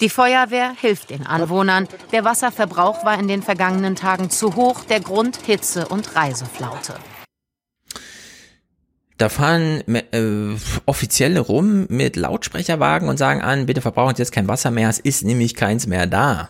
Die 0.00 0.08
Feuerwehr 0.08 0.72
hilft 0.80 1.10
den 1.10 1.26
Anwohnern. 1.26 1.86
Der 2.12 2.24
Wasserverbrauch 2.24 3.04
war 3.04 3.18
in 3.18 3.28
den 3.28 3.42
vergangenen 3.42 3.96
Tagen 3.96 4.30
zu 4.30 4.54
hoch. 4.54 4.84
Der 4.84 5.00
Grund 5.00 5.36
Hitze 5.44 5.88
und 5.88 6.16
Reiseflaute. 6.16 6.94
Da 9.20 9.28
fahren 9.28 9.82
äh, 9.86 10.56
Offizielle 10.86 11.40
rum 11.40 11.84
mit 11.90 12.16
Lautsprecherwagen 12.16 13.06
und 13.06 13.18
sagen 13.18 13.42
an, 13.42 13.66
bitte 13.66 13.82
verbrauchen 13.82 14.16
Sie 14.16 14.22
jetzt 14.22 14.32
kein 14.32 14.48
Wasser 14.48 14.70
mehr, 14.70 14.88
es 14.88 14.98
ist 14.98 15.24
nämlich 15.24 15.54
keins 15.54 15.86
mehr 15.86 16.06
da. 16.06 16.48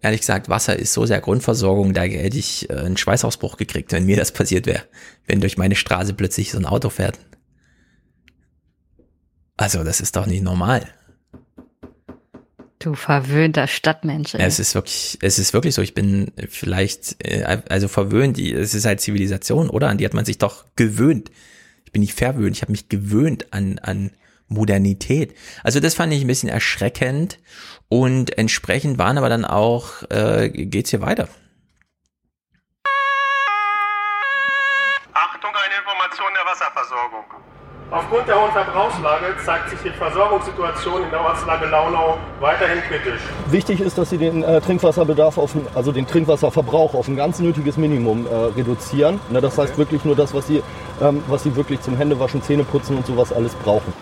Ehrlich 0.00 0.20
gesagt, 0.20 0.48
Wasser 0.48 0.78
ist 0.78 0.92
so 0.92 1.06
sehr 1.06 1.20
Grundversorgung, 1.20 1.92
da 1.92 2.02
hätte 2.02 2.38
ich 2.38 2.70
äh, 2.70 2.74
einen 2.74 2.96
Schweißausbruch 2.96 3.56
gekriegt, 3.56 3.90
wenn 3.90 4.06
mir 4.06 4.16
das 4.16 4.30
passiert 4.30 4.66
wäre, 4.66 4.84
wenn 5.26 5.40
durch 5.40 5.58
meine 5.58 5.74
Straße 5.74 6.14
plötzlich 6.14 6.52
so 6.52 6.58
ein 6.58 6.66
Auto 6.66 6.88
fährt. 6.88 7.18
Also, 9.56 9.82
das 9.82 10.00
ist 10.00 10.14
doch 10.14 10.26
nicht 10.26 10.44
normal. 10.44 10.86
Du 12.80 12.94
verwöhnter 12.94 13.66
Stadtmensch. 13.66 14.34
ey. 14.34 14.40
Es 14.42 14.58
ist 14.58 14.74
wirklich, 14.74 15.18
es 15.20 15.38
ist 15.38 15.52
wirklich 15.52 15.74
so. 15.74 15.82
Ich 15.82 15.92
bin 15.92 16.32
vielleicht, 16.48 17.22
äh, 17.22 17.60
also 17.68 17.88
verwöhnt. 17.88 18.38
Es 18.38 18.74
ist 18.74 18.86
halt 18.86 19.02
Zivilisation, 19.02 19.68
oder? 19.68 19.88
An 19.88 19.98
die 19.98 20.06
hat 20.06 20.14
man 20.14 20.24
sich 20.24 20.38
doch 20.38 20.64
gewöhnt. 20.76 21.30
Ich 21.84 21.92
bin 21.92 22.00
nicht 22.00 22.14
verwöhnt. 22.14 22.56
Ich 22.56 22.62
habe 22.62 22.72
mich 22.72 22.88
gewöhnt 22.88 23.52
an 23.52 23.78
an 23.80 24.12
Modernität. 24.48 25.36
Also 25.62 25.78
das 25.78 25.94
fand 25.94 26.12
ich 26.14 26.22
ein 26.22 26.26
bisschen 26.26 26.48
erschreckend 26.48 27.38
und 27.88 28.36
entsprechend 28.38 28.96
waren 28.98 29.18
aber 29.18 29.28
dann 29.28 29.44
auch 29.44 30.02
äh, 30.10 30.48
geht's 30.48 30.90
hier 30.90 31.02
weiter. 31.02 31.28
Achtung, 35.12 35.50
eine 35.54 35.74
Information 35.78 36.28
der 36.34 36.50
Wasserversorgung. 36.50 37.24
Aufgrund 37.92 38.28
der 38.28 38.40
hohen 38.40 38.52
Verbrauchslage 38.52 39.34
zeigt 39.44 39.70
sich 39.70 39.80
die 39.80 39.90
Versorgungssituation 39.90 41.02
in 41.02 41.10
der 41.10 41.20
Ortslage 41.22 41.66
Launau 41.66 42.18
weiterhin 42.38 42.80
kritisch. 42.82 43.20
Wichtig 43.46 43.80
ist, 43.80 43.98
dass 43.98 44.10
Sie 44.10 44.18
den 44.18 44.44
äh, 44.44 44.60
Trinkwasserbedarf, 44.60 45.38
auf, 45.38 45.56
also 45.74 45.90
den 45.90 46.06
Trinkwasserverbrauch 46.06 46.94
auf 46.94 47.08
ein 47.08 47.16
ganz 47.16 47.40
nötiges 47.40 47.76
Minimum 47.76 48.28
äh, 48.28 48.34
reduzieren. 48.56 49.18
Ne, 49.30 49.40
das 49.40 49.58
heißt 49.58 49.76
wirklich 49.76 50.04
nur 50.04 50.14
das, 50.14 50.32
was 50.34 50.46
Sie, 50.46 50.62
ähm, 51.02 51.24
was 51.26 51.42
Sie 51.42 51.56
wirklich 51.56 51.80
zum 51.80 51.96
Händewaschen, 51.96 52.42
Zähneputzen 52.42 52.96
und 52.96 53.06
sowas 53.06 53.32
alles 53.32 53.54
brauchen. 53.56 53.92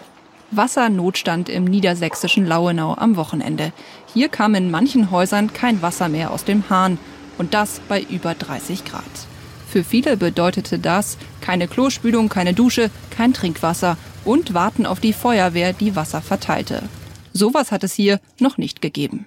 Wassernotstand 0.50 1.48
im 1.48 1.64
niedersächsischen 1.64 2.46
Lauenau 2.46 2.94
am 2.94 3.16
Wochenende. 3.16 3.72
Hier 4.12 4.28
kam 4.28 4.54
in 4.54 4.70
manchen 4.70 5.10
Häusern 5.10 5.54
kein 5.54 5.80
Wasser 5.80 6.10
mehr 6.10 6.30
aus 6.30 6.44
dem 6.44 6.68
Hahn. 6.68 6.98
Und 7.38 7.54
das 7.54 7.80
bei 7.88 8.02
über 8.02 8.34
30 8.34 8.84
Grad. 8.84 9.27
Für 9.70 9.84
viele 9.84 10.16
bedeutete 10.16 10.78
das 10.78 11.18
keine 11.42 11.68
Klospülung, 11.68 12.28
keine 12.28 12.54
Dusche, 12.54 12.90
kein 13.10 13.34
Trinkwasser 13.34 13.98
und 14.24 14.54
warten 14.54 14.86
auf 14.86 15.00
die 15.00 15.12
Feuerwehr, 15.12 15.72
die 15.74 15.94
Wasser 15.94 16.22
verteilte. 16.22 16.82
Sowas 17.32 17.70
hat 17.70 17.84
es 17.84 17.92
hier 17.92 18.20
noch 18.40 18.56
nicht 18.56 18.80
gegeben. 18.80 19.26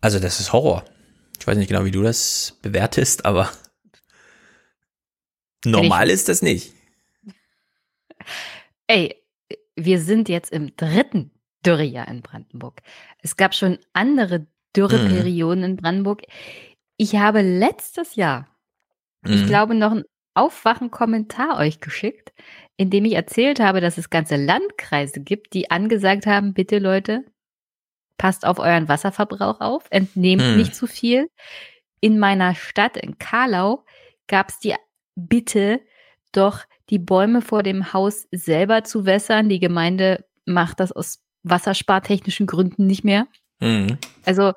Also 0.00 0.18
das 0.18 0.40
ist 0.40 0.52
Horror. 0.52 0.84
Ich 1.38 1.46
weiß 1.46 1.56
nicht 1.56 1.68
genau, 1.68 1.84
wie 1.84 1.90
du 1.90 2.02
das 2.02 2.58
bewertest, 2.60 3.24
aber 3.24 3.50
normal 5.64 6.10
ist 6.10 6.28
das 6.28 6.42
nicht. 6.42 6.74
Ey, 8.86 9.16
wir 9.74 10.00
sind 10.00 10.28
jetzt 10.28 10.52
im 10.52 10.76
dritten 10.76 11.30
Dürrejahr 11.64 12.08
in 12.08 12.20
Brandenburg. 12.20 12.82
Es 13.22 13.36
gab 13.36 13.54
schon 13.54 13.78
andere 13.92 14.46
Dürreperioden 14.76 15.64
in 15.64 15.76
Brandenburg. 15.76 16.22
Ich 16.96 17.16
habe 17.16 17.42
letztes 17.42 18.16
Jahr, 18.16 18.48
ich 19.24 19.42
Mhm. 19.42 19.46
glaube, 19.46 19.74
noch 19.74 19.92
einen 19.92 20.04
Aufwachen-Kommentar 20.34 21.58
euch 21.58 21.80
geschickt, 21.80 22.32
in 22.76 22.90
dem 22.90 23.04
ich 23.04 23.12
erzählt 23.14 23.60
habe, 23.60 23.80
dass 23.80 23.98
es 23.98 24.10
ganze 24.10 24.36
Landkreise 24.36 25.20
gibt, 25.20 25.52
die 25.54 25.70
angesagt 25.70 26.26
haben, 26.26 26.54
bitte 26.54 26.78
Leute, 26.78 27.24
passt 28.18 28.46
auf 28.46 28.58
euren 28.58 28.88
Wasserverbrauch 28.88 29.60
auf, 29.60 29.84
entnehmt 29.90 30.42
Hm. 30.42 30.56
nicht 30.56 30.74
zu 30.74 30.86
viel. 30.86 31.28
In 32.00 32.18
meiner 32.18 32.54
Stadt, 32.54 32.96
in 32.96 33.18
Karlau, 33.18 33.84
gab 34.28 34.48
es 34.48 34.58
die 34.58 34.74
Bitte, 35.14 35.80
doch 36.32 36.60
die 36.88 36.98
Bäume 36.98 37.42
vor 37.42 37.62
dem 37.62 37.92
Haus 37.92 38.26
selber 38.32 38.84
zu 38.84 39.04
wässern. 39.04 39.48
Die 39.48 39.60
Gemeinde 39.60 40.24
macht 40.46 40.80
das 40.80 40.92
aus 40.92 41.22
wasserspartechnischen 41.42 42.46
Gründen 42.46 42.86
nicht 42.86 43.04
mehr. 43.04 43.26
Mhm. 43.60 43.98
Also, 44.24 44.52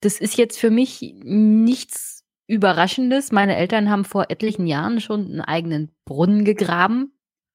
das 0.00 0.20
ist 0.20 0.36
jetzt 0.36 0.58
für 0.58 0.70
mich 0.70 1.00
nichts 1.22 2.23
Überraschendes. 2.46 3.32
Meine 3.32 3.56
Eltern 3.56 3.90
haben 3.90 4.04
vor 4.04 4.26
etlichen 4.30 4.66
Jahren 4.66 5.00
schon 5.00 5.26
einen 5.26 5.40
eigenen 5.40 5.90
Brunnen 6.04 6.44
gegraben 6.44 7.12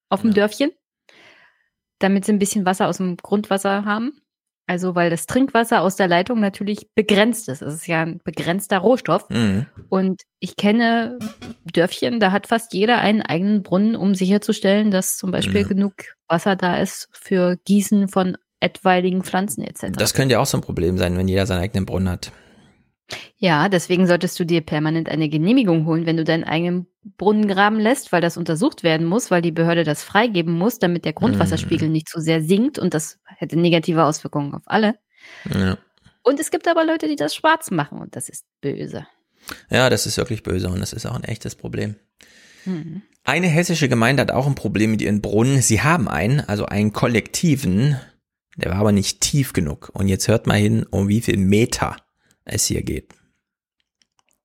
auf 0.10 0.22
dem 0.22 0.34
Dörfchen, 0.34 0.72
damit 2.00 2.26
sie 2.26 2.34
ein 2.34 2.40
bisschen 2.40 2.66
Wasser 2.66 2.88
aus 2.88 2.98
dem 2.98 3.18
Grundwasser 3.18 3.86
haben. 3.86 4.14
Also, 4.68 4.94
weil 4.94 5.10
das 5.10 5.26
Trinkwasser 5.26 5.82
aus 5.82 5.96
der 5.96 6.08
Leitung 6.08 6.40
natürlich 6.40 6.94
begrenzt 6.94 7.50
ist. 7.50 7.64
Es 7.64 7.74
ist 7.74 7.88
ja 7.88 8.04
ein 8.04 8.22
begrenzter 8.24 8.78
Rohstoff. 8.78 9.28
Mhm. 9.30 9.66
Und 9.90 10.22
ich 10.40 10.58
kenne 10.58 11.18
Dörfchen, 11.74 12.20
da 12.20 12.32
hat 12.32 12.46
fast 12.46 12.74
jeder 12.74 13.00
einen 13.00 13.24
eigenen 13.24 13.64
Brunnen, 13.64 13.96
um 13.96 14.14
sicherzustellen, 14.14 14.92
dass 14.92 15.18
zum 15.18 15.32
Beispiel 15.32 15.62
Ja. 15.62 15.68
genug 15.68 15.94
Wasser 16.28 16.56
da 16.56 16.78
ist 16.78 17.10
für 17.12 17.58
Gießen 17.66 18.10
von 18.10 18.38
etwaigen 18.60 19.24
Pflanzen 19.24 19.64
etc. 19.64 19.98
Das 19.98 20.14
könnte 20.14 20.34
ja 20.34 20.40
auch 20.40 20.46
so 20.46 20.58
ein 20.60 20.62
Problem 20.62 21.00
sein, 21.00 21.18
wenn 21.18 21.28
jeder 21.28 21.48
seinen 21.48 21.62
eigenen 21.62 21.88
Brunnen 21.88 22.10
hat. 22.10 22.32
Ja, 23.38 23.70
deswegen 23.70 24.06
solltest 24.06 24.40
du 24.40 24.46
dir 24.46 24.62
permanent 24.62 25.10
eine 25.10 25.30
Genehmigung 25.30 25.86
holen, 25.86 26.06
wenn 26.06 26.18
du 26.18 26.24
deinen 26.24 26.44
eigenen 26.44 26.88
Brunnen 27.18 27.48
graben 27.48 27.80
lässt, 27.80 28.12
weil 28.12 28.22
das 28.22 28.38
untersucht 28.38 28.84
werden 28.84 29.08
muss, 29.08 29.32
weil 29.32 29.42
die 29.42 29.52
Behörde 29.52 29.84
das 29.84 30.04
freigeben 30.04 30.54
muss, 30.58 30.80
damit 30.80 31.06
der 31.06 31.14
Grundwasserspiegel 31.14 31.88
Mhm. 31.88 31.94
nicht 31.94 32.10
zu 32.10 32.20
sehr 32.20 32.44
sinkt 32.44 32.78
und 32.78 32.94
das 32.94 33.20
hätte 33.26 33.58
negative 33.58 34.04
Auswirkungen 34.04 34.54
auf 34.54 34.64
alle. 34.66 34.96
Ja. 35.54 35.78
Und 36.24 36.40
es 36.40 36.52
gibt 36.52 36.68
aber 36.68 36.86
Leute, 36.86 37.08
die 37.08 37.16
das 37.16 37.34
schwarz 37.34 37.72
machen 37.72 38.00
und 38.00 38.16
das 38.16 38.30
ist 38.30 38.46
böse. 38.62 39.08
ja, 39.72 39.90
das 39.90 40.06
ist 40.06 40.18
wirklich 40.18 40.44
böse 40.44 40.70
und 40.70 40.80
das 40.80 40.94
ist 40.94 41.06
auch 41.06 41.16
ein 41.16 41.24
echtes 41.24 41.56
Problem. 41.56 41.96
Mhm. 42.66 43.02
Eine 43.24 43.48
hessische 43.48 43.90
Gemeinde 43.90 44.22
hat 44.22 44.32
auch 44.32 44.46
ein 44.48 44.56
Problem 44.56 44.92
mit 44.92 45.02
ihren 45.02 45.22
Brunnen. 45.22 45.62
Sie 45.62 45.82
haben 45.82 46.08
einen, 46.08 46.42
also 46.42 46.66
einen 46.66 46.94
kollektiven, 46.94 47.98
der 48.58 48.72
war 48.72 48.80
aber 48.80 48.92
nicht 48.92 49.22
tief 49.22 49.54
genug. 49.54 49.90
Und 49.94 50.08
jetzt 50.10 50.28
hört 50.28 50.46
mal 50.48 50.58
hin, 50.58 50.86
um 50.92 51.08
wie 51.08 51.22
viel 51.22 51.38
Meter 51.38 51.96
es 52.52 52.66
hier 52.66 52.84
geht. 52.84 53.14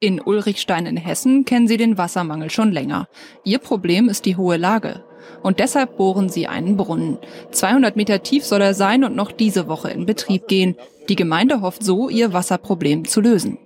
In 0.00 0.20
Ulrichstein 0.20 0.86
in 0.86 0.96
Hessen 0.96 1.44
kennen 1.44 1.66
sie 1.66 1.78
den 1.78 1.96
Wassermangel 1.96 2.50
schon 2.50 2.72
länger. 2.72 3.08
Ihr 3.44 3.58
Problem 3.58 4.08
ist 4.08 4.26
die 4.26 4.36
hohe 4.36 4.56
Lage. 4.56 5.02
Und 5.42 5.58
deshalb 5.58 5.96
bohren 5.96 6.28
sie 6.28 6.46
einen 6.46 6.76
Brunnen. 6.76 7.18
200 7.52 7.96
Meter 7.96 8.22
tief 8.22 8.44
soll 8.44 8.60
er 8.60 8.74
sein 8.74 9.04
und 9.04 9.16
noch 9.16 9.32
diese 9.32 9.68
Woche 9.68 9.90
in 9.90 10.04
Betrieb 10.04 10.46
gehen. 10.48 10.76
Die 11.08 11.16
Gemeinde 11.16 11.60
hofft 11.60 11.82
so, 11.82 12.08
ihr 12.08 12.32
Wasserproblem 12.32 13.06
zu 13.06 13.20
lösen. 13.20 13.58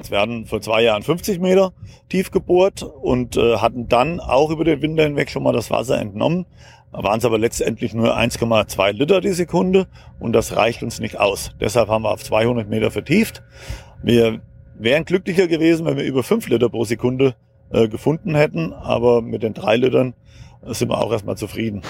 Es 0.00 0.10
werden 0.10 0.46
vor 0.46 0.60
zwei 0.60 0.82
Jahren 0.82 1.02
50 1.02 1.40
Meter 1.40 1.72
tief 2.08 2.30
gebohrt 2.30 2.82
und 2.82 3.36
äh, 3.36 3.56
hatten 3.56 3.88
dann 3.88 4.20
auch 4.20 4.50
über 4.50 4.64
den 4.64 4.82
Winter 4.82 5.04
hinweg 5.04 5.30
schon 5.30 5.42
mal 5.42 5.52
das 5.52 5.70
Wasser 5.70 6.00
entnommen. 6.00 6.46
Da 6.92 7.02
waren 7.02 7.18
es 7.18 7.24
aber 7.24 7.38
letztendlich 7.38 7.92
nur 7.94 8.16
1,2 8.16 8.92
Liter 8.92 9.20
die 9.20 9.32
Sekunde 9.32 9.86
und 10.18 10.32
das 10.32 10.56
reicht 10.56 10.82
uns 10.82 11.00
nicht 11.00 11.18
aus. 11.20 11.52
Deshalb 11.60 11.88
haben 11.88 12.02
wir 12.02 12.10
auf 12.10 12.24
200 12.24 12.68
Meter 12.68 12.90
vertieft. 12.90 13.42
Wir 14.02 14.40
wären 14.78 15.04
glücklicher 15.04 15.48
gewesen, 15.48 15.84
wenn 15.86 15.96
wir 15.96 16.04
über 16.04 16.22
5 16.22 16.48
Liter 16.48 16.68
pro 16.68 16.84
Sekunde 16.84 17.34
äh, 17.70 17.88
gefunden 17.88 18.34
hätten, 18.34 18.72
aber 18.72 19.20
mit 19.22 19.42
den 19.42 19.52
3 19.54 19.76
Litern 19.76 20.14
äh, 20.66 20.72
sind 20.72 20.88
wir 20.88 20.98
auch 20.98 21.12
erstmal 21.12 21.36
zufrieden. 21.36 21.82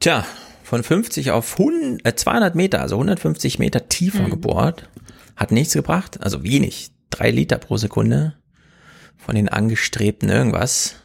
Tja, 0.00 0.24
von 0.62 0.82
50 0.82 1.30
auf 1.30 1.58
100, 1.58 2.06
äh, 2.06 2.14
200 2.14 2.54
Meter, 2.54 2.80
also 2.80 2.96
150 2.96 3.58
Meter 3.58 3.88
tiefer 3.88 4.24
Mhm. 4.24 4.30
gebohrt, 4.30 4.88
hat 5.36 5.52
nichts 5.52 5.74
gebracht, 5.74 6.22
also 6.22 6.42
wenig, 6.42 6.90
drei 7.10 7.30
Liter 7.30 7.58
pro 7.58 7.76
Sekunde 7.76 8.34
von 9.16 9.34
den 9.34 9.48
angestrebten 9.48 10.28
irgendwas. 10.28 10.96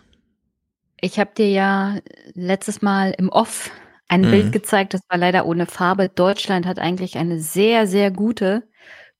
Ich 1.01 1.19
habe 1.19 1.31
dir 1.37 1.49
ja 1.49 1.97
letztes 2.33 2.81
Mal 2.81 3.13
im 3.17 3.29
Off 3.29 3.69
ein 4.07 4.21
Mhm. 4.21 4.31
Bild 4.31 4.51
gezeigt, 4.51 4.93
das 4.93 5.01
war 5.09 5.17
leider 5.17 5.45
ohne 5.45 5.65
Farbe. 5.65 6.09
Deutschland 6.09 6.65
hat 6.65 6.79
eigentlich 6.79 7.17
eine 7.17 7.39
sehr, 7.39 7.87
sehr 7.87 8.09
gute 8.09 8.63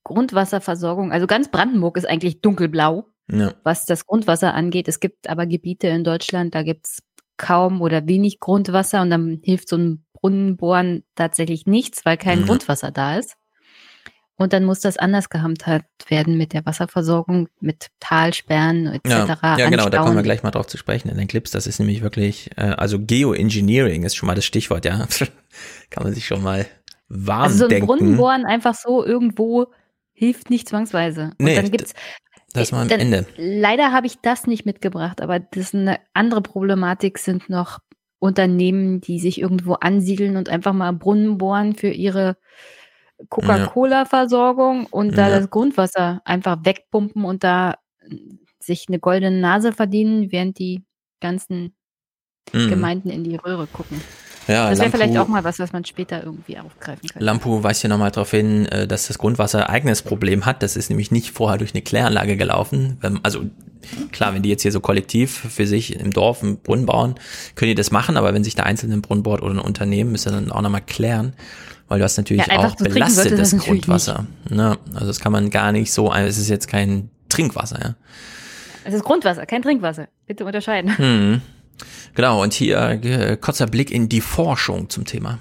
Grundwasserversorgung. 0.04 1.12
Also 1.12 1.28
ganz 1.28 1.50
Brandenburg 1.50 1.98
ist 1.98 2.08
eigentlich 2.08 2.42
dunkelblau, 2.42 3.06
Ja. 3.30 3.54
was 3.64 3.86
das 3.86 4.06
Grundwasser 4.06 4.54
angeht. 4.54 4.88
Es 4.88 5.00
gibt 5.00 5.30
aber 5.30 5.46
Gebiete 5.46 5.88
in 5.88 6.04
Deutschland, 6.04 6.56
da 6.56 6.64
gibt's 6.64 7.00
kaum 7.38 7.82
oder 7.82 8.08
wenig 8.08 8.40
Grundwasser 8.40 9.02
und 9.02 9.10
dann 9.12 9.42
hilft 9.44 9.70
so 9.70 9.78
ein 9.78 10.06
Brunnenbohren 10.14 11.04
tatsächlich 11.16 11.68
nichts, 11.68 12.06
weil 12.06 12.18
kein 12.18 12.40
Ja. 12.40 12.46
Grundwasser 12.48 12.92
da 12.92 13.18
ist. 13.18 13.36
Und 14.40 14.54
dann 14.54 14.66
muss 14.66 14.82
das 14.82 14.98
anders 14.98 15.30
gehandhabt 15.30 16.10
werden 16.10 16.38
mit 16.38 16.54
der 16.54 16.66
Wasserversorgung, 16.66 17.50
mit 17.60 17.88
Talsperren 18.00 18.86
etc. 18.86 19.10
Ja, 19.10 19.58
ja 19.58 19.70
genau, 19.70 19.90
da 19.90 20.04
kommen 20.04 20.16
wir 20.16 20.22
gleich 20.22 20.44
mal 20.44 20.52
drauf 20.52 20.68
zu 20.68 20.78
sprechen 20.78 21.10
in 21.10 21.18
den 21.18 21.28
Clips. 21.28 21.50
Das 21.52 21.66
ist 21.66 21.80
nämlich 21.80 22.04
wirklich, 22.04 22.52
äh, 22.56 22.76
also 22.78 23.00
Geoengineering 23.00 24.04
ist 24.04 24.16
schon 24.16 24.28
mal 24.28 24.36
das 24.36 24.46
Stichwort, 24.46 24.86
ja. 24.86 25.08
Kann 25.90 26.04
man 26.04 26.14
sich 26.14 26.28
schon 26.28 26.44
mal 26.44 26.68
warm 27.10 27.44
Also 27.44 27.58
so 27.58 27.64
ein 27.66 27.70
denken. 27.70 27.88
Brunnenbohren 27.88 28.46
einfach 28.46 28.76
so 28.76 29.04
irgendwo 29.04 29.68
hilft 30.14 30.52
nicht 30.52 30.70
zwangsweise. 30.70 31.32
Und 31.40 31.46
Nee, 31.46 31.56
dann 31.56 31.72
gibt's 31.72 31.94
das 32.54 32.72
war 32.72 32.82
am 32.82 32.88
dann, 32.88 33.00
Ende. 33.00 33.26
Leider 33.38 33.92
habe 33.92 34.08
ich 34.08 34.20
das 34.22 34.48
nicht 34.48 34.66
mitgebracht, 34.66 35.22
aber 35.22 35.40
das 35.40 35.58
ist 35.58 35.76
eine 35.76 36.00
andere 36.14 36.42
Problematik 36.42 37.18
sind 37.18 37.50
noch 37.50 37.80
Unternehmen, 38.20 39.00
die 39.02 39.20
sich 39.20 39.40
irgendwo 39.40 39.74
ansiedeln 39.74 40.38
und 40.38 40.50
einfach 40.50 40.74
mal 40.74 40.92
Brunnen 40.92 41.38
bohren 41.38 41.76
für 41.76 41.90
ihre 41.90 42.38
Coca-Cola-Versorgung 43.30 44.86
und 44.88 45.18
da 45.18 45.30
Ja. 45.30 45.40
das 45.40 45.50
Grundwasser 45.50 46.22
einfach 46.26 46.58
wegpumpen 46.64 47.24
und 47.26 47.44
da 47.44 47.76
sich 48.60 48.86
eine 48.88 49.00
goldene 49.00 49.40
Nase 49.40 49.72
verdienen, 49.74 50.32
während 50.32 50.60
die 50.60 50.84
ganzen 51.22 51.74
Mhm. 52.54 52.70
Gemeinden 52.70 53.10
in 53.10 53.24
die 53.24 53.36
Röhre 53.36 53.68
gucken. 53.68 54.00
Ja, 54.48 54.70
das 54.70 54.80
wäre 54.80 54.90
vielleicht 54.92 55.18
auch 55.18 55.28
mal 55.28 55.44
was, 55.44 55.60
was 55.60 55.74
man 55.74 55.84
später 55.84 56.24
irgendwie 56.24 56.58
aufgreifen 56.58 57.10
könnte. 57.10 57.26
Lampu 57.26 57.62
weist 57.64 57.82
hier 57.82 57.90
nochmal 57.90 58.12
darauf 58.12 58.32
hin, 58.32 58.66
äh, 58.68 58.88
dass 58.88 59.08
das 59.08 59.18
Grundwasser 59.18 59.68
ein 59.68 59.76
eigenes 59.76 60.02
Problem 60.02 60.46
hat. 60.46 60.64
Das 60.64 60.78
ist 60.78 60.90
nämlich 60.90 61.12
nicht 61.12 61.32
vorher 61.32 61.58
durch 61.58 61.74
eine 61.74 61.82
Kläranlage 61.82 62.38
gelaufen. 62.38 62.98
Also 63.24 63.42
klar, 64.14 64.34
wenn 64.34 64.44
die 64.44 64.50
jetzt 64.50 64.62
hier 64.62 64.72
so 64.72 64.80
kollektiv 64.80 65.32
für 65.34 65.68
sich 65.68 66.00
im 66.00 66.12
Dorf 66.12 66.42
einen 66.44 66.60
Brunnen 66.60 66.86
bauen, 66.86 67.16
können 67.56 67.70
die 67.72 67.76
das 67.76 67.92
machen, 67.92 68.16
aber 68.16 68.34
wenn 68.34 68.46
sich 68.46 68.56
der 68.56 68.66
einzelne 68.66 68.94
einen 68.94 69.02
Brunnen 69.02 69.24
baut 69.24 69.42
oder 69.42 69.56
ein 69.56 69.60
Unternehmen, 69.60 70.14
müssen 70.14 70.32
dann 70.32 70.50
auch 70.52 70.62
nochmal 70.62 70.82
klären, 70.82 71.34
weil 71.88 72.00
du 72.00 72.06
hast 72.06 72.18
natürlich 72.18 72.46
Ja, 72.46 72.60
auch 72.60 72.76
belastetes 72.76 73.52
das 73.52 73.60
Grundwasser. 73.60 74.26
Ne? 74.50 74.78
Also 74.94 75.08
das 75.08 75.20
kann 75.20 75.32
man 75.32 75.50
gar 75.50 75.72
nicht 75.72 75.92
so, 75.92 76.12
es 76.12 76.38
ist 76.38 76.50
jetzt 76.50 76.68
kein 76.68 77.10
Trinkwasser, 77.30 77.80
ja. 77.82 77.96
Es 78.84 78.94
ist 78.94 79.04
Grundwasser, 79.04 79.46
kein 79.46 79.62
Trinkwasser. 79.62 80.08
Bitte 80.28 80.46
unterscheiden. 80.46 80.98
Hm. 80.98 81.42
Genau, 82.16 82.42
und 82.42 82.54
hier 82.54 82.80
äh, 83.04 83.38
kurzer 83.38 83.68
Blick 83.68 83.92
in 83.92 84.10
die 84.10 84.22
Forschung 84.22 84.90
zum 84.90 85.06
Thema. 85.06 85.40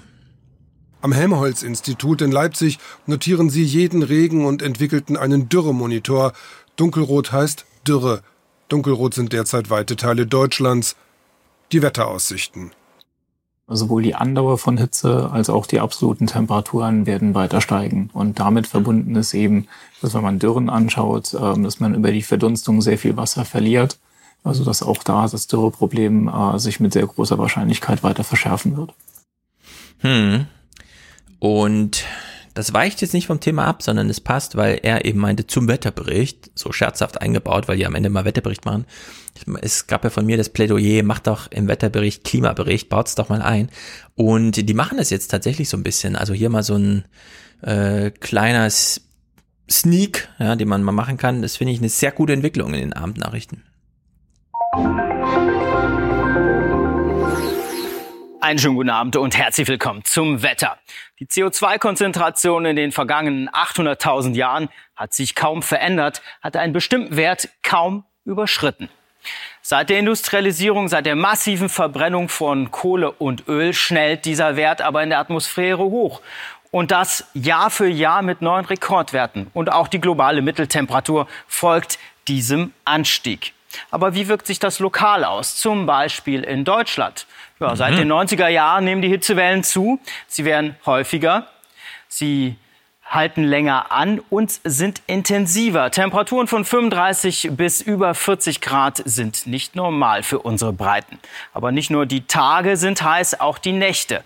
Am 1.01 1.11
Helmholtz-Institut 1.11 2.21
in 2.21 2.31
Leipzig 2.31 2.79
notieren 3.05 3.49
sie 3.49 3.63
jeden 3.63 4.03
Regen 4.03 4.45
und 4.45 4.61
entwickelten 4.61 5.15
einen 5.15 5.47
Dürremonitor. 5.47 6.33
Dunkelrot 6.75 7.31
heißt 7.31 7.65
Dürre. 7.87 8.21
Dunkelrot 8.67 9.13
sind 9.13 9.31
derzeit 9.31 9.69
weite 9.69 9.95
Teile 9.95 10.27
Deutschlands. 10.27 10.95
Die 11.71 11.81
Wetteraussichten. 11.81 12.71
Sowohl 13.69 14.01
die 14.01 14.15
Andauer 14.15 14.57
von 14.57 14.77
Hitze 14.77 15.29
als 15.31 15.49
auch 15.49 15.65
die 15.65 15.81
absoluten 15.81 16.27
Temperaturen 16.27 17.05
werden 17.05 17.35
weiter 17.35 17.59
steigen. 17.59 18.09
Und 18.13 18.39
damit 18.39 18.65
verbunden 18.65 19.15
ist 19.15 19.33
eben, 19.33 19.67
dass 20.01 20.13
wenn 20.13 20.23
man 20.23 20.39
Dürren 20.39 20.69
anschaut, 20.69 21.35
ähm, 21.39 21.63
dass 21.63 21.81
man 21.81 21.93
über 21.93 22.11
die 22.11 22.21
Verdunstung 22.21 22.81
sehr 22.81 22.97
viel 22.97 23.17
Wasser 23.17 23.43
verliert. 23.43 23.99
Also 24.43 24.63
dass 24.63 24.83
auch 24.83 25.03
da 25.03 25.27
das 25.27 25.47
Dürreproblem 25.47 26.29
äh, 26.29 26.59
sich 26.59 26.79
mit 26.79 26.93
sehr 26.93 27.05
großer 27.05 27.37
Wahrscheinlichkeit 27.37 28.03
weiter 28.03 28.23
verschärfen 28.23 28.77
wird. 28.77 28.93
Hm. 29.99 30.45
Und 31.39 32.05
das 32.53 32.73
weicht 32.73 33.01
jetzt 33.01 33.13
nicht 33.13 33.27
vom 33.27 33.39
Thema 33.39 33.65
ab, 33.65 33.83
sondern 33.83 34.09
es 34.09 34.19
passt, 34.19 34.55
weil 34.55 34.79
er 34.81 35.05
eben 35.05 35.19
meinte 35.19 35.45
zum 35.45 35.67
Wetterbericht, 35.67 36.49
so 36.55 36.71
scherzhaft 36.71 37.21
eingebaut, 37.21 37.67
weil 37.67 37.77
die 37.77 37.85
am 37.85 37.93
Ende 37.93 38.09
mal 38.09 38.25
Wetterbericht 38.25 38.65
machen. 38.65 38.85
Es 39.61 39.87
gab 39.87 40.03
ja 40.03 40.09
von 40.09 40.25
mir 40.25 40.37
das 40.37 40.49
Plädoyer, 40.49 41.03
macht 41.03 41.27
doch 41.27 41.51
im 41.51 41.67
Wetterbericht 41.67 42.23
Klimabericht, 42.23 42.89
baut's 42.89 43.15
doch 43.15 43.29
mal 43.29 43.41
ein. 43.41 43.69
Und 44.15 44.67
die 44.67 44.73
machen 44.73 44.97
das 44.97 45.09
jetzt 45.09 45.27
tatsächlich 45.29 45.69
so 45.69 45.77
ein 45.77 45.83
bisschen. 45.83 46.15
Also 46.15 46.33
hier 46.33 46.49
mal 46.49 46.63
so 46.63 46.75
ein 46.75 47.05
äh, 47.61 48.11
kleiner 48.11 48.69
Sneak, 49.69 50.29
ja, 50.39 50.55
den 50.55 50.67
man 50.67 50.83
mal 50.83 50.91
machen 50.91 51.17
kann. 51.17 51.41
Das 51.41 51.57
finde 51.57 51.73
ich 51.73 51.79
eine 51.79 51.89
sehr 51.89 52.11
gute 52.11 52.33
Entwicklung 52.33 52.73
in 52.73 52.79
den 52.79 52.93
Abendnachrichten. 52.93 53.63
Einen 58.39 58.59
schönen 58.59 58.75
guten 58.75 58.89
Abend 58.89 59.17
und 59.17 59.37
herzlich 59.37 59.67
willkommen 59.67 60.05
zum 60.05 60.41
Wetter. 60.41 60.77
Die 61.19 61.25
CO2-Konzentration 61.25 62.65
in 62.65 62.75
den 62.75 62.91
vergangenen 62.93 63.49
800.000 63.49 64.35
Jahren 64.35 64.69
hat 64.95 65.13
sich 65.13 65.35
kaum 65.35 65.61
verändert, 65.61 66.21
hat 66.41 66.55
einen 66.55 66.71
bestimmten 66.71 67.17
Wert 67.17 67.49
kaum 67.61 68.05
überschritten. 68.23 68.89
Seit 69.61 69.89
der 69.89 69.99
Industrialisierung, 69.99 70.87
seit 70.87 71.05
der 71.05 71.15
massiven 71.15 71.67
Verbrennung 71.69 72.29
von 72.29 72.71
Kohle 72.71 73.11
und 73.11 73.47
Öl 73.47 73.73
schnellt 73.73 74.25
dieser 74.25 74.55
Wert 74.55 74.81
aber 74.81 75.03
in 75.03 75.09
der 75.09 75.19
Atmosphäre 75.19 75.83
hoch. 75.83 76.21
Und 76.71 76.91
das 76.91 77.25
Jahr 77.33 77.69
für 77.69 77.87
Jahr 77.87 78.21
mit 78.21 78.41
neuen 78.41 78.65
Rekordwerten. 78.65 79.47
Und 79.53 79.71
auch 79.71 79.87
die 79.87 79.99
globale 80.01 80.41
Mitteltemperatur 80.41 81.27
folgt 81.47 81.99
diesem 82.27 82.73
Anstieg. 82.85 83.53
Aber 83.91 84.13
wie 84.15 84.27
wirkt 84.27 84.47
sich 84.47 84.59
das 84.59 84.79
lokal 84.79 85.23
aus? 85.23 85.55
Zum 85.55 85.85
Beispiel 85.85 86.43
in 86.43 86.63
Deutschland. 86.63 87.25
Ja, 87.59 87.75
seit 87.75 87.93
Mhm. 87.93 87.97
den 87.97 88.07
90er 88.11 88.47
Jahren 88.47 88.85
nehmen 88.85 89.01
die 89.01 89.09
Hitzewellen 89.09 89.63
zu. 89.63 89.99
Sie 90.27 90.45
werden 90.45 90.75
häufiger. 90.85 91.47
Sie 92.07 92.55
halten 93.07 93.43
länger 93.43 93.91
an 93.91 94.21
und 94.29 94.59
sind 94.63 95.01
intensiver. 95.07 95.91
Temperaturen 95.91 96.47
von 96.47 96.65
35 96.65 97.49
bis 97.53 97.81
über 97.81 98.13
40 98.13 98.61
Grad 98.61 99.01
sind 99.05 99.47
nicht 99.47 99.75
normal 99.75 100.23
für 100.23 100.39
unsere 100.39 100.73
Breiten. 100.73 101.19
Aber 101.53 101.71
nicht 101.71 101.89
nur 101.89 102.05
die 102.05 102.27
Tage 102.27 102.77
sind 102.77 103.01
heiß, 103.01 103.39
auch 103.39 103.57
die 103.57 103.73
Nächte. 103.73 104.23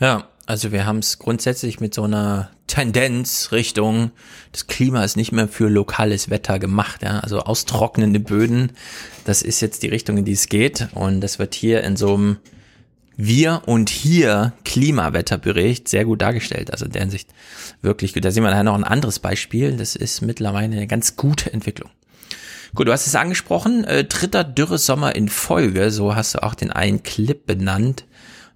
Ja, 0.00 0.28
Also 0.48 0.72
wir 0.72 0.86
haben 0.86 1.00
es 1.00 1.18
grundsätzlich 1.18 1.78
mit 1.78 1.92
so 1.92 2.04
einer 2.04 2.50
Tendenz 2.68 3.52
Richtung, 3.52 4.12
das 4.50 4.66
Klima 4.66 5.04
ist 5.04 5.14
nicht 5.14 5.30
mehr 5.30 5.46
für 5.46 5.68
lokales 5.68 6.30
Wetter 6.30 6.58
gemacht. 6.58 7.02
Ja? 7.02 7.20
Also 7.20 7.40
austrocknende 7.40 8.18
Böden, 8.18 8.72
das 9.26 9.42
ist 9.42 9.60
jetzt 9.60 9.82
die 9.82 9.88
Richtung, 9.88 10.16
in 10.16 10.24
die 10.24 10.32
es 10.32 10.48
geht. 10.48 10.88
Und 10.94 11.20
das 11.20 11.38
wird 11.38 11.54
hier 11.54 11.84
in 11.84 11.98
so 11.98 12.14
einem 12.14 12.38
Wir 13.20 13.62
und 13.66 13.90
hier 13.90 14.52
Klimawetterbericht 14.64 15.88
sehr 15.88 16.04
gut 16.04 16.22
dargestellt. 16.22 16.70
Also 16.70 16.86
in 16.86 16.92
der 16.92 17.02
Hinsicht 17.02 17.28
wirklich 17.82 18.14
gut. 18.14 18.24
Da 18.24 18.30
sehen 18.30 18.44
wir 18.44 18.50
nachher 18.50 18.62
noch 18.62 18.76
ein 18.76 18.84
anderes 18.84 19.18
Beispiel. 19.18 19.76
Das 19.76 19.96
ist 19.96 20.22
mittlerweile 20.22 20.76
eine 20.76 20.86
ganz 20.86 21.16
gute 21.16 21.52
Entwicklung. 21.52 21.90
Gut, 22.76 22.86
du 22.86 22.92
hast 22.92 23.08
es 23.08 23.16
angesprochen, 23.16 23.82
äh, 23.82 24.04
dritter 24.04 24.44
Dürresommer 24.44 25.16
in 25.16 25.28
Folge, 25.28 25.90
so 25.90 26.14
hast 26.14 26.34
du 26.34 26.42
auch 26.44 26.54
den 26.54 26.70
einen 26.70 27.02
Clip 27.02 27.44
benannt. 27.44 28.04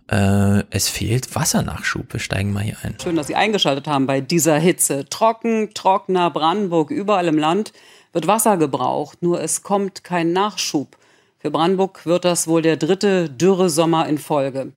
Äh, 0.07 0.63
es 0.71 0.89
fehlt 0.89 1.35
Wassernachschub. 1.35 2.13
Wir 2.13 2.21
steigen 2.21 2.53
mal 2.53 2.63
hier 2.63 2.77
ein. 2.83 2.97
Schön, 3.03 3.17
dass 3.17 3.27
Sie 3.27 3.35
eingeschaltet 3.35 3.89
haben 3.89 4.07
bei 4.07 4.21
dieser 4.21 4.59
Hitze. 4.59 5.09
Trocken, 5.09 5.71
trockener 5.75 6.31
Brandenburg, 6.31 6.93
überall 6.93 7.27
im 7.27 7.39
Land 7.39 7.73
wird 8.13 8.29
Wasser 8.29 8.59
gebraucht, 8.59 9.23
nur 9.23 9.41
es 9.41 9.63
kommt 9.63 10.05
kein 10.05 10.33
Nachschub. 10.33 10.97
Für 11.43 11.51
Brandenburg 11.51 12.07
wird 12.07 12.25
das 12.25 12.47
wohl 12.47 12.63
der 12.63 12.77
dritte 12.77 13.29
Dürresommer 13.29 14.09
in 14.09 14.19
Folge. 14.19 14.75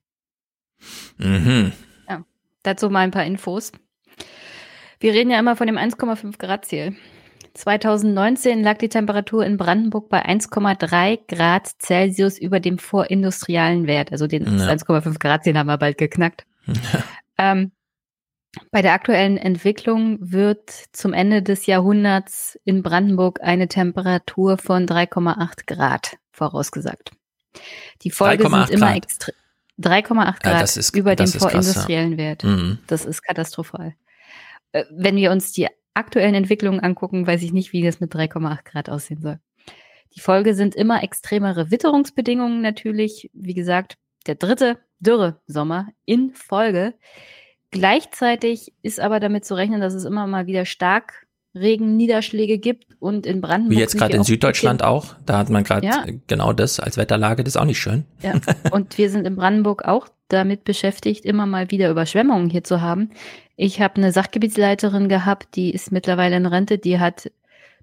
Mhm. 1.16 1.70
Ja, 2.08 2.24
dazu 2.64 2.90
mal 2.90 3.02
ein 3.02 3.12
paar 3.12 3.24
Infos. 3.24 3.70
Wir 4.98 5.12
reden 5.12 5.30
ja 5.30 5.38
immer 5.38 5.54
von 5.54 5.68
dem 5.68 5.78
1,5 5.78 6.38
Grad 6.38 6.64
Ziel. 6.64 6.96
2019 7.54 8.64
lag 8.64 8.78
die 8.78 8.88
Temperatur 8.88 9.46
in 9.46 9.58
Brandenburg 9.58 10.08
bei 10.08 10.26
1,3 10.26 11.20
Grad 11.28 11.68
Celsius 11.80 12.36
über 12.36 12.58
dem 12.58 12.78
vorindustriellen 12.78 13.86
Wert. 13.86 14.10
Also 14.10 14.26
den 14.26 14.58
Ja. 14.58 14.66
1,5 14.66 15.20
Grad 15.20 15.44
Ziel 15.44 15.56
haben 15.56 15.68
wir 15.68 15.78
bald 15.78 15.98
geknackt. 15.98 16.46
Ähm, 17.38 17.72
bei 18.70 18.80
der 18.80 18.94
aktuellen 18.94 19.36
Entwicklung 19.36 20.16
wird 20.22 20.70
zum 20.92 21.12
Ende 21.12 21.42
des 21.42 21.66
Jahrhunderts 21.66 22.58
in 22.64 22.82
Brandenburg 22.82 23.42
eine 23.42 23.68
Temperatur 23.68 24.56
von 24.56 24.86
3,8 24.86 25.66
Grad 25.66 26.16
vorausgesagt. 26.36 27.12
Die 28.02 28.10
Folge 28.10 28.44
3,8 28.44 28.66
sind 28.68 28.76
immer 28.76 28.96
extrem. 28.96 29.34
3,8 29.78 30.40
Grad 30.42 30.44
Ja, 30.44 30.60
ist- 30.62 30.94
über 30.94 31.16
dem 31.16 31.24
krass, 31.26 31.34
ja. 31.34 31.40
vorindustriellen 31.40 32.16
Wert. 32.16 32.44
Mhm. 32.44 32.78
Das 32.86 33.04
ist 33.04 33.22
katastrophal. 33.22 33.94
Äh, 34.72 34.84
Wenn 34.90 35.16
wir 35.16 35.30
uns 35.32 35.52
die 35.52 35.68
aktuellen 35.94 36.34
Entwicklungen 36.34 36.80
angucken, 36.80 37.26
weiß 37.26 37.42
ich 37.42 37.52
nicht, 37.52 37.72
wie 37.72 37.82
das 37.82 38.00
mit 38.00 38.14
3,8 38.14 38.64
Grad 38.64 38.88
aussehen 38.90 39.20
soll. 39.22 39.38
Die 40.14 40.20
Folge 40.20 40.54
sind 40.54 40.74
immer 40.74 41.02
extremere 41.02 41.70
Witterungsbedingungen 41.70 42.62
natürlich. 42.62 43.30
Wie 43.34 43.54
gesagt, 43.54 43.96
der 44.26 44.34
dritte 44.36 44.78
Dürre-Sommer 45.00 45.88
in 46.06 46.32
Folge. 46.34 46.94
Gleichzeitig 47.70 48.72
ist 48.82 49.00
aber 49.00 49.20
damit 49.20 49.44
zu 49.44 49.54
rechnen, 49.54 49.80
dass 49.80 49.92
es 49.94 50.04
immer 50.04 50.26
mal 50.26 50.46
wieder 50.46 50.64
stark 50.64 51.25
Regenniederschläge 51.56 52.58
gibt 52.58 52.86
und 53.00 53.26
in 53.26 53.40
Brandenburg. 53.40 53.76
Wie 53.76 53.80
jetzt 53.80 53.96
gerade 53.98 54.16
in 54.16 54.22
Süddeutschland 54.24 54.82
auch. 54.82 55.14
Da 55.26 55.38
hat 55.38 55.50
man 55.50 55.64
gerade 55.64 55.86
Ja. 55.86 56.04
genau 56.26 56.52
das 56.52 56.78
als 56.80 56.96
Wetterlage. 56.96 57.42
Das 57.44 57.54
ist 57.54 57.60
auch 57.60 57.64
nicht 57.64 57.78
schön. 57.80 58.04
Ja. 58.22 58.34
Und 58.72 58.96
wir 58.98 59.10
sind 59.10 59.26
in 59.26 59.36
Brandenburg 59.36 59.84
auch 59.84 60.08
damit 60.28 60.64
beschäftigt, 60.64 61.24
immer 61.24 61.46
mal 61.46 61.70
wieder 61.70 61.90
Überschwemmungen 61.90 62.50
hier 62.50 62.64
zu 62.64 62.80
haben. 62.80 63.10
Ich 63.56 63.80
habe 63.80 63.96
eine 63.96 64.12
Sachgebietsleiterin 64.12 65.08
gehabt, 65.08 65.54
die 65.54 65.70
ist 65.72 65.92
mittlerweile 65.92 66.36
in 66.36 66.46
Rente, 66.46 66.78
die 66.78 66.98
hat 66.98 67.30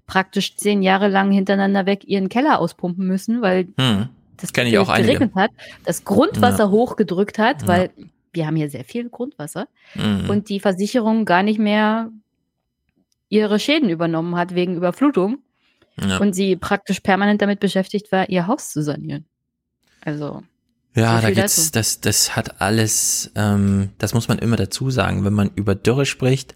praktisch 0.06 0.56
zehn 0.56 0.82
Jahre 0.82 1.08
lang 1.08 1.30
hintereinander 1.32 1.86
weg 1.86 2.04
ihren 2.04 2.28
Keller 2.28 2.58
auspumpen 2.60 3.06
müssen, 3.06 3.40
weil 3.40 3.68
Hm. 3.78 4.08
das 4.36 4.52
Kenne 4.52 4.68
ich 4.68 4.78
auch 4.78 4.94
geregnet 4.94 5.34
hat, 5.34 5.50
das 5.86 6.04
Grundwasser 6.04 6.64
Ja. 6.64 6.70
hochgedrückt 6.70 7.38
hat, 7.38 7.66
weil 7.66 7.90
wir 8.34 8.46
haben 8.46 8.56
hier 8.56 8.68
sehr 8.68 8.84
viel 8.84 9.08
Grundwasser 9.08 9.66
Mhm. 9.94 10.28
und 10.28 10.48
die 10.50 10.60
Versicherung 10.60 11.24
gar 11.24 11.42
nicht 11.42 11.58
mehr 11.58 12.10
ihre 13.28 13.58
Schäden 13.58 13.88
übernommen 13.90 14.36
hat 14.36 14.54
wegen 14.54 14.76
Überflutung 14.76 15.38
Ja. 16.00 16.18
und 16.18 16.32
sie 16.34 16.56
praktisch 16.56 17.00
permanent 17.00 17.40
damit 17.42 17.60
beschäftigt 17.60 18.10
war, 18.12 18.28
ihr 18.28 18.46
Haus 18.46 18.70
zu 18.70 18.82
sanieren. 18.82 19.24
Also 20.04 20.42
Ja, 20.94 21.20
da 21.20 21.30
gibt's, 21.30 21.56
dazu. 21.56 21.70
das, 21.72 22.00
das 22.00 22.36
hat 22.36 22.60
alles, 22.60 23.32
ähm, 23.36 23.90
das 23.98 24.14
muss 24.14 24.28
man 24.28 24.38
immer 24.38 24.56
dazu 24.56 24.90
sagen, 24.90 25.24
wenn 25.24 25.32
man 25.32 25.50
über 25.54 25.74
Dürre 25.74 26.06
spricht, 26.06 26.54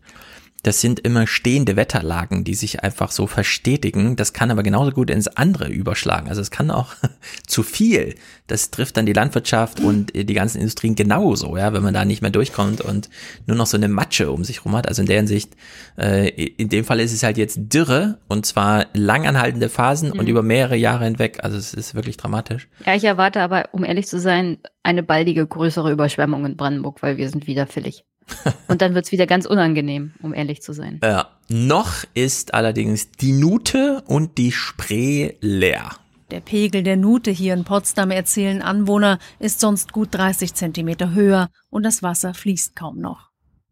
das 0.65 0.81
sind 0.81 0.99
immer 1.01 1.27
stehende 1.27 1.77
Wetterlagen, 1.77 2.43
die 2.43 2.55
sich 2.55 2.83
einfach 2.83 3.13
so 3.13 3.27
verstetigen. 3.27 4.17
Das 4.17 4.33
kann 4.33 4.51
aber 4.51 4.63
genauso 4.65 4.91
gut 4.91 5.09
ins 5.09 5.29
andere 5.29 5.69
überschlagen. 5.69 6.29
Also 6.29 6.41
es 6.41 6.51
kann 6.51 6.71
auch 6.71 6.95
zu 7.47 7.63
viel. 7.63 8.17
Das 8.49 8.71
trifft 8.71 8.97
dann 8.97 9.07
die 9.07 9.13
Landwirtschaft 9.13 9.81
und 9.81 10.13
die 10.15 10.35
ganzen 10.35 10.59
Industrien 10.61 10.95
genauso, 10.97 11.57
ja, 11.57 11.73
wenn 11.73 11.83
man 11.83 11.95
da 11.95 12.05
nicht 12.05 12.23
mehr 12.23 12.31
durchkommt 12.31 12.81
und 12.81 13.09
nur 13.47 13.57
noch 13.57 13.67
so 13.67 13.77
eine 13.77 13.89
Matsche 13.89 14.31
um 14.33 14.43
sich 14.43 14.65
rum 14.65 14.75
hat. 14.75 14.89
Also 14.89 15.03
in 15.03 15.07
der 15.07 15.19
Hinsicht, 15.19 15.53
äh, 15.97 16.29
in 16.29 16.69
dem 16.69 16.85
Fall 16.85 16.99
ist 17.01 17.13
es 17.13 17.23
halt 17.23 17.39
jetzt 17.39 17.59
Dürre 17.73 18.19
und 18.29 18.45
zwar 18.47 18.87
langanhaltende 18.95 19.69
Phasen 19.69 20.11
und 20.13 20.23
Mhm. 20.23 20.29
über 20.29 20.43
mehrere 20.43 20.77
Jahre 20.77 21.05
hinweg. 21.05 21.39
Also 21.45 21.57
es 21.57 21.73
ist 21.73 21.95
wirklich 21.95 22.17
dramatisch. 22.17 22.69
Ja, 22.85 22.95
ich 22.95 23.05
erwarte 23.05 23.41
aber, 23.41 23.69
um 23.73 23.85
ehrlich 23.85 24.07
zu 24.09 24.19
sein, 24.19 24.59
eine 24.83 25.03
baldige 25.03 25.47
größere 25.47 25.93
Überschwemmung 25.93 26.45
in 26.47 26.57
Brandenburg, 26.57 27.03
weil 27.03 27.17
wir 27.17 27.29
sind 27.31 27.47
wieder 27.47 27.67
fällig. 27.67 28.05
Und 28.69 28.83
dann 28.83 28.95
wird's 28.95 29.13
wieder 29.13 29.27
ganz 29.27 29.47
unangenehm, 29.47 30.13
um 30.23 30.35
ehrlich 30.35 30.63
zu 30.63 30.73
sein. 30.73 31.01
Ja, 31.03 31.29
noch 31.49 32.05
ist 32.15 32.55
allerdings 32.55 33.11
die 33.13 33.33
Nute 33.33 34.03
und 34.07 34.39
die 34.39 34.53
Spree 34.53 35.35
leer. 35.41 35.91
Der 36.31 36.41
Pegel 36.41 36.83
der 36.83 36.99
Nute 36.99 37.31
hier 37.31 37.55
in 37.55 37.65
Potsdam, 37.65 38.11
erzählen 38.11 38.61
Anwohner, 38.61 39.19
ist 39.39 39.61
sonst 39.61 39.93
gut 39.93 40.09
30 40.13 40.53
Zentimeter 40.53 41.15
höher 41.15 41.49
und 41.71 41.85
das 41.85 42.03
Wasser 42.03 42.35
fließt 42.35 42.77
kaum 42.77 43.01
noch. 43.01 43.29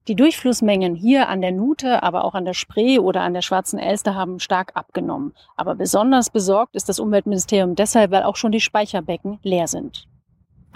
Die 0.08 0.14
Durchflussmengen 0.14 0.94
hier 0.94 1.28
an 1.28 1.42
der 1.42 1.50
Nute, 1.50 2.02
aber 2.02 2.24
auch 2.24 2.34
an 2.34 2.44
der 2.44 2.54
Spree 2.54 2.98
oder 3.00 3.22
an 3.22 3.34
der 3.34 3.42
Schwarzen 3.42 3.78
Elster 3.78 4.14
haben 4.14 4.38
stark 4.38 4.70
abgenommen. 4.74 5.34
Aber 5.56 5.74
besonders 5.74 6.30
besorgt 6.30 6.76
ist 6.76 6.88
das 6.88 7.00
Umweltministerium 7.00 7.74
deshalb, 7.74 8.12
weil 8.12 8.22
auch 8.22 8.36
schon 8.36 8.52
die 8.52 8.60
Speicherbecken 8.60 9.38
leer 9.42 9.66
sind. 9.66 10.06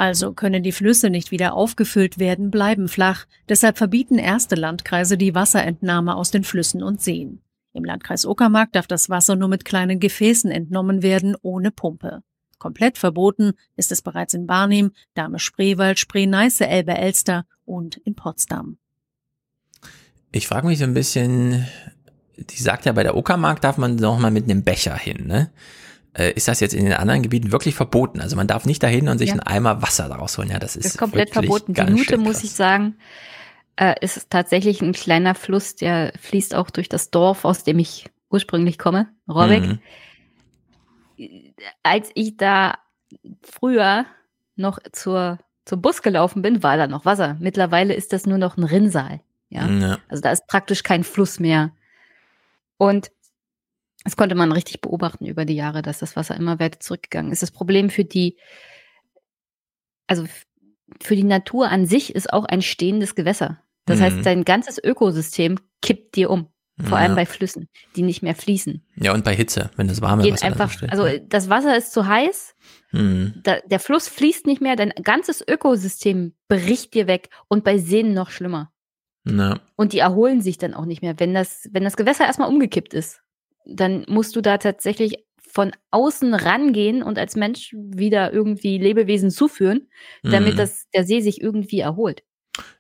Also 0.01 0.33
können 0.33 0.63
die 0.63 0.73
Flüsse 0.73 1.11
nicht 1.11 1.31
wieder 1.31 1.53
aufgefüllt 1.53 2.19
werden, 2.19 2.51
bleiben 2.51 2.89
flach. 2.89 3.27
Deshalb 3.51 3.77
verbieten 3.77 4.17
erste 4.17 4.55
Landkreise 4.55 5.19
die 5.19 5.35
Wasserentnahme 5.35 6.17
aus 6.17 6.31
den 6.31 6.43
Flüssen 6.43 6.83
und 6.83 7.03
Seen. 7.03 7.43
Im 7.75 7.85
Landkreis 7.85 8.25
Uckermark 8.25 8.73
darf 8.73 8.87
das 8.87 9.11
Wasser 9.11 9.37
nur 9.37 9.49
mit 9.49 9.67
kleinen 9.67 10.01
Gefäßen 10.01 10.51
entnommen 10.51 11.03
werden, 11.03 11.37
ohne 11.43 11.71
Pumpe. 11.71 12.23
Komplett 12.57 12.97
verboten 12.97 13.53
ist 13.77 13.93
es 13.93 14.01
bereits 14.01 14.33
in 14.33 14.47
Barnim, 14.47 14.93
Dahme-Spreewald, 15.13 15.99
Spree-Neiße, 15.99 16.67
Elbe-Elster 16.67 17.45
und 17.67 17.99
in 17.99 18.15
Potsdam. 18.15 18.79
Ich 20.33 20.49
frage 20.49 20.67
mich 20.67 20.79
so 20.79 20.85
ein 20.85 20.95
bisschen, 20.95 21.67
die 22.39 22.63
sagt 22.63 22.87
ja, 22.87 22.93
bei 22.93 23.03
der 23.03 23.19
Uckermark 23.19 23.61
darf 23.61 23.77
man 23.77 23.97
noch 23.97 24.19
mal 24.19 24.31
mit 24.31 24.45
einem 24.45 24.65
Becher 24.65 24.97
hin, 24.97 25.27
ne? 25.27 25.51
Äh, 26.13 26.33
Ist 26.35 26.49
das 26.49 26.61
jetzt 26.61 26.75
in 26.75 26.85
den 26.85 26.95
anderen 26.95 27.23
Gebieten 27.23 27.53
wirklich 27.53 27.75
verboten? 27.75 28.21
Also 28.21 28.37
man 28.37 28.47
darf 28.47 28.67
nicht 28.67 28.83
dahin 28.83 29.09
und 29.09 29.19
sich 29.19 29.29
Ja. 29.29 29.35
einen 29.35 29.43
Eimer 29.43 29.83
Wasser 29.83 30.09
daraus 30.09 30.37
holen. 30.39 30.51
Ja, 30.51 30.59
das 30.59 30.77
ist, 30.77 30.85
Das 30.85 30.93
ist 30.93 30.99
komplett 30.99 31.31
verboten. 31.31 31.75
Die 31.75 31.83
Nute, 31.83 32.19
muss 32.19 32.43
ich 32.43 32.51
sagen, 32.53 32.97
äh, 33.77 33.95
ist 34.01 34.29
tatsächlich 34.31 34.83
ein 34.83 34.93
kleiner 34.93 35.35
Fluss, 35.35 35.77
der 35.77 36.13
fließt 36.21 36.55
auch 36.55 36.71
durch 36.71 36.89
das 36.89 37.11
Dorf, 37.11 37.45
aus 37.45 37.63
dem 37.65 37.79
ich 37.79 38.07
ursprünglich 38.31 38.79
komme, 38.79 39.09
Robeck. 39.29 39.63
Mhm. 39.63 39.79
Als 41.83 42.11
ich 42.15 42.37
da 42.37 42.79
früher 43.43 44.07
noch 44.57 44.79
zur, 44.93 45.39
zum 45.65 45.83
Bus 45.83 46.03
gelaufen 46.03 46.43
bin, 46.43 46.63
war 46.63 46.77
da 46.77 46.87
noch 46.87 47.05
Wasser. 47.05 47.37
Mittlerweile 47.41 47.95
ist 47.95 48.13
das 48.13 48.27
nur 48.27 48.39
noch 48.39 48.57
ein 48.57 48.65
Rinnsal. 48.65 49.21
Ja? 49.49 49.67
Ja. 49.69 49.99
Also 50.09 50.23
da 50.23 50.31
ist 50.33 50.47
praktisch 50.47 50.83
kein 50.83 51.05
Fluss 51.05 51.41
mehr. 51.41 51.73
Und 52.79 53.11
das 54.05 54.17
konnte 54.17 54.35
man 54.35 54.53
richtig 54.53 54.81
beobachten 54.81 55.27
über 55.27 55.45
die 55.45 55.55
Jahre, 55.57 55.83
dass 55.83 55.99
das 55.99 56.17
Wasser 56.17 56.37
immer 56.37 56.59
weiter 56.59 56.81
zurückgegangen 56.81 57.33
ist. 57.33 57.43
Das 57.43 57.51
Problem 57.51 57.91
für 57.91 58.05
die, 58.05 58.37
also 60.07 60.25
für 61.01 61.17
die 61.17 61.25
Natur 61.25 61.69
an 61.69 61.87
sich 61.87 62.15
ist 62.15 62.33
auch 62.33 62.45
ein 62.45 62.63
stehendes 62.63 63.15
Gewässer. 63.15 63.63
Das 63.87 63.99
Mhm. 63.99 64.03
heißt, 64.05 64.27
dein 64.27 64.45
ganzes 64.45 64.83
Ökosystem 64.83 65.59
kippt 65.83 66.17
dir 66.17 66.31
um. 66.31 66.49
Vor 66.83 66.97
Ja. 66.99 67.05
allem 67.05 67.15
bei 67.15 67.27
Flüssen, 67.27 67.69
die 67.95 68.01
nicht 68.03 68.23
mehr 68.23 68.35
fließen. 68.35 68.83
Ja, 68.97 69.13
und 69.13 69.23
bei 69.23 69.35
Hitze, 69.37 69.71
wenn 69.77 69.87
das 69.87 70.01
warme 70.01 70.23
Geht 70.23 70.35
Wasser 70.35 70.47
einfach, 70.47 70.71
steht. 70.71 70.91
also 70.91 71.07
das 71.29 71.51
Wasser 71.51 71.77
ist 71.77 71.93
zu 71.93 72.07
heiß, 72.07 72.55
Mhm. 72.93 73.35
da, 73.43 73.59
der 73.67 73.81
Fluss 73.81 74.09
fließt 74.09 74.47
nicht 74.47 74.63
mehr, 74.63 74.77
dein 74.77 74.91
ganzes 75.03 75.47
Ökosystem 75.47 76.35
bricht 76.49 76.95
dir 76.95 77.07
weg 77.07 77.29
und 77.49 77.65
bei 77.65 77.77
Seen 77.77 78.15
noch 78.15 78.31
schlimmer. 78.31 78.73
Ja. 79.27 79.61
Und 79.77 79.93
die 79.93 79.99
erholen 79.99 80.41
sich 80.41 80.57
dann 80.57 80.73
auch 80.73 80.87
nicht 80.87 81.03
mehr. 81.03 81.21
Wenn 81.21 81.35
das, 81.35 81.69
wenn 81.71 81.85
das 81.85 81.99
Gewässer 81.99 82.25
erstmal 82.25 82.49
umgekippt 82.49 82.95
ist, 82.95 83.20
dann 83.65 84.05
musst 84.09 84.37
du 84.37 84.41
da 84.41 84.59
tatsächlich 84.59 85.25
von 85.53 85.73
außen 85.91 86.33
rangehen 86.35 87.03
und 87.03 87.19
als 87.19 87.35
Mensch 87.35 87.75
wieder 87.75 88.33
irgendwie 88.33 88.79
Lebewesen 88.79 89.31
zuführen, 89.31 89.89
damit 90.23 90.55
Mhm. 90.55 90.59
das, 90.59 90.89
der 90.95 91.05
See 91.05 91.21
sich 91.21 91.41
irgendwie 91.41 91.81
erholt. 91.81 92.23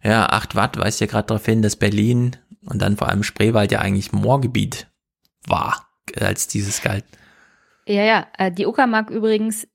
Ja, 0.02 0.27
8 0.27 0.55
Watt 0.55 0.78
weist 0.78 1.01
ja 1.01 1.07
gerade 1.07 1.27
darauf 1.27 1.44
hin, 1.44 1.62
dass 1.62 1.77
Berlin 1.77 2.36
und 2.66 2.81
dann 2.81 2.97
vor 2.97 3.09
allem 3.09 3.23
Spreewald 3.23 3.73
ja 3.73 3.81
eigentlich 3.81 4.12
Moorgebiet 4.12 4.86
war, 5.47 5.89
als 6.16 6.47
dieses 6.48 6.82
galt. 6.82 7.05
Ja, 7.86 8.05
ja, 8.05 8.27
äh, 8.39 8.52
die 8.52 8.66
Uckermark 8.66 9.11
übrigens 9.11 9.66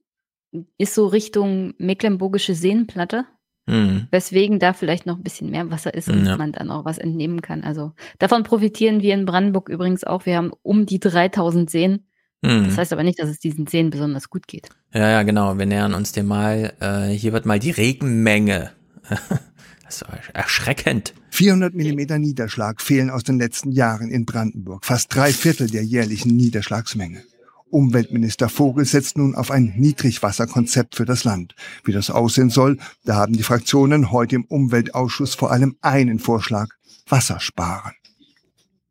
ist 0.77 0.93
so 0.93 1.07
Richtung 1.07 1.73
Mecklenburgische 1.79 2.55
Seenplatte. 2.55 3.25
Mhm. 3.67 4.07
Weswegen 4.11 4.59
da 4.59 4.73
vielleicht 4.73 5.05
noch 5.05 5.17
ein 5.17 5.23
bisschen 5.23 5.49
mehr 5.49 5.69
Wasser 5.71 5.93
ist 5.93 6.07
und 6.09 6.25
Ja. 6.25 6.37
man 6.37 6.51
dann 6.51 6.69
auch 6.69 6.85
was 6.85 6.97
entnehmen 6.97 7.41
kann. 7.41 7.63
Also 7.63 7.93
davon 8.19 8.43
profitieren 8.43 9.01
wir 9.01 9.13
in 9.13 9.25
Brandenburg 9.25 9.69
übrigens 9.69 10.03
auch. 10.03 10.25
Wir 10.25 10.37
haben 10.37 10.51
um 10.61 10.85
die 10.85 10.99
3000 10.99 11.69
Seen. 11.69 12.05
Mhm. 12.43 12.65
Das 12.65 12.77
heißt 12.77 12.93
aber 12.93 13.03
nicht, 13.03 13.19
dass 13.19 13.29
es 13.29 13.39
diesen 13.39 13.65
Seen 13.65 13.89
besonders 13.89 14.29
gut 14.29 14.47
geht. 14.47 14.69
Ja, 14.93 15.09
ja, 15.09 15.23
genau. 15.23 15.57
Wir 15.57 15.65
nähern 15.65 15.93
uns 15.95 16.11
dem 16.11 16.27
mal. 16.27 16.73
Äh, 16.79 17.07
hier 17.13 17.33
wird 17.33 17.45
mal 17.47 17.59
die 17.59 17.71
Regenmenge. 17.71 18.71
das 19.83 20.01
ist 20.01 20.05
erschreckend. 20.33 21.13
400 21.31 21.73
Millimeter 21.73 22.17
Niederschlag 22.19 22.81
fehlen 22.81 23.09
aus 23.09 23.23
den 23.23 23.39
letzten 23.39 23.71
Jahren 23.71 24.09
in 24.09 24.25
Brandenburg, 24.25 24.85
fast 24.85 25.13
drei 25.13 25.31
Viertel 25.33 25.69
der 25.69 25.83
jährlichen 25.83 26.35
Niederschlagsmenge. 26.35 27.23
Umweltminister 27.75 28.47
Vogel 28.47 28.85
setzt 28.85 29.17
nun 29.17 29.35
auf 29.35 29.51
ein 29.51 29.73
Niedrigwasserkonzept 29.75 30.95
für 30.95 31.03
das 31.03 31.25
Land. 31.25 31.55
Wie 31.83 31.91
das 31.91 32.09
aussehen 32.09 32.49
soll, 32.49 32.77
da 33.03 33.15
haben 33.15 33.33
die 33.33 33.43
Fraktionen 33.43 34.13
heute 34.13 34.37
im 34.37 34.45
Umweltausschuss 34.45 35.35
vor 35.35 35.51
allem 35.51 35.75
einen 35.81 36.19
Vorschlag. 36.19 36.69
Wasser 37.09 37.41
sparen. 37.41 37.91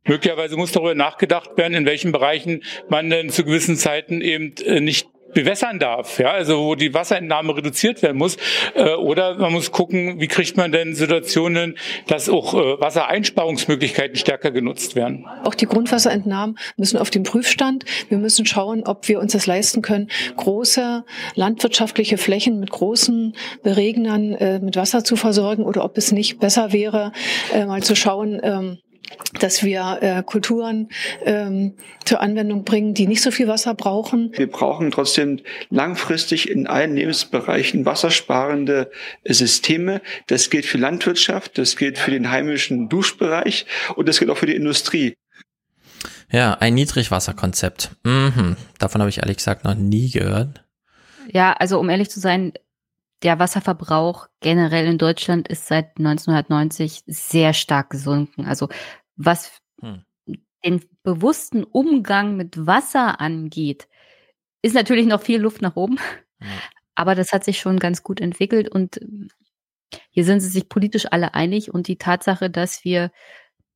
Möglicherweise 0.07 0.59
muss 0.59 0.73
darüber 0.73 0.95
nachgedacht 0.95 1.57
werden, 1.57 1.73
in 1.73 1.87
welchen 1.87 2.13
Bereichen 2.13 2.63
man 2.91 3.09
denn 3.09 3.31
zu 3.31 3.43
gewissen 3.45 3.79
Zeiten 3.79 4.21
eben 4.21 4.55
äh, 4.59 4.81
nicht 4.81 5.09
bewässern 5.35 5.79
darf, 5.79 6.19
ja, 6.19 6.31
also 6.31 6.65
wo 6.65 6.75
die 6.75 6.95
Wasserentnahme 6.95 7.57
reduziert 7.57 8.03
werden 8.03 8.17
muss. 8.17 8.37
Äh, 8.75 8.95
oder 8.95 9.37
man 9.37 9.53
muss 9.53 9.71
gucken, 9.71 10.21
wie 10.21 10.29
kriegt 10.29 10.57
man 10.57 10.73
denn 10.73 10.95
Situationen, 10.95 11.77
dass 12.07 12.29
auch 12.29 12.55
äh, 12.55 12.81
Wassereinsparungsmöglichkeiten 12.81 14.17
stärker 14.17 14.51
genutzt 14.51 14.97
werden. 14.97 15.27
Auch 15.45 15.55
die 15.55 15.67
Grundwasserentnahmen 15.67 16.57
müssen 16.77 16.99
auf 16.99 17.11
den 17.11 17.25
Prüfstand. 17.25 17.85
Wir 18.09 18.19
müssen 18.19 18.47
schauen, 18.47 18.85
ob 18.87 19.09
wir 19.09 19.21
uns 19.21 19.33
das 19.33 19.47
leisten 19.47 19.83
können, 19.83 20.09
große 20.37 21.05
landwirtschaftliche 21.35 22.19
Flächen 22.19 22.61
mit 22.61 22.71
großen 22.71 23.35
Beregnern 23.63 24.33
äh, 24.35 24.59
mit 24.61 24.77
Wasser 24.77 25.05
zu 25.05 25.17
versorgen 25.17 25.65
oder 25.65 25.85
ob 25.85 25.99
es 25.99 26.13
nicht 26.13 26.39
besser 26.39 26.73
wäre, 26.73 27.13
äh, 27.53 27.67
mal 27.67 27.83
zu 27.83 27.97
schauen, 27.97 28.41
ähm, 28.43 28.79
dass 29.41 29.63
wir 29.63 29.99
äh, 30.01 30.23
Kulturen 30.23 30.89
ähm, 31.25 31.75
zur 32.05 32.21
Anwendung 32.21 32.65
bringen, 32.65 32.95
die 32.95 33.07
nicht 33.07 33.23
so 33.23 33.31
viel 33.31 33.49
Wasser 33.49 33.75
brauchen. 33.75 34.33
Wir 34.37 34.51
brauchen 34.51 34.91
trotzdem 34.91 35.41
langfristig 35.71 36.49
in 36.49 36.67
allen 36.67 36.95
Lebensbereichen 36.95 37.85
wassersparende 37.85 38.91
Systeme. 39.25 40.01
Das 40.27 40.51
gilt 40.51 40.67
für 40.67 40.79
Landwirtschaft, 40.79 41.59
das 41.59 41.77
gilt 41.77 41.99
für 41.99 42.11
den 42.11 42.31
heimischen 42.31 42.89
Duschbereich 42.89 43.67
und 43.97 44.09
das 44.09 44.19
gilt 44.19 44.31
auch 44.31 44.39
für 44.39 44.47
die 44.47 44.57
Industrie. 44.57 45.15
Ja, 46.31 46.55
ein 46.55 46.75
Niedrigwasserkonzept. 46.75 47.91
Mhm. 48.05 48.57
Davon 48.79 49.01
habe 49.01 49.09
ich 49.09 49.19
ehrlich 49.19 49.37
gesagt 49.37 49.65
noch 49.65 49.75
nie 49.75 50.11
gehört. 50.11 50.65
Ja, 51.33 51.53
also 51.53 51.79
um 51.79 51.89
ehrlich 51.89 52.11
zu 52.11 52.21
sein, 52.21 52.53
der 53.25 53.39
Wasserverbrauch 53.39 54.29
generell 54.41 54.87
in 54.87 54.99
Deutschland 54.99 55.49
ist 55.49 55.67
seit 55.67 55.99
1990 55.99 57.03
sehr 57.07 57.55
stark 57.55 57.91
gesunken. 57.91 58.47
Also 58.47 58.69
was 59.17 59.61
Hm. 59.81 60.05
den 60.65 60.85
bewussten 61.03 61.65
Umgang 61.65 62.37
mit 62.37 62.67
Wasser 62.67 63.21
angeht, 63.21 63.89
ist 64.63 64.75
natürlich 64.75 65.07
noch 65.07 65.23
viel 65.23 65.41
Luft 65.41 65.63
nach 65.63 65.77
oben. 65.77 65.99
Aber 66.97 67.15
das 67.15 67.33
hat 67.33 67.45
sich 67.45 67.59
schon 67.59 67.79
ganz 67.79 68.03
gut 68.03 68.21
entwickelt 68.21 68.69
und 68.69 69.01
hier 70.11 70.25
sind 70.25 70.41
sie 70.41 70.49
sich 70.49 70.69
politisch 70.69 71.07
alle 71.11 71.35
einig 71.35 71.73
und 71.73 71.89
die 71.89 71.99
Tatsache, 71.99 72.51
dass 72.51 72.85
wir 72.85 73.11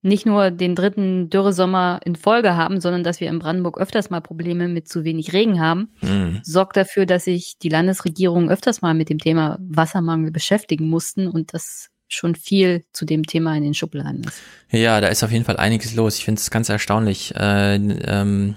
nicht 0.03 0.27
nur 0.27 0.51
den 0.51 0.75
dritten 0.75 1.29
Dürresommer 1.29 2.01
in 2.05 2.15
Folge 2.15 2.55
haben, 2.57 2.81
sondern 2.81 3.03
dass 3.03 3.21
wir 3.21 3.29
in 3.29 3.39
Brandenburg 3.41 3.79
öfters 3.81 4.11
mal 4.11 4.21
Probleme 4.21 4.69
mit 4.69 4.89
zu 4.89 5.03
wenig 5.05 5.33
Regen 5.33 5.61
haben, 5.61 5.89
Mhm. 6.03 6.41
sorgt 6.45 6.77
dafür, 6.77 7.05
dass 7.05 7.25
sich 7.25 7.59
die 7.61 7.69
Landesregierung 7.69 8.49
öfters 8.49 8.81
mal 8.81 8.95
mit 8.95 9.09
dem 9.09 9.19
Thema 9.19 9.59
Wassermangel 9.61 10.31
beschäftigen 10.31 10.89
mussten 10.89 11.27
und 11.27 11.53
das 11.53 11.89
schon 12.07 12.35
viel 12.37 12.85
zu 12.93 13.05
dem 13.05 13.25
Thema 13.25 13.55
in 13.57 13.63
den 13.65 13.75
Schubladen 13.75 14.23
ist. 14.25 14.41
Ja, 14.71 15.01
da 15.01 15.09
ist 15.09 15.23
auf 15.23 15.31
jeden 15.33 15.45
Fall 15.45 15.57
einiges 15.59 15.95
los. 15.95 16.17
Ich 16.17 16.25
finde 16.25 16.39
es 16.41 16.51
ganz 16.51 16.69
erstaunlich. 16.69 17.35
Äh, 17.37 17.75
ähm, 17.75 18.55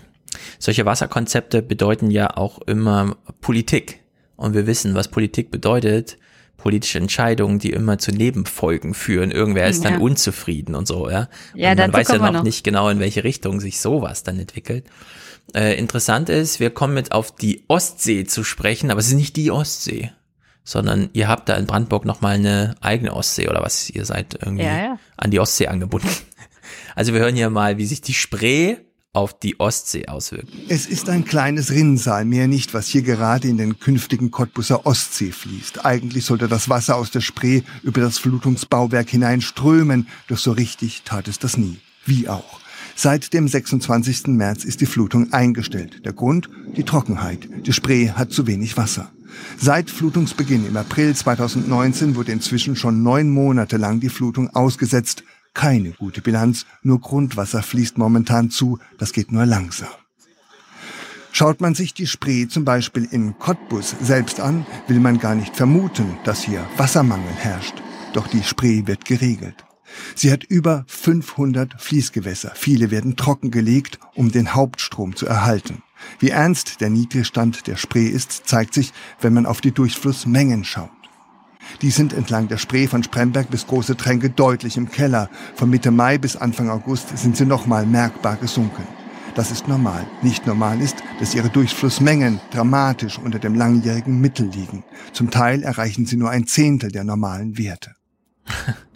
solche 0.60 0.86
Wasserkonzepte 0.86 1.62
bedeuten 1.62 2.12
ja 2.12 2.38
auch 2.38 2.62
immer 2.62 3.18
Politik. 3.42 4.00
Und 4.38 4.54
wir 4.54 4.68
wissen, 4.68 4.96
was 4.96 5.10
Politik 5.10 5.52
bedeutet. 5.52 6.18
Politische 6.62 7.00
Entscheidungen, 7.00 7.58
die 7.58 7.72
immer 7.72 7.98
zu 7.98 8.12
Nebenfolgen 8.12 8.94
führen. 8.94 9.32
Irgendwer 9.32 9.68
ist 9.68 9.84
dann 9.84 9.94
Ja. 9.94 10.00
unzufrieden 10.00 10.76
und 10.76 10.88
so, 10.88 11.10
ja. 11.10 11.28
Ja, 11.56 11.72
und 11.72 11.78
man 11.80 11.94
weiß 11.94 12.10
ja 12.10 12.18
noch, 12.20 12.32
noch. 12.32 12.44
nicht 12.44 12.64
genau, 12.64 12.90
in 12.90 13.00
welche 13.00 13.24
Richtung 13.24 13.60
sich 13.60 13.80
sowas 13.82 14.22
dann 14.22 14.38
entwickelt. 14.38 14.86
Äh, 15.56 15.78
interessant 15.78 16.30
ist, 16.30 16.60
wir 16.60 16.70
kommen 16.70 16.98
jetzt 16.98 17.12
auf 17.14 17.36
die 17.36 17.64
Ostsee 17.68 18.26
zu 18.26 18.44
sprechen, 18.44 18.92
aber 18.92 19.00
es 19.00 19.08
ist 19.08 19.16
nicht 19.16 19.36
die 19.36 19.50
Ostsee, 19.50 20.12
sondern 20.64 21.10
ihr 21.14 21.28
habt 21.28 21.50
da 21.50 21.56
in 21.56 21.66
Brandenburg 21.66 22.06
nochmal 22.06 22.36
eine 22.36 22.76
eigene 22.80 23.14
Ostsee 23.16 23.50
oder 23.50 23.62
was? 23.64 23.90
Ihr 23.90 24.06
seid 24.06 24.38
irgendwie 24.40 24.66
ja. 24.66 25.00
an 25.18 25.32
die 25.32 25.40
Ostsee 25.40 25.68
angebunden. 25.68 26.10
Also 26.94 27.14
wir 27.14 27.22
hören 27.22 27.36
hier 27.36 27.50
mal, 27.50 27.78
wie 27.78 27.86
sich 27.86 28.02
die 28.02 28.14
Spree 28.14 28.76
auf 29.14 29.38
die 29.38 29.60
Ostsee 29.60 30.08
auswirkt. 30.08 30.50
Es 30.70 30.86
ist 30.86 31.10
ein 31.10 31.26
kleines 31.26 31.72
Rinnsal, 31.72 32.24
mehr 32.24 32.48
nicht, 32.48 32.74
was 32.74 32.88
hier 32.88 33.02
gerade 33.02 33.48
in 33.48 33.58
den 33.58 33.80
künftigen 33.80 34.32
Cottbuser 34.32 34.86
Ostsee 34.86 35.32
fließt. 35.32 35.86
Eigentlich 35.86 36.26
sollte 36.26 36.48
das 36.48 36.70
Wasser 36.70 36.96
aus 36.96 37.12
der 37.12 37.22
Spree 37.22 37.62
über 37.84 38.00
das 38.00 38.18
Flutungsbauwerk 38.20 39.10
hineinströmen, 39.10 40.08
doch 40.28 40.38
so 40.38 40.52
richtig 40.52 41.04
tat 41.04 41.28
es 41.28 41.40
das 41.40 41.58
nie. 41.58 41.80
Wie 42.06 42.30
auch. 42.30 42.62
Seit 42.96 43.34
dem 43.34 43.48
26. 43.48 44.28
März 44.28 44.64
ist 44.64 44.82
die 44.82 44.86
Flutung 44.86 45.34
eingestellt. 45.34 46.06
Der 46.06 46.14
Grund? 46.14 46.50
Die 46.78 46.84
Trockenheit. 46.84 47.50
Die 47.66 47.74
Spree 47.74 48.12
hat 48.12 48.32
zu 48.32 48.48
wenig 48.48 48.78
Wasser. 48.78 49.12
Seit 49.58 49.90
Flutungsbeginn 49.90 50.68
im 50.68 50.78
April 50.78 51.16
2019 51.16 52.16
wurde 52.16 52.32
inzwischen 52.32 52.76
schon 52.76 53.02
neun 53.04 53.30
Monate 53.30 53.78
lang 53.78 54.00
die 54.00 54.10
Flutung 54.10 54.50
ausgesetzt. 54.50 55.24
Keine 55.54 55.92
gute 55.92 56.22
Bilanz, 56.22 56.66
nur 56.82 57.02
Grundwasser 57.02 57.62
fließt 57.62 57.98
momentan 57.98 58.50
zu, 58.50 58.80
das 58.98 59.12
geht 59.12 59.32
nur 59.32 59.46
langsam. 59.46 59.90
Schaut 61.34 61.62
man 61.62 61.76
sich 61.76 61.94
die 61.94 62.08
Spree 62.08 62.48
zum 62.48 62.66
Beispiel 62.66 63.08
in 63.10 63.38
Cottbus 63.40 63.96
selbst 64.02 64.40
an, 64.40 64.66
will 64.88 65.00
man 65.00 65.18
gar 65.18 65.36
nicht 65.36 65.56
vermuten, 65.56 66.18
dass 66.24 66.44
hier 66.44 66.68
Wassermangel 66.78 67.34
herrscht. 67.34 67.82
Doch 68.14 68.28
die 68.28 68.44
Spree 68.44 68.86
wird 68.86 69.06
geregelt. 69.06 69.66
Sie 70.16 70.32
hat 70.32 70.44
über 70.44 70.84
500 70.88 71.82
Fließgewässer. 71.82 72.54
Viele 72.56 72.92
werden 72.92 73.16
trockengelegt, 73.16 74.00
um 74.16 74.32
den 74.32 74.54
Hauptstrom 74.54 75.16
zu 75.16 75.26
erhalten. 75.26 75.84
Wie 76.20 76.30
ernst 76.30 76.82
der 76.82 76.90
Niedrigstand 76.90 77.68
der 77.68 77.78
Spree 77.78 78.08
ist, 78.08 78.48
zeigt 78.48 78.74
sich, 78.74 78.94
wenn 79.20 79.34
man 79.34 79.46
auf 79.46 79.62
die 79.62 79.72
Durchflussmengen 79.72 80.64
schaut. 80.64 80.92
Die 81.82 81.92
sind 81.92 82.14
entlang 82.14 82.48
der 82.48 82.58
Spree 82.58 82.88
von 82.88 83.04
Spremberg 83.04 83.50
bis 83.50 83.68
Große 83.68 83.98
Tränke 83.98 84.30
deutlich 84.30 84.78
im 84.78 84.90
Keller. 84.90 85.30
Von 85.56 85.70
Mitte 85.70 85.92
Mai 85.92 86.18
bis 86.18 86.36
Anfang 86.36 86.70
August 86.70 87.18
sind 87.18 87.38
sie 87.38 87.46
nochmal 87.46 87.86
merkbar 87.86 88.36
gesunken. 88.36 88.88
Das 89.36 89.50
ist 89.50 89.68
normal. 89.68 90.06
Nicht 90.22 90.46
normal 90.46 90.82
ist, 90.82 90.98
dass 91.20 91.34
ihre 91.34 91.50
Durchflussmengen 91.50 92.42
dramatisch 92.52 93.18
unter 93.18 93.40
dem 93.40 93.56
langjährigen 93.56 94.20
Mittel 94.20 94.48
liegen. 94.48 94.84
Zum 95.14 95.32
Teil 95.32 95.64
erreichen 95.64 96.06
sie 96.06 96.18
nur 96.18 96.30
ein 96.30 96.48
Zehntel 96.48 96.92
der 96.92 97.06
normalen 97.06 97.58
Werte. 97.58 97.96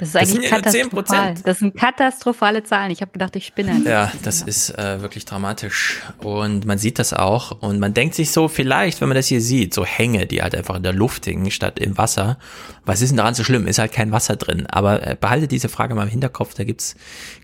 Das 0.00 0.08
ist 0.08 0.14
Das 0.14 0.22
eigentlich 0.22 0.50
sind 0.50 0.74
ja 0.74 0.82
nur 0.90 1.04
10%. 1.04 1.04
katastrophal. 1.04 1.34
Das 1.44 1.58
sind 1.58 1.76
katastrophale 1.76 2.62
Zahlen. 2.64 2.90
Ich 2.90 3.02
habe 3.02 3.12
gedacht, 3.12 3.36
ich 3.36 3.46
spinne. 3.46 3.82
Ja, 3.84 4.10
das 4.22 4.40
ist 4.42 4.70
äh, 4.78 5.00
wirklich 5.02 5.26
dramatisch. 5.26 6.00
Und 6.18 6.64
man 6.64 6.78
sieht 6.78 6.98
das 6.98 7.12
auch. 7.12 7.62
Und 7.62 7.78
man 7.78 7.92
denkt 7.94 8.14
sich 8.14 8.32
so, 8.32 8.48
vielleicht, 8.48 9.00
wenn 9.00 9.08
man 9.08 9.14
das 9.16 9.26
hier 9.26 9.40
sieht, 9.40 9.74
so 9.74 9.84
Hänge, 9.84 10.26
die 10.26 10.42
halt 10.42 10.54
einfach 10.54 10.74
in 10.76 10.82
der 10.82 10.94
Luft 10.94 11.26
hängen 11.26 11.50
statt 11.50 11.78
im 11.78 11.98
Wasser. 11.98 12.38
Was 12.84 13.02
ist 13.02 13.10
denn 13.10 13.18
daran 13.18 13.34
so 13.34 13.44
schlimm? 13.44 13.66
Ist 13.66 13.78
halt 13.78 13.92
kein 13.92 14.10
Wasser 14.10 14.36
drin. 14.36 14.66
Aber 14.68 15.06
äh, 15.06 15.16
behaltet 15.20 15.52
diese 15.52 15.68
Frage 15.68 15.94
mal 15.94 16.04
im 16.04 16.08
Hinterkopf, 16.08 16.54
da 16.54 16.64
gibt's 16.64 16.96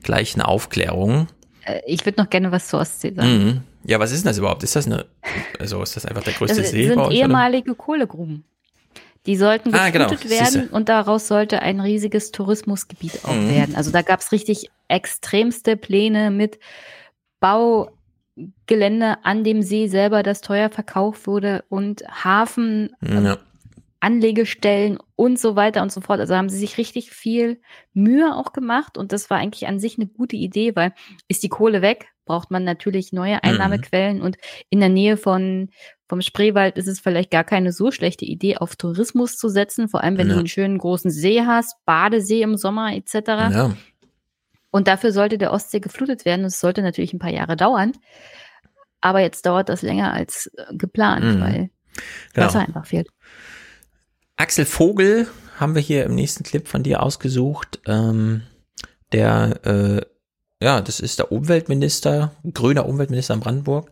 gleich 0.03 0.35
eine 0.35 0.49
Aufklärung. 0.49 1.29
Äh, 1.65 1.81
Ich 1.87 2.05
würde 2.07 2.21
noch 2.23 2.31
gerne 2.31 2.51
was 2.53 2.69
zur 2.69 2.81
Ostsee 2.81 3.13
sagen. 3.15 3.45
Mhm. 3.45 3.61
Ja, 3.85 4.01
was 4.01 4.11
ist 4.11 4.25
denn 4.25 4.31
das 4.31 4.39
überhaupt? 4.39 4.63
Ist 4.65 4.75
das 4.75 4.87
eine, 4.87 5.05
also 5.61 5.81
ist 5.83 5.95
das 5.95 6.07
einfach 6.07 6.25
der 6.25 6.33
größte 6.33 6.61
Das 6.63 6.71
See 6.73 6.89
bei 6.89 7.05
sind 7.05 7.13
ehemalige 7.13 7.75
Kohlegruben. 7.77 8.45
Die 9.27 9.37
sollten 9.37 9.75
Ah, 9.75 9.91
genau. 9.91 10.05
geflutet 10.09 10.31
werden 10.31 10.47
Siehste. 10.63 10.75
und 10.75 10.89
daraus 10.89 11.27
sollte 11.29 11.61
ein 11.63 11.81
riesiges 11.81 12.31
Tourismusgebiet 12.31 13.25
auch 13.25 13.33
Mhm. 13.35 13.49
werden. 13.51 13.75
Also 13.77 13.91
da 13.91 14.03
gab 14.03 14.21
es 14.21 14.31
richtig 14.33 14.71
extremste 14.89 15.77
Pläne 15.77 16.31
mit 16.31 16.59
Baugelände 17.41 19.17
an 19.25 19.45
dem 19.45 19.63
See 19.63 19.89
selber, 19.89 20.23
das 20.23 20.41
teuer 20.41 20.71
verkauft 20.71 21.27
wurde 21.27 21.65
und 21.69 22.03
Hafen, 22.09 22.95
Ja. 23.01 23.39
Anlegestellen 23.99 24.99
und 25.17 25.39
so 25.41 25.57
weiter 25.57 25.83
und 25.83 25.91
so 25.91 26.01
fort. 26.03 26.21
Also 26.21 26.37
haben 26.37 26.51
sie 26.51 26.59
sich 26.59 26.77
richtig 26.79 27.11
viel 27.11 27.61
Mühe 27.95 28.37
auch 28.37 28.53
gemacht 28.53 28.99
und 28.99 29.11
das 29.11 29.31
war 29.31 29.39
eigentlich 29.39 29.67
an 29.67 29.81
sich 29.81 29.97
eine 29.99 30.07
gute 30.07 30.37
Idee, 30.37 30.77
weil 30.77 30.93
ist 31.29 31.43
die 31.43 31.49
Kohle 31.49 31.81
weg, 31.83 32.07
braucht 32.27 32.51
man 32.51 32.63
natürlich 32.63 33.13
neue 33.13 33.43
Einnahmequellen 33.43 34.21
und 34.23 34.37
in 34.69 34.81
der 34.81 34.91
Nähe 34.91 35.17
von 35.17 35.71
vom 36.09 36.21
Spreewald 36.21 36.79
ist 36.79 36.87
es 36.87 37.01
vielleicht 37.01 37.31
gar 37.31 37.45
keine 37.45 37.73
so 37.73 37.91
schlechte 37.91 38.25
Idee, 38.25 38.59
auf 38.59 38.77
Tourismus 38.77 39.37
zu 39.37 39.49
setzen, 39.49 39.89
vor 39.89 40.03
allem 40.05 40.19
wenn 40.19 40.29
Ja. 40.29 40.35
du 40.35 40.39
einen 40.41 40.49
schönen 40.49 40.79
großen 40.79 41.11
See 41.11 41.43
hast, 41.43 41.75
Badesee 41.85 42.43
im 42.43 42.57
Sommer 42.57 42.95
etc. 42.95 43.15
Ja. 43.27 43.77
Und 44.71 44.89
dafür 44.89 45.13
sollte 45.13 45.39
der 45.39 45.53
Ostsee 45.53 45.81
geflutet 45.81 46.25
werden 46.25 46.45
es 46.45 46.61
sollte 46.61 46.83
natürlich 46.83 47.13
ein 47.13 47.19
paar 47.19 47.31
Jahre 47.33 47.57
dauern. 47.57 47.93
Aber 49.01 49.21
jetzt 49.21 49.47
dauert 49.47 49.69
das 49.69 49.83
länger 49.83 50.13
als 50.13 50.51
äh, 50.57 50.75
geplant, 50.77 51.25
Mhm. 51.25 51.41
weil 51.41 51.71
Genau. 52.35 52.47
Wasser 52.49 52.61
einfach 52.61 52.87
fehlt. 52.87 53.09
Axel 54.37 54.67
Vogel 54.67 55.27
haben 55.59 55.75
wir 55.75 55.83
hier 55.83 56.05
im 56.05 56.15
nächsten 56.15 56.45
Clip 56.45 56.69
von 56.69 56.83
dir 56.83 57.03
ausgesucht. 57.03 57.81
Ähm, 57.87 58.43
der, 59.13 59.61
äh, 59.65 60.01
ja, 60.63 60.81
das 60.83 61.01
ist 61.01 61.19
der 61.19 61.33
Umweltminister, 61.33 62.33
grüner 62.53 62.87
Umweltminister 62.87 63.35
in 63.35 63.41
Brandenburg. 63.41 63.91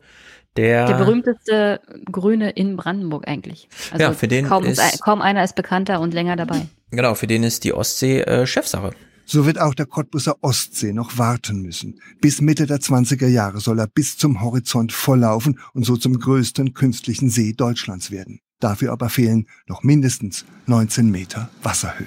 Der, 0.57 0.87
Der 0.87 0.95
berühmteste 0.97 1.81
Grüne 2.11 2.51
in 2.51 2.77
Brandenburg 2.77 3.27
eigentlich. 3.27 3.69
Also 3.91 4.03
Ja, 4.05 4.13
für 4.13 4.29
den 4.29 4.47
kaum, 4.47 4.65
ist- 4.65 5.03
kaum 5.03 5.21
einer 5.21 5.43
ist 5.43 5.57
bekannter 5.57 6.01
und 6.01 6.15
länger 6.15 6.37
dabei. 6.37 6.67
genau, 6.91 7.15
für 7.15 7.27
den 7.27 7.43
ist 7.43 7.65
die 7.65 7.73
Ostsee 7.75 8.21
äh, 8.21 8.47
Chefsache. 8.47 8.93
So 9.27 9.47
wird 9.47 9.59
auch 9.59 9.75
der 9.75 9.87
Cottbuser 9.87 10.37
Ostsee 10.43 10.93
noch 10.93 11.17
warten 11.19 11.63
müssen. 11.63 11.99
Bis 12.21 12.41
Mitte 12.43 12.67
der 12.67 12.79
20er 12.79 13.27
Jahre 13.27 13.59
soll 13.59 13.79
er 13.79 13.87
bis 13.87 14.19
zum 14.19 14.43
Horizont 14.43 14.93
volllaufen 14.93 15.59
und 15.73 15.85
so 15.85 15.97
zum 15.97 16.19
größten 16.19 16.75
künstlichen 16.75 17.31
See 17.31 17.53
Deutschlands 17.55 18.11
werden. 18.11 18.41
Dafür 18.61 18.93
aber 18.93 19.09
fehlen 19.09 19.47
noch 19.67 19.83
mindestens 19.83 20.45
19 20.67 21.11
Meter 21.11 21.49
Wasserhöhe. 21.63 22.07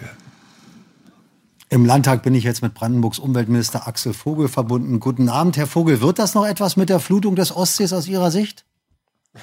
Im 1.69 1.85
Landtag 1.85 2.23
bin 2.23 2.33
ich 2.33 2.45
jetzt 2.45 2.61
mit 2.61 2.73
Brandenburgs 2.73 3.19
Umweltminister 3.19 3.87
Axel 3.87 4.13
Vogel 4.13 4.47
verbunden. 4.47 5.01
Guten 5.01 5.27
Abend, 5.27 5.57
Herr 5.57 5.67
Vogel. 5.67 6.01
Wird 6.01 6.17
das 6.17 6.33
noch 6.33 6.47
etwas 6.47 6.77
mit 6.77 6.87
der 6.87 7.01
Flutung 7.01 7.35
des 7.35 7.53
Ostsees 7.53 7.91
aus 7.91 8.07
Ihrer 8.07 8.31
Sicht? 8.31 8.63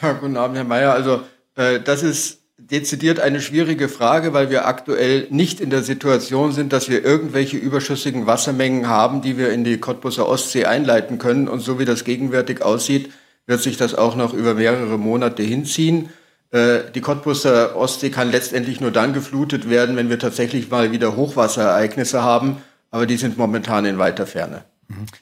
Ja, 0.01 0.13
guten 0.15 0.39
Abend, 0.39 0.57
Herr 0.57 0.65
Mayer. 0.65 0.95
Also 0.95 1.21
äh, 1.55 1.81
das 1.81 2.03
ist 2.03 2.39
dezidiert 2.57 3.21
eine 3.21 3.43
schwierige 3.43 3.91
Frage, 3.91 4.33
weil 4.33 4.49
wir 4.49 4.67
aktuell 4.67 5.27
nicht 5.29 5.61
in 5.61 5.69
der 5.69 5.83
Situation 5.83 6.53
sind, 6.53 6.73
dass 6.73 6.89
wir 6.89 7.05
irgendwelche 7.05 7.59
überschüssigen 7.59 8.27
Wassermengen 8.27 8.89
haben, 8.89 9.21
die 9.21 9.37
wir 9.37 9.53
in 9.53 9.63
die 9.63 9.77
Cottbuser 9.77 10.27
Ostsee 10.27 10.65
einleiten 10.65 11.19
können. 11.19 11.47
Und 11.47 11.61
so 11.61 11.79
wie 11.79 11.85
das 11.85 12.05
gegenwärtig 12.05 12.63
aussieht, 12.63 13.13
wird 13.47 13.61
sich 13.61 13.77
das 13.77 13.95
auch 13.95 14.17
noch 14.17 14.33
über 14.33 14.55
mehrere 14.55 14.99
Monate 14.99 15.43
hinziehen. 15.43 16.09
Äh, 16.55 16.93
Die 16.94 17.01
Cottbuser 17.01 17.76
Ostsee 17.76 18.10
kann 18.10 18.31
letztendlich 18.31 18.81
nur 18.81 18.93
dann 18.93 19.12
geflutet 19.12 19.68
werden, 19.68 19.97
wenn 19.97 20.09
wir 20.09 20.20
tatsächlich 20.20 20.70
mal 20.70 20.93
wieder 20.93 21.16
Hochwasserereignisse 21.16 22.22
haben. 22.22 22.59
Aber 22.93 23.06
die 23.06 23.16
sind 23.16 23.36
momentan 23.36 23.85
in 23.85 23.98
weiter 23.98 24.26
Ferne. 24.26 24.64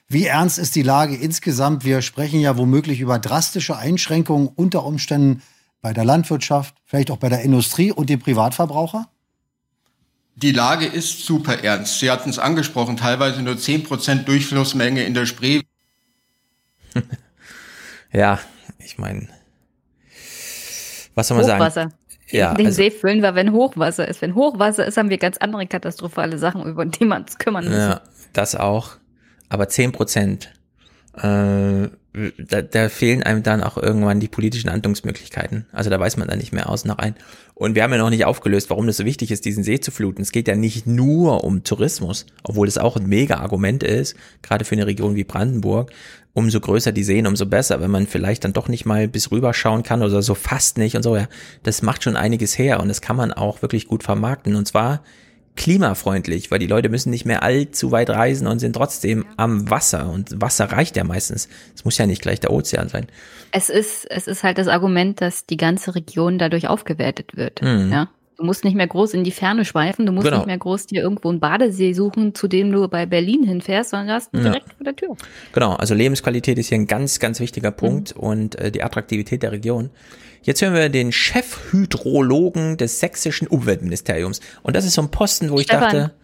Wie 0.09 0.27
ernst 0.27 0.59
ist 0.59 0.75
die 0.75 0.83
Lage 0.83 1.17
insgesamt? 1.17 1.85
Wir 1.85 2.03
sprechen 2.03 2.41
ja 2.41 2.59
womöglich 2.59 3.01
über 3.01 3.19
drastische 3.19 3.77
Einschränkungen 3.77 4.49
unter 4.49 4.85
Umständen 4.85 5.43
bei 5.81 5.95
der 5.95 6.05
Landwirtschaft, 6.05 6.75
vielleicht 6.85 7.11
auch 7.11 7.17
bei 7.17 7.31
der 7.31 7.41
Industrie 7.43 7.93
und 7.93 8.11
dem 8.11 8.21
Privatverbraucher? 8.21 9.09
Die 10.37 10.53
Lage 10.53 10.87
ist 10.87 11.25
super 11.25 11.63
ernst. 11.65 11.99
Sie 11.99 12.11
hatten 12.11 12.31
es 12.31 12.39
angesprochen, 12.39 12.97
teilweise 12.97 13.43
nur 13.43 13.55
10% 13.55 14.25
Durchflussmenge 14.25 15.05
in 15.05 15.15
der 15.15 15.27
Spree. 15.27 15.63
Ja, 18.15 18.39
ich 18.79 18.99
meine, 18.99 19.27
was 21.15 21.29
soll 21.29 21.37
man 21.37 21.47
sagen? 21.47 21.61
Hochwasser. 21.61 21.89
Ja, 22.31 22.55
Den 22.55 22.67
also, 22.67 22.77
See 22.77 22.91
füllen 22.91 23.23
wir, 23.23 23.35
wenn 23.35 23.53
Hochwasser 23.53 24.09
ist. 24.09 24.23
Wenn 24.23 24.35
Hochwasser 24.35 24.87
ist, 24.87 24.97
haben 24.97 25.11
wir 25.11 25.19
ganz 25.19 25.37
andere 25.39 25.67
katastrophale 25.67 26.39
Sachen, 26.39 26.65
über 26.65 26.85
die 26.87 27.05
man 27.05 27.23
uns 27.23 27.39
kümmern 27.39 27.65
muss. 27.65 27.75
ja, 27.75 28.01
das 28.33 28.55
auch. 28.55 28.93
Aber 29.49 29.69
10 29.69 29.93
Prozent, 29.93 30.53
äh, 31.17 31.89
da, 32.39 32.63
da 32.63 32.89
fehlen 32.89 33.23
einem 33.23 33.43
dann 33.43 33.63
auch 33.63 33.79
irgendwann 33.79 34.21
die 34.21 34.29
politischen 34.29 34.71
Handlungsmöglichkeiten. 34.71 35.67
Also 35.73 35.89
da 35.89 35.99
weiß 35.99 36.19
man 36.19 36.29
dann 36.29 36.39
nicht 36.39 36.53
mehr 36.53 36.69
aus 36.69 36.85
nach 36.85 36.99
ein. 36.99 37.15
Und 37.55 37.75
wir 37.75 37.83
haben 37.83 37.93
ja 37.93 37.99
noch 37.99 38.11
nicht 38.11 38.27
aufgelöst, 38.27 38.69
warum 38.71 38.87
das 38.87 38.99
so 38.99 39.05
wichtig 39.05 39.31
ist, 39.31 39.45
diesen 39.45 39.65
See 39.65 39.81
zu 39.81 39.91
fluten. 39.91 40.23
Es 40.23 40.33
geht 40.33 40.49
ja 40.49 40.55
nicht 40.55 40.87
nur 40.87 41.45
um 41.45 41.65
Tourismus, 41.65 42.27
obwohl 42.43 42.67
das 42.67 42.77
auch 42.77 42.97
ein 42.97 43.07
mega 43.07 43.37
Argument 43.37 43.83
ist, 43.83 44.17
gerade 44.43 44.65
für 44.65 44.75
eine 44.75 44.87
Region 44.87 45.15
wie 45.15 45.25
Brandenburg. 45.25 45.93
Umso 46.35 46.61
größer 46.61 46.93
die 46.93 47.05
Seen, 47.05 47.27
umso 47.27 47.45
besser, 47.47 47.81
wenn 47.81 47.91
man 47.91 48.07
vielleicht 48.07 48.45
dann 48.45 48.55
doch 48.55 48.69
nicht 48.69 48.87
mal 48.87 49.07
bis 49.07 49.31
rüber 49.31 49.53
schauen 49.53 49.83
kann 49.83 50.03
oder 50.03 50.23
so 50.23 50.35
fast 50.35 50.79
nicht 50.79 50.97
und 50.97 51.03
so. 51.03 51.17
Ja, 51.17 51.29
das 51.63 51.83
macht 51.83 52.05
schon 52.05 52.17
einiges 52.17 52.59
her 52.59 52.81
und 52.81 52.89
das 52.89 53.03
kann 53.03 53.17
man 53.17 53.33
auch 53.33 53.61
wirklich 53.61 53.87
gut 53.87 54.03
vermarkten. 54.03 54.57
Und 54.57 54.67
zwar 54.67 55.03
klimafreundlich, 55.57 56.51
weil 56.51 56.59
die 56.59 56.67
Leute 56.67 56.89
müssen 56.89 57.11
nicht 57.11 57.25
mehr 57.27 57.43
allzu 57.43 57.91
weit 57.91 58.11
reisen 58.11 58.47
und 58.47 58.59
sind 58.59 58.75
trotzdem 58.75 59.25
am 59.37 59.69
Wasser. 59.71 60.11
Und 60.11 60.41
Wasser 60.41 60.67
reicht 60.73 60.97
ja 60.97 61.05
meistens. 61.05 61.49
Es 61.75 61.85
muss 61.85 61.99
ja 61.99 62.07
nicht 62.07 62.23
gleich 62.23 62.41
der 62.41 62.53
Ozean 62.53 62.89
sein. 62.89 63.07
Es 63.53 63.69
ist, 63.69 64.11
es 64.11 64.27
ist 64.27 64.43
halt 64.43 64.59
das 64.59 64.69
Argument, 64.69 65.21
dass 65.21 65.47
die 65.47 65.57
ganze 65.59 65.95
Region 65.95 66.39
dadurch 66.39 66.69
aufgewertet 66.69 67.37
wird. 67.37 67.61
Mhm. 67.63 67.91
Ja? 67.93 68.09
Du 68.39 68.45
musst 68.47 68.65
nicht 68.65 68.75
mehr 68.75 68.87
groß 68.87 69.13
in 69.15 69.25
die 69.25 69.31
Ferne 69.31 69.65
schweifen, 69.65 70.07
du 70.07 70.11
musst 70.11 70.25
Genau. 70.25 70.39
nicht 70.39 70.47
mehr 70.47 70.59
groß 70.59 70.87
dir 70.87 71.03
irgendwo 71.03 71.29
einen 71.29 71.39
Badesee 71.39 71.93
suchen, 71.93 72.35
zu 72.35 72.49
dem 72.49 72.73
du 72.73 72.89
bei 72.89 73.05
Berlin 73.07 73.45
hinfährst, 73.45 73.91
sondern 73.91 74.09
du 74.09 74.15
hast 74.15 74.33
ihn 74.33 74.39
Ja. 74.39 74.45
direkt 74.51 74.73
vor 74.73 74.85
der 74.85 74.97
Tür. 74.97 75.17
Genau, 75.53 75.75
also 75.75 75.95
Lebensqualität 75.95 76.59
ist 76.59 76.69
hier 76.69 76.79
ein 76.79 76.87
ganz, 76.87 77.19
ganz 77.21 77.39
wichtiger 77.41 77.71
Punkt 77.71 78.13
und 78.13 78.57
äh, 78.59 78.73
die 78.73 78.83
Attraktivität 78.83 79.43
der 79.43 79.53
Region. 79.53 79.91
Jetzt 80.43 80.63
hören 80.63 80.75
wir 80.75 80.89
den 80.89 81.13
Chefhydrologen 81.13 82.77
des 82.77 83.01
sächsischen 83.01 83.47
Umweltministeriums. 83.47 84.41
Und 84.63 84.77
das 84.77 84.85
ist 84.85 84.95
so 84.95 85.03
ein 85.03 85.11
Posten, 85.11 85.51
wo 85.51 85.59
ich 85.59 85.65
Stefan, 85.65 85.83
dachte, 85.83 86.15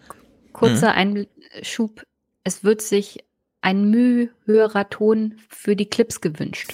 Kurzer 0.51 0.93
Einschub. 0.93 2.03
Es 2.43 2.63
wird 2.63 2.81
sich 2.81 3.23
ein 3.61 3.89
Mühe 3.89 4.29
höherer 4.45 4.89
Ton 4.89 5.35
für 5.47 5.75
die 5.75 5.85
Clips 5.85 6.21
gewünscht. 6.21 6.73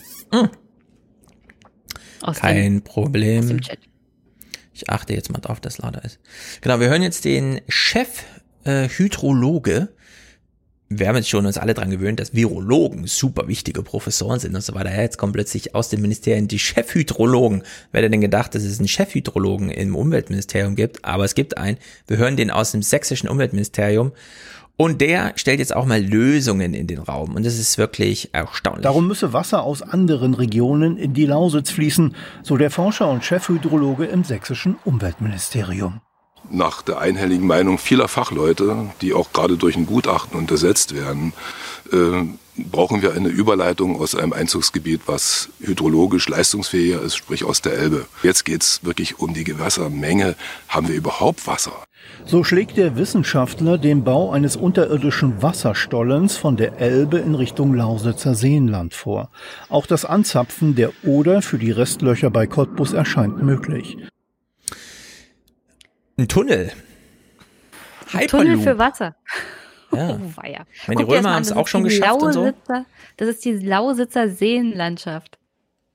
Aus 2.22 2.38
kein 2.38 2.56
dem, 2.56 2.82
Problem. 2.82 3.60
Ich 4.74 4.90
achte 4.90 5.14
jetzt 5.14 5.32
mal 5.32 5.40
drauf, 5.40 5.62
dass 5.62 5.78
lauter 5.78 6.04
ist. 6.04 6.20
Genau, 6.62 6.80
wir 6.80 6.90
hören 6.90 7.04
jetzt 7.04 7.26
den 7.26 7.62
Chef-Hydrologe. 7.68 9.95
Wir 10.90 11.08
haben 11.08 11.16
jetzt 11.16 11.30
schon 11.30 11.46
uns 11.46 11.58
alle 11.58 11.74
dran 11.74 11.90
gewöhnt, 11.90 12.20
dass 12.20 12.36
Virologen 12.36 13.08
super 13.08 13.48
wichtige 13.48 13.82
Professoren 13.82 14.40
sind 14.40 14.56
und 14.56 14.62
so 14.62 14.76
weiter. 14.76 14.96
Jetzt 14.96 15.18
kommen 15.18 15.34
plötzlich 15.34 15.74
aus 15.74 15.90
den 15.90 16.02
Ministerien 16.02 16.48
die 16.48 16.60
Chefhydrologen. 16.60 17.64
Wer 17.92 18.02
hätte 18.02 18.12
denn 18.12 18.22
gedacht, 18.22 18.54
dass 18.54 18.64
es 18.64 18.78
einen 18.78 18.88
Chefhydrologen 18.88 19.72
im 19.72 19.96
Umweltministerium 19.96 20.76
gibt? 20.76 21.04
Aber 21.04 21.26
es 21.26 21.34
gibt 21.34 21.58
einen. 21.58 21.78
Wir 22.08 22.18
hören 22.18 22.38
den 22.38 22.52
aus 22.52 22.72
dem 22.72 22.84
sächsischen 22.84 23.30
Umweltministerium. 23.30 24.12
Und 24.78 25.00
der 25.00 25.34
stellt 25.38 25.60
jetzt 25.60 25.76
auch 25.76 25.86
mal 25.86 26.04
Lösungen 26.04 26.74
in 26.74 26.86
den 26.86 27.00
Raum. 27.00 27.36
Und 27.36 27.46
das 27.46 27.58
ist 27.58 27.78
wirklich 27.78 28.30
erstaunlich. 28.34 28.84
Darum 28.84 29.08
müsse 29.08 29.32
Wasser 29.32 29.64
aus 29.64 29.82
anderen 29.82 30.34
Regionen 30.34 30.98
in 30.98 31.14
die 31.14 31.26
Lausitz 31.26 31.72
fließen, 31.72 32.14
so 32.44 32.58
der 32.58 32.70
Forscher 32.70 33.10
und 33.10 33.24
Chefhydrologe 33.24 34.06
im 34.06 34.24
sächsischen 34.24 34.76
Umweltministerium. 34.84 36.02
Nach 36.50 36.82
der 36.82 37.00
einhelligen 37.00 37.48
Meinung 37.48 37.78
vieler 37.78 38.08
Fachleute, 38.08 38.90
die 39.02 39.14
auch 39.14 39.34
gerade 39.34 39.58
durch 39.58 39.76
ein 39.76 39.86
Gutachten 39.86 40.38
untersetzt 40.38 40.96
werden, 40.96 41.34
äh, 41.92 42.24
brauchen 42.58 43.02
wir 43.02 43.14
eine 43.14 43.30
Überleitung 43.30 44.00
aus 44.00 44.16
einem 44.16 44.34
Einzugsgebiet, 44.34 45.02
was 45.08 45.50
hydrologisch 45.60 46.30
leistungsfähiger 46.30 47.02
ist, 47.02 47.16
sprich 47.16 47.44
aus 47.44 47.62
der 47.62 47.78
Elbe. 47.78 48.06
Jetzt 48.24 48.46
geht's 48.46 48.84
wirklich 48.84 49.20
um 49.20 49.34
die 49.34 49.44
Gewässermenge. 49.44 50.36
Haben 50.70 50.88
wir 50.88 50.96
überhaupt 50.96 51.48
Wasser? 51.48 51.74
So 52.26 52.44
schlägt 52.44 52.78
der 52.78 52.96
Wissenschaftler 52.96 53.78
den 53.78 54.04
Bau 54.04 54.32
eines 54.32 54.56
unterirdischen 54.56 55.42
Wasserstollens 55.42 56.38
von 56.38 56.56
der 56.56 56.80
Elbe 56.80 57.18
in 57.18 57.36
Richtung 57.36 57.74
Lausitzer 57.74 58.36
Seenland 58.36 58.94
vor. 58.94 59.30
Auch 59.70 59.86
das 59.86 60.06
Anzapfen 60.06 60.76
der 60.76 60.92
Oder 61.04 61.42
für 61.42 61.58
die 61.58 61.72
Restlöcher 61.72 62.30
bei 62.30 62.48
Cottbus 62.48 62.94
erscheint 62.94 63.44
möglich. 63.44 63.98
Ein 66.18 66.28
Tunnel. 66.28 66.72
Ein 68.14 68.28
Tunnel 68.28 68.58
Hyperloop. 68.58 68.64
für 68.64 68.78
Wasser. 68.78 69.06
Ja. 69.06 69.16
Oh, 69.98 70.20
weia. 70.36 70.66
Wenn 70.88 70.98
die 70.98 71.04
Römer 71.04 71.36
haben's 71.36 71.50
das 71.50 71.58
auch 71.58 71.68
schon 71.68 71.84
geschafft 71.86 72.22
und 72.22 72.34
so. 72.34 72.52
Das 73.16 73.30
ist 73.30 73.46
die 73.46 73.54
Lausitzer 73.54 74.28
Seenlandschaft. 74.28 75.38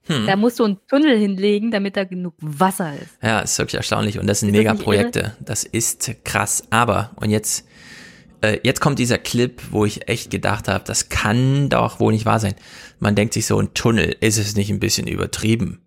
Hm. 0.07 0.27
Da 0.27 0.37
musst 0.37 0.59
du 0.59 0.65
einen 0.65 0.79
Tunnel 0.89 1.19
hinlegen, 1.19 1.71
damit 1.71 1.97
da 1.97 2.05
genug 2.05 2.33
Wasser 2.41 2.95
ist. 2.95 3.19
Ja, 3.23 3.41
ist 3.41 3.59
wirklich 3.59 3.75
erstaunlich. 3.75 4.19
Und 4.19 4.27
das 4.27 4.41
sind 4.41 4.53
Megaprojekte. 4.53 5.37
Das 5.41 5.65
ist 5.65 6.13
krass. 6.25 6.65
Aber, 6.71 7.11
und 7.17 7.29
jetzt, 7.29 7.67
äh, 8.41 8.59
jetzt 8.63 8.81
kommt 8.81 8.99
dieser 8.99 9.19
Clip, 9.19 9.61
wo 9.71 9.85
ich 9.85 10.09
echt 10.09 10.31
gedacht 10.31 10.67
habe, 10.67 10.85
das 10.87 11.11
kann 11.11 11.69
doch 11.69 12.01
wohl 12.01 12.13
nicht 12.13 12.25
wahr 12.25 12.41
sein. 12.41 12.55
Man 13.01 13.15
denkt 13.15 13.35
sich 13.35 13.45
so, 13.45 13.59
ein 13.59 13.75
Tunnel, 13.75 14.17
ist 14.21 14.39
es 14.39 14.57
nicht 14.57 14.71
ein 14.71 14.81
bisschen 14.81 15.09
übertrieben? 15.09 15.83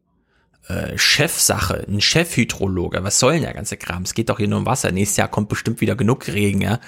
Äh, 0.69 0.97
Chefsache, 0.97 1.85
ein 1.89 1.99
Chefhydrologe, 1.99 3.03
was 3.03 3.19
soll 3.19 3.33
denn 3.33 3.41
der 3.41 3.53
ganze 3.53 3.75
Kram? 3.75 4.03
Es 4.03 4.13
geht 4.13 4.29
doch 4.29 4.37
hier 4.37 4.47
nur 4.47 4.59
um 4.59 4.65
Wasser. 4.65 4.93
Nächstes 4.93 5.17
Jahr 5.17 5.27
kommt 5.27 5.49
bestimmt 5.49 5.81
wieder 5.81 5.95
genug 5.97 6.25
Regen, 6.29 6.61
ja. 6.61 6.79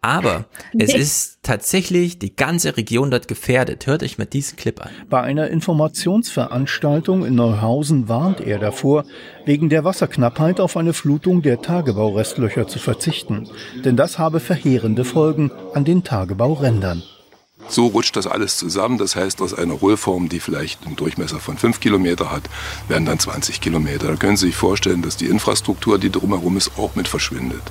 Aber 0.00 0.46
es 0.78 0.92
Nee. 0.94 0.98
ist 0.98 1.38
tatsächlich 1.42 2.18
die 2.18 2.34
ganze 2.34 2.78
Region 2.78 3.10
dort 3.10 3.28
gefährdet. 3.28 3.86
Hört 3.86 4.02
euch 4.02 4.16
mal 4.16 4.24
diesen 4.24 4.56
Clip 4.56 4.80
an. 4.80 4.88
Bei 5.10 5.20
einer 5.20 5.48
Informationsveranstaltung 5.48 7.26
in 7.26 7.34
Neuhausen 7.34 8.08
warnt 8.08 8.40
er 8.40 8.58
davor, 8.58 9.04
wegen 9.44 9.68
der 9.68 9.84
Wasserknappheit 9.84 10.58
auf 10.58 10.76
eine 10.78 10.94
Flutung 10.94 11.42
der 11.42 11.60
Tagebaurestlöcher 11.60 12.66
zu 12.66 12.78
verzichten. 12.78 13.48
Denn 13.84 13.96
das 13.96 14.18
habe 14.18 14.40
verheerende 14.40 15.04
Folgen 15.04 15.50
an 15.74 15.84
den 15.84 16.02
Tagebaurändern. 16.02 17.02
So 17.68 17.86
rutscht 17.86 18.16
das 18.16 18.26
alles 18.26 18.56
zusammen. 18.56 18.98
Das 18.98 19.14
heißt, 19.14 19.40
aus 19.42 19.54
einer 19.54 19.80
Hohlform, 19.80 20.28
die 20.28 20.40
vielleicht 20.40 20.86
einen 20.86 20.96
Durchmesser 20.96 21.38
von 21.38 21.58
fünf 21.58 21.80
Kilometer 21.80 22.30
hat, 22.30 22.44
werden 22.88 23.04
dann 23.04 23.18
20 23.18 23.60
Kilometer. 23.60 24.08
Da 24.08 24.16
können 24.16 24.36
Sie 24.36 24.46
sich 24.46 24.56
vorstellen, 24.56 25.02
dass 25.02 25.16
die 25.16 25.26
Infrastruktur, 25.26 25.98
die 25.98 26.10
drumherum 26.10 26.56
ist, 26.56 26.72
auch 26.78 26.94
mit 26.94 27.08
verschwindet. 27.08 27.62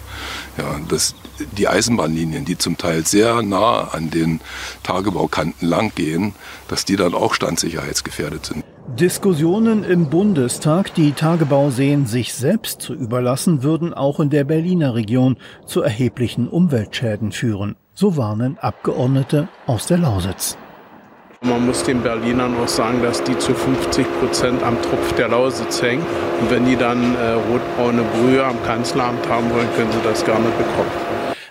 Ja, 0.58 0.80
dass 0.88 1.16
die 1.58 1.67
Eisenbahnlinien, 1.67 2.45
die 2.45 2.58
zum 2.58 2.77
Teil 2.77 3.06
sehr 3.06 3.42
nah 3.42 3.90
an 3.92 4.09
den 4.09 4.40
Tagebaukanten 4.84 5.67
lang 5.67 5.93
gehen, 5.95 6.34
dass 6.67 6.85
die 6.85 6.95
dann 6.95 7.14
auch 7.14 7.34
standsicherheitsgefährdet 7.34 8.45
sind. 8.45 8.64
Diskussionen 8.95 9.84
im 9.84 10.09
Bundestag, 10.09 10.93
die 10.95 11.11
Tagebauseen 11.11 12.06
sich 12.06 12.34
selbst 12.34 12.82
zu 12.82 12.93
überlassen, 12.93 13.61
würden 13.61 13.93
auch 13.93 14.19
in 14.19 14.30
der 14.30 14.43
Berliner 14.43 14.95
Region 14.95 15.38
zu 15.66 15.82
erheblichen 15.82 16.48
Umweltschäden 16.48 17.32
führen. 17.32 17.76
So 18.00 18.16
warnen 18.16 18.59
Abgeordnete 18.59 19.48
aus 19.66 19.88
der 19.88 19.98
Lausitz. 19.98 20.56
Man 21.42 21.66
muss 21.66 21.82
den 21.82 22.03
Berlinern 22.03 22.56
auch 22.58 22.67
sagen, 22.67 23.01
dass 23.01 23.24
die 23.24 23.35
zu 23.40 23.56
50 23.56 24.06
Prozent 24.19 24.61
am 24.61 24.80
Tropf 24.84 25.14
der 25.14 25.30
Lausitz 25.30 25.82
hängen. 25.82 26.06
Und 26.40 26.51
wenn 26.51 26.67
die 26.67 26.76
dann 26.76 27.16
äh, 27.16 27.32
rotbraune 27.32 28.03
Brühe 28.03 28.45
am 28.45 28.61
Kanzleramt 28.61 29.27
haben 29.27 29.50
wollen, 29.50 29.67
können 29.76 29.92
sie 29.92 30.03
das 30.03 30.24
gerne 30.24 30.45
bekommen. 30.45 30.92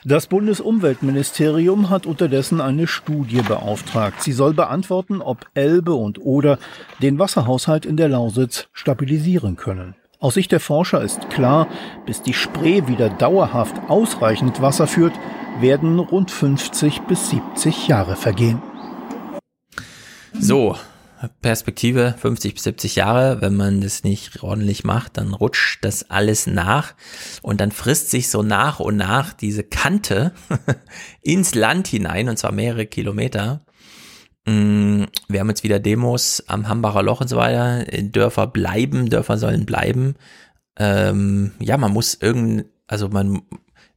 Das 0.04 0.28
Bundesumweltministerium 0.28 1.90
hat 1.90 2.06
unterdessen 2.06 2.60
eine 2.60 2.86
Studie 2.86 3.42
beauftragt. 3.42 4.22
Sie 4.22 4.30
soll 4.30 4.54
beantworten, 4.54 5.20
ob 5.20 5.46
Elbe 5.54 5.94
und 5.94 6.20
Oder 6.20 6.60
den 7.02 7.18
Wasserhaushalt 7.18 7.84
in 7.84 7.96
der 7.96 8.08
Lausitz 8.08 8.68
stabilisieren 8.72 9.56
können. 9.56 9.96
Aus 10.18 10.34
Sicht 10.34 10.50
der 10.50 10.60
Forscher 10.60 11.02
ist 11.02 11.28
klar, 11.28 11.68
bis 12.06 12.22
die 12.22 12.32
Spree 12.32 12.86
wieder 12.86 13.10
dauerhaft 13.10 13.76
ausreichend 13.88 14.62
Wasser 14.62 14.86
führt, 14.86 15.12
werden 15.60 15.98
rund 15.98 16.30
50 16.30 17.02
bis 17.02 17.30
70 17.30 17.88
Jahre 17.88 18.16
vergehen. 18.16 18.62
So, 20.32 20.76
Perspektive 21.42 22.14
50 22.18 22.54
bis 22.54 22.64
70 22.64 22.96
Jahre, 22.96 23.40
wenn 23.40 23.56
man 23.56 23.80
das 23.80 24.04
nicht 24.04 24.42
ordentlich 24.42 24.84
macht, 24.84 25.16
dann 25.18 25.34
rutscht 25.34 25.84
das 25.84 26.10
alles 26.10 26.46
nach 26.46 26.94
und 27.42 27.60
dann 27.60 27.72
frisst 27.72 28.10
sich 28.10 28.30
so 28.30 28.42
nach 28.42 28.80
und 28.80 28.96
nach 28.96 29.32
diese 29.32 29.64
Kante 29.64 30.32
ins 31.22 31.54
Land 31.54 31.88
hinein 31.88 32.28
und 32.28 32.38
zwar 32.38 32.52
mehrere 32.52 32.86
Kilometer. 32.86 33.65
Mm, 34.46 35.04
wir 35.28 35.40
haben 35.40 35.48
jetzt 35.48 35.64
wieder 35.64 35.80
Demos 35.80 36.44
am 36.46 36.68
Hambacher 36.68 37.02
Loch 37.02 37.20
und 37.20 37.28
so 37.28 37.36
weiter. 37.36 37.84
Dörfer 37.84 38.46
bleiben, 38.46 39.10
Dörfer 39.10 39.38
sollen 39.38 39.66
bleiben. 39.66 40.14
Ähm, 40.78 41.52
ja, 41.58 41.76
man 41.76 41.92
muss 41.92 42.14
irgend, 42.14 42.66
also 42.86 43.08
man, 43.08 43.42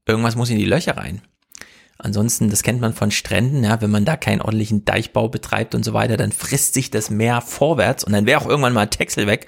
irgendwas 0.06 0.36
muss 0.36 0.50
in 0.50 0.58
die 0.58 0.66
Löcher 0.66 0.98
rein. 0.98 1.22
Ansonsten, 2.02 2.50
das 2.50 2.64
kennt 2.64 2.80
man 2.80 2.94
von 2.94 3.12
Stränden, 3.12 3.64
ja, 3.66 3.82
wenn 3.82 3.92
man 3.92 4.06
da 4.06 4.16
keinen 4.16 4.42
ordentlichen 4.42 4.86
Deichbau 4.86 5.28
betreibt 5.28 5.76
und 5.76 5.84
so 5.84 5.94
weiter, 5.94 6.16
dann 6.16 6.32
frisst 6.32 6.74
sich 6.74 6.90
das 6.90 7.10
Meer 7.10 7.42
vorwärts 7.42 8.06
und 8.06 8.14
dann 8.14 8.26
wäre 8.26 8.40
auch 8.40 8.48
irgendwann 8.48 8.74
mal 8.74 8.88
Texel 8.88 9.28
weg, 9.28 9.48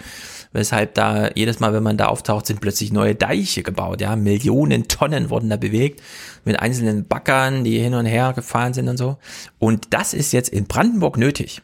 weshalb 0.54 0.96
da 0.96 1.30
jedes 1.36 1.60
Mal, 1.60 1.74
wenn 1.74 1.84
man 1.84 1.98
da 1.98 2.08
auftaucht, 2.08 2.46
sind 2.46 2.62
plötzlich 2.62 2.92
neue 2.92 3.16
Deiche 3.16 3.64
gebaut, 3.64 4.02
ja, 4.02 4.16
Millionen 4.16 4.88
Tonnen 4.88 5.30
wurden 5.30 5.50
da 5.50 5.58
bewegt 5.58 6.02
mit 6.46 6.60
einzelnen 6.60 7.08
Backern, 7.08 7.64
die 7.64 7.80
hin 7.80 7.94
und 7.94 8.06
her 8.06 8.34
gefahren 8.34 8.74
sind 8.74 8.88
und 8.88 8.98
so. 8.98 9.18
Und 9.60 9.94
das 9.94 10.14
ist 10.14 10.32
jetzt 10.34 10.50
in 10.50 10.66
Brandenburg 10.66 11.18
nötig. 11.18 11.62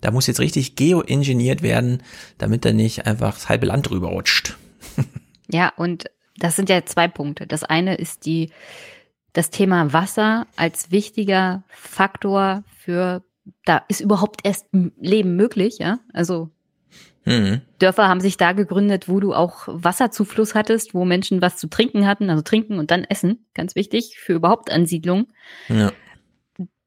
Da 0.00 0.10
muss 0.10 0.26
jetzt 0.26 0.40
richtig 0.40 0.76
geoingeniert 0.76 1.62
werden, 1.62 2.02
damit 2.36 2.64
da 2.64 2.72
nicht 2.72 3.06
einfach 3.06 3.34
das 3.34 3.48
halbe 3.48 3.66
Land 3.66 3.88
drüber 3.90 4.08
rutscht. 4.08 4.56
Ja, 5.50 5.72
und 5.76 6.10
das 6.36 6.56
sind 6.56 6.68
ja 6.68 6.84
zwei 6.84 7.08
Punkte. 7.08 7.46
Das 7.46 7.64
eine 7.64 7.94
ist 7.94 8.26
die 8.26 8.50
das 9.32 9.50
Thema 9.50 9.92
Wasser 9.92 10.46
als 10.56 10.90
wichtiger 10.90 11.62
Faktor 11.68 12.64
für, 12.76 13.22
da 13.64 13.82
ist 13.88 14.00
überhaupt 14.00 14.40
erst 14.44 14.66
Leben 14.72 15.36
möglich, 15.36 15.78
ja. 15.78 16.00
Also 16.12 16.50
mhm. 17.28 17.60
Dörfer 17.78 18.08
haben 18.08 18.20
sich 18.20 18.36
da 18.36 18.52
gegründet, 18.52 19.08
wo 19.08 19.20
du 19.20 19.34
auch 19.34 19.64
Wasserzufluss 19.66 20.54
hattest, 20.54 20.94
wo 20.94 21.04
Menschen 21.04 21.40
was 21.42 21.56
zu 21.56 21.68
trinken 21.68 22.06
hatten, 22.06 22.30
also 22.30 22.42
trinken 22.42 22.78
und 22.78 22.90
dann 22.90 23.04
essen, 23.04 23.46
ganz 23.54 23.74
wichtig 23.74 24.18
für 24.18 24.34
überhaupt 24.34 24.70
Ansiedlung. 24.70 25.28
Ja. 25.68 25.92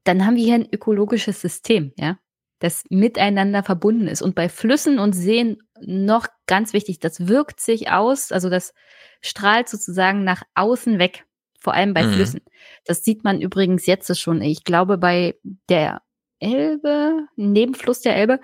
Dann 0.04 0.26
haben 0.26 0.36
wir 0.36 0.44
hier 0.44 0.56
ein 0.56 0.68
ökologisches 0.72 1.42
System, 1.42 1.94
ja, 1.98 2.18
das 2.60 2.84
miteinander 2.90 3.64
verbunden 3.64 4.08
ist. 4.08 4.22
Und 4.22 4.36
bei 4.36 4.50
Flüssen 4.50 5.00
und 5.00 5.14
Seen 5.14 5.62
noch 5.80 6.28
ganz 6.48 6.74
wichtig, 6.74 7.00
das 7.00 7.28
wirkt 7.28 7.60
sich 7.60 7.92
aus, 7.92 8.32
also 8.32 8.50
das 8.50 8.74
strahlt 9.22 9.70
sozusagen 9.70 10.24
nach 10.24 10.44
außen 10.56 11.00
weg 11.00 11.26
vor 11.62 11.74
allem 11.74 11.94
bei 11.94 12.04
mhm. 12.04 12.14
Flüssen. 12.14 12.42
Das 12.86 13.04
sieht 13.04 13.24
man 13.24 13.40
übrigens 13.40 13.86
jetzt 13.86 14.20
schon. 14.20 14.42
Ich 14.42 14.64
glaube, 14.64 14.98
bei 14.98 15.36
der 15.70 16.02
Elbe, 16.42 17.28
Nebenfluss 17.36 18.02
der 18.02 18.16
Elbe, 18.16 18.40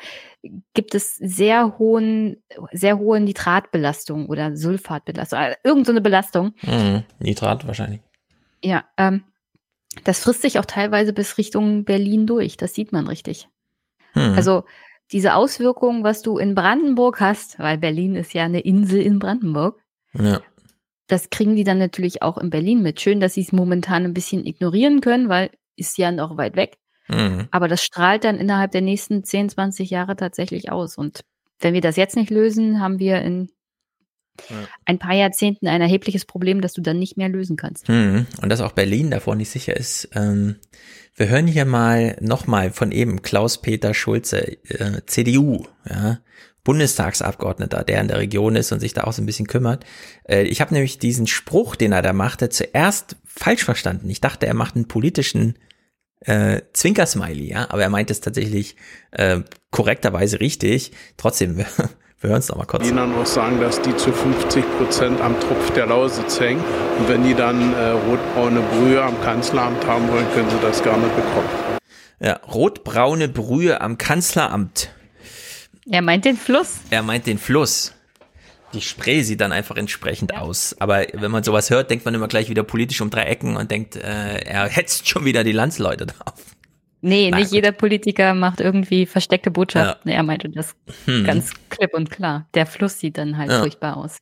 gibt 0.73 0.95
es 0.95 1.15
sehr 1.15 1.77
hohen, 1.77 2.41
sehr 2.71 2.97
hohe 2.97 3.19
Nitratbelastung 3.19 4.27
oder 4.27 4.55
Sulfatbelastung, 4.55 5.39
also 5.39 5.57
irgendeine 5.63 5.99
so 5.99 6.03
Belastung. 6.03 6.53
Mhm. 6.61 7.03
Nitrat 7.19 7.67
wahrscheinlich. 7.67 8.01
Ja, 8.63 8.85
ähm, 8.97 9.23
das 10.03 10.19
frisst 10.19 10.43
sich 10.43 10.59
auch 10.59 10.65
teilweise 10.65 11.11
bis 11.11 11.37
Richtung 11.37 11.83
Berlin 11.83 12.27
durch. 12.27 12.57
Das 12.57 12.73
sieht 12.73 12.91
man 12.91 13.07
richtig. 13.07 13.49
Mhm. 14.13 14.33
Also 14.35 14.63
diese 15.11 15.35
Auswirkungen, 15.35 16.03
was 16.03 16.21
du 16.21 16.37
in 16.37 16.55
Brandenburg 16.55 17.19
hast, 17.19 17.59
weil 17.59 17.77
Berlin 17.77 18.15
ist 18.15 18.33
ja 18.33 18.43
eine 18.43 18.59
Insel 18.59 19.01
in 19.01 19.19
Brandenburg. 19.19 19.81
Ja 20.13 20.41
das 21.07 21.29
kriegen 21.29 21.55
die 21.55 21.63
dann 21.63 21.77
natürlich 21.77 22.21
auch 22.21 22.37
in 22.37 22.49
Berlin 22.49 22.81
mit. 22.81 23.01
Schön, 23.01 23.19
dass 23.19 23.33
sie 23.33 23.41
es 23.41 23.51
momentan 23.51 24.03
ein 24.03 24.13
bisschen 24.13 24.45
ignorieren 24.45 25.01
können, 25.01 25.29
weil 25.29 25.51
ist 25.75 25.97
ja 25.97 26.11
noch 26.11 26.37
weit 26.37 26.55
weg. 26.55 26.77
Mhm. 27.07 27.47
Aber 27.51 27.67
das 27.67 27.83
strahlt 27.83 28.23
dann 28.23 28.37
innerhalb 28.37 28.71
der 28.71 28.81
nächsten 28.81 29.23
10, 29.23 29.49
20 29.49 29.89
Jahre 29.89 30.15
tatsächlich 30.15 30.71
aus. 30.71 30.97
Und 30.97 31.21
wenn 31.59 31.73
wir 31.73 31.81
das 31.81 31.95
jetzt 31.95 32.15
nicht 32.15 32.29
lösen, 32.29 32.79
haben 32.79 32.99
wir 32.99 33.21
in 33.21 33.49
ja. 34.49 34.55
ein 34.85 34.99
paar 34.99 35.15
Jahrzehnten 35.15 35.67
ein 35.67 35.81
erhebliches 35.81 36.25
Problem, 36.25 36.61
das 36.61 36.73
du 36.73 36.81
dann 36.81 36.99
nicht 36.99 37.17
mehr 37.17 37.29
lösen 37.29 37.55
kannst. 37.55 37.89
Mhm. 37.89 38.27
Und 38.41 38.49
dass 38.49 38.61
auch 38.61 38.73
Berlin 38.73 39.11
davor 39.11 39.35
nicht 39.35 39.49
sicher 39.49 39.75
ist. 39.75 40.09
Ähm, 40.13 40.57
wir 41.15 41.29
hören 41.29 41.47
hier 41.47 41.65
mal 41.65 42.15
nochmal 42.21 42.71
von 42.71 42.91
eben 42.91 43.21
Klaus-Peter 43.21 43.93
Schulze, 43.93 44.63
äh, 44.69 45.01
CDU, 45.05 45.65
ja, 45.89 46.19
Bundestagsabgeordneter, 46.63 47.83
der 47.83 48.01
in 48.01 48.09
der 48.09 48.19
Region 48.19 48.57
ist 48.57 48.73
und 48.73 48.81
sich 48.81 48.93
da 48.93 49.05
auch 49.05 49.13
so 49.13 49.21
ein 49.21 49.25
bisschen 49.25 49.47
kümmert. 49.47 49.85
Äh, 50.27 50.43
ich 50.43 50.61
habe 50.61 50.73
nämlich 50.73 50.99
diesen 50.99 51.25
Spruch, 51.25 51.75
den 51.75 51.93
er 51.93 52.01
da 52.01 52.13
machte, 52.13 52.49
zuerst 52.49 53.15
falsch 53.25 53.63
verstanden. 53.63 54.09
Ich 54.09 54.21
dachte, 54.21 54.45
er 54.45 54.53
macht 54.53 54.75
einen 54.75 54.87
politischen 54.87 55.57
äh, 56.21 56.61
Zwinkersmiley, 56.73 57.49
ja, 57.49 57.69
aber 57.69 57.83
er 57.83 57.89
meint 57.89 58.11
es 58.11 58.21
tatsächlich 58.21 58.75
äh, 59.11 59.41
korrekterweise 59.71 60.39
richtig. 60.39 60.91
Trotzdem, 61.17 61.57
wir, 61.57 61.65
wir 62.19 62.29
hören 62.29 62.39
es 62.39 62.49
nochmal 62.49 62.65
kurz. 62.65 62.87
Ihnen 62.87 63.13
auch 63.13 63.25
sagen, 63.25 63.59
dass 63.59 63.81
die 63.81 63.95
zu 63.95 64.11
50 64.11 64.65
Prozent 64.77 65.21
am 65.21 65.39
Tropf 65.39 65.71
der 65.71 65.85
Lausitz 65.87 66.39
hängen. 66.39 66.63
Und 66.99 67.09
wenn 67.09 67.23
die 67.23 67.33
dann 67.33 67.73
äh, 67.73 67.89
rotbraune 67.89 68.61
Brühe 68.61 69.01
am 69.01 69.21
Kanzleramt 69.21 69.85
haben 69.85 70.07
wollen, 70.09 70.25
können 70.33 70.49
sie 70.49 70.59
das 70.61 70.81
gerne 70.81 71.07
bekommen. 71.07 71.49
Ja, 72.19 72.33
rotbraune 72.51 73.27
Brühe 73.27 73.79
am 73.79 73.97
Kanzleramt. 73.97 74.89
Er 75.89 76.01
meint 76.01 76.25
den 76.25 76.35
Fluss. 76.35 76.77
Er 76.89 77.03
meint 77.03 77.27
den 77.27 77.37
Fluss. 77.37 77.93
Die 78.73 78.81
Spree 78.81 79.21
sieht 79.23 79.41
dann 79.41 79.51
einfach 79.51 79.77
entsprechend 79.77 80.33
ja. 80.33 80.41
aus. 80.41 80.75
Aber 80.79 81.05
wenn 81.13 81.31
man 81.31 81.43
sowas 81.43 81.69
hört, 81.69 81.89
denkt 81.89 82.05
man 82.05 82.13
immer 82.13 82.27
gleich 82.27 82.49
wieder 82.49 82.63
politisch 82.63 83.01
um 83.01 83.09
drei 83.09 83.23
Ecken 83.23 83.55
und 83.55 83.71
denkt, 83.71 83.95
äh, 83.95 84.39
er 84.39 84.67
hetzt 84.67 85.07
schon 85.07 85.25
wieder 85.25 85.43
die 85.43 85.53
Landsleute 85.53 86.05
drauf. 86.05 86.33
Nee, 87.01 87.29
Na, 87.31 87.37
nicht 87.37 87.49
gut. 87.49 87.55
jeder 87.55 87.71
Politiker 87.71 88.33
macht 88.33 88.59
irgendwie 88.59 89.05
versteckte 89.05 89.51
Botschaften. 89.51 90.11
Ja. 90.11 90.17
Er 90.17 90.23
meinte 90.23 90.49
das 90.49 90.75
hm. 91.05 91.23
ganz 91.23 91.51
klipp 91.69 91.93
und 91.93 92.09
klar. 92.09 92.47
Der 92.53 92.65
Fluss 92.65 92.99
sieht 92.99 93.17
dann 93.17 93.37
halt 93.37 93.51
ja. 93.51 93.59
furchtbar 93.59 93.97
aus. 93.97 94.17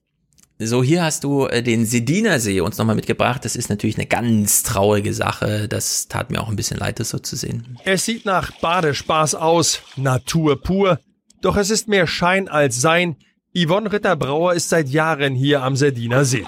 So, 0.57 0.83
hier 0.83 1.03
hast 1.03 1.25
du 1.25 1.47
äh, 1.47 1.61
den 1.61 1.85
Sediner 1.85 2.39
See 2.39 2.61
uns 2.61 2.77
nochmal 2.77 2.95
mitgebracht. 2.95 3.43
Das 3.43 3.57
ist 3.57 3.69
natürlich 3.69 3.97
eine 3.97 4.05
ganz 4.05 4.63
traurige 4.63 5.13
Sache. 5.13 5.67
Das 5.67 6.07
tat 6.07 6.31
mir 6.31 6.41
auch 6.41 6.47
ein 6.47 6.55
bisschen 6.55 6.77
leid, 6.77 6.99
das 6.99 7.09
so 7.09 7.19
zu 7.19 7.35
sehen. 7.35 7.77
Es 7.83 8.05
sieht 8.05 8.25
nach 8.25 8.51
Badespaß 8.61 9.35
aus. 9.35 9.81
Natur 9.97 10.61
pur. 10.61 10.99
Doch 11.41 11.57
es 11.57 11.69
ist 11.69 11.89
mehr 11.89 12.07
Schein 12.07 12.47
als 12.47 12.79
Sein. 12.79 13.17
Yvonne 13.57 13.89
Ritterbrauer 13.89 14.53
ist 14.53 14.67
seit 14.67 14.89
Jahren 14.89 15.33
hier 15.33 15.63
am 15.63 15.77
Sardiner 15.77 16.25
See. 16.25 16.45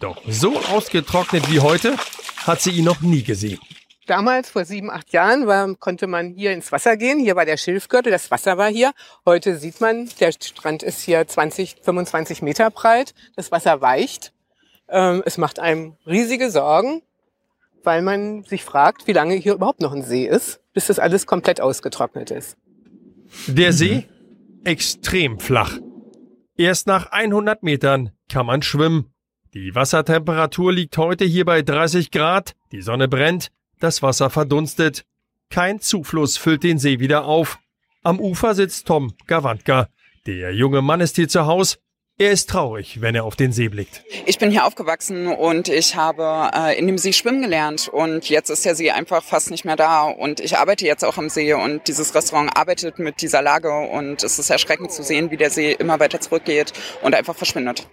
Doch 0.00 0.22
so 0.26 0.58
ausgetrocknet 0.58 1.50
wie 1.50 1.60
heute 1.60 1.96
hat 2.46 2.62
sie 2.62 2.70
ihn 2.70 2.86
noch 2.86 3.02
nie 3.02 3.22
gesehen. 3.22 3.58
Damals, 4.06 4.48
vor 4.48 4.64
sieben, 4.64 4.90
acht 4.90 5.12
Jahren, 5.12 5.46
war, 5.46 5.74
konnte 5.74 6.06
man 6.06 6.32
hier 6.32 6.52
ins 6.52 6.72
Wasser 6.72 6.96
gehen. 6.96 7.18
Hier 7.18 7.36
war 7.36 7.44
der 7.44 7.58
Schilfgürtel, 7.58 8.10
das 8.10 8.30
Wasser 8.30 8.56
war 8.56 8.70
hier. 8.70 8.92
Heute 9.26 9.58
sieht 9.58 9.82
man, 9.82 10.08
der 10.18 10.32
Strand 10.32 10.82
ist 10.82 11.02
hier 11.02 11.26
20, 11.26 11.76
25 11.82 12.40
Meter 12.40 12.70
breit. 12.70 13.12
Das 13.34 13.52
Wasser 13.52 13.82
weicht. 13.82 14.32
Ähm, 14.88 15.22
es 15.26 15.36
macht 15.36 15.58
einem 15.58 15.96
riesige 16.06 16.50
Sorgen, 16.50 17.02
weil 17.82 18.00
man 18.00 18.44
sich 18.44 18.64
fragt, 18.64 19.06
wie 19.06 19.12
lange 19.12 19.34
hier 19.34 19.52
überhaupt 19.52 19.82
noch 19.82 19.92
ein 19.92 20.04
See 20.04 20.26
ist, 20.26 20.60
bis 20.72 20.86
das 20.86 20.98
alles 21.00 21.26
komplett 21.26 21.60
ausgetrocknet 21.60 22.30
ist. 22.30 22.56
Der 23.46 23.74
See 23.74 24.06
extrem 24.64 25.38
flach. 25.38 25.78
Erst 26.58 26.86
nach 26.86 27.12
100 27.12 27.62
Metern 27.62 28.12
kann 28.30 28.46
man 28.46 28.62
schwimmen. 28.62 29.12
Die 29.52 29.74
Wassertemperatur 29.74 30.72
liegt 30.72 30.96
heute 30.96 31.26
hier 31.26 31.44
bei 31.44 31.60
30 31.60 32.10
Grad, 32.10 32.54
die 32.72 32.80
Sonne 32.80 33.08
brennt, 33.08 33.52
das 33.78 34.02
Wasser 34.02 34.30
verdunstet. 34.30 35.04
Kein 35.50 35.80
Zufluss 35.80 36.38
füllt 36.38 36.62
den 36.62 36.78
See 36.78 36.98
wieder 36.98 37.26
auf. 37.26 37.58
Am 38.02 38.20
Ufer 38.20 38.54
sitzt 38.54 38.86
Tom 38.86 39.12
Gawantka. 39.26 39.88
Der 40.24 40.54
junge 40.54 40.80
Mann 40.80 41.02
ist 41.02 41.16
hier 41.16 41.28
zu 41.28 41.44
Hause. 41.46 41.76
Er 42.18 42.30
ist 42.30 42.48
traurig, 42.48 43.02
wenn 43.02 43.14
er 43.14 43.24
auf 43.24 43.36
den 43.36 43.52
See 43.52 43.68
blickt. 43.68 44.02
Ich 44.24 44.38
bin 44.38 44.50
hier 44.50 44.64
aufgewachsen 44.64 45.26
und 45.26 45.68
ich 45.68 45.96
habe 45.96 46.50
äh, 46.54 46.78
in 46.78 46.86
dem 46.86 46.96
See 46.96 47.12
schwimmen 47.12 47.42
gelernt 47.42 47.88
und 47.88 48.30
jetzt 48.30 48.48
ist 48.48 48.64
der 48.64 48.74
See 48.74 48.90
einfach 48.90 49.22
fast 49.22 49.50
nicht 49.50 49.66
mehr 49.66 49.76
da 49.76 50.04
und 50.04 50.40
ich 50.40 50.56
arbeite 50.56 50.86
jetzt 50.86 51.04
auch 51.04 51.18
am 51.18 51.28
See 51.28 51.52
und 51.52 51.86
dieses 51.88 52.14
Restaurant 52.14 52.56
arbeitet 52.56 52.98
mit 52.98 53.20
dieser 53.20 53.42
Lage 53.42 53.70
und 53.70 54.22
es 54.22 54.38
ist 54.38 54.48
erschreckend 54.48 54.92
zu 54.92 55.02
sehen, 55.02 55.30
wie 55.30 55.36
der 55.36 55.50
See 55.50 55.72
immer 55.72 56.00
weiter 56.00 56.18
zurückgeht 56.18 56.72
und 57.02 57.14
einfach 57.14 57.36
verschwindet. 57.36 57.86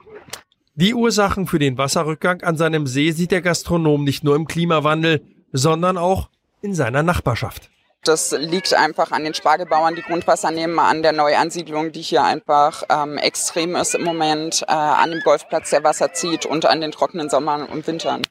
Die 0.75 0.93
Ursachen 0.93 1.45
für 1.45 1.59
den 1.59 1.77
Wasserrückgang 1.77 2.43
an 2.43 2.55
seinem 2.55 2.87
See 2.87 3.11
sieht 3.11 3.31
der 3.31 3.41
Gastronom 3.41 4.05
nicht 4.05 4.23
nur 4.23 4.37
im 4.37 4.47
Klimawandel, 4.47 5.21
sondern 5.51 5.97
auch 5.97 6.29
in 6.61 6.73
seiner 6.73 7.03
Nachbarschaft. 7.03 7.72
Das 8.03 8.35
liegt 8.37 8.73
einfach 8.73 9.11
an 9.11 9.23
den 9.23 9.33
Spargelbauern, 9.33 9.95
die 9.95 10.01
Grundwasser 10.01 10.51
nehmen, 10.51 10.77
an 10.77 11.03
der 11.03 11.13
Neuansiedlung, 11.13 11.93
die 11.93 12.01
hier 12.01 12.23
einfach 12.23 12.83
ähm, 12.89 13.17
extrem 13.17 13.75
ist 13.75 13.95
im 13.95 14.03
Moment, 14.03 14.63
äh, 14.67 14.71
an 14.71 15.11
dem 15.11 15.21
Golfplatz, 15.21 15.69
der 15.69 15.85
Wasser 15.85 16.11
zieht 16.11 16.45
und 16.45 16.65
an 16.65 16.81
den 16.81 16.91
trockenen 16.91 17.29
Sommern 17.29 17.63
und 17.63 17.87
Wintern. 17.87 18.23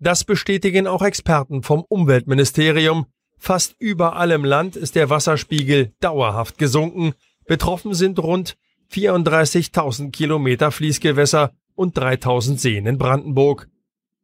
Das 0.00 0.24
bestätigen 0.24 0.88
auch 0.88 1.02
Experten 1.02 1.62
vom 1.62 1.84
Umweltministerium. 1.88 3.06
Fast 3.38 3.76
überall 3.78 4.32
im 4.32 4.44
Land 4.44 4.74
ist 4.74 4.96
der 4.96 5.08
Wasserspiegel 5.08 5.92
dauerhaft 6.00 6.58
gesunken. 6.58 7.14
Betroffen 7.46 7.94
sind 7.94 8.18
rund 8.18 8.56
34.000 8.92 10.10
Kilometer 10.10 10.72
Fließgewässer 10.72 11.52
und 11.76 11.96
3.000 11.96 12.58
Seen 12.58 12.86
in 12.86 12.98
Brandenburg. 12.98 13.68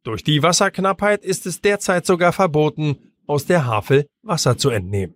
Durch 0.03 0.23
die 0.23 0.43
Wasserknappheit 0.43 1.23
ist 1.23 1.45
es 1.45 1.61
derzeit 1.61 2.05
sogar 2.05 2.33
verboten, 2.33 3.06
aus 3.27 3.45
der 3.45 3.65
Havel 3.65 4.07
Wasser 4.23 4.57
zu 4.57 4.69
entnehmen. 4.69 5.15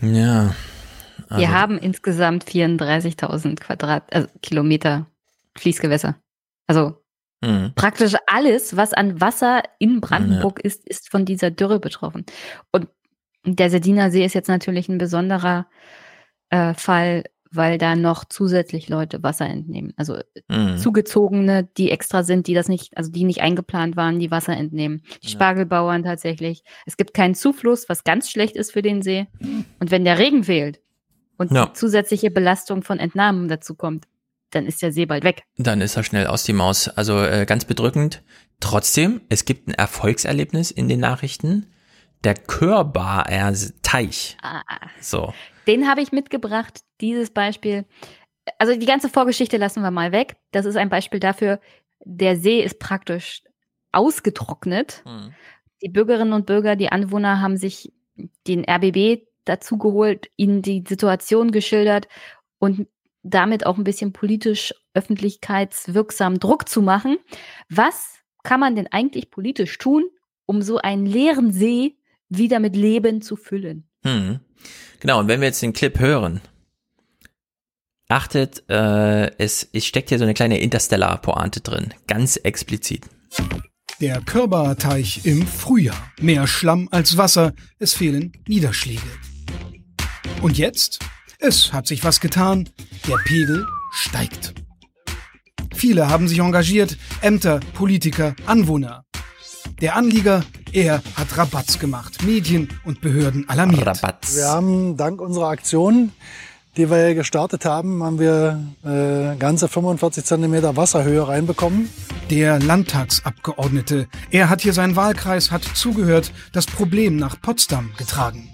Ja. 0.00 0.54
Also 1.28 1.40
Wir 1.40 1.50
haben 1.50 1.78
insgesamt 1.78 2.44
34.000 2.44 3.58
Quadrat, 3.60 4.12
also 4.12 4.28
Kilometer 4.42 5.06
Fließgewässer. 5.56 6.16
Also 6.66 7.02
mhm. 7.40 7.72
praktisch 7.74 8.14
alles, 8.26 8.76
was 8.76 8.92
an 8.92 9.20
Wasser 9.20 9.62
in 9.78 10.00
Brandenburg 10.00 10.60
ja. 10.62 10.66
ist, 10.66 10.86
ist 10.86 11.10
von 11.10 11.24
dieser 11.24 11.50
Dürre 11.50 11.80
betroffen. 11.80 12.24
Und 12.70 12.88
der 13.44 13.70
Sediner 13.70 14.10
See 14.10 14.24
ist 14.24 14.34
jetzt 14.34 14.48
natürlich 14.48 14.88
ein 14.88 14.98
besonderer 14.98 15.66
äh, 16.50 16.74
Fall, 16.74 17.24
weil 17.54 17.78
da 17.78 17.96
noch 17.96 18.24
zusätzlich 18.24 18.88
Leute 18.88 19.22
Wasser 19.22 19.46
entnehmen. 19.46 19.92
Also 19.96 20.18
mhm. 20.48 20.78
Zugezogene, 20.78 21.68
die 21.76 21.90
extra 21.90 22.22
sind, 22.22 22.46
die 22.46 22.54
das 22.54 22.68
nicht, 22.68 22.96
also 22.96 23.10
die 23.10 23.24
nicht 23.24 23.40
eingeplant 23.40 23.96
waren, 23.96 24.18
die 24.18 24.30
Wasser 24.30 24.56
entnehmen. 24.56 25.02
Die 25.22 25.26
ja. 25.26 25.32
Spargelbauern 25.32 26.02
tatsächlich. 26.02 26.62
Es 26.86 26.96
gibt 26.96 27.14
keinen 27.14 27.34
Zufluss, 27.34 27.88
was 27.88 28.04
ganz 28.04 28.30
schlecht 28.30 28.56
ist 28.56 28.72
für 28.72 28.82
den 28.82 29.02
See. 29.02 29.26
Und 29.80 29.90
wenn 29.90 30.04
der 30.04 30.18
Regen 30.18 30.44
fehlt 30.44 30.80
und 31.36 31.52
ja. 31.52 31.72
zusätzliche 31.74 32.30
Belastung 32.30 32.82
von 32.82 32.98
Entnahmen 32.98 33.48
dazu 33.48 33.74
kommt, 33.74 34.06
dann 34.50 34.66
ist 34.66 34.82
der 34.82 34.92
See 34.92 35.06
bald 35.06 35.24
weg. 35.24 35.44
Dann 35.56 35.80
ist 35.80 35.96
er 35.96 36.04
schnell 36.04 36.26
aus 36.26 36.44
die 36.44 36.52
Maus. 36.52 36.88
Also 36.88 37.22
äh, 37.22 37.46
ganz 37.46 37.64
bedrückend. 37.64 38.22
Trotzdem, 38.60 39.22
es 39.28 39.44
gibt 39.44 39.68
ein 39.68 39.74
Erfolgserlebnis 39.74 40.70
in 40.70 40.88
den 40.88 41.00
Nachrichten. 41.00 41.66
Der 42.22 42.34
Körbar 42.34 43.26
Teich. 43.82 44.36
Ah. 44.42 44.62
So. 45.00 45.32
Den 45.66 45.88
habe 45.88 46.00
ich 46.00 46.12
mitgebracht, 46.12 46.80
dieses 47.02 47.30
Beispiel. 47.30 47.84
Also 48.58 48.74
die 48.78 48.86
ganze 48.86 49.08
Vorgeschichte 49.08 49.56
lassen 49.56 49.82
wir 49.82 49.90
mal 49.90 50.12
weg. 50.12 50.36
Das 50.52 50.64
ist 50.64 50.76
ein 50.76 50.88
Beispiel 50.88 51.20
dafür, 51.20 51.60
der 52.04 52.36
See 52.36 52.60
ist 52.60 52.78
praktisch 52.78 53.42
ausgetrocknet. 53.92 55.02
Mhm. 55.04 55.34
Die 55.82 55.88
Bürgerinnen 55.88 56.32
und 56.32 56.46
Bürger, 56.46 56.76
die 56.76 56.90
Anwohner 56.90 57.40
haben 57.40 57.56
sich 57.56 57.92
den 58.46 58.64
RBB 58.64 59.26
dazu 59.44 59.78
geholt, 59.78 60.30
ihnen 60.36 60.62
die 60.62 60.84
Situation 60.86 61.50
geschildert 61.50 62.08
und 62.58 62.86
damit 63.22 63.66
auch 63.66 63.78
ein 63.78 63.84
bisschen 63.84 64.12
politisch 64.12 64.74
öffentlichkeitswirksam 64.94 66.38
Druck 66.38 66.68
zu 66.68 66.82
machen. 66.82 67.18
Was 67.68 68.18
kann 68.42 68.60
man 68.60 68.76
denn 68.76 68.88
eigentlich 68.90 69.30
politisch 69.30 69.78
tun, 69.78 70.04
um 70.46 70.62
so 70.62 70.78
einen 70.78 71.06
leeren 71.06 71.52
See 71.52 71.96
wieder 72.28 72.60
mit 72.60 72.76
Leben 72.76 73.22
zu 73.22 73.36
füllen? 73.36 73.88
Hm. 74.04 74.40
Genau, 75.00 75.20
und 75.20 75.28
wenn 75.28 75.40
wir 75.40 75.48
jetzt 75.48 75.62
den 75.62 75.72
Clip 75.72 75.98
hören, 75.98 76.40
achtet, 78.12 78.62
äh, 78.68 79.36
es, 79.38 79.68
es 79.72 79.86
steckt 79.86 80.10
hier 80.10 80.18
so 80.18 80.24
eine 80.24 80.34
kleine 80.34 80.58
Interstellar-Pointe 80.60 81.60
drin, 81.60 81.94
ganz 82.06 82.36
explizit. 82.36 83.06
Der 84.00 84.20
Körberteich 84.20 85.24
im 85.24 85.46
Frühjahr. 85.46 85.96
Mehr 86.20 86.46
Schlamm 86.46 86.88
als 86.90 87.16
Wasser, 87.16 87.52
es 87.78 87.94
fehlen 87.94 88.32
Niederschläge. 88.46 89.00
Und 90.42 90.58
jetzt? 90.58 90.98
Es 91.38 91.72
hat 91.72 91.86
sich 91.86 92.04
was 92.04 92.20
getan. 92.20 92.68
Der 93.08 93.16
Pegel 93.16 93.66
steigt. 93.92 94.54
Viele 95.74 96.08
haben 96.08 96.28
sich 96.28 96.38
engagiert, 96.38 96.96
Ämter, 97.20 97.60
Politiker, 97.74 98.34
Anwohner. 98.46 99.04
Der 99.80 99.96
Anlieger, 99.96 100.44
er 100.72 101.02
hat 101.16 101.36
Rabatz 101.36 101.78
gemacht. 101.78 102.22
Medien 102.24 102.68
und 102.84 103.00
Behörden 103.00 103.48
alarmiert. 103.48 103.86
Rabatz. 103.86 104.36
Wir 104.36 104.48
haben 104.48 104.96
dank 104.96 105.20
unserer 105.20 105.48
Aktion, 105.48 106.12
die 106.76 106.90
wir 106.90 107.14
gestartet 107.14 107.64
haben, 107.64 108.02
haben 108.02 108.18
wir 108.18 108.62
äh, 108.84 109.36
ganze 109.38 109.68
45 109.68 110.24
Zentimeter 110.24 110.76
Wasserhöhe 110.76 111.26
reinbekommen. 111.26 111.90
Der 112.30 112.58
Landtagsabgeordnete, 112.60 114.08
er 114.30 114.48
hat 114.48 114.62
hier 114.62 114.72
seinen 114.72 114.96
Wahlkreis, 114.96 115.50
hat 115.50 115.64
zugehört, 115.64 116.32
das 116.52 116.66
Problem 116.66 117.16
nach 117.16 117.40
Potsdam 117.40 117.92
getragen 117.96 118.48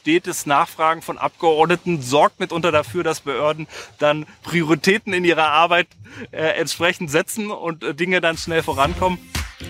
stetes 0.00 0.46
Nachfragen 0.46 1.02
von 1.02 1.18
Abgeordneten 1.18 2.00
sorgt 2.00 2.40
mitunter 2.40 2.72
dafür, 2.72 3.04
dass 3.04 3.20
Behörden 3.20 3.66
dann 3.98 4.24
Prioritäten 4.42 5.12
in 5.12 5.24
ihrer 5.24 5.48
Arbeit 5.48 5.88
äh, 6.32 6.58
entsprechend 6.58 7.10
setzen 7.10 7.50
und 7.50 7.84
äh, 7.84 7.94
Dinge 7.94 8.20
dann 8.20 8.38
schnell 8.38 8.62
vorankommen. 8.62 9.18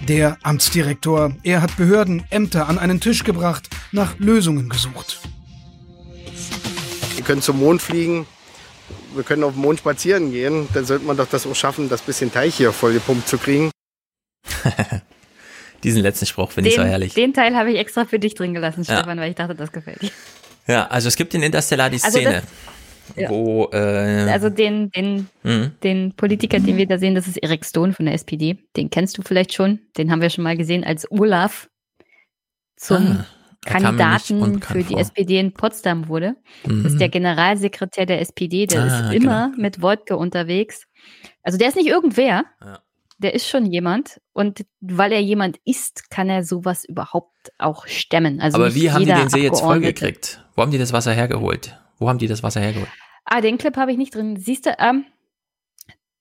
Der 0.09 0.39
Amtsdirektor, 0.43 1.35
er 1.43 1.63
hat 1.63 1.77
Behörden, 1.77 2.25
Ämter 2.31 2.69
an 2.69 2.79
einen 2.79 3.01
Tisch 3.01 3.25
gebracht, 3.25 3.69
nach 3.91 4.19
Lösungen 4.19 4.69
gesucht. 4.69 5.21
Wir 7.17 7.25
können 7.25 7.43
zum 7.43 7.59
Mond 7.59 7.83
fliegen, 7.83 8.27
wir 9.15 9.25
können 9.25 9.45
auf 9.45 9.53
dem 9.53 9.63
Mond 9.63 9.79
spazieren 9.79 10.33
gehen, 10.33 10.69
dann 10.75 10.85
sollte 10.85 11.05
man 11.05 11.17
doch 11.17 11.29
das 11.29 11.47
auch 11.47 11.55
schaffen, 11.55 11.89
das 11.89 12.03
bisschen 12.03 12.33
Teich 12.33 12.57
hier 12.57 12.73
vollgepumpt 12.73 13.29
zu 13.29 13.39
kriegen. 13.39 13.71
Diesen 15.83 16.03
letzten 16.03 16.27
Spruch 16.27 16.53
finde 16.53 16.71
ich 16.71 16.77
so 16.77 16.83
herrlich. 16.83 17.15
Den 17.15 17.33
Teil 17.33 17.57
habe 17.57 17.73
ich 17.73 17.79
extra 17.79 18.05
für 18.05 18.19
dich 18.19 18.35
drin 18.35 18.53
gelassen, 18.53 18.85
Stefan, 18.85 19.17
ja. 19.17 19.23
weil 19.23 19.31
ich 19.31 19.37
dachte, 19.37 19.55
das 19.55 19.73
gefällt 19.73 20.03
dir. 20.03 20.11
Ja, 20.67 20.87
also 20.87 21.09
es 21.09 21.17
gibt 21.17 21.35
in 21.35 21.43
Interstellar 21.43 21.89
die 21.91 22.01
also 22.03 22.19
Szene. 22.19 22.37
Also 22.37 22.47
ja. 23.17 23.29
wo 23.29 23.69
äh, 23.73 24.31
also 24.31 24.51
den 24.51 24.91
den 24.91 25.29
mhm. 25.43 25.73
den 25.83 26.15
Politiker, 26.15 26.61
den 26.61 26.77
wir 26.77 26.87
da 26.87 26.99
sehen, 26.99 27.15
das 27.15 27.27
ist 27.27 27.39
Eric 27.39 27.65
Stone 27.65 27.93
von 27.93 28.07
der 28.07 28.15
SPD. 28.15 28.59
Den 28.77 28.91
kennst 28.91 29.19
du 29.19 29.23
vielleicht 29.23 29.53
schon. 29.55 29.81
Den 29.97 30.11
haben 30.11 30.21
wir 30.21 30.31
schon 30.31 30.45
mal 30.45 30.57
gesehen 30.57 30.85
als 30.85 31.11
Olaf 31.11 31.69
zum 32.77 33.19
ah, 33.21 33.27
Kandidaten 33.65 34.63
für 34.63 34.83
die 34.83 34.95
vor. 34.95 35.01
SPD 35.01 35.39
in 35.39 35.53
Potsdam 35.53 36.09
wurde. 36.09 36.37
Mhm. 36.67 36.83
Das 36.83 36.93
ist 36.93 37.01
der. 37.01 37.09
Generalsekretär 37.09 38.07
der 38.07 38.21
SPD. 38.21 38.67
Der 38.67 38.83
ah, 38.83 38.87
ist 38.87 39.15
immer 39.15 39.51
genau. 39.51 39.63
mit 39.63 39.83
Wodka 39.83 40.15
unterwegs. 40.15 40.87
Also 41.43 41.59
der 41.59 41.69
ist 41.69 41.77
nicht 41.77 41.89
irgendwer. 41.89 42.45
Ja. 42.61 42.81
Der 43.19 43.35
ist 43.35 43.47
schon 43.47 43.67
jemand 43.67 44.19
und 44.33 44.65
weil 44.81 45.13
er 45.13 45.21
jemand 45.21 45.59
ist, 45.67 46.11
kann 46.11 46.31
er 46.31 46.43
sowas 46.43 46.87
überhaupt 46.87 47.53
auch 47.59 47.87
stemmen. 47.87 48.41
Also 48.41 48.57
Aber 48.57 48.75
wie 48.75 48.91
haben 48.91 49.05
die 49.05 49.13
den 49.13 49.29
See 49.29 49.43
jetzt 49.43 49.61
vollgekriegt? 49.61 50.43
Wo 50.57 50.63
haben 50.63 50.71
die 50.71 50.79
das 50.79 50.95
Wasser 50.95 51.13
hergeholt? 51.13 51.79
Wo 51.99 52.09
haben 52.09 52.19
die 52.19 52.29
das 52.29 52.43
Wasser 52.43 52.63
hergeholt? 52.63 52.89
Ah, 53.27 53.43
den 53.43 53.59
Clip 53.59 53.77
habe 53.77 53.93
ich 53.93 53.99
nicht 53.99 54.15
drin. 54.15 54.37
Siehst 54.37 54.65
du, 54.65 54.75
ähm, 54.79 55.05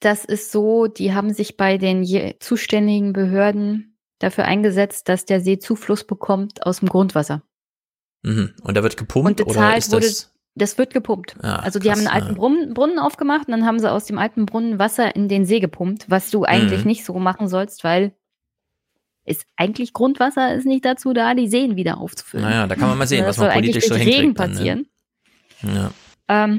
das 0.02 0.26
ist 0.26 0.52
so, 0.52 0.88
die 0.88 1.14
haben 1.14 1.34
sich 1.34 1.56
bei 1.56 1.78
den 1.78 2.06
zuständigen 2.40 3.14
Behörden 3.14 3.89
dafür 4.20 4.46
eingesetzt, 4.46 5.10
dass 5.10 5.26
der 5.26 5.42
See 5.42 5.60
Zufluss 5.60 6.06
bekommt 6.06 6.66
aus 6.66 6.80
dem 6.80 6.90
Grundwasser. 6.90 7.42
Mhm. 8.22 8.54
Und 8.62 8.78
da 8.78 8.84
wird 8.84 8.98
gepumpt 8.98 9.42
und 9.42 9.48
oder 9.48 9.78
ist 9.78 9.94
das? 9.94 10.02
Wurde, 10.02 10.34
das 10.56 10.78
wird 10.78 10.94
gepumpt. 10.94 11.36
Ja, 11.42 11.58
also 11.58 11.80
die 11.80 11.90
haben 11.90 12.00
einen 12.00 12.08
alten 12.08 12.36
Brunnen, 12.36 12.74
Brunnen, 12.74 13.00
aufgemacht 13.00 13.48
und 13.48 13.52
dann 13.52 13.66
haben 13.66 13.80
sie 13.80 13.92
aus 13.92 14.06
dem 14.06 14.18
alten 14.18 14.46
Brunnen 14.46 14.78
Wasser 14.78 15.16
in 15.16 15.30
den 15.30 15.46
See 15.46 15.60
gepumpt, 15.60 16.06
was 16.10 16.32
du 16.32 16.44
eigentlich 16.44 16.82
mhm. 16.82 16.88
nicht 16.88 17.06
so 17.06 17.14
machen 17.14 17.48
sollst, 17.48 17.84
weil 17.84 18.14
ist 19.26 19.46
eigentlich 19.58 19.94
Grundwasser 19.94 20.56
ist 20.56 20.66
nicht 20.66 20.84
dazu 20.84 21.14
da, 21.14 21.34
die 21.36 21.48
Seen 21.48 21.76
wieder 21.76 22.00
aufzufüllen. 22.00 22.46
Naja, 22.46 22.68
da 22.68 22.76
kann 22.76 22.90
man 22.90 22.98
mal 22.98 23.08
sehen, 23.08 23.26
was 23.26 23.38
man 23.38 23.52
politisch 23.52 23.88
so 23.88 23.96
hinkriegt. 23.96 24.20
Regen 24.20 24.34
passieren. 24.34 24.88
Dann, 25.62 25.74
ne? 25.74 25.92
ja. 26.28 26.46
ähm, 26.46 26.58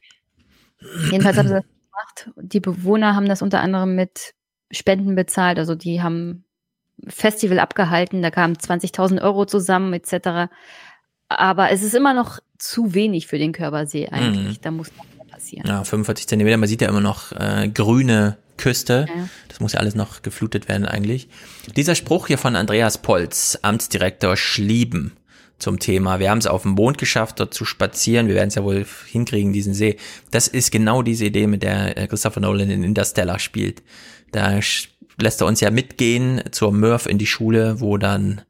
Jedenfalls 1.11 1.37
haben 1.37 1.49
sie 1.49 1.55
das 1.55 1.65
gemacht. 1.65 2.31
Die 2.37 2.61
Bewohner 2.61 3.15
haben 3.15 3.29
das 3.29 3.43
unter 3.43 3.61
anderem 3.61 3.95
mit 3.95 4.35
Spenden 4.71 5.15
bezahlt. 5.15 5.59
Also 5.59 5.75
die 5.75 6.03
haben 6.03 6.45
Festival 7.07 7.59
abgehalten, 7.59 8.23
da 8.23 8.31
kamen 8.31 8.57
20.000 8.57 9.23
Euro 9.23 9.47
zusammen 9.47 9.93
etc. 9.93 10.51
Aber 11.29 11.70
es 11.70 11.83
ist 11.83 11.95
immer 11.95 12.15
noch 12.15 12.41
zu 12.59 12.95
wenig 12.95 13.27
für 13.27 13.39
den 13.39 13.53
Körpersee 13.53 14.09
eigentlich. 14.09 14.59
Mhm. 14.59 14.62
Da 14.62 14.70
muss 14.70 14.91
noch 14.97 15.05
mehr 15.17 15.25
passieren. 15.27 15.67
Ja, 15.67 15.85
45 15.85 16.29
Zentimeter. 16.29 16.57
Man 16.57 16.69
sieht 16.69 16.83
ja 16.83 16.89
immer 16.89 17.01
noch 17.01 17.33
äh, 17.33 17.69
grüne 17.69 18.37
Küste. 18.57 19.07
Ja. 19.09 19.29
Das 19.49 19.61
muss 19.61 19.73
ja 19.73 19.81
alles 19.81 19.95
noch 19.95 20.23
geflutet 20.23 20.69
werden 20.69 20.87
eigentlich. 20.87 21.29
Dieser 21.77 21.95
Spruch 21.95 22.27
hier 22.27 22.39
von 22.39 22.57
Andreas 22.57 22.99
Polz, 22.99 23.59
Amtsdirektor 23.62 24.37
Schlieben 24.37 25.12
zum 25.61 25.79
Thema. 25.79 26.19
Wir 26.19 26.31
haben 26.31 26.39
es 26.39 26.47
auf 26.47 26.62
dem 26.62 26.73
Mond 26.73 26.99
geschafft, 26.99 27.41
dort 27.41 27.55
zu 27.55 27.65
spazieren. 27.65 28.29
Wir 28.29 28.35
werden 28.35 28.49
es 28.49 28.55
ja 28.55 28.65
wohl 28.65 28.85
hinkriegen, 29.07 29.53
diesen 29.53 29.75
See. 29.75 29.97
Das 30.31 30.49
ist 30.49 30.70
genau 30.73 31.03
diese 31.03 31.27
Idee, 31.27 31.47
mit 31.47 31.62
der 31.62 31.97
äh, 31.97 32.07
Christopher 32.07 32.41
Nolan 32.41 32.70
in 32.70 32.83
Interstellar 32.83 33.39
spielt. 33.39 33.83
Da 34.33 34.60
lässt 35.18 35.41
er 35.41 35.47
uns 35.47 35.60
ja 35.60 35.70
mitgehen 35.70 36.42
zur 36.50 36.73
Murph 36.73 37.07
in 37.07 37.18
die 37.18 37.26
Schule, 37.26 37.81
wo 37.81 37.97
dann 37.99 38.42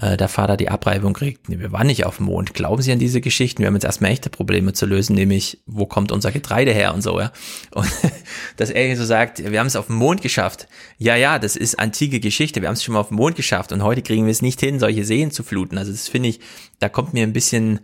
äh, 0.00 0.16
der 0.16 0.28
Vater 0.28 0.56
die 0.56 0.68
Abreibung 0.68 1.12
kriegt. 1.12 1.48
Nee, 1.48 1.58
wir 1.58 1.72
waren 1.72 1.86
nicht 1.86 2.04
auf 2.04 2.16
dem 2.16 2.26
Mond. 2.26 2.54
Glauben 2.54 2.82
Sie 2.82 2.92
an 2.92 2.98
diese 2.98 3.20
Geschichten? 3.20 3.60
Wir 3.60 3.68
haben 3.68 3.74
jetzt 3.74 3.84
erstmal 3.84 4.10
echte 4.10 4.30
Probleme 4.30 4.72
zu 4.72 4.86
lösen, 4.86 5.14
nämlich 5.14 5.58
wo 5.66 5.86
kommt 5.86 6.12
unser 6.12 6.32
Getreide 6.32 6.72
her 6.72 6.94
und 6.94 7.02
so, 7.02 7.20
ja. 7.20 7.32
Und 7.72 7.90
dass 8.56 8.70
er 8.70 8.96
so 8.96 9.04
sagt, 9.04 9.50
wir 9.50 9.60
haben 9.60 9.66
es 9.66 9.76
auf 9.76 9.86
dem 9.86 9.96
Mond 9.96 10.22
geschafft. 10.22 10.66
Ja, 10.98 11.16
ja, 11.16 11.38
das 11.38 11.56
ist 11.56 11.78
antike 11.78 12.20
Geschichte. 12.20 12.60
Wir 12.60 12.68
haben 12.68 12.74
es 12.74 12.82
schon 12.82 12.94
mal 12.94 13.00
auf 13.00 13.08
dem 13.08 13.16
Mond 13.16 13.36
geschafft 13.36 13.72
und 13.72 13.82
heute 13.82 14.02
kriegen 14.02 14.24
wir 14.24 14.32
es 14.32 14.42
nicht 14.42 14.60
hin, 14.60 14.78
solche 14.78 15.04
Seen 15.04 15.30
zu 15.30 15.42
fluten. 15.42 15.78
Also 15.78 15.92
das 15.92 16.08
finde 16.08 16.30
ich, 16.30 16.40
da 16.80 16.88
kommt 16.88 17.14
mir 17.14 17.22
ein 17.22 17.32
bisschen 17.32 17.80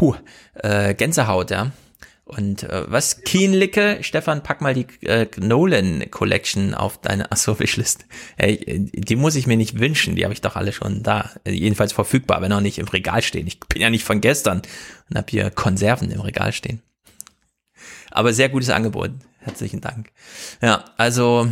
huh, 0.00 0.14
äh, 0.54 0.94
Gänsehaut, 0.94 1.50
ja. 1.50 1.72
Und 2.24 2.62
äh, 2.62 2.90
was? 2.90 3.20
Kienlicke? 3.20 3.98
Stefan, 4.00 4.42
pack 4.42 4.62
mal 4.62 4.72
die 4.72 4.86
äh, 5.06 5.28
Nolan 5.38 6.10
Collection 6.10 6.72
auf 6.72 6.98
deine 6.98 7.30
achso, 7.30 7.58
Wishlist. 7.58 8.06
Hey, 8.36 8.88
die 8.92 9.16
muss 9.16 9.36
ich 9.36 9.46
mir 9.46 9.58
nicht 9.58 9.78
wünschen, 9.78 10.16
die 10.16 10.24
habe 10.24 10.32
ich 10.32 10.40
doch 10.40 10.56
alle 10.56 10.72
schon 10.72 11.02
da. 11.02 11.30
Jedenfalls 11.46 11.92
verfügbar, 11.92 12.40
wenn 12.40 12.52
auch 12.52 12.60
nicht 12.60 12.78
im 12.78 12.88
Regal 12.88 13.20
stehen. 13.20 13.46
Ich 13.46 13.60
bin 13.60 13.82
ja 13.82 13.90
nicht 13.90 14.04
von 14.04 14.22
gestern 14.22 14.62
und 15.10 15.18
habe 15.18 15.26
hier 15.30 15.50
Konserven 15.50 16.10
im 16.10 16.20
Regal 16.20 16.52
stehen. 16.52 16.80
Aber 18.10 18.32
sehr 18.32 18.48
gutes 18.48 18.70
Angebot. 18.70 19.10
Herzlichen 19.40 19.82
Dank. 19.82 20.10
Ja, 20.62 20.86
also 20.96 21.48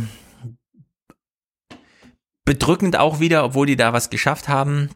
bedrückend 2.45 2.97
auch 2.97 3.19
wieder, 3.19 3.43
obwohl 3.43 3.67
die 3.67 3.75
da 3.75 3.93
was 3.93 4.09
geschafft 4.09 4.47
haben. 4.47 4.89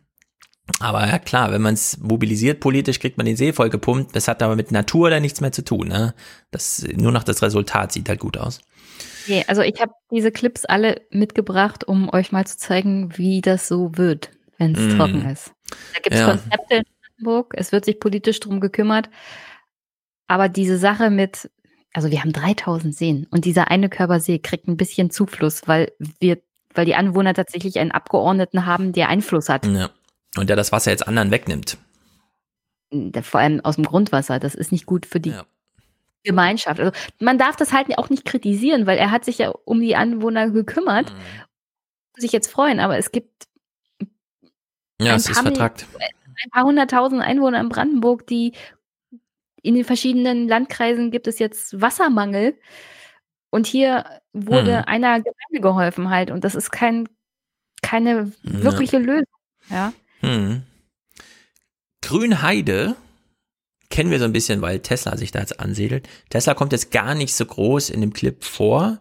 Aber 0.79 1.07
ja 1.07 1.17
klar, 1.17 1.51
wenn 1.51 1.61
man 1.61 1.73
es 1.73 1.97
mobilisiert 1.97 2.59
politisch, 2.59 2.99
kriegt 2.99 3.17
man 3.17 3.25
den 3.25 3.37
See 3.37 3.53
voll 3.53 3.69
gepumpt. 3.69 4.15
Das 4.15 4.27
hat 4.27 4.43
aber 4.43 4.55
mit 4.55 4.71
Natur 4.71 5.09
da 5.09 5.19
nichts 5.19 5.41
mehr 5.41 5.51
zu 5.51 5.63
tun. 5.63 5.87
Ne? 5.87 6.13
Das, 6.51 6.85
nur 6.95 7.11
noch 7.11 7.23
das 7.23 7.41
Resultat 7.41 7.91
sieht 7.91 8.09
halt 8.09 8.19
gut 8.19 8.37
aus. 8.37 8.59
Okay, 9.25 9.43
also 9.47 9.61
ich 9.61 9.81
habe 9.81 9.91
diese 10.11 10.31
Clips 10.31 10.65
alle 10.65 11.01
mitgebracht, 11.09 11.83
um 11.85 12.09
euch 12.13 12.31
mal 12.31 12.45
zu 12.45 12.57
zeigen, 12.57 13.17
wie 13.17 13.41
das 13.41 13.67
so 13.67 13.97
wird, 13.97 14.31
wenn 14.57 14.73
es 14.73 14.93
mm. 14.93 14.97
trocken 14.97 15.29
ist. 15.29 15.51
Da 15.93 15.99
gibt 16.01 16.15
es 16.15 16.21
ja. 16.21 16.29
Konzepte 16.29 16.75
in 16.75 16.83
Brandenburg, 17.01 17.53
es 17.57 17.73
wird 17.73 17.83
sich 17.83 17.99
politisch 17.99 18.39
drum 18.39 18.61
gekümmert. 18.61 19.09
Aber 20.27 20.47
diese 20.47 20.77
Sache 20.77 21.09
mit, 21.09 21.49
also 21.93 22.09
wir 22.09 22.21
haben 22.21 22.31
3000 22.31 22.95
Seen 22.95 23.27
und 23.29 23.43
dieser 23.43 23.69
eine 23.69 23.89
Körpersee 23.89 24.39
kriegt 24.39 24.67
ein 24.67 24.77
bisschen 24.77 25.09
Zufluss, 25.09 25.63
weil 25.65 25.91
wir, 26.19 26.37
weil 26.73 26.85
die 26.85 26.95
Anwohner 26.95 27.33
tatsächlich 27.33 27.79
einen 27.79 27.91
Abgeordneten 27.91 28.65
haben, 28.65 28.93
der 28.93 29.09
Einfluss 29.09 29.49
hat. 29.49 29.65
Ja. 29.65 29.89
Und 30.37 30.49
der 30.49 30.55
das 30.55 30.71
Wasser 30.71 30.91
jetzt 30.91 31.07
anderen 31.07 31.31
wegnimmt. 31.31 31.77
Vor 33.21 33.39
allem 33.39 33.59
aus 33.61 33.75
dem 33.75 33.85
Grundwasser. 33.85 34.39
Das 34.39 34.55
ist 34.55 34.71
nicht 34.71 34.85
gut 34.85 35.05
für 35.05 35.19
die 35.19 35.31
ja. 35.31 35.45
Gemeinschaft. 36.23 36.79
Also 36.79 36.91
man 37.19 37.37
darf 37.37 37.55
das 37.55 37.73
halt 37.73 37.97
auch 37.97 38.09
nicht 38.09 38.25
kritisieren, 38.25 38.85
weil 38.85 38.97
er 38.97 39.11
hat 39.11 39.25
sich 39.25 39.39
ja 39.39 39.49
um 39.49 39.79
die 39.79 39.95
Anwohner 39.95 40.49
gekümmert. 40.49 41.11
Mhm. 41.11 42.21
Sich 42.21 42.31
jetzt 42.31 42.51
freuen, 42.51 42.79
aber 42.79 42.97
es 42.97 43.11
gibt 43.11 43.47
ja, 44.99 45.15
es 45.15 45.29
ist 45.29 45.39
vertragt. 45.39 45.85
ein 45.99 46.49
paar 46.51 46.63
hunderttausend 46.63 47.21
Einwohner 47.21 47.59
in 47.59 47.69
Brandenburg, 47.69 48.25
die 48.25 48.53
in 49.61 49.75
den 49.75 49.85
verschiedenen 49.85 50.47
Landkreisen 50.47 51.11
gibt 51.11 51.27
es 51.27 51.39
jetzt 51.39 51.79
Wassermangel. 51.79 52.57
Und 53.49 53.67
hier 53.67 54.05
wurde 54.33 54.79
mhm. 54.79 54.83
einer 54.87 55.21
Gemeinde 55.21 55.61
geholfen 55.61 56.09
halt. 56.09 56.31
Und 56.31 56.43
das 56.43 56.55
ist 56.55 56.71
kein, 56.71 57.07
keine 57.81 58.31
wirkliche 58.41 58.97
ja. 58.97 59.03
Lösung. 59.03 59.33
Ja. 59.69 59.93
Hm. 60.27 60.63
Grünheide 62.01 62.95
kennen 63.89 64.11
wir 64.11 64.19
so 64.19 64.25
ein 64.25 64.33
bisschen, 64.33 64.61
weil 64.61 64.79
Tesla 64.79 65.17
sich 65.17 65.31
da 65.31 65.39
jetzt 65.39 65.59
ansiedelt. 65.59 66.07
Tesla 66.29 66.53
kommt 66.53 66.71
jetzt 66.71 66.91
gar 66.91 67.15
nicht 67.15 67.33
so 67.35 67.45
groß 67.45 67.89
in 67.89 68.01
dem 68.01 68.13
Clip 68.13 68.43
vor. 68.43 68.99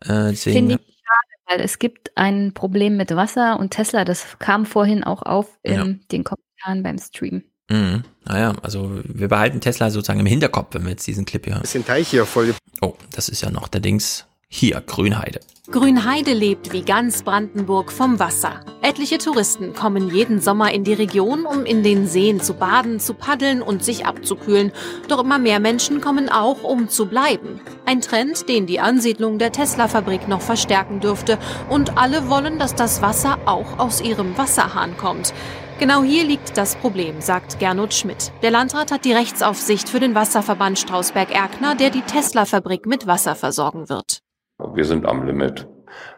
Äh, 0.00 0.32
Finde 0.34 0.74
ich 0.74 0.96
schade, 0.96 1.42
weil 1.46 1.60
es 1.60 1.78
gibt 1.78 2.16
ein 2.16 2.52
Problem 2.52 2.96
mit 2.96 3.14
Wasser 3.14 3.58
und 3.58 3.70
Tesla, 3.70 4.04
das 4.04 4.38
kam 4.38 4.66
vorhin 4.66 5.04
auch 5.04 5.22
auf 5.22 5.58
in 5.62 5.74
ja. 5.74 5.84
den 6.12 6.24
Kommentaren 6.24 6.82
beim 6.82 6.98
Stream. 6.98 7.44
Mhm. 7.68 8.04
Naja, 8.24 8.54
also 8.62 9.00
wir 9.04 9.28
behalten 9.28 9.60
Tesla 9.60 9.90
sozusagen 9.90 10.20
im 10.20 10.26
Hinterkopf, 10.26 10.74
wenn 10.74 10.84
wir 10.84 10.90
jetzt 10.90 11.06
diesen 11.06 11.24
Clip 11.24 11.44
hier. 11.44 11.58
Bisschen 11.60 11.84
Teich 11.84 12.08
hier 12.08 12.26
voll. 12.26 12.54
Oh, 12.80 12.94
das 13.10 13.28
ist 13.28 13.40
ja 13.40 13.50
noch 13.50 13.68
der 13.68 13.80
Dings. 13.80 14.26
Hier, 14.58 14.80
Grünheide. 14.80 15.40
Grünheide 15.70 16.32
lebt 16.32 16.72
wie 16.72 16.80
ganz 16.80 17.22
Brandenburg 17.24 17.92
vom 17.92 18.18
Wasser. 18.18 18.60
Etliche 18.80 19.18
Touristen 19.18 19.74
kommen 19.74 20.08
jeden 20.14 20.40
Sommer 20.40 20.72
in 20.72 20.82
die 20.82 20.94
Region, 20.94 21.44
um 21.44 21.66
in 21.66 21.82
den 21.82 22.06
Seen 22.06 22.40
zu 22.40 22.54
baden, 22.54 22.98
zu 22.98 23.12
paddeln 23.12 23.60
und 23.60 23.84
sich 23.84 24.06
abzukühlen. 24.06 24.72
Doch 25.08 25.22
immer 25.22 25.38
mehr 25.38 25.60
Menschen 25.60 26.00
kommen 26.00 26.30
auch, 26.30 26.62
um 26.62 26.88
zu 26.88 27.04
bleiben. 27.04 27.60
Ein 27.84 28.00
Trend, 28.00 28.48
den 28.48 28.66
die 28.66 28.80
Ansiedlung 28.80 29.38
der 29.38 29.52
Tesla-Fabrik 29.52 30.26
noch 30.26 30.40
verstärken 30.40 31.00
dürfte. 31.00 31.38
Und 31.68 31.98
alle 31.98 32.30
wollen, 32.30 32.58
dass 32.58 32.74
das 32.74 33.02
Wasser 33.02 33.38
auch 33.44 33.78
aus 33.78 34.00
ihrem 34.00 34.38
Wasserhahn 34.38 34.96
kommt. 34.96 35.34
Genau 35.78 36.02
hier 36.02 36.24
liegt 36.24 36.56
das 36.56 36.76
Problem, 36.76 37.20
sagt 37.20 37.58
Gernot 37.58 37.92
Schmidt. 37.92 38.32
Der 38.40 38.50
Landrat 38.50 38.90
hat 38.90 39.04
die 39.04 39.12
Rechtsaufsicht 39.12 39.90
für 39.90 40.00
den 40.00 40.14
Wasserverband 40.14 40.78
Strausberg-Erkner, 40.78 41.74
der 41.74 41.90
die 41.90 42.00
Tesla-Fabrik 42.00 42.86
mit 42.86 43.06
Wasser 43.06 43.34
versorgen 43.34 43.90
wird. 43.90 44.22
Wir 44.58 44.86
sind 44.86 45.04
am 45.04 45.26
Limit. 45.26 45.68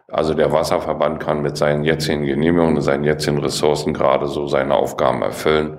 Also 0.07 0.33
der 0.33 0.53
Wasserverband 0.53 1.19
kann 1.19 1.43
mit 1.43 1.57
seinen 1.57 1.83
jetzigen 1.83 2.25
Genehmigungen 2.25 2.77
und 2.77 2.83
seinen 2.83 3.03
jetzigen 3.03 3.39
Ressourcen 3.39 3.93
gerade 3.93 4.29
so 4.29 4.47
seine 4.47 4.77
Aufgaben 4.77 5.23
erfüllen. 5.23 5.79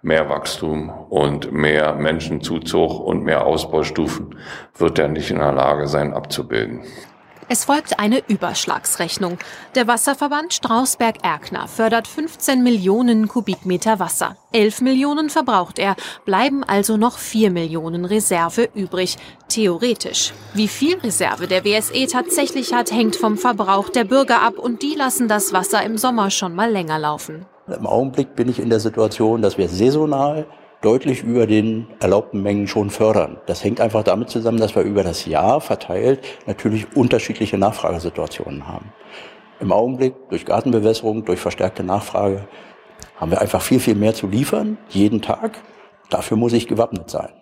Mehr 0.00 0.30
Wachstum 0.30 0.88
und 0.88 1.52
mehr 1.52 1.94
Menschenzuzug 1.96 2.98
und 3.00 3.24
mehr 3.24 3.44
Ausbaustufen 3.44 4.36
wird 4.74 4.98
er 4.98 5.08
nicht 5.08 5.30
in 5.30 5.38
der 5.38 5.52
Lage 5.52 5.86
sein 5.86 6.14
abzubilden. 6.14 6.82
Es 7.50 7.64
folgt 7.64 7.98
eine 7.98 8.22
Überschlagsrechnung. 8.28 9.38
Der 9.74 9.86
Wasserverband 9.86 10.52
Strausberg-Erkner 10.52 11.66
fördert 11.66 12.06
15 12.06 12.62
Millionen 12.62 13.26
Kubikmeter 13.26 13.98
Wasser. 13.98 14.36
11 14.52 14.82
Millionen 14.82 15.30
verbraucht 15.30 15.78
er, 15.78 15.96
bleiben 16.26 16.62
also 16.62 16.98
noch 16.98 17.16
4 17.16 17.50
Millionen 17.50 18.04
Reserve 18.04 18.68
übrig. 18.74 19.16
Theoretisch. 19.48 20.34
Wie 20.52 20.68
viel 20.68 20.98
Reserve 20.98 21.46
der 21.46 21.64
WSE 21.64 22.06
tatsächlich 22.06 22.74
hat, 22.74 22.92
hängt 22.92 23.16
vom 23.16 23.38
Verbrauch 23.38 23.88
der 23.88 24.04
Bürger 24.04 24.42
ab 24.42 24.58
und 24.58 24.82
die 24.82 24.94
lassen 24.94 25.26
das 25.26 25.54
Wasser 25.54 25.82
im 25.82 25.96
Sommer 25.96 26.30
schon 26.30 26.54
mal 26.54 26.70
länger 26.70 26.98
laufen. 26.98 27.46
Im 27.66 27.86
Augenblick 27.86 28.34
bin 28.34 28.50
ich 28.50 28.58
in 28.58 28.68
der 28.68 28.80
Situation, 28.80 29.40
dass 29.40 29.56
wir 29.56 29.70
saisonal 29.70 30.46
deutlich 30.80 31.22
über 31.22 31.46
den 31.46 31.88
erlaubten 32.00 32.42
Mengen 32.42 32.68
schon 32.68 32.90
fördern. 32.90 33.38
Das 33.46 33.64
hängt 33.64 33.80
einfach 33.80 34.04
damit 34.04 34.30
zusammen, 34.30 34.58
dass 34.58 34.74
wir 34.74 34.82
über 34.82 35.02
das 35.02 35.26
Jahr 35.26 35.60
verteilt 35.60 36.20
natürlich 36.46 36.86
unterschiedliche 36.96 37.58
Nachfragesituationen 37.58 38.68
haben. 38.68 38.92
Im 39.60 39.72
Augenblick 39.72 40.14
durch 40.28 40.46
Gartenbewässerung, 40.46 41.24
durch 41.24 41.40
verstärkte 41.40 41.82
Nachfrage 41.82 42.46
haben 43.16 43.32
wir 43.32 43.40
einfach 43.40 43.62
viel, 43.62 43.80
viel 43.80 43.96
mehr 43.96 44.14
zu 44.14 44.28
liefern, 44.28 44.78
jeden 44.88 45.20
Tag. 45.20 45.58
Dafür 46.10 46.36
muss 46.36 46.52
ich 46.52 46.68
gewappnet 46.68 47.10
sein. 47.10 47.37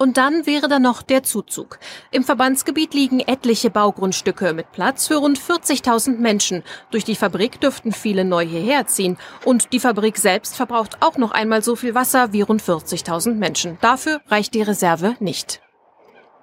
Und 0.00 0.16
dann 0.16 0.46
wäre 0.46 0.66
da 0.66 0.78
noch 0.78 1.02
der 1.02 1.24
Zuzug. 1.24 1.78
Im 2.10 2.24
Verbandsgebiet 2.24 2.94
liegen 2.94 3.20
etliche 3.20 3.68
Baugrundstücke 3.68 4.54
mit 4.54 4.72
Platz 4.72 5.06
für 5.06 5.16
rund 5.16 5.38
40.000 5.38 6.16
Menschen. 6.16 6.62
Durch 6.90 7.04
die 7.04 7.14
Fabrik 7.14 7.60
dürften 7.60 7.92
viele 7.92 8.24
neu 8.24 8.46
hierher 8.46 8.86
ziehen. 8.86 9.18
Und 9.44 9.74
die 9.74 9.78
Fabrik 9.78 10.16
selbst 10.16 10.56
verbraucht 10.56 11.02
auch 11.02 11.18
noch 11.18 11.32
einmal 11.32 11.62
so 11.62 11.76
viel 11.76 11.94
Wasser 11.94 12.32
wie 12.32 12.40
rund 12.40 12.62
40.000 12.62 13.34
Menschen. 13.34 13.76
Dafür 13.82 14.22
reicht 14.28 14.54
die 14.54 14.62
Reserve 14.62 15.16
nicht. 15.20 15.60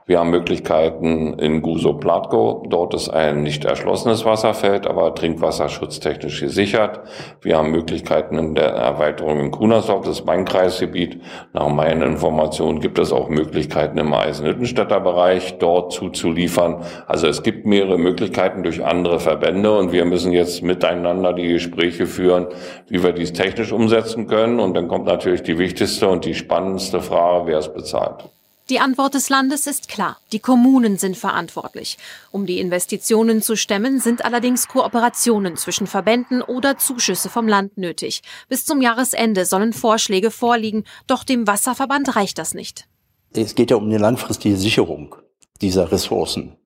Wir 0.08 0.20
haben 0.20 0.30
Möglichkeiten 0.30 1.38
in 1.38 1.62
Guso-Platko. 1.62 2.64
Dort 2.70 2.94
ist 2.94 3.10
ein 3.10 3.44
nicht 3.44 3.66
erschlossenes 3.66 4.24
Wasserfeld, 4.24 4.88
aber 4.88 5.14
trinkwasserschutztechnisch 5.14 6.40
gesichert. 6.40 7.02
Wir 7.42 7.58
haben 7.58 7.72
Möglichkeiten 7.72 8.38
in 8.38 8.56
der 8.56 8.70
Erweiterung 8.70 9.42
in 9.42 9.52
Kunersdorf, 9.52 10.06
das 10.06 10.20
ist 10.20 10.26
mein 10.26 10.46
Kreisgebiet. 10.46 11.22
Nach 11.52 11.68
meinen 11.68 12.04
Informationen 12.04 12.80
gibt 12.80 13.00
es 13.00 13.12
auch 13.12 13.28
Möglichkeiten 13.28 13.98
im 13.98 14.14
Eisenhüttenstädter 14.14 15.02
Bereich, 15.02 15.58
dort 15.58 15.92
zuzuliefern. 15.92 16.86
Also 17.06 17.28
es 17.28 17.44
gibt 17.44 17.66
mehrere 17.66 17.98
Möglichkeiten 17.98 18.64
durch 18.64 18.86
andere 18.86 19.20
Verbände 19.20 19.78
und 19.78 19.92
wir 19.92 20.06
müssen 20.06 20.32
jetzt 20.32 20.64
miteinander 20.64 21.34
die 21.34 21.50
Gespräche 21.50 22.06
führen, 22.06 22.48
wie 22.88 23.04
wir 23.04 23.12
dies 23.12 23.34
technisch 23.34 23.74
umsetzen 23.74 24.28
können. 24.28 24.62
Und 24.62 24.74
dann 24.74 24.88
kommt 24.88 25.06
natürlich 25.06 25.44
die 25.44 25.60
wichtigste 25.60 26.08
und 26.08 26.24
die 26.24 26.34
spannendste 26.34 27.02
Frage, 27.02 27.48
wer 27.48 27.58
es 27.58 27.74
bezahlt. 27.74 28.24
Die 28.70 28.82
Antwort 28.82 29.14
des 29.14 29.30
Landes 29.30 29.66
ist 29.66 29.88
klar. 29.88 30.18
Die 30.34 30.40
Kommunen 30.40 30.98
sind 30.98 31.16
verantwortlich. 31.16 31.98
Um 32.32 32.46
die 32.46 32.60
Investitionen 32.60 33.42
zu 33.42 33.56
stemmen, 33.56 34.02
sind 34.02 34.26
allerdings 34.26 34.68
Kooperationen 34.68 35.56
zwischen 35.56 35.88
Verbänden 35.88 36.42
oder 36.42 36.78
Zuschüsse 36.78 37.30
vom 37.30 37.48
Land 37.48 37.78
nötig. 37.78 38.24
Bis 38.50 38.66
zum 38.66 38.82
Jahresende 38.82 39.46
sollen 39.46 39.72
Vorschläge 39.72 40.32
vorliegen, 40.32 40.84
doch 41.08 41.24
dem 41.24 41.48
Wasserverband 41.48 42.18
reicht 42.18 42.38
das 42.40 42.54
nicht. 42.54 42.88
Es 43.34 43.56
geht 43.56 43.72
ja 43.72 43.78
um 43.78 43.86
eine 43.86 44.00
langfristige 44.00 44.58
Sicherung 44.58 45.16
dieser 45.62 45.90
Ressourcen. 45.90 46.58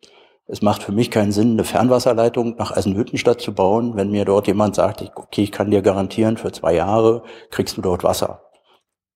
Es 0.48 0.64
macht 0.64 0.82
für 0.82 0.92
mich 0.92 1.12
keinen 1.12 1.32
Sinn, 1.32 1.52
eine 1.52 1.64
Fernwasserleitung 1.66 2.56
nach 2.58 2.72
Eisenhüttenstadt 2.72 3.42
zu 3.42 3.54
bauen, 3.54 3.96
wenn 3.96 4.10
mir 4.10 4.26
dort 4.26 4.48
jemand 4.48 4.76
sagt, 4.76 5.04
okay, 5.16 5.44
ich 5.44 5.52
kann 5.52 5.70
dir 5.70 5.84
garantieren, 5.84 6.38
für 6.38 6.52
zwei 6.52 6.74
Jahre 6.74 7.22
kriegst 7.52 7.78
du 7.78 7.82
dort 7.82 8.04
Wasser. 8.04 8.51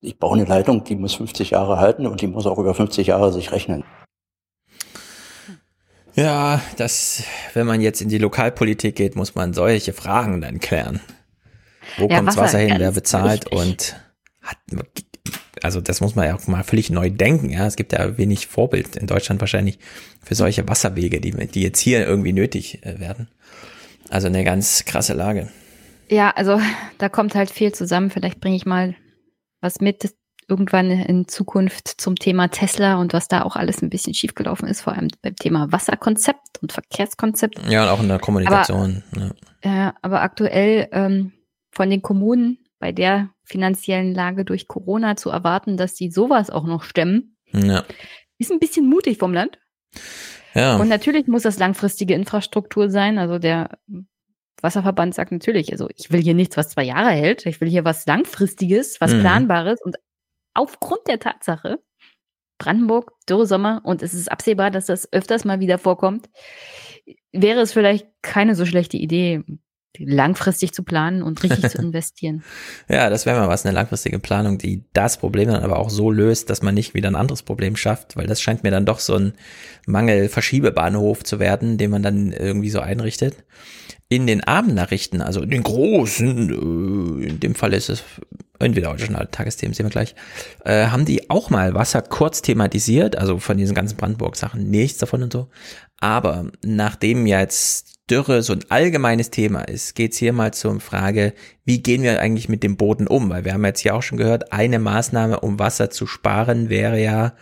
Ich 0.05 0.19
baue 0.19 0.35
eine 0.37 0.45
Leitung, 0.45 0.83
die 0.83 0.95
muss 0.95 1.15
50 1.15 1.51
Jahre 1.51 1.79
halten 1.79 2.05
und 2.05 2.21
die 2.21 2.27
muss 2.27 2.45
auch 2.45 2.59
über 2.59 2.75
50 2.75 3.07
Jahre 3.07 3.33
sich 3.33 3.51
rechnen. 3.51 3.83
Ja, 6.13 6.61
das, 6.77 7.23
wenn 7.55 7.65
man 7.65 7.81
jetzt 7.81 8.01
in 8.01 8.09
die 8.09 8.19
Lokalpolitik 8.19 8.95
geht, 8.95 9.15
muss 9.15 9.33
man 9.33 9.53
solche 9.53 9.93
Fragen 9.93 10.41
dann 10.41 10.59
klären. 10.59 11.01
Wo 11.97 12.07
Ja, 12.07 12.17
kommt 12.17 12.29
das 12.29 12.37
Wasser, 12.37 12.59
Wasser 12.59 12.59
hin, 12.59 12.75
wer 12.77 12.91
bezahlt 12.91 13.45
wichtig. 13.51 13.59
und 13.59 13.95
hat, 14.43 14.57
also 15.63 15.81
das 15.81 16.01
muss 16.01 16.15
man 16.15 16.27
ja 16.27 16.35
auch 16.35 16.45
mal 16.45 16.63
völlig 16.63 16.91
neu 16.91 17.09
denken. 17.09 17.49
Ja, 17.49 17.65
es 17.65 17.75
gibt 17.75 17.91
ja 17.91 18.15
wenig 18.17 18.45
Vorbild 18.45 18.95
in 18.95 19.07
Deutschland 19.07 19.41
wahrscheinlich 19.41 19.79
für 20.23 20.35
solche 20.35 20.67
Wasserwege, 20.67 21.19
die, 21.19 21.31
die 21.31 21.63
jetzt 21.63 21.79
hier 21.79 22.05
irgendwie 22.05 22.33
nötig 22.33 22.85
äh, 22.85 22.99
werden. 22.99 23.27
Also 24.09 24.27
eine 24.27 24.43
ganz 24.43 24.85
krasse 24.85 25.13
Lage. 25.13 25.49
Ja, 26.09 26.29
also 26.29 26.61
da 26.99 27.09
kommt 27.09 27.33
halt 27.33 27.49
viel 27.49 27.73
zusammen. 27.73 28.11
Vielleicht 28.11 28.39
bringe 28.39 28.55
ich 28.55 28.67
mal 28.67 28.95
was 29.65 29.81
mit 29.81 30.13
irgendwann 30.47 30.91
in 30.91 31.27
Zukunft 31.27 31.87
zum 31.87 32.15
Thema 32.17 32.49
Tesla 32.49 32.97
und 32.97 33.13
was 33.13 33.27
da 33.27 33.41
auch 33.41 33.55
alles 33.55 33.81
ein 33.81 33.89
bisschen 33.89 34.13
schiefgelaufen 34.13 34.67
ist, 34.67 34.81
vor 34.81 34.93
allem 34.93 35.07
beim 35.23 35.35
Thema 35.35 35.71
Wasserkonzept 35.71 36.61
und 36.61 36.71
Verkehrskonzept. 36.71 37.59
Ja, 37.67 37.83
und 37.83 37.89
auch 37.89 38.01
in 38.01 38.07
der 38.07 38.19
Kommunikation. 38.19 39.03
ja. 39.15 39.31
Äh, 39.89 39.91
aber 40.03 40.21
aktuell 40.21 40.87
ähm, 40.91 41.31
von 41.71 41.89
den 41.89 42.03
Kommunen 42.03 42.59
bei 42.77 42.91
der 42.91 43.29
finanziellen 43.43 44.13
Lage 44.13 44.45
durch 44.45 44.67
Corona 44.67 45.15
zu 45.15 45.31
erwarten, 45.31 45.77
dass 45.77 45.95
sie 45.97 46.11
sowas 46.11 46.51
auch 46.51 46.65
noch 46.65 46.83
stemmen, 46.83 47.37
Ja. 47.51 47.83
ist 48.37 48.51
ein 48.51 48.59
bisschen 48.59 48.87
mutig 48.87 49.17
vom 49.17 49.33
Land. 49.33 49.57
Ja. 50.53 50.77
Und 50.77 50.89
natürlich 50.89 51.25
muss 51.27 51.41
das 51.43 51.57
langfristige 51.57 52.13
Infrastruktur 52.13 52.89
sein. 52.91 53.17
Also 53.17 53.39
der 53.39 53.79
Wasserverband 54.65 55.15
sagt 55.15 55.31
natürlich, 55.31 55.71
also 55.71 55.87
ich 55.95 56.11
will 56.11 56.21
hier 56.21 56.33
nichts, 56.33 56.57
was 56.57 56.69
zwei 56.69 56.83
Jahre 56.83 57.11
hält. 57.11 57.45
Ich 57.45 57.61
will 57.61 57.69
hier 57.69 57.85
was 57.85 58.05
Langfristiges, 58.05 58.99
was 58.99 59.13
Mhm. 59.13 59.21
Planbares. 59.21 59.79
Und 59.81 59.95
aufgrund 60.53 61.07
der 61.07 61.19
Tatsache, 61.19 61.79
Brandenburg, 62.57 63.11
Dürresommer, 63.29 63.81
und 63.85 64.01
es 64.01 64.13
ist 64.13 64.31
absehbar, 64.31 64.71
dass 64.71 64.87
das 64.87 65.11
öfters 65.13 65.45
mal 65.45 65.59
wieder 65.59 65.77
vorkommt, 65.77 66.29
wäre 67.31 67.61
es 67.61 67.73
vielleicht 67.73 68.07
keine 68.21 68.55
so 68.55 68.65
schlechte 68.65 68.97
Idee, 68.97 69.43
langfristig 69.97 70.73
zu 70.73 70.83
planen 70.83 71.21
und 71.23 71.41
richtig 71.43 71.69
zu 71.69 71.77
investieren. 71.81 72.43
Ja, 72.89 73.09
das 73.09 73.25
wäre 73.25 73.39
mal 73.39 73.47
was, 73.47 73.65
eine 73.65 73.73
langfristige 73.73 74.19
Planung, 74.19 74.57
die 74.57 74.83
das 74.93 75.17
Problem 75.17 75.49
dann 75.49 75.63
aber 75.63 75.79
auch 75.79 75.89
so 75.89 76.11
löst, 76.11 76.49
dass 76.49 76.61
man 76.61 76.75
nicht 76.75 76.93
wieder 76.93 77.09
ein 77.09 77.15
anderes 77.15 77.43
Problem 77.43 77.75
schafft, 77.77 78.17
weil 78.17 78.27
das 78.27 78.41
scheint 78.41 78.63
mir 78.63 78.71
dann 78.71 78.85
doch 78.85 78.99
so 78.99 79.15
ein 79.15 79.33
Mangel-Verschiebebahnhof 79.85 81.23
zu 81.23 81.39
werden, 81.39 81.77
den 81.77 81.91
man 81.91 82.03
dann 82.03 82.31
irgendwie 82.31 82.69
so 82.69 82.79
einrichtet. 82.79 83.43
In 84.07 84.27
den 84.27 84.43
Abendnachrichten, 84.43 85.21
also 85.21 85.41
in 85.41 85.49
den 85.49 85.63
großen, 85.63 86.49
äh, 86.49 87.27
in 87.27 87.39
dem 87.39 87.55
Fall 87.55 87.73
ist 87.73 87.89
es 87.89 88.03
entweder 88.59 88.91
heute 88.91 89.05
schon 89.05 89.15
Tagesthemen, 89.31 89.73
sehen 89.73 89.85
wir 89.85 89.91
gleich, 89.91 90.15
äh, 90.63 90.87
haben 90.87 91.05
die 91.05 91.29
auch 91.29 91.49
mal 91.49 91.73
Wasser 91.73 92.01
kurz 92.01 92.41
thematisiert, 92.41 93.17
also 93.17 93.39
von 93.39 93.57
diesen 93.57 93.75
ganzen 93.75 93.97
Brandenburg-Sachen 93.97 94.69
nichts 94.69 94.99
davon 94.99 95.23
und 95.23 95.33
so. 95.33 95.49
Aber 95.99 96.51
nachdem 96.63 97.25
jetzt 97.25 97.95
Dürre 98.09 98.43
so 98.43 98.53
ein 98.53 98.63
allgemeines 98.69 99.31
Thema 99.31 99.61
ist, 99.61 99.95
geht's 99.95 100.17
hier 100.17 100.31
mal 100.31 100.53
zur 100.53 100.79
Frage, 100.79 101.33
wie 101.63 101.81
gehen 101.81 102.03
wir 102.03 102.21
eigentlich 102.21 102.49
mit 102.49 102.61
dem 102.61 102.77
Boden 102.77 103.07
um? 103.07 103.29
Weil 103.29 103.45
wir 103.45 103.53
haben 103.53 103.65
jetzt 103.65 103.83
ja 103.83 103.93
auch 103.93 104.03
schon 104.03 104.19
gehört, 104.19 104.53
eine 104.53 104.77
Maßnahme, 104.77 105.39
um 105.39 105.57
Wasser 105.57 105.89
zu 105.89 106.05
sparen, 106.05 106.69
wäre 106.69 107.01
ja 107.01 107.33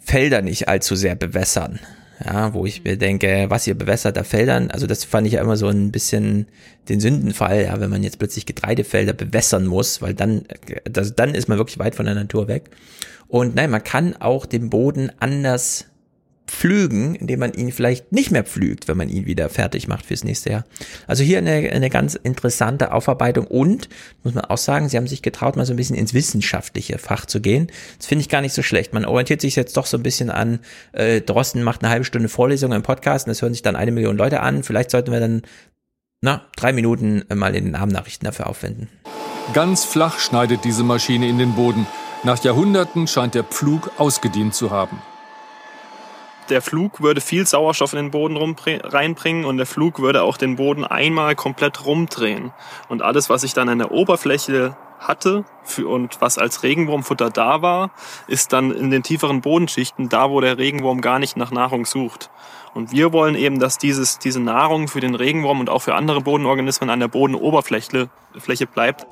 Felder 0.00 0.40
nicht 0.40 0.68
allzu 0.68 0.96
sehr 0.96 1.14
bewässern. 1.14 1.78
Ja, 2.24 2.54
wo 2.54 2.66
ich 2.66 2.84
mir 2.84 2.96
denke, 2.96 3.46
was 3.48 3.66
ihr 3.66 3.74
bewässerter 3.74 4.24
Feldern, 4.24 4.70
also 4.70 4.86
das 4.86 5.04
fand 5.04 5.26
ich 5.26 5.34
ja 5.34 5.40
immer 5.40 5.56
so 5.56 5.68
ein 5.68 5.90
bisschen 5.90 6.46
den 6.88 7.00
Sündenfall, 7.00 7.64
ja, 7.64 7.80
wenn 7.80 7.90
man 7.90 8.02
jetzt 8.02 8.18
plötzlich 8.18 8.46
Getreidefelder 8.46 9.12
bewässern 9.12 9.66
muss, 9.66 10.02
weil 10.02 10.14
dann, 10.14 10.42
das, 10.84 11.14
dann 11.14 11.34
ist 11.34 11.48
man 11.48 11.58
wirklich 11.58 11.78
weit 11.78 11.94
von 11.94 12.06
der 12.06 12.14
Natur 12.14 12.48
weg. 12.48 12.70
Und 13.28 13.54
nein, 13.54 13.70
man 13.70 13.82
kann 13.82 14.14
auch 14.16 14.46
den 14.46 14.70
Boden 14.70 15.10
anders 15.18 15.86
pflügen, 16.52 17.14
indem 17.14 17.40
man 17.40 17.54
ihn 17.54 17.72
vielleicht 17.72 18.12
nicht 18.12 18.30
mehr 18.30 18.44
pflügt, 18.44 18.86
wenn 18.86 18.96
man 18.96 19.08
ihn 19.08 19.24
wieder 19.24 19.48
fertig 19.48 19.88
macht 19.88 20.06
fürs 20.06 20.22
nächste 20.22 20.50
Jahr. 20.50 20.64
Also 21.06 21.24
hier 21.24 21.38
eine, 21.38 21.50
eine 21.50 21.88
ganz 21.88 22.14
interessante 22.14 22.92
Aufarbeitung 22.92 23.46
und, 23.46 23.88
muss 24.22 24.34
man 24.34 24.44
auch 24.44 24.58
sagen, 24.58 24.88
sie 24.88 24.98
haben 24.98 25.06
sich 25.06 25.22
getraut, 25.22 25.56
mal 25.56 25.64
so 25.64 25.72
ein 25.72 25.76
bisschen 25.76 25.96
ins 25.96 26.12
wissenschaftliche 26.12 26.98
Fach 26.98 27.24
zu 27.24 27.40
gehen. 27.40 27.68
Das 27.96 28.06
finde 28.06 28.20
ich 28.20 28.28
gar 28.28 28.42
nicht 28.42 28.52
so 28.52 28.62
schlecht. 28.62 28.92
Man 28.92 29.06
orientiert 29.06 29.40
sich 29.40 29.56
jetzt 29.56 29.76
doch 29.76 29.86
so 29.86 29.96
ein 29.96 30.02
bisschen 30.02 30.30
an, 30.30 30.60
äh, 30.92 31.22
Drosten 31.22 31.62
macht 31.62 31.82
eine 31.82 31.90
halbe 31.90 32.04
Stunde 32.04 32.28
Vorlesung 32.28 32.72
im 32.72 32.82
Podcast 32.82 33.26
und 33.26 33.30
das 33.30 33.40
hören 33.40 33.54
sich 33.54 33.62
dann 33.62 33.74
eine 33.74 33.90
Million 33.90 34.16
Leute 34.16 34.40
an. 34.40 34.62
Vielleicht 34.62 34.90
sollten 34.90 35.10
wir 35.10 35.20
dann, 35.20 35.42
na, 36.20 36.44
drei 36.54 36.72
Minuten 36.72 37.24
äh, 37.30 37.34
mal 37.34 37.56
in 37.56 37.64
den 37.64 37.74
Abendnachrichten 37.74 38.26
dafür 38.26 38.46
aufwenden. 38.46 38.88
Ganz 39.54 39.84
flach 39.84 40.18
schneidet 40.18 40.64
diese 40.64 40.84
Maschine 40.84 41.28
in 41.28 41.38
den 41.38 41.54
Boden. 41.54 41.86
Nach 42.24 42.42
Jahrhunderten 42.44 43.08
scheint 43.08 43.34
der 43.34 43.42
Pflug 43.42 43.90
ausgedient 43.98 44.54
zu 44.54 44.70
haben. 44.70 45.02
Der 46.48 46.60
Flug 46.60 47.00
würde 47.00 47.20
viel 47.20 47.46
Sauerstoff 47.46 47.92
in 47.92 47.98
den 47.98 48.10
Boden 48.10 48.36
reinbringen 48.36 49.44
und 49.44 49.56
der 49.56 49.66
Flug 49.66 50.00
würde 50.00 50.22
auch 50.22 50.36
den 50.36 50.56
Boden 50.56 50.84
einmal 50.84 51.34
komplett 51.34 51.86
rumdrehen. 51.86 52.52
Und 52.88 53.02
alles, 53.02 53.30
was 53.30 53.44
ich 53.44 53.54
dann 53.54 53.68
an 53.68 53.78
der 53.78 53.92
Oberfläche 53.92 54.76
hatte 54.98 55.44
für, 55.64 55.88
und 55.88 56.20
was 56.20 56.38
als 56.38 56.62
Regenwurmfutter 56.62 57.30
da 57.30 57.62
war, 57.62 57.90
ist 58.26 58.52
dann 58.52 58.70
in 58.72 58.90
den 58.90 59.02
tieferen 59.02 59.40
Bodenschichten 59.40 60.08
da, 60.08 60.30
wo 60.30 60.40
der 60.40 60.58
Regenwurm 60.58 61.00
gar 61.00 61.18
nicht 61.18 61.36
nach 61.36 61.50
Nahrung 61.50 61.86
sucht. 61.86 62.30
Und 62.74 62.92
wir 62.92 63.12
wollen 63.12 63.34
eben, 63.34 63.58
dass 63.58 63.78
dieses, 63.78 64.18
diese 64.18 64.40
Nahrung 64.40 64.88
für 64.88 65.00
den 65.00 65.14
Regenwurm 65.14 65.60
und 65.60 65.68
auch 65.68 65.82
für 65.82 65.94
andere 65.94 66.20
Bodenorganismen 66.20 66.90
an 66.90 67.00
der 67.00 67.08
Bodenoberfläche 67.08 68.08
Fläche 68.38 68.66
bleibt. 68.66 69.06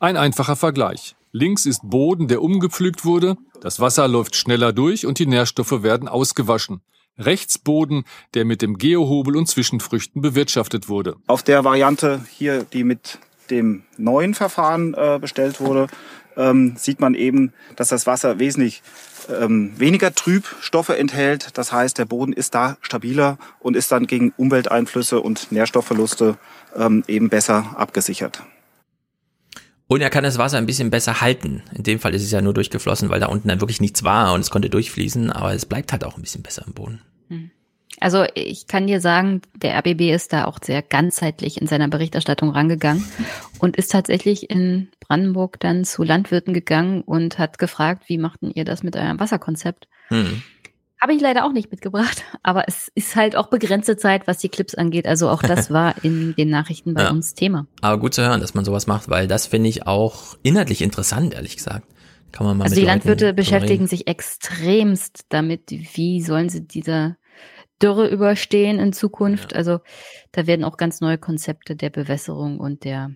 Ein 0.00 0.16
einfacher 0.16 0.56
Vergleich. 0.56 1.16
Links 1.32 1.66
ist 1.66 1.80
Boden, 1.82 2.28
der 2.28 2.42
umgepflügt 2.42 3.04
wurde, 3.04 3.36
das 3.60 3.80
Wasser 3.80 4.08
läuft 4.08 4.36
schneller 4.36 4.72
durch 4.72 5.04
und 5.04 5.18
die 5.18 5.26
Nährstoffe 5.26 5.82
werden 5.82 6.08
ausgewaschen. 6.08 6.80
Rechts 7.18 7.58
Boden, 7.58 8.04
der 8.34 8.44
mit 8.44 8.62
dem 8.62 8.78
Geohobel 8.78 9.36
und 9.36 9.48
Zwischenfrüchten 9.48 10.22
bewirtschaftet 10.22 10.88
wurde. 10.88 11.16
Auf 11.26 11.42
der 11.42 11.64
Variante 11.64 12.24
hier, 12.30 12.62
die 12.62 12.84
mit 12.84 13.18
dem 13.50 13.82
neuen 13.96 14.34
Verfahren 14.34 14.94
äh, 14.94 15.18
bestellt 15.20 15.60
wurde, 15.60 15.88
ähm, 16.36 16.76
sieht 16.76 17.00
man 17.00 17.14
eben, 17.14 17.52
dass 17.74 17.88
das 17.88 18.06
Wasser 18.06 18.38
wesentlich 18.38 18.82
ähm, 19.28 19.72
weniger 19.76 20.14
Trübstoffe 20.14 20.90
enthält. 20.90 21.58
Das 21.58 21.72
heißt, 21.72 21.98
der 21.98 22.04
Boden 22.04 22.32
ist 22.32 22.54
da 22.54 22.76
stabiler 22.80 23.38
und 23.58 23.76
ist 23.76 23.90
dann 23.90 24.06
gegen 24.06 24.32
Umwelteinflüsse 24.36 25.20
und 25.20 25.50
Nährstoffverluste 25.50 26.38
ähm, 26.76 27.02
eben 27.08 27.28
besser 27.28 27.74
abgesichert. 27.76 28.42
Und 29.88 30.00
er 30.00 30.10
kann 30.10 30.22
das 30.24 30.38
Wasser 30.38 30.58
ein 30.58 30.66
bisschen 30.66 30.90
besser 30.90 31.20
halten. 31.20 31.62
In 31.74 31.82
dem 31.82 31.98
Fall 31.98 32.14
ist 32.14 32.22
es 32.22 32.30
ja 32.30 32.40
nur 32.40 32.54
durchgeflossen, 32.54 33.08
weil 33.08 33.20
da 33.20 33.26
unten 33.26 33.48
dann 33.48 33.60
wirklich 33.60 33.80
nichts 33.80 34.04
war 34.04 34.34
und 34.34 34.40
es 34.40 34.50
konnte 34.50 34.70
durchfließen, 34.70 35.32
aber 35.32 35.54
es 35.54 35.66
bleibt 35.66 35.92
halt 35.92 36.04
auch 36.04 36.16
ein 36.16 36.22
bisschen 36.22 36.42
besser 36.42 36.64
im 36.66 36.74
Boden. 36.74 37.02
Also 38.00 38.24
ich 38.34 38.66
kann 38.66 38.86
dir 38.86 39.00
sagen, 39.00 39.42
der 39.54 39.76
RBB 39.78 40.12
ist 40.12 40.32
da 40.32 40.44
auch 40.44 40.58
sehr 40.62 40.82
ganzheitlich 40.82 41.60
in 41.60 41.66
seiner 41.66 41.88
Berichterstattung 41.88 42.50
rangegangen 42.50 43.04
und 43.58 43.76
ist 43.76 43.90
tatsächlich 43.90 44.50
in 44.50 44.88
Brandenburg 45.00 45.58
dann 45.60 45.84
zu 45.84 46.04
Landwirten 46.04 46.54
gegangen 46.54 47.02
und 47.02 47.38
hat 47.38 47.58
gefragt, 47.58 48.04
wie 48.06 48.18
machten 48.18 48.50
ihr 48.50 48.64
das 48.64 48.82
mit 48.82 48.96
eurem 48.96 49.18
Wasserkonzept? 49.18 49.88
Hm. 50.08 50.42
Habe 51.00 51.14
ich 51.14 51.20
leider 51.20 51.44
auch 51.44 51.52
nicht 51.52 51.70
mitgebracht, 51.70 52.24
aber 52.42 52.64
es 52.66 52.90
ist 52.94 53.14
halt 53.16 53.36
auch 53.36 53.48
begrenzte 53.48 53.96
Zeit, 53.96 54.26
was 54.26 54.38
die 54.38 54.48
Clips 54.48 54.74
angeht. 54.74 55.06
Also 55.06 55.28
auch 55.28 55.42
das 55.42 55.70
war 55.70 55.94
in 56.02 56.34
den 56.34 56.50
Nachrichten 56.50 56.94
bei 56.94 57.04
Ja. 57.04 57.10
uns 57.10 57.34
Thema. 57.34 57.66
Aber 57.80 57.98
gut 57.98 58.14
zu 58.14 58.22
hören, 58.22 58.40
dass 58.40 58.54
man 58.54 58.64
sowas 58.64 58.86
macht, 58.86 59.08
weil 59.08 59.28
das 59.28 59.46
finde 59.46 59.68
ich 59.68 59.86
auch 59.86 60.36
inhaltlich 60.42 60.82
interessant, 60.82 61.34
ehrlich 61.34 61.56
gesagt. 61.56 61.86
Kann 62.32 62.46
man 62.46 62.56
mal 62.58 62.64
Also 62.64 62.74
die 62.74 62.82
Leuten 62.82 62.90
Landwirte 62.92 63.32
beschäftigen 63.32 63.86
sich 63.86 64.06
extremst 64.06 65.26
damit, 65.30 65.70
wie 65.70 66.20
sollen 66.20 66.48
sie 66.48 66.66
diese 66.66 67.16
Dürre 67.80 68.08
überstehen 68.08 68.78
in 68.78 68.92
Zukunft. 68.92 69.54
Also 69.54 69.80
da 70.32 70.46
werden 70.46 70.64
auch 70.64 70.76
ganz 70.76 71.00
neue 71.00 71.16
Konzepte 71.18 71.76
der 71.76 71.90
Bewässerung 71.90 72.58
und 72.58 72.84
der 72.84 73.12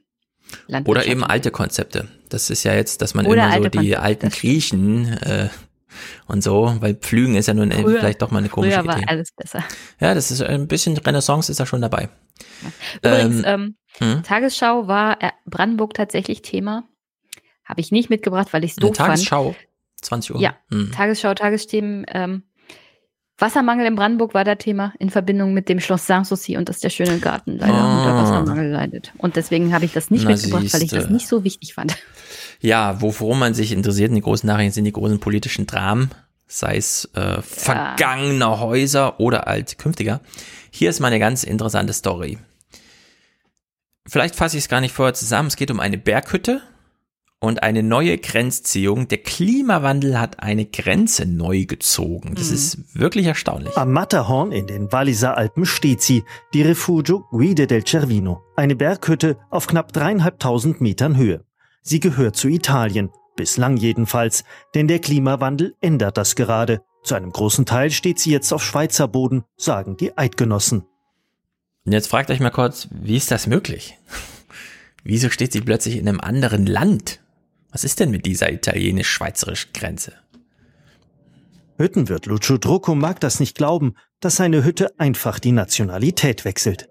Landwirtschaft. 0.67 0.89
Oder 0.89 1.07
eben 1.07 1.25
alte 1.25 1.51
Konzepte. 1.51 2.09
Das 2.29 2.49
ist 2.49 2.65
ja 2.65 2.75
jetzt, 2.75 3.03
dass 3.03 3.15
man 3.15 3.27
Oder 3.27 3.45
immer 3.45 3.53
so 3.55 3.63
die 3.65 3.79
Konzepte, 3.79 4.01
alten 4.03 4.29
Griechen 4.31 5.13
äh, 5.19 5.49
und 6.27 6.43
so, 6.43 6.77
weil 6.81 6.95
Pflügen 6.95 7.35
ist 7.37 7.47
ja 7.49 7.55
nun 7.55 7.71
Früher- 7.73 7.99
vielleicht 8.01 8.23
doch 8.23 8.31
mal 8.31 8.39
eine 8.39 8.49
komische 8.49 8.79
früher 8.79 8.87
war 8.87 8.99
Idee. 8.99 9.07
alles 9.09 9.33
besser. 9.33 9.63
Ja, 10.01 10.15
das 10.15 10.31
ist 10.31 10.43
ein 10.43 10.67
bisschen 10.69 10.97
Renaissance 10.97 11.51
ist 11.51 11.61
da 11.61 11.67
schon 11.67 11.81
dabei. 11.81 12.09
Übrigens, 13.03 13.43
ähm, 13.45 13.77
hm? 13.99 14.23
Tagesschau 14.23 14.87
war 14.89 15.23
äh, 15.23 15.31
Brandenburg 15.47 15.95
tatsächlich 15.95 16.43
Thema. 16.43 16.85
Habe 17.65 17.81
ich 17.81 17.93
nicht 17.93 18.11
mitgebracht, 18.11 18.49
weil 18.53 18.65
ich 18.65 18.73
es 18.73 18.77
doof 18.77 18.97
fand. 18.97 19.09
Tagesschau, 19.11 19.55
20 20.03 20.35
Uhr. 20.35 20.41
Ja, 20.41 20.57
Hm. 20.71 20.91
Tagesschau, 20.93 21.35
Tagesthemen. 21.35 22.05
Ähm, 22.09 22.43
Wassermangel 23.39 23.87
in 23.87 23.97
Brandenburg 23.97 24.35
war 24.35 24.45
da 24.45 24.55
Thema 24.55 24.93
in 25.01 25.11
Verbindung 25.11 25.53
mit 25.53 25.69
dem 25.69 25.81
Schloss 25.81 26.07
Sanssouci 26.07 26.57
und 26.57 26.69
dass 26.69 26.79
der 26.79 26.91
schöne 26.91 27.19
Garten 27.19 27.59
leider 27.59 27.75
Ah. 27.75 27.99
unter 27.99 28.15
Wassermangel 28.23 28.71
leidet. 28.71 29.13
Und 29.19 29.35
deswegen 29.37 29.73
habe 29.75 29.85
ich 29.85 29.93
das 29.93 30.11
nicht 30.11 30.25
Na, 30.25 30.31
mitgebracht, 30.31 30.73
weil 30.73 30.83
ich 30.83 30.91
das 30.91 31.01
siehste. 31.01 31.13
nicht 31.13 31.27
so 31.27 31.43
wichtig 31.43 31.75
fand. 31.75 31.97
Ja, 32.63 33.01
worum 33.03 33.41
man 33.41 33.55
sich 33.55 33.73
interessiert 33.73 34.11
in 34.11 34.15
die 34.15 34.21
großen 34.23 34.47
Nachrichten 34.47 34.73
sind 34.73 34.85
die 34.85 34.93
großen 34.93 35.19
politischen 35.21 35.67
Dramen, 35.67 36.11
sei 36.47 36.77
es 36.77 37.11
äh, 37.15 37.43
vergangener 37.43 38.61
Häuser 38.61 39.19
oder 39.21 39.49
alt 39.49 39.79
künftiger. 39.79 40.21
Hier 40.71 40.89
ist 40.91 41.01
mal 41.01 41.09
eine 41.09 41.19
ganz 41.19 41.43
interessante 41.45 41.93
Story. 41.93 42.39
Vielleicht 44.07 44.37
fasse 44.37 44.57
ich 44.57 44.65
es 44.65 44.69
gar 44.69 44.81
nicht 44.81 44.95
vorher 44.95 45.15
zusammen. 45.15 45.49
Es 45.49 45.57
geht 45.57 45.71
um 45.71 45.81
eine 45.81 45.99
Berghütte 45.99 46.61
und 47.41 47.63
eine 47.65 47.83
neue 47.83 48.17
Grenzziehung. 48.19 49.09
Der 49.09 49.19
Klimawandel 49.19 50.19
hat 50.21 50.41
eine 50.41 50.65
Grenze 50.65 51.27
neu 51.27 51.65
gezogen. 51.65 52.35
Das 52.37 52.49
Mhm. 52.49 52.55
ist 52.55 52.79
wirklich 52.95 53.27
erstaunlich. 53.27 53.77
Am 53.77 53.91
Matterhorn 53.93 54.53
in 54.53 54.67
den 54.69 54.93
Walliser 54.93 55.37
Alpen 55.37 55.67
steht 55.67 56.01
sie, 56.03 56.23
die 56.55 56.63
Refugio 56.63 57.25
Guide 57.31 57.67
del 57.67 57.85
Cervino, 57.85 58.41
eine 58.57 58.77
Berghütte 58.77 59.37
auf 59.51 59.67
knapp 59.67 59.93
dreieinhalbtausend 59.93 60.81
Metern 60.81 61.17
Höhe. 61.17 61.45
Sie 61.83 62.01
gehört 62.01 62.37
zu 62.37 62.49
Italien, 62.49 63.11
bislang 63.37 63.77
jedenfalls, 63.77 64.45
denn 64.75 64.87
der 64.87 65.01
Klimawandel 65.01 65.75
ändert 65.81 66.17
das 66.17 66.37
gerade. 66.37 66.83
Zu 67.03 67.17
einem 67.17 67.33
großen 67.33 67.67
Teil 67.67 67.91
steht 67.91 68.21
sie 68.21 68.31
jetzt 68.31 68.53
auf 68.53 68.65
Schweizer 68.65 69.09
Boden, 69.09 69.45
sagen 69.57 69.97
die 69.97 70.17
Eidgenossen. 70.17 70.85
Und 71.85 71.93
jetzt 71.93 72.07
fragt 72.07 72.31
euch 72.31 72.39
mal 72.39 72.51
kurz, 72.51 72.89
wie 72.93 73.17
ist 73.17 73.33
das 73.33 73.49
möglich? 73.49 73.99
Wieso 75.03 75.31
steht 75.31 75.53
sie 75.53 75.61
plötzlich 75.61 75.97
in 75.97 76.09
einem 76.09 76.21
anderen 76.21 76.67
Land? 76.67 77.21
Was 77.73 77.83
ist 77.83 77.99
denn 77.99 78.13
mit 78.13 78.27
dieser 78.27 78.53
italienisch-schweizerischen 78.53 79.73
Grenze? 79.73 80.13
Hüttenwirt 81.79 82.27
Lucio 82.27 82.59
Drucco 82.59 82.95
mag 82.95 83.19
das 83.19 83.41
nicht 83.41 83.57
glauben, 83.57 83.97
dass 84.21 84.37
seine 84.37 84.63
Hütte 84.63 84.93
einfach 85.01 85.41
die 85.41 85.51
Nationalität 85.51 86.45
wechselt. 86.45 86.89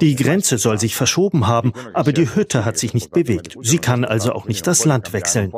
Die 0.00 0.16
Grenze 0.16 0.58
soll 0.58 0.80
sich 0.80 0.96
verschoben 0.96 1.46
haben, 1.46 1.72
aber 1.94 2.12
die 2.12 2.34
Hütte 2.34 2.64
hat 2.64 2.76
sich 2.78 2.94
nicht 2.94 3.12
bewegt. 3.12 3.56
Sie 3.60 3.78
kann 3.78 4.04
also 4.04 4.32
auch 4.32 4.46
nicht 4.46 4.66
das 4.66 4.84
Land 4.84 5.12
wechseln. 5.12 5.52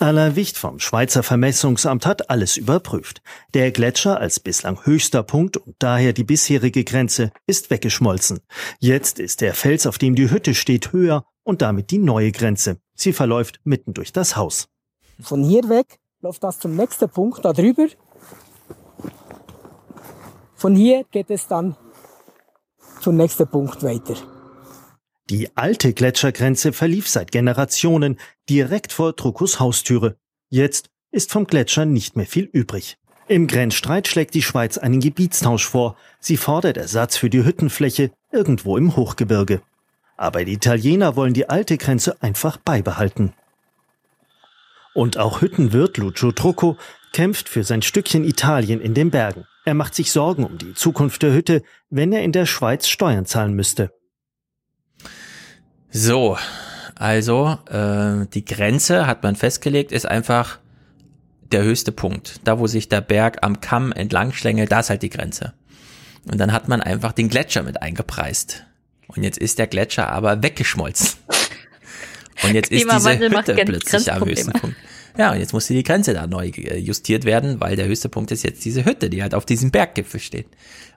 Alain 0.00 0.34
Wicht 0.34 0.58
vom 0.58 0.80
Schweizer 0.80 1.22
Vermessungsamt 1.22 2.06
hat 2.06 2.28
alles 2.28 2.56
überprüft. 2.56 3.22
Der 3.54 3.70
Gletscher 3.70 4.18
als 4.18 4.40
bislang 4.40 4.84
höchster 4.84 5.22
Punkt 5.22 5.58
und 5.58 5.76
daher 5.78 6.12
die 6.12 6.24
bisherige 6.24 6.82
Grenze 6.82 7.30
ist 7.46 7.70
weggeschmolzen. 7.70 8.40
Jetzt 8.80 9.20
ist 9.20 9.40
der 9.42 9.54
Fels, 9.54 9.86
auf 9.86 9.98
dem 9.98 10.16
die 10.16 10.30
Hütte 10.30 10.54
steht, 10.54 10.92
höher 10.92 11.24
und 11.44 11.62
damit 11.62 11.90
die 11.90 11.98
neue 11.98 12.32
Grenze. 12.32 12.78
Sie 12.94 13.12
verläuft 13.12 13.60
mitten 13.64 13.94
durch 13.94 14.12
das 14.12 14.36
Haus. 14.36 14.68
Von 15.20 15.44
hier 15.44 15.68
weg 15.68 15.98
läuft 16.20 16.42
das 16.42 16.58
zum 16.58 16.74
nächsten 16.74 17.08
Punkt 17.08 17.44
da 17.44 17.52
drüber. 17.52 17.86
Von 20.54 20.74
hier 20.74 21.04
geht 21.10 21.30
es 21.30 21.46
dann 21.46 21.76
zum 23.00 23.16
nächsten 23.16 23.48
Punkt 23.48 23.82
weiter. 23.82 24.14
Die 25.28 25.56
alte 25.56 25.92
Gletschergrenze 25.92 26.72
verlief 26.72 27.08
seit 27.08 27.30
Generationen 27.30 28.18
direkt 28.48 28.92
vor 28.92 29.14
Trucos 29.14 29.60
Haustüre. 29.60 30.16
Jetzt 30.48 30.90
ist 31.12 31.30
vom 31.30 31.46
Gletscher 31.46 31.84
nicht 31.84 32.16
mehr 32.16 32.26
viel 32.26 32.44
übrig. 32.44 32.98
Im 33.28 33.46
Grenzstreit 33.46 34.08
schlägt 34.08 34.34
die 34.34 34.42
Schweiz 34.42 34.76
einen 34.76 34.98
Gebietstausch 34.98 35.64
vor. 35.64 35.96
Sie 36.18 36.36
fordert 36.36 36.76
Ersatz 36.76 37.16
für 37.16 37.30
die 37.30 37.44
Hüttenfläche 37.44 38.10
irgendwo 38.32 38.76
im 38.76 38.96
Hochgebirge. 38.96 39.62
Aber 40.16 40.44
die 40.44 40.54
Italiener 40.54 41.14
wollen 41.14 41.32
die 41.32 41.48
alte 41.48 41.78
Grenze 41.78 42.20
einfach 42.20 42.56
beibehalten. 42.56 43.32
Und 44.94 45.16
auch 45.16 45.40
Hüttenwirt 45.40 45.96
Lucio 45.96 46.32
Trucco 46.32 46.76
kämpft 47.12 47.48
für 47.48 47.62
sein 47.62 47.82
Stückchen 47.82 48.24
Italien 48.24 48.80
in 48.80 48.94
den 48.94 49.10
Bergen. 49.10 49.46
Er 49.64 49.74
macht 49.74 49.94
sich 49.94 50.10
Sorgen 50.10 50.44
um 50.44 50.58
die 50.58 50.74
Zukunft 50.74 51.22
der 51.22 51.32
Hütte, 51.32 51.62
wenn 51.90 52.12
er 52.12 52.22
in 52.22 52.32
der 52.32 52.46
Schweiz 52.46 52.88
Steuern 52.88 53.26
zahlen 53.26 53.54
müsste. 53.54 53.92
So, 55.90 56.38
also 56.94 57.58
äh, 57.68 58.26
die 58.32 58.44
Grenze 58.44 59.06
hat 59.06 59.22
man 59.22 59.36
festgelegt, 59.36 59.92
ist 59.92 60.06
einfach 60.06 60.58
der 61.50 61.62
höchste 61.62 61.92
Punkt. 61.92 62.40
Da, 62.44 62.58
wo 62.58 62.66
sich 62.66 62.88
der 62.88 63.00
Berg 63.00 63.38
am 63.42 63.60
Kamm 63.60 63.92
entlang 63.92 64.32
schlängelt, 64.32 64.70
da 64.70 64.80
ist 64.80 64.90
halt 64.90 65.02
die 65.02 65.10
Grenze. 65.10 65.52
Und 66.30 66.38
dann 66.38 66.52
hat 66.52 66.68
man 66.68 66.80
einfach 66.80 67.12
den 67.12 67.28
Gletscher 67.28 67.62
mit 67.62 67.82
eingepreist. 67.82 68.64
Und 69.08 69.24
jetzt 69.24 69.38
ist 69.38 69.58
der 69.58 69.66
Gletscher 69.66 70.10
aber 70.10 70.42
weggeschmolzen. 70.42 71.18
Und 72.44 72.54
jetzt 72.54 72.70
ist 72.70 72.90
diese 72.90 73.18
Hütte 73.18 73.54
plötzlich 73.54 74.12
am 74.12 74.24
höchsten. 74.24 74.52
Punkt. 74.52 74.76
Ja, 75.18 75.32
und 75.32 75.38
jetzt 75.38 75.52
musste 75.52 75.74
die 75.74 75.82
Grenze 75.82 76.14
da 76.14 76.26
neu 76.26 76.48
äh, 76.48 76.78
justiert 76.78 77.24
werden, 77.24 77.60
weil 77.60 77.76
der 77.76 77.86
höchste 77.86 78.08
Punkt 78.08 78.30
ist 78.30 78.42
jetzt 78.42 78.64
diese 78.64 78.84
Hütte, 78.84 79.10
die 79.10 79.22
halt 79.22 79.34
auf 79.34 79.44
diesem 79.44 79.70
Berggipfel 79.70 80.20
steht. 80.20 80.46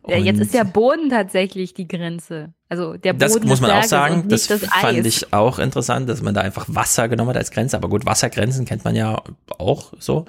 Ja, 0.07 0.17
jetzt 0.17 0.39
ist 0.41 0.53
der 0.53 0.65
Boden 0.65 1.09
tatsächlich 1.09 1.73
die 1.73 1.87
Grenze. 1.87 2.53
Also 2.67 2.97
der 2.97 3.13
Boden 3.13 3.19
das 3.19 3.43
muss 3.43 3.61
man 3.61 3.71
auch 3.71 3.83
sagen. 3.83 4.27
Das, 4.27 4.47
das 4.47 4.65
fand 4.65 5.05
ich 5.05 5.31
auch 5.33 5.59
interessant, 5.59 6.09
dass 6.09 6.21
man 6.21 6.33
da 6.33 6.41
einfach 6.41 6.65
Wasser 6.67 7.07
genommen 7.07 7.29
hat 7.29 7.37
als 7.37 7.51
Grenze. 7.51 7.77
Aber 7.77 7.87
gut, 7.87 8.05
Wassergrenzen 8.05 8.65
kennt 8.65 8.83
man 8.83 8.95
ja 8.95 9.21
auch 9.57 9.93
so. 9.99 10.25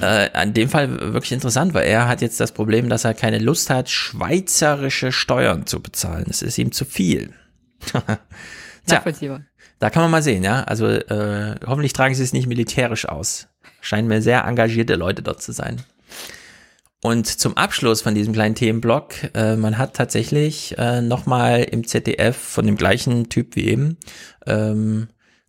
Äh, 0.00 0.30
an 0.32 0.54
dem 0.54 0.68
Fall 0.68 1.12
wirklich 1.12 1.32
interessant, 1.32 1.74
weil 1.74 1.86
er 1.86 2.08
hat 2.08 2.22
jetzt 2.22 2.40
das 2.40 2.52
Problem, 2.52 2.88
dass 2.88 3.04
er 3.04 3.14
keine 3.14 3.38
Lust 3.38 3.68
hat, 3.70 3.88
schweizerische 3.88 5.10
Steuern 5.12 5.66
zu 5.66 5.80
bezahlen. 5.80 6.24
Das 6.28 6.42
ist 6.42 6.58
ihm 6.58 6.72
zu 6.72 6.84
viel. 6.84 7.32
Tja, 7.92 8.18
Nachvollziehbar. 8.86 9.42
Da 9.78 9.90
kann 9.90 10.02
man 10.02 10.10
mal 10.10 10.22
sehen, 10.22 10.42
ja. 10.42 10.64
Also 10.64 10.86
äh, 10.86 11.54
hoffentlich 11.66 11.92
tragen 11.92 12.14
sie 12.14 12.22
es 12.22 12.32
nicht 12.32 12.46
militärisch 12.46 13.08
aus. 13.08 13.48
Scheinen 13.80 14.08
mir 14.08 14.22
sehr 14.22 14.44
engagierte 14.44 14.94
Leute 14.94 15.22
dort 15.22 15.42
zu 15.42 15.52
sein. 15.52 15.82
Und 17.00 17.26
zum 17.26 17.56
Abschluss 17.56 18.02
von 18.02 18.14
diesem 18.14 18.32
kleinen 18.32 18.56
Themenblock, 18.56 19.34
äh, 19.34 19.54
man 19.56 19.78
hat 19.78 19.94
tatsächlich 19.94 20.76
äh, 20.78 21.00
nochmal 21.00 21.62
im 21.62 21.86
ZDF 21.86 22.36
von 22.36 22.66
dem 22.66 22.76
gleichen 22.76 23.28
Typ 23.28 23.54
wie 23.54 23.68
eben 23.68 23.98
ähm, 24.46 25.08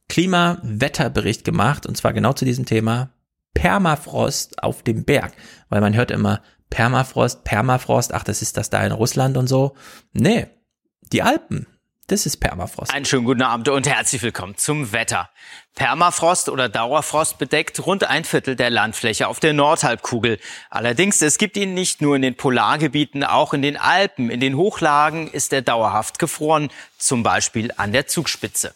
Klimawetterbericht 0.10 1.44
gemacht 1.44 1.88
und 1.88 1.98
zwar 1.98 2.14
genau 2.14 2.34
zu 2.34 2.46
diesem 2.46 2.66
Thema 2.66 3.12
Permafrost 3.56 4.62
auf 4.62 4.84
dem 4.84 5.06
Berg, 5.06 5.34
weil 5.70 5.82
man 5.82 5.96
hört 5.96 6.12
immer 6.12 6.42
Permafrost, 6.70 7.44
Permafrost, 7.44 8.14
ach, 8.14 8.24
das 8.24 8.44
ist 8.44 8.58
das 8.58 8.70
da 8.70 8.86
in 8.86 8.92
Russland 8.92 9.36
und 9.36 9.48
so. 9.48 9.76
Nee, 10.14 10.48
die 11.12 11.24
Alpen, 11.24 11.66
das 12.12 12.26
ist 12.26 12.38
Permafrost. 12.38 12.94
Einen 12.94 13.06
schönen 13.06 13.26
guten 13.26 13.44
Abend 13.44 13.70
und 13.70 13.88
herzlich 13.88 14.22
willkommen 14.24 14.58
zum 14.58 14.92
Wetter. 14.92 15.30
Permafrost 15.76 16.50
oder 16.50 16.68
Dauerfrost 16.68 17.38
bedeckt 17.38 17.86
rund 17.86 18.04
ein 18.04 18.24
Viertel 18.24 18.56
der 18.56 18.72
Landfläche 18.72 19.28
auf 19.28 19.40
der 19.40 19.54
Nordhalbkugel. 19.54 20.40
Allerdings, 20.70 21.22
es 21.22 21.38
gibt 21.38 21.56
ihn 21.56 21.74
nicht 21.74 22.02
nur 22.02 22.16
in 22.16 22.24
den 22.24 22.36
Polargebieten, 22.36 23.24
auch 23.24 23.54
in 23.54 23.62
den 23.62 23.78
Alpen. 23.78 24.32
In 24.32 24.40
den 24.40 24.58
Hochlagen 24.58 25.30
ist 25.30 25.54
er 25.54 25.62
dauerhaft 25.62 26.20
gefroren, 26.20 26.70
zum 26.98 27.22
Beispiel 27.22 27.72
an 27.78 27.92
der 27.92 28.08
Zugspitze. 28.08 28.74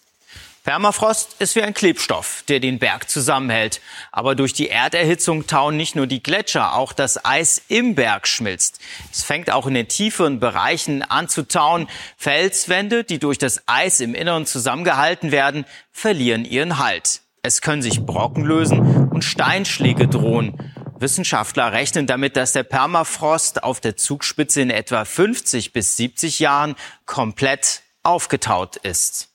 Permafrost 0.63 1.35
ist 1.39 1.57
wie 1.57 1.61
ein 1.61 1.73
Klebstoff, 1.73 2.45
der 2.47 2.61
den 2.61 2.79
Berg 2.79 3.09
zusammenhält. 3.09 3.81
Aber 4.13 4.33
durch 4.33 4.53
die 4.53 4.69
Erderhitzung 4.69 5.45
tauen 5.45 5.75
nicht 5.75 5.97
nur 5.97 6.07
die 6.07 6.23
Gletscher, 6.23 6.75
auch 6.75 6.93
das 6.93 7.25
Eis 7.25 7.61
im 7.67 7.95
Berg 7.95 8.29
schmilzt. 8.29 8.79
Es 9.11 9.23
fängt 9.23 9.51
auch 9.51 9.67
in 9.67 9.73
den 9.73 9.89
tieferen 9.89 10.39
Bereichen 10.39 11.01
an 11.01 11.27
zu 11.27 11.45
tauen. 11.45 11.89
Felswände, 12.15 13.03
die 13.03 13.19
durch 13.19 13.37
das 13.37 13.63
Eis 13.67 13.99
im 13.99 14.15
Inneren 14.15 14.45
zusammengehalten 14.45 15.33
werden, 15.33 15.65
verlieren 15.91 16.45
ihren 16.45 16.77
Halt. 16.77 17.19
Es 17.41 17.61
können 17.61 17.81
sich 17.81 18.05
Brocken 18.05 18.45
lösen 18.45 19.09
und 19.09 19.25
Steinschläge 19.25 20.07
drohen. 20.07 20.71
Wissenschaftler 20.97 21.73
rechnen 21.73 22.07
damit, 22.07 22.37
dass 22.37 22.53
der 22.53 22.63
Permafrost 22.63 23.63
auf 23.63 23.81
der 23.81 23.97
Zugspitze 23.97 24.61
in 24.61 24.69
etwa 24.69 25.03
50 25.03 25.73
bis 25.73 25.97
70 25.97 26.39
Jahren 26.39 26.75
komplett 27.05 27.81
aufgetaut 28.01 28.77
ist. 28.77 29.32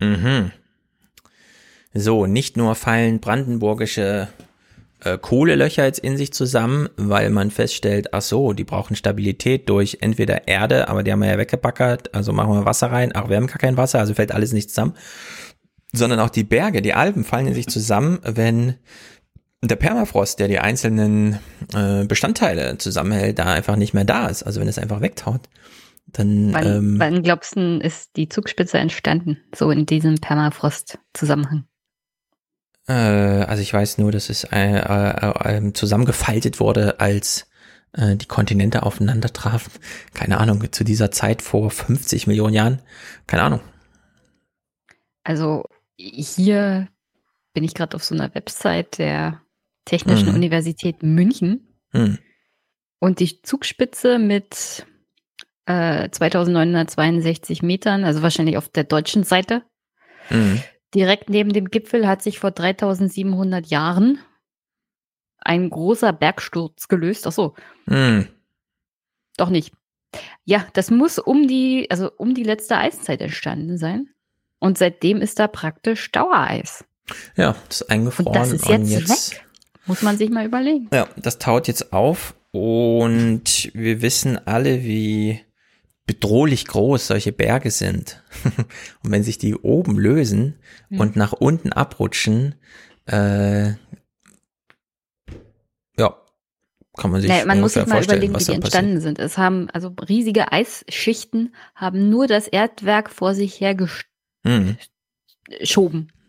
Mhm. 0.00 0.52
So, 1.94 2.26
nicht 2.26 2.56
nur 2.56 2.74
fallen 2.74 3.20
brandenburgische 3.20 4.28
äh, 5.00 5.18
Kohlelöcher 5.18 5.84
jetzt 5.84 5.98
in 5.98 6.16
sich 6.16 6.32
zusammen, 6.32 6.88
weil 6.96 7.30
man 7.30 7.50
feststellt, 7.50 8.12
ach 8.12 8.22
so, 8.22 8.52
die 8.52 8.64
brauchen 8.64 8.96
Stabilität 8.96 9.68
durch 9.68 9.98
entweder 10.00 10.48
Erde, 10.48 10.88
aber 10.88 11.02
die 11.02 11.12
haben 11.12 11.20
wir 11.20 11.30
ja 11.30 11.38
weggepackert, 11.38 12.14
also 12.14 12.32
machen 12.32 12.52
wir 12.52 12.64
Wasser 12.64 12.90
rein, 12.90 13.12
ach, 13.14 13.28
wir 13.28 13.36
haben 13.36 13.46
gar 13.46 13.58
kein 13.58 13.76
Wasser, 13.76 13.98
also 13.98 14.14
fällt 14.14 14.32
alles 14.32 14.52
nicht 14.52 14.70
zusammen, 14.70 14.94
sondern 15.92 16.20
auch 16.20 16.30
die 16.30 16.44
Berge, 16.44 16.82
die 16.82 16.94
Alpen 16.94 17.24
fallen 17.24 17.46
in 17.46 17.54
sich 17.54 17.68
zusammen, 17.68 18.18
wenn 18.22 18.74
der 19.62 19.76
Permafrost, 19.76 20.38
der 20.38 20.48
die 20.48 20.58
einzelnen 20.58 21.38
äh, 21.74 22.04
Bestandteile 22.04 22.78
zusammenhält, 22.78 23.38
da 23.38 23.46
einfach 23.46 23.76
nicht 23.76 23.94
mehr 23.94 24.04
da 24.04 24.26
ist, 24.28 24.42
also 24.42 24.60
wenn 24.60 24.68
es 24.68 24.78
einfach 24.78 25.00
wegtaut. 25.00 25.48
Dann 26.06 26.52
Wann, 26.54 26.66
ähm, 26.66 26.98
wann 26.98 27.22
glaubst 27.22 27.56
du, 27.56 27.78
ist 27.78 28.16
die 28.16 28.28
Zugspitze 28.28 28.78
entstanden? 28.78 29.38
So 29.54 29.70
in 29.70 29.86
diesem 29.86 30.16
Permafrost-Zusammenhang. 30.16 31.66
Äh, 32.88 32.92
also 32.92 33.62
ich 33.62 33.72
weiß 33.72 33.98
nur, 33.98 34.12
dass 34.12 34.30
es 34.30 34.44
äh, 34.44 34.76
äh, 34.78 35.56
äh, 35.66 35.72
zusammengefaltet 35.72 36.60
wurde, 36.60 37.00
als 37.00 37.48
äh, 37.92 38.16
die 38.16 38.26
Kontinente 38.26 38.84
aufeinander 38.84 39.32
trafen. 39.32 39.72
Keine 40.14 40.38
Ahnung, 40.38 40.72
zu 40.72 40.84
dieser 40.84 41.10
Zeit 41.10 41.42
vor 41.42 41.70
50 41.70 42.26
Millionen 42.28 42.54
Jahren. 42.54 42.82
Keine 43.26 43.42
Ahnung. 43.42 43.60
Also 45.24 45.64
hier 45.96 46.88
bin 47.52 47.64
ich 47.64 47.74
gerade 47.74 47.96
auf 47.96 48.04
so 48.04 48.14
einer 48.14 48.32
Website 48.34 48.98
der 48.98 49.42
Technischen 49.86 50.28
Mhm. 50.28 50.34
Universität 50.34 51.02
München 51.02 51.66
Hm. 51.92 52.18
und 52.98 53.20
die 53.20 53.40
Zugspitze 53.42 54.18
mit 54.18 54.86
äh, 55.66 56.08
2962 56.10 57.62
Metern, 57.62 58.04
also 58.04 58.22
wahrscheinlich 58.22 58.56
auf 58.56 58.68
der 58.68 58.84
deutschen 58.84 59.24
Seite, 59.24 59.62
Mhm. 60.30 60.60
direkt 60.94 61.30
neben 61.30 61.52
dem 61.52 61.66
Gipfel 61.70 62.06
hat 62.08 62.22
sich 62.22 62.38
vor 62.40 62.50
3700 62.50 63.66
Jahren 63.66 64.18
ein 65.38 65.70
großer 65.70 66.12
Bergsturz 66.12 66.88
gelöst. 66.88 67.26
Ach 67.26 67.32
so, 67.32 67.54
Hm. 67.86 68.26
doch 69.36 69.50
nicht. 69.50 69.72
Ja, 70.44 70.66
das 70.72 70.90
muss 70.90 71.18
um 71.18 71.46
die, 71.46 71.86
also 71.90 72.10
um 72.16 72.34
die 72.34 72.42
letzte 72.42 72.76
Eiszeit 72.78 73.20
entstanden 73.20 73.76
sein. 73.78 74.08
Und 74.58 74.78
seitdem 74.78 75.20
ist 75.20 75.38
da 75.38 75.46
praktisch 75.46 76.10
Dauereis. 76.10 76.84
Ja, 77.36 77.54
das 77.68 77.82
ist 77.82 77.90
eingefroren. 77.90 78.28
Und 78.28 78.36
das 78.36 78.52
ist 78.52 78.66
und 78.68 78.86
jetzt, 78.86 79.32
weg. 79.32 79.44
Muss 79.86 80.02
man 80.02 80.16
sich 80.16 80.30
mal 80.30 80.46
überlegen. 80.46 80.88
Ja, 80.92 81.06
das 81.16 81.38
taut 81.38 81.68
jetzt 81.68 81.92
auf 81.92 82.34
und 82.50 83.70
wir 83.74 84.02
wissen 84.02 84.38
alle, 84.46 84.82
wie 84.82 85.40
bedrohlich 86.06 86.66
groß 86.66 87.08
solche 87.08 87.32
Berge 87.32 87.70
sind. 87.70 88.22
und 89.02 89.10
wenn 89.10 89.22
sich 89.22 89.38
die 89.38 89.54
oben 89.54 89.98
lösen 89.98 90.58
Mhm. 90.88 91.00
und 91.00 91.16
nach 91.16 91.32
unten 91.32 91.72
abrutschen, 91.72 92.54
äh, 93.06 93.70
ja, 95.98 96.16
kann 96.96 97.10
man 97.10 97.20
sich 97.20 97.28
Naja, 97.28 97.44
man 97.44 97.60
muss 97.60 97.74
sich 97.74 97.86
mal 97.86 98.02
überlegen, 98.02 98.38
wie 98.38 98.44
die 98.44 98.52
entstanden 98.52 99.00
sind. 99.00 99.18
Es 99.18 99.36
haben, 99.36 99.68
also 99.70 99.92
riesige 100.08 100.52
Eisschichten 100.52 101.54
haben 101.74 102.08
nur 102.08 102.26
das 102.26 102.48
Erdwerk 102.48 103.10
vor 103.10 103.34
sich 103.34 103.60
her 103.60 103.74
Mhm. 104.44 104.76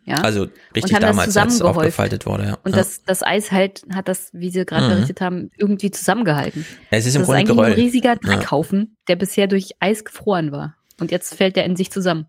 Ja? 0.07 0.15
Also 0.21 0.43
Und 0.43 0.51
richtig 0.75 0.93
haben 0.95 1.01
das 1.01 1.09
damals, 1.09 1.37
als 1.37 1.61
aufgefaltet 1.61 2.25
wurde. 2.25 2.45
Ja. 2.45 2.57
Und 2.63 2.71
ja. 2.71 2.77
das, 2.77 3.03
das 3.03 3.23
Eis 3.23 3.51
halt, 3.51 3.83
hat 3.93 4.07
das, 4.07 4.29
wie 4.33 4.49
Sie 4.49 4.65
gerade 4.65 4.85
Mhm. 4.85 4.89
berichtet 4.91 5.21
haben, 5.21 5.51
irgendwie 5.57 5.91
zusammengehalten. 5.91 6.65
Es 6.89 7.05
ist 7.05 7.15
im 7.15 7.21
das 7.21 7.27
Grunde 7.27 7.41
ist 7.43 7.49
eigentlich 7.49 7.57
Geröll. 7.57 7.71
ein 7.73 7.79
riesiger 7.79 8.09
Ja. 8.13 8.15
Dreckhaufen, 8.15 8.97
der 9.07 9.17
bisher 9.17 9.47
durch 9.47 9.71
Eis 9.79 10.05
gefroren 10.05 10.51
war. 10.51 10.75
Und 10.99 11.11
jetzt 11.11 11.35
fällt 11.35 11.55
der 11.57 11.65
in 11.65 11.75
sich 11.75 11.91
zusammen. 11.91 12.25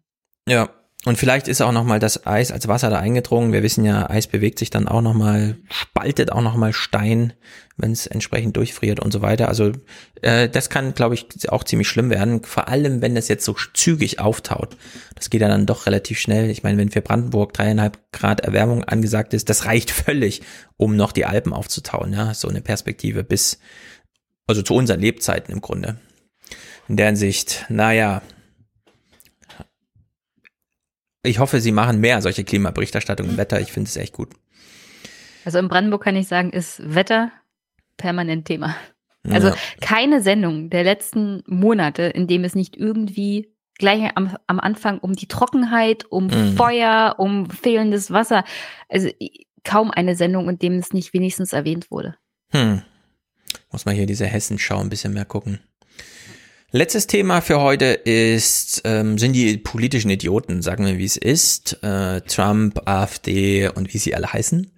Ja, 0.48 0.70
und 1.04 1.16
vielleicht 1.16 1.46
ist 1.46 1.60
auch 1.60 1.70
nochmal 1.70 2.00
das 2.00 2.26
Eis 2.26 2.50
als 2.50 2.66
Wasser 2.66 2.90
da 2.90 2.98
eingedrungen. 2.98 3.52
Wir 3.52 3.62
wissen 3.62 3.84
ja, 3.84 4.10
Eis 4.10 4.26
bewegt 4.26 4.58
sich 4.58 4.70
dann 4.70 4.88
auch 4.88 5.00
nochmal, 5.00 5.56
spaltet 5.70 6.32
auch 6.32 6.42
nochmal 6.42 6.72
Stein, 6.72 7.34
wenn 7.76 7.92
es 7.92 8.08
entsprechend 8.08 8.56
durchfriert 8.56 8.98
und 8.98 9.12
so 9.12 9.22
weiter. 9.22 9.46
Also 9.48 9.72
äh, 10.22 10.48
das 10.48 10.70
kann, 10.70 10.94
glaube 10.94 11.14
ich, 11.14 11.50
auch 11.50 11.62
ziemlich 11.62 11.86
schlimm 11.86 12.10
werden. 12.10 12.42
Vor 12.42 12.66
allem, 12.66 13.00
wenn 13.00 13.14
das 13.14 13.28
jetzt 13.28 13.44
so 13.44 13.54
zügig 13.74 14.18
auftaut. 14.18 14.76
Das 15.14 15.30
geht 15.30 15.40
ja 15.40 15.46
dann 15.46 15.66
doch 15.66 15.86
relativ 15.86 16.18
schnell. 16.18 16.50
Ich 16.50 16.64
meine, 16.64 16.78
wenn 16.78 16.90
für 16.90 17.00
Brandenburg 17.00 17.52
dreieinhalb 17.52 17.98
Grad 18.10 18.40
Erwärmung 18.40 18.82
angesagt 18.82 19.34
ist, 19.34 19.48
das 19.48 19.66
reicht 19.66 19.92
völlig, 19.92 20.42
um 20.76 20.96
noch 20.96 21.12
die 21.12 21.26
Alpen 21.26 21.52
aufzutauen. 21.52 22.12
Ja, 22.12 22.34
so 22.34 22.48
eine 22.48 22.60
Perspektive 22.60 23.22
bis, 23.22 23.60
also 24.48 24.62
zu 24.62 24.74
unseren 24.74 24.98
Lebzeiten 24.98 25.52
im 25.52 25.60
Grunde. 25.60 26.00
In 26.88 26.96
der 26.96 27.06
Hinsicht, 27.06 27.66
naja, 27.68 28.20
ich 31.22 31.38
hoffe, 31.38 31.60
Sie 31.60 31.72
machen 31.72 32.00
mehr 32.00 32.20
solche 32.22 32.44
Klimaberichterstattung 32.44 33.28
im 33.28 33.36
Wetter. 33.36 33.60
Ich 33.60 33.72
finde 33.72 33.88
es 33.88 33.96
echt 33.96 34.12
gut. 34.14 34.30
Also 35.44 35.58
in 35.58 35.68
Brandenburg 35.68 36.04
kann 36.04 36.16
ich 36.16 36.28
sagen, 36.28 36.50
ist 36.50 36.80
Wetter 36.94 37.32
permanent 37.96 38.46
Thema. 38.46 38.76
Also 39.28 39.48
Ja. 39.48 39.56
keine 39.80 40.22
Sendung 40.22 40.70
der 40.70 40.84
letzten 40.84 41.42
Monate, 41.46 42.02
in 42.04 42.26
dem 42.26 42.44
es 42.44 42.54
nicht 42.54 42.76
irgendwie 42.76 43.52
gleich 43.78 44.10
am, 44.16 44.36
am 44.46 44.60
Anfang 44.60 44.98
um 44.98 45.14
die 45.14 45.28
Trockenheit, 45.28 46.04
um 46.10 46.26
Mhm. 46.26 46.56
Feuer, 46.56 47.14
um 47.18 47.48
fehlendes 47.50 48.10
Wasser, 48.10 48.44
also 48.88 49.08
kaum 49.64 49.90
eine 49.90 50.16
Sendung, 50.16 50.48
in 50.48 50.58
dem 50.58 50.74
es 50.78 50.92
nicht 50.92 51.12
wenigstens 51.14 51.52
erwähnt 51.52 51.90
wurde. 51.90 52.16
Hm. 52.52 52.82
Muss 53.70 53.84
mal 53.84 53.94
hier 53.94 54.06
diese 54.06 54.26
Hessenschau 54.26 54.78
ein 54.80 54.88
bisschen 54.88 55.12
mehr 55.14 55.24
gucken. 55.24 55.60
Letztes 56.70 57.06
Thema 57.06 57.40
für 57.40 57.60
heute 57.60 57.86
ist, 57.86 58.82
ähm, 58.84 59.16
sind 59.16 59.32
die 59.32 59.56
politischen 59.56 60.10
Idioten, 60.10 60.60
sagen 60.60 60.84
wir 60.84 60.98
wie 60.98 61.04
es 61.06 61.16
ist, 61.16 61.82
äh, 61.82 62.20
Trump, 62.20 62.86
AfD 62.86 63.70
und 63.70 63.94
wie 63.94 63.96
sie 63.96 64.14
alle 64.14 64.30
heißen. 64.30 64.70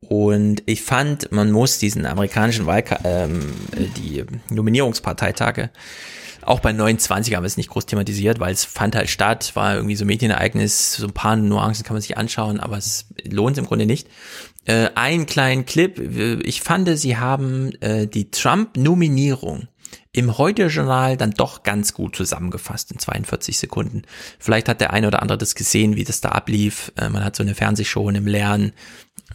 Und 0.00 0.62
ich 0.66 0.82
fand, 0.82 1.32
man 1.32 1.50
muss 1.50 1.78
diesen 1.78 2.04
amerikanischen 2.04 2.66
Wahlka 2.66 2.98
ähm, 3.04 3.40
äh, 3.74 3.86
die 3.96 4.26
Nominierungsparteitage, 4.50 5.70
auch 6.42 6.60
bei 6.60 6.72
29 6.72 7.34
haben 7.34 7.42
wir 7.42 7.46
es 7.46 7.56
nicht 7.56 7.70
groß 7.70 7.86
thematisiert, 7.86 8.38
weil 8.38 8.52
es 8.52 8.66
fand 8.66 8.94
halt 8.94 9.08
statt, 9.08 9.52
war 9.54 9.76
irgendwie 9.76 9.96
so 9.96 10.04
Medienereignis, 10.04 10.92
so 10.94 11.06
ein 11.06 11.14
paar 11.14 11.36
Nuancen 11.36 11.84
kann 11.86 11.94
man 11.94 12.02
sich 12.02 12.18
anschauen, 12.18 12.60
aber 12.60 12.76
es 12.76 13.06
lohnt 13.24 13.56
im 13.56 13.64
Grunde 13.64 13.86
nicht. 13.86 14.08
Äh, 14.66 14.90
einen 14.94 15.24
kleinen 15.24 15.64
Clip, 15.64 15.98
ich 16.44 16.60
fand, 16.60 16.98
sie 16.98 17.16
haben 17.16 17.72
äh, 17.80 18.06
die 18.06 18.30
Trump-Nominierung 18.30 19.68
im 20.12 20.38
Heute-Journal 20.38 21.16
dann 21.16 21.30
doch 21.32 21.62
ganz 21.62 21.94
gut 21.94 22.16
zusammengefasst 22.16 22.90
in 22.92 22.98
42 22.98 23.58
Sekunden. 23.58 24.02
Vielleicht 24.38 24.68
hat 24.68 24.80
der 24.80 24.92
eine 24.92 25.06
oder 25.06 25.22
andere 25.22 25.38
das 25.38 25.54
gesehen, 25.54 25.96
wie 25.96 26.04
das 26.04 26.20
da 26.20 26.30
ablief. 26.30 26.92
Äh, 26.96 27.08
man 27.08 27.24
hat 27.24 27.36
so 27.36 27.42
eine 27.42 27.54
Fernsehshow 27.54 28.08
in 28.08 28.16
einem 28.16 28.26
leeren 28.26 28.72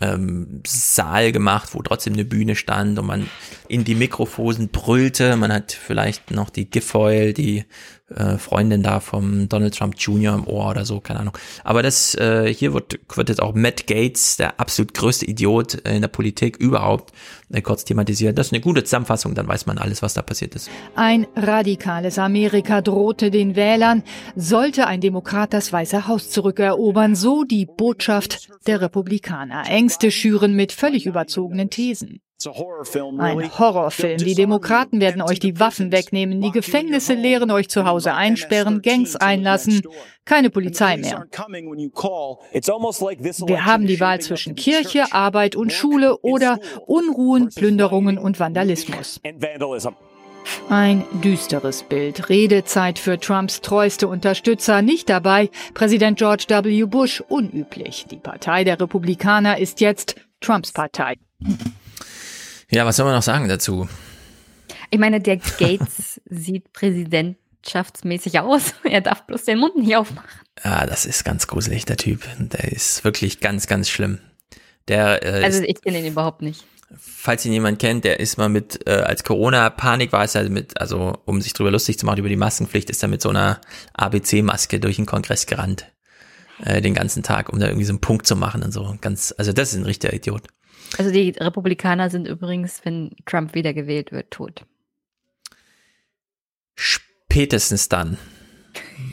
ähm, 0.02 0.62
Saal 0.68 1.32
gemacht, 1.32 1.70
wo 1.74 1.82
trotzdem 1.82 2.14
eine 2.14 2.26
Bühne 2.26 2.56
stand 2.56 3.00
und 3.00 3.06
man 3.06 3.30
in 3.68 3.84
die 3.84 3.96
Mikrofonen 3.96 4.70
brüllte. 4.70 5.38
Man 5.38 5.54
hat 5.54 5.72
vielleicht 5.72 6.32
noch 6.32 6.50
die 6.50 6.70
Gifoil, 6.70 7.34
die 7.34 7.66
äh, 8.10 8.38
Freundin 8.38 8.84
da 8.84 9.00
vom 9.00 9.50
Donald 9.50 9.76
Trump 9.76 9.96
Jr. 9.98 10.36
im 10.36 10.48
Ohr 10.48 10.70
oder 10.70 10.86
so, 10.86 11.00
keine 11.00 11.22
Ahnung. 11.22 11.38
Aber 11.64 11.82
das 11.82 12.14
äh, 12.16 12.54
hier 12.54 12.74
wird, 12.74 13.00
wird 13.16 13.30
jetzt 13.30 13.42
auch 13.42 13.56
Matt 13.56 13.88
Gates, 13.88 14.38
der 14.38 14.60
absolut 14.60 14.94
größte 14.94 15.26
Idiot 15.26 15.76
in 15.76 16.02
der 16.02 16.08
Politik 16.08 16.58
überhaupt, 16.58 17.14
äh, 17.52 17.62
kurz 17.62 17.84
thematisiert. 17.84 18.38
Das 18.38 18.48
ist 18.48 18.54
eine 18.54 18.62
gute 18.62 18.84
Zusammenfassung, 18.84 19.34
dann 19.34 19.48
weiß 19.48 19.66
man 19.66 19.78
alles, 19.78 20.02
was 20.02 20.14
da 20.14 20.22
passiert 20.22 20.56
ist. 20.56 20.70
Ein 20.96 21.26
radikales 21.36 22.20
Amerika 22.20 22.82
drohte 22.82 23.32
den 23.32 23.56
Wählern, 23.56 24.04
sollte 24.36 24.86
ein 24.86 25.02
Demokrat 25.02 25.54
das 25.54 25.74
Weiße 25.74 26.08
Haus 26.08 26.30
zurückerobern, 26.30 27.16
so 27.16 27.44
die 27.44 27.66
Botschaft 27.66 28.50
der 28.68 28.82
Republikaner. 28.82 29.64
Ängste 29.68 30.12
schüren 30.12 30.56
mit 30.56 30.72
völlig 30.72 31.06
überzogenen 31.06 31.70
Thesen. 31.70 32.22
Ein 32.48 33.60
Horrorfilm. 33.60 34.18
Die 34.18 34.36
Demokraten 34.36 35.00
werden 35.00 35.22
euch 35.22 35.40
die 35.40 35.60
Waffen 35.60 35.92
wegnehmen, 35.92 36.42
die 36.42 36.52
Gefängnisse 36.52 37.14
leeren, 37.14 37.52
euch 37.52 37.70
zu 37.70 37.86
Hause 37.86 38.14
einsperren, 38.14 38.82
Gangs 38.82 39.16
einlassen, 39.16 39.82
keine 40.26 40.50
Polizei 40.50 40.98
mehr. 40.98 41.26
Wir 43.48 43.66
haben 43.66 43.88
die 43.88 44.00
Wahl 44.00 44.22
zwischen 44.22 44.56
Kirche, 44.56 45.12
Arbeit 45.12 45.56
und 45.56 45.72
Schule 45.72 46.18
oder 46.20 46.60
Unruhen, 46.86 47.50
Plünderungen 47.50 48.18
und 48.18 48.40
Vandalismus. 48.40 49.22
Ein 50.70 51.04
düsteres 51.24 51.84
Bild. 51.84 52.30
Redezeit 52.30 53.00
für 53.00 53.20
Trumps 53.20 53.62
treueste 53.62 54.08
Unterstützer 54.08 54.82
nicht 54.82 55.10
dabei. 55.10 55.50
Präsident 55.74 56.18
George 56.18 56.46
W. 56.50 56.84
Bush 56.86 57.24
unüblich. 57.28 58.06
Die 58.10 58.18
Partei 58.18 58.64
der 58.64 58.80
Republikaner 58.80 59.58
ist 59.58 59.82
jetzt 59.82 60.16
Trumps 60.42 60.72
Partei. 60.72 61.16
Ja, 62.76 62.86
was 62.86 62.98
soll 62.98 63.06
man 63.06 63.16
noch 63.16 63.24
sagen 63.24 63.48
dazu? 63.48 63.88
Ich 64.90 65.00
meine, 65.00 65.22
der 65.22 65.38
Gates 65.38 66.20
sieht 66.30 66.74
präsidentschaftsmäßig 66.74 68.42
aus. 68.42 68.74
Er 68.84 69.00
darf 69.00 69.26
bloß 69.26 69.46
den 69.46 69.60
Mund 69.60 69.78
nicht 69.78 69.96
aufmachen. 69.96 70.28
Ja, 70.62 70.86
das 70.86 71.06
ist 71.06 71.24
ganz 71.24 71.48
gruselig, 71.48 71.86
der 71.86 71.96
Typ. 71.96 72.28
Der 72.38 72.70
ist 72.70 73.06
wirklich 73.06 73.40
ganz, 73.40 73.68
ganz 73.68 73.90
schlimm. 73.90 74.20
Der 74.90 75.24
äh, 75.24 75.46
Also 75.46 75.64
ich 75.64 75.82
kenne 75.82 76.00
ihn 76.00 76.06
überhaupt 76.08 76.42
nicht. 76.42 76.66
falls 77.00 77.46
ihn 77.46 77.54
jemand 77.54 77.80
kennt, 77.80 78.04
der 78.04 78.20
ist 78.20 78.38
mal 78.38 78.50
mit, 78.50 78.86
äh, 78.90 78.92
als 78.92 79.24
Corona-Panik 79.24 80.12
war 80.12 80.26
es 80.26 80.34
ja 80.34 80.44
mit, 80.44 80.78
also 80.82 81.18
um 81.24 81.42
sich 81.42 81.54
drüber 81.54 81.72
lustig 81.72 81.98
zu 81.98 82.06
machen 82.06 82.20
über 82.20 82.30
die 82.30 82.36
Maskenpflicht, 82.36 82.90
ist 82.90 83.02
er 83.02 83.08
mit 83.08 83.22
so 83.22 83.30
einer 83.30 83.62
ABC-Maske 83.94 84.82
durch 84.82 84.98
den 84.98 85.06
Kongress 85.06 85.46
gerannt. 85.46 85.86
Äh, 86.62 86.82
den 86.82 86.94
ganzen 86.94 87.24
Tag, 87.24 87.54
um 87.54 87.60
da 87.60 87.68
irgendwie 87.68 87.86
so 87.86 87.94
einen 87.94 88.02
Punkt 88.02 88.28
zu 88.28 88.36
machen 88.36 88.64
und 88.64 88.74
so. 88.74 88.98
Ganz, 89.00 89.34
also 89.38 89.54
das 89.54 89.72
ist 89.72 89.80
ein 89.80 89.86
richtiger 89.86 90.14
Idiot. 90.14 90.44
Also 90.98 91.12
die 91.12 91.30
Republikaner 91.32 92.10
sind 92.10 92.28
übrigens, 92.28 92.82
wenn 92.84 93.16
Trump 93.26 93.54
wiedergewählt 93.54 94.12
wird, 94.12 94.32
tot. 94.32 94.66
Spätestens 96.76 97.90
dann. 97.90 98.18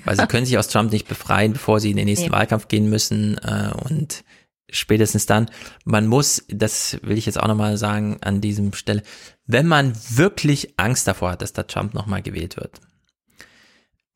Weil 0.05 0.17
sie 0.17 0.27
können 0.29 0.47
sich 0.47 0.59
aus 0.59 0.69
Trump 0.69 0.93
nicht 0.93 1.09
befreien, 1.09 1.53
bevor 1.53 1.81
sie 1.81 1.91
in 1.91 1.97
den 1.97 2.07
nächsten 2.07 2.27
Nee. 2.27 2.33
Wahlkampf 2.33 2.69
gehen 2.69 2.89
müssen. 2.89 3.39
Äh, 3.39 3.73
und 3.89 4.25
spätestens 4.71 5.27
dann, 5.27 5.51
man 5.85 6.07
muss, 6.07 6.45
das 6.49 6.99
will 7.03 7.19
ich 7.19 7.27
jetzt 7.27 7.41
auch 7.41 7.49
nochmal 7.49 7.77
sagen 7.77 8.19
an 8.21 8.41
diesem 8.41 8.73
Stelle, 8.73 9.03
wenn 9.47 9.67
man 9.67 9.93
wirklich 10.11 10.75
Angst 10.79 11.07
davor 11.07 11.33
hat, 11.33 11.43
dass 11.43 11.53
da 11.53 11.65
Trump 11.65 11.95
nochmal 11.95 12.23
gewählt 12.23 12.57
wird. 12.57 12.81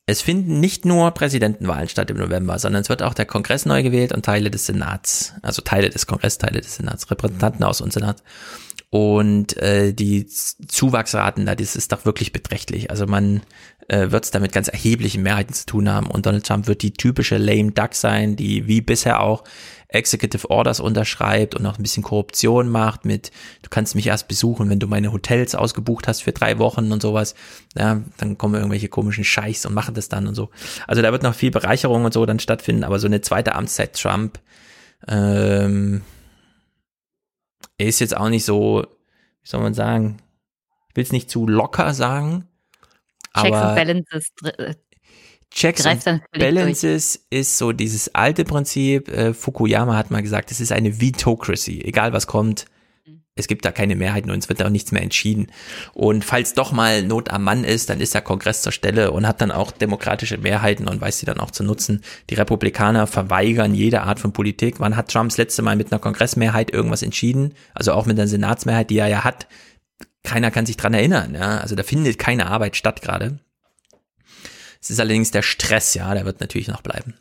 Es 0.09 0.23
finden 0.23 0.61
nicht 0.61 0.85
nur 0.85 1.11
Präsidentenwahlen 1.11 1.89
statt 1.89 2.11
im 2.11 2.19
November, 2.19 2.61
sondern 2.61 2.83
es 2.83 2.89
wird 2.89 3.03
auch 3.03 3.15
der 3.15 3.27
Kongress 3.27 3.67
neu 3.67 3.83
gewählt 3.83 4.13
und 4.13 4.25
Teile 4.25 4.53
des 4.53 4.67
Senats, 4.67 5.35
also 5.43 5.63
Teile 5.63 5.91
des 5.91 6.07
Kongresses, 6.07 6.39
Teile 6.39 6.61
des 6.61 6.77
Senats, 6.77 7.11
Repräsentantenhaus 7.11 7.81
und 7.81 7.93
Senat. 7.93 8.23
Und 8.91 9.57
äh, 9.57 9.93
die 9.93 10.27
Zuwachsraten 10.27 11.45
da, 11.45 11.57
das 11.57 11.75
ist 11.75 11.91
doch 11.91 12.05
wirklich 12.05 12.33
beträchtlich. 12.33 12.89
Also 12.89 13.07
man 13.07 13.43
äh, 13.89 14.13
wird 14.13 14.25
es 14.25 14.31
damit 14.31 14.53
ganz 14.53 14.69
erheblichen 14.69 15.25
Mehrheiten 15.25 15.53
zu 15.53 15.67
tun 15.67 15.89
haben. 15.89 16.07
Und 16.07 16.25
Donald 16.25 16.47
Trump 16.47 16.69
wird 16.69 16.83
die 16.83 16.93
typische 16.93 17.37
lame 17.37 17.73
duck 17.73 17.95
sein, 17.95 18.37
die 18.37 18.69
wie 18.69 18.81
bisher 18.81 19.21
auch 19.21 19.43
Executive 19.89 20.51
Orders 20.51 20.81
unterschreibt 20.81 21.55
und 21.55 21.63
noch 21.63 21.79
ein 21.79 21.83
bisschen 21.83 22.03
Korruption 22.03 22.69
macht 22.69 23.05
mit, 23.05 23.31
du 23.63 23.71
kannst 23.71 23.95
mich 23.95 24.07
erst 24.07 24.29
besuchen, 24.29 24.69
wenn 24.69 24.81
du 24.81 24.89
meine 24.89 25.13
Hotels 25.13 25.55
ausgebucht 25.55 26.09
hast 26.09 26.23
für 26.23 26.33
drei 26.33 26.59
Wochen 26.59 26.91
und 26.93 27.01
sowas. 27.01 27.35
Ja, 27.77 28.03
dann 28.19 28.37
kommen 28.37 28.55
irgendwelche 28.55 28.89
komischen 28.89 29.25
Scheichs 29.25 29.65
und 29.65 29.75
machen 29.75 29.95
das 29.95 30.09
dann 30.09 30.27
und 30.27 30.35
so. 30.35 30.51
Also 30.87 31.03
da 31.03 31.13
wird 31.13 31.23
noch 31.23 31.35
viel 31.35 31.51
Bereicherung 31.51 32.05
und 32.05 32.13
so 32.13 32.27
dann 32.27 32.41
stattfinden, 32.41 32.85
aber 32.85 32.99
so 32.99 33.07
eine 33.07 33.21
zweite 33.21 33.55
Amtszeit 33.55 33.95
Trump, 33.95 34.41
ähm, 35.07 36.03
ist 37.79 38.01
jetzt 38.01 38.17
auch 38.17 38.29
nicht 38.29 38.45
so, 38.45 38.87
wie 39.43 39.49
soll 39.49 39.61
man 39.61 39.75
sagen, 39.75 40.19
ich 40.91 40.97
will 40.97 41.05
es 41.05 41.13
nicht 41.13 41.31
zu 41.31 41.47
locker 41.47 41.93
sagen, 41.95 42.49
Checks 43.43 43.57
and 43.57 43.77
Balances. 43.77 44.33
Checks 45.57 45.85
greift 45.85 46.03
völlig 46.03 46.23
Balances 46.33 47.27
ist 47.31 47.57
so 47.57 47.73
dieses 47.73 48.15
alte 48.15 48.45
Prinzip. 48.45 49.09
Äh, 49.09 49.33
Fukuyama 49.33 49.97
hat 49.97 50.11
mal 50.11 50.23
gesagt, 50.23 50.51
es 50.51 50.61
ist 50.61 50.71
eine 50.71 51.01
Vetocracy. 51.01 51.81
Egal 51.83 52.13
was 52.13 52.27
kommt, 52.27 52.67
es 53.37 53.49
gibt 53.49 53.65
da 53.65 53.73
keine 53.73 53.97
Mehrheiten 53.97 54.31
und 54.31 54.39
es 54.39 54.51
wird 54.51 54.63
auch 54.63 54.69
nichts 54.69 54.93
mehr 54.93 55.03
entschieden. 55.03 55.49
Und 55.95 56.27
falls 56.27 56.53
doch 56.53 56.73
mal 56.73 57.03
Not 57.03 57.31
am 57.31 57.45
Mann 57.45 57.65
ist, 57.65 57.89
dann 57.89 58.01
ist 58.01 58.13
der 58.13 58.21
Kongress 58.21 58.61
zur 58.61 58.73
Stelle 58.73 59.13
und 59.13 59.27
hat 59.27 59.41
dann 59.41 59.51
auch 59.51 59.71
demokratische 59.71 60.37
Mehrheiten 60.37 60.89
und 60.89 61.01
weiß 61.01 61.19
sie 61.19 61.27
dann 61.27 61.41
auch 61.41 61.51
zu 61.51 61.65
nutzen. 61.65 62.03
Die 62.29 62.35
Republikaner 62.35 63.07
verweigern 63.07 63.75
jede 63.75 64.03
Art 64.03 64.21
von 64.21 64.35
Politik. 64.35 64.79
Wann 64.81 64.97
hat 64.97 65.11
Trump 65.11 65.31
das 65.31 65.39
letzte 65.39 65.63
Mal 65.63 65.77
mit 65.77 65.91
einer 65.91 66.01
Kongressmehrheit 66.01 66.71
irgendwas 66.71 67.03
entschieden? 67.03 67.55
Also 67.75 67.93
auch 67.93 68.05
mit 68.05 68.19
einer 68.19 68.29
Senatsmehrheit, 68.29 68.91
die 68.91 68.99
er 68.99 69.09
ja 69.09 69.25
hat. 69.25 69.47
Keiner 70.23 70.51
kann 70.51 70.67
sich 70.67 70.77
dran 70.77 70.93
erinnern. 70.93 71.35
Ja? 71.35 71.59
Also 71.59 71.77
da 71.77 71.83
findet 71.83 72.19
keine 72.19 72.47
Arbeit 72.47 72.77
statt 72.77 73.01
gerade. 73.01 73.39
Es 74.87 74.91
ist 74.91 75.01
allerdings 75.01 75.31
der 75.33 75.43
Stress, 75.43 75.95
ja, 75.95 76.15
der 76.15 76.25
wird 76.25 76.41
natürlich 76.41 76.69
noch 76.69 76.81
bleiben. 76.83 77.15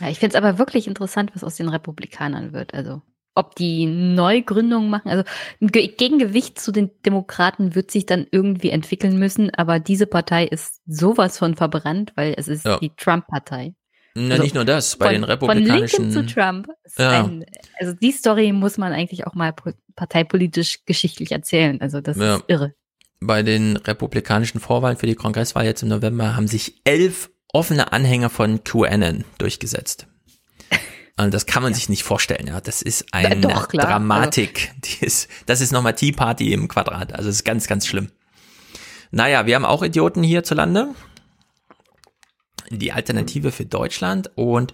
Ja, 0.00 0.08
ich 0.08 0.18
finde 0.20 0.36
es 0.36 0.42
aber 0.42 0.58
wirklich 0.58 0.86
interessant, 0.86 1.32
was 1.34 1.42
aus 1.44 1.56
den 1.56 1.68
Republikanern 1.68 2.52
wird. 2.52 2.74
Also 2.74 3.02
ob 3.34 3.54
die 3.56 3.86
Neugründungen 3.86 4.90
machen. 4.90 5.08
Also 5.10 5.24
ein 5.60 5.68
Ge 5.68 5.88
Gegengewicht 5.88 6.60
zu 6.60 6.70
den 6.70 6.90
Demokraten 7.04 7.74
wird 7.74 7.90
sich 7.90 8.04
dann 8.06 8.26
irgendwie 8.30 8.70
entwickeln 8.70 9.18
müssen, 9.18 9.50
aber 9.54 9.80
diese 9.80 10.06
Partei 10.06 10.44
ist 10.44 10.80
sowas 10.86 11.38
von 11.38 11.56
verbrannt, 11.56 12.12
weil 12.14 12.34
es 12.36 12.46
ist 12.46 12.64
Ja. 12.66 12.78
die 12.78 12.90
Trump-Partei. 12.94 13.74
Na, 14.14 14.32
Also 14.32 14.42
nicht 14.42 14.54
nur 14.54 14.66
das, 14.66 14.96
bei 14.96 15.06
von, 15.06 15.14
den 15.14 15.22
Von 15.22 15.30
republikanischen. 15.30 16.04
Lincoln 16.10 16.28
zu 16.28 16.34
Trump. 16.34 16.68
Ja. 16.98 17.24
Ein, 17.24 17.44
also 17.80 17.94
die 17.94 18.12
Story 18.12 18.52
muss 18.52 18.76
man 18.76 18.92
eigentlich 18.92 19.26
auch 19.26 19.34
mal 19.34 19.52
po- 19.54 19.72
parteipolitisch 19.96 20.84
geschichtlich 20.84 21.32
erzählen. 21.32 21.80
Also 21.80 22.00
das 22.02 22.18
Ja. 22.18 22.36
ist 22.36 22.44
irre. 22.48 22.74
Bei 23.26 23.42
den 23.42 23.76
republikanischen 23.76 24.60
Vorwahlen 24.60 24.96
für 24.96 25.06
die 25.06 25.14
Kongresswahl 25.14 25.64
jetzt 25.64 25.82
im 25.82 25.88
November 25.88 26.36
haben 26.36 26.48
sich 26.48 26.80
elf 26.84 27.30
offene 27.52 27.92
Anhänger 27.92 28.30
von 28.30 28.64
QAnon 28.64 29.24
durchgesetzt. 29.38 30.06
Und 31.18 31.34
das 31.34 31.46
kann 31.46 31.62
man 31.62 31.74
sich 31.74 31.88
nicht 31.88 32.02
vorstellen, 32.02 32.46
ja. 32.46 32.60
Das 32.60 32.82
ist 32.82 33.06
eine 33.12 33.36
doch. 33.36 33.66
Dramatik. 33.66 34.72
Die 34.84 35.04
ist, 35.04 35.28
das 35.46 35.60
ist 35.60 35.72
nochmal 35.72 35.94
Tea 35.94 36.12
Party 36.12 36.52
im 36.52 36.68
Quadrat. 36.68 37.12
Also 37.12 37.28
es 37.28 37.36
ist 37.36 37.44
ganz, 37.44 37.66
ganz 37.66 37.86
schlimm. 37.86 38.08
Naja, 39.10 39.46
wir 39.46 39.54
haben 39.54 39.66
auch 39.66 39.82
Idioten 39.82 40.22
hierzulande. 40.22 40.94
Die 42.70 42.92
Alternative 42.92 43.52
für 43.52 43.66
Deutschland. 43.66 44.30
Und 44.36 44.72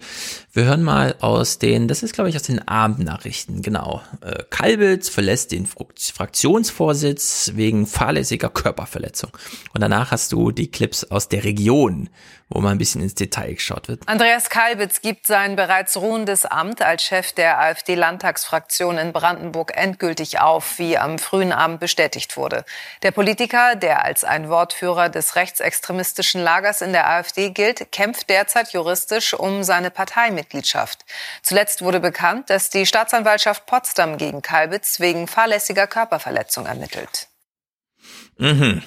wir 0.59 0.65
hören 0.65 0.83
mal 0.83 1.15
aus 1.21 1.57
den, 1.57 1.87
das 1.87 2.03
ist 2.03 2.13
glaube 2.13 2.29
ich 2.29 2.35
aus 2.35 2.43
den 2.43 2.67
Abendnachrichten, 2.67 3.61
genau. 3.61 4.01
Äh, 4.19 4.43
Kalbitz 4.49 5.07
verlässt 5.07 5.53
den 5.53 5.65
Fraktionsvorsitz 5.65 7.51
wegen 7.55 7.87
fahrlässiger 7.87 8.49
Körperverletzung. 8.49 9.31
Und 9.73 9.79
danach 9.79 10.11
hast 10.11 10.33
du 10.33 10.51
die 10.51 10.69
Clips 10.69 11.05
aus 11.05 11.29
der 11.29 11.45
Region, 11.45 12.09
wo 12.49 12.59
mal 12.59 12.71
ein 12.71 12.77
bisschen 12.77 13.01
ins 13.01 13.15
Detail 13.15 13.53
geschaut 13.53 13.87
wird. 13.87 14.01
Andreas 14.07 14.49
Kalbitz 14.49 15.01
gibt 15.01 15.27
sein 15.27 15.55
bereits 15.55 15.95
ruhendes 15.95 16.45
Amt 16.45 16.81
als 16.81 17.03
Chef 17.03 17.31
der 17.31 17.59
AfD-Landtagsfraktion 17.61 18.97
in 18.97 19.13
Brandenburg 19.13 19.71
endgültig 19.75 20.41
auf, 20.41 20.79
wie 20.79 20.97
am 20.97 21.19
frühen 21.19 21.53
Abend 21.53 21.79
bestätigt 21.79 22.35
wurde. 22.35 22.65
Der 23.03 23.11
Politiker, 23.11 23.75
der 23.75 24.03
als 24.03 24.25
ein 24.25 24.49
Wortführer 24.49 25.07
des 25.09 25.35
rechtsextremistischen 25.35 26.41
Lagers 26.41 26.81
in 26.81 26.91
der 26.91 27.09
AfD 27.09 27.51
gilt, 27.51 27.93
kämpft 27.93 28.29
derzeit 28.29 28.73
juristisch 28.73 29.33
um 29.33 29.63
seine 29.63 29.91
Parteimitgliedschaft. 30.49 31.05
Zuletzt 31.41 31.81
wurde 31.81 31.99
bekannt, 31.99 32.49
dass 32.49 32.69
die 32.69 32.85
Staatsanwaltschaft 32.85 33.65
Potsdam 33.65 34.17
gegen 34.17 34.41
Kalbitz 34.41 34.99
wegen 34.99 35.27
fahrlässiger 35.27 35.87
Körperverletzung 35.87 36.65
ermittelt. 36.65 37.27
Mhm. 38.37 38.81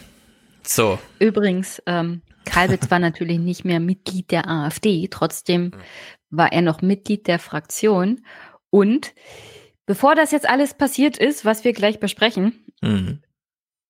So. 0.64 0.98
Übrigens, 1.18 1.82
ähm, 1.86 2.22
Kalbitz 2.44 2.90
war 2.90 2.98
natürlich 2.98 3.38
nicht 3.38 3.64
mehr 3.64 3.80
Mitglied 3.80 4.30
der 4.30 4.48
AfD, 4.48 5.08
trotzdem 5.10 5.72
war 6.30 6.52
er 6.52 6.62
noch 6.62 6.82
Mitglied 6.82 7.26
der 7.26 7.38
Fraktion. 7.38 8.24
Und 8.70 9.14
bevor 9.86 10.14
das 10.14 10.30
jetzt 10.30 10.48
alles 10.48 10.74
passiert 10.74 11.18
ist, 11.18 11.44
was 11.44 11.64
wir 11.64 11.72
gleich 11.72 12.00
besprechen, 12.00 12.58
Mhm. 12.82 13.22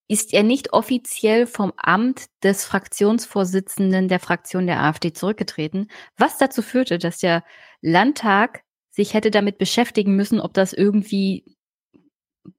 Ist 0.09 0.35
er 0.35 0.43
nicht 0.43 0.73
offiziell 0.73 1.47
vom 1.47 1.73
Amt 1.77 2.27
des 2.43 2.65
Fraktionsvorsitzenden 2.65 4.09
der 4.09 4.21
Fraktion 4.21 4.67
der 4.67 4.83
AfD 4.83 5.13
zurückgetreten, 5.13 5.89
was 6.17 6.39
dazu 6.39 6.63
führte, 6.63 6.99
dass 6.99 7.19
der 7.19 7.45
Landtag 7.81 8.63
sich 8.91 9.15
hätte 9.15 9.31
damit 9.31 9.59
beschäftigen 9.59 10.15
müssen, 10.17 10.41
ob 10.41 10.53
das 10.55 10.73
irgendwie 10.73 11.45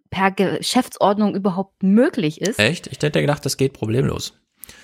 per 0.10 0.32
Geschäftsordnung 0.32 1.36
überhaupt 1.36 1.82
möglich 1.84 2.42
ist. 2.42 2.60
Echt? 2.60 2.88
Ich 2.88 3.02
hätte 3.02 3.22
gedacht, 3.22 3.46
das 3.46 3.58
geht 3.58 3.74
problemlos. 3.74 4.40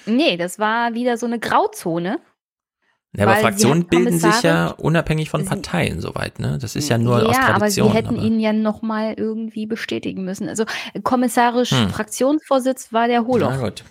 Nee, 0.05 0.37
das 0.37 0.59
war 0.59 0.93
wieder 0.93 1.17
so 1.17 1.25
eine 1.25 1.39
Grauzone. 1.39 2.19
Ja, 3.17 3.25
aber 3.25 3.35
Fraktionen 3.37 3.85
bilden 3.87 4.19
sich 4.19 4.43
ja 4.43 4.67
unabhängig 4.67 5.31
von 5.31 5.43
Parteien 5.43 5.99
soweit, 5.99 6.39
ne? 6.39 6.59
Das 6.61 6.75
ist 6.75 6.89
ja 6.89 6.99
nur 6.99 7.27
aus 7.27 7.35
ja, 7.35 7.47
aber 7.47 7.59
Tradition. 7.61 7.89
sie 7.89 7.95
hätten 7.95 8.15
ihn 8.17 8.39
ja 8.39 8.53
noch 8.53 8.83
mal 8.83 9.15
irgendwie 9.17 9.65
bestätigen 9.65 10.23
müssen. 10.23 10.47
Also 10.47 10.65
äh, 10.93 11.01
kommissarisch 11.01 11.71
Hm. 11.71 11.89
Fraktionsvorsitz 11.89 12.93
war 12.93 13.07
der 13.07 13.25
Holoch. 13.25 13.49
Na 13.49 13.57
gut. 13.69 13.83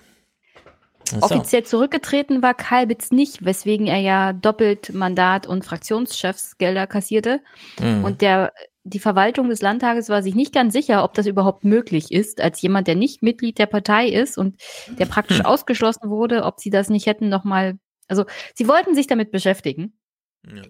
So. 1.11 1.17
Offiziell 1.23 1.65
zurückgetreten 1.65 2.43
war 2.43 2.53
Kalbitz 2.55 3.11
nicht, 3.11 3.45
weswegen 3.45 3.87
er 3.87 3.99
ja 3.99 4.33
doppelt 4.35 4.93
Mandat 4.93 5.47
und 5.47 5.65
Fraktionschefsgelder 5.65 6.87
kassierte. 6.87 7.41
Mhm. 7.81 8.05
Und 8.05 8.21
der, 8.21 8.53
die 8.85 8.99
Verwaltung 8.99 9.49
des 9.49 9.63
Landtages 9.63 10.11
war 10.11 10.23
sich 10.23 10.35
nicht 10.35 10.53
ganz 10.53 10.75
sicher, 10.75 11.03
ob 11.03 11.15
das 11.15 11.27
überhaupt 11.27 11.65
möglich 11.65 12.13
ist, 12.13 12.41
als 12.43 12.61
jemand, 12.61 12.89
der 12.89 12.95
nicht 12.95 13.23
Mitglied 13.23 13.59
der 13.59 13.67
Partei 13.67 14.07
ist 14.09 14.37
und 14.37 14.61
der 14.99 15.07
praktisch 15.07 15.39
Hm. 15.39 15.47
ausgeschlossen 15.47 16.11
wurde, 16.11 16.45
ob 16.45 16.61
sie 16.61 16.71
das 16.71 16.89
nicht 16.91 17.07
hätten 17.07 17.31
nochmal, 17.31 17.79
also 18.09 18.25
sie 18.55 18.67
wollten 18.69 18.95
sich 18.95 19.07
damit 19.07 19.31
beschäftigen. 19.31 19.99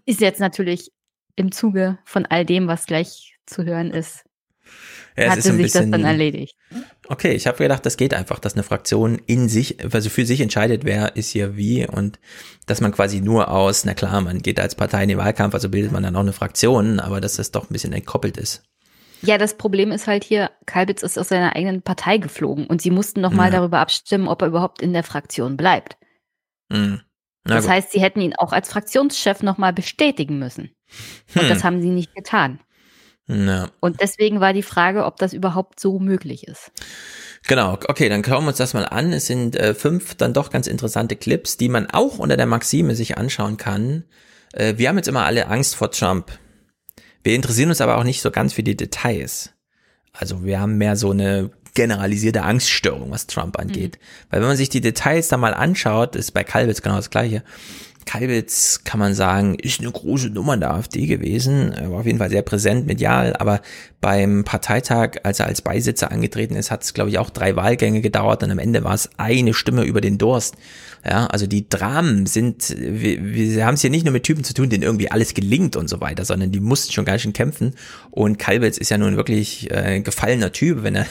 Ist 0.05 0.21
jetzt 0.21 0.41
natürlich 0.41 0.91
im 1.37 1.53
Zuge 1.53 1.99
von 2.05 2.27
all 2.27 2.45
dem, 2.45 2.67
was 2.67 2.87
gleich 2.87 3.37
zu 3.47 3.65
hören 3.65 3.91
ist, 3.93 4.25
Ja, 5.17 5.31
hatte 5.31 5.39
ist 5.39 5.45
sich 5.45 5.57
bisschen, 5.57 5.93
das 5.93 6.01
dann 6.01 6.09
erledigt. 6.09 6.57
Okay, 7.09 7.33
ich 7.33 7.47
habe 7.47 7.59
gedacht, 7.59 7.87
das 7.87 7.97
geht 7.97 8.13
einfach, 8.13 8.39
dass 8.39 8.55
eine 8.55 8.63
Fraktion 8.65 9.21
in 9.27 9.49
sich, 9.49 9.83
also 9.95 10.11
für 10.11 10.27
sich 10.27 10.41
entscheidet, 10.41 10.85
wer 10.85 11.17
ist 11.17 11.31
hier 11.31 11.57
wie 11.57 11.87
und 11.87 12.19
dass 12.67 12.81
man 12.81 12.93
quasi 12.93 13.21
nur 13.21 13.49
aus, 13.51 13.85
na 13.85 13.95
klar, 13.95 14.21
man 14.21 14.41
geht 14.43 14.59
als 14.61 14.75
Partei 14.75 15.05
in 15.05 15.09
den 15.11 15.19
Wahlkampf, 15.19 15.55
also 15.55 15.69
bildet 15.69 15.93
man 15.93 16.03
dann 16.03 16.17
auch 16.17 16.21
eine 16.21 16.33
Fraktion, 16.33 16.99
aber 17.01 17.21
dass 17.21 17.37
das 17.37 17.51
doch 17.53 17.71
ein 17.71 17.73
bisschen 17.73 17.93
entkoppelt 17.93 18.37
ist. 18.37 18.65
Ja, 19.23 19.39
das 19.39 19.57
Problem 19.57 19.91
ist 19.91 20.07
halt 20.07 20.23
hier, 20.25 20.51
Kalbitz 20.67 21.03
ist 21.03 21.19
aus 21.19 21.29
seiner 21.29 21.57
eigenen 21.57 21.83
Partei 21.83 22.19
geflogen 22.19 22.67
und 22.67 22.83
sie 22.83 22.91
mussten 22.91 23.21
noch 23.21 23.33
mal 23.33 23.47
Ja. 23.53 23.59
darüber 23.59 23.79
abstimmen, 23.79 24.29
ob 24.29 24.43
er 24.43 24.49
überhaupt 24.49 24.83
in 24.83 24.93
der 24.93 25.03
Fraktion 25.03 25.57
bleibt. 25.57 25.97
Mhm. 26.69 27.01
Das 27.49 27.65
gut. 27.65 27.73
heißt, 27.73 27.93
sie 27.93 28.01
hätten 28.01 28.21
ihn 28.21 28.35
auch 28.37 28.53
als 28.53 28.71
Fraktionschef 28.71 29.43
noch 29.43 29.59
mal 29.59 29.73
bestätigen 29.73 30.39
müssen. 30.39 30.71
Und 31.35 31.43
Hm. 31.43 31.49
das 31.49 31.65
haben 31.65 31.81
sie 31.81 31.91
nicht 31.91 32.15
getan. 32.15 32.61
Ja. 33.27 33.69
Und 33.81 34.01
deswegen 34.01 34.41
war 34.41 34.53
die 34.53 34.63
Frage, 34.63 35.05
ob 35.05 35.17
das 35.17 35.33
überhaupt 35.35 35.81
so 35.81 35.99
möglich 35.99 36.49
ist. 36.49 36.73
Genau, 37.47 37.75
okay, 37.89 38.09
dann 38.09 38.25
schauen 38.25 38.45
wir 38.45 38.49
uns 38.49 38.57
das 38.57 38.75
mal 38.75 38.85
an. 38.87 39.13
Es 39.13 39.27
sind 39.27 39.55
äh, 39.57 39.75
fünf 39.75 40.15
dann 40.15 40.33
doch 40.33 40.51
ganz 40.51 40.67
interessante 40.67 41.15
Clips, 41.17 41.57
die 41.57 41.69
man 41.69 41.89
auch 41.91 42.19
unter 42.19 42.37
der 42.37 42.47
Maxime 42.47 42.95
sich 42.95 43.19
anschauen 43.19 43.57
kann. 43.59 44.05
Äh, 44.53 44.75
wir 44.77 44.89
haben 44.89 44.97
jetzt 44.97 45.09
immer 45.09 45.25
alle 45.25 45.47
Angst 45.49 45.77
vor 45.77 45.91
Trump. 45.91 46.39
Wir 47.23 47.35
interessieren 47.35 47.69
uns 47.69 47.81
aber 47.81 47.99
auch 47.99 48.05
nicht 48.05 48.23
so 48.23 48.31
ganz 48.31 48.55
für 48.55 48.63
die 48.63 48.77
Details. 48.77 49.53
Also 50.13 50.45
wir 50.45 50.61
haben 50.61 50.79
mehr 50.79 50.97
so 50.97 51.11
eine 51.11 51.51
generalisierte 51.79 52.43
Angststörung, 52.43 53.13
was 53.13 53.29
Trump 53.29 53.57
angeht. 53.57 54.01
Weil 54.31 54.41
wenn 54.41 54.49
man 54.49 54.57
sich 54.57 54.69
die 54.69 54.81
Details 54.81 55.29
da 55.29 55.37
mal 55.37 55.55
anschaut, 55.55 56.17
ist 56.17 56.33
bei 56.33 56.43
Kalbitz 56.43 56.83
genau 56.83 56.97
das 56.97 57.09
gleiche. 57.09 57.45
Kalbitz, 58.05 58.81
kann 58.83 58.99
man 58.99 59.15
sagen, 59.15 59.55
ist 59.55 59.79
eine 59.81 59.93
große 59.93 60.31
Nummer 60.31 60.55
in 60.55 60.61
der 60.61 60.73
AfD 60.73 61.07
gewesen, 61.07 61.73
er 61.73 61.93
war 61.93 62.01
auf 62.01 62.07
jeden 62.07 62.19
Fall 62.19 62.31
sehr 62.31 62.43
präsent 62.43 62.87
medial, 62.87 63.37
aber 63.37 63.61
beim 64.01 64.45
Parteitag, 64.45 65.19
als 65.23 65.41
er 65.41 65.47
als 65.47 65.63
Beisitzer 65.63 66.11
angetreten 66.11 66.57
ist, 66.57 66.71
hat 66.71 66.83
es, 66.83 66.95
glaube 66.95 67.11
ich, 67.11 67.19
auch 67.19 67.31
drei 67.31 67.55
Wahlgänge 67.55 68.01
gedauert 68.01 68.43
und 68.43 68.51
am 68.51 68.59
Ende 68.59 68.83
war 68.83 68.95
es 68.95 69.11
eine 69.19 69.53
Stimme 69.53 69.85
über 69.85 70.01
den 70.01 70.17
Durst. 70.17 70.57
Ja, 71.05 71.27
also 71.27 71.47
die 71.47 71.69
Dramen 71.69 72.27
sind, 72.27 72.75
wir, 72.77 73.23
wir 73.23 73.67
haben 73.67 73.75
es 73.75 73.83
hier 73.83 73.91
nicht 73.91 74.05
nur 74.05 74.13
mit 74.13 74.25
Typen 74.25 74.43
zu 74.43 74.55
tun, 74.55 74.71
denen 74.71 74.83
irgendwie 74.83 75.11
alles 75.11 75.35
gelingt 75.35 75.77
und 75.77 75.89
so 75.89 76.01
weiter, 76.01 76.25
sondern 76.25 76.51
die 76.51 76.61
mussten 76.61 76.93
schon 76.93 77.05
ganz 77.05 77.23
schön 77.23 77.35
kämpfen 77.35 77.75
und 78.11 78.39
Kalbitz 78.39 78.79
ist 78.79 78.91
ja 78.91 78.99
nun 78.99 79.17
wirklich 79.17 79.71
äh, 79.71 79.75
ein 79.75 80.03
gefallener 80.03 80.51
Typ, 80.51 80.83
wenn 80.83 80.97
er 80.97 81.07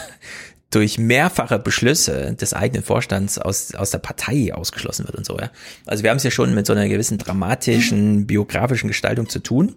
durch 0.70 0.98
mehrfache 0.98 1.60
Beschlüsse 1.60 2.34
des 2.34 2.54
eigenen 2.54 2.84
Vorstands 2.84 3.38
aus, 3.38 3.74
aus 3.74 3.92
der 3.92 4.00
Partei 4.00 4.54
ausgeschlossen 4.54 5.06
wird 5.06 5.16
und 5.16 5.26
so, 5.26 5.38
ja. 5.38 5.50
Also 5.86 6.04
wir 6.04 6.10
haben 6.10 6.18
es 6.18 6.24
ja 6.24 6.32
schon 6.32 6.54
mit 6.54 6.66
so 6.66 6.74
einer 6.74 6.90
gewissen 6.90 7.18
dramatischen, 7.18 8.28
biografischen 8.28 8.88
Gestaltung 8.88 9.30
zu 9.30 9.40
tun. 9.40 9.76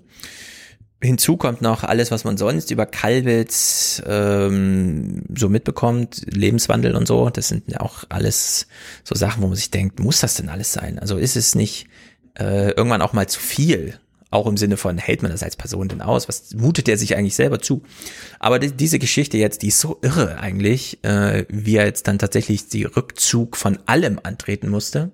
Hinzu 1.02 1.38
kommt 1.38 1.62
noch 1.62 1.82
alles, 1.82 2.10
was 2.10 2.24
man 2.24 2.36
sonst 2.36 2.70
über 2.70 2.84
Kalbitz 2.84 4.02
ähm, 4.06 5.22
so 5.34 5.48
mitbekommt, 5.48 6.22
Lebenswandel 6.26 6.94
und 6.94 7.06
so. 7.06 7.30
Das 7.30 7.48
sind 7.48 7.70
ja 7.70 7.80
auch 7.80 8.04
alles 8.10 8.66
so 9.02 9.14
Sachen, 9.14 9.42
wo 9.42 9.46
man 9.46 9.56
sich 9.56 9.70
denkt, 9.70 9.98
muss 9.98 10.20
das 10.20 10.34
denn 10.34 10.50
alles 10.50 10.72
sein? 10.72 10.98
Also 10.98 11.16
ist 11.16 11.36
es 11.36 11.54
nicht 11.54 11.86
äh, 12.38 12.72
irgendwann 12.72 13.00
auch 13.00 13.14
mal 13.14 13.28
zu 13.28 13.40
viel? 13.40 13.98
Auch 14.30 14.46
im 14.46 14.56
Sinne 14.56 14.76
von, 14.76 14.96
hält 14.96 15.22
man 15.22 15.32
das 15.32 15.42
als 15.42 15.56
Person 15.56 15.88
denn 15.88 16.02
aus? 16.02 16.28
Was 16.28 16.54
mutet 16.54 16.88
er 16.88 16.96
sich 16.96 17.16
eigentlich 17.16 17.34
selber 17.34 17.60
zu? 17.60 17.82
Aber 18.38 18.60
die, 18.60 18.70
diese 18.70 19.00
Geschichte 19.00 19.38
jetzt, 19.38 19.62
die 19.62 19.68
ist 19.68 19.80
so 19.80 19.98
irre 20.02 20.38
eigentlich, 20.38 21.02
äh, 21.02 21.46
wie 21.48 21.76
er 21.76 21.86
jetzt 21.86 22.06
dann 22.06 22.18
tatsächlich 22.18 22.68
die 22.68 22.84
Rückzug 22.84 23.56
von 23.56 23.78
allem 23.86 24.20
antreten 24.22 24.68
musste. 24.68 25.10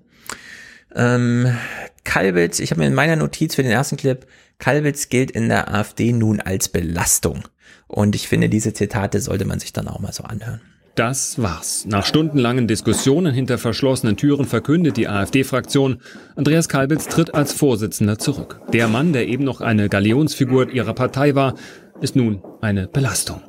Ähm, 0.95 1.57
Kalbitz, 2.03 2.59
ich 2.59 2.69
habe 2.71 2.81
mir 2.81 2.87
in 2.87 2.93
meiner 2.93 3.15
Notiz 3.15 3.55
für 3.55 3.63
den 3.63 3.71
ersten 3.71 3.97
Clip, 3.97 4.27
Kalbitz 4.59 5.09
gilt 5.09 5.31
in 5.31 5.49
der 5.49 5.73
AfD 5.73 6.13
nun 6.13 6.39
als 6.39 6.69
Belastung. 6.69 7.43
Und 7.87 8.15
ich 8.15 8.27
finde, 8.27 8.49
diese 8.49 8.73
Zitate 8.73 9.19
sollte 9.19 9.45
man 9.45 9.59
sich 9.59 9.73
dann 9.73 9.87
auch 9.87 9.99
mal 9.99 10.13
so 10.13 10.23
anhören. 10.23 10.61
Das 10.97 11.39
war's. 11.39 11.85
Nach 11.87 12.03
stundenlangen 12.03 12.67
Diskussionen 12.67 13.31
hinter 13.31 13.59
verschlossenen 13.59 14.17
Türen 14.17 14.45
verkündet 14.45 14.97
die 14.97 15.07
AfD-Fraktion, 15.07 16.01
Andreas 16.35 16.69
Kalbitz 16.69 17.07
tritt 17.07 17.35
als 17.35 17.53
Vorsitzender 17.53 18.17
zurück. 18.17 18.61
Der 18.73 18.87
Mann, 18.87 19.13
der 19.13 19.27
eben 19.27 19.43
noch 19.43 19.61
eine 19.61 19.89
Galionsfigur 19.89 20.71
ihrer 20.71 20.93
Partei 20.93 21.35
war, 21.35 21.53
ist 22.01 22.15
nun 22.15 22.41
eine 22.61 22.87
Belastung. 22.87 23.41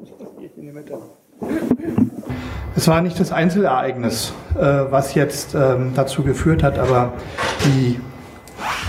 Es 2.77 2.87
war 2.87 3.01
nicht 3.01 3.19
das 3.19 3.33
Einzelereignis, 3.33 4.35
äh, 4.55 4.61
was 4.61 5.15
jetzt 5.15 5.55
ähm, 5.55 5.93
dazu 5.95 6.23
geführt 6.23 6.63
hat, 6.63 6.79
aber 6.79 7.15
die 7.65 7.99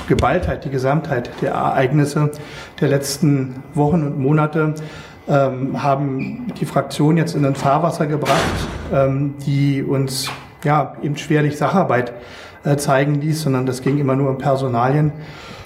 Geballtheit, 0.09 0.65
die 0.65 0.69
Gesamtheit 0.69 1.29
der 1.41 1.51
Ereignisse 1.51 2.31
der 2.81 2.89
letzten 2.89 3.63
Wochen 3.73 4.03
und 4.03 4.19
Monate 4.19 4.73
ähm, 5.29 5.81
haben 5.81 6.51
die 6.59 6.65
Fraktion 6.65 7.15
jetzt 7.15 7.35
in 7.35 7.45
ein 7.45 7.55
Fahrwasser 7.55 8.07
gebracht, 8.07 8.39
ähm, 8.91 9.35
die 9.45 9.83
uns 9.83 10.29
ja 10.63 10.93
eben 11.01 11.15
schwerlich 11.15 11.57
Sacharbeit 11.57 12.13
äh, 12.63 12.75
zeigen 12.75 13.21
ließ, 13.21 13.43
sondern 13.43 13.65
das 13.65 13.81
ging 13.81 13.99
immer 13.99 14.15
nur 14.15 14.29
um 14.29 14.37
Personalien. 14.37 15.13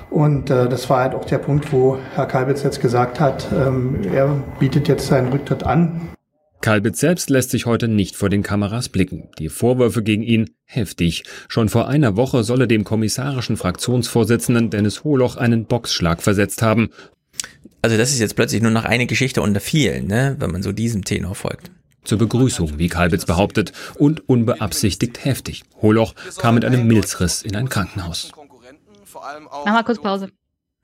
Und 0.09 0.51
äh, 0.51 0.69
das 0.69 0.89
war 0.89 0.99
halt 0.99 1.15
auch 1.15 1.25
der 1.25 1.39
Punkt, 1.39 1.71
wo 1.71 1.97
Herr 2.13 2.27
Kalbitz 2.27 2.61
jetzt 2.61 2.81
gesagt 2.81 3.19
hat, 3.19 3.47
ähm, 3.51 4.01
er 4.13 4.27
bietet 4.59 4.87
jetzt 4.87 5.07
seinen 5.07 5.29
Rücktritt 5.29 5.63
an. 5.63 6.09
Kalbitz 6.61 6.99
selbst 6.99 7.29
lässt 7.29 7.49
sich 7.49 7.65
heute 7.65 7.87
nicht 7.87 8.15
vor 8.15 8.29
den 8.29 8.43
Kameras 8.43 8.89
blicken. 8.89 9.29
Die 9.39 9.49
Vorwürfe 9.49 10.03
gegen 10.03 10.23
ihn 10.23 10.51
heftig. 10.65 11.23
Schon 11.49 11.67
vor 11.67 11.89
einer 11.89 12.15
Woche 12.15 12.43
solle 12.43 12.67
dem 12.67 12.83
kommissarischen 12.83 13.57
Fraktionsvorsitzenden 13.57 14.69
Dennis 14.69 15.03
Holoch 15.03 15.35
einen 15.35 15.65
Boxschlag 15.65 16.21
versetzt 16.21 16.61
haben 16.61 16.89
also 17.81 17.97
das 17.97 18.11
ist 18.11 18.19
jetzt 18.19 18.35
plötzlich 18.35 18.61
nur 18.61 18.71
noch 18.71 18.85
eine 18.85 19.05
Geschichte 19.05 19.41
unter 19.41 19.59
vielen, 19.59 20.07
ne, 20.07 20.35
wenn 20.39 20.51
man 20.51 20.63
so 20.63 20.71
diesem 20.71 21.03
Tenor 21.03 21.35
folgt. 21.35 21.69
Zur 22.03 22.17
Begrüßung, 22.17 22.79
wie 22.79 22.89
Kalbitz 22.89 23.25
behauptet, 23.25 23.71
und 23.95 24.27
unbeabsichtigt 24.27 25.23
heftig. 25.23 25.63
Holoch 25.81 26.15
kam 26.37 26.55
mit 26.55 26.65
einem 26.65 26.87
Milzriss 26.87 27.43
in 27.43 27.55
ein 27.55 27.69
Krankenhaus. 27.69 28.31
Mach 29.13 29.65
mal 29.65 29.83
kurz 29.83 30.01
Pause. 30.01 30.29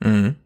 Mhm. 0.00 0.36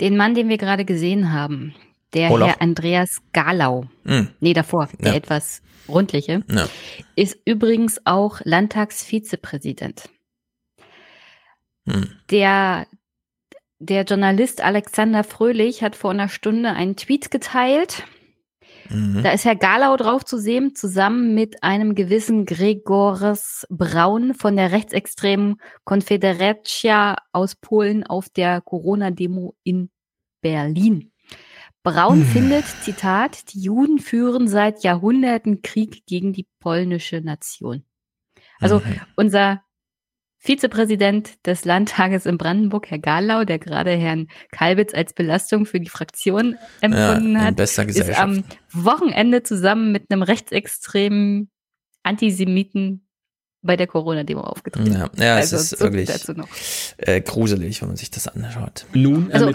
Den 0.00 0.16
Mann, 0.16 0.34
den 0.34 0.48
wir 0.48 0.58
gerade 0.58 0.84
gesehen 0.84 1.32
haben, 1.32 1.74
der 2.14 2.30
Holoch. 2.30 2.48
Herr 2.48 2.62
Andreas 2.62 3.18
Galau, 3.32 3.86
mhm. 4.04 4.28
nee, 4.40 4.52
davor, 4.52 4.88
der 5.00 5.12
ja. 5.12 5.16
etwas 5.16 5.62
rundliche, 5.88 6.42
ja. 6.50 6.68
ist 7.14 7.36
übrigens 7.44 8.00
auch 8.04 8.40
Landtagsvizepräsident. 8.44 10.08
Mhm. 11.84 12.08
Der 12.30 12.86
der 13.84 14.04
Journalist 14.04 14.62
Alexander 14.62 15.24
Fröhlich 15.24 15.82
hat 15.82 15.96
vor 15.96 16.10
einer 16.10 16.28
Stunde 16.28 16.70
einen 16.70 16.96
Tweet 16.96 17.30
geteilt. 17.30 18.04
Mhm. 18.88 19.22
Da 19.22 19.32
ist 19.32 19.44
Herr 19.44 19.56
Galau 19.56 19.96
drauf 19.96 20.24
zu 20.24 20.38
sehen, 20.38 20.74
zusammen 20.74 21.34
mit 21.34 21.62
einem 21.62 21.94
gewissen 21.94 22.44
Gregores 22.44 23.66
Braun 23.70 24.34
von 24.34 24.56
der 24.56 24.72
rechtsextremen 24.72 25.56
Konfederacja 25.84 27.16
aus 27.32 27.56
Polen 27.56 28.04
auf 28.04 28.28
der 28.28 28.60
Corona-Demo 28.60 29.54
in 29.62 29.90
Berlin. 30.40 31.12
Braun 31.82 32.20
mhm. 32.20 32.26
findet, 32.26 32.64
Zitat, 32.82 33.52
die 33.52 33.60
Juden 33.60 33.98
führen 33.98 34.48
seit 34.48 34.82
Jahrhunderten 34.82 35.62
Krieg 35.62 36.06
gegen 36.06 36.32
die 36.32 36.46
polnische 36.60 37.20
Nation. 37.20 37.84
Also 38.58 38.78
mhm. 38.78 39.00
unser 39.16 39.63
Vizepräsident 40.44 41.46
des 41.46 41.64
Landtages 41.64 42.26
in 42.26 42.36
Brandenburg, 42.36 42.90
Herr 42.90 42.98
Galau, 42.98 43.44
der 43.44 43.58
gerade 43.58 43.92
Herrn 43.92 44.28
Kalbitz 44.52 44.92
als 44.92 45.14
Belastung 45.14 45.64
für 45.64 45.80
die 45.80 45.88
Fraktion 45.88 46.56
empfunden 46.82 47.32
ja, 47.32 47.40
hat, 47.40 47.58
ist 47.58 47.78
am 48.18 48.44
Wochenende 48.70 49.42
zusammen 49.42 49.90
mit 49.90 50.10
einem 50.10 50.22
rechtsextremen 50.22 51.50
Antisemiten 52.02 53.08
bei 53.62 53.78
der 53.78 53.86
Corona-Demo 53.86 54.42
aufgetreten. 54.42 54.92
Ja, 54.92 55.08
ja 55.16 55.36
also, 55.36 55.56
es 55.56 55.72
ist 55.72 55.80
wirklich 55.80 56.10
äh, 56.98 57.22
gruselig, 57.22 57.80
wenn 57.80 57.88
man 57.88 57.96
sich 57.96 58.10
das 58.10 58.28
anschaut. 58.28 58.84
Nun 58.92 59.32
also, 59.32 59.50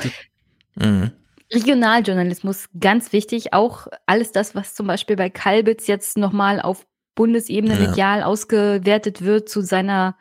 mhm. 0.74 1.11
Regionaljournalismus, 1.53 2.66
ganz 2.80 3.14
wichtig. 3.14 3.53
Auch 3.53 3.85
alles 4.08 4.32
das, 4.32 4.56
was 4.56 4.74
zum 4.74 4.88
Beispiel 4.88 5.18
bei 5.18 5.30
Kalbitz 5.30 5.85
jetzt 5.85 6.18
nochmal 6.18 6.59
auf 6.59 6.88
Bundesebene 7.14 7.74
ja. 7.76 7.90
medial 7.90 8.24
ausgewertet 8.24 9.22
wird 9.22 9.50
zu 9.50 9.61
seiner 9.61 10.16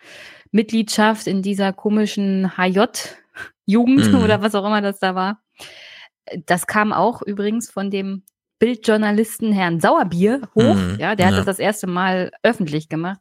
Mitgliedschaft 0.51 1.27
in 1.27 1.43
dieser 1.43 1.73
komischen 1.73 2.53
HJ-Jugend 2.57 4.13
mhm. 4.13 4.23
oder 4.23 4.43
was 4.43 4.55
auch 4.55 4.65
immer 4.65 4.81
das 4.81 4.99
da 4.99 5.15
war. 5.15 5.43
Das 6.47 6.67
kam 6.67 6.93
auch 6.93 7.23
übrigens 7.23 7.71
von 7.71 7.91
dem 7.91 8.23
Bildjournalisten 8.59 9.53
Herrn 9.53 9.81
Sauerbier 9.81 10.43
hoch. 10.55 10.75
Mhm. 10.75 10.97
Ja, 10.99 11.15
der 11.15 11.27
hat 11.27 11.33
ja. 11.33 11.39
das 11.39 11.47
das 11.47 11.59
erste 11.59 11.87
Mal 11.87 12.33
öffentlich 12.43 12.89
gemacht. 12.89 13.21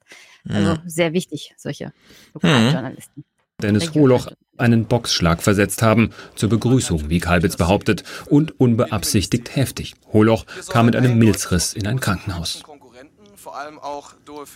Also 0.49 0.71
ja. 0.71 0.81
sehr 0.85 1.13
wichtig, 1.13 1.53
solche 1.57 1.93
Lokaljournalisten. 2.33 3.23
Dennis 3.61 3.93
Holoch 3.95 4.27
einen 4.57 4.85
Boxschlag 4.85 5.41
versetzt 5.41 5.81
haben, 5.81 6.11
zur 6.35 6.49
Begrüßung, 6.49 7.09
wie 7.09 7.19
Kalbitz 7.19 7.57
behauptet, 7.57 8.03
und 8.27 8.59
unbeabsichtigt 8.59 9.55
heftig. 9.55 9.95
Holoch 10.13 10.45
kam 10.69 10.85
mit 10.85 10.95
einem 10.95 11.17
Milzriss 11.17 11.73
in 11.73 11.87
ein 11.87 11.99
Krankenhaus. 11.99 12.63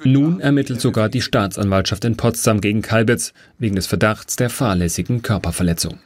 Nun 0.04 0.40
ermittelt 0.40 0.82
sogar 0.82 1.10
die 1.10 1.22
Staatsanwaltschaft 1.22 2.06
in 2.06 2.18
Potsdam 2.18 2.62
gegen 2.62 2.82
Kalbitz 2.82 3.34
wegen 3.58 3.76
des 3.76 3.88
Verdachts 3.88 4.36
der 4.36 4.50
fahrlässigen 4.50 5.22
Körperverletzung. 5.22 6.00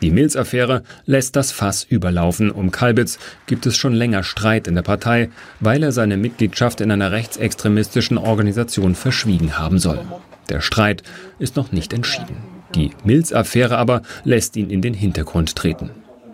Die 0.00 0.10
Mills-Affäre 0.12 0.84
lässt 1.06 1.34
das 1.34 1.50
Fass 1.50 1.82
überlaufen. 1.82 2.50
Um 2.50 2.70
Kalbitz 2.70 3.18
gibt 3.46 3.66
es 3.66 3.76
schon 3.76 3.94
länger 3.94 4.22
Streit 4.22 4.68
in 4.68 4.76
der 4.76 4.82
Partei, 4.82 5.30
weil 5.58 5.82
er 5.82 5.92
seine 5.92 6.16
Mitgliedschaft 6.16 6.80
in 6.80 6.90
einer 6.90 7.10
rechtsextremistischen 7.10 8.16
Organisation 8.16 8.94
verschwiegen 8.94 9.58
haben 9.58 9.78
soll. 9.78 10.00
Der 10.48 10.60
Streit 10.60 11.02
ist 11.38 11.56
noch 11.56 11.72
nicht 11.72 11.92
entschieden. 11.92 12.36
Die 12.74 12.92
Mills-Affäre 13.02 13.76
aber 13.76 14.02
lässt 14.24 14.56
ihn 14.56 14.70
in 14.70 14.82
den 14.82 14.94
Hintergrund 14.94 15.56
treten. 15.56 15.90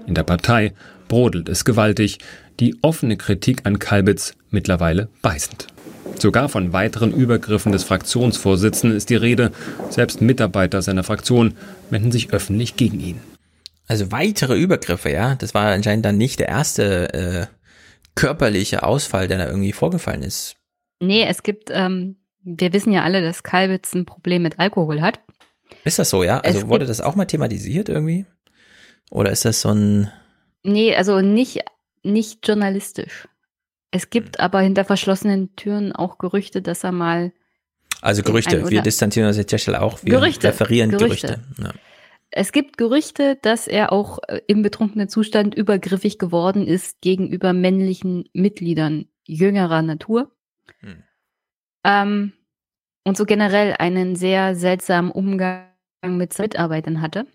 In 0.06 0.14
der 0.14 0.24
Partei 0.24 0.74
brodelt 1.08 1.48
es 1.48 1.64
gewaltig 1.64 2.18
die 2.60 2.76
offene 2.83 3.16
Kritik 3.16 3.66
an 3.66 3.78
Kalbitz 3.78 4.34
mittlerweile 4.50 5.08
beißend. 5.23 5.68
Sogar 6.18 6.49
von 6.49 6.73
weiteren 6.73 7.12
Übergriffen 7.12 7.73
des 7.73 7.84
Fraktionsvorsitzenden 7.84 8.97
ist 8.97 9.10
die 9.10 9.16
Rede. 9.16 9.52
Selbst 9.91 10.20
Mitarbeiter 10.20 10.81
seiner 10.83 11.05
Fraktion 11.05 11.55
wenden 11.91 12.12
sich 12.12 12.33
öffentlich 12.33 12.76
gegen 12.76 13.00
ihn. 13.00 13.20
Also 13.86 14.12
weitere 14.12 14.57
Übergriffe, 14.57 15.10
ja. 15.10 15.34
Das 15.34 15.55
war 15.55 15.73
anscheinend 15.73 16.05
dann 16.05 16.16
nicht 16.16 16.41
der 16.41 16.49
erste 16.49 17.12
äh, 17.12 17.47
körperliche 18.15 18.83
Ausfall, 18.83 19.28
der 19.28 19.39
da 19.39 19.47
irgendwie 19.47 19.73
vorgefallen 19.73 20.23
ist. 20.23 20.57
Nee, 21.00 21.26
es 21.28 21.42
gibt, 21.42 21.70
ähm, 21.70 22.16
wir 22.42 22.73
wissen 22.73 22.92
ja 22.92 23.02
alle, 23.02 23.20
dass 23.23 23.42
Kalbitz 23.42 23.94
ein 23.94 24.07
Problem 24.07 24.42
mit 24.42 24.58
Alkohol 24.58 25.02
hat. 25.02 25.20
Ist 25.84 25.99
das 25.99 26.10
so, 26.10 26.23
ja? 26.23 26.41
Also 26.41 26.60
es 26.60 26.68
wurde 26.68 26.86
das 26.86 27.00
auch 27.00 27.16
mal 27.16 27.26
thematisiert 27.26 27.89
irgendwie? 27.89 28.26
Oder 29.10 29.31
ist 29.31 29.44
das 29.44 29.60
so 29.60 29.70
ein. 29.70 30.10
Nee, 30.62 30.94
also 30.94 31.20
nicht 31.20 31.60
nicht 32.05 32.47
journalistisch. 32.47 33.28
Es 33.91 34.10
gibt 34.10 34.41
aber 34.41 34.60
hinter 34.60 34.84
verschlossenen 34.84 35.55
Türen 35.57 35.92
auch 35.92 36.18
Gerüchte, 36.18 36.62
dass 36.62 36.84
er 36.84 36.92
mal. 36.92 37.33
Also 38.00 38.23
Gerüchte, 38.23 38.68
wir 38.70 38.83
distanzieren 38.83 39.28
uns 39.28 39.36
jetzt 39.36 39.52
der 39.52 39.58
Stelle 39.58 39.81
auch, 39.81 40.02
wir 40.02 40.15
Gerüchte, 40.15 40.49
referieren 40.49 40.91
Gerüchte. 40.91 41.26
Gerüchte. 41.26 41.62
Ja. 41.62 41.73
Es 42.31 42.50
gibt 42.50 42.76
Gerüchte, 42.76 43.39
dass 43.41 43.68
er 43.68 43.92
auch 43.92 44.18
äh, 44.26 44.41
im 44.49 44.62
betrunkenen 44.62 45.08
Zustand 45.08 45.55
übergriffig 45.55 46.18
geworden 46.18 46.66
ist 46.66 47.00
gegenüber 47.00 47.52
männlichen 47.52 48.28
Mitgliedern 48.33 49.07
jüngerer 49.24 49.83
Natur. 49.83 50.33
Hm. 50.81 51.05
Ähm, 51.84 52.33
und 53.05 53.16
so 53.16 53.24
generell 53.24 53.76
einen 53.78 54.16
sehr 54.16 54.57
seltsamen 54.57 55.12
Umgang 55.12 55.68
mit 56.02 56.36
Mitarbeitern 56.36 57.00
hatte, 57.00 57.26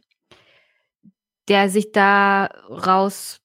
der 1.48 1.70
sich 1.70 1.94
daraus 1.94 3.40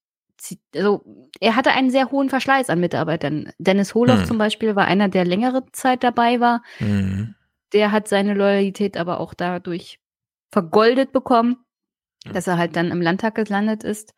also 0.74 1.28
er 1.40 1.56
hatte 1.56 1.70
einen 1.70 1.90
sehr 1.90 2.10
hohen 2.10 2.28
Verschleiß 2.28 2.70
an 2.70 2.80
Mitarbeitern. 2.80 3.52
Dennis 3.58 3.94
Holoch 3.94 4.20
hm. 4.20 4.24
zum 4.26 4.38
Beispiel 4.38 4.76
war 4.76 4.86
einer, 4.86 5.08
der 5.08 5.24
längere 5.24 5.64
Zeit 5.72 6.04
dabei 6.04 6.40
war. 6.40 6.62
Hm. 6.78 7.34
Der 7.72 7.92
hat 7.92 8.08
seine 8.08 8.34
Loyalität 8.34 8.96
aber 8.96 9.20
auch 9.20 9.34
dadurch 9.34 9.98
vergoldet 10.52 11.12
bekommen, 11.12 11.56
dass 12.32 12.46
er 12.46 12.58
halt 12.58 12.76
dann 12.76 12.90
im 12.90 13.02
Landtag 13.02 13.34
gelandet 13.34 13.84
ist. 13.84 14.14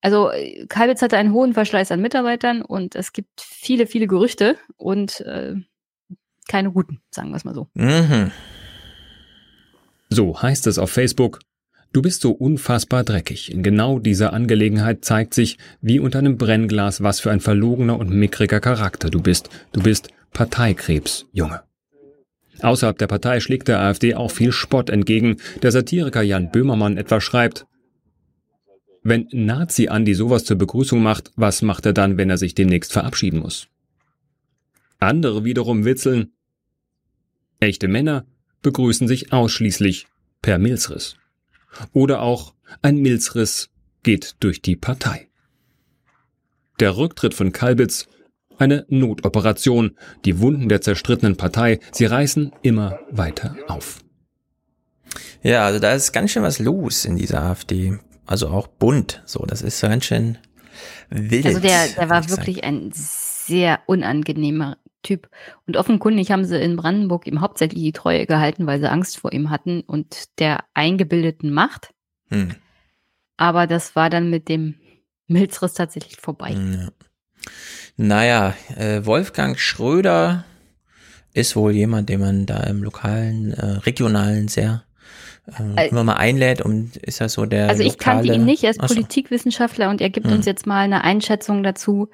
Also 0.00 0.30
Kalbitz 0.68 1.00
hatte 1.00 1.16
einen 1.16 1.32
hohen 1.32 1.54
Verschleiß 1.54 1.90
an 1.90 2.00
Mitarbeitern 2.00 2.62
und 2.62 2.94
es 2.94 3.12
gibt 3.12 3.40
viele, 3.40 3.86
viele 3.86 4.06
Gerüchte 4.06 4.58
und 4.76 5.20
äh, 5.22 5.54
keine 6.46 6.70
guten, 6.72 7.00
sagen 7.10 7.30
wir 7.30 7.36
es 7.36 7.44
mal 7.44 7.54
so. 7.54 7.68
Mhm. 7.74 8.30
So 10.10 10.40
heißt 10.40 10.66
es 10.66 10.78
auf 10.78 10.90
Facebook. 10.90 11.40
Du 11.94 12.02
bist 12.02 12.22
so 12.22 12.32
unfassbar 12.32 13.04
dreckig. 13.04 13.52
In 13.52 13.62
genau 13.62 14.00
dieser 14.00 14.32
Angelegenheit 14.32 15.04
zeigt 15.04 15.32
sich, 15.32 15.58
wie 15.80 16.00
unter 16.00 16.18
einem 16.18 16.36
Brennglas, 16.36 17.04
was 17.04 17.20
für 17.20 17.30
ein 17.30 17.38
verlogener 17.38 17.96
und 17.96 18.10
mickriger 18.10 18.58
Charakter 18.58 19.10
du 19.10 19.22
bist. 19.22 19.48
Du 19.70 19.80
bist 19.80 20.08
Parteikrebs, 20.32 21.26
Junge. 21.30 21.62
Außerhalb 22.60 22.98
der 22.98 23.06
Partei 23.06 23.38
schlägt 23.38 23.68
der 23.68 23.78
AfD 23.78 24.16
auch 24.16 24.32
viel 24.32 24.50
Spott 24.50 24.90
entgegen. 24.90 25.36
Der 25.62 25.70
Satiriker 25.70 26.22
Jan 26.22 26.50
Böhmermann 26.50 26.96
etwa 26.96 27.20
schreibt, 27.20 27.64
wenn 29.04 29.28
Nazi 29.30 29.86
Andi 29.86 30.14
sowas 30.14 30.44
zur 30.44 30.58
Begrüßung 30.58 31.00
macht, 31.00 31.30
was 31.36 31.62
macht 31.62 31.86
er 31.86 31.92
dann, 31.92 32.16
wenn 32.16 32.28
er 32.28 32.38
sich 32.38 32.56
demnächst 32.56 32.92
verabschieden 32.92 33.38
muss? 33.38 33.68
Andere 34.98 35.44
wiederum 35.44 35.84
witzeln, 35.84 36.32
echte 37.60 37.86
Männer 37.86 38.26
begrüßen 38.62 39.06
sich 39.06 39.32
ausschließlich 39.32 40.08
per 40.42 40.58
Milzriss. 40.58 41.18
Oder 41.92 42.22
auch 42.22 42.54
ein 42.82 42.96
Milzriss 42.96 43.70
geht 44.02 44.36
durch 44.40 44.62
die 44.62 44.76
Partei. 44.76 45.28
Der 46.80 46.96
Rücktritt 46.96 47.34
von 47.34 47.52
Kalbitz 47.52 48.06
eine 48.58 48.84
Notoperation. 48.88 49.96
Die 50.24 50.40
Wunden 50.40 50.68
der 50.68 50.80
zerstrittenen 50.80 51.36
Partei, 51.36 51.80
sie 51.92 52.06
reißen 52.06 52.52
immer 52.62 52.98
weiter 53.10 53.56
auf. 53.68 54.00
Ja, 55.42 55.66
also 55.66 55.78
da 55.78 55.92
ist 55.92 56.12
ganz 56.12 56.30
schön 56.30 56.42
was 56.42 56.58
los 56.58 57.04
in 57.04 57.16
dieser 57.16 57.42
AfD. 57.42 57.98
Also 58.26 58.48
auch 58.48 58.66
bunt. 58.66 59.22
So, 59.26 59.44
das 59.46 59.62
ist 59.62 59.80
ganz 59.82 60.06
schön 60.06 60.38
wild. 61.10 61.46
Also 61.46 61.60
der, 61.60 61.88
der 61.88 62.08
war 62.08 62.28
wirklich 62.28 62.64
ein 62.64 62.90
sehr 62.94 63.80
unangenehmer 63.86 64.78
Typ. 65.04 65.28
Und 65.68 65.76
offenkundig 65.76 66.32
haben 66.32 66.44
sie 66.44 66.60
in 66.60 66.74
Brandenburg 66.76 67.28
ihm 67.28 67.40
hauptsächlich 67.40 67.80
die 67.80 67.92
Treue 67.92 68.26
gehalten, 68.26 68.66
weil 68.66 68.80
sie 68.80 68.90
Angst 68.90 69.18
vor 69.18 69.32
ihm 69.32 69.50
hatten 69.50 69.82
und 69.82 70.40
der 70.40 70.64
eingebildeten 70.74 71.52
Macht. 71.52 71.94
Hm. 72.30 72.56
Aber 73.36 73.68
das 73.68 73.94
war 73.94 74.10
dann 74.10 74.30
mit 74.30 74.48
dem 74.48 74.74
Milzriss 75.28 75.74
tatsächlich 75.74 76.16
vorbei. 76.16 76.50
Ja. 76.50 76.88
Naja, 77.96 78.54
äh, 78.76 79.04
Wolfgang 79.06 79.58
Schröder 79.58 80.44
ist 81.32 81.56
wohl 81.56 81.72
jemand, 81.72 82.08
den 82.08 82.20
man 82.20 82.46
da 82.46 82.62
im 82.64 82.82
lokalen, 82.82 83.52
äh, 83.52 83.66
regionalen 83.66 84.48
sehr 84.48 84.84
äh, 85.76 85.88
immer 85.88 86.04
mal 86.04 86.14
einlädt 86.14 86.62
und 86.62 86.96
ist 86.96 87.20
das 87.20 87.34
so 87.34 87.44
der 87.44 87.68
Also 87.68 87.82
ich 87.82 87.92
lokale, 87.92 88.16
kannte 88.16 88.34
ihn 88.34 88.44
nicht, 88.44 88.64
er 88.64 88.70
ist. 88.70 88.78
Politikwissenschaftler 88.78 89.90
und 89.90 90.00
er 90.00 90.10
gibt 90.10 90.26
Hm. 90.26 90.34
uns 90.34 90.46
jetzt 90.46 90.66
mal 90.66 90.80
eine 90.80 91.04
Einschätzung 91.04 91.62
dazu, 91.62 92.08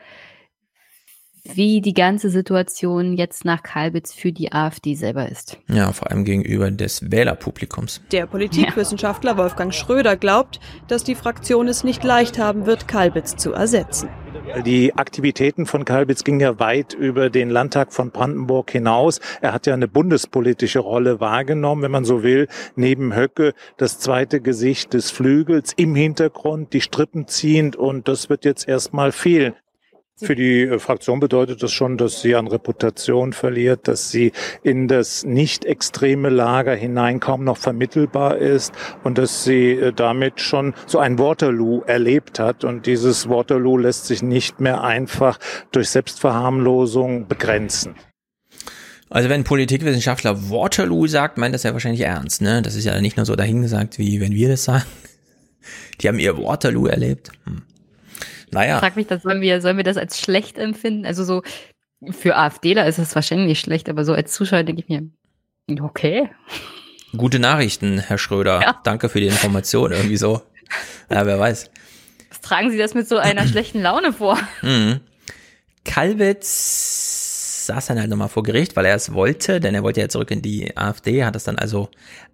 wie 1.44 1.80
die 1.80 1.94
ganze 1.94 2.30
Situation 2.30 3.14
jetzt 3.14 3.44
nach 3.44 3.62
Kalbitz 3.62 4.12
für 4.12 4.32
die 4.32 4.52
AfD 4.52 4.94
selber 4.94 5.28
ist. 5.28 5.58
Ja, 5.68 5.92
vor 5.92 6.10
allem 6.10 6.24
gegenüber 6.24 6.70
des 6.70 7.10
Wählerpublikums. 7.10 8.00
Der 8.12 8.26
Politikwissenschaftler 8.26 9.36
Wolfgang 9.36 9.74
Schröder 9.74 10.16
glaubt, 10.16 10.60
dass 10.88 11.04
die 11.04 11.14
Fraktion 11.14 11.68
es 11.68 11.84
nicht 11.84 12.04
leicht 12.04 12.38
haben 12.38 12.66
wird, 12.66 12.88
Kalbitz 12.88 13.36
zu 13.36 13.52
ersetzen. 13.52 14.08
Die 14.64 14.94
Aktivitäten 14.94 15.66
von 15.66 15.84
Kalbitz 15.84 16.24
gingen 16.24 16.40
ja 16.40 16.58
weit 16.58 16.92
über 16.92 17.30
den 17.30 17.50
Landtag 17.50 17.92
von 17.92 18.10
Brandenburg 18.10 18.70
hinaus. 18.70 19.20
Er 19.40 19.52
hat 19.52 19.66
ja 19.66 19.74
eine 19.74 19.86
bundespolitische 19.86 20.80
Rolle 20.80 21.20
wahrgenommen, 21.20 21.82
wenn 21.82 21.90
man 21.90 22.04
so 22.04 22.22
will, 22.22 22.48
neben 22.74 23.14
Höcke 23.14 23.54
das 23.76 23.98
zweite 23.98 24.40
Gesicht 24.40 24.92
des 24.94 25.10
Flügels 25.10 25.72
im 25.76 25.94
Hintergrund, 25.94 26.72
die 26.72 26.80
Strippen 26.80 27.28
ziehend 27.28 27.76
und 27.76 28.08
das 28.08 28.28
wird 28.28 28.44
jetzt 28.44 28.66
erstmal 28.66 29.12
fehlen. 29.12 29.54
Für 30.22 30.34
die 30.34 30.62
äh, 30.62 30.78
Fraktion 30.78 31.20
bedeutet 31.20 31.62
das 31.62 31.72
schon, 31.72 31.96
dass 31.96 32.20
sie 32.20 32.34
an 32.34 32.46
Reputation 32.46 33.32
verliert, 33.32 33.88
dass 33.88 34.10
sie 34.10 34.32
in 34.62 34.86
das 34.86 35.24
nicht 35.24 35.64
extreme 35.64 36.28
Lager 36.28 36.74
hinein 36.74 37.20
kaum 37.20 37.44
noch 37.44 37.56
vermittelbar 37.56 38.36
ist 38.38 38.72
und 39.02 39.18
dass 39.18 39.44
sie 39.44 39.72
äh, 39.72 39.92
damit 39.92 40.40
schon 40.40 40.74
so 40.86 40.98
ein 40.98 41.18
Waterloo 41.18 41.82
erlebt 41.86 42.38
hat. 42.38 42.64
Und 42.64 42.86
dieses 42.86 43.28
Waterloo 43.28 43.78
lässt 43.78 44.06
sich 44.06 44.22
nicht 44.22 44.60
mehr 44.60 44.82
einfach 44.82 45.38
durch 45.72 45.88
Selbstverharmlosung 45.88 47.26
begrenzen. 47.26 47.94
Also 49.08 49.28
wenn 49.28 49.42
Politikwissenschaftler 49.42 50.50
Waterloo 50.50 51.06
sagt, 51.06 51.36
meint 51.36 51.54
das 51.54 51.64
ja 51.64 51.72
wahrscheinlich 51.72 52.02
ernst, 52.02 52.42
ne? 52.42 52.62
Das 52.62 52.76
ist 52.76 52.84
ja 52.84 53.00
nicht 53.00 53.16
nur 53.16 53.26
so 53.26 53.34
dahingesagt, 53.34 53.98
wie 53.98 54.20
wenn 54.20 54.32
wir 54.32 54.48
das 54.48 54.64
sagen. 54.64 54.84
Die 56.00 56.08
haben 56.08 56.18
ihr 56.18 56.38
Waterloo 56.38 56.86
erlebt. 56.86 57.32
Hm. 57.44 57.62
Naja. 58.52 58.76
Ich 58.76 58.80
frag 58.80 58.96
mich, 58.96 59.06
das 59.06 59.22
sollen 59.22 59.40
wir, 59.40 59.60
sollen 59.60 59.76
wir 59.76 59.84
das 59.84 59.96
als 59.96 60.20
schlecht 60.20 60.58
empfinden? 60.58 61.06
Also 61.06 61.24
so 61.24 61.42
für 62.10 62.36
AfDler 62.36 62.86
ist 62.86 62.98
es 62.98 63.14
wahrscheinlich 63.14 63.60
schlecht, 63.60 63.88
aber 63.88 64.04
so 64.04 64.14
als 64.14 64.32
Zuschauer 64.32 64.62
denke 64.62 64.82
ich 64.82 64.88
mir, 64.88 65.08
okay. 65.82 66.30
Gute 67.16 67.38
Nachrichten, 67.38 67.98
Herr 67.98 68.18
Schröder. 68.18 68.60
Ja. 68.62 68.80
Danke 68.84 69.08
für 69.08 69.20
die 69.20 69.26
Information, 69.26 69.92
irgendwie 69.92 70.16
so. 70.16 70.42
Ja, 71.10 71.26
wer 71.26 71.38
weiß. 71.38 71.70
Was 72.28 72.40
tragen 72.40 72.70
Sie 72.70 72.78
das 72.78 72.94
mit 72.94 73.08
so 73.08 73.18
einer 73.18 73.46
schlechten 73.48 73.82
Laune 73.82 74.12
vor? 74.12 74.38
Mhm. 74.62 75.00
Kalbitz 75.84 77.09
saß 77.70 77.86
dann 77.86 78.00
halt 78.00 78.10
nochmal 78.10 78.28
vor 78.28 78.42
Gericht, 78.42 78.74
weil 78.74 78.84
er 78.84 78.96
es 78.96 79.12
wollte, 79.14 79.60
denn 79.60 79.74
er 79.74 79.84
wollte 79.84 80.00
ja 80.00 80.08
zurück 80.08 80.30
in 80.32 80.42
die 80.42 80.76
AfD, 80.76 81.24
hat 81.24 81.36
es 81.36 81.44
dann 81.44 81.56
also 81.56 81.88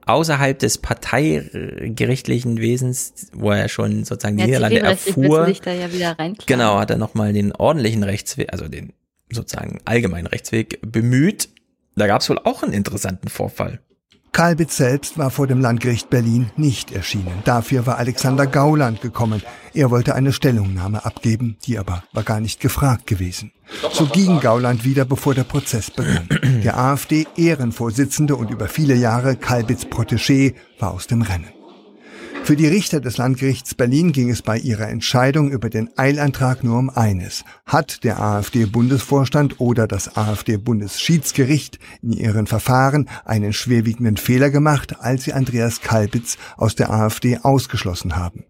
außerhalb 0.07 0.59
des 0.59 0.79
parteigerichtlichen 0.79 2.59
Wesens, 2.59 3.29
wo 3.35 3.51
er 3.51 3.69
schon 3.69 4.05
sozusagen 4.05 4.39
die 4.39 4.43
Ja, 4.43 4.47
Niederlande 4.47 4.81
erfuhr, 4.81 5.49
ja 5.49 6.17
genau, 6.47 6.79
hat 6.79 6.91
er 6.91 6.97
nochmal 6.97 7.35
den 7.35 7.53
ordentlichen 7.53 8.03
Rechtsweg, 8.03 8.51
also 8.53 8.69
den 8.69 8.95
sozusagen 9.31 9.79
allgemeinen 9.85 10.27
Rechtsweg 10.27 10.81
bemüht. 10.81 11.51
Da 11.97 12.07
gab 12.07 12.23
es 12.23 12.31
wohl 12.31 12.39
auch 12.39 12.63
einen 12.63 12.73
interessanten 12.73 13.29
Vorfall. 13.29 13.81
Kalbitz 14.37 14.77
selbst 14.77 15.17
war 15.17 15.31
vor 15.31 15.47
dem 15.47 15.63
Landgericht 15.63 16.11
Berlin 16.11 16.51
nicht 16.59 16.93
erschienen. 16.93 17.43
Dafür 17.47 17.87
war 17.87 17.97
Alexander 17.97 18.47
Gauland 18.47 19.01
gekommen. 19.01 19.43
Er 19.73 19.91
wollte 19.91 20.15
eine 20.15 20.31
Stellungnahme 20.31 21.07
abgeben, 21.07 21.57
die 21.65 21.79
aber 21.79 22.05
war 22.13 22.23
gar 22.23 22.41
nicht 22.41 22.61
gefragt 22.61 23.07
gewesen. 23.07 23.53
So 23.95 24.05
ging 24.05 24.41
Gauland 24.41 24.85
wieder, 24.85 25.07
bevor 25.07 25.33
der 25.35 25.45
Prozess 25.45 25.91
begann. 25.91 26.29
Der 26.63 26.77
AfD-Ehrenvorsitzende 26.77 28.37
und 28.37 28.51
über 28.51 28.69
viele 28.69 28.95
Jahre 28.95 29.37
Kalbitz 29.37 29.85
Protégé 29.85 30.53
war 30.79 30.91
aus 30.91 31.07
dem 31.07 31.23
Rennen. 31.23 31.49
Für 32.47 32.55
die 32.55 32.69
Richter 32.69 33.01
des 33.01 33.17
Landgerichts 33.17 33.75
Berlin 33.75 34.13
ging 34.13 34.31
es 34.31 34.41
bei 34.41 34.57
ihrer 34.57 34.89
Entscheidung 34.89 35.51
über 35.51 35.69
den 35.69 35.91
Eilantrag 35.99 36.63
nur 36.63 36.79
um 36.79 36.91
eines. 36.91 37.43
Hat 37.67 38.05
der 38.05 38.21
AfD-Bundesvorstand 38.21 39.59
oder 39.59 39.89
das 39.89 40.17
AfD-Bundesschiedsgericht 40.17 41.81
in 42.03 42.13
ihren 42.13 42.47
Verfahren 42.47 43.09
einen 43.25 43.53
schwerwiegenden 43.53 44.17
Fehler 44.17 44.51
gemacht, 44.51 44.95
als 45.01 45.25
sie 45.25 45.33
Andreas 45.33 45.81
Kalbitz 45.81 46.39
aus 46.57 46.77
der 46.77 46.91
AfD 46.91 47.39
ausgeschlossen 47.39 48.15
haben? 48.15 48.45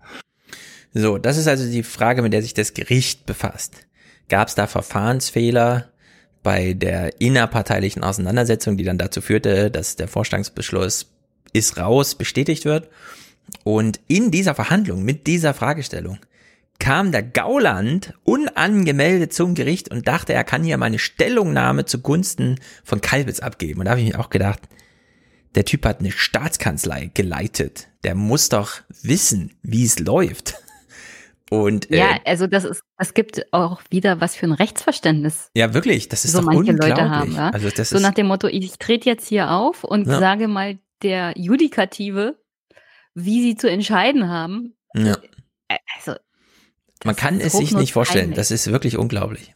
So, 0.93 1.17
das 1.17 1.39
ist 1.39 1.49
also 1.49 1.65
die 1.65 1.83
Frage, 1.83 2.21
mit 2.21 2.35
der 2.35 2.43
sich 2.43 2.53
das 2.53 2.75
Gericht 2.75 3.25
befasst. 3.25 3.87
Gab 4.29 4.49
es 4.49 4.55
da 4.55 4.67
Verfahrensfehler 4.67 5.89
bei 6.43 6.75
der 6.75 7.19
innerparteilichen 7.19 8.05
Auseinandersetzung, 8.05 8.77
die 8.77 8.85
dann 8.85 8.99
dazu 8.99 9.23
führte, 9.23 9.71
dass 9.71 9.97
der 9.97 10.07
Vorstandsbeschluss 10.07 11.07
ist 11.55 11.79
raus 11.79 12.15
bestätigt 12.15 12.67
wird? 12.67 12.91
Und 13.65 14.01
in 14.09 14.31
dieser 14.31 14.55
Verhandlung 14.55 15.03
mit 15.05 15.27
dieser 15.27 15.55
Fragestellung 15.55 16.19
kam 16.79 17.11
der 17.11 17.23
Gauland 17.23 18.13
unangemeldet 18.25 19.33
zum 19.33 19.55
Gericht 19.55 19.91
und 19.91 20.07
dachte, 20.07 20.33
er 20.35 20.45
kann 20.45 20.63
hier 20.63 20.77
meine 20.77 20.99
Stellungnahme 20.99 21.85
zugunsten 21.87 22.61
von 22.85 23.01
Kalbitz 23.01 23.41
abgeben. 23.41 23.81
Und 23.81 23.87
da 23.87 23.93
habe 23.93 24.01
ich 24.03 24.13
mir 24.13 24.21
auch 24.21 24.31
gedacht, 24.31 24.61
der 25.55 25.65
Typ 25.65 25.87
hat 25.87 26.01
eine 26.01 26.13
Staatskanzlei 26.13 27.11
geleitet. 27.15 27.89
Der 28.05 28.15
muss 28.15 28.51
doch 28.51 28.73
wissen, 29.03 29.55
wie 29.63 29.85
es 29.85 29.99
läuft. 29.99 30.55
Und 31.51 31.91
äh, 31.91 31.99
Ja, 31.99 32.19
also 32.27 32.47
das 32.47 32.65
ist, 32.65 32.83
das 32.99 33.15
gibt 33.15 33.47
auch 33.53 33.81
wieder 33.89 34.21
was 34.21 34.35
für 34.35 34.47
ein 34.47 34.53
Rechtsverständnis. 34.53 35.51
ja, 35.55 35.73
wirklich, 35.75 36.09
das 36.09 36.25
ist 36.25 36.33
so 36.33 36.39
doch 36.41 36.47
manche 36.47 36.73
unglaublich. 36.73 36.91
Leute 36.99 37.09
haben, 37.11 37.35
ja. 37.35 37.51
Also 37.51 37.71
das 37.71 37.91
so 37.91 37.97
ist 37.97 38.03
nach 38.03 38.15
dem 38.15 38.27
Motto, 38.27 38.49
ich 38.49 38.73
trete 38.79 39.09
jetzt 39.09 39.29
hier 39.29 39.51
auf 39.53 39.83
und 39.85 40.07
Ja. 40.09 40.19
sage 40.19 40.49
mal 40.49 40.79
der 41.03 41.33
Judikative, 41.37 42.37
wie 43.17 43.43
sie 43.43 43.57
zu 43.57 43.69
entscheiden 43.69 44.29
haben. 44.29 44.75
ja. 44.95 45.17
Äh, 45.69 45.79
Also, 45.99 46.19
Man 47.05 47.17
kann 47.17 47.41
es 47.41 47.55
sich 47.55 47.73
nicht 47.73 47.93
vorstellen. 47.93 48.35
Das 48.35 48.51
ist 48.51 48.71
wirklich 48.71 48.97
unglaublich. 48.99 49.53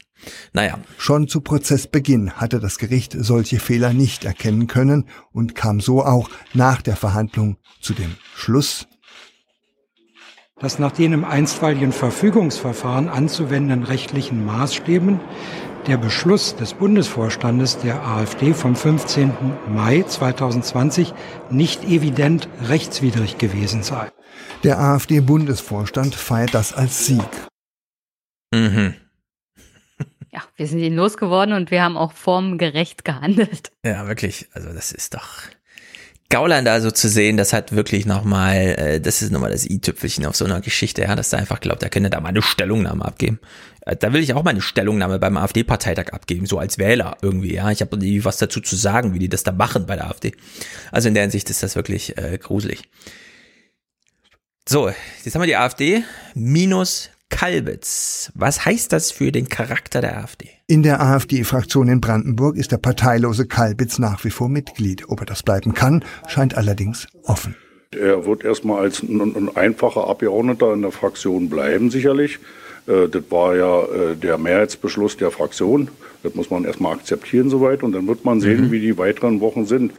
Naja, 0.53 0.79
Schon 0.99 1.29
zu 1.29 1.41
Prozessbeginn 1.41 2.33
hatte 2.33 2.59
das 2.59 2.79
Gericht 2.79 3.15
solche 3.19 3.61
Fehler 3.61 3.93
nicht 3.93 4.25
erkennen 4.25 4.67
können 4.67 5.09
und 5.33 5.55
kam 5.55 5.81
so 5.81 6.05
auch 6.05 6.29
nach 6.53 6.83
der 6.83 6.97
Verhandlung 6.97 7.57
zu 7.81 7.95
dem 7.95 8.17
Schluss, 8.35 8.87
dass 10.59 10.79
nach 10.79 10.93
den 10.93 11.13
im 11.15 11.25
einstweiligen 11.25 11.93
Verfügungsverfahren 11.93 13.09
anzuwendenden 13.09 13.83
rechtlichen 13.83 14.45
Maßstäben 14.45 15.21
der 15.87 15.97
Beschluss 15.97 16.57
des 16.57 16.75
Bundesvorstandes 16.75 17.79
der 17.79 18.05
AfD 18.07 18.55
vom 18.55 18.77
15. 18.77 19.33
Mai 19.69 20.03
2020 20.03 21.13
nicht 21.51 21.85
evident 21.85 22.49
rechtswidrig 22.69 23.39
gewesen 23.39 23.83
sei. 23.83 24.11
der 24.63 24.79
AfD-Bundesvorstand 24.79 26.15
feiert 26.15 26.55
das 26.55 26.73
als 26.73 27.07
Sieg. 27.07 27.29
Mhm. 28.53 28.95
ja, 30.33 30.43
wir 30.57 30.67
sind 30.67 30.81
ihn 30.81 30.95
losgeworden 30.95 31.55
und 31.55 31.71
wir 31.71 31.83
haben 31.83 31.97
auch 31.97 32.13
formgerecht 32.13 33.05
gehandelt. 33.05 33.73
Ja, 33.85 34.07
wirklich. 34.07 34.49
Also 34.53 34.73
das 34.73 34.93
ist 34.93 35.15
doch 35.15 35.43
Gauland 36.31 36.67
da 36.67 36.81
so 36.81 36.93
zu 36.93 37.09
sehen, 37.09 37.37
das 37.37 37.53
hat 37.53 37.73
wirklich 37.73 38.07
nochmal, 38.07 38.57
äh, 38.57 39.01
das 39.01 39.21
ist 39.21 39.33
nochmal 39.33 39.51
das 39.51 39.69
i-Tüpfelchen 39.69 40.25
auf 40.25 40.37
so 40.37 40.45
einer 40.45 40.61
Geschichte, 40.61 41.03
ja, 41.03 41.17
dass 41.17 41.33
er 41.33 41.41
einfach 41.41 41.61
glaubt, 41.61 41.83
er 41.83 41.91
könnte 41.91 42.09
da 42.09 42.21
mal 42.21 42.29
eine 42.29 42.41
Stellungnahme 42.41 43.05
abgeben. 43.05 43.41
Äh, 43.81 43.97
da 43.97 44.13
will 44.13 44.23
ich 44.23 44.33
auch 44.33 44.45
mal 44.45 44.51
eine 44.51 44.61
Stellungnahme 44.61 45.19
beim 45.19 45.37
AfD-Parteitag 45.37 46.13
abgeben, 46.13 46.47
so 46.47 46.59
als 46.59 46.79
Wähler 46.79 47.17
irgendwie, 47.21 47.53
ja. 47.55 47.71
Ich 47.71 47.81
habe 47.81 47.99
nie 47.99 48.25
was 48.25 48.37
dazu 48.37 48.61
zu 48.61 48.77
sagen, 48.77 49.13
wie 49.13 49.19
die 49.19 49.29
das 49.29 49.43
da 49.43 49.51
machen 49.51 49.87
bei 49.87 49.97
der 49.97 50.07
AfD. 50.07 50.33
Also 50.93 51.09
in 51.09 51.15
der 51.15 51.25
Hinsicht 51.25 51.51
ist 51.51 51.65
das 51.65 51.75
wirklich 51.75 52.17
äh, 52.17 52.39
gruselig. 52.39 52.85
So, 54.69 54.89
jetzt 55.25 55.35
haben 55.35 55.43
wir 55.43 55.47
die 55.47 55.57
AfD 55.57 56.05
minus 56.35 57.11
Kalbitz. 57.31 58.31
Was 58.35 58.67
heißt 58.67 58.93
das 58.93 59.11
für 59.11 59.33
den 59.33 59.49
Charakter 59.49 60.03
der 60.03 60.19
AfD? 60.19 60.51
In 60.67 60.83
der 60.83 61.01
AfD-Fraktion 61.01 61.89
in 61.89 62.01
Brandenburg 62.01 62.57
ist 62.57 62.73
der 62.73 62.77
parteilose 62.77 63.47
Kalbitz 63.47 63.99
nach 63.99 64.23
wie 64.25 64.31
vor 64.31 64.49
Mitglied. 64.51 65.09
Ob 65.09 65.21
er 65.21 65.27
das 65.27 65.43
bleiben 65.43 65.73
kann, 65.73 66.05
scheint 66.29 66.57
allerdings 66.57 67.07
offen. 67.25 67.57
Er 67.93 68.27
wird 68.27 68.45
erstmal 68.45 68.83
als 68.83 69.03
ein, 69.03 69.21
ein 69.21 69.57
einfacher 69.57 70.07
Abgeordneter 70.07 70.75
in 70.75 70.83
der 70.83 70.93
Fraktion 70.93 71.49
bleiben, 71.49 71.91
sicherlich. 71.91 72.39
Äh, 72.87 73.09
das 73.09 73.23
war 73.31 73.57
ja 73.57 73.83
äh, 73.83 74.17
der 74.17 74.39
Mehrheitsbeschluss 74.39 75.17
der 75.17 75.31
Fraktion. 75.31 75.89
Das 76.23 76.35
muss 76.35 76.51
man 76.51 76.65
erstmal 76.67 76.93
akzeptieren 76.93 77.49
soweit 77.49 77.83
und 77.83 77.93
dann 77.93 78.07
wird 78.07 78.27
man 78.27 78.43
sehen, 78.43 78.67
mhm. 78.67 78.71
wie 78.71 78.81
die 78.81 78.99
weiteren 78.99 79.41
Wochen 79.41 79.65
sind. 79.65 79.93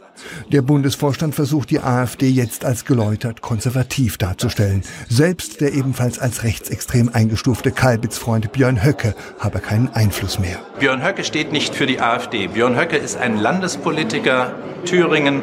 Der 0.52 0.62
Bundesvorstand 0.62 1.34
versucht 1.34 1.70
die 1.70 1.80
AfD 1.80 2.28
jetzt 2.28 2.64
als 2.64 2.84
geläutert 2.84 3.40
konservativ 3.42 4.18
darzustellen. 4.18 4.82
Selbst 5.08 5.60
der 5.60 5.72
ebenfalls 5.74 6.20
als 6.20 6.44
rechtsextrem 6.44 7.10
eingestufte 7.12 7.72
Kalbitz-Freund 7.72 8.52
Björn 8.52 8.84
Höcke 8.84 9.16
habe 9.40 9.58
keinen 9.58 9.88
Einfluss 9.88 10.38
mehr. 10.38 10.60
Björn 10.78 11.04
Höcke 11.04 11.24
steht 11.24 11.50
nicht 11.50 11.74
für 11.74 11.86
die 11.86 12.00
AfD. 12.00 12.46
Björn 12.46 12.78
Höcke 12.78 12.98
ist 12.98 13.16
ein 13.16 13.36
Landespolitiker 13.36 14.54
Thüringen, 14.84 15.42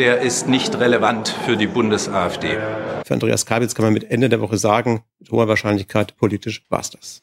der 0.00 0.22
ist 0.22 0.48
nicht 0.48 0.80
relevant 0.80 1.28
für 1.28 1.58
die 1.58 1.66
Bundes-AfD. 1.66 2.56
Für 3.04 3.12
Andreas 3.12 3.44
Kalbitz 3.44 3.74
kann 3.74 3.84
man 3.84 3.92
mit 3.92 4.10
Ende 4.10 4.30
der 4.30 4.40
Woche 4.40 4.56
sagen, 4.56 5.04
mit 5.18 5.30
hoher 5.30 5.46
Wahrscheinlichkeit 5.46 6.16
politisch 6.16 6.64
war 6.70 6.80
es 6.80 6.88
das. 6.88 7.22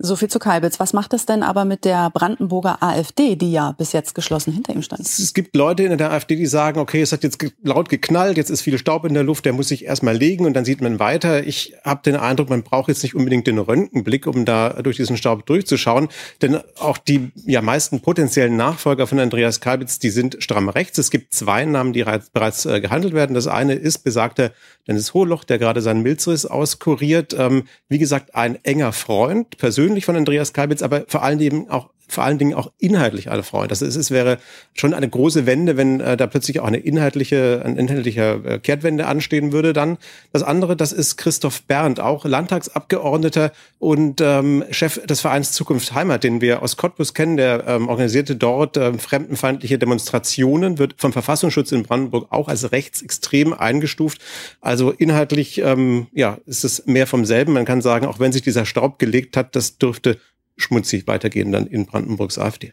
So 0.00 0.14
viel 0.14 0.28
zu 0.28 0.38
Kalbitz. 0.38 0.78
Was 0.78 0.92
macht 0.92 1.12
es 1.12 1.26
denn 1.26 1.42
aber 1.42 1.64
mit 1.64 1.84
der 1.84 2.10
Brandenburger 2.10 2.80
AfD, 2.84 3.34
die 3.34 3.50
ja 3.50 3.72
bis 3.72 3.90
jetzt 3.92 4.14
geschlossen 4.14 4.52
hinter 4.52 4.72
ihm 4.72 4.82
stand? 4.82 5.00
Es 5.00 5.34
gibt 5.34 5.56
Leute 5.56 5.82
in 5.82 5.98
der 5.98 6.12
AfD, 6.12 6.36
die 6.36 6.46
sagen, 6.46 6.78
okay, 6.78 7.02
es 7.02 7.10
hat 7.10 7.24
jetzt 7.24 7.44
laut 7.64 7.88
geknallt, 7.88 8.36
jetzt 8.36 8.50
ist 8.50 8.62
viel 8.62 8.78
Staub 8.78 9.04
in 9.04 9.14
der 9.14 9.24
Luft, 9.24 9.44
der 9.44 9.52
muss 9.52 9.68
sich 9.68 9.84
erstmal 9.84 10.16
legen 10.16 10.46
und 10.46 10.54
dann 10.54 10.64
sieht 10.64 10.80
man 10.80 11.00
weiter. 11.00 11.44
Ich 11.44 11.74
habe 11.82 12.00
den 12.04 12.14
Eindruck, 12.14 12.48
man 12.48 12.62
braucht 12.62 12.86
jetzt 12.86 13.02
nicht 13.02 13.16
unbedingt 13.16 13.48
den 13.48 13.58
Röntgenblick, 13.58 14.28
um 14.28 14.44
da 14.44 14.68
durch 14.82 14.96
diesen 14.96 15.16
Staub 15.16 15.44
durchzuschauen, 15.46 16.08
denn 16.42 16.60
auch 16.78 16.98
die 16.98 17.32
ja 17.44 17.60
meisten 17.60 18.00
potenziellen 18.00 18.56
Nachfolger 18.56 19.08
von 19.08 19.18
Andreas 19.18 19.60
Kalbitz, 19.60 19.98
die 19.98 20.10
sind 20.10 20.36
stramm 20.38 20.68
rechts. 20.68 20.98
Es 20.98 21.10
gibt 21.10 21.34
zwei 21.34 21.64
Namen, 21.64 21.92
die 21.92 22.04
bereits 22.32 22.66
äh, 22.66 22.80
gehandelt 22.80 23.14
werden. 23.14 23.34
Das 23.34 23.48
eine 23.48 23.74
ist 23.74 23.98
besagter 24.04 24.52
Dennis 24.86 25.12
Hohloch, 25.12 25.42
der 25.42 25.58
gerade 25.58 25.82
seinen 25.82 26.02
Milzriss 26.02 26.46
auskuriert. 26.46 27.34
Ähm, 27.36 27.64
wie 27.88 27.98
gesagt, 27.98 28.36
ein 28.36 28.62
enger 28.64 28.92
Freund, 28.92 29.58
persönlich 29.58 29.87
persönlich 29.88 30.04
von 30.04 30.16
Andreas 30.16 30.52
Kalbitz, 30.52 30.82
aber 30.82 31.04
vor 31.08 31.22
allen 31.22 31.38
Dingen 31.38 31.70
auch 31.70 31.90
vor 32.08 32.24
allen 32.24 32.38
Dingen 32.38 32.54
auch 32.54 32.72
inhaltlich 32.78 33.30
eine 33.30 33.42
Freude. 33.42 33.68
Das 33.68 33.82
ist, 33.82 33.96
es 33.96 34.10
wäre 34.10 34.38
schon 34.74 34.94
eine 34.94 35.08
große 35.08 35.46
Wende, 35.46 35.76
wenn 35.76 36.00
äh, 36.00 36.16
da 36.16 36.26
plötzlich 36.26 36.60
auch 36.60 36.66
eine 36.66 36.78
inhaltliche, 36.78 37.62
ein 37.64 37.76
inhaltlicher 37.76 38.44
äh, 38.44 38.58
Kehrtwende 38.58 39.06
anstehen 39.06 39.52
würde 39.52 39.72
dann. 39.72 39.98
Das 40.32 40.42
andere, 40.42 40.74
das 40.74 40.92
ist 40.92 41.16
Christoph 41.16 41.62
Berndt, 41.62 42.00
auch 42.00 42.24
Landtagsabgeordneter 42.24 43.52
und 43.78 44.20
ähm, 44.22 44.64
Chef 44.70 45.04
des 45.06 45.20
Vereins 45.20 45.52
Zukunft 45.52 45.94
Heimat, 45.94 46.24
den 46.24 46.40
wir 46.40 46.62
aus 46.62 46.76
Cottbus 46.76 47.12
kennen. 47.12 47.36
Der 47.36 47.64
ähm, 47.66 47.88
organisierte 47.88 48.36
dort 48.36 48.76
ähm, 48.76 48.98
fremdenfeindliche 48.98 49.78
Demonstrationen, 49.78 50.78
wird 50.78 50.94
vom 50.96 51.12
Verfassungsschutz 51.12 51.72
in 51.72 51.82
Brandenburg 51.82 52.28
auch 52.30 52.48
als 52.48 52.72
rechtsextrem 52.72 53.52
eingestuft. 53.52 54.22
Also 54.60 54.92
inhaltlich 54.92 55.58
ähm, 55.58 56.06
ja, 56.12 56.38
ist 56.46 56.64
es 56.64 56.86
mehr 56.86 57.06
vom 57.06 57.24
selben. 57.24 57.52
Man 57.52 57.66
kann 57.66 57.82
sagen, 57.82 58.06
auch 58.06 58.18
wenn 58.18 58.32
sich 58.32 58.42
dieser 58.42 58.64
Staub 58.64 58.98
gelegt 58.98 59.36
hat, 59.36 59.54
das 59.54 59.78
dürfte 59.78 60.18
schmutzig 60.58 61.06
weitergehen 61.06 61.52
dann 61.52 61.66
in 61.66 61.86
Brandenburgs 61.86 62.38
AfD. 62.38 62.72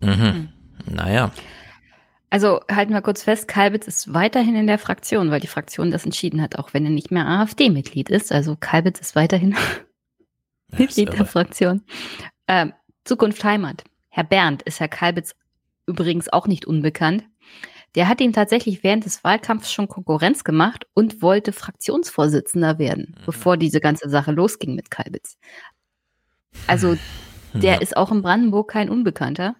Mhm. 0.00 0.08
Hm. 0.08 0.48
Naja. 0.90 1.32
Also 2.30 2.60
halten 2.70 2.92
wir 2.92 3.00
kurz 3.00 3.22
fest, 3.22 3.48
Kalbitz 3.48 3.86
ist 3.86 4.12
weiterhin 4.12 4.54
in 4.54 4.66
der 4.66 4.78
Fraktion, 4.78 5.30
weil 5.30 5.40
die 5.40 5.46
Fraktion 5.46 5.90
das 5.90 6.04
entschieden 6.04 6.42
hat, 6.42 6.58
auch 6.58 6.74
wenn 6.74 6.84
er 6.84 6.90
nicht 6.90 7.10
mehr 7.10 7.26
AfD-Mitglied 7.26 8.10
ist. 8.10 8.32
Also 8.32 8.56
Kalbitz 8.58 9.00
ist 9.00 9.16
weiterhin 9.16 9.56
Mitglied 10.76 11.12
der 11.12 11.24
Fraktion. 11.24 11.82
Ähm, 12.46 12.74
Zukunft 13.04 13.42
Heimat. 13.44 13.84
Herr 14.10 14.24
Bernd 14.24 14.62
ist 14.62 14.80
Herr 14.80 14.88
Kalbitz 14.88 15.34
übrigens 15.86 16.30
auch 16.30 16.46
nicht 16.46 16.66
unbekannt. 16.66 17.24
Der 17.94 18.08
hat 18.08 18.20
ihm 18.20 18.34
tatsächlich 18.34 18.84
während 18.84 19.06
des 19.06 19.24
Wahlkampfs 19.24 19.72
schon 19.72 19.88
Konkurrenz 19.88 20.44
gemacht 20.44 20.86
und 20.92 21.22
wollte 21.22 21.52
Fraktionsvorsitzender 21.52 22.78
werden, 22.78 23.14
mhm. 23.18 23.24
bevor 23.24 23.56
diese 23.56 23.80
ganze 23.80 24.10
Sache 24.10 24.32
losging 24.32 24.74
mit 24.74 24.90
Kalbitz. 24.90 25.38
Also 26.66 26.96
der 27.54 27.74
ja. 27.74 27.80
ist 27.80 27.96
auch 27.96 28.12
in 28.12 28.22
Brandenburg 28.22 28.70
kein 28.70 28.90
Unbekannter. 28.90 29.56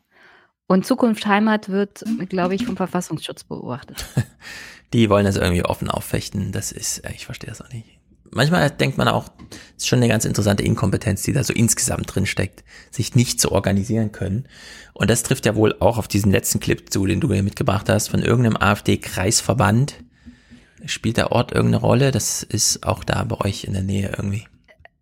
Und 0.67 0.85
Zukunft 0.85 1.27
Heimat 1.27 1.71
wird, 1.71 2.05
glaube 2.29 2.55
ich, 2.55 2.67
vom 2.67 2.77
Verfassungsschutz 2.77 3.45
beobachtet. 3.45 4.05
Die 4.93 5.11
wollen 5.11 5.25
das 5.25 5.37
irgendwie 5.37 5.65
offen 5.65 5.91
auffechten. 5.91 6.53
Das 6.53 6.73
ist, 6.73 7.03
ich 7.15 7.27
verstehe 7.27 7.49
das 7.49 7.61
auch 7.61 7.71
nicht. 7.71 7.99
Manchmal 8.31 8.71
denkt 8.71 8.99
man 8.99 9.09
auch, 9.09 9.31
es 9.77 9.85
ist 9.85 9.89
schon 9.89 9.99
eine 9.99 10.09
ganz 10.09 10.27
interessante 10.27 10.63
Inkompetenz, 10.63 11.23
die 11.23 11.33
da 11.33 11.43
so 11.45 11.55
insgesamt 11.55 12.15
drin 12.15 12.27
steckt, 12.27 12.63
sich 12.91 13.15
nicht 13.15 13.41
zu 13.41 13.53
organisieren 13.53 14.13
können. 14.13 14.47
Und 14.93 15.09
das 15.09 15.23
trifft 15.23 15.47
ja 15.47 15.57
wohl 15.57 15.75
auch 15.81 15.97
auf 15.97 16.09
diesen 16.09 16.31
letzten 16.31 16.61
Clip 16.61 16.93
zu, 16.93 17.07
den 17.07 17.21
du 17.21 17.29
mir 17.29 17.43
mitgebracht 17.43 17.89
hast, 17.89 18.09
von 18.09 18.23
irgendeinem 18.23 18.59
AfD-Kreisverband. 18.59 19.95
Spielt 20.85 21.17
der 21.17 21.33
Ort 21.33 21.53
irgendeine 21.53 21.81
Rolle? 21.81 22.11
Das 22.11 22.43
ist 22.43 22.85
auch 22.85 23.03
da 23.03 23.25
bei 23.25 23.41
euch 23.41 23.65
in 23.65 23.73
der 23.73 23.83
Nähe 23.83 24.13
irgendwie. 24.17 24.47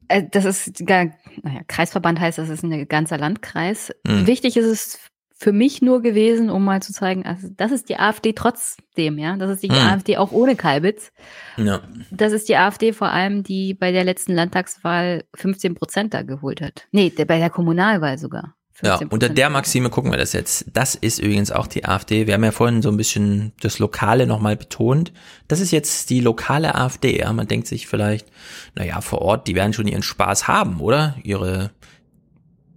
Äh, 0.08 0.24
das 0.30 0.44
ist 0.44 0.86
gar, 0.86 1.10
naja, 1.42 1.60
Kreisverband 1.66 2.20
heißt, 2.20 2.38
das 2.38 2.48
ist 2.48 2.62
ein 2.62 2.88
ganzer 2.88 3.18
Landkreis. 3.18 3.92
Mhm. 4.04 4.26
Wichtig 4.26 4.56
ist 4.56 4.66
es 4.66 4.98
für 5.38 5.52
mich 5.52 5.82
nur 5.82 6.00
gewesen, 6.00 6.48
um 6.48 6.64
mal 6.64 6.80
zu 6.80 6.94
zeigen, 6.94 7.26
also 7.26 7.48
das 7.54 7.70
ist 7.70 7.90
die 7.90 7.98
AfD 7.98 8.32
trotzdem, 8.32 9.18
ja. 9.18 9.36
Das 9.36 9.50
ist 9.50 9.62
die 9.62 9.68
mhm. 9.68 9.76
AfD 9.76 10.16
auch 10.16 10.32
ohne 10.32 10.56
Kalbitz. 10.56 11.12
Ja. 11.58 11.82
Das 12.10 12.32
ist 12.32 12.48
die 12.48 12.56
AfD 12.56 12.94
vor 12.94 13.10
allem, 13.10 13.42
die 13.42 13.74
bei 13.74 13.92
der 13.92 14.04
letzten 14.04 14.34
Landtagswahl 14.34 15.24
15 15.34 15.74
Prozent 15.74 16.14
da 16.14 16.22
geholt 16.22 16.62
hat. 16.62 16.88
Nee, 16.90 17.10
bei 17.10 17.38
der 17.38 17.50
Kommunalwahl 17.50 18.16
sogar. 18.16 18.55
Ja, 18.82 19.00
unter 19.08 19.28
der 19.30 19.48
Maxime 19.48 19.88
gucken 19.88 20.10
wir 20.10 20.18
das 20.18 20.32
jetzt. 20.32 20.66
Das 20.72 20.94
ist 20.94 21.18
übrigens 21.18 21.50
auch 21.50 21.66
die 21.66 21.86
AfD. 21.86 22.26
Wir 22.26 22.34
haben 22.34 22.44
ja 22.44 22.52
vorhin 22.52 22.82
so 22.82 22.90
ein 22.90 22.98
bisschen 22.98 23.52
das 23.60 23.78
Lokale 23.78 24.26
nochmal 24.26 24.56
betont. 24.56 25.12
Das 25.48 25.60
ist 25.60 25.70
jetzt 25.70 26.10
die 26.10 26.20
lokale 26.20 26.74
AfD. 26.74 27.18
Ja, 27.18 27.32
man 27.32 27.48
denkt 27.48 27.66
sich 27.66 27.86
vielleicht, 27.86 28.26
naja, 28.74 29.00
vor 29.00 29.22
Ort, 29.22 29.48
die 29.48 29.54
werden 29.54 29.72
schon 29.72 29.86
ihren 29.86 30.02
Spaß 30.02 30.46
haben, 30.46 30.80
oder? 30.80 31.16
Ihre 31.22 31.70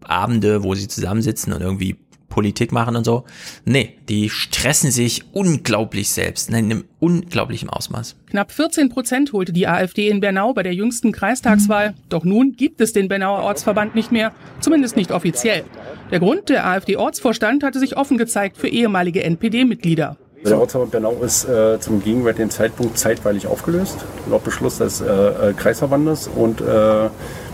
Abende, 0.04 0.64
wo 0.64 0.74
sie 0.74 0.88
zusammensitzen 0.88 1.52
und 1.52 1.62
irgendwie 1.62 1.98
Politik 2.30 2.72
machen 2.72 2.96
und 2.96 3.04
so. 3.04 3.26
Nee, 3.66 3.96
die 4.08 4.30
stressen 4.30 4.92
sich 4.92 5.24
unglaublich 5.34 6.10
selbst, 6.12 6.50
in 6.50 6.56
einem 6.56 6.86
unglaublichen 7.00 7.70
Ausmaß. 7.70 8.16
Knapp 8.30 8.52
14 8.52 8.90
Prozent 8.90 9.34
holte 9.34 9.52
die 9.52 9.68
AfD 9.68 10.08
in 10.08 10.20
Bernau 10.20 10.54
bei 10.54 10.64
der 10.64 10.74
jüngsten 10.74 11.12
Kreistagswahl. 11.12 11.96
Doch 12.10 12.24
nun 12.24 12.54
gibt 12.56 12.82
es 12.82 12.94
den 12.94 13.08
Bernauer 13.08 13.44
Ortsverband 13.44 13.96
nicht 13.96 14.12
mehr, 14.12 14.32
zumindest 14.62 14.96
nicht 14.96 15.12
offiziell. 15.12 15.64
Der 16.12 16.20
Grund, 16.20 16.50
der 16.50 16.66
AfD-Ortsvorstand 16.66 17.64
hatte 17.64 17.80
sich 17.80 17.98
offen 17.98 18.18
gezeigt 18.18 18.58
für 18.58 18.68
ehemalige 18.68 19.24
NPD-Mitglieder. 19.24 20.18
Der 20.46 20.58
Ortsverband 20.58 20.92
Bernau 20.92 21.22
ist 21.22 21.46
äh, 21.50 21.80
zum 21.80 22.02
gegenwärtigen 22.02 22.50
Zeitpunkt 22.50 22.98
zeitweilig 22.98 23.46
aufgelöst, 23.48 24.06
laut 24.30 24.44
Beschluss 24.44 24.78
des 24.78 25.02
äh, 25.02 25.06
äh 25.06 25.54
Kreisverbandes 25.54 26.30
und 26.34 26.62
äh, 26.62 27.10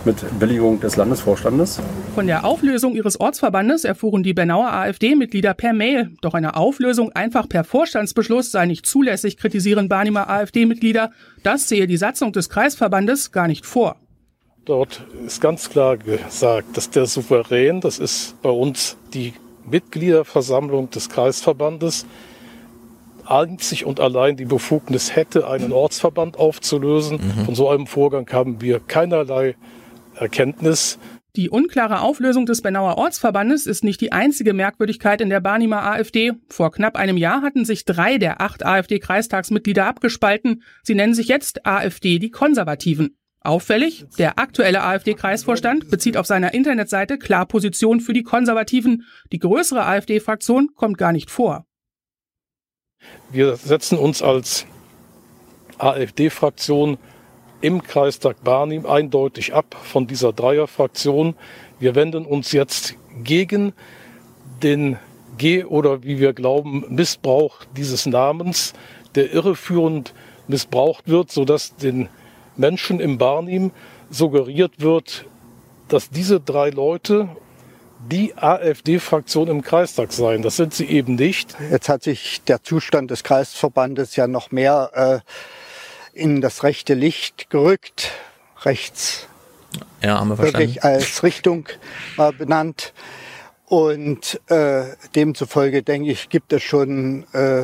mit 0.06 0.40
Billigung 0.40 0.80
des 0.80 0.95
Landesvorstandes. 0.95 1.80
Von 2.14 2.27
der 2.27 2.45
Auflösung 2.45 2.95
ihres 2.95 3.19
Ortsverbandes 3.19 3.84
erfuhren 3.84 4.24
die 4.24 4.34
Bernauer 4.34 4.72
AfD-Mitglieder 4.72 5.53
per 5.53 5.74
Mail. 5.74 6.11
Doch 6.22 6.34
eine 6.34 6.56
Auflösung 6.56 7.11
einfach 7.11 7.50
per 7.50 7.64
Vorstandsbeschluss 7.64 8.51
sei 8.51 8.66
nicht 8.66 8.85
zulässig, 8.85 9.38
kritisieren 9.38 9.90
Barnimer 9.90 10.30
AfD-Mitglieder. 10.30 11.11
Das 11.43 11.67
sehe 11.67 11.88
die 11.88 11.98
Satzung 11.98 12.32
des 12.32 12.50
Kreisverbandes 12.50 13.32
gar 13.32 13.48
nicht 13.48 13.66
vor. 13.66 13.98
Dort 14.66 15.03
ist 15.25 15.42
ganz 15.42 15.69
klar 15.69 15.98
gesagt, 15.98 16.75
dass 16.75 16.90
der 16.90 17.06
Souverän, 17.06 17.82
das 17.82 18.00
ist 18.00 18.42
bei 18.42 18.50
uns 18.50 18.98
die 19.14 19.34
Mitgliederversammlung 19.69 20.90
des 20.90 21.09
Kreisverbandes, 21.09 22.06
einzig 23.25 23.85
und 23.85 24.00
allein 24.00 24.38
die 24.38 24.45
Befugnis 24.45 25.16
hätte, 25.16 25.48
einen 25.48 25.72
Ortsverband 25.72 26.38
aufzulösen. 26.38 27.17
Mhm. 27.17 27.45
Von 27.45 27.56
so 27.56 27.69
einem 27.69 27.88
Vorgang 27.88 28.27
haben 28.32 28.61
wir 28.61 28.80
keinerlei 28.80 29.56
Erkenntnis. 30.15 30.97
Die 31.35 31.49
unklare 31.49 31.99
Auflösung 31.99 32.45
des 32.45 32.61
Bernauer 32.61 32.97
Ortsverbandes 32.97 33.67
ist 33.67 33.83
nicht 33.83 33.99
die 33.99 34.13
einzige 34.13 34.53
Merkwürdigkeit 34.53 35.19
in 35.19 35.29
der 35.29 35.41
Barnimer 35.41 35.83
AfD. 35.83 36.31
Vor 36.47 36.71
knapp 36.71 36.95
einem 36.95 37.17
Jahr 37.17 37.41
hatten 37.41 37.65
sich 37.65 37.83
drei 37.83 38.17
der 38.17 38.39
acht 38.39 38.65
AfD-Kreistagsmitglieder 38.65 39.85
abgespalten. 39.85 40.63
Sie 40.83 40.95
nennen 40.95 41.13
sich 41.13 41.27
jetzt 41.27 41.65
AfD 41.65 42.19
die 42.19 42.31
Konservativen. 42.31 43.17
Auffällig, 43.41 44.05
der 44.17 44.39
aktuelle 44.39 44.81
AfD-Kreisvorstand 44.81 45.91
bezieht 45.91 46.17
auf 46.17 46.25
seiner 46.25 46.53
Internetseite 46.53 47.19
klar 47.19 47.45
Position 47.45 47.99
für 47.99 48.13
die 48.13 48.23
Konservativen. 48.23 49.03
Die 49.31 49.39
größere 49.39 49.85
AfD-Fraktion 49.85 50.69
kommt 50.73 50.97
gar 50.97 51.11
nicht 51.11 51.29
vor. 51.29 51.65
Wir 53.31 53.57
setzen 53.57 53.97
uns 53.97 54.23
als 54.23 54.65
AfD-Fraktion 55.77 56.97
im 57.61 57.84
Kreistag 57.84 58.43
Barnim 58.43 58.85
eindeutig 58.85 59.53
ab 59.53 59.75
von 59.84 60.08
dieser 60.08 60.34
Dreierfraktion. 60.34 61.35
Wir 61.80 61.95
wenden 61.95 62.25
uns 62.25 62.51
jetzt 62.51 62.95
gegen 63.24 63.74
den 64.61 64.98
G- 65.38 65.64
oder 65.64 66.03
wie 66.03 66.19
wir 66.19 66.34
glauben, 66.34 66.85
Missbrauch 66.90 67.59
dieses 67.75 68.06
Namens, 68.06 68.74
der 69.16 69.34
irreführend 69.34 70.14
missbraucht 70.48 71.08
wird, 71.08 71.32
sodass 71.32 71.75
den 71.75 72.09
Menschen 72.56 73.00
im 73.00 73.17
Barnim 73.17 73.72
suggeriert 74.09 74.80
wird, 74.80 75.25
dass 75.88 76.09
diese 76.09 76.40
drei 76.40 76.69
Leute 76.69 77.30
die 78.11 78.38
AfD-Fraktion 78.38 79.48
im 79.48 79.61
Kreistag 79.61 80.11
seien. 80.11 80.42
Das 80.42 80.58
sind 80.58 80.74
sie 80.74 80.85
eben 80.85 81.16
nicht. 81.16 81.56
Jetzt 81.72 81.90
hat 81.90 82.03
sich 82.03 82.42
der 82.43 82.61
Zustand 82.61 83.09
des 83.09 83.24
Kreisverbandes 83.24 84.16
ja 84.16 84.27
noch 84.27 84.51
mehr 84.51 84.92
äh, 84.93 85.19
in 86.15 86.41
das 86.41 86.63
rechte 86.63 86.93
Licht 86.93 87.49
gerückt. 87.49 88.11
Rechts 88.63 89.27
ja, 90.01 90.19
haben 90.19 90.29
wir 90.29 90.37
wirklich 90.37 90.83
als 90.83 91.23
Richtung 91.23 91.67
äh, 92.17 92.31
benannt. 92.31 92.93
Und 93.67 94.39
äh, 94.47 94.83
demzufolge, 95.15 95.81
denke 95.81 96.11
ich, 96.11 96.29
gibt 96.29 96.53
es 96.53 96.61
schon 96.61 97.25
äh, 97.33 97.63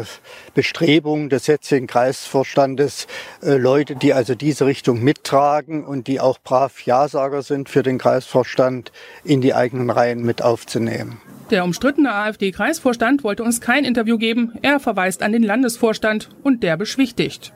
Bestrebungen 0.55 1.29
des 1.29 1.45
jetzigen 1.45 1.85
Kreisvorstandes, 1.85 3.05
äh, 3.43 3.57
Leute, 3.57 3.95
die 3.95 4.11
also 4.11 4.33
diese 4.33 4.65
Richtung 4.65 5.03
mittragen 5.03 5.85
und 5.85 6.07
die 6.07 6.19
auch 6.19 6.39
brav 6.43 6.81
Ja-Sager 6.81 7.43
sind 7.43 7.69
für 7.69 7.83
den 7.83 7.99
Kreisvorstand, 7.99 8.91
in 9.23 9.41
die 9.41 9.53
eigenen 9.53 9.91
Reihen 9.91 10.23
mit 10.23 10.41
aufzunehmen. 10.41 11.21
Der 11.51 11.63
umstrittene 11.63 12.11
AfD-Kreisvorstand 12.11 13.23
wollte 13.23 13.43
uns 13.43 13.61
kein 13.61 13.85
Interview 13.85 14.17
geben. 14.17 14.53
Er 14.63 14.79
verweist 14.79 15.21
an 15.21 15.33
den 15.33 15.43
Landesvorstand 15.43 16.29
und 16.41 16.63
der 16.63 16.77
beschwichtigt. 16.77 17.53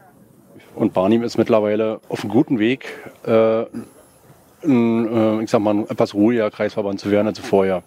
Und 0.76 0.94
Barnim 0.94 1.24
ist 1.24 1.38
mittlerweile 1.38 2.00
auf 2.10 2.22
einem 2.22 2.32
guten 2.32 2.60
Weg, 2.60 2.86
äh, 3.26 3.66
ein, 4.64 5.40
äh, 5.40 5.44
ich 5.44 5.50
sag 5.50 5.62
mal, 5.62 5.74
ein 5.74 5.90
etwas 5.90 6.14
ruhiger 6.14 6.52
Kreisverband 6.52 7.00
zu 7.00 7.12
werden 7.12 7.28
als 7.28 7.40
vorher 7.40 7.82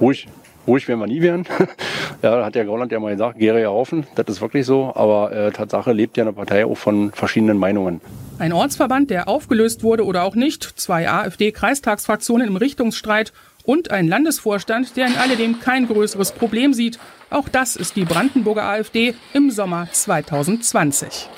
ruhig, 0.00 0.28
ruhig 0.66 0.86
werden 0.88 1.00
wir 1.00 1.06
nie 1.06 1.22
werden. 1.22 1.46
ja, 2.22 2.44
hat 2.44 2.54
der 2.54 2.64
Gauland 2.64 2.92
ja 2.92 3.00
mal 3.00 3.12
gesagt, 3.12 3.38
Gere 3.38 3.62
ja 3.62 3.68
Haufen, 3.68 4.06
das 4.16 4.26
ist 4.26 4.40
wirklich 4.40 4.66
so. 4.66 4.92
Aber 4.94 5.32
äh, 5.32 5.50
Tatsache 5.50 5.92
lebt 5.92 6.16
ja 6.16 6.24
eine 6.24 6.32
Partei 6.32 6.66
auch 6.66 6.76
von 6.76 7.12
verschiedenen 7.12 7.58
Meinungen. 7.58 8.00
Ein 8.38 8.52
Ortsverband, 8.52 9.08
der 9.10 9.28
aufgelöst 9.28 9.82
wurde 9.82 10.04
oder 10.04 10.24
auch 10.24 10.34
nicht, 10.34 10.62
zwei 10.78 11.08
AfD-Kreistagsfraktionen 11.08 12.46
im 12.46 12.56
Richtungsstreit 12.56 13.32
und 13.64 13.90
ein 13.90 14.06
Landesvorstand, 14.06 14.96
der 14.96 15.06
in 15.06 15.16
alledem 15.16 15.60
kein 15.60 15.86
größeres 15.86 16.32
Problem 16.32 16.74
sieht. 16.74 16.98
Auch 17.30 17.48
das 17.48 17.76
ist 17.76 17.96
die 17.96 18.04
Brandenburger 18.04 18.64
AfD 18.64 19.14
im 19.32 19.50
Sommer 19.50 19.88
2020. 19.90 21.28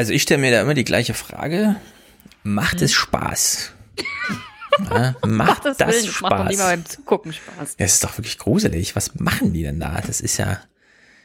Also 0.00 0.14
ich 0.14 0.22
stelle 0.22 0.40
mir 0.40 0.50
da 0.50 0.62
immer 0.62 0.72
die 0.72 0.84
gleiche 0.84 1.12
Frage. 1.12 1.76
Macht 2.42 2.80
es 2.80 2.94
Spaß? 2.94 3.74
Ja, 4.88 5.14
macht 5.26 5.66
das, 5.66 5.76
das 5.76 6.06
Spaß? 6.06 6.20
Macht 6.22 6.40
doch 6.40 6.48
lieber 6.48 6.64
beim 6.64 6.86
Zugucken 6.86 7.32
Spaß. 7.34 7.76
Ja, 7.78 7.84
es 7.84 7.94
ist 7.94 8.04
doch 8.04 8.16
wirklich 8.16 8.38
gruselig. 8.38 8.96
Was 8.96 9.14
machen 9.16 9.52
die 9.52 9.62
denn 9.62 9.78
da? 9.78 10.00
Das 10.06 10.22
ist 10.22 10.38
ja. 10.38 10.58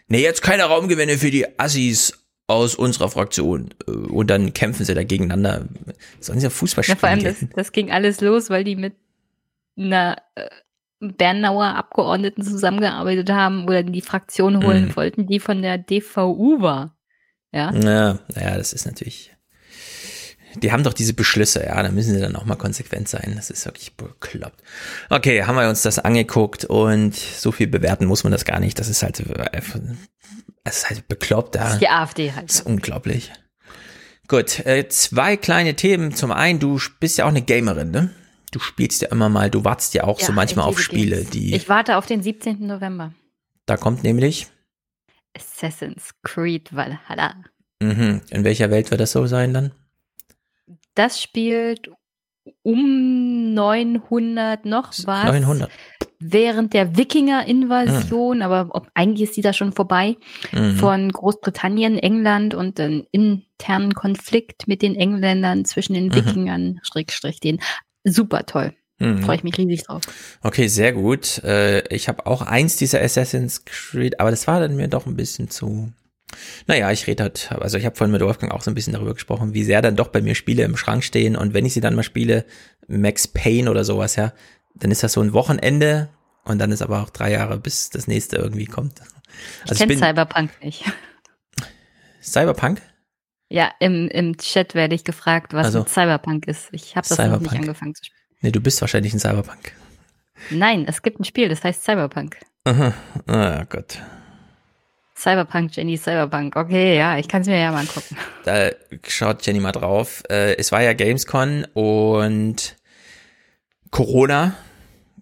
Nee, 0.09 0.21
jetzt 0.21 0.41
keine 0.41 0.63
Raumgewinne 0.63 1.17
für 1.17 1.31
die 1.31 1.57
Assis 1.57 2.25
aus 2.47 2.75
unserer 2.75 3.07
Fraktion. 3.07 3.69
Und 3.85 4.29
dann 4.29 4.53
kämpfen 4.53 4.83
sie 4.83 4.93
da 4.93 5.03
gegeneinander. 5.03 5.67
Sollen 6.19 6.39
sie 6.39 6.47
ja 6.47 6.49
Fußball 6.49 6.83
spielen? 6.83 6.97
Ja, 6.97 6.99
vor 6.99 7.09
allem, 7.09 7.23
das, 7.23 7.35
das 7.55 7.71
ging 7.71 7.91
alles 7.91 8.19
los, 8.19 8.49
weil 8.49 8.65
die 8.65 8.75
mit 8.75 8.95
einer 9.77 10.17
äh, 10.33 10.49
Bernauer 10.99 11.75
Abgeordneten 11.75 12.43
zusammengearbeitet 12.43 13.29
haben 13.29 13.67
oder 13.67 13.83
die 13.83 14.01
Fraktion 14.01 14.65
holen 14.65 14.87
mhm. 14.87 14.95
wollten, 14.97 15.27
die 15.27 15.39
von 15.39 15.61
der 15.61 15.77
DVU 15.77 16.61
war. 16.61 16.94
Ja. 17.55 17.73
Ja, 17.73 18.19
ja, 18.35 18.57
das 18.57 18.73
ist 18.73 18.85
natürlich 18.85 19.31
die 20.61 20.71
haben 20.71 20.83
doch 20.83 20.93
diese 20.93 21.13
Beschlüsse, 21.13 21.65
ja, 21.65 21.81
da 21.81 21.91
müssen 21.91 22.13
sie 22.13 22.19
dann 22.19 22.35
auch 22.35 22.45
mal 22.45 22.55
konsequent 22.55 23.07
sein. 23.07 23.33
Das 23.35 23.49
ist 23.49 23.65
wirklich 23.65 23.95
bekloppt. 23.95 24.61
Okay, 25.09 25.43
haben 25.43 25.55
wir 25.55 25.69
uns 25.69 25.81
das 25.81 25.99
angeguckt 25.99 26.65
und 26.65 27.15
so 27.15 27.51
viel 27.51 27.67
bewerten 27.67 28.05
muss 28.05 28.23
man 28.23 28.31
das 28.31 28.45
gar 28.45 28.59
nicht. 28.59 28.79
Das 28.79 28.87
ist 28.87 29.03
halt, 29.03 29.23
es 30.63 30.77
ist 30.77 30.89
halt 30.89 31.07
bekloppt. 31.07 31.55
Ja. 31.55 31.63
Das 31.63 31.73
ist 31.73 31.81
die 31.81 31.89
AfD 31.89 32.31
halt. 32.33 32.49
Das 32.49 32.55
ist 32.57 32.65
unglaublich. 32.65 33.31
Gut, 34.27 34.65
äh, 34.65 34.87
zwei 34.89 35.37
kleine 35.37 35.75
Themen. 35.75 36.15
Zum 36.15 36.31
einen, 36.31 36.59
du 36.59 36.79
bist 36.99 37.17
ja 37.17 37.25
auch 37.25 37.29
eine 37.29 37.41
Gamerin, 37.43 37.91
ne? 37.91 38.09
Du 38.51 38.59
spielst 38.59 39.01
ja 39.01 39.09
immer 39.09 39.29
mal, 39.29 39.51
du 39.51 39.65
wartest 39.65 39.93
ja 39.93 40.05
auch 40.05 40.19
ja, 40.19 40.27
so 40.27 40.31
manchmal 40.31 40.65
auf 40.65 40.79
Spiele, 40.79 41.25
die. 41.25 41.53
Ich 41.53 41.69
warte 41.69 41.97
auf 41.97 42.05
den 42.05 42.23
17. 42.23 42.65
November. 42.65 43.13
Da 43.65 43.77
kommt 43.77 44.03
nämlich 44.03 44.47
Assassin's 45.35 46.11
Creed 46.23 46.75
Valhalla. 46.75 47.35
Mhm. 47.81 48.21
In 48.29 48.43
welcher 48.43 48.71
Welt 48.71 48.91
wird 48.91 49.01
das 49.01 49.11
so 49.11 49.25
sein 49.27 49.53
dann? 49.53 49.71
Das 50.95 51.21
spielt 51.21 51.89
um 52.63 53.53
900 53.53 54.65
noch 54.65 54.93
was. 55.05 55.25
900. 55.25 55.69
Während 56.19 56.73
der 56.73 56.95
Wikinger-Invasion, 56.97 58.37
mhm. 58.37 58.43
aber 58.43 58.69
ob, 58.73 58.87
eigentlich 58.93 59.29
ist 59.29 59.37
die 59.37 59.41
da 59.41 59.53
schon 59.53 59.73
vorbei, 59.73 60.15
mhm. 60.51 60.75
von 60.77 61.11
Großbritannien, 61.11 61.99
England 61.99 62.55
und 62.55 62.79
einen 62.79 63.05
internen 63.11 63.93
Konflikt 63.93 64.67
mit 64.67 64.81
den 64.81 64.95
Engländern 64.95 65.65
zwischen 65.65 65.93
den 65.93 66.07
mhm. 66.07 66.15
Wikingern, 66.15 66.79
Schrägstrich, 66.83 67.39
den. 67.39 67.59
Super 68.03 68.45
toll. 68.45 68.73
Mhm. 68.99 69.23
Freue 69.23 69.37
ich 69.37 69.43
mich 69.43 69.57
riesig 69.57 69.83
drauf. 69.83 70.01
Okay, 70.41 70.67
sehr 70.67 70.93
gut. 70.93 71.43
Äh, 71.43 71.87
ich 71.93 72.07
habe 72.07 72.25
auch 72.25 72.41
eins 72.41 72.77
dieser 72.77 73.01
Assassin's 73.01 73.65
Creed, 73.65 74.19
aber 74.19 74.31
das 74.31 74.47
war 74.47 74.59
dann 74.59 74.75
mir 74.75 74.87
doch 74.87 75.05
ein 75.05 75.15
bisschen 75.15 75.49
zu 75.49 75.91
naja, 76.67 76.91
ich 76.91 77.07
rede 77.07 77.23
halt, 77.23 77.51
also 77.51 77.77
ich 77.77 77.85
habe 77.85 77.95
vorhin 77.95 78.11
mit 78.11 78.21
Wolfgang 78.21 78.51
auch 78.51 78.61
so 78.61 78.71
ein 78.71 78.75
bisschen 78.75 78.93
darüber 78.93 79.13
gesprochen, 79.13 79.53
wie 79.53 79.63
sehr 79.63 79.81
dann 79.81 79.95
doch 79.95 80.09
bei 80.09 80.21
mir 80.21 80.35
Spiele 80.35 80.63
im 80.63 80.77
Schrank 80.77 81.03
stehen 81.03 81.35
und 81.35 81.53
wenn 81.53 81.65
ich 81.65 81.73
sie 81.73 81.81
dann 81.81 81.95
mal 81.95 82.03
spiele, 82.03 82.45
Max 82.87 83.27
Payne 83.27 83.69
oder 83.69 83.83
sowas, 83.83 84.15
ja, 84.15 84.33
dann 84.75 84.91
ist 84.91 85.03
das 85.03 85.13
so 85.13 85.21
ein 85.21 85.33
Wochenende 85.33 86.09
und 86.43 86.59
dann 86.59 86.71
ist 86.71 86.81
aber 86.81 87.01
auch 87.01 87.09
drei 87.09 87.31
Jahre, 87.31 87.57
bis 87.57 87.89
das 87.89 88.07
nächste 88.07 88.37
irgendwie 88.37 88.65
kommt. 88.65 89.01
Also 89.67 89.73
ich 89.73 89.79
kenne 89.79 89.97
Cyberpunk 89.97 90.51
nicht. 90.61 90.83
Cyberpunk? 92.21 92.81
Ja, 93.49 93.71
im, 93.79 94.07
im 94.07 94.37
Chat 94.37 94.73
werde 94.73 94.95
ich 94.95 95.03
gefragt, 95.03 95.53
was 95.53 95.67
also, 95.67 95.85
Cyberpunk 95.85 96.47
ist. 96.47 96.69
Ich 96.71 96.95
habe 96.95 97.07
das 97.07 97.17
Cyberpunk. 97.17 97.43
noch 97.43 97.51
nicht 97.51 97.61
angefangen 97.61 97.95
zu 97.95 98.03
spielen. 98.03 98.24
Nee, 98.45 98.51
du 98.51 98.61
bist 98.61 98.79
wahrscheinlich 98.79 99.11
ein 99.11 99.17
Cyberpunk. 99.17 99.71
Nein, 100.51 100.85
es 100.87 101.01
gibt 101.01 101.19
ein 101.19 101.23
Spiel, 101.23 101.49
das 101.49 101.63
heißt 101.63 101.83
Cyberpunk. 101.83 102.37
Aha, 102.65 102.93
ah 103.25 103.63
Gott. 103.67 103.99
Cyberpunk, 105.17 105.75
Jenny 105.75 105.97
Cyberpunk. 105.97 106.55
Okay, 106.55 106.95
ja, 106.95 107.17
ich 107.17 107.27
kann 107.27 107.41
es 107.41 107.47
mir 107.47 107.59
ja 107.59 107.71
mal 107.71 107.79
angucken. 107.79 108.15
Da 108.43 108.69
schaut 109.07 109.43
Jenny 109.47 109.59
mal 109.59 109.71
drauf. 109.71 110.21
Äh, 110.29 110.57
es 110.57 110.71
war 110.71 110.83
ja 110.83 110.93
Gamescom 110.93 111.65
und 111.73 112.75
Corona. 113.89 114.53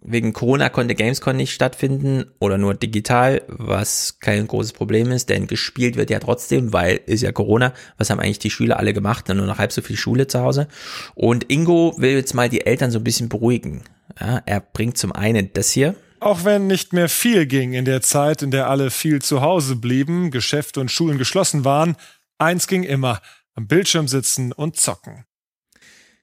Wegen 0.06 0.34
Corona 0.34 0.68
konnte 0.68 0.96
Gamescom 0.96 1.38
nicht 1.38 1.54
stattfinden 1.54 2.26
oder 2.40 2.58
nur 2.58 2.74
digital, 2.74 3.42
was 3.48 4.20
kein 4.20 4.48
großes 4.48 4.74
Problem 4.74 5.12
ist, 5.12 5.30
denn 5.30 5.48
gespielt 5.48 5.96
wird 5.96 6.10
ja 6.10 6.20
trotzdem, 6.20 6.74
weil 6.74 7.00
ist 7.06 7.22
ja 7.22 7.32
Corona. 7.32 7.74
Was 7.98 8.10
haben 8.10 8.20
eigentlich 8.20 8.40
die 8.40 8.50
Schüler 8.50 8.78
alle 8.78 8.94
gemacht? 8.94 9.30
Nur 9.30 9.46
noch 9.46 9.60
halb 9.60 9.72
so 9.72 9.82
viel 9.82 9.96
Schule 9.96 10.28
zu 10.28 10.42
Hause. 10.42 10.68
Und 11.16 11.50
Ingo 11.50 11.96
will 11.98 12.12
jetzt 12.12 12.34
mal 12.34 12.50
die 12.50 12.66
Eltern 12.66 12.92
so 12.92 13.00
ein 13.00 13.04
bisschen 13.06 13.30
beruhigen. 13.30 13.84
Ja, 14.20 14.42
er 14.46 14.60
bringt 14.60 14.98
zum 14.98 15.14
einen 15.14 15.52
das 15.54 15.72
hier. 15.72 15.96
Auch 16.20 16.44
wenn 16.44 16.68
nicht 16.68 16.92
mehr 16.92 17.08
viel 17.08 17.46
ging 17.46 17.74
in 17.74 17.86
der 17.86 18.02
Zeit, 18.02 18.42
in 18.42 18.52
der 18.52 18.70
alle 18.70 18.92
viel 18.92 19.22
zu 19.22 19.42
Hause 19.42 19.78
blieben, 19.78 20.32
Geschäfte 20.32 20.82
und 20.82 20.92
Schulen 20.92 21.18
geschlossen 21.18 21.64
waren, 21.64 21.96
eins 22.38 22.68
ging 22.68 22.84
immer, 22.84 23.22
am 23.56 23.68
Bildschirm 23.68 24.10
sitzen 24.10 24.52
und 24.52 24.76
zocken. 24.76 25.26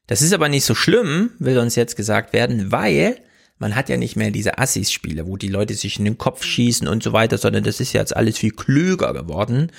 Das 0.06 0.22
ist 0.22 0.34
aber 0.34 0.48
nicht 0.50 0.64
so 0.64 0.74
schlimm, 0.74 1.30
will 1.38 1.58
uns 1.58 1.76
jetzt 1.76 1.96
gesagt 1.96 2.32
werden, 2.32 2.72
weil 2.72 3.22
man 3.60 3.76
hat 3.76 3.88
ja 3.90 3.96
nicht 3.98 4.16
mehr 4.16 4.30
diese 4.30 4.58
Assis-Spiele, 4.58 5.26
wo 5.26 5.36
die 5.36 5.48
Leute 5.48 5.74
sich 5.74 5.98
in 5.98 6.06
den 6.06 6.18
Kopf 6.18 6.42
schießen 6.42 6.88
und 6.88 7.02
so 7.02 7.12
weiter, 7.12 7.38
sondern 7.38 7.62
das 7.62 7.78
ist 7.78 7.92
jetzt 7.92 8.16
alles 8.16 8.38
viel 8.38 8.50
klüger 8.50 9.12
geworden. 9.12 9.70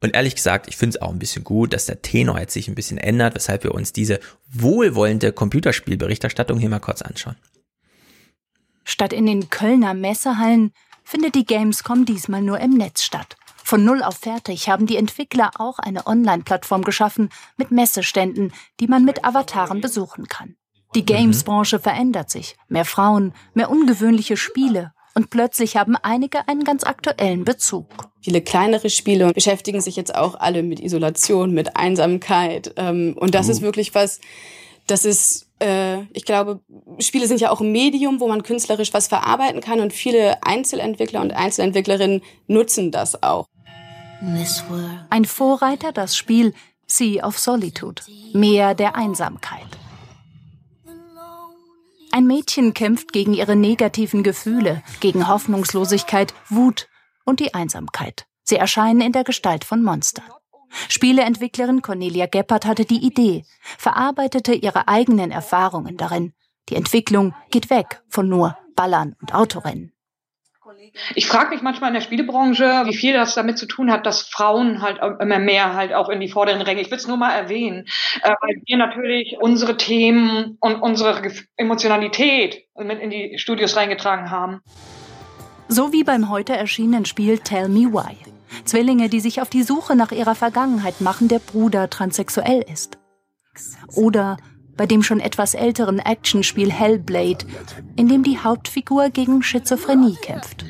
Und 0.00 0.14
ehrlich 0.14 0.34
gesagt, 0.34 0.68
ich 0.68 0.76
finde 0.76 0.96
es 0.96 1.02
auch 1.02 1.10
ein 1.10 1.18
bisschen 1.18 1.42
gut, 1.42 1.72
dass 1.72 1.86
der 1.86 2.02
Tenor 2.02 2.38
jetzt 2.38 2.52
sich 2.52 2.68
ein 2.68 2.74
bisschen 2.74 2.98
ändert, 2.98 3.34
weshalb 3.34 3.64
wir 3.64 3.74
uns 3.74 3.92
diese 3.92 4.20
wohlwollende 4.52 5.32
Computerspielberichterstattung 5.32 6.58
hier 6.58 6.68
mal 6.68 6.80
kurz 6.80 7.00
anschauen. 7.00 7.36
Statt 8.84 9.12
in 9.12 9.26
den 9.26 9.48
Kölner 9.48 9.94
Messehallen 9.94 10.72
findet 11.02 11.34
die 11.34 11.46
Gamescom 11.46 12.04
diesmal 12.04 12.42
nur 12.42 12.60
im 12.60 12.72
Netz 12.72 13.02
statt. 13.02 13.36
Von 13.64 13.84
null 13.84 14.02
auf 14.02 14.18
fertig 14.18 14.68
haben 14.68 14.86
die 14.86 14.96
Entwickler 14.96 15.52
auch 15.56 15.78
eine 15.78 16.06
Online-Plattform 16.06 16.82
geschaffen 16.82 17.30
mit 17.56 17.70
Messeständen, 17.70 18.52
die 18.80 18.88
man 18.88 19.04
mit 19.04 19.24
Avataren 19.24 19.80
besuchen 19.80 20.28
kann. 20.28 20.56
Die 20.94 21.04
Games-Branche 21.04 21.78
verändert 21.78 22.30
sich. 22.30 22.56
Mehr 22.68 22.84
Frauen, 22.84 23.32
mehr 23.54 23.70
ungewöhnliche 23.70 24.36
Spiele. 24.36 24.92
Und 25.14 25.30
plötzlich 25.30 25.76
haben 25.76 25.96
einige 25.96 26.48
einen 26.48 26.64
ganz 26.64 26.84
aktuellen 26.84 27.44
Bezug. 27.44 27.86
Viele 28.20 28.40
kleinere 28.40 28.88
Spiele 28.88 29.32
beschäftigen 29.32 29.80
sich 29.80 29.96
jetzt 29.96 30.14
auch 30.14 30.38
alle 30.38 30.62
mit 30.62 30.80
Isolation, 30.80 31.52
mit 31.52 31.76
Einsamkeit. 31.76 32.74
Ähm, 32.76 33.14
und 33.18 33.34
das 33.34 33.48
ist 33.48 33.62
wirklich 33.62 33.94
was, 33.94 34.20
das 34.86 35.04
ist 35.04 35.48
äh, 35.62 36.02
ich 36.12 36.24
glaube, 36.24 36.60
Spiele 36.98 37.26
sind 37.26 37.40
ja 37.40 37.50
auch 37.50 37.60
ein 37.60 37.72
Medium, 37.72 38.20
wo 38.20 38.28
man 38.28 38.42
künstlerisch 38.42 38.92
was 38.92 39.08
verarbeiten 39.08 39.60
kann 39.60 39.80
und 39.80 39.92
viele 39.92 40.42
Einzelentwickler 40.42 41.20
und 41.20 41.32
Einzelentwicklerinnen 41.32 42.22
nutzen 42.48 42.90
das 42.90 43.22
auch. 43.22 43.46
Ein 45.10 45.24
Vorreiter 45.24 45.92
das 45.92 46.16
Spiel 46.16 46.54
Sea 46.86 47.26
of 47.26 47.38
Solitude, 47.38 48.02
Meer 48.32 48.74
der 48.74 48.94
Einsamkeit. 48.96 49.66
Ein 52.14 52.26
Mädchen 52.26 52.74
kämpft 52.74 53.14
gegen 53.14 53.32
ihre 53.32 53.56
negativen 53.56 54.22
Gefühle, 54.22 54.82
gegen 55.00 55.28
Hoffnungslosigkeit, 55.28 56.34
Wut 56.50 56.88
und 57.24 57.40
die 57.40 57.54
Einsamkeit. 57.54 58.26
Sie 58.42 58.56
erscheinen 58.56 59.00
in 59.00 59.12
der 59.12 59.24
Gestalt 59.24 59.64
von 59.64 59.82
Monstern. 59.82 60.26
Spieleentwicklerin 60.88 61.80
Cornelia 61.80 62.26
Geppert 62.26 62.66
hatte 62.66 62.84
die 62.84 63.02
Idee, 63.02 63.46
verarbeitete 63.78 64.52
ihre 64.52 64.88
eigenen 64.88 65.30
Erfahrungen 65.30 65.96
darin. 65.96 66.34
Die 66.68 66.76
Entwicklung 66.76 67.34
geht 67.50 67.70
weg 67.70 68.02
von 68.10 68.28
nur 68.28 68.58
Ballern 68.76 69.16
und 69.22 69.34
Autorennen. 69.34 69.91
Ich 71.14 71.26
frage 71.26 71.50
mich 71.50 71.62
manchmal 71.62 71.88
in 71.88 71.94
der 71.94 72.00
Spielebranche, 72.00 72.82
wie 72.84 72.94
viel 72.94 73.12
das 73.14 73.34
damit 73.34 73.58
zu 73.58 73.66
tun 73.66 73.90
hat, 73.90 74.06
dass 74.06 74.22
Frauen 74.22 74.82
halt 74.82 75.00
immer 75.20 75.38
mehr 75.38 75.74
halt 75.74 75.94
auch 75.94 76.08
in 76.08 76.20
die 76.20 76.28
vorderen 76.28 76.62
Ränge. 76.62 76.80
Ich 76.80 76.90
will 76.90 76.98
es 76.98 77.06
nur 77.06 77.16
mal 77.16 77.32
erwähnen, 77.32 77.86
äh, 78.22 78.34
weil 78.40 78.62
wir 78.64 78.76
natürlich 78.76 79.36
unsere 79.40 79.76
Themen 79.76 80.56
und 80.60 80.76
unsere 80.76 81.22
Emotionalität 81.56 82.66
mit 82.76 83.00
in 83.00 83.10
die 83.10 83.38
Studios 83.38 83.76
reingetragen 83.76 84.30
haben. 84.30 84.60
So 85.68 85.92
wie 85.92 86.04
beim 86.04 86.28
heute 86.28 86.54
erschienenen 86.54 87.06
Spiel 87.06 87.38
Tell 87.38 87.68
Me 87.68 87.92
Why. 87.92 88.16
Zwillinge, 88.64 89.08
die 89.08 89.20
sich 89.20 89.40
auf 89.40 89.48
die 89.48 89.62
Suche 89.62 89.96
nach 89.96 90.12
ihrer 90.12 90.34
Vergangenheit 90.34 91.00
machen, 91.00 91.28
der 91.28 91.38
Bruder 91.38 91.88
transsexuell 91.88 92.64
ist. 92.70 92.98
Oder 93.94 94.36
bei 94.76 94.86
dem 94.86 95.02
schon 95.02 95.20
etwas 95.20 95.54
älteren 95.54 95.98
Actionspiel 95.98 96.70
Hellblade, 96.70 97.46
in 97.96 98.08
dem 98.08 98.22
die 98.22 98.38
Hauptfigur 98.38 99.10
gegen 99.10 99.42
Schizophrenie 99.42 100.16
kämpft. 100.16 100.64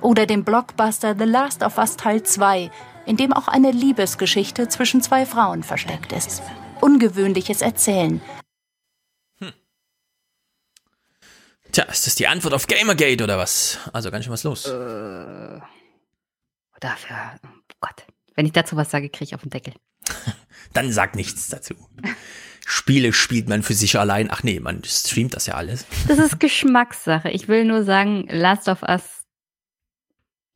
Oder 0.00 0.26
dem 0.26 0.44
Blockbuster 0.44 1.16
The 1.18 1.24
Last 1.24 1.62
of 1.62 1.76
Us 1.78 1.96
Teil 1.96 2.22
2, 2.22 2.70
in 3.06 3.16
dem 3.16 3.32
auch 3.32 3.48
eine 3.48 3.72
Liebesgeschichte 3.72 4.68
zwischen 4.68 5.02
zwei 5.02 5.26
Frauen 5.26 5.62
versteckt 5.62 6.12
ist. 6.12 6.42
Ungewöhnliches 6.80 7.62
Erzählen. 7.62 8.20
Hm. 9.38 9.52
Tja, 11.72 11.84
ist 11.84 12.06
das 12.06 12.14
die 12.14 12.28
Antwort 12.28 12.54
auf 12.54 12.68
Gamergate 12.68 13.24
oder 13.24 13.38
was? 13.38 13.78
Also 13.92 14.10
ganz 14.10 14.24
schön 14.24 14.32
was 14.32 14.44
los. 14.44 14.66
Äh, 14.66 15.60
dafür, 16.80 17.16
oh 17.44 17.74
Gott. 17.80 18.06
Wenn 18.36 18.46
ich 18.46 18.52
dazu 18.52 18.76
was 18.76 18.90
sage, 18.90 19.08
kriege 19.08 19.24
ich 19.24 19.34
auf 19.34 19.42
den 19.42 19.50
Deckel. 19.50 19.74
Dann 20.72 20.92
sag 20.92 21.16
nichts 21.16 21.48
dazu. 21.48 21.74
Spiele 22.64 23.12
spielt 23.12 23.48
man 23.48 23.62
für 23.62 23.74
sich 23.74 23.98
allein. 23.98 24.30
Ach 24.30 24.42
nee, 24.42 24.60
man 24.60 24.84
streamt 24.84 25.34
das 25.34 25.46
ja 25.46 25.54
alles. 25.54 25.86
Das 26.06 26.18
ist 26.18 26.38
Geschmackssache. 26.38 27.30
Ich 27.30 27.48
will 27.48 27.64
nur 27.64 27.82
sagen, 27.82 28.28
Last 28.30 28.68
of 28.68 28.82
Us, 28.82 29.17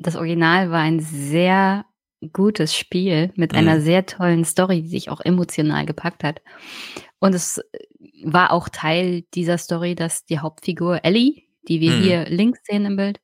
das 0.07 0.17
Original 0.17 0.71
war 0.71 0.81
ein 0.81 1.01
sehr 1.01 1.85
gutes 2.33 2.77
Spiel 2.77 3.33
mit 3.35 3.53
mhm. 3.53 3.59
einer 3.59 3.81
sehr 3.81 4.07
tollen 4.07 4.45
Story, 4.45 4.83
die 4.83 4.89
sich 4.89 5.11
auch 5.11 5.21
emotional 5.21 5.87
gepackt 5.87 6.23
hat. 6.25 6.41
Und 7.19 7.35
es 7.35 7.61
war 8.25 8.53
auch 8.53 8.69
Teil 8.69 9.23
dieser 9.35 9.59
Story, 9.59 9.95
dass 9.95 10.25
die 10.25 10.39
Hauptfigur 10.39 11.05
Ellie, 11.05 11.43
die 11.69 11.81
wir 11.81 11.93
mhm. 11.93 12.03
hier 12.03 12.25
links 12.27 12.61
sehen 12.65 12.85
im 12.85 12.97
Bild, 12.97 13.21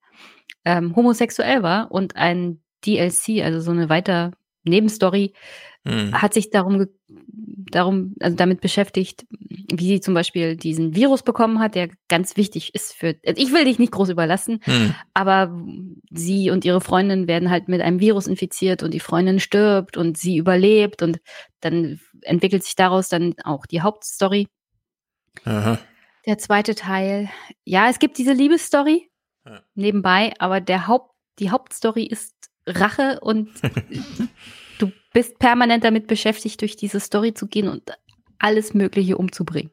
ähm, 0.64 0.94
homosexuell 0.96 1.62
war 1.62 1.90
und 1.92 2.16
ein 2.16 2.60
DLC, 2.84 3.42
also 3.42 3.60
so 3.60 3.70
eine 3.70 3.88
weiter 3.88 4.32
Nebenstory, 4.64 5.32
mhm. 5.88 6.12
hat 6.12 6.34
sich 6.34 6.50
darum, 6.50 6.86
darum, 7.70 8.14
also 8.20 8.36
damit 8.36 8.60
beschäftigt, 8.60 9.26
wie 9.30 9.88
sie 9.88 10.00
zum 10.00 10.14
Beispiel 10.14 10.56
diesen 10.56 10.94
Virus 10.94 11.22
bekommen 11.22 11.58
hat, 11.60 11.74
der 11.74 11.90
ganz 12.08 12.36
wichtig 12.36 12.74
ist 12.74 12.94
für, 12.94 13.16
also 13.26 13.42
ich 13.42 13.52
will 13.52 13.64
dich 13.64 13.78
nicht 13.78 13.92
groß 13.92 14.08
überlassen, 14.08 14.60
mhm. 14.66 14.94
aber 15.14 15.56
sie 16.10 16.50
und 16.50 16.64
ihre 16.64 16.80
Freundin 16.80 17.28
werden 17.28 17.50
halt 17.50 17.68
mit 17.68 17.80
einem 17.80 18.00
Virus 18.00 18.26
infiziert 18.26 18.82
und 18.82 18.92
die 18.94 19.00
Freundin 19.00 19.40
stirbt 19.40 19.96
und 19.96 20.16
sie 20.16 20.36
überlebt 20.36 21.02
und 21.02 21.20
dann 21.60 22.00
entwickelt 22.22 22.64
sich 22.64 22.76
daraus 22.76 23.08
dann 23.08 23.34
auch 23.44 23.66
die 23.66 23.82
Hauptstory. 23.82 24.48
Aha. 25.44 25.78
Der 26.26 26.38
zweite 26.38 26.74
Teil, 26.74 27.30
ja, 27.64 27.88
es 27.88 27.98
gibt 27.98 28.18
diese 28.18 28.32
Liebesstory 28.32 29.08
ja. 29.46 29.62
nebenbei, 29.74 30.32
aber 30.38 30.60
der 30.60 30.86
Haupt, 30.86 31.12
die 31.38 31.50
Hauptstory 31.50 32.04
ist 32.04 32.34
Rache 32.66 33.20
und 33.20 33.50
du 34.78 34.92
bist 35.12 35.38
permanent 35.38 35.84
damit 35.84 36.06
beschäftigt, 36.06 36.60
durch 36.60 36.76
diese 36.76 37.00
Story 37.00 37.34
zu 37.34 37.46
gehen 37.46 37.68
und 37.68 37.82
alles 38.38 38.74
Mögliche 38.74 39.16
umzubringen. 39.16 39.70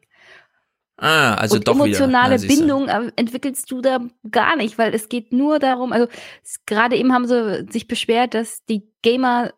Ah, 0.98 1.34
also 1.34 1.56
und 1.56 1.68
doch 1.68 1.74
emotionale 1.74 2.40
wieder. 2.40 2.54
Bindung 2.54 2.88
äh, 2.88 3.12
entwickelst 3.16 3.70
du 3.70 3.82
da 3.82 4.00
gar 4.30 4.56
nicht, 4.56 4.78
weil 4.78 4.94
es 4.94 5.08
geht 5.08 5.32
nur 5.32 5.58
darum, 5.58 5.92
also 5.92 6.08
gerade 6.64 6.96
eben 6.96 7.12
haben 7.12 7.26
sie 7.26 7.66
sich 7.70 7.86
beschwert, 7.86 8.32
dass 8.32 8.64
die 8.64 8.88
Gamer 9.02 9.52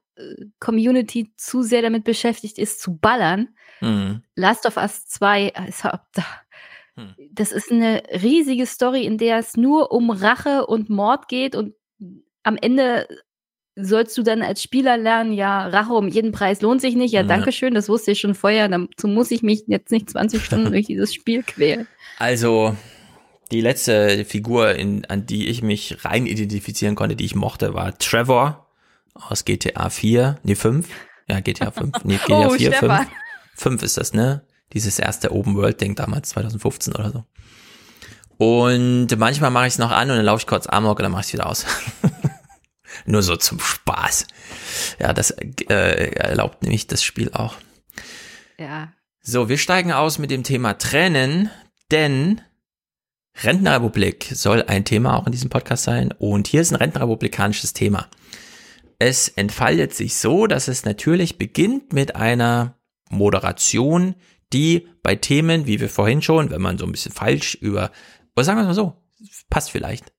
Community 0.60 1.32
zu 1.36 1.62
sehr 1.62 1.82
damit 1.82 2.04
beschäftigt 2.04 2.58
ist, 2.58 2.80
zu 2.80 2.96
ballern. 2.96 3.48
Mhm. 3.80 4.22
Last 4.34 4.66
of 4.66 4.76
Us 4.76 5.06
2 5.06 5.52
ist 5.68 5.84
hm. 5.84 7.14
das 7.30 7.52
ist 7.52 7.70
eine 7.70 8.02
riesige 8.10 8.66
Story, 8.66 9.04
in 9.04 9.18
der 9.18 9.38
es 9.38 9.56
nur 9.56 9.92
um 9.92 10.10
Rache 10.10 10.66
und 10.66 10.90
Mord 10.90 11.28
geht 11.28 11.54
und 11.54 11.74
am 12.42 12.56
Ende 12.56 13.06
sollst 13.80 14.18
du 14.18 14.22
dann 14.22 14.42
als 14.42 14.62
Spieler 14.62 14.96
lernen, 14.96 15.32
ja, 15.32 15.66
Rache 15.68 15.92
um 15.92 16.08
jeden 16.08 16.32
Preis 16.32 16.60
lohnt 16.60 16.80
sich 16.80 16.96
nicht. 16.96 17.12
Ja, 17.12 17.22
danke 17.22 17.52
schön, 17.52 17.74
das 17.74 17.88
wusste 17.88 18.10
ich 18.10 18.20
schon 18.20 18.34
vorher. 18.34 18.68
Dazu 18.68 19.08
muss 19.08 19.30
ich 19.30 19.42
mich 19.42 19.64
jetzt 19.66 19.92
nicht 19.92 20.10
20 20.10 20.44
Stunden 20.44 20.72
durch 20.72 20.86
dieses 20.86 21.14
Spiel 21.14 21.42
quälen. 21.42 21.86
Also, 22.18 22.76
die 23.52 23.60
letzte 23.60 24.24
Figur, 24.24 24.74
in, 24.74 25.04
an 25.06 25.26
die 25.26 25.48
ich 25.48 25.62
mich 25.62 26.04
rein 26.04 26.26
identifizieren 26.26 26.96
konnte, 26.96 27.16
die 27.16 27.24
ich 27.24 27.34
mochte, 27.34 27.74
war 27.74 27.96
Trevor 27.98 28.66
aus 29.14 29.44
GTA 29.44 29.90
4, 29.90 30.38
nee 30.42 30.54
5. 30.54 30.88
Ja, 31.28 31.40
GTA 31.40 31.70
5, 31.70 32.04
nee, 32.04 32.18
GTA 32.26 32.48
oh, 32.48 32.50
4, 32.50 32.72
Stefan. 32.72 32.98
5. 32.98 33.10
5 33.54 33.82
ist 33.82 33.96
das, 33.96 34.12
ne? 34.12 34.42
Dieses 34.72 34.98
erste 34.98 35.32
Open 35.32 35.56
World 35.56 35.80
Ding 35.80 35.94
damals, 35.94 36.30
2015 36.30 36.94
oder 36.94 37.10
so. 37.10 37.24
Und 38.38 39.08
manchmal 39.18 39.50
mache 39.50 39.66
ich 39.66 39.74
es 39.74 39.78
noch 39.78 39.90
an 39.90 40.10
und 40.10 40.16
dann 40.16 40.26
laufe 40.26 40.42
ich 40.42 40.46
kurz 40.46 40.66
Amok 40.66 40.98
und 40.98 41.04
dann 41.04 41.12
mache 41.12 41.22
ich 41.22 41.26
es 41.28 41.32
wieder 41.32 41.46
aus. 41.46 41.64
Nur 43.06 43.22
so 43.22 43.36
zum 43.36 43.60
Spaß. 43.60 44.26
Ja, 44.98 45.12
das 45.12 45.30
äh, 45.30 46.10
erlaubt 46.14 46.62
nämlich 46.62 46.86
das 46.86 47.02
Spiel 47.02 47.30
auch. 47.32 47.56
Ja. 48.58 48.92
So, 49.20 49.48
wir 49.48 49.58
steigen 49.58 49.92
aus 49.92 50.18
mit 50.18 50.30
dem 50.30 50.42
Thema 50.42 50.74
Tränen, 50.78 51.50
denn 51.90 52.40
Rentenrepublik 53.42 54.28
soll 54.32 54.62
ein 54.62 54.84
Thema 54.84 55.16
auch 55.16 55.26
in 55.26 55.32
diesem 55.32 55.50
Podcast 55.50 55.84
sein. 55.84 56.12
Und 56.18 56.48
hier 56.48 56.60
ist 56.60 56.72
ein 56.72 56.76
rentenrepublikanisches 56.76 57.72
Thema. 57.72 58.08
Es 58.98 59.28
entfaltet 59.28 59.94
sich 59.94 60.16
so, 60.16 60.46
dass 60.46 60.66
es 60.66 60.84
natürlich 60.84 61.38
beginnt 61.38 61.92
mit 61.92 62.16
einer 62.16 62.78
Moderation, 63.10 64.16
die 64.52 64.88
bei 65.02 65.14
Themen, 65.14 65.66
wie 65.66 65.80
wir 65.80 65.88
vorhin 65.88 66.22
schon, 66.22 66.50
wenn 66.50 66.60
man 66.60 66.78
so 66.78 66.84
ein 66.84 66.92
bisschen 66.92 67.12
falsch 67.12 67.54
über, 67.54 67.92
oder 68.34 68.44
sagen 68.44 68.58
wir 68.58 68.62
es 68.62 68.68
mal 68.68 68.74
so, 68.74 68.96
passt 69.50 69.70
vielleicht, 69.70 70.12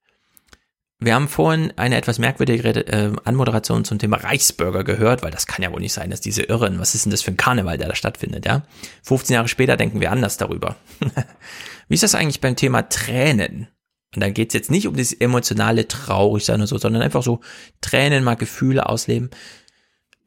wir 1.01 1.15
haben 1.15 1.29
vorhin 1.29 1.71
eine 1.77 1.95
etwas 1.95 2.19
merkwürdige 2.19 2.69
äh, 2.87 3.13
Anmoderation 3.23 3.85
zum 3.85 3.99
Thema 3.99 4.17
Reichsbürger 4.17 4.83
gehört, 4.83 5.23
weil 5.23 5.31
das 5.31 5.47
kann 5.47 5.63
ja 5.63 5.71
wohl 5.71 5.79
nicht 5.79 5.93
sein, 5.93 6.09
dass 6.09 6.19
diese 6.19 6.43
Irren, 6.43 6.79
was 6.79 6.93
ist 6.93 7.05
denn 7.05 7.11
das 7.11 7.21
für 7.21 7.31
ein 7.31 7.37
Karneval, 7.37 7.77
der 7.77 7.87
da 7.87 7.95
stattfindet, 7.95 8.45
ja? 8.45 8.63
15 9.03 9.33
Jahre 9.33 9.47
später 9.47 9.77
denken 9.77 10.01
wir 10.01 10.11
anders 10.11 10.35
darüber. 10.35 10.75
Wie 11.87 11.93
ist 11.93 12.03
das 12.03 12.15
eigentlich 12.15 12.41
beim 12.41 12.57
Thema 12.57 12.89
Tränen? 12.89 13.69
Und 14.13 14.21
da 14.21 14.29
geht's 14.29 14.53
jetzt 14.53 14.71
nicht 14.71 14.87
um 14.87 14.95
das 14.95 15.13
emotionale 15.13 15.87
Traurigsein 15.87 16.55
oder 16.55 16.67
so, 16.67 16.77
sondern 16.77 17.01
einfach 17.01 17.23
so 17.23 17.39
Tränen, 17.79 18.23
mal 18.23 18.35
Gefühle 18.35 18.89
ausleben. 18.89 19.29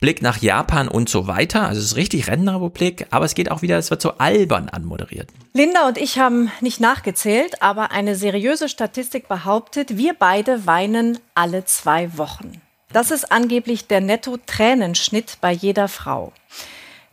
Blick 0.03 0.21
nach 0.21 0.39
Japan 0.43 0.89
und 0.89 1.09
so 1.09 1.29
weiter. 1.29 1.69
Also 1.69 1.81
es 1.81 1.87
ist 1.87 1.97
richtig 1.97 2.27
Rentenrepublik, 2.27 3.07
aber 3.11 3.25
es 3.25 3.35
geht 3.35 3.53
auch 3.53 3.63
wieder, 3.63 3.79
es 3.79 3.91
wird 3.91 4.03
so 4.03 4.19
albern 4.19 4.69
anmoderiert. 4.69 5.31
Linda 5.55 5.87
und 5.87 5.97
ich 5.97 6.19
haben 6.19 6.51
nicht 6.61 6.81
nachgezählt, 6.81 7.63
aber 7.63 7.93
eine 7.93 8.17
seriöse 8.17 8.69
Statistik 8.69 9.29
behauptet, 9.29 9.97
wir 9.97 10.15
beide 10.15 10.67
weinen 10.67 11.21
alle 11.37 11.65
zwei 11.67 12.19
Wochen. 12.19 12.61
Das 12.93 13.13
ist 13.13 13.31
angeblich 13.31 13.87
der 13.87 14.01
Netto-Tränenschnitt 14.01 15.39
bei 15.41 15.53
jeder 15.53 15.87
Frau. 15.87 16.33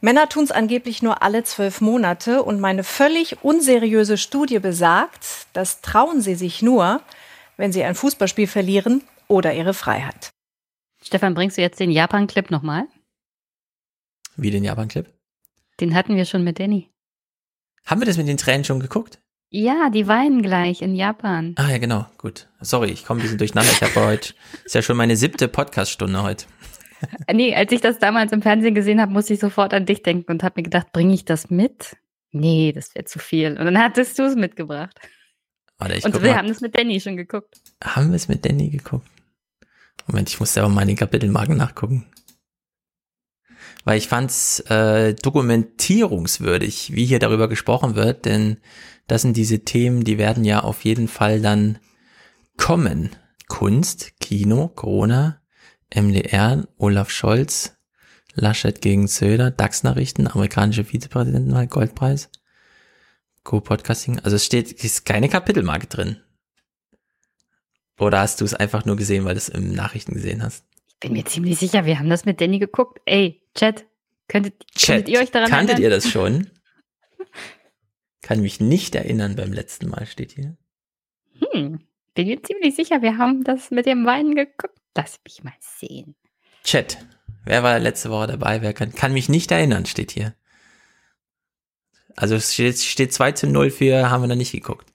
Männer 0.02 0.28
tun 0.28 0.46
es 0.46 0.52
angeblich 0.52 1.04
nur 1.04 1.22
alle 1.22 1.44
zwölf 1.44 1.82
Monate 1.82 2.42
und 2.42 2.60
meine 2.60 2.84
völlig 2.84 3.44
unseriöse 3.44 4.18
Studie 4.18 4.58
besagt, 4.58 5.28
das 5.54 5.82
trauen 5.82 6.22
sie 6.22 6.36
sich 6.36 6.64
nur, 6.64 7.02
wenn 7.56 7.72
sie 7.72 7.84
ein 7.84 7.94
Fußballspiel 7.94 8.48
verlieren 8.48 9.04
oder 9.28 9.54
ihre 9.54 9.76
Freiheit. 9.76 10.32
Stefan, 11.10 11.34
bringst 11.34 11.58
du 11.58 11.64
jetzt 11.64 11.80
den 11.80 11.90
Japan-Clip 11.90 12.52
nochmal? 12.52 12.84
Wie 14.36 14.52
den 14.52 14.64
Japan-Clip? 14.64 15.12
Den 15.80 15.96
hatten 15.96 16.16
wir 16.16 16.26
schon 16.26 16.44
mit 16.44 16.60
Danny. 16.60 16.92
Haben 17.84 18.02
wir 18.02 18.06
das 18.06 18.18
mit 18.18 18.28
den 18.28 18.38
Tränen 18.38 18.64
schon 18.64 18.80
geguckt? 18.80 19.20
Ja, 19.50 19.90
die 19.90 20.06
weinen 20.08 20.44
gleich 20.44 20.84
in 20.84 20.94
Japan. 20.94 21.56
Ah 21.58 21.72
ja, 21.72 21.80
genau, 21.80 22.06
gut. 22.20 22.48
Sorry, 22.62 22.92
ich 22.92 23.06
komme 23.06 23.22
ein 23.22 23.24
bisschen 23.24 23.40
durcheinander. 23.40 23.72
Ich 23.72 23.82
habe 23.82 24.06
heute, 24.06 24.36
ist 24.64 24.76
ja 24.76 24.84
schon 24.84 24.98
meine 24.98 25.16
siebte 25.16 25.48
Podcast-Stunde 25.48 26.22
heute. 26.22 26.46
nee, 27.34 27.56
als 27.56 27.72
ich 27.72 27.82
das 27.82 27.98
damals 27.98 28.32
im 28.32 28.44
Fernsehen 28.44 28.76
gesehen 28.76 29.02
habe, 29.02 29.12
musste 29.12 29.34
ich 29.34 29.40
sofort 29.40 29.74
an 29.74 29.88
dich 29.88 30.04
denken 30.04 30.32
und 30.32 30.44
habe 30.44 30.60
mir 30.60 30.64
gedacht, 30.64 30.92
bringe 30.92 31.16
ich 31.16 31.26
das 31.26 31.50
mit? 31.50 31.98
Nee, 32.30 32.72
das 32.72 32.94
wäre 32.94 33.06
zu 33.06 33.18
viel. 33.18 33.58
Und 33.58 33.66
dann 33.66 33.80
hattest 33.80 34.20
du 34.20 34.26
es 34.26 34.36
mitgebracht. 34.36 35.00
Warte, 35.80 35.96
Und 36.06 36.22
wir 36.22 36.30
mal. 36.30 36.38
haben 36.38 36.50
das 36.50 36.62
mit 36.62 36.78
Danny 36.78 37.00
schon 37.00 37.18
geguckt. 37.18 37.60
Haben 37.84 38.10
wir 38.10 38.16
es 38.16 38.28
mit 38.28 38.46
Danny 38.46 38.70
geguckt? 38.70 39.08
Moment, 40.08 40.30
ich 40.30 40.40
muss 40.40 40.54
selber 40.54 40.70
mal 40.70 40.82
in 40.82 40.90
den 40.90 40.98
Kapitelmarken 40.98 41.58
nachgucken. 41.58 42.06
Weil 43.86 43.98
ich 43.98 44.08
fand's 44.08 44.60
äh, 44.62 45.14
dokumentierungswürdig, 45.14 46.94
wie 46.94 47.06
hier 47.06 47.20
darüber 47.20 47.48
gesprochen 47.48 47.96
wird, 47.96 48.26
denn 48.26 48.58
das 49.08 49.22
sind 49.24 49.38
diese 49.38 49.60
Themen, 49.60 50.04
die 50.04 50.18
werden 50.18 50.44
ja 50.46 50.62
auf 50.62 50.84
jeden 50.84 51.08
Fall 51.08 51.42
dann 51.42 51.80
kommen. 52.58 53.16
Kunst, 53.48 54.20
Kino, 54.20 54.68
Corona, 54.68 55.42
MDR, 55.94 56.68
Olaf 56.78 57.10
Scholz, 57.10 57.78
Laschet 58.36 58.80
gegen 58.82 59.08
Söder, 59.08 59.50
DAX-Nachrichten, 59.50 60.28
amerikanische 60.28 60.84
Vizepräsidentenwahl, 60.84 61.68
Goldpreis, 61.68 62.30
Co-Podcasting. 63.44 64.20
Also 64.20 64.36
es 64.36 64.46
steht, 64.46 64.78
es 64.78 64.84
ist 64.84 65.06
keine 65.06 65.30
Kapitelmarke 65.30 65.88
drin. 65.88 66.18
Oder 68.00 68.22
hast 68.22 68.40
du 68.42 68.46
es 68.46 68.54
einfach 68.54 68.86
nur 68.86 68.96
gesehen, 68.96 69.26
weil 69.26 69.34
du 69.34 69.40
es 69.40 69.50
im 69.50 69.74
Nachrichten 69.74 70.14
gesehen 70.14 70.42
hast? 70.42 70.66
Ich 70.88 71.00
bin 71.00 71.14
mir 71.14 71.26
ziemlich 71.26 71.60
sicher, 71.60 71.86
wir 71.86 72.00
haben 72.00 72.10
das 72.10 72.26
mit 72.26 72.42
Danny 72.42 72.60
geguckt. 72.60 73.02
Ey, 73.06 73.42
Chat, 73.56 73.86
könntet, 74.28 74.66
Chat, 74.74 74.96
könntet 74.96 75.10
ihr 75.10 75.20
euch 75.20 75.32
daran 75.32 75.50
kanntet 75.50 75.80
erinnern? 75.80 75.92
ihr 75.92 75.96
das 75.98 76.10
schon? 76.10 76.50
Kann 78.22 78.42
mich 78.42 78.60
nicht 78.60 78.96
erinnern 78.96 79.36
beim 79.36 79.54
letzten 79.54 79.90
Mal, 79.90 80.06
steht 80.06 80.32
hier. 80.32 80.58
Hm, 81.40 81.80
bin 82.16 82.28
mir 82.28 82.42
ziemlich 82.42 82.76
sicher, 82.76 83.02
wir 83.02 83.18
haben 83.18 83.44
das 83.44 83.72
mit 83.72 83.86
dem 83.86 84.06
Weinen 84.06 84.36
geguckt. 84.36 84.78
Lass 84.96 85.20
mich 85.24 85.44
mal 85.44 85.54
sehen. 85.60 86.16
Chat. 86.64 86.98
Wer 87.46 87.64
war 87.64 87.80
letzte 87.80 88.10
Woche 88.10 88.28
dabei? 88.28 88.62
Wer 88.62 88.74
kann, 88.74 88.94
kann 88.94 89.14
mich 89.14 89.30
nicht 89.30 89.52
erinnern, 89.52 89.86
steht 89.86 90.12
hier. 90.12 90.36
Also 92.16 92.36
es 92.36 92.54
steht, 92.54 92.78
steht 92.80 93.14
2 93.14 93.32
zu 93.32 93.48
0 93.48 93.72
für, 93.72 94.10
haben 94.10 94.24
wir 94.24 94.28
noch 94.28 94.36
nicht 94.36 94.52
geguckt. 94.52 94.92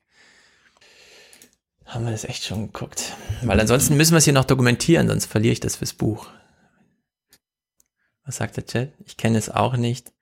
Haben 1.95 2.07
wir 2.07 2.11
das 2.11 2.25
echt 2.25 2.43
schon 2.43 2.73
geguckt? 2.73 3.13
Weil 3.43 3.61
ansonsten 3.61 3.97
müssen 3.97 4.15
wir 4.15 4.19
es 4.19 4.25
hier 4.25 4.33
noch 4.33 4.45
dokumentieren, 4.45 5.07
sonst 5.07 5.27
verliere 5.27 5.53
ich 5.53 5.61
das 5.61 5.77
fürs 5.77 5.93
Buch. 5.93 6.27
Was 8.25 8.37
sagt 8.39 8.57
der 8.57 8.67
Chat? 8.67 8.93
Ich 9.05 9.17
kenne 9.17 9.39
es 9.39 9.49
auch 9.49 9.77
nicht. 9.77 10.13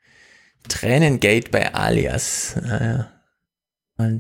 Tränengate 0.68 1.50
bei 1.50 1.72
Alias. 1.74 2.56
Naja. 2.62 3.10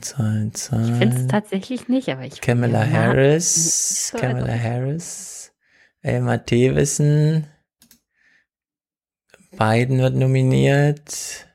Zahlen, 0.00 0.54
Zahlen. 0.54 0.92
Ich 0.92 0.98
finde 0.98 1.16
es 1.16 1.26
tatsächlich 1.26 1.88
nicht, 1.88 2.08
aber 2.08 2.24
ich. 2.24 2.40
Kamala 2.40 2.86
Ja, 2.86 2.90
Harris, 2.90 4.14
Kamala. 4.16 4.56
Harris, 4.56 5.52
Elmar 6.00 6.46
Thewissen, 6.46 7.48
Biden 9.50 9.98
wird 9.98 10.14
nominiert. 10.14 11.46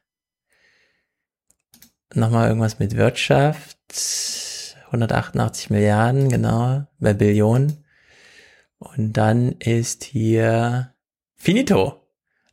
Nochmal 2.13 2.49
irgendwas 2.49 2.79
mit 2.79 2.95
Wirtschaft. 2.95 3.77
188 4.87 5.69
Milliarden, 5.69 6.29
genau, 6.29 6.85
bei 6.99 7.13
Billionen. 7.13 7.85
Und 8.79 9.13
dann 9.13 9.53
ist 9.53 10.03
hier 10.03 10.93
Finito. 11.35 12.03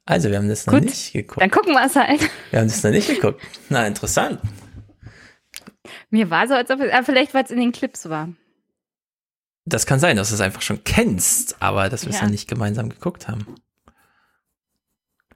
Also, 0.07 0.31
wir 0.31 0.37
haben 0.39 0.49
das 0.49 0.67
noch 0.67 0.75
Gut, 0.75 0.85
nicht 0.85 1.13
geguckt. 1.13 1.41
Dann 1.41 1.51
gucken 1.51 1.73
wir 1.73 1.85
es 1.87 1.97
halt. 1.97 2.21
Wir 2.51 2.61
haben 2.61 2.69
das 2.69 2.83
noch 2.83 2.91
nicht 2.91 3.09
geguckt. 3.09 3.41
Na, 3.71 3.87
interessant. 3.87 4.41
Mir 6.11 6.31
war 6.31 6.47
so, 6.47 6.55
als 6.55 6.71
ob 6.71 6.81
es, 6.81 6.93
ah, 6.93 7.03
vielleicht, 7.03 7.35
weil 7.35 7.45
es 7.45 7.51
in 7.51 7.59
den 7.61 7.73
Clips 7.73 8.09
war. 8.09 8.29
Das 9.67 9.87
kann 9.87 9.99
sein, 9.99 10.17
dass 10.17 10.29
du 10.29 10.35
es 10.35 10.41
einfach 10.43 10.61
schon 10.63 10.85
kennst, 10.85 11.63
aber 11.63 11.89
dass 11.89 12.05
wir 12.05 12.11
es 12.11 12.17
Ja. 12.19 12.25
noch 12.25 12.31
nicht 12.31 12.49
gemeinsam 12.49 12.91
geguckt 12.91 13.29
haben. 13.29 13.47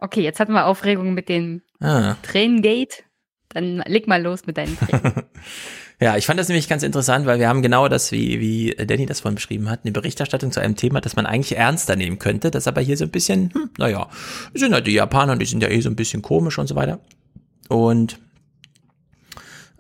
Okay, 0.01 0.21
jetzt 0.23 0.39
hatten 0.39 0.53
wir 0.53 0.67
Aufregung 0.67 1.15
mit 1.15 1.29
dem 1.29 1.63
Ah. 1.81 2.17
Tränengate. 2.23 3.03
Dann 3.49 3.79
leg 3.87 4.07
mal 4.07 4.23
los 4.23 4.47
mit 4.47 4.59
deinen 4.59 4.79
Tränen. 4.79 5.25
Ja, 6.01 6.17
ich 6.17 6.27
fand 6.27 6.39
das 6.39 6.49
nämlich 6.49 6.69
ganz 6.69 6.85
interessant, 6.85 7.27
weil 7.27 7.41
wir 7.41 7.49
haben 7.49 7.61
genau 7.61 7.89
das, 7.89 8.13
wie, 8.13 8.39
wie 8.39 8.87
Danny 8.87 9.05
das 9.05 9.21
vorhin 9.21 9.35
beschrieben 9.35 9.69
hat, 9.69 9.81
eine 9.83 9.91
Berichterstattung 9.91 10.53
zu 10.53 10.61
einem 10.61 10.77
Thema, 10.77 11.01
das 11.01 11.17
man 11.17 11.27
eigentlich 11.27 11.59
ernster 11.59 11.97
nehmen 11.97 12.21
könnte, 12.21 12.53
das 12.53 12.69
aber 12.69 12.81
hier 12.81 12.97
so 12.97 13.05
ein 13.05 13.11
bisschen, 13.11 13.53
hm, 13.53 13.71
naja, 13.79 14.09
sind 14.55 14.73
halt 14.73 14.87
die 14.87 14.93
Japaner, 14.93 15.37
die 15.37 15.47
sind 15.47 15.61
ja 15.61 15.69
eh 15.69 15.81
so 15.81 15.91
ein 15.91 15.97
bisschen 15.97 16.23
komisch 16.23 16.57
und 16.59 16.69
so 16.69 16.77
weiter. 16.77 17.01
Und 17.69 18.21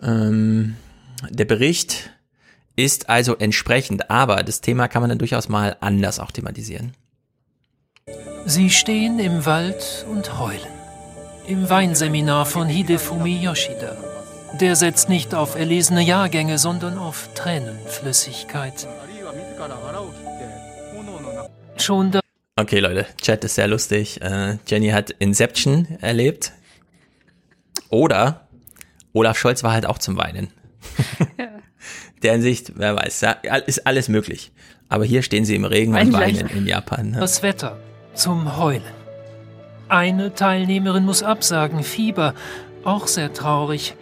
ähm, 0.02 0.74
der 1.30 1.44
Bericht 1.44 2.10
ist 2.74 3.08
also 3.08 3.36
entsprechend, 3.36 4.10
aber 4.10 4.42
das 4.42 4.60
Thema 4.60 4.88
kann 4.88 5.02
man 5.02 5.10
dann 5.10 5.18
durchaus 5.18 5.48
mal 5.48 5.76
anders 5.80 6.18
auch 6.18 6.32
thematisieren. 6.32 6.94
Sie 8.44 8.70
stehen 8.70 9.20
im 9.20 9.46
Wald 9.46 10.06
und 10.10 10.38
heulen. 10.40 10.60
Im 11.46 11.68
Weinseminar 11.70 12.44
von 12.44 12.66
Hidefumi 12.66 13.42
Yoshida. 13.42 14.07
Der 14.54 14.76
setzt 14.76 15.08
nicht 15.08 15.34
auf 15.34 15.56
erlesene 15.56 16.02
Jahrgänge, 16.02 16.58
sondern 16.58 16.98
auf 16.98 17.28
Tränenflüssigkeit. 17.34 18.88
Schon 21.76 22.10
da 22.10 22.20
Okay, 22.56 22.80
Leute, 22.80 23.06
Chat 23.22 23.44
ist 23.44 23.54
sehr 23.54 23.68
lustig. 23.68 24.20
Äh, 24.20 24.58
Jenny 24.66 24.88
hat 24.88 25.10
Inception 25.10 25.86
erlebt. 26.00 26.52
Oder 27.88 28.48
Olaf 29.12 29.38
Scholz 29.38 29.62
war 29.62 29.72
halt 29.72 29.86
auch 29.86 29.98
zum 29.98 30.16
Weinen. 30.16 30.48
Der 32.22 32.32
Hinsicht, 32.32 32.72
wer 32.74 32.96
weiß, 32.96 33.20
ja, 33.20 33.32
ist 33.66 33.86
alles 33.86 34.08
möglich. 34.08 34.50
Aber 34.88 35.04
hier 35.04 35.22
stehen 35.22 35.44
sie 35.44 35.54
im 35.54 35.64
Regen 35.64 35.92
und 35.92 35.98
Weingleich. 35.98 36.40
weinen 36.40 36.48
in 36.48 36.66
Japan. 36.66 37.10
Ne? 37.12 37.20
das 37.20 37.44
Wetter 37.44 37.78
zum 38.14 38.56
Heulen. 38.56 38.82
Eine 39.88 40.34
Teilnehmerin 40.34 41.04
muss 41.04 41.22
absagen, 41.22 41.84
Fieber, 41.84 42.34
auch 42.82 43.06
sehr 43.06 43.32
traurig. 43.32 43.94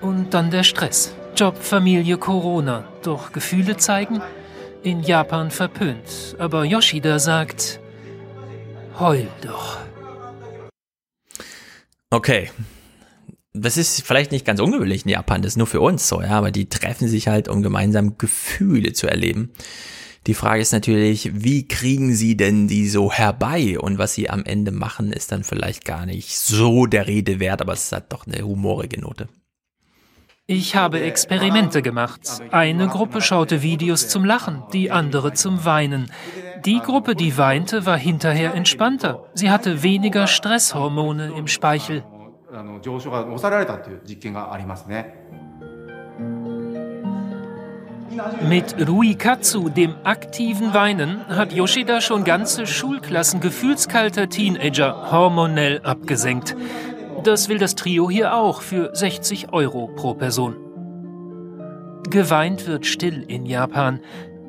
Und 0.00 0.34
dann 0.34 0.50
der 0.50 0.62
Stress. 0.62 1.14
Job, 1.36 1.56
Familie, 1.58 2.16
Corona. 2.16 2.84
Doch 3.02 3.32
Gefühle 3.32 3.76
zeigen? 3.76 4.20
In 4.82 5.02
Japan 5.02 5.50
verpönt. 5.50 6.36
Aber 6.38 6.64
Yoshida 6.64 7.18
sagt, 7.18 7.80
heul 8.98 9.26
doch. 9.42 9.78
Okay. 12.10 12.50
Das 13.52 13.76
ist 13.76 14.02
vielleicht 14.02 14.32
nicht 14.32 14.44
ganz 14.44 14.60
ungewöhnlich 14.60 15.04
in 15.04 15.10
Japan, 15.10 15.40
das 15.40 15.52
ist 15.52 15.56
nur 15.56 15.66
für 15.66 15.80
uns 15.80 16.06
so, 16.08 16.20
ja, 16.20 16.32
aber 16.32 16.50
die 16.50 16.68
treffen 16.68 17.08
sich 17.08 17.26
halt, 17.26 17.48
um 17.48 17.62
gemeinsam 17.62 18.18
Gefühle 18.18 18.92
zu 18.92 19.06
erleben. 19.06 19.50
Die 20.26 20.34
Frage 20.34 20.60
ist 20.60 20.72
natürlich, 20.72 21.30
wie 21.32 21.68
kriegen 21.68 22.14
sie 22.14 22.36
denn 22.36 22.68
die 22.68 22.88
so 22.88 23.12
herbei? 23.12 23.78
Und 23.78 23.96
was 23.96 24.12
sie 24.12 24.28
am 24.28 24.44
Ende 24.44 24.72
machen, 24.72 25.12
ist 25.12 25.32
dann 25.32 25.44
vielleicht 25.44 25.84
gar 25.84 26.04
nicht 26.04 26.36
so 26.36 26.86
der 26.86 27.06
Rede 27.06 27.38
wert, 27.38 27.62
aber 27.62 27.74
es 27.74 27.92
hat 27.92 28.12
doch 28.12 28.26
eine 28.26 28.42
humorige 28.42 29.00
Note. 29.00 29.28
Ich 30.48 30.76
habe 30.76 31.00
Experimente 31.00 31.82
gemacht. 31.82 32.20
Eine 32.52 32.86
Gruppe 32.86 33.20
schaute 33.20 33.62
Videos 33.62 34.08
zum 34.08 34.24
Lachen, 34.24 34.62
die 34.72 34.92
andere 34.92 35.32
zum 35.32 35.64
Weinen. 35.64 36.08
Die 36.64 36.78
Gruppe, 36.78 37.16
die 37.16 37.36
weinte, 37.36 37.84
war 37.84 37.98
hinterher 37.98 38.54
entspannter. 38.54 39.24
Sie 39.34 39.50
hatte 39.50 39.82
weniger 39.82 40.28
Stresshormone 40.28 41.32
im 41.36 41.48
Speichel. 41.48 42.04
Mit 48.48 48.88
Ruikatsu, 48.88 49.68
dem 49.68 49.94
aktiven 50.04 50.72
Weinen, 50.72 51.26
hat 51.26 51.52
Yoshida 51.52 52.00
schon 52.00 52.22
ganze 52.22 52.68
Schulklassen 52.68 53.40
gefühlskalter 53.40 54.28
Teenager 54.28 55.10
hormonell 55.10 55.80
abgesenkt. 55.82 56.54
Das 57.26 57.48
will 57.48 57.58
das 57.58 57.74
Trio 57.74 58.08
hier 58.08 58.36
auch 58.36 58.62
für 58.62 58.94
60 58.94 59.52
Euro 59.52 59.88
pro 59.88 60.14
Person. 60.14 60.54
Geweint 62.08 62.68
wird 62.68 62.86
still 62.86 63.24
in 63.26 63.46
Japan. 63.46 63.98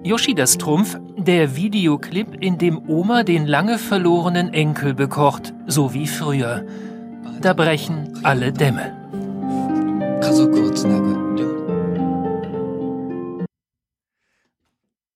Yoshidas 0.03 0.59
Trumpf, 0.59 0.95
der 1.17 1.55
Videoclip, 1.55 2.35
in 2.39 2.59
dem 2.59 2.87
Oma 2.87 3.23
den 3.23 3.47
lange 3.47 3.79
verlorenen 3.79 4.53
Enkel 4.53 4.93
bekocht, 4.93 5.55
so 5.65 5.95
wie 5.95 6.05
früher. 6.05 6.67
Da 7.41 7.53
brechen 7.53 8.19
alle 8.21 8.53
Dämme. 8.53 8.95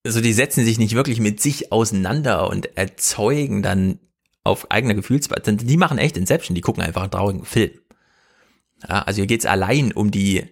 Also 0.04 0.20
die 0.20 0.34
setzen 0.34 0.66
sich 0.66 0.80
nicht 0.80 0.96
wirklich 0.96 1.20
mit 1.20 1.40
sich 1.40 1.72
auseinander 1.72 2.50
und 2.50 2.76
erzeugen 2.76 3.62
dann 3.62 4.00
auf 4.44 4.72
eigener 4.72 4.94
Gefühlsbasis. 4.94 5.58
Die 5.58 5.78
machen 5.78 5.98
echt 5.98 6.18
Inception, 6.18 6.56
die 6.56 6.62
gucken 6.62 6.84
einfach 6.84 7.04
einen 7.04 7.12
traurigen 7.12 7.46
Film. 7.46 7.72
Ja, 8.88 9.04
also 9.04 9.18
hier 9.18 9.28
geht's 9.28 9.46
allein 9.46 9.92
um 9.92 10.12
die 10.12 10.46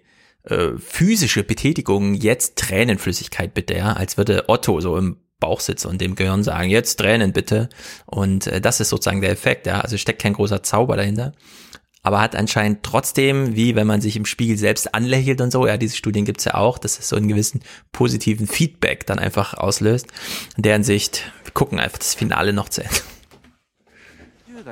äh, 0.44 0.78
physische 0.78 1.44
Betätigung, 1.44 2.14
jetzt 2.14 2.58
Tränenflüssigkeit 2.58 3.54
bitte, 3.54 3.76
ja, 3.76 3.94
als 3.94 4.18
würde 4.18 4.46
Otto 4.48 4.80
so 4.82 4.98
im 4.98 5.18
Bauch 5.40 5.60
sitzen 5.62 5.88
und 5.88 6.02
dem 6.02 6.16
Gehirn 6.16 6.44
sagen, 6.44 6.70
jetzt 6.70 6.98
Tränen 6.98 7.34
bitte. 7.34 7.70
Und 8.06 8.48
äh, 8.48 8.62
das 8.62 8.80
ist 8.80 8.90
sozusagen 8.90 9.22
der 9.22 9.32
Effekt, 9.32 9.66
ja. 9.66 9.82
Also 9.82 9.98
steckt 9.98 10.22
kein 10.22 10.34
großer 10.34 10.64
Zauber 10.64 10.98
dahinter. 10.98 11.34
Aber 12.02 12.22
hat 12.22 12.36
anscheinend 12.36 12.84
trotzdem, 12.84 13.56
wie 13.56 13.76
wenn 13.76 13.88
man 13.88 14.00
sich 14.02 14.16
im 14.16 14.26
Spiegel 14.26 14.58
selbst 14.58 14.94
anlächelt 14.94 15.42
und 15.42 15.52
so, 15.52 15.68
ja, 15.68 15.78
diese 15.78 15.98
Studien 15.98 16.26
gibt's 16.26 16.46
ja 16.46 16.56
auch, 16.56 16.78
dass 16.78 16.98
es 16.98 17.10
so 17.10 17.16
einen 17.16 17.28
gewissen 17.28 17.62
positiven 17.92 18.48
Feedback 18.48 19.06
dann 19.06 19.20
einfach 19.20 19.54
auslöst. 19.54 20.08
In 20.56 20.64
deren 20.64 20.84
Sicht, 20.84 21.32
wir 21.44 21.52
gucken 21.52 21.80
einfach 21.80 21.98
das 21.98 22.16
Finale 22.16 22.54
noch 22.54 22.70
zu 22.70 22.84
Ende. 22.84 22.96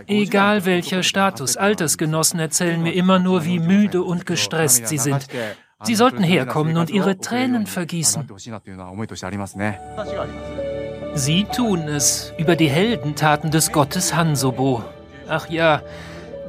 Egal 0.06 0.66
welcher 0.66 1.04
Status, 1.04 1.58
Altersgenossen 1.58 2.40
erzählen 2.40 2.82
mir 2.82 2.94
immer 2.94 3.20
nur, 3.20 3.46
wie 3.46 3.60
müde 3.60 4.04
und 4.04 4.26
gestresst 4.26 4.88
sie 4.88 4.98
sind. 4.98 5.28
Sie 5.84 5.96
sollten 5.96 6.24
herkommen 6.24 6.78
und 6.78 6.90
ihre 6.90 7.18
Tränen 7.20 7.68
vergießen. 7.68 8.28
Sie 11.14 11.44
tun 11.46 11.88
es 11.88 12.34
über 12.38 12.56
die 12.56 12.70
Heldentaten 12.70 13.52
des 13.52 13.72
Gottes 13.72 14.16
Hansobo. 14.16 14.84
Ach 15.28 15.50
ja, 15.50 15.82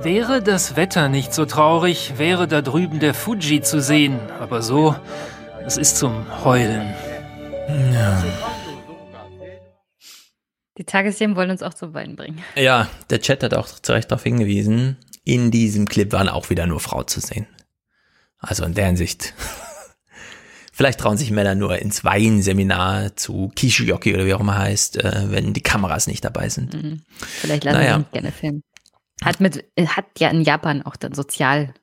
wäre 0.02 0.42
das 0.42 0.76
Wetter 0.76 1.08
nicht 1.08 1.34
so 1.34 1.44
traurig, 1.44 2.14
wäre 2.16 2.48
da 2.48 2.62
drüben 2.62 3.00
der 3.00 3.14
Fuji 3.14 3.60
zu 3.60 3.80
sehen. 3.80 4.18
Aber 4.40 4.62
so, 4.62 4.94
es 5.66 5.76
ist 5.76 5.96
zum 5.96 6.26
Heulen. 6.44 6.94
Ja. 7.92 8.22
Die 10.78 10.84
Tagesthemen 10.84 11.36
wollen 11.36 11.50
uns 11.50 11.62
auch 11.62 11.74
zum 11.74 11.92
Weinen 11.92 12.16
bringen. 12.16 12.42
Ja, 12.56 12.88
der 13.10 13.20
Chat 13.20 13.42
hat 13.42 13.52
auch 13.54 13.66
zu 13.68 13.92
Recht 13.92 14.10
darauf 14.10 14.22
hingewiesen. 14.22 14.96
In 15.24 15.50
diesem 15.50 15.86
Clip 15.86 16.10
waren 16.12 16.28
auch 16.28 16.48
wieder 16.50 16.66
nur 16.66 16.80
Frauen 16.80 17.06
zu 17.08 17.20
sehen. 17.20 17.46
Also 18.38 18.64
in 18.64 18.74
der 18.74 18.86
Hinsicht. 18.86 19.34
Vielleicht 20.72 21.00
trauen 21.00 21.16
sich 21.16 21.32
Männer 21.32 21.56
nur 21.56 21.78
ins 21.80 22.04
Weinseminar 22.04 23.16
zu 23.16 23.50
Kishiyoki 23.56 24.14
oder 24.14 24.24
wie 24.26 24.34
auch 24.34 24.40
immer 24.40 24.56
heißt, 24.56 25.02
äh, 25.02 25.32
wenn 25.32 25.52
die 25.52 25.60
Kameras 25.62 26.06
nicht 26.06 26.24
dabei 26.24 26.48
sind. 26.48 26.72
Mhm. 26.72 27.02
Vielleicht 27.18 27.64
lassen 27.64 27.78
Naja. 27.78 27.92
sie 27.94 27.98
nicht 27.98 28.12
gerne 28.12 28.30
filmen. 28.32 28.62
Hat 29.24 29.40
mit, 29.40 29.64
hat 29.76 30.04
ja 30.18 30.28
in 30.30 30.42
Japan 30.42 30.82
auch 30.82 30.94
dann 30.94 31.12
Sozialkomponenten 31.14 31.74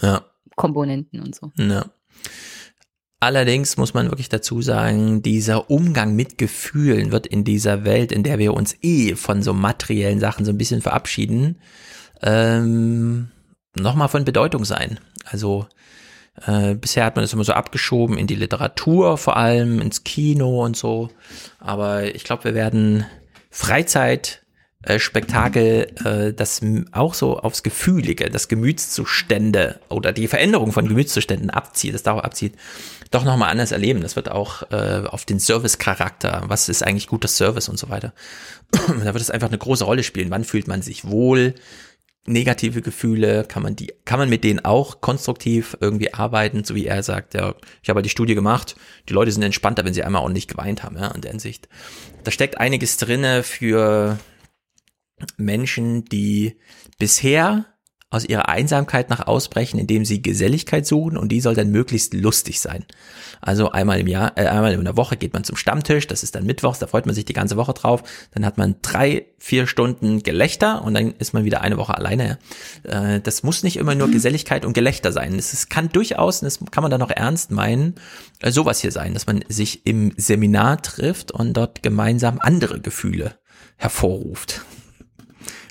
Ja. 0.00 1.22
und 1.22 1.34
so. 1.34 1.52
Ja. 1.58 1.84
Allerdings 3.18 3.78
muss 3.78 3.94
man 3.94 4.10
wirklich 4.10 4.28
dazu 4.28 4.60
sagen, 4.60 5.22
dieser 5.22 5.70
Umgang 5.70 6.14
mit 6.14 6.36
Gefühlen 6.36 7.12
wird 7.12 7.26
in 7.26 7.44
dieser 7.44 7.84
Welt, 7.84 8.12
in 8.12 8.22
der 8.22 8.38
wir 8.38 8.52
uns 8.52 8.76
eh 8.82 9.14
von 9.14 9.42
so 9.42 9.54
materiellen 9.54 10.20
Sachen 10.20 10.44
so 10.44 10.52
ein 10.52 10.58
bisschen 10.58 10.82
verabschieden, 10.82 11.58
ähm, 12.22 13.28
nochmal 13.74 14.08
von 14.08 14.24
Bedeutung 14.26 14.66
sein. 14.66 15.00
Also 15.24 15.66
äh, 16.46 16.74
bisher 16.74 17.06
hat 17.06 17.16
man 17.16 17.22
das 17.22 17.32
immer 17.32 17.44
so 17.44 17.52
abgeschoben 17.52 18.18
in 18.18 18.26
die 18.26 18.34
Literatur 18.34 19.16
vor 19.16 19.36
allem, 19.36 19.80
ins 19.80 20.04
Kino 20.04 20.64
und 20.64 20.76
so. 20.76 21.08
Aber 21.58 22.14
ich 22.14 22.24
glaube, 22.24 22.44
wir 22.44 22.54
werden 22.54 23.06
Freizeit, 23.50 24.42
äh, 24.82 24.98
Spektakel, 24.98 25.88
äh, 26.04 26.32
das 26.34 26.60
auch 26.92 27.14
so 27.14 27.38
aufs 27.38 27.62
Gefühlige, 27.62 28.28
das 28.28 28.48
Gemütszustände 28.48 29.80
oder 29.88 30.12
die 30.12 30.28
Veränderung 30.28 30.72
von 30.72 30.86
Gemütszuständen 30.86 31.50
abzieht, 31.50 31.94
das 31.94 32.02
darauf 32.02 32.22
abzieht, 32.22 32.54
doch 33.10 33.24
nochmal 33.24 33.50
anders 33.50 33.72
erleben. 33.72 34.00
Das 34.00 34.16
wird 34.16 34.30
auch 34.30 34.70
äh, 34.70 35.04
auf 35.06 35.24
den 35.24 35.40
Service-Charakter, 35.40 36.44
was 36.46 36.68
ist 36.68 36.82
eigentlich 36.82 37.06
guter 37.06 37.28
Service 37.28 37.68
und 37.68 37.78
so 37.78 37.88
weiter. 37.88 38.12
da 38.70 39.04
wird 39.04 39.20
es 39.20 39.30
einfach 39.30 39.48
eine 39.48 39.58
große 39.58 39.84
Rolle 39.84 40.02
spielen. 40.02 40.30
Wann 40.30 40.44
fühlt 40.44 40.68
man 40.68 40.82
sich 40.82 41.06
wohl? 41.06 41.54
Negative 42.28 42.82
Gefühle, 42.82 43.44
kann 43.44 43.62
man 43.62 43.76
die, 43.76 43.92
kann 44.04 44.18
man 44.18 44.28
mit 44.28 44.42
denen 44.42 44.64
auch 44.64 45.00
konstruktiv 45.00 45.76
irgendwie 45.80 46.12
arbeiten, 46.12 46.64
so 46.64 46.74
wie 46.74 46.86
er 46.86 47.04
sagt, 47.04 47.34
ja, 47.34 47.54
ich 47.84 47.88
habe 47.88 47.98
halt 47.98 48.06
die 48.06 48.10
Studie 48.10 48.34
gemacht, 48.34 48.74
die 49.08 49.12
Leute 49.12 49.30
sind 49.30 49.44
entspannter, 49.44 49.84
wenn 49.84 49.94
sie 49.94 50.02
einmal 50.02 50.22
ordentlich 50.22 50.48
geweint 50.48 50.82
haben, 50.82 50.96
ja, 50.96 51.06
in 51.12 51.20
der 51.20 51.30
Hinsicht. 51.30 51.68
Da 52.24 52.32
steckt 52.32 52.58
einiges 52.58 52.96
drinne 52.96 53.44
für 53.44 54.18
Menschen, 55.36 56.04
die 56.04 56.56
bisher 56.98 57.66
aus 58.16 58.24
ihrer 58.24 58.48
Einsamkeit 58.48 59.10
nach 59.10 59.26
ausbrechen, 59.26 59.78
indem 59.78 60.04
sie 60.04 60.22
Geselligkeit 60.22 60.86
suchen 60.86 61.16
und 61.16 61.30
die 61.30 61.40
soll 61.40 61.54
dann 61.54 61.70
möglichst 61.70 62.14
lustig 62.14 62.60
sein. 62.60 62.84
Also 63.40 63.70
einmal 63.70 64.00
im 64.00 64.06
Jahr, 64.06 64.32
äh, 64.36 64.46
einmal 64.46 64.72
in 64.72 64.84
der 64.84 64.96
Woche 64.96 65.16
geht 65.16 65.32
man 65.32 65.44
zum 65.44 65.56
Stammtisch, 65.56 66.06
das 66.06 66.22
ist 66.22 66.34
dann 66.34 66.44
mittwochs, 66.44 66.78
da 66.78 66.86
freut 66.86 67.06
man 67.06 67.14
sich 67.14 67.24
die 67.24 67.32
ganze 67.32 67.56
Woche 67.56 67.74
drauf, 67.74 68.02
dann 68.32 68.44
hat 68.44 68.58
man 68.58 68.76
drei, 68.82 69.26
vier 69.38 69.66
Stunden 69.66 70.22
Gelächter 70.22 70.82
und 70.82 70.94
dann 70.94 71.12
ist 71.18 71.34
man 71.34 71.44
wieder 71.44 71.60
eine 71.60 71.76
Woche 71.76 71.96
alleine. 71.96 72.38
Äh, 72.82 73.20
das 73.20 73.42
muss 73.42 73.62
nicht 73.62 73.76
immer 73.76 73.94
nur 73.94 74.10
Geselligkeit 74.10 74.64
und 74.64 74.72
Gelächter 74.72 75.12
sein. 75.12 75.34
Es 75.38 75.68
kann 75.68 75.90
durchaus, 75.90 76.40
das 76.40 76.58
kann 76.70 76.82
man 76.82 76.90
dann 76.90 77.02
auch 77.02 77.10
ernst 77.10 77.50
meinen, 77.50 77.94
äh, 78.40 78.50
sowas 78.50 78.80
hier 78.80 78.92
sein, 78.92 79.14
dass 79.14 79.26
man 79.26 79.44
sich 79.48 79.86
im 79.86 80.12
Seminar 80.16 80.82
trifft 80.82 81.30
und 81.32 81.52
dort 81.54 81.82
gemeinsam 81.82 82.38
andere 82.40 82.80
Gefühle 82.80 83.34
hervorruft. 83.76 84.62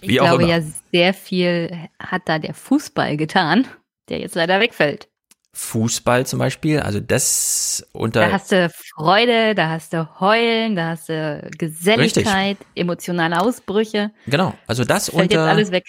Ich 0.05 0.11
Wie 0.11 0.17
glaube 0.17 0.45
ja, 0.45 0.61
sehr 0.91 1.13
viel 1.13 1.89
hat 1.99 2.23
da 2.25 2.37
der 2.37 2.53
Fußball 2.53 3.17
getan, 3.17 3.67
der 4.07 4.19
jetzt 4.19 4.35
leider 4.35 4.59
wegfällt. 4.59 5.09
Fußball 5.53 6.25
zum 6.25 6.37
Beispiel, 6.39 6.79
also 6.79 6.99
das 6.99 7.87
unter 7.93 8.19
Da 8.21 8.31
hast 8.33 8.51
du 8.51 8.69
Freude, 8.69 9.55
da 9.55 9.69
hast 9.69 9.93
du 9.93 10.19
Heulen, 10.19 10.75
da 10.75 10.89
hast 10.89 11.09
du 11.09 11.49
Geselligkeit, 11.57 12.57
emotionale 12.75 13.39
Ausbrüche. 13.39 14.11
genau, 14.27 14.53
also 14.67 14.83
das 14.83 15.09
Fällt 15.09 15.31
jetzt 15.31 15.39
unter 15.39 15.49
alles 15.49 15.71
weg. 15.71 15.85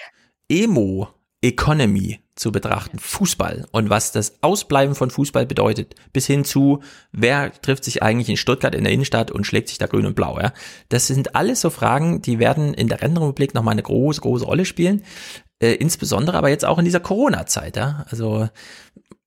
Emo 0.49 1.09
Economy 1.43 2.21
zu 2.37 2.53
betrachten, 2.53 2.99
Fußball 2.99 3.67
und 3.73 3.91
was 3.91 4.13
das 4.13 4.39
Ausbleiben 4.43 4.95
von 4.95 5.11
Fußball 5.11 5.47
bedeutet, 5.47 5.95
bis 6.13 6.27
hin 6.27 6.45
zu 6.45 6.83
wer 7.11 7.51
trifft 7.63 7.83
sich 7.83 8.03
eigentlich 8.03 8.29
in 8.29 8.37
Stuttgart 8.37 8.75
in 8.75 8.85
der 8.85 8.93
Innenstadt 8.93 9.31
und 9.31 9.47
schlägt 9.47 9.69
sich 9.69 9.79
da 9.79 9.87
grün 9.87 10.07
und 10.07 10.15
blau, 10.15 10.39
ja? 10.39 10.53
Das 10.91 11.07
sind 11.07 11.35
alles 11.35 11.63
so 11.63 11.71
Fragen, 11.71 12.21
die 12.21 12.39
werden 12.39 12.75
in 12.75 12.89
der 12.89 13.01
Rentenrepublik 13.01 13.55
noch 13.55 13.63
mal 13.63 13.73
eine 13.73 13.83
große 13.83 14.21
große 14.21 14.45
Rolle 14.45 14.67
spielen, 14.67 15.03
äh, 15.61 15.73
insbesondere 15.73 16.37
aber 16.37 16.51
jetzt 16.51 16.67
auch 16.67 16.79
in 16.79 16.85
dieser 16.85 17.01
Corona-Zeit, 17.01 17.77
ja? 17.77 18.05
Also 18.11 18.49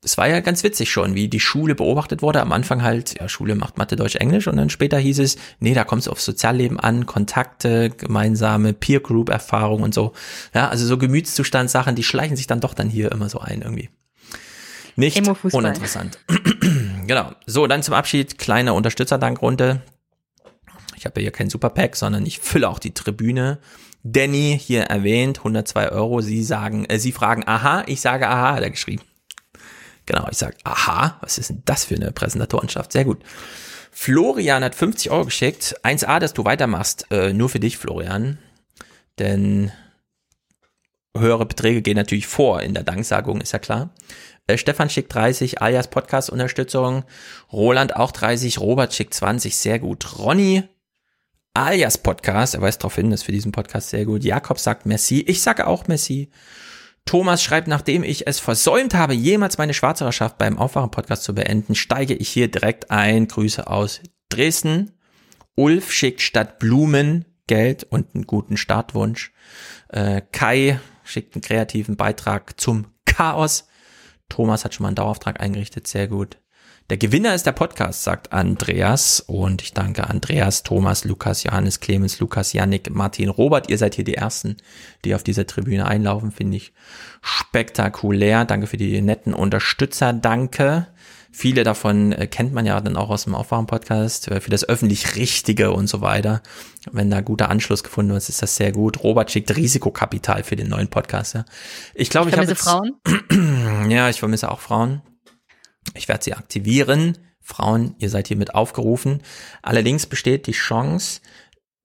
es 0.03 0.17
war 0.17 0.29
ja 0.29 0.39
ganz 0.39 0.63
witzig 0.63 0.91
schon, 0.91 1.13
wie 1.15 1.27
die 1.27 1.41
Schule 1.41 1.75
beobachtet 1.75 2.21
wurde. 2.21 2.41
Am 2.41 2.53
Anfang 2.53 2.83
halt, 2.83 3.19
ja, 3.19 3.27
Schule 3.27 3.55
macht 3.55 3.77
Mathe, 3.77 3.97
Deutsch, 3.97 4.15
Englisch 4.15 4.47
und 4.47 4.55
dann 4.55 4.69
später 4.69 4.97
hieß 4.97 5.19
es, 5.19 5.37
nee, 5.59 5.73
da 5.73 5.83
kommt 5.83 6.03
es 6.03 6.07
aufs 6.07 6.23
Sozialleben 6.23 6.79
an, 6.79 7.05
Kontakte, 7.05 7.89
gemeinsame 7.89 8.73
Peer-Group-Erfahrung 8.73 9.83
und 9.83 9.93
so. 9.93 10.13
Ja, 10.53 10.69
also 10.69 10.85
so 10.85 10.97
Gemütszustandssachen, 10.97 11.95
die 11.95 12.03
schleichen 12.03 12.37
sich 12.37 12.47
dann 12.47 12.61
doch 12.61 12.73
dann 12.73 12.89
hier 12.89 13.11
immer 13.11 13.27
so 13.27 13.39
ein 13.39 13.61
irgendwie. 13.61 13.89
Nicht 14.95 15.17
uninteressant. 15.53 16.19
genau. 17.07 17.31
So, 17.45 17.67
dann 17.67 17.83
zum 17.83 17.93
Abschied, 17.93 18.37
kleine 18.37 18.73
Unterstützerdankrunde. 18.73 19.81
Ich 20.95 21.05
habe 21.05 21.19
ja 21.19 21.23
hier 21.23 21.31
kein 21.31 21.49
Superpack, 21.49 21.95
sondern 21.95 22.25
ich 22.25 22.39
fülle 22.39 22.69
auch 22.69 22.79
die 22.79 22.93
Tribüne. 22.93 23.59
Danny 24.03 24.57
hier 24.61 24.83
erwähnt, 24.83 25.39
102 25.39 25.91
Euro. 25.91 26.21
Sie 26.21 26.43
sagen, 26.43 26.85
äh, 26.85 26.99
Sie 26.99 27.11
fragen, 27.11 27.43
aha, 27.45 27.83
ich 27.85 27.99
sage 28.01 28.27
aha, 28.27 28.55
hat 28.55 28.63
er 28.63 28.69
geschrieben. 28.69 29.01
Genau, 30.09 30.27
ich 30.31 30.39
sage, 30.39 30.57
aha, 30.63 31.19
was 31.21 31.37
ist 31.37 31.51
denn 31.51 31.61
das 31.65 31.85
für 31.85 31.93
eine 31.93 32.11
Präsentatorenschaft? 32.11 32.91
Sehr 32.91 33.05
gut. 33.05 33.21
Florian 33.91 34.63
hat 34.63 34.73
50 34.73 35.11
Euro 35.11 35.25
geschickt. 35.25 35.75
1A, 35.83 36.17
dass 36.17 36.33
du 36.33 36.45
weitermachst. 36.45 37.05
Äh, 37.11 37.31
nur 37.31 37.47
für 37.47 37.59
dich, 37.59 37.77
Florian. 37.77 38.39
Denn 39.19 39.71
höhere 41.15 41.45
Beträge 41.45 41.83
gehen 41.83 41.95
natürlich 41.95 42.25
vor 42.25 42.63
in 42.63 42.73
der 42.73 42.81
Danksagung, 42.81 43.39
ist 43.39 43.51
ja 43.51 43.59
klar. 43.59 43.93
Äh, 44.47 44.57
Stefan 44.57 44.89
schickt 44.89 45.13
30, 45.13 45.61
alias 45.61 45.91
Podcast-Unterstützung. 45.91 47.03
Roland 47.53 47.95
auch 47.95 48.11
30, 48.11 48.59
Robert 48.59 48.95
schickt 48.95 49.13
20, 49.13 49.55
sehr 49.55 49.77
gut. 49.77 50.17
Ronny, 50.17 50.63
alias 51.53 51.99
Podcast, 51.99 52.55
er 52.55 52.61
weist 52.61 52.81
darauf 52.81 52.95
hin, 52.95 53.11
ist 53.11 53.21
für 53.21 53.31
diesen 53.31 53.51
Podcast 53.51 53.91
sehr 53.91 54.05
gut. 54.05 54.23
Jakob 54.23 54.57
sagt 54.57 54.87
Merci, 54.87 55.21
ich 55.21 55.43
sage 55.43 55.67
auch 55.67 55.87
Merci. 55.87 56.31
Thomas 57.09 57.41
schreibt, 57.41 57.67
nachdem 57.67 58.03
ich 58.03 58.27
es 58.27 58.39
versäumt 58.39 58.93
habe, 58.93 59.15
jemals 59.15 59.57
meine 59.57 59.73
Schwarzererschaft 59.73 60.37
beim 60.37 60.59
Aufwachen-Podcast 60.59 61.23
zu 61.23 61.33
beenden, 61.33 61.73
steige 61.73 62.13
ich 62.13 62.29
hier 62.29 62.51
direkt 62.51 62.91
ein. 62.91 63.27
Grüße 63.27 63.65
aus 63.65 64.01
Dresden. 64.29 64.91
Ulf 65.55 65.91
schickt 65.91 66.21
statt 66.21 66.59
Blumen 66.59 67.25
Geld 67.47 67.83
und 67.83 68.13
einen 68.13 68.27
guten 68.27 68.57
Startwunsch. 68.57 69.33
Äh, 69.87 70.21
Kai 70.31 70.79
schickt 71.03 71.33
einen 71.33 71.41
kreativen 71.41 71.97
Beitrag 71.97 72.59
zum 72.59 72.85
Chaos. 73.05 73.67
Thomas 74.29 74.63
hat 74.63 74.75
schon 74.75 74.83
mal 74.83 74.89
einen 74.89 74.95
Dauerauftrag 74.95 75.39
eingerichtet, 75.41 75.87
sehr 75.87 76.07
gut. 76.07 76.38
Der 76.89 76.97
Gewinner 76.97 77.35
ist 77.35 77.45
der 77.45 77.51
Podcast, 77.51 78.03
sagt 78.03 78.33
Andreas. 78.33 79.19
Und 79.19 79.61
ich 79.61 79.73
danke 79.73 80.09
Andreas, 80.09 80.63
Thomas, 80.63 81.03
Lukas, 81.03 81.43
Johannes, 81.43 81.81
Clemens, 81.81 82.19
Lukas, 82.19 82.51
Yannick, 82.53 82.89
Martin, 82.89 83.29
Robert. 83.29 83.69
Ihr 83.69 83.77
seid 83.77 83.93
hier 83.93 84.03
die 84.03 84.15
Ersten, 84.15 84.57
die 85.05 85.13
auf 85.13 85.21
dieser 85.21 85.45
Tribüne 85.45 85.85
einlaufen, 85.85 86.31
finde 86.31 86.57
ich 86.57 86.73
spektakulär. 87.21 88.43
Danke 88.45 88.65
für 88.65 88.77
die 88.77 89.01
netten 89.01 89.35
Unterstützer, 89.35 90.13
danke. 90.13 90.87
Viele 91.31 91.63
davon 91.63 92.11
äh, 92.11 92.25
kennt 92.25 92.53
man 92.53 92.65
ja 92.65 92.81
dann 92.81 92.97
auch 92.97 93.11
aus 93.11 93.25
dem 93.25 93.35
Aufwachen-Podcast, 93.35 94.29
äh, 94.29 94.41
für 94.41 94.49
das 94.49 94.67
öffentlich 94.67 95.15
Richtige 95.15 95.71
und 95.71 95.85
so 95.85 96.01
weiter. 96.01 96.41
Wenn 96.91 97.11
da 97.11 97.21
guter 97.21 97.51
Anschluss 97.51 97.83
gefunden 97.83 98.13
wird, 98.13 98.27
ist 98.27 98.41
das 98.41 98.55
sehr 98.55 98.71
gut. 98.71 99.03
Robert 99.03 99.29
schickt 99.29 99.55
Risikokapital 99.55 100.41
für 100.41 100.55
den 100.55 100.69
neuen 100.69 100.87
Podcast. 100.87 101.35
Ja. 101.35 101.45
Ich 101.93 102.09
glaube, 102.09 102.31
Ich 102.31 102.35
ich, 102.35 102.41
habe 102.41 102.55
Frauen. 102.55 102.95
ja, 103.91 104.09
ich 104.09 104.17
vermisse 104.17 104.49
auch 104.51 104.59
Frauen. 104.59 105.03
Ich 105.93 106.07
werde 106.07 106.23
sie 106.23 106.33
aktivieren. 106.33 107.17
Frauen, 107.41 107.95
ihr 107.97 108.09
seid 108.09 108.27
hiermit 108.27 108.53
aufgerufen. 108.53 109.21
Allerdings 109.61 110.05
besteht 110.05 110.45
die 110.45 110.51
Chance, 110.51 111.21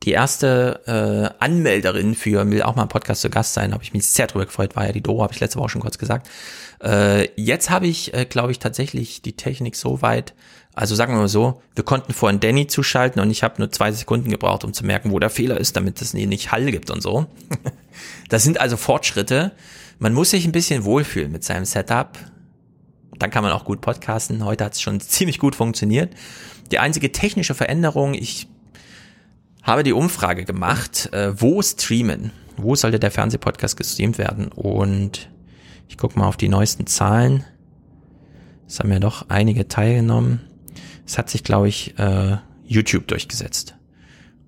die 0.05 0.13
erste 0.13 0.83
äh, 0.87 1.43
Anmelderin 1.43 2.15
für 2.15 2.49
will 2.51 2.63
auch 2.63 2.77
mal 2.77 2.83
im 2.83 2.89
Podcast 2.89 3.23
zu 3.23 3.31
Gast 3.31 3.55
sein, 3.55 3.73
habe 3.73 3.83
ich 3.83 3.95
mich 3.95 4.07
sehr 4.07 4.27
drüber 4.27 4.45
gefreut, 4.45 4.77
war 4.77 4.85
ja 4.85 4.93
die 4.93 5.01
Doro, 5.01 5.23
habe 5.23 5.33
ich 5.33 5.41
letzte 5.41 5.59
Woche 5.59 5.71
schon 5.71 5.81
kurz 5.81 5.97
gesagt. 5.97 6.29
Äh, 6.83 7.31
jetzt 7.37 7.71
habe 7.71 7.87
ich, 7.87 8.13
äh, 8.13 8.27
glaube 8.27 8.53
ich, 8.53 8.59
tatsächlich 8.59 9.23
die 9.23 9.35
Technik 9.35 9.77
so 9.77 10.03
weit, 10.03 10.35
also 10.75 10.95
sagen 10.95 11.15
wir 11.15 11.21
mal 11.21 11.29
so, 11.29 11.63
wir 11.75 11.85
konnten 11.85 12.13
vorhin 12.13 12.41
Danny 12.41 12.67
zuschalten 12.67 13.23
und 13.23 13.31
ich 13.31 13.43
habe 13.43 13.55
nur 13.59 13.71
zwei 13.71 13.93
Sekunden 13.93 14.31
gebraucht, 14.31 14.65
um 14.65 14.75
zu 14.75 14.85
merken, 14.85 15.11
wo 15.11 15.19
der 15.19 15.31
Fehler 15.31 15.59
ist, 15.59 15.75
damit 15.77 16.03
es 16.03 16.13
nicht 16.13 16.53
Hall 16.53 16.71
gibt 16.71 16.91
und 16.91 17.01
so. 17.01 17.27
das 18.29 18.43
sind 18.43 18.61
also 18.61 18.77
Fortschritte. 18.77 19.53
Man 19.99 20.13
muss 20.13 20.31
sich 20.31 20.45
ein 20.45 20.53
bisschen 20.53 20.85
wohlfühlen 20.85 21.33
mit 21.33 21.45
seinem 21.45 21.65
Setup. 21.65 22.19
Dann 23.19 23.31
kann 23.31 23.43
man 23.43 23.53
auch 23.53 23.65
gut 23.65 23.81
podcasten. 23.81 24.45
Heute 24.45 24.65
hat 24.65 24.75
es 24.75 24.81
schon 24.81 25.01
ziemlich 25.01 25.39
gut 25.39 25.55
funktioniert. 25.55 26.15
Die 26.71 26.79
einzige 26.79 27.13
technische 27.13 27.55
Veränderung, 27.55 28.15
ich 28.15 28.49
habe 29.63 29.83
die 29.83 29.93
Umfrage 29.93 30.45
gemacht, 30.45 31.13
äh, 31.13 31.41
wo 31.41 31.63
streamen? 31.63 32.33
Wo 32.57 32.75
sollte 32.75 33.01
der 33.01 33.11
Fernsehpodcast 33.11 33.77
gestreamt 33.77 34.19
werden? 34.19 34.49
Und 34.49 35.29
ich 35.89 35.99
gucke 35.99 36.19
mal 36.19 36.27
auf 36.27 36.37
die 36.37 36.49
neuesten 36.49 36.87
Zahlen. 36.87 37.45
Es 38.67 38.81
haben 38.81 38.93
ja 38.93 38.99
doch 38.99 39.27
einige 39.29 39.69
teilgenommen. 39.69 40.41
Es 41.07 41.19
hat 41.19 41.31
sich, 41.31 41.45
glaube 41.45 41.69
ich, 41.69 41.99
äh, 41.99 42.39
YouTube 42.65 43.07
durchgesetzt. 43.09 43.75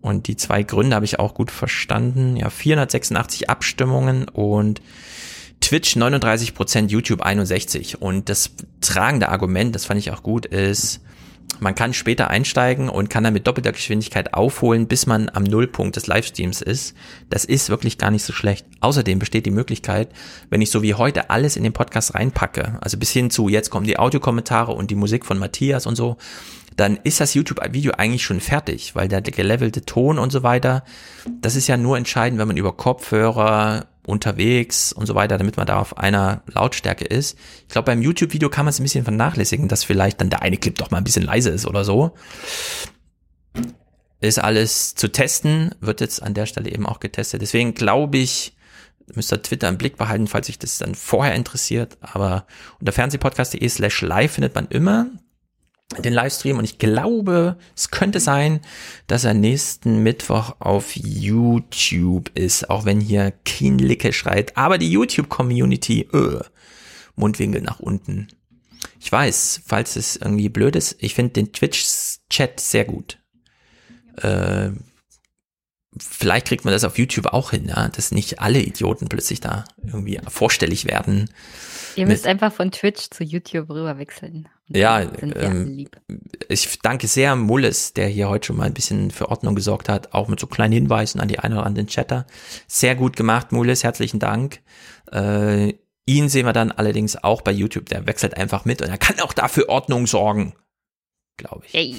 Und 0.01 0.29
die 0.29 0.37
zwei 0.37 0.63
Gründe 0.63 0.95
habe 0.95 1.05
ich 1.05 1.19
auch 1.19 1.35
gut 1.35 1.51
verstanden. 1.51 2.37
Ja, 2.37 2.49
486 2.49 3.51
Abstimmungen 3.51 4.29
und 4.29 4.81
Twitch 5.67 5.97
39%, 5.97 6.91
YouTube 6.91 7.27
61%. 7.27 7.97
Und 7.97 8.29
das 8.29 8.53
tragende 8.81 9.31
Argument, 9.31 9.75
das 9.75 9.85
fand 9.85 9.99
ich 9.99 10.13
auch 10.13 10.23
gut, 10.23 10.47
ist, 10.47 11.01
man 11.59 11.75
kann 11.75 11.93
später 11.93 12.31
einsteigen 12.31 12.89
und 12.89 13.11
kann 13.11 13.25
dann 13.25 13.33
mit 13.33 13.49
doppelter 13.49 13.73
Geschwindigkeit 13.73 14.33
aufholen, 14.33 14.87
bis 14.87 15.07
man 15.07 15.29
am 15.29 15.43
Nullpunkt 15.43 15.97
des 15.97 16.07
Livestreams 16.07 16.63
ist. 16.63 16.95
Das 17.31 17.45
ist 17.45 17.69
wirklich 17.69 17.99
gar 17.99 18.13
nicht 18.13 18.23
so 18.23 18.33
schlecht. 18.33 18.65
Außerdem 18.81 19.19
besteht 19.19 19.45
die 19.45 19.51
Möglichkeit, 19.51 20.11
wenn 20.51 20.61
ich 20.61 20.71
so 20.71 20.83
wie 20.83 20.95
heute 20.95 21.31
alles 21.31 21.57
in 21.57 21.65
den 21.65 21.73
Podcast 21.73 22.15
reinpacke, 22.15 22.79
also 22.81 22.97
bis 22.97 23.11
hin 23.11 23.31
zu 23.31 23.49
jetzt 23.49 23.71
kommen 23.71 23.89
die 23.89 23.99
Audiokommentare 23.99 24.71
und 24.71 24.93
die 24.93 24.97
Musik 24.97 25.27
von 25.27 25.37
Matthias 25.37 25.87
und 25.87 25.97
so, 25.97 26.17
dann 26.77 26.97
ist 27.03 27.21
das 27.21 27.35
YouTube-Video 27.35 27.93
eigentlich 27.97 28.23
schon 28.23 28.41
fertig, 28.41 28.95
weil 28.95 29.09
der 29.09 29.23
gelevelte 29.23 29.85
Ton 29.85 30.19
und 30.21 30.31
so 30.31 30.45
weiter, 30.45 30.85
das 31.41 31.57
ist 31.57 31.67
ja 31.67 31.77
nur 31.77 31.97
entscheidend, 31.97 32.39
wenn 32.39 32.49
man 32.49 32.57
über 32.57 32.77
Kopfhörer 32.77 33.87
unterwegs 34.07 34.93
und 34.93 35.07
so 35.07 35.15
weiter, 35.15 35.37
damit 35.37 35.57
man 35.57 35.67
da 35.67 35.79
auf 35.79 35.99
einer 35.99 36.43
Lautstärke 36.47 37.05
ist. 37.05 37.37
Ich 37.63 37.69
glaube, 37.69 37.87
beim 37.87 38.03
YouTube-Video 38.03 38.49
kann 38.49 38.65
man 38.65 38.71
es 38.71 38.79
ein 38.79 38.85
bisschen 38.85 39.05
vernachlässigen, 39.05 39.69
dass 39.69 39.85
vielleicht 39.85 40.21
dann 40.21 40.31
der 40.31 40.43
eine 40.43 40.57
Clip 40.57 40.77
doch 40.77 40.91
mal 40.91 40.99
ein 40.99 41.05
bisschen 41.05 41.25
leise 41.25 41.51
ist 41.51 41.67
oder 41.67 41.85
so. 41.85 42.15
Ist 44.21 44.39
alles 44.39 44.95
zu 44.95 45.09
testen, 45.09 45.75
wird 45.81 46.01
jetzt 46.01 46.23
an 46.23 46.35
der 46.35 46.47
Stelle 46.47 46.71
eben 46.71 46.87
auch 46.87 47.01
getestet. 47.01 47.43
Deswegen 47.43 47.75
glaube 47.75 48.19
ich, 48.19 48.57
müsst 49.15 49.33
ihr 49.33 49.43
Twitter 49.43 49.69
im 49.69 49.79
Blick 49.79 49.97
behalten, 49.97 50.27
falls 50.27 50.47
sich 50.47 50.59
das 50.59 50.79
dann 50.79 50.95
vorher 50.95 51.35
interessiert. 51.35 51.99
Aber 52.01 52.47
unter 52.81 52.93
fernsehpodcast.de 52.93 53.69
slash 53.69 54.03
live 54.03 54.33
findet 54.33 54.55
man 54.55 54.69
immer 54.69 55.11
den 55.99 56.13
Livestream 56.13 56.59
und 56.59 56.65
ich 56.65 56.79
glaube, 56.79 57.57
es 57.77 57.91
könnte 57.91 58.21
sein, 58.21 58.61
dass 59.07 59.25
er 59.25 59.35
nächsten 59.35 60.03
Mittwoch 60.03 60.57
auf 60.59 60.97
YouTube 60.97 62.31
ist, 62.35 62.69
auch 62.71 62.85
wenn 62.85 63.01
hier 63.01 63.31
Kienlicke 63.45 64.13
schreit, 64.13 64.57
aber 64.57 64.79
die 64.79 64.91
YouTube-Community, 64.91 66.09
öh, 66.13 66.41
Mundwinkel 67.15 67.63
nach 67.63 67.81
unten. 67.81 68.29
Ich 69.01 69.11
weiß, 69.11 69.63
falls 69.65 69.97
es 69.97 70.17
irgendwie 70.17 70.49
blöd 70.49 70.77
ist, 70.77 70.97
ich 70.99 71.15
finde 71.15 71.35
den 71.35 71.53
Twitch-Chat 71.53 72.59
sehr 72.61 72.85
gut. 72.85 73.19
Äh, 74.17 74.71
vielleicht 75.99 76.49
kriegt 76.49 76.65
man 76.65 76.73
das 76.73 76.85
auf 76.85 76.99
YouTube 76.99 77.27
auch 77.27 77.51
hin, 77.53 77.69
ja, 77.69 77.89
dass 77.89 78.11
nicht 78.11 78.41
alle 78.41 78.61
Idioten 78.61 79.09
plötzlich 79.09 79.41
da 79.41 79.65
irgendwie 79.83 80.21
vorstellig 80.29 80.87
werden. 80.87 81.31
Ihr 81.97 82.07
müsst 82.07 82.27
einfach 82.27 82.53
von 82.53 82.71
Twitch 82.71 83.11
zu 83.11 83.25
YouTube 83.25 83.71
rüber 83.71 83.99
wechseln. 83.99 84.49
Ja, 84.69 85.01
ähm, 85.01 85.87
ich 86.49 86.79
danke 86.81 87.07
sehr 87.07 87.37
Mulles, 87.37 87.93
der 87.93 88.09
hier 88.09 88.29
heute 88.29 88.49
schon 88.49 88.57
mal 88.57 88.65
ein 88.65 88.75
bisschen 88.75 89.11
für 89.11 89.31
Ordnung 89.31 89.55
gesorgt 89.55 89.89
hat, 89.89 90.13
auch 90.13 90.29
mit 90.29 90.41
so 90.41 90.47
kleinen 90.47 90.73
Hinweisen 90.73 91.21
an 91.21 91.29
die 91.29 91.39
einen 91.39 91.55
oder 91.55 91.67
anderen 91.67 91.87
Chatter. 91.87 92.27
Sehr 92.67 92.97
gut 92.97 93.17
gemacht, 93.17 93.53
Mulles, 93.53 93.85
herzlichen 93.85 94.19
Dank. 94.19 94.61
Äh, 95.13 95.75
ihn 96.05 96.29
sehen 96.29 96.47
wir 96.47 96.53
dann 96.53 96.73
allerdings 96.73 97.23
auch 97.23 97.43
bei 97.43 97.53
YouTube, 97.53 97.89
der 97.89 98.07
wechselt 98.07 98.37
einfach 98.37 98.65
mit 98.65 98.83
und 98.83 98.89
er 98.89 98.99
kann 98.99 99.21
auch 99.21 99.33
dafür 99.33 99.69
Ordnung 99.69 100.07
sorgen, 100.07 100.55
glaube 101.37 101.65
ich. 101.67 101.75
Hey. 101.75 101.97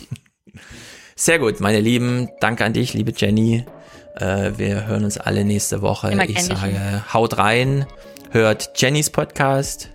Sehr 1.15 1.39
gut, 1.39 1.61
meine 1.61 1.79
Lieben, 1.79 2.29
danke 2.41 2.63
an 2.63 2.73
dich, 2.73 2.93
liebe 2.93 3.11
Jenny. 3.15 3.65
Äh, 4.15 4.51
wir 4.57 4.85
hören 4.87 5.03
uns 5.03 5.17
alle 5.17 5.45
nächste 5.45 5.81
Woche. 5.81 6.11
Ich 6.27 6.43
sage, 6.43 7.03
haut 7.13 7.37
rein, 7.37 7.87
hört 8.31 8.71
Jennys 8.75 9.09
Podcast, 9.09 9.89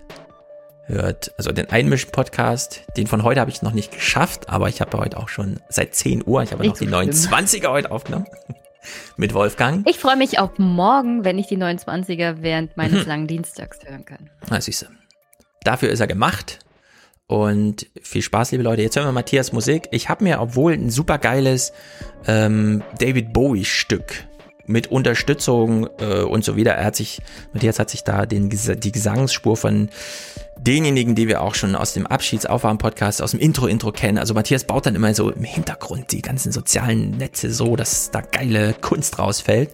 hört 0.85 1.31
also 1.37 1.51
den 1.51 1.69
Einmischen-Podcast. 1.69 2.83
Den 2.97 3.07
von 3.07 3.23
heute 3.23 3.39
habe 3.39 3.51
ich 3.51 3.61
noch 3.61 3.73
nicht 3.73 3.91
geschafft, 3.91 4.49
aber 4.49 4.69
ich 4.69 4.81
habe 4.81 4.97
heute 4.97 5.17
auch 5.17 5.29
schon 5.29 5.59
seit 5.69 5.95
10 5.95 6.23
Uhr, 6.25 6.43
ich 6.43 6.51
habe 6.51 6.65
noch 6.65 6.77
die 6.77 6.87
29er 6.87 7.69
heute 7.69 7.91
aufgenommen. 7.91 8.25
Mit 9.15 9.33
Wolfgang. 9.33 9.87
Ich 9.87 9.97
freue 9.97 10.17
mich 10.17 10.39
auf 10.39 10.57
morgen, 10.57 11.23
wenn 11.23 11.39
ich 11.39 11.47
die 11.47 11.57
29er 11.57 12.37
während 12.41 12.75
meines 12.77 13.03
mhm. 13.03 13.07
langen 13.07 13.27
Dienstags 13.27 13.79
hören 13.85 14.03
kann. 14.03 14.29
Na, 14.49 14.59
siehst 14.59 14.81
du. 14.81 14.87
Dafür 15.63 15.89
ist 15.89 16.01
er 16.01 16.07
gemacht. 16.07 16.59
Und 17.27 17.87
viel 18.01 18.21
Spaß, 18.21 18.51
liebe 18.51 18.63
Leute. 18.63 18.81
Jetzt 18.81 18.97
hören 18.97 19.07
wir 19.07 19.13
Matthias 19.13 19.53
Musik. 19.53 19.87
Ich 19.91 20.09
habe 20.09 20.25
mir, 20.25 20.41
obwohl 20.41 20.73
ein 20.73 20.89
super 20.89 21.17
geiles 21.17 21.71
ähm, 22.27 22.83
David 22.99 23.31
Bowie-Stück 23.31 24.27
mit 24.65 24.87
Unterstützung 24.87 25.87
äh, 25.99 26.21
und 26.21 26.43
so 26.43 26.55
wieder. 26.55 26.73
Er 26.73 26.85
hat 26.85 26.95
sich, 26.95 27.21
Matthias 27.53 27.79
hat 27.79 27.89
sich 27.89 28.03
da 28.03 28.25
den, 28.25 28.49
die 28.49 28.91
Gesangsspur 28.91 29.57
von 29.57 29.89
denjenigen, 30.57 31.15
die 31.15 31.27
wir 31.27 31.41
auch 31.41 31.55
schon 31.55 31.75
aus 31.75 31.93
dem 31.93 32.07
Abschiedsaufwärm-Podcast, 32.07 33.21
aus 33.21 33.31
dem 33.31 33.39
Intro-Intro 33.39 33.91
kennen. 33.91 34.17
Also 34.17 34.33
Matthias 34.33 34.63
baut 34.63 34.85
dann 34.85 34.95
immer 34.95 35.13
so 35.13 35.31
im 35.31 35.43
Hintergrund 35.43 36.11
die 36.11 36.21
ganzen 36.21 36.51
sozialen 36.51 37.11
Netze 37.11 37.51
so, 37.51 37.75
dass 37.75 38.11
da 38.11 38.21
geile 38.21 38.73
Kunst 38.73 39.19
rausfällt. 39.19 39.71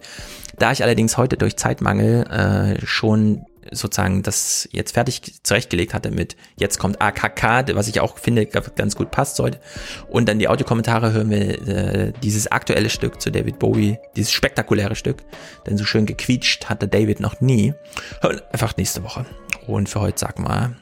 Da 0.58 0.72
ich 0.72 0.82
allerdings 0.82 1.16
heute 1.16 1.36
durch 1.36 1.56
Zeitmangel 1.56 2.26
äh, 2.26 2.84
schon 2.84 3.46
sozusagen 3.70 4.22
das 4.22 4.68
jetzt 4.72 4.92
fertig 4.92 5.42
zurechtgelegt 5.42 5.94
hatte 5.94 6.10
mit 6.10 6.36
jetzt 6.56 6.78
kommt 6.78 7.00
AKK, 7.00 7.74
was 7.74 7.88
ich 7.88 8.00
auch 8.00 8.18
finde 8.18 8.46
ganz 8.46 8.96
gut 8.96 9.10
passt 9.10 9.38
heute. 9.38 9.60
Und 10.08 10.28
dann 10.28 10.38
die 10.38 10.48
Audiokommentare 10.48 11.12
hören 11.12 11.30
wir 11.30 11.68
äh, 11.68 12.12
dieses 12.22 12.50
aktuelle 12.50 12.90
Stück 12.90 13.20
zu 13.20 13.30
David 13.30 13.58
Bowie, 13.58 13.98
dieses 14.16 14.32
spektakuläre 14.32 14.96
Stück, 14.96 15.22
denn 15.66 15.76
so 15.76 15.84
schön 15.84 16.06
gequietscht 16.06 16.68
hatte 16.68 16.88
David 16.88 17.20
noch 17.20 17.40
nie. 17.40 17.74
Hören 18.20 18.40
einfach 18.52 18.76
nächste 18.76 19.02
Woche. 19.02 19.26
Und 19.66 19.88
für 19.88 20.00
heute 20.00 20.18
sag 20.18 20.38
mal 20.38 20.76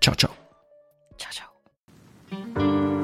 ciao 0.00 0.14
ciao. 0.16 0.30
Ciao 1.18 1.32
ciao. 1.32 3.01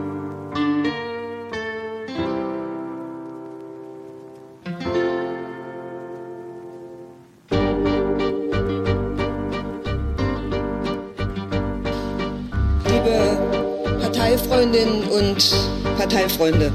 Parteifreundinnen 14.59 15.05
und 15.11 15.55
Parteifreunde. 15.97 16.73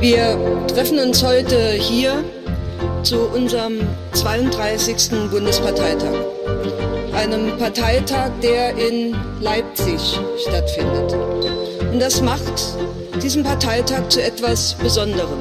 Wir 0.00 0.66
treffen 0.66 0.98
uns 0.98 1.24
heute 1.24 1.56
hier 1.70 2.22
zu 3.02 3.20
unserem 3.20 3.80
32. 4.12 5.30
Bundesparteitag. 5.30 6.12
Einem 7.14 7.56
Parteitag, 7.56 8.32
der 8.42 8.76
in 8.76 9.16
Leipzig 9.40 9.98
stattfindet. 10.46 11.14
Und 11.90 11.98
das 11.98 12.20
macht 12.20 12.52
diesen 13.22 13.42
Parteitag 13.44 14.10
zu 14.10 14.22
etwas 14.22 14.74
Besonderem. 14.74 15.38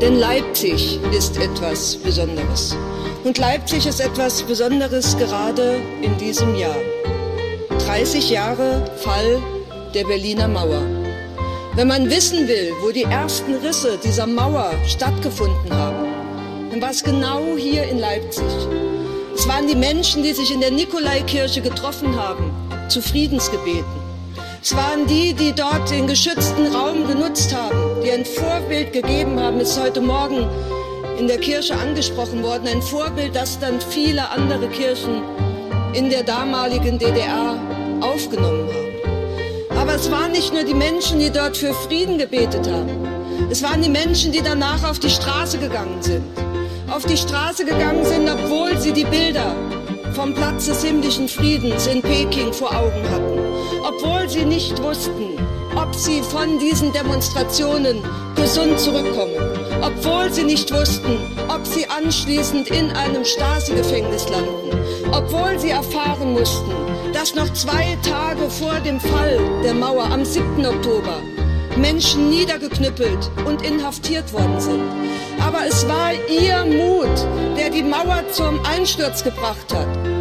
Denn 0.00 0.18
Leipzig 0.18 0.98
ist 1.16 1.36
etwas 1.36 1.94
Besonderes. 1.94 2.74
Und 3.22 3.38
Leipzig 3.38 3.86
ist 3.86 4.00
etwas 4.00 4.42
Besonderes 4.42 5.16
gerade 5.16 5.76
in 6.02 6.18
diesem 6.18 6.56
Jahr. 6.56 6.74
30 7.86 8.28
Jahre 8.28 8.90
Fall 8.96 9.40
der 9.94 10.04
Berliner 10.04 10.48
Mauer. 10.48 10.82
Wenn 11.74 11.88
man 11.88 12.10
wissen 12.10 12.46
will, 12.46 12.72
wo 12.80 12.90
die 12.90 13.04
ersten 13.04 13.54
Risse 13.56 13.98
dieser 14.02 14.26
Mauer 14.26 14.72
stattgefunden 14.86 15.72
haben, 15.72 16.08
dann 16.70 16.80
war 16.80 16.90
es 16.90 17.02
genau 17.02 17.56
hier 17.56 17.84
in 17.84 17.98
Leipzig. 17.98 18.44
Es 19.34 19.48
waren 19.48 19.66
die 19.66 19.76
Menschen, 19.76 20.22
die 20.22 20.32
sich 20.32 20.52
in 20.52 20.60
der 20.60 20.70
Nikolaikirche 20.70 21.60
getroffen 21.60 22.14
haben, 22.16 22.50
zu 22.88 23.00
Friedensgebeten. 23.00 24.00
Es 24.62 24.76
waren 24.76 25.06
die, 25.06 25.32
die 25.32 25.52
dort 25.52 25.90
den 25.90 26.06
geschützten 26.06 26.66
Raum 26.74 27.08
genutzt 27.08 27.54
haben, 27.54 28.02
die 28.04 28.10
ein 28.10 28.24
Vorbild 28.24 28.92
gegeben 28.92 29.40
haben, 29.40 29.58
ist 29.60 29.80
heute 29.80 30.00
Morgen 30.00 30.46
in 31.18 31.26
der 31.26 31.38
Kirche 31.38 31.74
angesprochen 31.74 32.42
worden, 32.42 32.68
ein 32.68 32.82
Vorbild, 32.82 33.34
das 33.34 33.58
dann 33.58 33.80
viele 33.80 34.28
andere 34.28 34.68
Kirchen 34.68 35.22
in 35.94 36.10
der 36.10 36.22
damaligen 36.22 36.98
DDR 36.98 37.58
aufgenommen 38.00 38.68
haben. 38.68 38.99
Aber 39.90 39.98
es 39.98 40.08
waren 40.08 40.30
nicht 40.30 40.52
nur 40.52 40.62
die 40.62 40.72
Menschen, 40.72 41.18
die 41.18 41.30
dort 41.30 41.56
für 41.56 41.74
Frieden 41.74 42.16
gebetet 42.16 42.70
haben. 42.70 43.08
Es 43.50 43.60
waren 43.60 43.82
die 43.82 43.88
Menschen, 43.88 44.30
die 44.30 44.40
danach 44.40 44.88
auf 44.88 45.00
die 45.00 45.10
Straße 45.10 45.58
gegangen 45.58 46.00
sind. 46.00 46.22
Auf 46.88 47.04
die 47.06 47.16
Straße 47.16 47.64
gegangen 47.64 48.04
sind, 48.04 48.30
obwohl 48.30 48.78
sie 48.78 48.92
die 48.92 49.02
Bilder 49.02 49.52
vom 50.12 50.32
Platz 50.32 50.66
des 50.66 50.84
himmlischen 50.84 51.26
Friedens 51.26 51.88
in 51.88 52.02
Peking 52.02 52.52
vor 52.52 52.70
Augen 52.70 53.02
hatten. 53.10 53.40
Obwohl 53.82 54.28
sie 54.28 54.44
nicht 54.44 54.80
wussten, 54.80 55.36
ob 55.74 55.92
sie 55.96 56.22
von 56.22 56.60
diesen 56.60 56.92
Demonstrationen 56.92 58.00
gesund 58.36 58.78
zurückkommen. 58.78 59.34
Obwohl 59.82 60.32
sie 60.32 60.44
nicht 60.44 60.72
wussten, 60.72 61.18
ob 61.48 61.66
sie 61.66 61.84
anschließend 61.88 62.68
in 62.68 62.92
einem 62.92 63.24
Stasi-Gefängnis 63.24 64.28
landen. 64.28 64.70
Obwohl 65.10 65.58
sie 65.58 65.70
erfahren 65.70 66.32
mussten, 66.34 66.89
dass 67.12 67.34
noch 67.34 67.52
zwei 67.52 67.96
Tage 68.08 68.48
vor 68.50 68.74
dem 68.80 69.00
Fall 69.00 69.38
der 69.64 69.74
Mauer 69.74 70.04
am 70.04 70.24
7. 70.24 70.64
Oktober 70.64 71.22
Menschen 71.76 72.30
niedergeknüppelt 72.30 73.30
und 73.46 73.62
inhaftiert 73.62 74.32
worden 74.32 74.60
sind. 74.60 74.82
Aber 75.40 75.66
es 75.66 75.86
war 75.88 76.12
ihr 76.28 76.64
Mut, 76.64 77.08
der 77.56 77.70
die 77.70 77.82
Mauer 77.82 78.24
zum 78.32 78.60
Einsturz 78.64 79.24
gebracht 79.24 79.72
hat. 79.72 80.19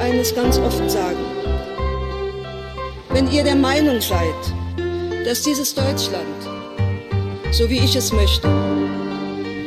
Eines 0.00 0.34
ganz 0.34 0.58
offen 0.58 0.88
sagen. 0.88 1.24
Wenn 3.10 3.30
ihr 3.30 3.44
der 3.44 3.54
Meinung 3.54 4.00
seid, 4.00 4.34
dass 5.24 5.42
dieses 5.42 5.74
Deutschland, 5.74 6.24
so 7.52 7.68
wie 7.68 7.78
ich 7.78 7.94
es 7.94 8.12
möchte, 8.12 8.48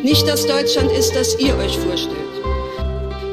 nicht 0.03 0.28
das 0.28 0.45
Deutschland 0.45 0.92
ist, 0.92 1.16
das 1.16 1.40
ihr 1.40 1.56
euch 1.58 1.78
vorstellt. 1.78 2.18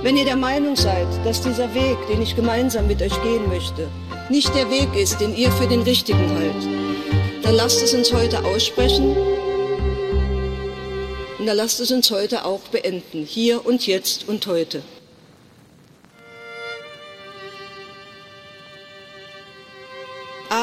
Wenn 0.02 0.16
ihr 0.16 0.24
der 0.24 0.36
Meinung 0.36 0.76
seid, 0.76 1.08
dass 1.24 1.40
dieser 1.40 1.74
Weg, 1.74 1.96
den 2.10 2.22
ich 2.22 2.36
gemeinsam 2.36 2.86
mit 2.86 3.02
euch 3.02 3.22
gehen 3.22 3.48
möchte, 3.48 3.88
nicht 4.28 4.54
der 4.54 4.70
Weg 4.70 4.94
ist, 4.94 5.20
den 5.20 5.36
ihr 5.36 5.50
für 5.52 5.66
den 5.66 5.82
richtigen 5.82 6.30
haltet, 6.34 6.68
dann 7.42 7.54
lasst 7.54 7.82
es 7.82 7.94
uns 7.94 8.12
heute 8.12 8.44
aussprechen 8.44 9.16
und 11.38 11.46
dann 11.46 11.56
lasst 11.56 11.80
es 11.80 11.90
uns 11.90 12.10
heute 12.10 12.44
auch 12.44 12.60
beenden, 12.70 13.24
hier 13.24 13.64
und 13.64 13.86
jetzt 13.86 14.28
und 14.28 14.46
heute. 14.46 14.82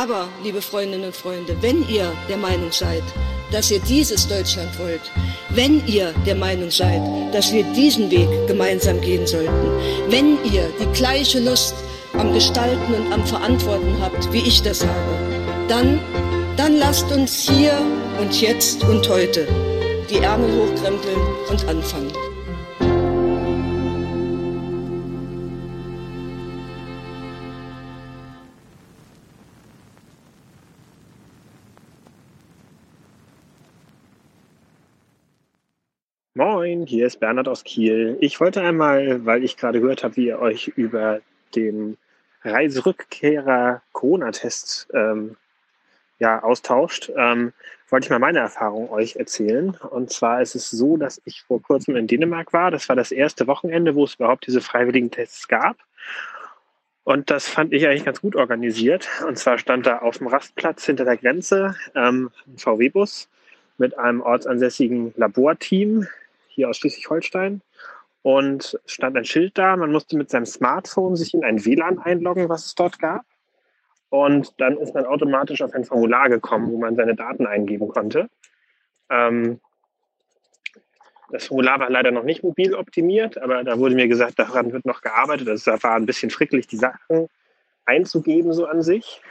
Aber, 0.07 0.29
liebe 0.41 0.61
Freundinnen 0.61 1.07
und 1.07 1.15
Freunde, 1.15 1.57
wenn 1.59 1.85
ihr 1.89 2.13
der 2.29 2.37
Meinung 2.37 2.71
seid, 2.71 3.03
dass 3.51 3.69
ihr 3.71 3.79
dieses 3.79 4.25
Deutschland 4.25 4.79
wollt, 4.79 5.01
wenn 5.49 5.85
ihr 5.85 6.13
der 6.25 6.35
Meinung 6.35 6.71
seid, 6.71 7.01
dass 7.33 7.51
wir 7.51 7.65
diesen 7.73 8.09
Weg 8.09 8.29
gemeinsam 8.47 9.01
gehen 9.01 9.27
sollten, 9.27 9.69
wenn 10.07 10.37
ihr 10.45 10.69
die 10.79 10.97
gleiche 10.97 11.41
Lust 11.41 11.75
am 12.13 12.31
Gestalten 12.33 12.93
und 12.93 13.11
am 13.11 13.25
Verantworten 13.25 13.97
habt, 13.99 14.31
wie 14.31 14.47
ich 14.47 14.61
das 14.61 14.81
habe, 14.81 15.17
dann, 15.67 15.99
dann 16.55 16.77
lasst 16.77 17.11
uns 17.11 17.49
hier 17.49 17.73
und 18.21 18.39
jetzt 18.39 18.85
und 18.85 19.09
heute 19.09 19.45
die 20.09 20.19
Ärmel 20.19 20.49
hochkrempeln 20.55 21.19
und 21.49 21.67
anfangen. 21.67 22.26
Hier 36.88 37.06
ist 37.06 37.19
Bernhard 37.19 37.48
aus 37.48 37.64
Kiel. 37.64 38.17
Ich 38.22 38.40
wollte 38.40 38.61
einmal, 38.61 39.25
weil 39.25 39.43
ich 39.43 39.57
gerade 39.57 39.82
gehört 39.82 40.03
habe, 40.03 40.16
wie 40.16 40.27
ihr 40.27 40.40
euch 40.40 40.69
über 40.69 41.19
den 41.56 41.98
Reiserückkehrer 42.43 43.82
Corona-Test 43.91 44.88
ähm, 44.93 45.35
ja, 46.19 46.41
austauscht, 46.41 47.11
ähm, 47.16 47.53
wollte 47.90 48.06
ich 48.06 48.09
mal 48.09 48.19
meine 48.19 48.40
Erfahrung 48.40 48.90
euch 48.90 49.17
erzählen. 49.17 49.77
Und 49.90 50.11
zwar 50.11 50.41
ist 50.41 50.56
es 50.56 50.72
so, 50.72 50.98
dass 50.98 51.22
ich 51.25 51.43
vor 51.43 51.61
kurzem 51.61 51.95
in 51.95 52.07
Dänemark 52.07 52.53
war. 52.53 52.72
Das 52.72 52.90
war 52.90 52.95
das 52.95 53.11
erste 53.11 53.48
Wochenende, 53.48 53.95
wo 53.95 54.06
es 54.06 54.16
überhaupt 54.16 54.48
diese 54.48 54.61
freiwilligen 54.61 55.11
Tests 55.11 55.48
gab. 55.48 55.77
Und 57.03 57.30
das 57.30 57.48
fand 57.48 57.74
ich 57.74 57.88
eigentlich 57.88 58.06
ganz 58.06 58.22
gut 58.22 58.35
organisiert. 58.35 59.07
Und 59.27 59.38
zwar 59.38 59.57
stand 59.57 59.85
da 59.85 59.99
auf 59.99 60.17
dem 60.17 60.27
Rastplatz 60.27 60.85
hinter 60.85 61.06
der 61.06 61.17
Grenze 61.17 61.75
ähm, 61.95 62.32
ein 62.48 62.57
VW-Bus 62.57 63.30
mit 63.77 63.98
einem 63.98 64.22
ortsansässigen 64.22 65.14
Laborteam 65.16 66.07
hier 66.57 66.69
aus 66.69 66.77
Schleswig-Holstein. 66.77 67.61
Und 68.23 68.77
stand 68.85 69.15
ein 69.15 69.23
Schild 69.23 69.57
da, 69.57 69.77
man 69.77 69.91
musste 69.91 70.17
mit 70.17 70.29
seinem 70.29 70.45
Smartphone 70.45 71.15
sich 71.15 71.33
in 71.33 71.45
ein 71.45 71.63
WLAN 71.63 71.99
einloggen, 71.99 72.49
was 72.49 72.65
es 72.65 72.75
dort 72.75 72.99
gab. 72.99 73.23
Und 74.09 74.59
dann 74.59 74.77
ist 74.77 74.93
man 74.93 75.05
automatisch 75.05 75.61
auf 75.61 75.73
ein 75.73 75.85
Formular 75.85 76.27
gekommen, 76.27 76.69
wo 76.71 76.77
man 76.77 76.95
seine 76.95 77.15
Daten 77.15 77.45
eingeben 77.45 77.87
konnte. 77.87 78.27
Ähm, 79.09 79.61
das 81.31 81.47
Formular 81.47 81.79
war 81.79 81.89
leider 81.89 82.11
noch 82.11 82.23
nicht 82.23 82.43
mobil 82.43 82.73
optimiert, 82.73 83.37
aber 83.37 83.63
da 83.63 83.77
wurde 83.77 83.95
mir 83.95 84.07
gesagt, 84.07 84.39
daran 84.39 84.73
wird 84.73 84.85
noch 84.85 85.01
gearbeitet. 85.01 85.47
Es 85.47 85.67
war 85.67 85.95
ein 85.95 86.05
bisschen 86.05 86.29
fricklich, 86.29 86.67
die 86.67 86.77
Sachen 86.77 87.27
einzugeben, 87.85 88.51
so 88.51 88.65
an 88.65 88.81
sich. 88.81 89.21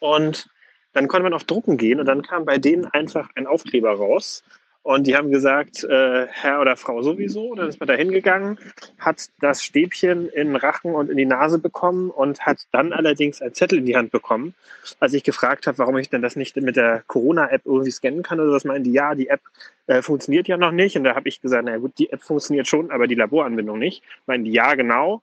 Und 0.00 0.48
dann 0.92 1.08
konnte 1.08 1.24
man 1.24 1.34
auf 1.34 1.44
Drucken 1.44 1.76
gehen 1.76 1.98
und 1.98 2.06
dann 2.06 2.22
kam 2.22 2.44
bei 2.44 2.58
denen 2.58 2.86
einfach 2.86 3.30
ein 3.34 3.46
Aufkleber 3.46 3.92
raus. 3.92 4.44
Und 4.84 5.06
die 5.06 5.16
haben 5.16 5.30
gesagt, 5.30 5.82
äh, 5.82 6.26
Herr 6.26 6.60
oder 6.60 6.76
Frau 6.76 7.00
sowieso. 7.00 7.54
Dann 7.54 7.70
ist 7.70 7.80
man 7.80 7.86
da 7.86 7.94
hingegangen, 7.94 8.58
hat 8.98 9.30
das 9.40 9.62
Stäbchen 9.62 10.28
in 10.28 10.48
den 10.48 10.56
Rachen 10.56 10.94
und 10.94 11.10
in 11.10 11.16
die 11.16 11.24
Nase 11.24 11.58
bekommen 11.58 12.10
und 12.10 12.40
hat 12.42 12.66
dann 12.70 12.92
allerdings 12.92 13.40
einen 13.40 13.54
Zettel 13.54 13.78
in 13.78 13.86
die 13.86 13.96
Hand 13.96 14.12
bekommen. 14.12 14.54
Als 15.00 15.14
ich 15.14 15.24
gefragt 15.24 15.66
habe, 15.66 15.78
warum 15.78 15.96
ich 15.96 16.10
denn 16.10 16.20
das 16.20 16.36
nicht 16.36 16.54
mit 16.56 16.76
der 16.76 17.02
Corona-App 17.06 17.62
irgendwie 17.64 17.92
scannen 17.92 18.22
kann 18.22 18.40
oder 18.40 18.52
was, 18.52 18.64
meinen 18.64 18.84
die, 18.84 18.92
ja, 18.92 19.14
die 19.14 19.28
App 19.28 19.40
äh, 19.86 20.02
funktioniert 20.02 20.48
ja 20.48 20.58
noch 20.58 20.70
nicht. 20.72 20.98
Und 20.98 21.04
da 21.04 21.14
habe 21.14 21.30
ich 21.30 21.40
gesagt, 21.40 21.64
na 21.64 21.78
gut, 21.78 21.98
die 21.98 22.12
App 22.12 22.22
funktioniert 22.22 22.68
schon, 22.68 22.90
aber 22.90 23.06
die 23.06 23.14
Laboranbindung 23.14 23.78
nicht. 23.78 24.02
Meinen 24.26 24.44
die, 24.44 24.52
ja, 24.52 24.74
genau. 24.74 25.22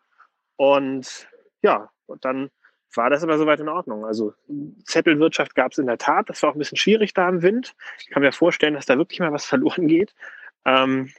Und 0.55 1.27
ja, 1.61 1.91
und 2.07 2.25
dann 2.25 2.49
war 2.97 3.09
das 3.09 3.23
aber 3.23 3.37
soweit 3.37 3.59
in 3.59 3.69
Ordnung. 3.69 4.05
Also 4.05 4.33
Zettelwirtschaft 4.85 5.55
gab 5.55 5.71
es 5.71 5.77
in 5.77 5.87
der 5.87 5.97
Tat. 5.97 6.29
Das 6.29 6.41
war 6.43 6.49
auch 6.49 6.55
ein 6.55 6.59
bisschen 6.59 6.77
schwierig 6.77 7.13
da 7.13 7.29
im 7.29 7.41
Wind. 7.41 7.73
Ich 7.99 8.09
kann 8.09 8.21
mir 8.21 8.31
vorstellen, 8.31 8.73
dass 8.73 8.85
da 8.85 8.97
wirklich 8.97 9.19
mal 9.19 9.31
was 9.31 9.45
verloren 9.45 9.87
geht. 9.87 10.13
Ähm, 10.65 11.09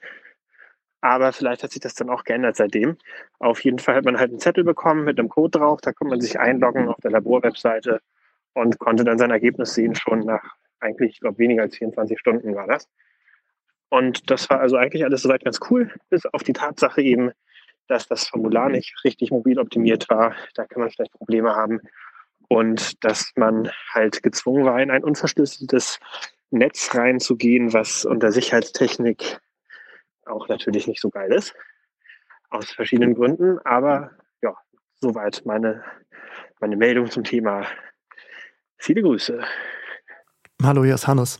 aber 1.00 1.32
vielleicht 1.32 1.64
hat 1.64 1.72
sich 1.72 1.80
das 1.80 1.94
dann 1.94 2.10
auch 2.10 2.24
geändert 2.24 2.56
seitdem. 2.56 2.96
Auf 3.38 3.64
jeden 3.64 3.80
Fall 3.80 3.96
hat 3.96 4.04
man 4.04 4.18
halt 4.18 4.30
einen 4.30 4.38
Zettel 4.38 4.62
bekommen 4.62 5.04
mit 5.04 5.18
einem 5.18 5.28
Code 5.28 5.58
drauf. 5.58 5.80
Da 5.80 5.92
konnte 5.92 6.10
man 6.10 6.20
sich 6.20 6.38
einloggen 6.38 6.88
auf 6.88 7.00
der 7.02 7.10
Laborwebseite 7.10 8.00
und 8.54 8.78
konnte 8.78 9.04
dann 9.04 9.18
sein 9.18 9.30
Ergebnis 9.30 9.74
sehen, 9.74 9.94
schon 9.94 10.20
nach 10.20 10.56
eigentlich, 10.78 11.12
ich 11.12 11.20
glaube, 11.20 11.38
weniger 11.38 11.62
als 11.62 11.76
24 11.76 12.18
Stunden 12.18 12.54
war 12.54 12.66
das. 12.66 12.88
Und 13.88 14.30
das 14.30 14.48
war 14.48 14.60
also 14.60 14.76
eigentlich 14.76 15.04
alles 15.04 15.22
soweit 15.22 15.44
ganz 15.44 15.60
cool, 15.70 15.90
bis 16.08 16.24
auf 16.26 16.42
die 16.42 16.52
Tatsache 16.52 17.02
eben, 17.02 17.32
dass 17.92 18.08
das 18.08 18.28
Formular 18.28 18.70
nicht 18.70 19.04
richtig 19.04 19.30
mobil 19.30 19.58
optimiert 19.58 20.08
war. 20.08 20.34
Da 20.54 20.66
kann 20.66 20.80
man 20.80 20.90
vielleicht 20.90 21.12
Probleme 21.12 21.54
haben. 21.54 21.80
Und 22.48 23.04
dass 23.04 23.32
man 23.36 23.70
halt 23.90 24.22
gezwungen 24.22 24.64
war, 24.64 24.80
in 24.80 24.90
ein 24.90 25.04
unverschlüsseltes 25.04 25.98
Netz 26.50 26.94
reinzugehen, 26.94 27.72
was 27.72 28.04
unter 28.04 28.32
Sicherheitstechnik 28.32 29.40
auch 30.24 30.48
natürlich 30.48 30.86
nicht 30.86 31.00
so 31.00 31.10
geil 31.10 31.32
ist. 31.32 31.54
Aus 32.50 32.70
verschiedenen 32.70 33.14
Gründen. 33.14 33.58
Aber 33.60 34.12
ja, 34.42 34.54
soweit 35.00 35.42
meine, 35.44 35.84
meine 36.60 36.76
Meldung 36.76 37.10
zum 37.10 37.24
Thema. 37.24 37.66
Viele 38.78 39.02
Grüße. 39.02 39.42
Hallo, 40.62 40.84
hier 40.84 40.94
ist 40.94 41.06
Hannes. 41.06 41.38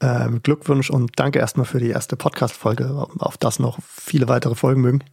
Ähm, 0.00 0.42
Glückwunsch 0.42 0.90
und 0.90 1.12
danke 1.16 1.38
erstmal 1.38 1.64
für 1.64 1.78
die 1.78 1.90
erste 1.90 2.16
Podcast-Folge, 2.16 3.06
auf 3.18 3.38
das 3.38 3.58
noch 3.58 3.78
viele 3.82 4.28
weitere 4.28 4.56
Folgen 4.56 4.80
mögen. 4.80 5.04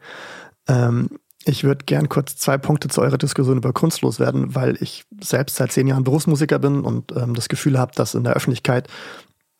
Ähm, 0.70 1.10
ich 1.46 1.64
würde 1.64 1.86
gern 1.86 2.10
kurz 2.10 2.36
zwei 2.36 2.58
Punkte 2.58 2.90
zu 2.90 3.02
eurer 3.02 3.18
Diskussion 3.18 3.58
über 3.58 3.74
Kunst 3.74 4.02
loswerden, 4.02 4.56
weil 4.56 4.78
ich 4.82 5.06
selbst 5.20 5.56
seit 5.56 5.72
zehn 5.72 5.88
Jahren 5.88 6.04
Berufsmusiker 6.04 6.60
bin 6.60 6.82
und 6.82 7.12
ähm, 7.16 7.34
das 7.34 7.50
Gefühl 7.50 7.80
habe, 7.80 7.94
dass 7.96 8.14
in 8.14 8.24
der 8.24 8.34
Öffentlichkeit 8.34 8.88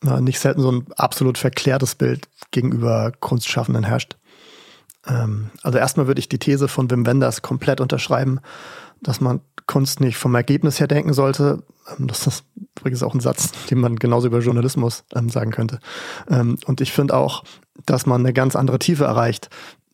äh, 0.06 0.20
nicht 0.20 0.38
selten 0.38 0.60
so 0.60 0.70
ein 0.70 0.86
absolut 0.96 1.36
verklärtes 1.38 1.94
Bild 1.94 2.28
gegenüber 2.50 3.12
Kunstschaffenden 3.18 3.84
herrscht. 3.84 4.16
Ähm, 5.06 5.50
also 5.62 5.78
erstmal 5.78 6.06
würde 6.06 6.20
ich 6.20 6.28
die 6.28 6.38
These 6.38 6.68
von 6.68 6.90
Wim 6.90 7.06
Wenders 7.06 7.42
komplett 7.42 7.80
unterschreiben, 7.80 8.40
dass 9.02 9.20
man 9.20 9.40
Kunst 9.66 10.00
nicht 10.00 10.16
vom 10.16 10.34
Ergebnis 10.34 10.80
her 10.80 10.88
denken 10.88 11.14
sollte. 11.14 11.62
Ähm, 11.98 12.06
das 12.06 12.26
ist 12.26 12.44
übrigens 12.78 13.02
auch 13.02 13.14
ein 13.14 13.20
Satz, 13.20 13.50
den 13.70 13.80
man 13.80 13.96
genauso 13.96 14.26
über 14.26 14.40
Journalismus 14.40 15.04
ähm, 15.14 15.30
sagen 15.30 15.50
könnte. 15.50 15.80
Ähm, 16.28 16.58
und 16.66 16.80
ich 16.80 16.92
finde 16.92 17.16
auch, 17.16 17.44
dass 17.86 18.06
man 18.06 18.20
eine 18.20 18.32
ganz 18.32 18.56
andere 18.56 18.78
Tiefe 18.78 19.04
erreicht, 19.04 19.48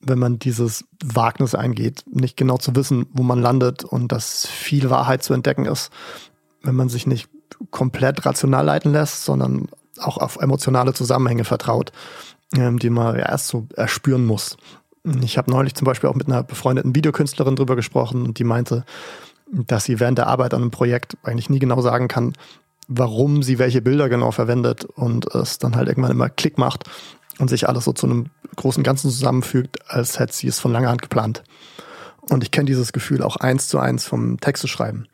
wenn 0.07 0.19
man 0.19 0.39
dieses 0.39 0.85
Wagnis 1.05 1.55
eingeht, 1.55 2.05
nicht 2.11 2.37
genau 2.37 2.57
zu 2.59 2.75
wissen, 2.77 3.07
wo 3.13 3.23
man 3.23 3.41
landet 3.41 3.85
und 3.85 4.13
dass 4.13 4.47
viel 4.47 4.91
Wahrheit 4.91 5.23
zu 5.23 5.35
entdecken 5.35 5.67
ist, 5.67 5.91
wenn 6.63 6.75
man 6.75 6.89
sich 6.89 7.07
nicht 7.07 7.29
komplett 7.71 8.25
rational 8.27 8.65
leiten 8.65 8.93
lässt, 8.93 9.25
sondern 9.25 9.69
auch 9.99 10.19
auf 10.19 10.37
emotionale 10.37 10.93
Zusammenhänge 10.93 11.45
vertraut, 11.45 11.93
ähm, 12.55 12.79
die 12.79 12.91
man 12.91 13.17
ja 13.17 13.27
erst 13.27 13.49
so 13.49 13.67
erspüren 13.77 14.27
muss. 14.27 14.57
Ich 15.23 15.39
habe 15.39 15.51
neulich 15.51 15.75
zum 15.75 15.85
Beispiel 15.85 16.11
auch 16.11 16.15
mit 16.15 16.27
einer 16.27 16.43
befreundeten 16.43 16.95
Videokünstlerin 16.95 17.57
drüber 17.57 17.77
gesprochen 17.77 18.25
und 18.25 18.39
die 18.39 18.45
meinte, 18.45 18.85
dass 19.51 19.85
sie 19.85 20.01
während 20.01 20.19
der 20.19 20.27
Arbeit 20.27 20.53
an 20.53 20.63
einem 20.63 20.71
Projekt 20.71 21.17
eigentlich 21.23 21.51
nie 21.51 21.61
genau 21.61 21.81
sagen 21.81 22.09
kann, 22.09 22.33
warum 22.89 23.43
sie 23.43 23.59
welche 23.59 23.83
Bilder 23.83 24.09
genau 24.09 24.33
verwendet 24.33 24.85
und 24.85 25.33
es 25.35 25.59
dann 25.59 25.77
halt 25.77 25.89
irgendwann 25.89 26.11
immer 26.11 26.29
Klick 26.29 26.59
macht 26.59 26.85
und 27.39 27.49
sich 27.49 27.69
alles 27.69 27.85
so 27.85 27.93
zu 27.93 28.07
einem 28.07 28.27
großen 28.57 28.83
Ganzen 28.83 29.11
zusammenfügt, 29.11 29.79
als 29.91 30.19
hätte 30.19 30.33
sie 30.33 30.49
es 30.49 30.59
von 30.59 30.73
langer 30.73 30.89
Hand 30.89 31.03
geplant. 31.03 31.43
Und 32.21 32.43
ich 32.43 32.51
kenne 32.51 32.67
dieses 32.67 32.93
Gefühl 32.93 33.23
auch 33.23 33.37
eins 33.37 33.69
zu 33.69 33.79
eins 33.79 34.05
vom 34.07 34.41
Texte 34.41 34.69
schreiben. 34.69 35.07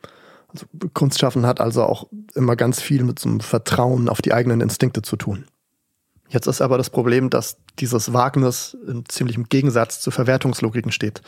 Also 0.47 0.65
Kunstschaffen 0.93 1.45
hat 1.45 1.61
also 1.61 1.83
auch 1.83 2.07
immer 2.35 2.55
ganz 2.55 2.81
viel 2.81 3.03
mit 3.03 3.19
so 3.19 3.29
einem 3.29 3.39
Vertrauen 3.39 4.09
auf 4.09 4.21
die 4.21 4.33
eigenen 4.33 4.61
Instinkte 4.61 5.01
zu 5.01 5.15
tun. 5.15 5.45
Jetzt 6.29 6.47
ist 6.47 6.61
aber 6.61 6.77
das 6.77 6.89
Problem, 6.89 7.29
dass 7.29 7.57
dieses 7.79 8.13
Wagnis 8.13 8.75
in 8.87 9.03
ziemlichem 9.07 9.49
Gegensatz 9.49 9.99
zu 9.99 10.09
Verwertungslogiken 10.09 10.91
steht, 10.91 11.21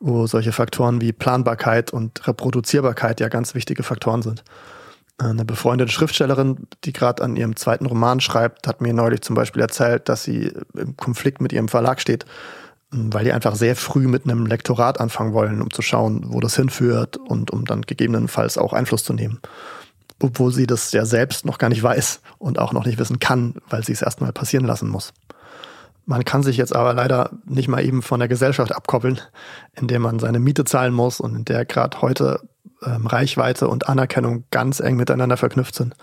wo 0.00 0.26
solche 0.26 0.52
Faktoren 0.52 1.00
wie 1.00 1.12
Planbarkeit 1.12 1.92
und 1.92 2.26
Reproduzierbarkeit 2.26 3.20
ja 3.20 3.28
ganz 3.28 3.54
wichtige 3.54 3.82
Faktoren 3.82 4.22
sind. 4.22 4.44
Eine 5.18 5.46
befreundete 5.46 5.90
Schriftstellerin, 5.90 6.66
die 6.84 6.92
gerade 6.92 7.22
an 7.22 7.36
ihrem 7.36 7.56
zweiten 7.56 7.86
Roman 7.86 8.20
schreibt, 8.20 8.66
hat 8.66 8.82
mir 8.82 8.92
neulich 8.92 9.22
zum 9.22 9.34
Beispiel 9.34 9.62
erzählt, 9.62 10.10
dass 10.10 10.24
sie 10.24 10.52
im 10.74 10.96
Konflikt 10.96 11.40
mit 11.40 11.54
ihrem 11.54 11.68
Verlag 11.68 12.02
steht, 12.02 12.26
weil 12.90 13.24
die 13.24 13.32
einfach 13.32 13.54
sehr 13.54 13.76
früh 13.76 14.08
mit 14.08 14.24
einem 14.24 14.44
Lektorat 14.44 15.00
anfangen 15.00 15.32
wollen, 15.32 15.62
um 15.62 15.70
zu 15.70 15.80
schauen, 15.80 16.26
wo 16.28 16.40
das 16.40 16.56
hinführt 16.56 17.16
und 17.16 17.50
um 17.50 17.64
dann 17.64 17.82
gegebenenfalls 17.82 18.58
auch 18.58 18.74
Einfluss 18.74 19.04
zu 19.04 19.14
nehmen. 19.14 19.40
Obwohl 20.22 20.52
sie 20.52 20.66
das 20.66 20.92
ja 20.92 21.06
selbst 21.06 21.46
noch 21.46 21.56
gar 21.56 21.70
nicht 21.70 21.82
weiß 21.82 22.20
und 22.38 22.58
auch 22.58 22.74
noch 22.74 22.84
nicht 22.84 22.98
wissen 22.98 23.18
kann, 23.18 23.54
weil 23.70 23.84
sie 23.84 23.92
es 23.92 24.02
erstmal 24.02 24.32
passieren 24.32 24.66
lassen 24.66 24.88
muss. 24.88 25.14
Man 26.04 26.24
kann 26.24 26.42
sich 26.42 26.56
jetzt 26.56 26.74
aber 26.74 26.92
leider 26.94 27.30
nicht 27.46 27.68
mal 27.68 27.84
eben 27.84 28.02
von 28.02 28.20
der 28.20 28.28
Gesellschaft 28.28 28.70
abkoppeln, 28.70 29.20
in 29.74 29.88
der 29.88 29.98
man 29.98 30.18
seine 30.18 30.38
Miete 30.38 30.64
zahlen 30.64 30.94
muss 30.94 31.20
und 31.20 31.34
in 31.34 31.44
der 31.44 31.64
gerade 31.64 32.00
heute 32.00 32.40
ähm, 32.84 33.06
Reichweite 33.06 33.68
und 33.68 33.88
Anerkennung 33.88 34.44
ganz 34.50 34.80
eng 34.80 34.96
miteinander 34.96 35.36
verknüpft 35.36 35.74
sind. 35.74 35.94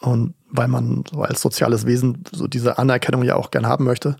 Und 0.00 0.34
weil 0.50 0.68
man 0.68 1.04
so 1.10 1.22
als 1.22 1.40
soziales 1.40 1.86
Wesen 1.86 2.24
so 2.30 2.46
diese 2.46 2.78
Anerkennung 2.78 3.22
ja 3.22 3.36
auch 3.36 3.50
gern 3.50 3.66
haben 3.66 3.84
möchte. 3.84 4.16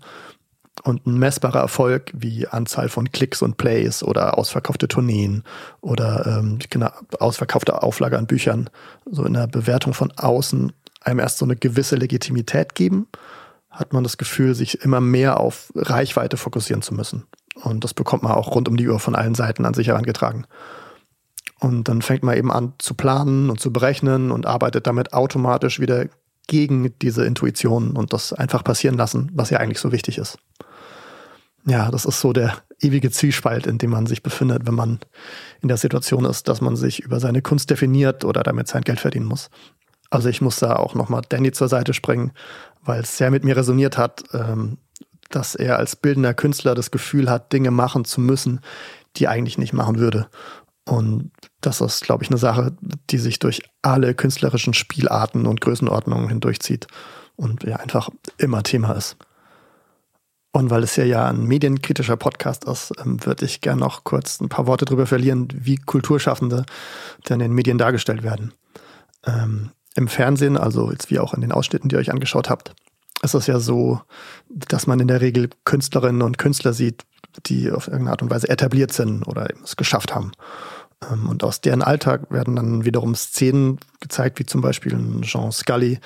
Und 0.83 1.07
ein 1.07 1.17
messbarer 1.17 1.59
Erfolg 1.59 2.11
wie 2.13 2.47
Anzahl 2.47 2.89
von 2.89 3.11
Klicks 3.11 3.41
und 3.41 3.57
Plays 3.57 4.03
oder 4.03 4.37
ausverkaufte 4.37 4.87
Tourneen 4.87 5.43
oder 5.81 6.25
ähm, 6.27 6.59
genau, 6.69 6.91
ausverkaufte 7.19 7.81
Auflage 7.81 8.17
an 8.17 8.27
Büchern 8.27 8.69
so 9.05 9.25
in 9.25 9.33
der 9.33 9.47
Bewertung 9.47 9.93
von 9.93 10.11
außen 10.15 10.71
einem 11.01 11.19
erst 11.19 11.39
so 11.39 11.45
eine 11.45 11.55
gewisse 11.55 11.95
Legitimität 11.95 12.75
geben, 12.75 13.07
hat 13.71 13.93
man 13.93 14.03
das 14.03 14.17
Gefühl, 14.17 14.55
sich 14.55 14.81
immer 14.81 15.01
mehr 15.01 15.39
auf 15.39 15.71
Reichweite 15.75 16.37
fokussieren 16.37 16.81
zu 16.81 16.93
müssen. 16.93 17.25
Und 17.63 17.83
das 17.83 17.93
bekommt 17.93 18.23
man 18.23 18.33
auch 18.33 18.53
rund 18.53 18.67
um 18.67 18.77
die 18.77 18.87
Uhr 18.87 18.99
von 18.99 19.15
allen 19.15 19.35
Seiten 19.35 19.65
an 19.65 19.73
sich 19.73 19.87
herangetragen. 19.87 20.45
Und 21.59 21.87
dann 21.87 22.01
fängt 22.01 22.23
man 22.23 22.37
eben 22.37 22.51
an 22.51 22.73
zu 22.77 22.93
planen 22.93 23.49
und 23.49 23.59
zu 23.59 23.73
berechnen 23.73 24.31
und 24.31 24.45
arbeitet 24.45 24.85
damit 24.85 25.13
automatisch 25.13 25.79
wieder 25.79 26.05
gegen 26.47 26.97
diese 26.99 27.25
Intuition 27.25 27.91
und 27.91 28.13
das 28.13 28.31
einfach 28.31 28.63
passieren 28.63 28.95
lassen, 28.95 29.31
was 29.33 29.49
ja 29.49 29.59
eigentlich 29.59 29.79
so 29.79 29.91
wichtig 29.91 30.17
ist. 30.17 30.37
Ja, 31.65 31.91
das 31.91 32.05
ist 32.05 32.21
so 32.21 32.31
der 32.31 32.57
ewige 32.79 33.11
Zwiespalt, 33.11 33.67
in 33.67 33.77
dem 33.77 33.89
man 33.89 34.05
sich 34.05 34.23
befindet, 34.23 34.65
wenn 34.65 34.75
man 34.75 34.99
in 35.61 35.67
der 35.67 35.77
Situation 35.77 36.23
ist, 36.23 36.47
dass 36.47 36.61
man 36.61 36.77
sich 36.77 37.01
über 37.01 37.19
seine 37.19 37.41
Kunst 37.41 37.69
definiert 37.69 38.23
oder 38.23 38.43
damit 38.43 38.69
sein 38.69 38.83
Geld 38.83 39.01
verdienen 39.01 39.25
muss. 39.25 39.49
Also 40.09 40.29
ich 40.29 40.39
muss 40.39 40.59
da 40.59 40.77
auch 40.77 40.95
nochmal 40.95 41.23
Danny 41.27 41.51
zur 41.51 41.67
Seite 41.67 41.93
springen, 41.93 42.31
weil 42.83 43.01
es 43.01 43.17
sehr 43.17 43.31
mit 43.31 43.43
mir 43.43 43.57
resoniert 43.57 43.97
hat, 43.97 44.23
ähm, 44.33 44.77
dass 45.29 45.55
er 45.55 45.77
als 45.77 45.97
bildender 45.97 46.33
Künstler 46.33 46.73
das 46.73 46.91
Gefühl 46.91 47.29
hat, 47.29 47.51
Dinge 47.51 47.71
machen 47.71 48.05
zu 48.05 48.21
müssen, 48.21 48.61
die 49.17 49.25
er 49.25 49.31
eigentlich 49.31 49.57
nicht 49.57 49.73
machen 49.73 49.99
würde. 49.99 50.27
Und 50.85 51.31
das 51.61 51.81
ist, 51.81 52.03
glaube 52.03 52.23
ich, 52.23 52.29
eine 52.29 52.37
Sache, 52.37 52.75
die 53.09 53.17
sich 53.17 53.39
durch 53.39 53.63
alle 53.81 54.13
künstlerischen 54.13 54.73
Spielarten 54.73 55.47
und 55.47 55.61
Größenordnungen 55.61 56.29
hindurchzieht 56.29 56.87
und 57.35 57.63
ja 57.63 57.77
einfach 57.77 58.09
immer 58.37 58.63
Thema 58.63 58.93
ist. 58.93 59.17
Und 60.51 60.69
weil 60.69 60.83
es 60.83 60.95
hier 60.95 61.05
ja 61.05 61.27
ein 61.27 61.43
medienkritischer 61.43 62.17
Podcast 62.17 62.65
ist, 62.65 62.91
ähm, 62.99 63.23
würde 63.25 63.45
ich 63.45 63.61
gerne 63.61 63.81
noch 63.81 64.03
kurz 64.03 64.39
ein 64.39 64.49
paar 64.49 64.65
Worte 64.65 64.85
darüber 64.85 65.05
verlieren, 65.05 65.47
wie 65.53 65.75
Kulturschaffende 65.75 66.65
denn 67.29 67.39
in 67.39 67.49
den 67.49 67.53
Medien 67.53 67.77
dargestellt 67.77 68.23
werden. 68.23 68.53
Ähm, 69.25 69.71
Im 69.95 70.07
Fernsehen, 70.07 70.57
also 70.57 70.91
jetzt 70.91 71.11
wie 71.11 71.19
auch 71.19 71.33
in 71.33 71.41
den 71.41 71.51
Ausschnitten, 71.51 71.89
die 71.89 71.95
ihr 71.95 71.99
euch 71.99 72.11
angeschaut 72.11 72.49
habt, 72.49 72.73
ist 73.21 73.33
es 73.33 73.47
ja 73.47 73.59
so, 73.59 74.01
dass 74.49 74.87
man 74.87 74.99
in 74.99 75.07
der 75.07 75.21
Regel 75.21 75.49
Künstlerinnen 75.65 76.21
und 76.21 76.37
Künstler 76.37 76.73
sieht, 76.73 77.05
die 77.45 77.71
auf 77.71 77.87
irgendeine 77.87 78.11
Art 78.11 78.21
und 78.21 78.31
Weise 78.31 78.49
etabliert 78.49 78.93
sind 78.93 79.27
oder 79.27 79.47
es 79.63 79.75
geschafft 79.75 80.15
haben. 80.15 80.31
Ähm, 81.09 81.29
und 81.29 81.43
aus 81.43 81.61
deren 81.61 81.81
Alltag 81.81 82.31
werden 82.31 82.55
dann 82.55 82.85
wiederum 82.85 83.15
Szenen 83.15 83.79
gezeigt, 83.99 84.39
wie 84.39 84.45
zum 84.45 84.61
Beispiel 84.61 84.97
Jean 85.21 85.51
Scully, 85.51 85.99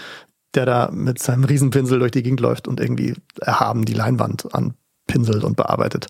der 0.53 0.65
da 0.65 0.89
mit 0.91 1.19
seinem 1.19 1.43
Riesenpinsel 1.43 1.99
durch 1.99 2.11
die 2.11 2.23
Gegend 2.23 2.41
läuft 2.41 2.67
und 2.67 2.79
irgendwie 2.79 3.15
erhaben 3.39 3.85
die 3.85 3.93
Leinwand 3.93 4.53
anpinselt 4.53 5.43
und 5.43 5.55
bearbeitet. 5.55 6.07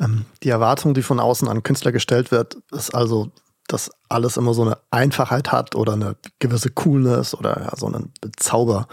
Ähm, 0.00 0.24
die 0.42 0.50
Erwartung, 0.50 0.94
die 0.94 1.02
von 1.02 1.20
außen 1.20 1.48
an 1.48 1.62
Künstler 1.62 1.92
gestellt 1.92 2.30
wird, 2.30 2.58
ist 2.70 2.94
also, 2.94 3.30
dass 3.68 3.90
alles 4.08 4.36
immer 4.36 4.54
so 4.54 4.62
eine 4.62 4.78
Einfachheit 4.90 5.50
hat 5.50 5.74
oder 5.74 5.94
eine 5.94 6.16
gewisse 6.38 6.70
Coolness 6.70 7.34
oder 7.34 7.60
ja, 7.60 7.76
so 7.76 7.86
einen 7.86 8.12
Zauber. 8.36 8.86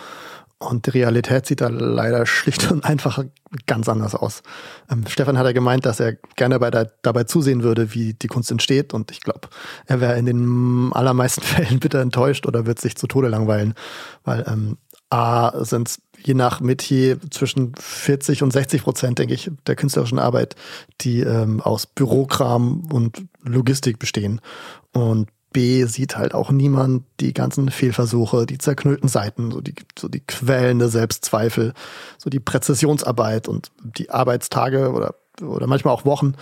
Und 0.62 0.88
die 0.88 0.90
Realität 0.90 1.46
sieht 1.46 1.62
da 1.62 1.70
leider 1.70 2.26
schlicht 2.26 2.70
und 2.70 2.84
einfach 2.84 3.24
ganz 3.66 3.88
anders 3.88 4.14
aus. 4.14 4.44
Ähm, 4.92 5.06
Stefan 5.08 5.38
hat 5.38 5.46
ja 5.46 5.54
gemeint, 5.54 5.86
dass 5.86 6.02
er 6.02 6.18
gerne 6.36 6.60
bei 6.60 6.70
der, 6.70 6.92
dabei 7.02 7.24
zusehen 7.24 7.64
würde, 7.64 7.94
wie 7.94 8.14
die 8.14 8.28
Kunst 8.28 8.52
entsteht. 8.52 8.94
Und 8.94 9.10
ich 9.10 9.22
glaube, 9.22 9.48
er 9.86 10.02
wäre 10.02 10.18
in 10.18 10.26
den 10.26 10.92
allermeisten 10.92 11.42
Fällen 11.44 11.80
bitter 11.80 12.02
enttäuscht 12.02 12.46
oder 12.46 12.66
wird 12.66 12.80
sich 12.80 12.98
zu 12.98 13.08
Tode 13.08 13.30
langweilen. 13.30 13.74
Weil 14.26 14.46
ähm, 14.48 14.78
A 15.10 15.64
sind 15.64 15.98
je 16.22 16.34
nach 16.34 16.60
Metier 16.60 17.20
zwischen 17.32 17.74
40 17.80 18.44
und 18.44 18.52
60 18.52 18.84
Prozent, 18.84 19.18
denke 19.18 19.34
ich, 19.34 19.50
der 19.66 19.78
künstlerischen 19.78 20.20
Arbeit, 20.20 20.56
die 21.02 21.22
ähm, 21.22 21.62
aus 21.62 21.88
Bürokram 21.88 22.86
und 22.92 23.26
Logistik 23.44 23.98
bestehen. 23.98 24.42
Und 24.92 25.30
B 25.52 25.86
sieht 25.86 26.18
halt 26.18 26.34
auch 26.34 26.52
niemand 26.52 27.04
die 27.20 27.34
ganzen 27.34 27.70
Fehlversuche, 27.70 28.46
die 28.46 28.58
zerknüllten 28.58 29.10
Seiten, 29.10 29.52
so 29.52 29.62
die, 29.62 29.76
so 29.98 30.08
die 30.08 30.22
quälende 30.22 30.90
Selbstzweifel, 30.90 31.74
so 32.18 32.30
die 32.30 32.40
Präzisionsarbeit 32.40 33.48
und 33.48 33.72
die 33.82 34.10
Arbeitstage 34.10 34.92
oder, 34.92 35.16
oder 35.42 35.68
manchmal 35.68 35.94
auch 35.94 36.06
Wochen, 36.06 36.34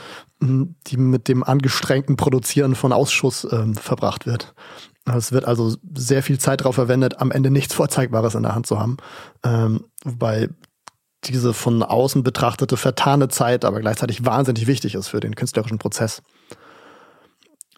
hm, 0.41 0.75
die 0.87 0.97
mit 0.97 1.27
dem 1.27 1.43
angestrengten 1.43 2.17
Produzieren 2.17 2.75
von 2.75 2.91
Ausschuss 2.91 3.47
ähm, 3.51 3.75
verbracht 3.75 4.25
wird. 4.25 4.53
Es 5.05 5.31
wird 5.31 5.45
also 5.45 5.75
sehr 5.95 6.21
viel 6.21 6.37
Zeit 6.37 6.61
darauf 6.61 6.75
verwendet, 6.75 7.21
am 7.21 7.31
Ende 7.31 7.49
nichts 7.49 7.73
Vorzeigbares 7.73 8.35
in 8.35 8.43
der 8.43 8.55
Hand 8.55 8.67
zu 8.67 8.77
haben. 8.77 8.97
Ähm, 9.43 9.85
wobei 10.03 10.49
diese 11.23 11.53
von 11.53 11.81
außen 11.81 12.23
betrachtete 12.23 12.77
vertane 12.77 13.29
Zeit 13.29 13.65
aber 13.65 13.79
gleichzeitig 13.79 14.25
wahnsinnig 14.25 14.67
wichtig 14.67 14.95
ist 14.95 15.07
für 15.07 15.19
den 15.19 15.35
künstlerischen 15.35 15.77
Prozess 15.77 16.21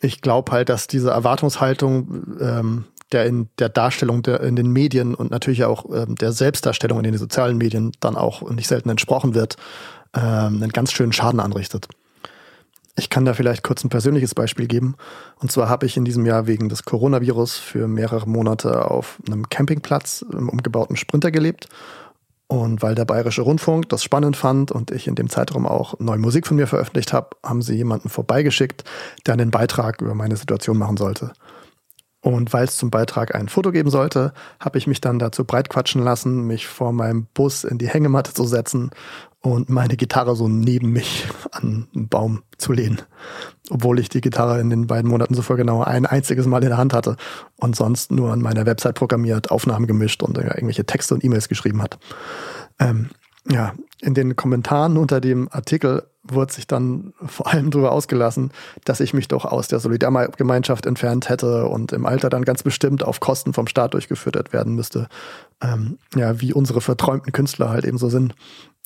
ich 0.02 0.22
glaube 0.22 0.52
halt, 0.52 0.70
dass 0.70 0.88
diese 0.88 1.12
Erwartungshaltung 1.12 2.38
ähm, 2.40 2.86
der 3.12 3.26
in 3.26 3.50
der 3.58 3.70
Darstellung 3.70 4.22
der, 4.22 4.42
in 4.42 4.56
den 4.56 4.72
Medien 4.72 5.16
und 5.16 5.32
natürlich 5.32 5.64
auch 5.64 5.86
ähm, 5.92 6.16
der 6.16 6.32
Selbstdarstellung 6.32 7.00
in 7.00 7.04
den 7.06 7.18
sozialen 7.18 7.58
Medien 7.58 7.92
dann 8.00 8.16
auch 8.16 8.48
nicht 8.52 8.68
selten 8.68 8.90
entsprochen 8.90 9.34
wird, 9.34 9.56
ähm, 10.16 10.62
einen 10.62 10.70
ganz 10.72 10.92
schönen 10.92 11.12
Schaden 11.12 11.40
anrichtet. 11.40 11.88
Ich 12.98 13.10
kann 13.10 13.26
da 13.26 13.34
vielleicht 13.34 13.64
kurz 13.64 13.84
ein 13.84 13.90
persönliches 13.90 14.36
Beispiel 14.36 14.68
geben. 14.68 14.96
Und 15.40 15.52
zwar 15.52 15.70
habe 15.70 15.86
ich 15.86 15.96
in 15.96 16.04
diesem 16.04 16.26
Jahr 16.26 16.48
wegen 16.48 16.68
des 16.70 16.84
Coronavirus 16.84 17.58
für 17.58 17.88
mehrere 17.88 18.28
Monate 18.28 18.92
auf 18.92 19.20
einem 19.26 19.50
Campingplatz 19.50 20.26
im 20.32 20.50
umgebauten 20.50 20.98
Sprinter 20.98 21.32
gelebt. 21.32 21.70
Und 22.52 22.82
weil 22.82 22.96
der 22.96 23.06
Bayerische 23.06 23.44
Rundfunk 23.44 23.90
das 23.90 24.04
spannend 24.04 24.36
fand 24.36 24.72
und 24.72 24.90
ich 24.90 25.08
in 25.08 25.14
dem 25.14 25.30
Zeitraum 25.30 25.68
auch 25.68 26.00
neue 26.00 26.18
Musik 26.18 26.48
von 26.48 26.58
mir 26.58 26.66
veröffentlicht 26.66 27.14
habe, 27.14 27.30
haben 27.46 27.62
sie 27.62 27.76
jemanden 27.76 28.10
vorbeigeschickt, 28.10 28.84
der 29.28 29.36
einen 29.36 29.52
Beitrag 29.52 30.02
über 30.02 30.16
meine 30.16 30.36
Situation 30.36 30.76
machen 30.76 30.98
sollte. 30.98 31.32
Und 32.22 32.52
weil 32.52 32.66
es 32.66 32.76
zum 32.76 32.90
Beitrag 32.90 33.36
ein 33.36 33.50
Foto 33.50 33.72
geben 33.72 33.92
sollte, 33.92 34.34
habe 34.60 34.80
ich 34.80 34.88
mich 34.88 35.00
dann 35.00 35.20
dazu 35.20 35.46
breitquatschen 35.46 36.02
lassen, 36.02 36.48
mich 36.48 36.68
vor 36.68 36.92
meinem 36.92 37.28
Bus 37.36 37.64
in 37.64 37.78
die 37.78 37.88
Hängematte 37.88 38.34
zu 38.34 38.46
setzen 38.46 38.90
und 39.42 39.70
meine 39.70 39.96
Gitarre 39.96 40.36
so 40.36 40.48
neben 40.48 40.92
mich 40.92 41.28
an 41.52 41.88
einen 41.96 42.10
Baum 42.10 42.44
zu 42.58 42.74
lehnen. 42.74 43.02
Obwohl 43.70 44.00
ich 44.00 44.10
die 44.10 44.22
Gitarre 44.22 44.60
in 44.60 44.70
den 44.70 44.88
beiden 44.88 45.10
Monaten 45.10 45.34
zuvor 45.34 45.56
genau 45.56 45.82
ein 45.84 46.06
einziges 46.06 46.46
Mal 46.46 46.64
in 46.64 46.70
der 46.70 46.78
Hand 46.78 46.94
hatte 46.94 47.16
und 47.56 47.76
sonst 47.76 48.12
nur 48.12 48.34
an 48.34 48.42
meiner 48.42 48.66
Website 48.66 48.96
programmiert, 48.96 49.52
Aufnahmen 49.52 49.88
gemischt 49.88 50.24
und 50.24 50.38
irgendwelche 50.38 50.86
Texte 50.86 51.14
und 51.14 51.24
E-Mails 51.24 51.48
geschrieben 51.48 51.82
hat. 51.82 52.00
Ähm, 52.80 53.10
ja, 53.50 53.74
in 54.02 54.14
den 54.14 54.36
Kommentaren 54.36 54.98
unter 54.98 55.22
dem 55.22 55.48
Artikel 55.52 56.04
wurde 56.24 56.54
sich 56.54 56.68
dann 56.68 57.14
vor 57.26 57.48
allem 57.48 57.72
darüber 57.72 57.92
ausgelassen, 57.92 58.52
dass 58.86 59.00
ich 59.00 59.14
mich 59.14 59.28
doch 59.28 59.46
aus 59.46 59.68
der 59.68 59.80
Solidargemeinschaft 59.80 60.86
entfernt 60.86 61.30
hätte 61.30 61.66
und 61.66 61.92
im 61.92 62.06
Alter 62.06 62.30
dann 62.30 62.46
ganz 62.46 62.64
bestimmt 62.64 63.04
auf 63.04 63.20
Kosten 63.20 63.54
vom 63.54 63.68
Staat 63.68 63.94
durchgeführt 63.94 64.54
werden 64.54 64.76
müsste. 64.76 65.08
Ähm, 65.62 65.98
ja, 66.16 66.40
wie 66.42 66.54
unsere 66.54 66.82
verträumten 66.82 67.32
Künstler 67.32 67.70
halt 67.70 67.86
eben 67.86 67.98
so 67.98 68.10
sind. 68.10 68.36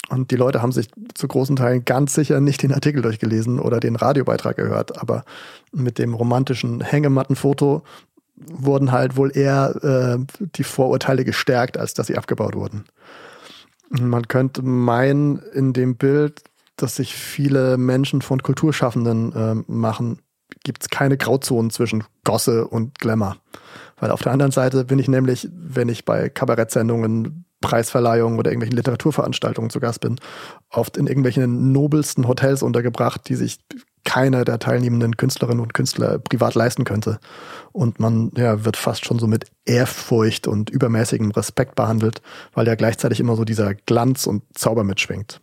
Und 0.09 0.31
die 0.31 0.35
Leute 0.35 0.61
haben 0.61 0.71
sich 0.71 0.89
zu 1.13 1.27
großen 1.27 1.55
Teilen 1.55 1.85
ganz 1.85 2.13
sicher 2.13 2.39
nicht 2.41 2.61
den 2.61 2.73
Artikel 2.73 3.01
durchgelesen 3.01 3.59
oder 3.59 3.79
den 3.79 3.95
Radiobeitrag 3.95 4.57
gehört, 4.57 5.01
aber 5.01 5.23
mit 5.71 5.97
dem 5.97 6.13
romantischen 6.13 6.81
Hängemattenfoto 6.81 7.83
wurden 8.35 8.91
halt 8.91 9.15
wohl 9.15 9.35
eher 9.35 10.17
äh, 10.19 10.47
die 10.57 10.63
Vorurteile 10.63 11.23
gestärkt, 11.23 11.77
als 11.77 11.93
dass 11.93 12.07
sie 12.07 12.17
abgebaut 12.17 12.55
wurden. 12.55 12.85
Man 13.89 14.27
könnte 14.27 14.61
meinen, 14.63 15.37
in 15.53 15.71
dem 15.73 15.95
Bild 15.95 16.43
das 16.75 16.95
sich 16.95 17.15
viele 17.15 17.77
Menschen 17.77 18.21
von 18.21 18.41
Kulturschaffenden 18.41 19.33
äh, 19.33 19.71
machen, 19.71 20.19
gibt 20.63 20.83
es 20.83 20.89
keine 20.89 21.17
Grauzonen 21.17 21.71
zwischen 21.71 22.03
Gosse 22.23 22.67
und 22.67 22.99
Glamour. 22.99 23.37
Weil 23.99 24.11
auf 24.11 24.21
der 24.21 24.31
anderen 24.31 24.51
Seite 24.51 24.85
bin 24.85 24.99
ich 24.99 25.07
nämlich, 25.07 25.47
wenn 25.53 25.89
ich 25.89 26.05
bei 26.05 26.29
Kabarettsendungen, 26.29 27.45
Preisverleihungen 27.63 28.37
oder 28.37 28.51
irgendwelchen 28.51 28.75
Literaturveranstaltungen 28.75 29.71
zu 29.71 29.79
Gast 29.79 30.01
bin, 30.01 30.19
oft 30.69 30.97
in 30.97 31.07
irgendwelchen 31.07 31.71
nobelsten 31.71 32.27
Hotels 32.27 32.61
untergebracht, 32.61 33.27
die 33.27 33.35
sich 33.35 33.59
keiner 34.03 34.43
der 34.43 34.59
teilnehmenden 34.59 35.15
Künstlerinnen 35.15 35.61
und 35.61 35.73
Künstler 35.73 36.19
privat 36.19 36.55
leisten 36.55 36.83
könnte. 36.83 37.19
Und 37.71 38.01
man 38.01 38.31
ja, 38.35 38.65
wird 38.65 38.75
fast 38.75 39.05
schon 39.05 39.17
so 39.17 39.27
mit 39.27 39.45
Ehrfurcht 39.65 40.45
und 40.45 40.69
übermäßigem 40.69 41.31
Respekt 41.31 41.75
behandelt, 41.75 42.21
weil 42.53 42.67
ja 42.67 42.75
gleichzeitig 42.75 43.21
immer 43.21 43.37
so 43.37 43.45
dieser 43.45 43.73
Glanz 43.73 44.27
und 44.27 44.43
Zauber 44.53 44.83
mitschwingt. 44.83 45.39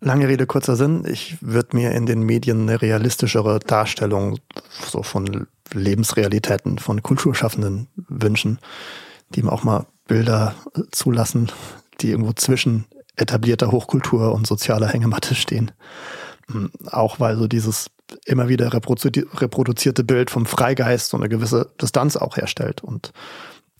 Lange 0.00 0.28
Rede, 0.28 0.46
kurzer 0.46 0.76
Sinn. 0.76 1.04
Ich 1.10 1.38
würde 1.40 1.74
mir 1.74 1.92
in 1.92 2.04
den 2.04 2.20
Medien 2.22 2.68
eine 2.68 2.82
realistischere 2.82 3.60
Darstellung 3.60 4.38
so 4.86 5.02
von 5.02 5.46
Lebensrealitäten 5.72 6.78
von 6.78 7.02
Kulturschaffenden 7.02 7.88
wünschen, 7.96 8.58
die 9.30 9.42
mir 9.42 9.52
auch 9.52 9.64
mal 9.64 9.86
Bilder 10.06 10.54
zulassen, 10.92 11.50
die 12.00 12.10
irgendwo 12.10 12.32
zwischen 12.32 12.86
etablierter 13.16 13.72
Hochkultur 13.72 14.32
und 14.32 14.46
sozialer 14.46 14.88
Hängematte 14.88 15.34
stehen. 15.34 15.72
Hm, 16.50 16.70
auch 16.90 17.18
weil 17.18 17.36
so 17.36 17.48
dieses 17.48 17.90
immer 18.24 18.48
wieder 18.48 18.72
reproduzierte 18.72 20.04
Bild 20.04 20.30
vom 20.30 20.46
Freigeist 20.46 21.10
so 21.10 21.16
eine 21.16 21.28
gewisse 21.28 21.72
Distanz 21.80 22.16
auch 22.16 22.36
herstellt 22.36 22.84
und 22.84 23.12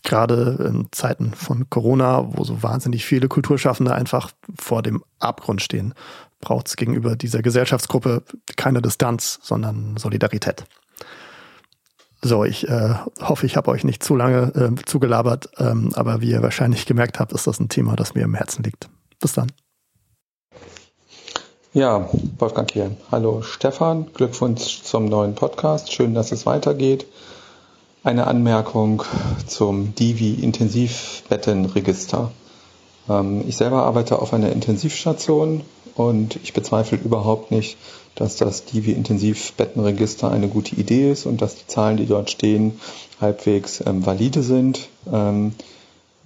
gerade 0.03 0.67
in 0.69 0.89
Zeiten 0.93 1.33
von 1.35 1.69
Corona, 1.69 2.27
wo 2.37 2.45
so 2.45 2.63
wahnsinnig 2.63 3.05
viele 3.05 3.29
Kulturschaffende 3.29 3.95
einfach 3.95 4.31
vor 4.59 4.83
dem 4.83 5.03
Abgrund 5.19 5.63
stehen, 5.63 5.95
braucht 6.41 6.69
es 6.69 6.77
gegenüber 6.77 7.17
dieser 7.17 7.43
Gesellschaftsgruppe 7.43 8.23
keine 8.57 8.83
Distanz, 8.83 9.39
sondern 9.43 9.97
Solidarität. 9.97 10.65
So, 12.23 12.45
ich 12.45 12.69
äh, 12.69 12.95
hoffe, 13.21 13.47
ich 13.47 13.57
habe 13.57 13.71
euch 13.71 13.85
nicht 13.85 14.03
zu 14.03 14.17
lange 14.17 14.53
äh, 14.55 14.75
zugelabert, 14.85 15.49
ähm, 15.59 15.93
aber 15.95 16.21
wie 16.21 16.31
ihr 16.31 16.43
wahrscheinlich 16.43 16.85
gemerkt 16.87 17.21
habt, 17.21 17.33
ist 17.33 17.47
das 17.47 17.61
ein 17.61 17.69
Thema, 17.69 17.95
das 17.95 18.15
mir 18.15 18.23
im 18.23 18.35
Herzen 18.35 18.65
liegt. 18.65 18.89
Bis 19.21 19.35
dann. 19.35 19.53
Ja, 21.73 22.09
Wolfgang 22.39 22.69
hier. 22.71 22.97
Hallo 23.13 23.43
Stefan, 23.43 24.07
Glückwunsch 24.15 24.83
zum 24.83 25.05
neuen 25.05 25.35
Podcast. 25.35 25.93
Schön, 25.93 26.15
dass 26.15 26.33
es 26.33 26.47
weitergeht. 26.47 27.07
Eine 28.03 28.29
Anmerkung 28.29 29.03
zum 29.47 29.95
Divi-Intensivbettenregister. 29.95 32.33
Ähm, 33.11 33.45
ich 33.47 33.59
selber 33.59 33.83
arbeite 33.83 34.21
auf 34.21 34.33
einer 34.33 34.53
Intensivstation 34.53 35.61
und 35.97 36.37
ich 36.37 36.55
bezweifle 36.55 36.97
überhaupt 36.97 37.51
nicht, 37.51 37.77
dass 38.17 38.37
das 38.37 38.65
Divi-Intensivbettenregister 38.65 40.31
eine 40.31 40.49
gute 40.49 40.75
Idee 40.75 41.13
ist 41.13 41.27
und 41.27 41.41
dass 41.43 41.55
die 41.55 41.67
Zahlen, 41.67 41.99
die 41.99 42.07
dort 42.07 42.31
stehen, 42.31 42.81
halbwegs 43.21 43.83
ähm, 43.87 44.05
valide 44.05 44.43
sind. 44.43 44.89
Ähm, 45.11 45.53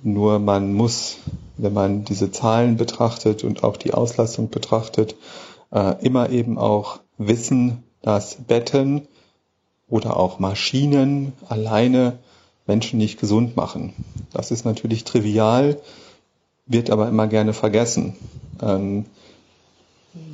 nur 0.03 0.39
man 0.39 0.73
muss, 0.73 1.19
wenn 1.59 1.75
man 1.75 2.05
diese 2.05 2.31
Zahlen 2.31 2.77
betrachtet 2.77 3.45
und 3.45 3.65
auch 3.65 3.77
die 3.77 3.93
Auslastung 3.93 4.49
betrachtet, 4.49 5.17
äh, 5.73 6.03
immer 6.03 6.31
eben 6.31 6.57
auch 6.57 7.01
wissen, 7.19 7.83
dass 8.03 8.37
Betten 8.37 9.07
oder 9.89 10.17
auch 10.17 10.39
Maschinen 10.39 11.33
alleine 11.49 12.19
Menschen 12.67 12.99
nicht 12.99 13.19
gesund 13.21 13.57
machen. 13.57 13.93
Das 14.33 14.53
ist 14.53 14.65
natürlich 14.65 15.03
trivial, 15.05 15.81
wird 16.67 16.91
aber 16.91 17.09
immer 17.09 17.27
gerne 17.27 17.53
vergessen. 17.53 18.15
Ähm, 18.63 19.07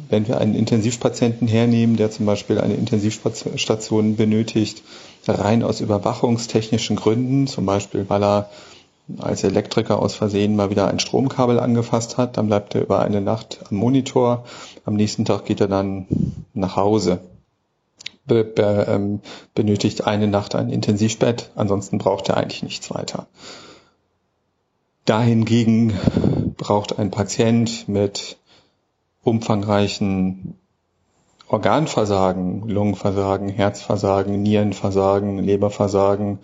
wenn 0.08 0.28
wir 0.28 0.38
einen 0.38 0.54
Intensivpatienten 0.54 1.48
hernehmen, 1.48 1.96
der 1.96 2.10
zum 2.10 2.26
Beispiel 2.26 2.60
eine 2.60 2.74
Intensivstation 2.74 4.16
benötigt, 4.16 4.82
rein 5.26 5.62
aus 5.62 5.80
überwachungstechnischen 5.80 6.96
Gründen, 6.96 7.46
zum 7.46 7.66
Beispiel 7.66 8.06
weil 8.08 8.22
er 8.22 8.50
als 9.18 9.44
Elektriker 9.44 10.00
aus 10.00 10.14
Versehen 10.14 10.56
mal 10.56 10.70
wieder 10.70 10.88
ein 10.88 10.98
Stromkabel 10.98 11.60
angefasst 11.60 12.16
hat, 12.18 12.36
dann 12.36 12.48
bleibt 12.48 12.74
er 12.74 12.82
über 12.82 13.00
eine 13.00 13.20
Nacht 13.20 13.60
am 13.70 13.76
Monitor, 13.76 14.44
am 14.84 14.94
nächsten 14.94 15.24
Tag 15.24 15.44
geht 15.44 15.60
er 15.60 15.68
dann 15.68 16.06
nach 16.54 16.76
Hause 16.76 17.20
be, 18.26 18.44
be, 18.44 18.86
ähm, 18.88 19.20
benötigt 19.54 20.06
eine 20.06 20.26
Nacht 20.26 20.54
ein 20.54 20.70
Intensivbett, 20.70 21.50
ansonsten 21.54 21.98
braucht 21.98 22.28
er 22.28 22.36
eigentlich 22.36 22.62
nichts 22.62 22.92
weiter. 22.92 23.26
Dahingegen 25.04 25.92
braucht 26.56 26.98
ein 26.98 27.10
Patient 27.10 27.88
mit 27.88 28.38
umfangreichen 29.26 30.54
Organversagen, 31.48 32.68
Lungenversagen, 32.68 33.48
Herzversagen, 33.48 34.42
Nierenversagen, 34.42 35.38
Leberversagen, 35.38 36.38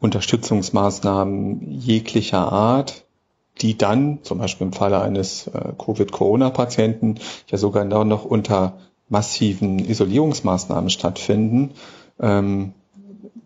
Unterstützungsmaßnahmen 0.00 1.70
jeglicher 1.70 2.52
Art, 2.52 3.04
die 3.60 3.78
dann, 3.78 4.20
zum 4.22 4.38
Beispiel 4.38 4.68
im 4.68 4.72
Falle 4.72 5.00
eines 5.00 5.48
äh, 5.48 5.72
Covid-Corona-Patienten, 5.78 7.16
ja 7.48 7.58
sogar 7.58 7.84
noch 7.84 8.24
unter 8.24 8.78
massiven 9.08 9.78
Isolierungsmaßnahmen 9.78 10.90
stattfinden, 10.90 11.74
ähm, 12.20 12.74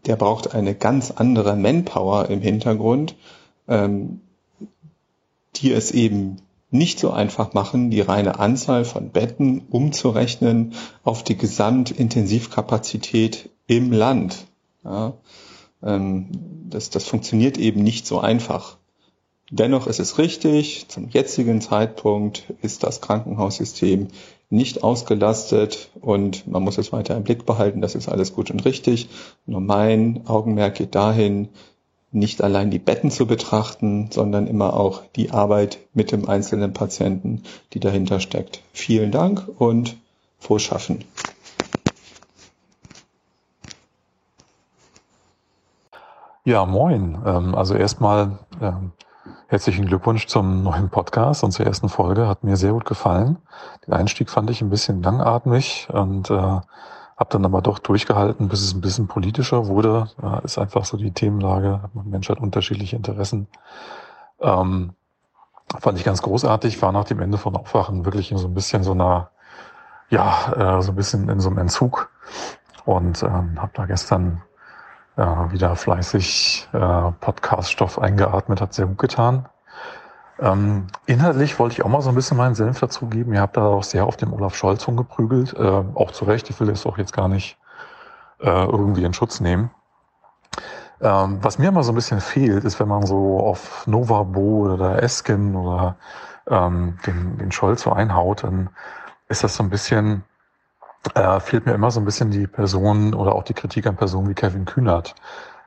der 0.06 0.16
braucht 0.16 0.54
eine 0.54 0.74
ganz 0.74 1.10
andere 1.10 1.56
Manpower 1.56 2.28
im 2.28 2.40
Hintergrund, 2.40 3.14
ähm, 3.68 4.20
die 5.56 5.72
es 5.72 5.92
eben 5.92 6.38
nicht 6.72 6.98
so 6.98 7.10
einfach 7.10 7.52
machen, 7.52 7.90
die 7.90 8.00
reine 8.00 8.38
Anzahl 8.38 8.84
von 8.84 9.10
Betten 9.10 9.62
umzurechnen 9.70 10.72
auf 11.04 11.22
die 11.22 11.36
Gesamtintensivkapazität 11.36 13.50
im 13.66 13.92
Land. 13.92 14.46
Ja, 14.84 15.12
ähm, 15.82 16.28
das, 16.68 16.90
das 16.90 17.04
funktioniert 17.04 17.58
eben 17.58 17.82
nicht 17.82 18.06
so 18.06 18.20
einfach. 18.20 18.78
Dennoch 19.50 19.86
ist 19.86 20.00
es 20.00 20.16
richtig, 20.16 20.86
zum 20.88 21.10
jetzigen 21.10 21.60
Zeitpunkt 21.60 22.44
ist 22.62 22.84
das 22.84 23.02
Krankenhaussystem 23.02 24.08
nicht 24.48 24.82
ausgelastet 24.82 25.90
und 26.00 26.46
man 26.46 26.62
muss 26.62 26.78
es 26.78 26.90
weiter 26.90 27.16
im 27.16 27.24
Blick 27.24 27.44
behalten, 27.44 27.82
das 27.82 27.94
ist 27.94 28.08
alles 28.08 28.32
gut 28.32 28.50
und 28.50 28.64
richtig. 28.64 29.10
Nur 29.44 29.60
mein 29.60 30.26
Augenmerk 30.26 30.76
geht 30.76 30.94
dahin, 30.94 31.50
nicht 32.12 32.42
allein 32.42 32.70
die 32.70 32.78
Betten 32.78 33.10
zu 33.10 33.26
betrachten, 33.26 34.10
sondern 34.10 34.46
immer 34.46 34.74
auch 34.74 35.02
die 35.16 35.30
Arbeit 35.30 35.78
mit 35.94 36.12
dem 36.12 36.28
einzelnen 36.28 36.72
Patienten, 36.72 37.42
die 37.72 37.80
dahinter 37.80 38.20
steckt. 38.20 38.62
Vielen 38.72 39.10
Dank 39.10 39.48
und 39.58 39.96
frohes 40.38 40.62
Schaffen. 40.62 41.04
Ja, 46.44 46.66
moin. 46.66 47.18
Ähm, 47.24 47.54
also 47.54 47.74
erstmal 47.74 48.38
ähm, 48.60 48.92
Herzlichen 49.52 49.84
Glückwunsch 49.84 50.28
zum 50.28 50.62
neuen 50.62 50.88
Podcast 50.88 51.44
und 51.44 51.52
zur 51.52 51.66
ersten 51.66 51.90
Folge. 51.90 52.26
Hat 52.26 52.42
mir 52.42 52.56
sehr 52.56 52.72
gut 52.72 52.86
gefallen. 52.86 53.36
Den 53.86 53.92
Einstieg 53.92 54.30
fand 54.30 54.48
ich 54.48 54.62
ein 54.62 54.70
bisschen 54.70 55.02
langatmig 55.02 55.88
und 55.92 56.30
äh, 56.30 56.60
habe 57.22 57.30
dann 57.30 57.44
aber 57.44 57.62
doch 57.62 57.78
durchgehalten, 57.78 58.48
bis 58.48 58.62
es 58.62 58.74
ein 58.74 58.80
bisschen 58.80 59.06
politischer 59.06 59.68
wurde. 59.68 60.08
Äh, 60.20 60.44
ist 60.44 60.58
einfach 60.58 60.84
so 60.84 60.96
die 60.96 61.12
Themenlage. 61.12 61.88
Mensch 61.94 62.28
hat 62.28 62.40
unterschiedliche 62.40 62.96
Interessen. 62.96 63.46
Ähm, 64.40 64.94
fand 65.78 65.98
ich 65.98 66.04
ganz 66.04 66.20
großartig. 66.20 66.82
War 66.82 66.90
nach 66.90 67.04
dem 67.04 67.20
Ende 67.20 67.38
von 67.38 67.54
Aufwachen 67.54 68.04
wirklich 68.04 68.32
in 68.32 68.38
so 68.38 68.48
ein 68.48 68.54
bisschen 68.54 68.82
so 68.82 68.90
einer, 68.90 69.30
ja, 70.10 70.78
äh, 70.78 70.82
so 70.82 70.90
ein 70.90 70.96
bisschen 70.96 71.28
in 71.28 71.38
so 71.38 71.48
einem 71.48 71.58
Entzug 71.58 72.10
und 72.86 73.22
ähm, 73.22 73.62
habe 73.62 73.70
da 73.74 73.86
gestern 73.86 74.42
äh, 75.16 75.22
wieder 75.22 75.76
fleißig 75.76 76.68
äh, 76.72 77.12
Podcast-Stoff 77.20 78.00
eingeatmet, 78.00 78.60
hat 78.60 78.74
sehr 78.74 78.86
gut 78.86 78.98
getan. 78.98 79.48
Ähm, 80.38 80.86
inhaltlich 81.06 81.58
wollte 81.58 81.74
ich 81.74 81.84
auch 81.84 81.88
mal 81.88 82.02
so 82.02 82.08
ein 82.08 82.14
bisschen 82.14 82.36
meinen 82.36 82.54
Senf 82.54 82.80
dazugeben. 82.80 83.34
Ihr 83.34 83.40
habt 83.40 83.56
da 83.56 83.66
auch 83.66 83.84
sehr 83.84 84.06
auf 84.06 84.16
den 84.16 84.32
Olaf 84.32 84.56
Scholz 84.56 84.86
rumgeprügelt, 84.86 85.54
äh, 85.54 85.82
auch 85.94 86.10
zu 86.10 86.24
Recht. 86.24 86.50
Ich 86.50 86.58
will 86.58 86.68
das 86.68 86.86
auch 86.86 86.98
jetzt 86.98 87.12
gar 87.12 87.28
nicht 87.28 87.58
äh, 88.40 88.64
irgendwie 88.64 89.04
in 89.04 89.14
Schutz 89.14 89.40
nehmen. 89.40 89.70
Ähm, 91.00 91.38
was 91.42 91.58
mir 91.58 91.68
immer 91.68 91.82
so 91.82 91.92
ein 91.92 91.96
bisschen 91.96 92.20
fehlt, 92.20 92.64
ist, 92.64 92.78
wenn 92.78 92.88
man 92.88 93.06
so 93.06 93.40
auf 93.40 93.86
Novabo 93.86 94.72
oder 94.72 95.02
Esken 95.02 95.56
oder 95.56 95.96
ähm, 96.48 96.98
den, 97.06 97.38
den 97.38 97.52
Scholz 97.52 97.82
so 97.82 97.92
einhaut, 97.92 98.44
dann 98.44 98.70
ist 99.28 99.42
das 99.42 99.56
so 99.56 99.62
ein 99.62 99.70
bisschen, 99.70 100.24
äh, 101.14 101.40
fehlt 101.40 101.66
mir 101.66 101.72
immer 101.72 101.90
so 101.90 102.00
ein 102.00 102.04
bisschen 102.04 102.30
die 102.30 102.46
Person 102.46 103.14
oder 103.14 103.34
auch 103.34 103.42
die 103.42 103.54
Kritik 103.54 103.86
an 103.86 103.96
Personen 103.96 104.28
wie 104.28 104.34
Kevin 104.34 104.64
Kühnert. 104.64 105.14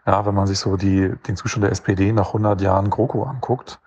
Ja, 0.05 0.25
wenn 0.25 0.35
man 0.35 0.47
sich 0.47 0.59
so 0.59 0.77
die, 0.77 1.13
den 1.27 1.35
Zustand 1.35 1.63
der 1.63 1.71
SPD 1.71 2.11
nach 2.13 2.27
100 2.27 2.61
Jahren 2.61 2.89
GroKo 2.89 3.23
anguckt, 3.23 3.79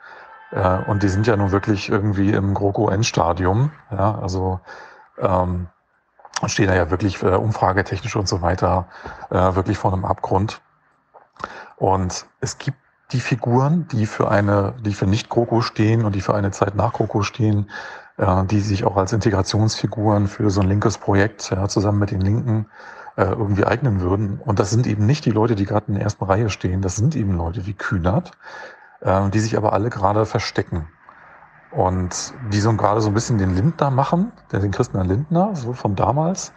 äh, 0.51 0.79
und 0.87 1.03
die 1.03 1.09
sind 1.09 1.27
ja 1.27 1.37
nun 1.37 1.53
wirklich 1.53 1.89
irgendwie 1.89 2.33
im 2.33 2.55
GroKo-Endstadium, 2.55 3.71
ja, 3.91 4.19
also 4.19 4.61
ähm, 5.19 5.69
stehen 6.47 6.69
da 6.69 6.75
ja 6.75 6.91
wirklich 6.91 7.23
äh, 7.23 7.35
umfragetechnisch 7.35 8.17
und 8.17 8.29
so 8.29 8.43
weiter 8.43 8.87
äh, 9.31 9.55
wirklich 9.55 9.79
vor 9.79 9.93
einem 9.93 10.05
Abgrund. 10.05 10.61
Und 11.77 12.27
es 12.41 12.59
gibt 12.59 12.79
die 13.13 13.21
Figuren, 13.21 13.89
die 13.89 14.07
für 14.07 14.31
eine, 14.31 14.75
die 14.85 14.93
für 14.93 15.07
nicht 15.07 15.31
GroKo 15.31 15.61
stehen 15.63 16.05
und 16.05 16.15
die 16.15 16.21
für 16.21 16.35
eine 16.35 16.51
Zeit 16.51 16.75
nach 16.75 16.93
GroKo 16.93 17.23
stehen, 17.23 17.71
äh, 18.19 18.45
die 18.45 18.61
sich 18.61 18.85
auch 18.85 18.97
als 18.97 19.13
Integrationsfiguren 19.13 20.29
für 20.29 20.51
so 20.51 20.61
ein 20.61 20.69
linkes 20.69 20.99
Projekt 20.99 21.51
ja, 21.51 21.69
zusammen 21.69 21.99
mit 21.99 22.11
den 22.11 22.21
Linken 22.21 22.67
äh, 23.17 23.25
irgendwie 23.25 23.65
eignen 23.65 24.01
würden. 24.01 24.41
Und 24.45 24.59
das 24.59 24.71
sind 24.71 24.87
eben 24.87 25.07
nicht 25.07 25.25
die 25.25 25.31
Leute, 25.31 25.55
die 25.55 25.65
gerade 25.65 25.87
in 25.89 25.95
der 25.95 26.05
ersten 26.05 26.25
Reihe 26.25 26.51
stehen. 26.51 26.83
Das 26.83 26.97
sind 26.97 27.17
eben 27.17 27.37
Leute 27.37 27.67
wie 27.67 27.75
Kühnert, 27.75 28.33
äh, 29.01 29.29
die 29.31 29.41
sich 29.41 29.57
aber 29.57 29.73
alle 29.73 29.91
gerade 29.91 30.27
verstecken. 30.27 30.89
Und 31.71 32.33
die 32.51 32.61
so 32.61 32.73
gerade 32.73 33.01
so 33.01 33.09
ein 33.09 33.15
bisschen 33.15 33.39
den 33.39 33.55
Lindner 33.55 33.91
machen, 33.91 34.33
den 34.53 34.71
Christian 34.71 35.07
Lindner, 35.07 35.55
so 35.55 35.75
von 35.75 35.97
damals, 35.97 36.53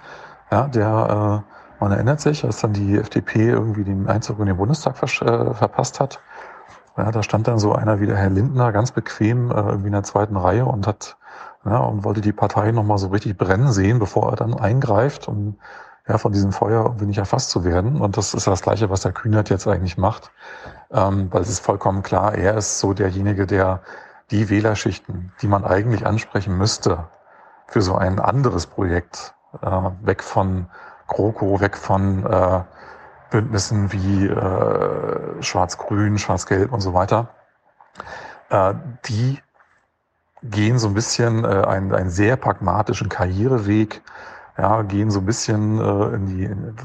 ja, 0.52 0.68
der 0.68 1.44
äh, 1.48 1.52
man 1.82 1.92
erinnert 1.92 2.22
sich, 2.22 2.46
als 2.46 2.62
dann 2.62 2.74
die 2.74 2.96
FDP 2.98 3.50
irgendwie 3.50 3.84
den 3.84 4.08
Einzug 4.08 4.40
in 4.40 4.46
den 4.46 4.58
Bundestag 4.58 5.02
äh, 5.02 5.54
verpasst 5.54 6.00
hat. 6.00 6.22
Ja, 6.96 7.12
da 7.12 7.24
stand 7.24 7.48
dann 7.48 7.58
so 7.58 7.74
einer 7.74 8.00
wie 8.00 8.06
der 8.06 8.18
Herr 8.18 8.30
Lindner 8.30 8.72
ganz 8.72 8.92
bequem 8.92 9.50
äh, 9.50 9.56
irgendwie 9.56 9.88
in 9.88 9.94
der 9.94 10.04
zweiten 10.04 10.38
Reihe 10.38 10.66
und 10.66 10.86
hat 10.86 11.18
ja, 11.66 11.78
und 11.78 12.04
wollte 12.04 12.22
die 12.22 12.34
Partei 12.34 12.72
nochmal 12.72 12.98
so 12.98 13.08
richtig 13.08 13.38
brennen 13.38 13.72
sehen, 13.72 14.00
bevor 14.00 14.32
er 14.32 14.36
dann 14.36 14.54
eingreift, 14.54 15.28
um 15.28 15.58
ja, 16.08 16.18
von 16.18 16.32
diesem 16.32 16.52
Feuer 16.52 16.86
irgendwie 16.86 17.06
nicht 17.06 17.18
erfasst 17.18 17.50
zu 17.50 17.64
werden. 17.64 18.00
Und 18.00 18.18
das 18.18 18.34
ist 18.34 18.48
das 18.48 18.62
Gleiche, 18.62 18.90
was 18.90 19.02
der 19.02 19.12
Kühnert 19.12 19.50
jetzt 19.50 19.68
eigentlich 19.68 19.98
macht. 19.98 20.32
Ähm, 20.94 21.28
weil 21.32 21.42
es 21.42 21.50
ist 21.50 21.60
vollkommen 21.60 22.04
klar, 22.04 22.36
er 22.36 22.56
ist 22.56 22.80
so 22.80 22.94
derjenige, 22.94 23.48
der 23.48 23.82
die 24.30 24.50
Wählerschichten, 24.50 25.32
die 25.42 25.48
man 25.48 25.66
eigentlich 25.66 26.06
ansprechen 26.06 26.58
müsste, 26.58 27.08
für 27.68 27.82
so 27.82 27.96
ein 27.96 28.20
anderes 28.20 28.66
Projekt, 28.66 29.34
äh, 29.62 29.68
weg 30.02 30.24
von 30.24 30.68
GroKo 31.08 31.60
weg 31.60 31.78
von 31.78 32.26
äh, 32.26 32.62
Bündnissen 33.30 33.92
wie 33.92 34.28
äh, 34.28 35.42
Schwarz-Grün, 35.42 36.18
Schwarz-Gelb 36.18 36.72
und 36.72 36.82
so 36.82 36.94
weiter. 36.94 37.30
Äh, 38.50 38.74
die 39.06 39.42
gehen 40.44 40.80
so 40.80 40.88
ein 40.88 40.94
bisschen 40.94 41.44
äh, 41.44 41.48
einen, 41.48 41.94
einen 41.94 42.10
sehr 42.10 42.36
pragmatischen 42.36 43.10
Karriereweg, 43.10 44.02
ja, 44.58 44.82
gehen 44.84 45.12
so 45.12 45.20
ein 45.20 45.26
bisschen 45.26 45.80
äh, 45.80 46.16
in 46.16 46.26
die 46.26 46.44
in, 46.46 46.76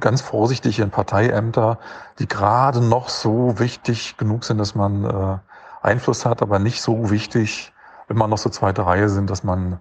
ganz 0.00 0.20
vorsichtig 0.20 0.78
in 0.78 0.90
Parteiämter, 0.90 1.78
die 2.18 2.28
gerade 2.28 2.80
noch 2.80 3.08
so 3.08 3.58
wichtig 3.58 4.16
genug 4.16 4.44
sind, 4.44 4.58
dass 4.58 4.74
man 4.74 5.04
äh, 5.04 5.38
Einfluss 5.82 6.24
hat, 6.24 6.42
aber 6.42 6.58
nicht 6.58 6.82
so 6.82 7.10
wichtig, 7.10 7.72
man 8.08 8.30
noch 8.30 8.38
so 8.38 8.50
zweite 8.50 8.86
Reihe 8.86 9.08
sind, 9.08 9.30
dass 9.30 9.44
man 9.44 9.80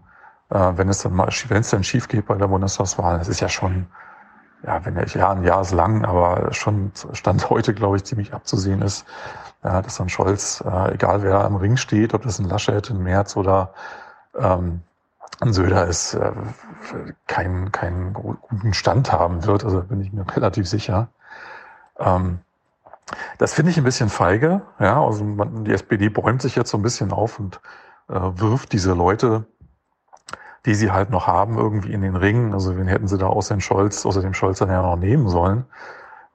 äh, 0.49 0.71
wenn 0.75 0.89
es 0.89 0.99
dann 0.99 1.13
mal, 1.13 1.29
wenn 1.47 1.61
es 1.61 1.69
dann 1.69 1.83
schief 1.83 2.07
geht 2.07 2.27
bei 2.27 2.35
der 2.35 2.47
Bundestagswahl, 2.47 3.17
das 3.17 3.27
ist 3.27 3.39
ja 3.39 3.49
schon, 3.49 3.87
ja, 4.65 4.83
wenn 4.85 4.95
ja, 4.95 5.31
ein 5.31 5.43
Jahr 5.43 5.61
ist 5.61 5.71
lang, 5.71 6.05
aber 6.05 6.53
schon 6.53 6.91
Stand 7.13 7.49
heute, 7.49 7.73
glaube 7.73 7.97
ich, 7.97 8.03
ziemlich 8.03 8.33
abzusehen 8.33 8.81
ist, 8.81 9.05
ja, 9.63 9.81
dass 9.81 9.97
dann 9.97 10.09
Scholz, 10.09 10.63
äh, 10.65 10.93
egal 10.93 11.23
wer 11.23 11.39
da 11.39 11.47
im 11.47 11.55
Ring 11.55 11.77
steht, 11.77 12.13
ob 12.13 12.23
das 12.23 12.39
ein 12.39 12.49
Laschet, 12.49 12.89
ein 12.89 13.01
Merz 13.01 13.35
oder 13.35 13.73
ähm, 14.37 14.81
Söder 15.43 15.87
ist, 15.87 16.13
äh, 16.13 16.31
keinen 17.27 17.71
keinen 17.71 18.13
guten 18.13 18.73
Stand 18.73 19.11
haben 19.11 19.45
wird. 19.45 19.63
Also 19.63 19.81
bin 19.81 20.01
ich 20.01 20.13
mir 20.13 20.25
relativ 20.35 20.67
sicher. 20.67 21.09
Ähm, 21.99 22.39
das 23.37 23.53
finde 23.53 23.71
ich 23.71 23.77
ein 23.77 23.83
bisschen 23.83 24.09
feige. 24.09 24.61
Ja, 24.79 25.03
also 25.03 25.23
man, 25.23 25.65
die 25.65 25.73
SPD 25.73 26.09
bäumt 26.09 26.41
sich 26.41 26.55
jetzt 26.55 26.71
so 26.71 26.77
ein 26.77 26.83
bisschen 26.83 27.11
auf 27.11 27.39
und 27.39 27.59
äh, 28.09 28.13
wirft 28.13 28.73
diese 28.73 28.93
Leute 28.93 29.45
die 30.65 30.73
sie 30.73 30.91
halt 30.91 31.11
noch 31.11 31.27
haben, 31.27 31.57
irgendwie 31.57 31.93
in 31.93 32.01
den 32.01 32.15
Ring. 32.15 32.53
Also 32.53 32.77
wen 32.77 32.87
hätten 32.87 33.07
sie 33.07 33.17
da 33.17 33.27
außer 33.27 33.55
den 33.55 33.61
Scholz, 33.61 34.05
außer 34.05 34.21
dem 34.21 34.33
Scholz 34.33 34.59
dann 34.59 34.69
ja 34.69 34.81
noch 34.81 34.97
nehmen 34.97 35.29
sollen, 35.29 35.65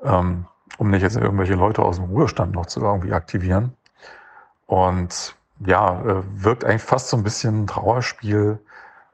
ähm, 0.02 0.46
um 0.78 0.90
nicht 0.90 1.02
jetzt 1.02 1.16
irgendwelche 1.16 1.54
Leute 1.54 1.82
aus 1.82 1.96
dem 1.96 2.06
Ruhestand 2.06 2.52
noch 2.54 2.66
zu 2.66 2.80
irgendwie 2.80 3.12
aktivieren. 3.12 3.74
Und 4.66 5.34
ja, 5.66 6.00
äh, 6.02 6.22
wirkt 6.32 6.64
eigentlich 6.64 6.82
fast 6.82 7.08
so 7.08 7.16
ein 7.16 7.24
bisschen 7.24 7.66
Trauerspiel. 7.66 8.60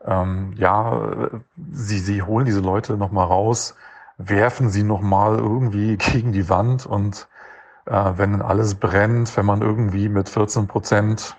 Ähm, 0.07 0.52
ja, 0.57 1.28
sie, 1.73 1.99
sie 1.99 2.23
holen 2.23 2.47
diese 2.47 2.60
Leute 2.60 2.97
nochmal 2.97 3.26
raus, 3.26 3.75
werfen 4.18 4.70
sie 4.70 4.83
nochmal 4.83 5.36
irgendwie 5.39 5.97
gegen 5.99 6.33
die 6.33 6.49
Wand 6.49 6.86
und 6.86 7.28
äh, 7.86 8.12
wenn 8.17 8.43
alles 8.43 8.75
brennt, 8.76 9.36
wenn 9.36 9.47
man 9.47 9.62
irgendwie 9.62 10.09
mit 10.09 10.28
14 10.28 10.67
Prozent 10.68 11.36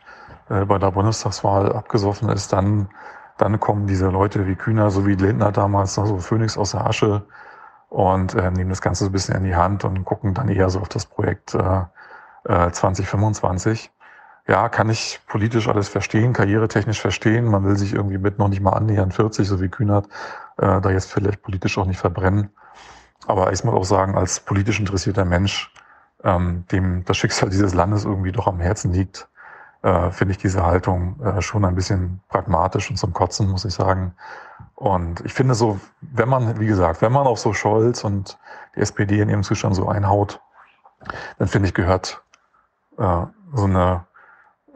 äh, 0.50 0.66
bei 0.66 0.78
der 0.78 0.92
Bundestagswahl 0.92 1.72
abgesoffen 1.74 2.30
ist, 2.30 2.54
dann 2.54 2.90
dann 3.38 3.60
kommen 3.60 3.88
diese 3.88 4.08
Leute 4.10 4.48
wie 4.48 4.56
Kühner, 4.56 4.90
so 4.90 5.06
wie 5.06 5.16
Lindner 5.16 5.52
damals, 5.52 5.94
so 5.94 6.02
also 6.02 6.18
Phoenix 6.18 6.58
aus 6.58 6.72
der 6.72 6.86
Asche 6.86 7.24
und 7.90 8.34
äh, 8.34 8.52
nehmen 8.52 8.70
das 8.70 8.82
Ganze 8.82 9.06
so 9.06 9.10
ein 9.10 9.14
bisschen 9.14 9.36
in 9.36 9.44
die 9.44 9.56
Hand 9.56 9.86
und 9.86 10.04
gucken 10.06 10.34
dann 10.34 10.50
eher 10.50 10.70
so 10.70 10.80
auf 10.80 10.90
das 10.90 11.06
Projekt 11.06 11.54
äh, 11.54 11.82
äh, 12.46 12.72
2025. 12.72 13.92
Ja, 14.48 14.69
kann 14.69 14.90
ich 14.90 15.19
politisch 15.27 15.67
alles 15.67 15.90
verstehen, 15.90 16.32
karrieretechnisch 16.32 17.01
verstehen. 17.01 17.45
Man 17.45 17.66
will 17.66 17.76
sich 17.76 17.93
irgendwie 17.93 18.17
mit 18.17 18.40
noch 18.40 18.48
nicht 18.48 18.61
mal 18.61 18.72
annähern, 18.72 19.11
40, 19.11 19.45
so 19.45 19.61
wie 19.61 19.67
Kühnert, 19.67 20.08
äh, 20.58 20.80
da 20.80 20.90
jetzt 20.90 21.11
vielleicht 21.11 21.42
politisch 21.42 21.77
auch 21.77 21.85
nicht 21.85 22.00
verbrennen. 22.00 22.50
Aber 23.26 23.51
ich 23.51 23.64
muss 23.66 23.76
auch 23.76 23.84
sagen, 23.84 24.17
als 24.17 24.40
politisch 24.40 24.80
interessierter 24.80 25.26
Mensch, 25.26 25.74
ähm, 26.24 26.66
dem 26.72 27.03
das 27.03 27.17
Schicksal 27.17 27.50
dieses 27.51 27.74
Landes 27.74 28.06
irgendwie 28.06 28.32
doch 28.32 28.48
am 28.48 28.61
Herzen 28.61 28.93
liegt, 28.93 29.27
äh, 29.84 30.11
finde 30.11 30.32
ich 30.32 30.38
diese 30.38 30.66
Haltung 30.66 31.19
äh, 31.22 31.42
schon 31.42 31.66
ein 31.66 31.76
bisschen 31.76 32.22
pragmatisch 32.30 32.90
und 32.90 32.95
zum 32.95 33.11
Kotzen, 33.11 33.50
muss 33.50 33.66
ich 33.66 33.74
sagen. 33.74 34.16
Und 34.76 35.22
ich 35.26 35.34
finde 35.34 35.56
so, 35.56 35.80
wenn 36.01 36.30
man, 36.30 36.59
wie 36.59 36.67
gesagt, 36.67 37.01
wenn 37.01 37.11
man 37.11 37.27
auch 37.27 37.38
so 37.38 37.53
Scholz 37.53 38.06
und 38.06 38.38
die 38.76 38.80
SPD 38.80 39.19
in 39.19 39.30
ihrem 39.30 39.43
Zustand 39.43 39.76
so 39.76 39.90
einhaut, 39.90 40.40
dann 41.38 41.50
finde 41.50 41.67
ich, 41.67 41.74
gehört 41.74 42.24
äh, 42.98 43.26
so 43.53 43.66
eine 43.66 44.07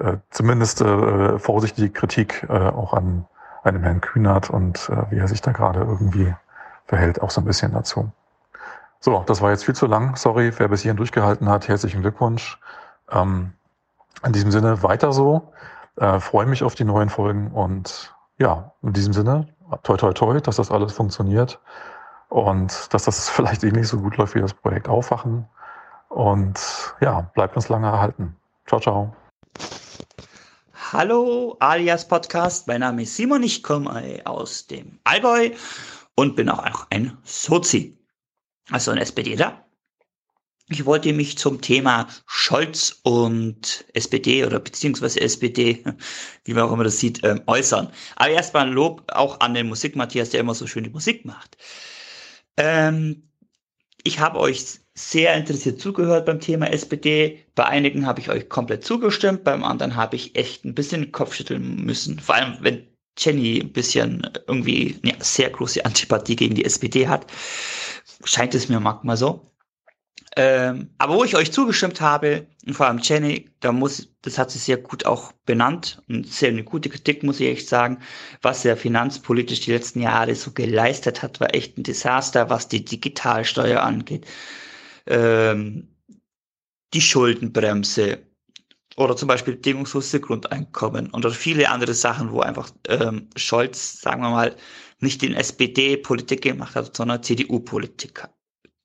äh, 0.02 0.18
zumindest 0.30 0.82
äh, 0.82 1.40
vorsichtige 1.40 1.90
Kritik 1.90 2.46
äh, 2.50 2.54
auch 2.54 2.94
an 2.94 3.26
einem 3.64 3.84
Herrn 3.84 4.02
Kühnert 4.02 4.50
und 4.50 4.90
äh, 4.90 5.12
wie 5.12 5.20
er 5.20 5.28
sich 5.28 5.42
da 5.42 5.52
gerade 5.52 5.82
irgendwie 5.82 6.34
verhält, 6.86 7.22
auch 7.22 7.30
so 7.30 7.42
ein 7.42 7.46
bisschen 7.46 7.74
dazu. 7.74 8.12
So, 9.00 9.24
das 9.26 9.42
war 9.42 9.52
jetzt 9.52 9.66
viel 9.66 9.76
zu 9.76 9.88
lang. 9.88 10.16
Sorry, 10.16 10.52
wer 10.58 10.68
bis 10.68 10.82
hierhin 10.82 10.98
durchgehalten 10.98 11.50
hat. 11.50 11.68
Herzlichen 11.68 12.02
Glückwunsch. 12.02 12.60
Ähm, 13.10 13.54
in 14.24 14.34
diesem 14.34 14.52
Sinne 14.52 14.84
weiter 14.84 15.12
so. 15.12 15.52
Äh, 15.98 16.20
freue 16.20 16.46
mich 16.46 16.64
auf 16.64 16.76
die 16.76 16.84
neuen 16.84 17.10
Folgen 17.10 17.52
und 17.52 18.16
ja, 18.38 18.72
in 18.82 18.94
diesem 18.94 19.14
Sinne, 19.14 19.48
toi 19.84 19.98
toi 19.98 20.14
toi, 20.14 20.40
dass 20.40 20.56
das 20.56 20.72
alles 20.72 20.94
funktioniert 20.94 21.60
und 22.30 22.94
dass 22.94 23.04
das 23.04 23.30
vielleicht 23.36 23.64
eh 23.64 23.72
nicht 23.72 23.88
so 23.88 24.00
gut 24.00 24.18
läuft 24.18 24.36
wie 24.36 24.42
das 24.42 24.54
Projekt 24.54 24.88
Aufwachen. 24.88 25.48
Und 26.10 26.96
ja, 27.00 27.22
bleibt 27.34 27.56
uns 27.56 27.70
lange 27.70 27.88
erhalten. 27.88 28.36
Ciao, 28.68 28.80
ciao. 28.80 29.16
Hallo, 30.94 31.56
alias 31.62 32.06
Podcast. 32.06 32.68
Mein 32.68 32.82
Name 32.82 33.04
ist 33.04 33.16
Simon. 33.16 33.44
Ich 33.44 33.64
komme 33.64 34.22
aus 34.26 34.68
dem 34.68 35.00
Allgäu 35.06 35.52
und 36.16 36.36
bin 36.36 36.50
auch 36.50 36.86
ein 36.90 37.18
Sozi. 37.24 37.98
Also 38.72 38.92
ein 38.92 38.98
SPDler. 38.98 39.66
ich 40.68 40.86
wollte 40.86 41.14
mich 41.14 41.38
zum 41.38 41.62
Thema 41.62 42.10
Scholz 42.28 43.00
und 43.04 43.86
SPD 43.94 44.44
oder 44.44 44.60
beziehungsweise 44.60 45.22
SPD, 45.22 45.82
wie 46.44 46.54
man 46.54 46.64
auch 46.64 46.74
immer 46.74 46.84
das 46.84 47.00
sieht, 47.00 47.24
ähm, 47.24 47.42
äußern. 47.48 47.90
Aber 48.18 48.30
erstmal 48.32 48.68
ein 48.68 48.74
Lob 48.74 49.10
auch 49.14 49.40
an 49.40 49.54
den 49.54 49.70
Musikmatthias, 49.70 50.32
der 50.32 50.42
immer 50.42 50.56
so 50.56 50.68
schön 50.68 50.84
die 50.84 50.90
Musik 50.90 51.24
macht. 51.24 51.56
Ähm, 52.58 53.32
ich 54.04 54.20
habe 54.20 54.42
euch 54.42 54.81
sehr 54.94 55.36
interessiert 55.36 55.80
zugehört 55.80 56.26
beim 56.26 56.40
Thema 56.40 56.68
SPD. 56.72 57.46
Bei 57.56 57.66
einigen 57.66 58.06
habe 58.06 58.20
ich 58.20 58.30
euch 58.30 58.50
komplett 58.50 58.84
zugestimmt, 58.84 59.44
beim 59.44 59.64
anderen 59.64 59.96
habe 59.96 60.16
ich 60.16 60.36
echt 60.36 60.66
ein 60.66 60.76
bisschen 60.76 61.12
Kopfschütteln 61.12 61.84
müssen. 61.86 62.20
Vor 62.20 62.36
allem, 62.36 62.58
wenn 62.62 62.88
Jenny 63.18 63.60
ein 63.62 63.72
bisschen 63.72 64.28
irgendwie 64.48 65.00
eine 65.04 65.16
sehr 65.20 65.50
große 65.50 65.86
Antipathie 65.86 66.36
gegen 66.36 66.56
die 66.56 66.66
SPD 66.66 67.08
hat, 67.08 67.28
scheint 68.24 68.56
es 68.56 68.70
mir 68.70 68.80
manchmal 68.80 69.18
so. 69.18 69.52
Ähm, 70.38 70.92
aber 70.98 71.16
wo 71.16 71.24
ich 71.26 71.36
euch 71.36 71.52
zugestimmt 71.52 72.00
habe, 72.00 72.48
und 72.66 72.74
vor 72.74 72.88
allem 72.88 73.00
Jenny, 73.00 73.50
da 73.60 73.74
muss, 73.74 74.14
das 74.22 74.38
hat 74.38 74.50
sie 74.50 74.60
sehr 74.60 74.78
gut 74.78 75.06
auch 75.06 75.34
benannt 75.46 76.02
und 76.08 76.26
sehr 76.26 76.50
eine 76.50 76.64
gute 76.64 76.88
Kritik, 76.90 77.24
muss 77.24 77.42
ich 77.42 77.50
echt 77.50 77.68
sagen, 77.68 78.00
was 78.42 78.64
er 78.64 78.78
finanzpolitisch 78.78 79.60
die 79.62 79.74
letzten 79.74 80.02
Jahre 80.02 80.34
so 80.36 80.52
geleistet 80.52 81.22
hat, 81.22 81.42
war 81.42 81.54
echt 81.54 81.78
ein 81.78 81.84
Desaster, 81.84 82.50
was 82.50 82.70
die 82.70 82.86
Digitalsteuer 82.86 83.82
angeht, 83.82 84.26
ähm, 85.08 85.96
die 86.94 87.02
Schuldenbremse 87.02 88.20
oder 88.98 89.16
zum 89.16 89.28
Beispiel 89.28 89.56
bedingungslose 89.56 90.20
Grundeinkommen 90.20 91.12
oder 91.12 91.32
viele 91.32 91.70
andere 91.70 91.94
Sachen, 91.94 92.32
wo 92.32 92.42
einfach 92.42 92.72
ähm, 92.88 93.30
Scholz, 93.36 94.02
sagen 94.02 94.22
wir 94.22 94.30
mal, 94.30 94.56
nicht 95.00 95.24
in 95.24 95.34
SPD-Politik 95.34 96.42
gemacht 96.42 96.76
hat, 96.76 96.96
sondern 96.96 97.24
CDU-Politik 97.24 98.28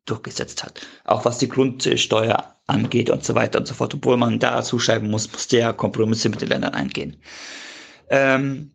durchgesetzt 0.06 0.62
hat. 0.64 0.86
Auch 1.04 1.24
was 1.24 1.38
die 1.38 1.48
Grundsteuer 1.48 2.56
angeht 2.66 3.10
und 3.10 3.24
so 3.24 3.34
weiter 3.34 3.58
und 3.58 3.66
so 3.66 3.74
fort. 3.74 3.94
Obwohl 3.94 4.16
man 4.16 4.38
da 4.38 4.62
zuschreiben 4.62 5.10
muss, 5.10 5.30
muss 5.30 5.48
der 5.48 5.72
Kompromisse 5.72 6.28
mit 6.28 6.40
den 6.40 6.48
Ländern 6.48 6.74
eingehen. 6.74 7.16
Ähm, 8.08 8.72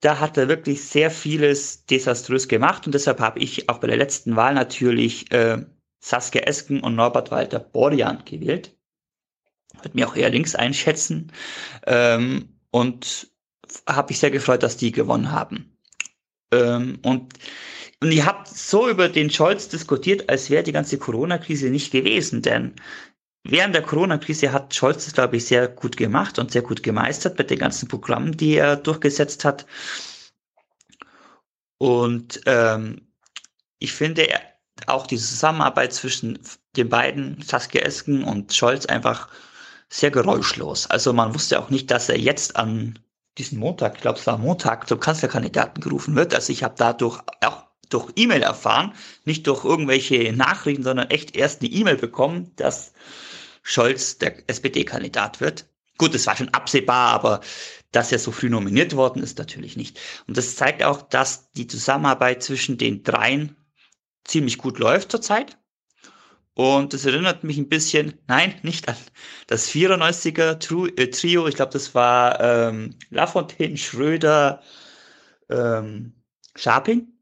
da 0.00 0.20
hat 0.20 0.36
er 0.36 0.48
wirklich 0.48 0.84
sehr 0.84 1.10
vieles 1.10 1.86
desaströs 1.86 2.48
gemacht 2.48 2.86
und 2.86 2.94
deshalb 2.94 3.18
habe 3.18 3.38
ich 3.38 3.68
auch 3.68 3.78
bei 3.78 3.86
der 3.86 3.96
letzten 3.96 4.36
Wahl 4.36 4.54
natürlich 4.54 5.32
äh, 5.32 5.64
Saskia 6.00 6.42
Esken 6.42 6.80
und 6.80 6.94
Norbert 6.94 7.30
Walter 7.30 7.58
Borjan 7.58 8.24
gewählt. 8.24 8.76
Wird 9.82 9.94
mir 9.94 10.08
auch 10.08 10.16
eher 10.16 10.30
links 10.30 10.54
einschätzen. 10.54 11.32
Ähm, 11.86 12.56
und 12.70 13.30
habe 13.88 14.12
ich 14.12 14.18
sehr 14.18 14.30
gefreut, 14.30 14.62
dass 14.62 14.76
die 14.76 14.92
gewonnen 14.92 15.32
haben. 15.32 15.78
Ähm, 16.52 16.98
und 17.02 17.34
und 18.00 18.12
ihr 18.12 18.26
habt 18.26 18.48
so 18.48 18.88
über 18.88 19.08
den 19.08 19.30
Scholz 19.30 19.68
diskutiert, 19.68 20.28
als 20.28 20.50
wäre 20.50 20.62
die 20.62 20.72
ganze 20.72 20.98
Corona-Krise 20.98 21.70
nicht 21.70 21.92
gewesen, 21.92 22.42
denn 22.42 22.74
während 23.42 23.74
der 23.74 23.82
Corona-Krise 23.82 24.52
hat 24.52 24.74
Scholz 24.74 25.06
das, 25.06 25.14
glaube 25.14 25.36
ich, 25.36 25.46
sehr 25.46 25.68
gut 25.68 25.96
gemacht 25.96 26.38
und 26.38 26.52
sehr 26.52 26.62
gut 26.62 26.82
gemeistert 26.82 27.38
mit 27.38 27.48
den 27.48 27.58
ganzen 27.58 27.88
Programmen, 27.88 28.36
die 28.36 28.56
er 28.56 28.76
durchgesetzt 28.76 29.44
hat. 29.44 29.66
Und 31.78 32.40
ähm, 32.46 33.08
ich 33.78 33.92
finde 33.92 34.28
auch 34.86 35.06
die 35.06 35.16
Zusammenarbeit 35.16 35.92
zwischen 35.92 36.38
den 36.76 36.88
beiden, 36.88 37.42
Saskia 37.42 37.82
Esken 37.82 38.24
und 38.24 38.52
Scholz, 38.52 38.86
einfach 38.86 39.28
sehr 39.88 40.10
geräuschlos. 40.10 40.86
Also 40.86 41.12
man 41.12 41.34
wusste 41.34 41.58
auch 41.58 41.70
nicht, 41.70 41.90
dass 41.90 42.08
er 42.08 42.18
jetzt 42.18 42.56
an 42.56 42.98
diesen 43.38 43.58
Montag, 43.58 43.96
ich 43.96 44.00
glaube 44.00 44.18
es 44.18 44.26
war 44.26 44.38
Montag, 44.38 44.88
zum 44.88 45.00
Kanzlerkandidaten 45.00 45.82
gerufen 45.82 46.16
wird. 46.16 46.34
Also 46.34 46.52
ich 46.52 46.62
habe 46.62 46.74
dadurch 46.76 47.20
auch 47.44 47.66
durch 47.88 48.12
E-Mail 48.16 48.42
erfahren, 48.42 48.94
nicht 49.24 49.46
durch 49.46 49.64
irgendwelche 49.64 50.32
Nachrichten, 50.32 50.82
sondern 50.82 51.10
echt 51.10 51.36
erst 51.36 51.60
eine 51.60 51.70
E-Mail 51.70 51.96
bekommen, 51.96 52.52
dass 52.56 52.92
Scholz 53.62 54.18
der 54.18 54.48
SPD-Kandidat 54.48 55.40
wird. 55.40 55.66
Gut, 55.98 56.14
das 56.14 56.26
war 56.26 56.36
schon 56.36 56.50
absehbar, 56.50 57.12
aber 57.12 57.40
dass 57.92 58.12
er 58.12 58.18
so 58.18 58.32
früh 58.32 58.50
nominiert 58.50 58.96
worden 58.96 59.22
ist, 59.22 59.38
natürlich 59.38 59.76
nicht. 59.76 59.98
Und 60.26 60.36
das 60.36 60.56
zeigt 60.56 60.82
auch, 60.82 61.02
dass 61.02 61.52
die 61.52 61.66
Zusammenarbeit 61.66 62.42
zwischen 62.42 62.76
den 62.76 63.02
dreien 63.02 63.56
ziemlich 64.26 64.58
gut 64.58 64.78
läuft 64.78 65.10
zurzeit. 65.10 65.58
Und 66.54 66.94
das 66.94 67.04
erinnert 67.04 67.44
mich 67.44 67.58
ein 67.58 67.68
bisschen, 67.68 68.18
nein, 68.26 68.54
nicht 68.62 68.88
an 68.88 68.96
das 69.46 69.68
94er 69.70 70.98
äh, 70.98 71.10
Trio. 71.10 71.46
Ich 71.48 71.56
glaube, 71.56 71.72
das 71.72 71.94
war 71.94 72.40
ähm, 72.40 72.96
Lafontaine, 73.10 73.76
Schröder, 73.76 74.62
ähm, 75.50 76.14
Scharping 76.56 77.16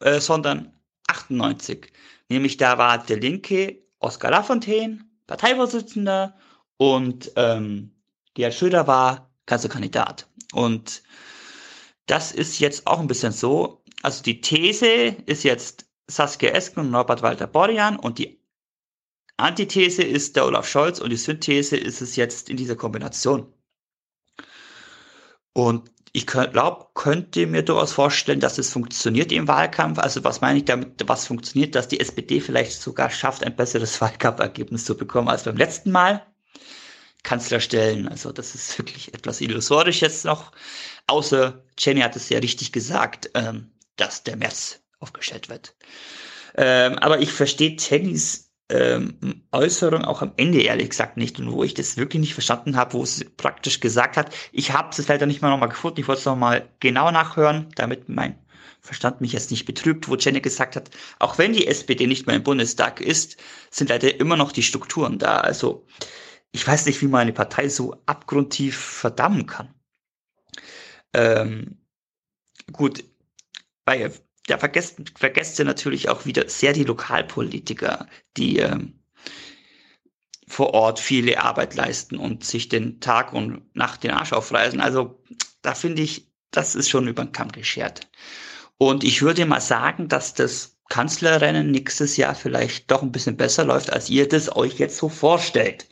äh, 0.00 0.20
sondern 0.20 0.72
98. 1.06 1.92
Nämlich 2.28 2.56
da 2.56 2.78
war 2.78 2.98
der 2.98 3.18
Linke 3.18 3.82
Oskar 4.00 4.30
Lafontaine, 4.30 5.04
Parteivorsitzender 5.26 6.36
und 6.76 7.32
ähm, 7.36 7.92
Gerhard 8.34 8.54
Schröder 8.54 8.86
war 8.86 9.32
Kanzlerkandidat. 9.46 10.28
Und 10.52 11.02
das 12.06 12.32
ist 12.32 12.60
jetzt 12.60 12.86
auch 12.86 13.00
ein 13.00 13.08
bisschen 13.08 13.32
so. 13.32 13.82
Also 14.02 14.22
die 14.22 14.40
These 14.40 15.16
ist 15.26 15.42
jetzt 15.42 15.86
Saskia 16.06 16.50
Esken 16.50 16.80
und 16.80 16.90
Norbert 16.90 17.22
Walter 17.22 17.46
Borjan 17.46 17.98
und 17.98 18.18
die 18.18 18.40
Antithese 19.36 20.02
ist 20.02 20.36
der 20.36 20.46
Olaf 20.46 20.68
Scholz 20.68 21.00
und 21.00 21.10
die 21.10 21.16
Synthese 21.16 21.76
ist 21.76 22.00
es 22.00 22.16
jetzt 22.16 22.50
in 22.50 22.56
dieser 22.56 22.76
Kombination. 22.76 23.52
Und 25.52 25.90
ich 26.12 26.26
glaube, 26.26 26.86
könnte 26.94 27.46
mir 27.46 27.62
durchaus 27.62 27.92
vorstellen, 27.92 28.40
dass 28.40 28.58
es 28.58 28.72
funktioniert 28.72 29.30
im 29.30 29.46
Wahlkampf. 29.46 29.98
Also 29.98 30.24
was 30.24 30.40
meine 30.40 30.58
ich 30.58 30.64
damit, 30.64 31.06
was 31.06 31.26
funktioniert, 31.26 31.74
dass 31.74 31.88
die 31.88 32.00
SPD 32.00 32.40
vielleicht 32.40 32.80
sogar 32.80 33.10
schafft, 33.10 33.44
ein 33.44 33.54
besseres 33.54 34.00
Wahlkampfergebnis 34.00 34.84
zu 34.84 34.96
bekommen 34.96 35.28
als 35.28 35.44
beim 35.44 35.56
letzten 35.56 35.90
Mal. 35.90 36.26
Kanzler 37.24 37.60
stellen, 37.60 38.08
also 38.08 38.30
das 38.32 38.54
ist 38.54 38.78
wirklich 38.78 39.12
etwas 39.12 39.40
illusorisch 39.40 40.00
jetzt 40.00 40.24
noch. 40.24 40.52
Außer 41.08 41.62
Jenny 41.76 42.00
hat 42.00 42.16
es 42.16 42.28
ja 42.28 42.38
richtig 42.38 42.72
gesagt, 42.72 43.30
ähm, 43.34 43.72
dass 43.98 44.24
der 44.24 44.36
März 44.36 44.80
aufgestellt 45.00 45.48
wird. 45.48 45.76
Ähm, 46.56 46.98
aber 46.98 47.20
ich 47.20 47.32
verstehe 47.32 47.76
Jennys 47.78 48.48
ähm, 48.70 49.42
Äußerung 49.52 50.04
auch 50.04 50.22
am 50.22 50.32
Ende 50.36 50.60
ehrlich 50.60 50.90
gesagt 50.90 51.16
nicht 51.16 51.38
und 51.38 51.52
wo 51.52 51.64
ich 51.64 51.74
das 51.74 51.96
wirklich 51.96 52.20
nicht 52.20 52.34
verstanden 52.34 52.76
habe, 52.76 52.94
wo 52.94 53.02
es 53.02 53.24
praktisch 53.36 53.80
gesagt 53.80 54.16
hat, 54.16 54.34
ich 54.52 54.72
habe 54.72 54.90
es 54.90 55.08
leider 55.08 55.26
nicht 55.26 55.40
mal 55.40 55.50
nochmal 55.50 55.70
gefunden, 55.70 56.00
ich 56.00 56.08
wollte 56.08 56.20
es 56.20 56.26
nochmal 56.26 56.68
genau 56.80 57.10
nachhören, 57.10 57.68
damit 57.76 58.08
mein 58.08 58.38
Verstand 58.80 59.20
mich 59.20 59.32
jetzt 59.32 59.50
nicht 59.50 59.64
betrübt, 59.64 60.08
wo 60.08 60.16
Jenny 60.16 60.40
gesagt 60.40 60.76
hat, 60.76 60.90
auch 61.18 61.38
wenn 61.38 61.52
die 61.52 61.66
SPD 61.66 62.06
nicht 62.06 62.26
mehr 62.26 62.36
im 62.36 62.42
Bundestag 62.42 63.00
ist, 63.00 63.36
sind 63.70 63.90
leider 63.90 64.20
immer 64.20 64.36
noch 64.36 64.52
die 64.52 64.62
Strukturen 64.62 65.18
da. 65.18 65.38
Also 65.38 65.86
ich 66.52 66.66
weiß 66.66 66.86
nicht, 66.86 67.02
wie 67.02 67.08
man 67.08 67.22
eine 67.22 67.32
Partei 67.32 67.68
so 67.68 67.96
abgrundtief 68.06 68.76
verdammen 68.76 69.46
kann. 69.46 69.74
Ähm, 71.12 71.78
gut, 72.72 73.04
bei 73.88 74.12
da 74.48 74.58
vergesst, 74.58 74.96
vergesst 75.16 75.58
ihr 75.58 75.64
natürlich 75.64 76.10
auch 76.10 76.26
wieder 76.26 76.46
sehr 76.46 76.74
die 76.74 76.84
Lokalpolitiker, 76.84 78.06
die 78.36 78.58
ähm, 78.58 79.00
vor 80.46 80.74
Ort 80.74 81.00
viele 81.00 81.42
Arbeit 81.42 81.74
leisten 81.74 82.18
und 82.18 82.44
sich 82.44 82.68
den 82.68 83.00
Tag 83.00 83.32
und 83.32 83.74
Nacht 83.74 84.04
den 84.04 84.10
Arsch 84.10 84.34
aufreißen. 84.34 84.80
Also 84.82 85.22
da 85.62 85.74
finde 85.74 86.02
ich, 86.02 86.30
das 86.50 86.74
ist 86.74 86.90
schon 86.90 87.08
über 87.08 87.24
den 87.24 87.32
Kamm 87.32 87.50
geschert. 87.50 88.10
Und 88.76 89.04
ich 89.04 89.22
würde 89.22 89.46
mal 89.46 89.62
sagen, 89.62 90.08
dass 90.08 90.34
das 90.34 90.76
Kanzlerrennen 90.90 91.70
nächstes 91.70 92.18
Jahr 92.18 92.34
vielleicht 92.34 92.90
doch 92.90 93.02
ein 93.02 93.12
bisschen 93.12 93.38
besser 93.38 93.64
läuft, 93.64 93.90
als 93.90 94.10
ihr 94.10 94.28
das 94.28 94.54
euch 94.54 94.78
jetzt 94.78 94.98
so 94.98 95.08
vorstellt. 95.08 95.86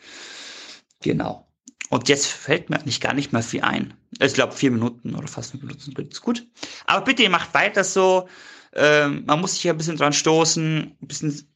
Genau. 1.00 1.45
Und 1.88 2.08
jetzt 2.08 2.26
fällt 2.26 2.68
mir 2.68 2.80
eigentlich 2.80 3.00
gar 3.00 3.14
nicht 3.14 3.32
mehr 3.32 3.42
viel 3.42 3.62
ein. 3.62 3.94
Ich 4.20 4.34
glaube, 4.34 4.52
vier 4.52 4.70
Minuten 4.70 5.14
oder 5.14 5.28
fast 5.28 5.52
fünf 5.52 5.62
Minuten 5.62 6.10
ist 6.10 6.22
gut. 6.22 6.46
Aber 6.86 7.04
bitte, 7.04 7.22
ihr 7.22 7.30
macht 7.30 7.54
weiter 7.54 7.84
so. 7.84 8.28
Ähm, 8.72 9.24
man 9.26 9.40
muss 9.40 9.54
sich 9.54 9.64
ja 9.64 9.72
ein 9.72 9.78
bisschen 9.78 9.96
dran 9.96 10.12
stoßen. 10.12 10.96
Ein 11.00 11.06
bisschen, 11.06 11.48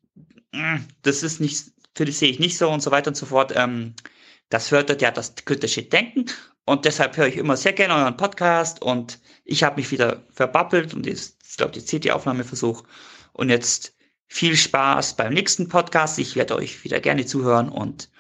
mm, 0.52 0.76
das 1.02 1.23
ist 1.23 1.41
nicht, 1.41 1.73
für 1.94 2.05
das 2.05 2.18
sehe 2.18 2.31
ich 2.31 2.39
nicht 2.39 2.59
so 2.59 2.70
und 2.70 2.81
so 2.81 2.91
weiter 2.91 3.09
und 3.09 3.17
so 3.17 3.26
fort. 3.26 3.52
Ähm, 3.57 3.94
das 4.50 4.68
fördert 4.68 5.02
ja 5.02 5.10
das 5.10 5.34
kritische 5.34 5.83
Denken. 5.83 6.26
Und 6.65 6.84
deshalb 6.84 7.17
höre 7.17 7.26
ich 7.26 7.36
immer 7.36 7.57
sehr 7.57 7.73
gerne 7.73 7.94
euren 7.94 8.17
Podcast. 8.17 8.83
Und 8.83 9.18
ich 9.44 9.65
habe 9.65 9.76
mich 9.76 9.91
wieder 9.91 10.23
verbabbelt. 10.33 10.94
Und 10.94 11.07
jetzt, 11.07 11.39
ich 11.49 11.57
glaube, 11.57 11.75
jetzt 11.75 11.89
zählt 11.89 12.05
die 12.05 12.12
Aufnahmeversuch. 12.12 12.84
Und 13.33 13.49
jetzt 13.49 13.94
viel 14.28 14.57
Spaß 14.57 15.17
beim 15.17 15.34
nächsten 15.34 15.68
Podcast. 15.68 16.18
Ich 16.20 16.36
werde 16.36 16.55
euch 16.55 16.84
wieder 16.84 17.00
gerne 17.00 17.26
zuhören 17.26 17.68
und 17.68 18.10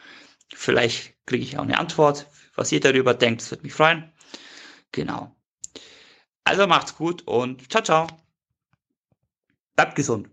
vielleicht 0.52 1.09
kriege 1.26 1.44
ich 1.44 1.58
auch 1.58 1.62
eine 1.62 1.78
Antwort, 1.78 2.26
was 2.54 2.72
ihr 2.72 2.80
darüber 2.80 3.14
denkt. 3.14 3.42
Das 3.42 3.50
würde 3.50 3.62
mich 3.62 3.74
freuen. 3.74 4.12
Genau. 4.92 5.36
Also 6.44 6.66
macht's 6.66 6.96
gut 6.96 7.22
und 7.26 7.70
ciao, 7.70 7.82
ciao. 7.82 8.06
Bleibt 9.76 9.94
gesund. 9.94 10.28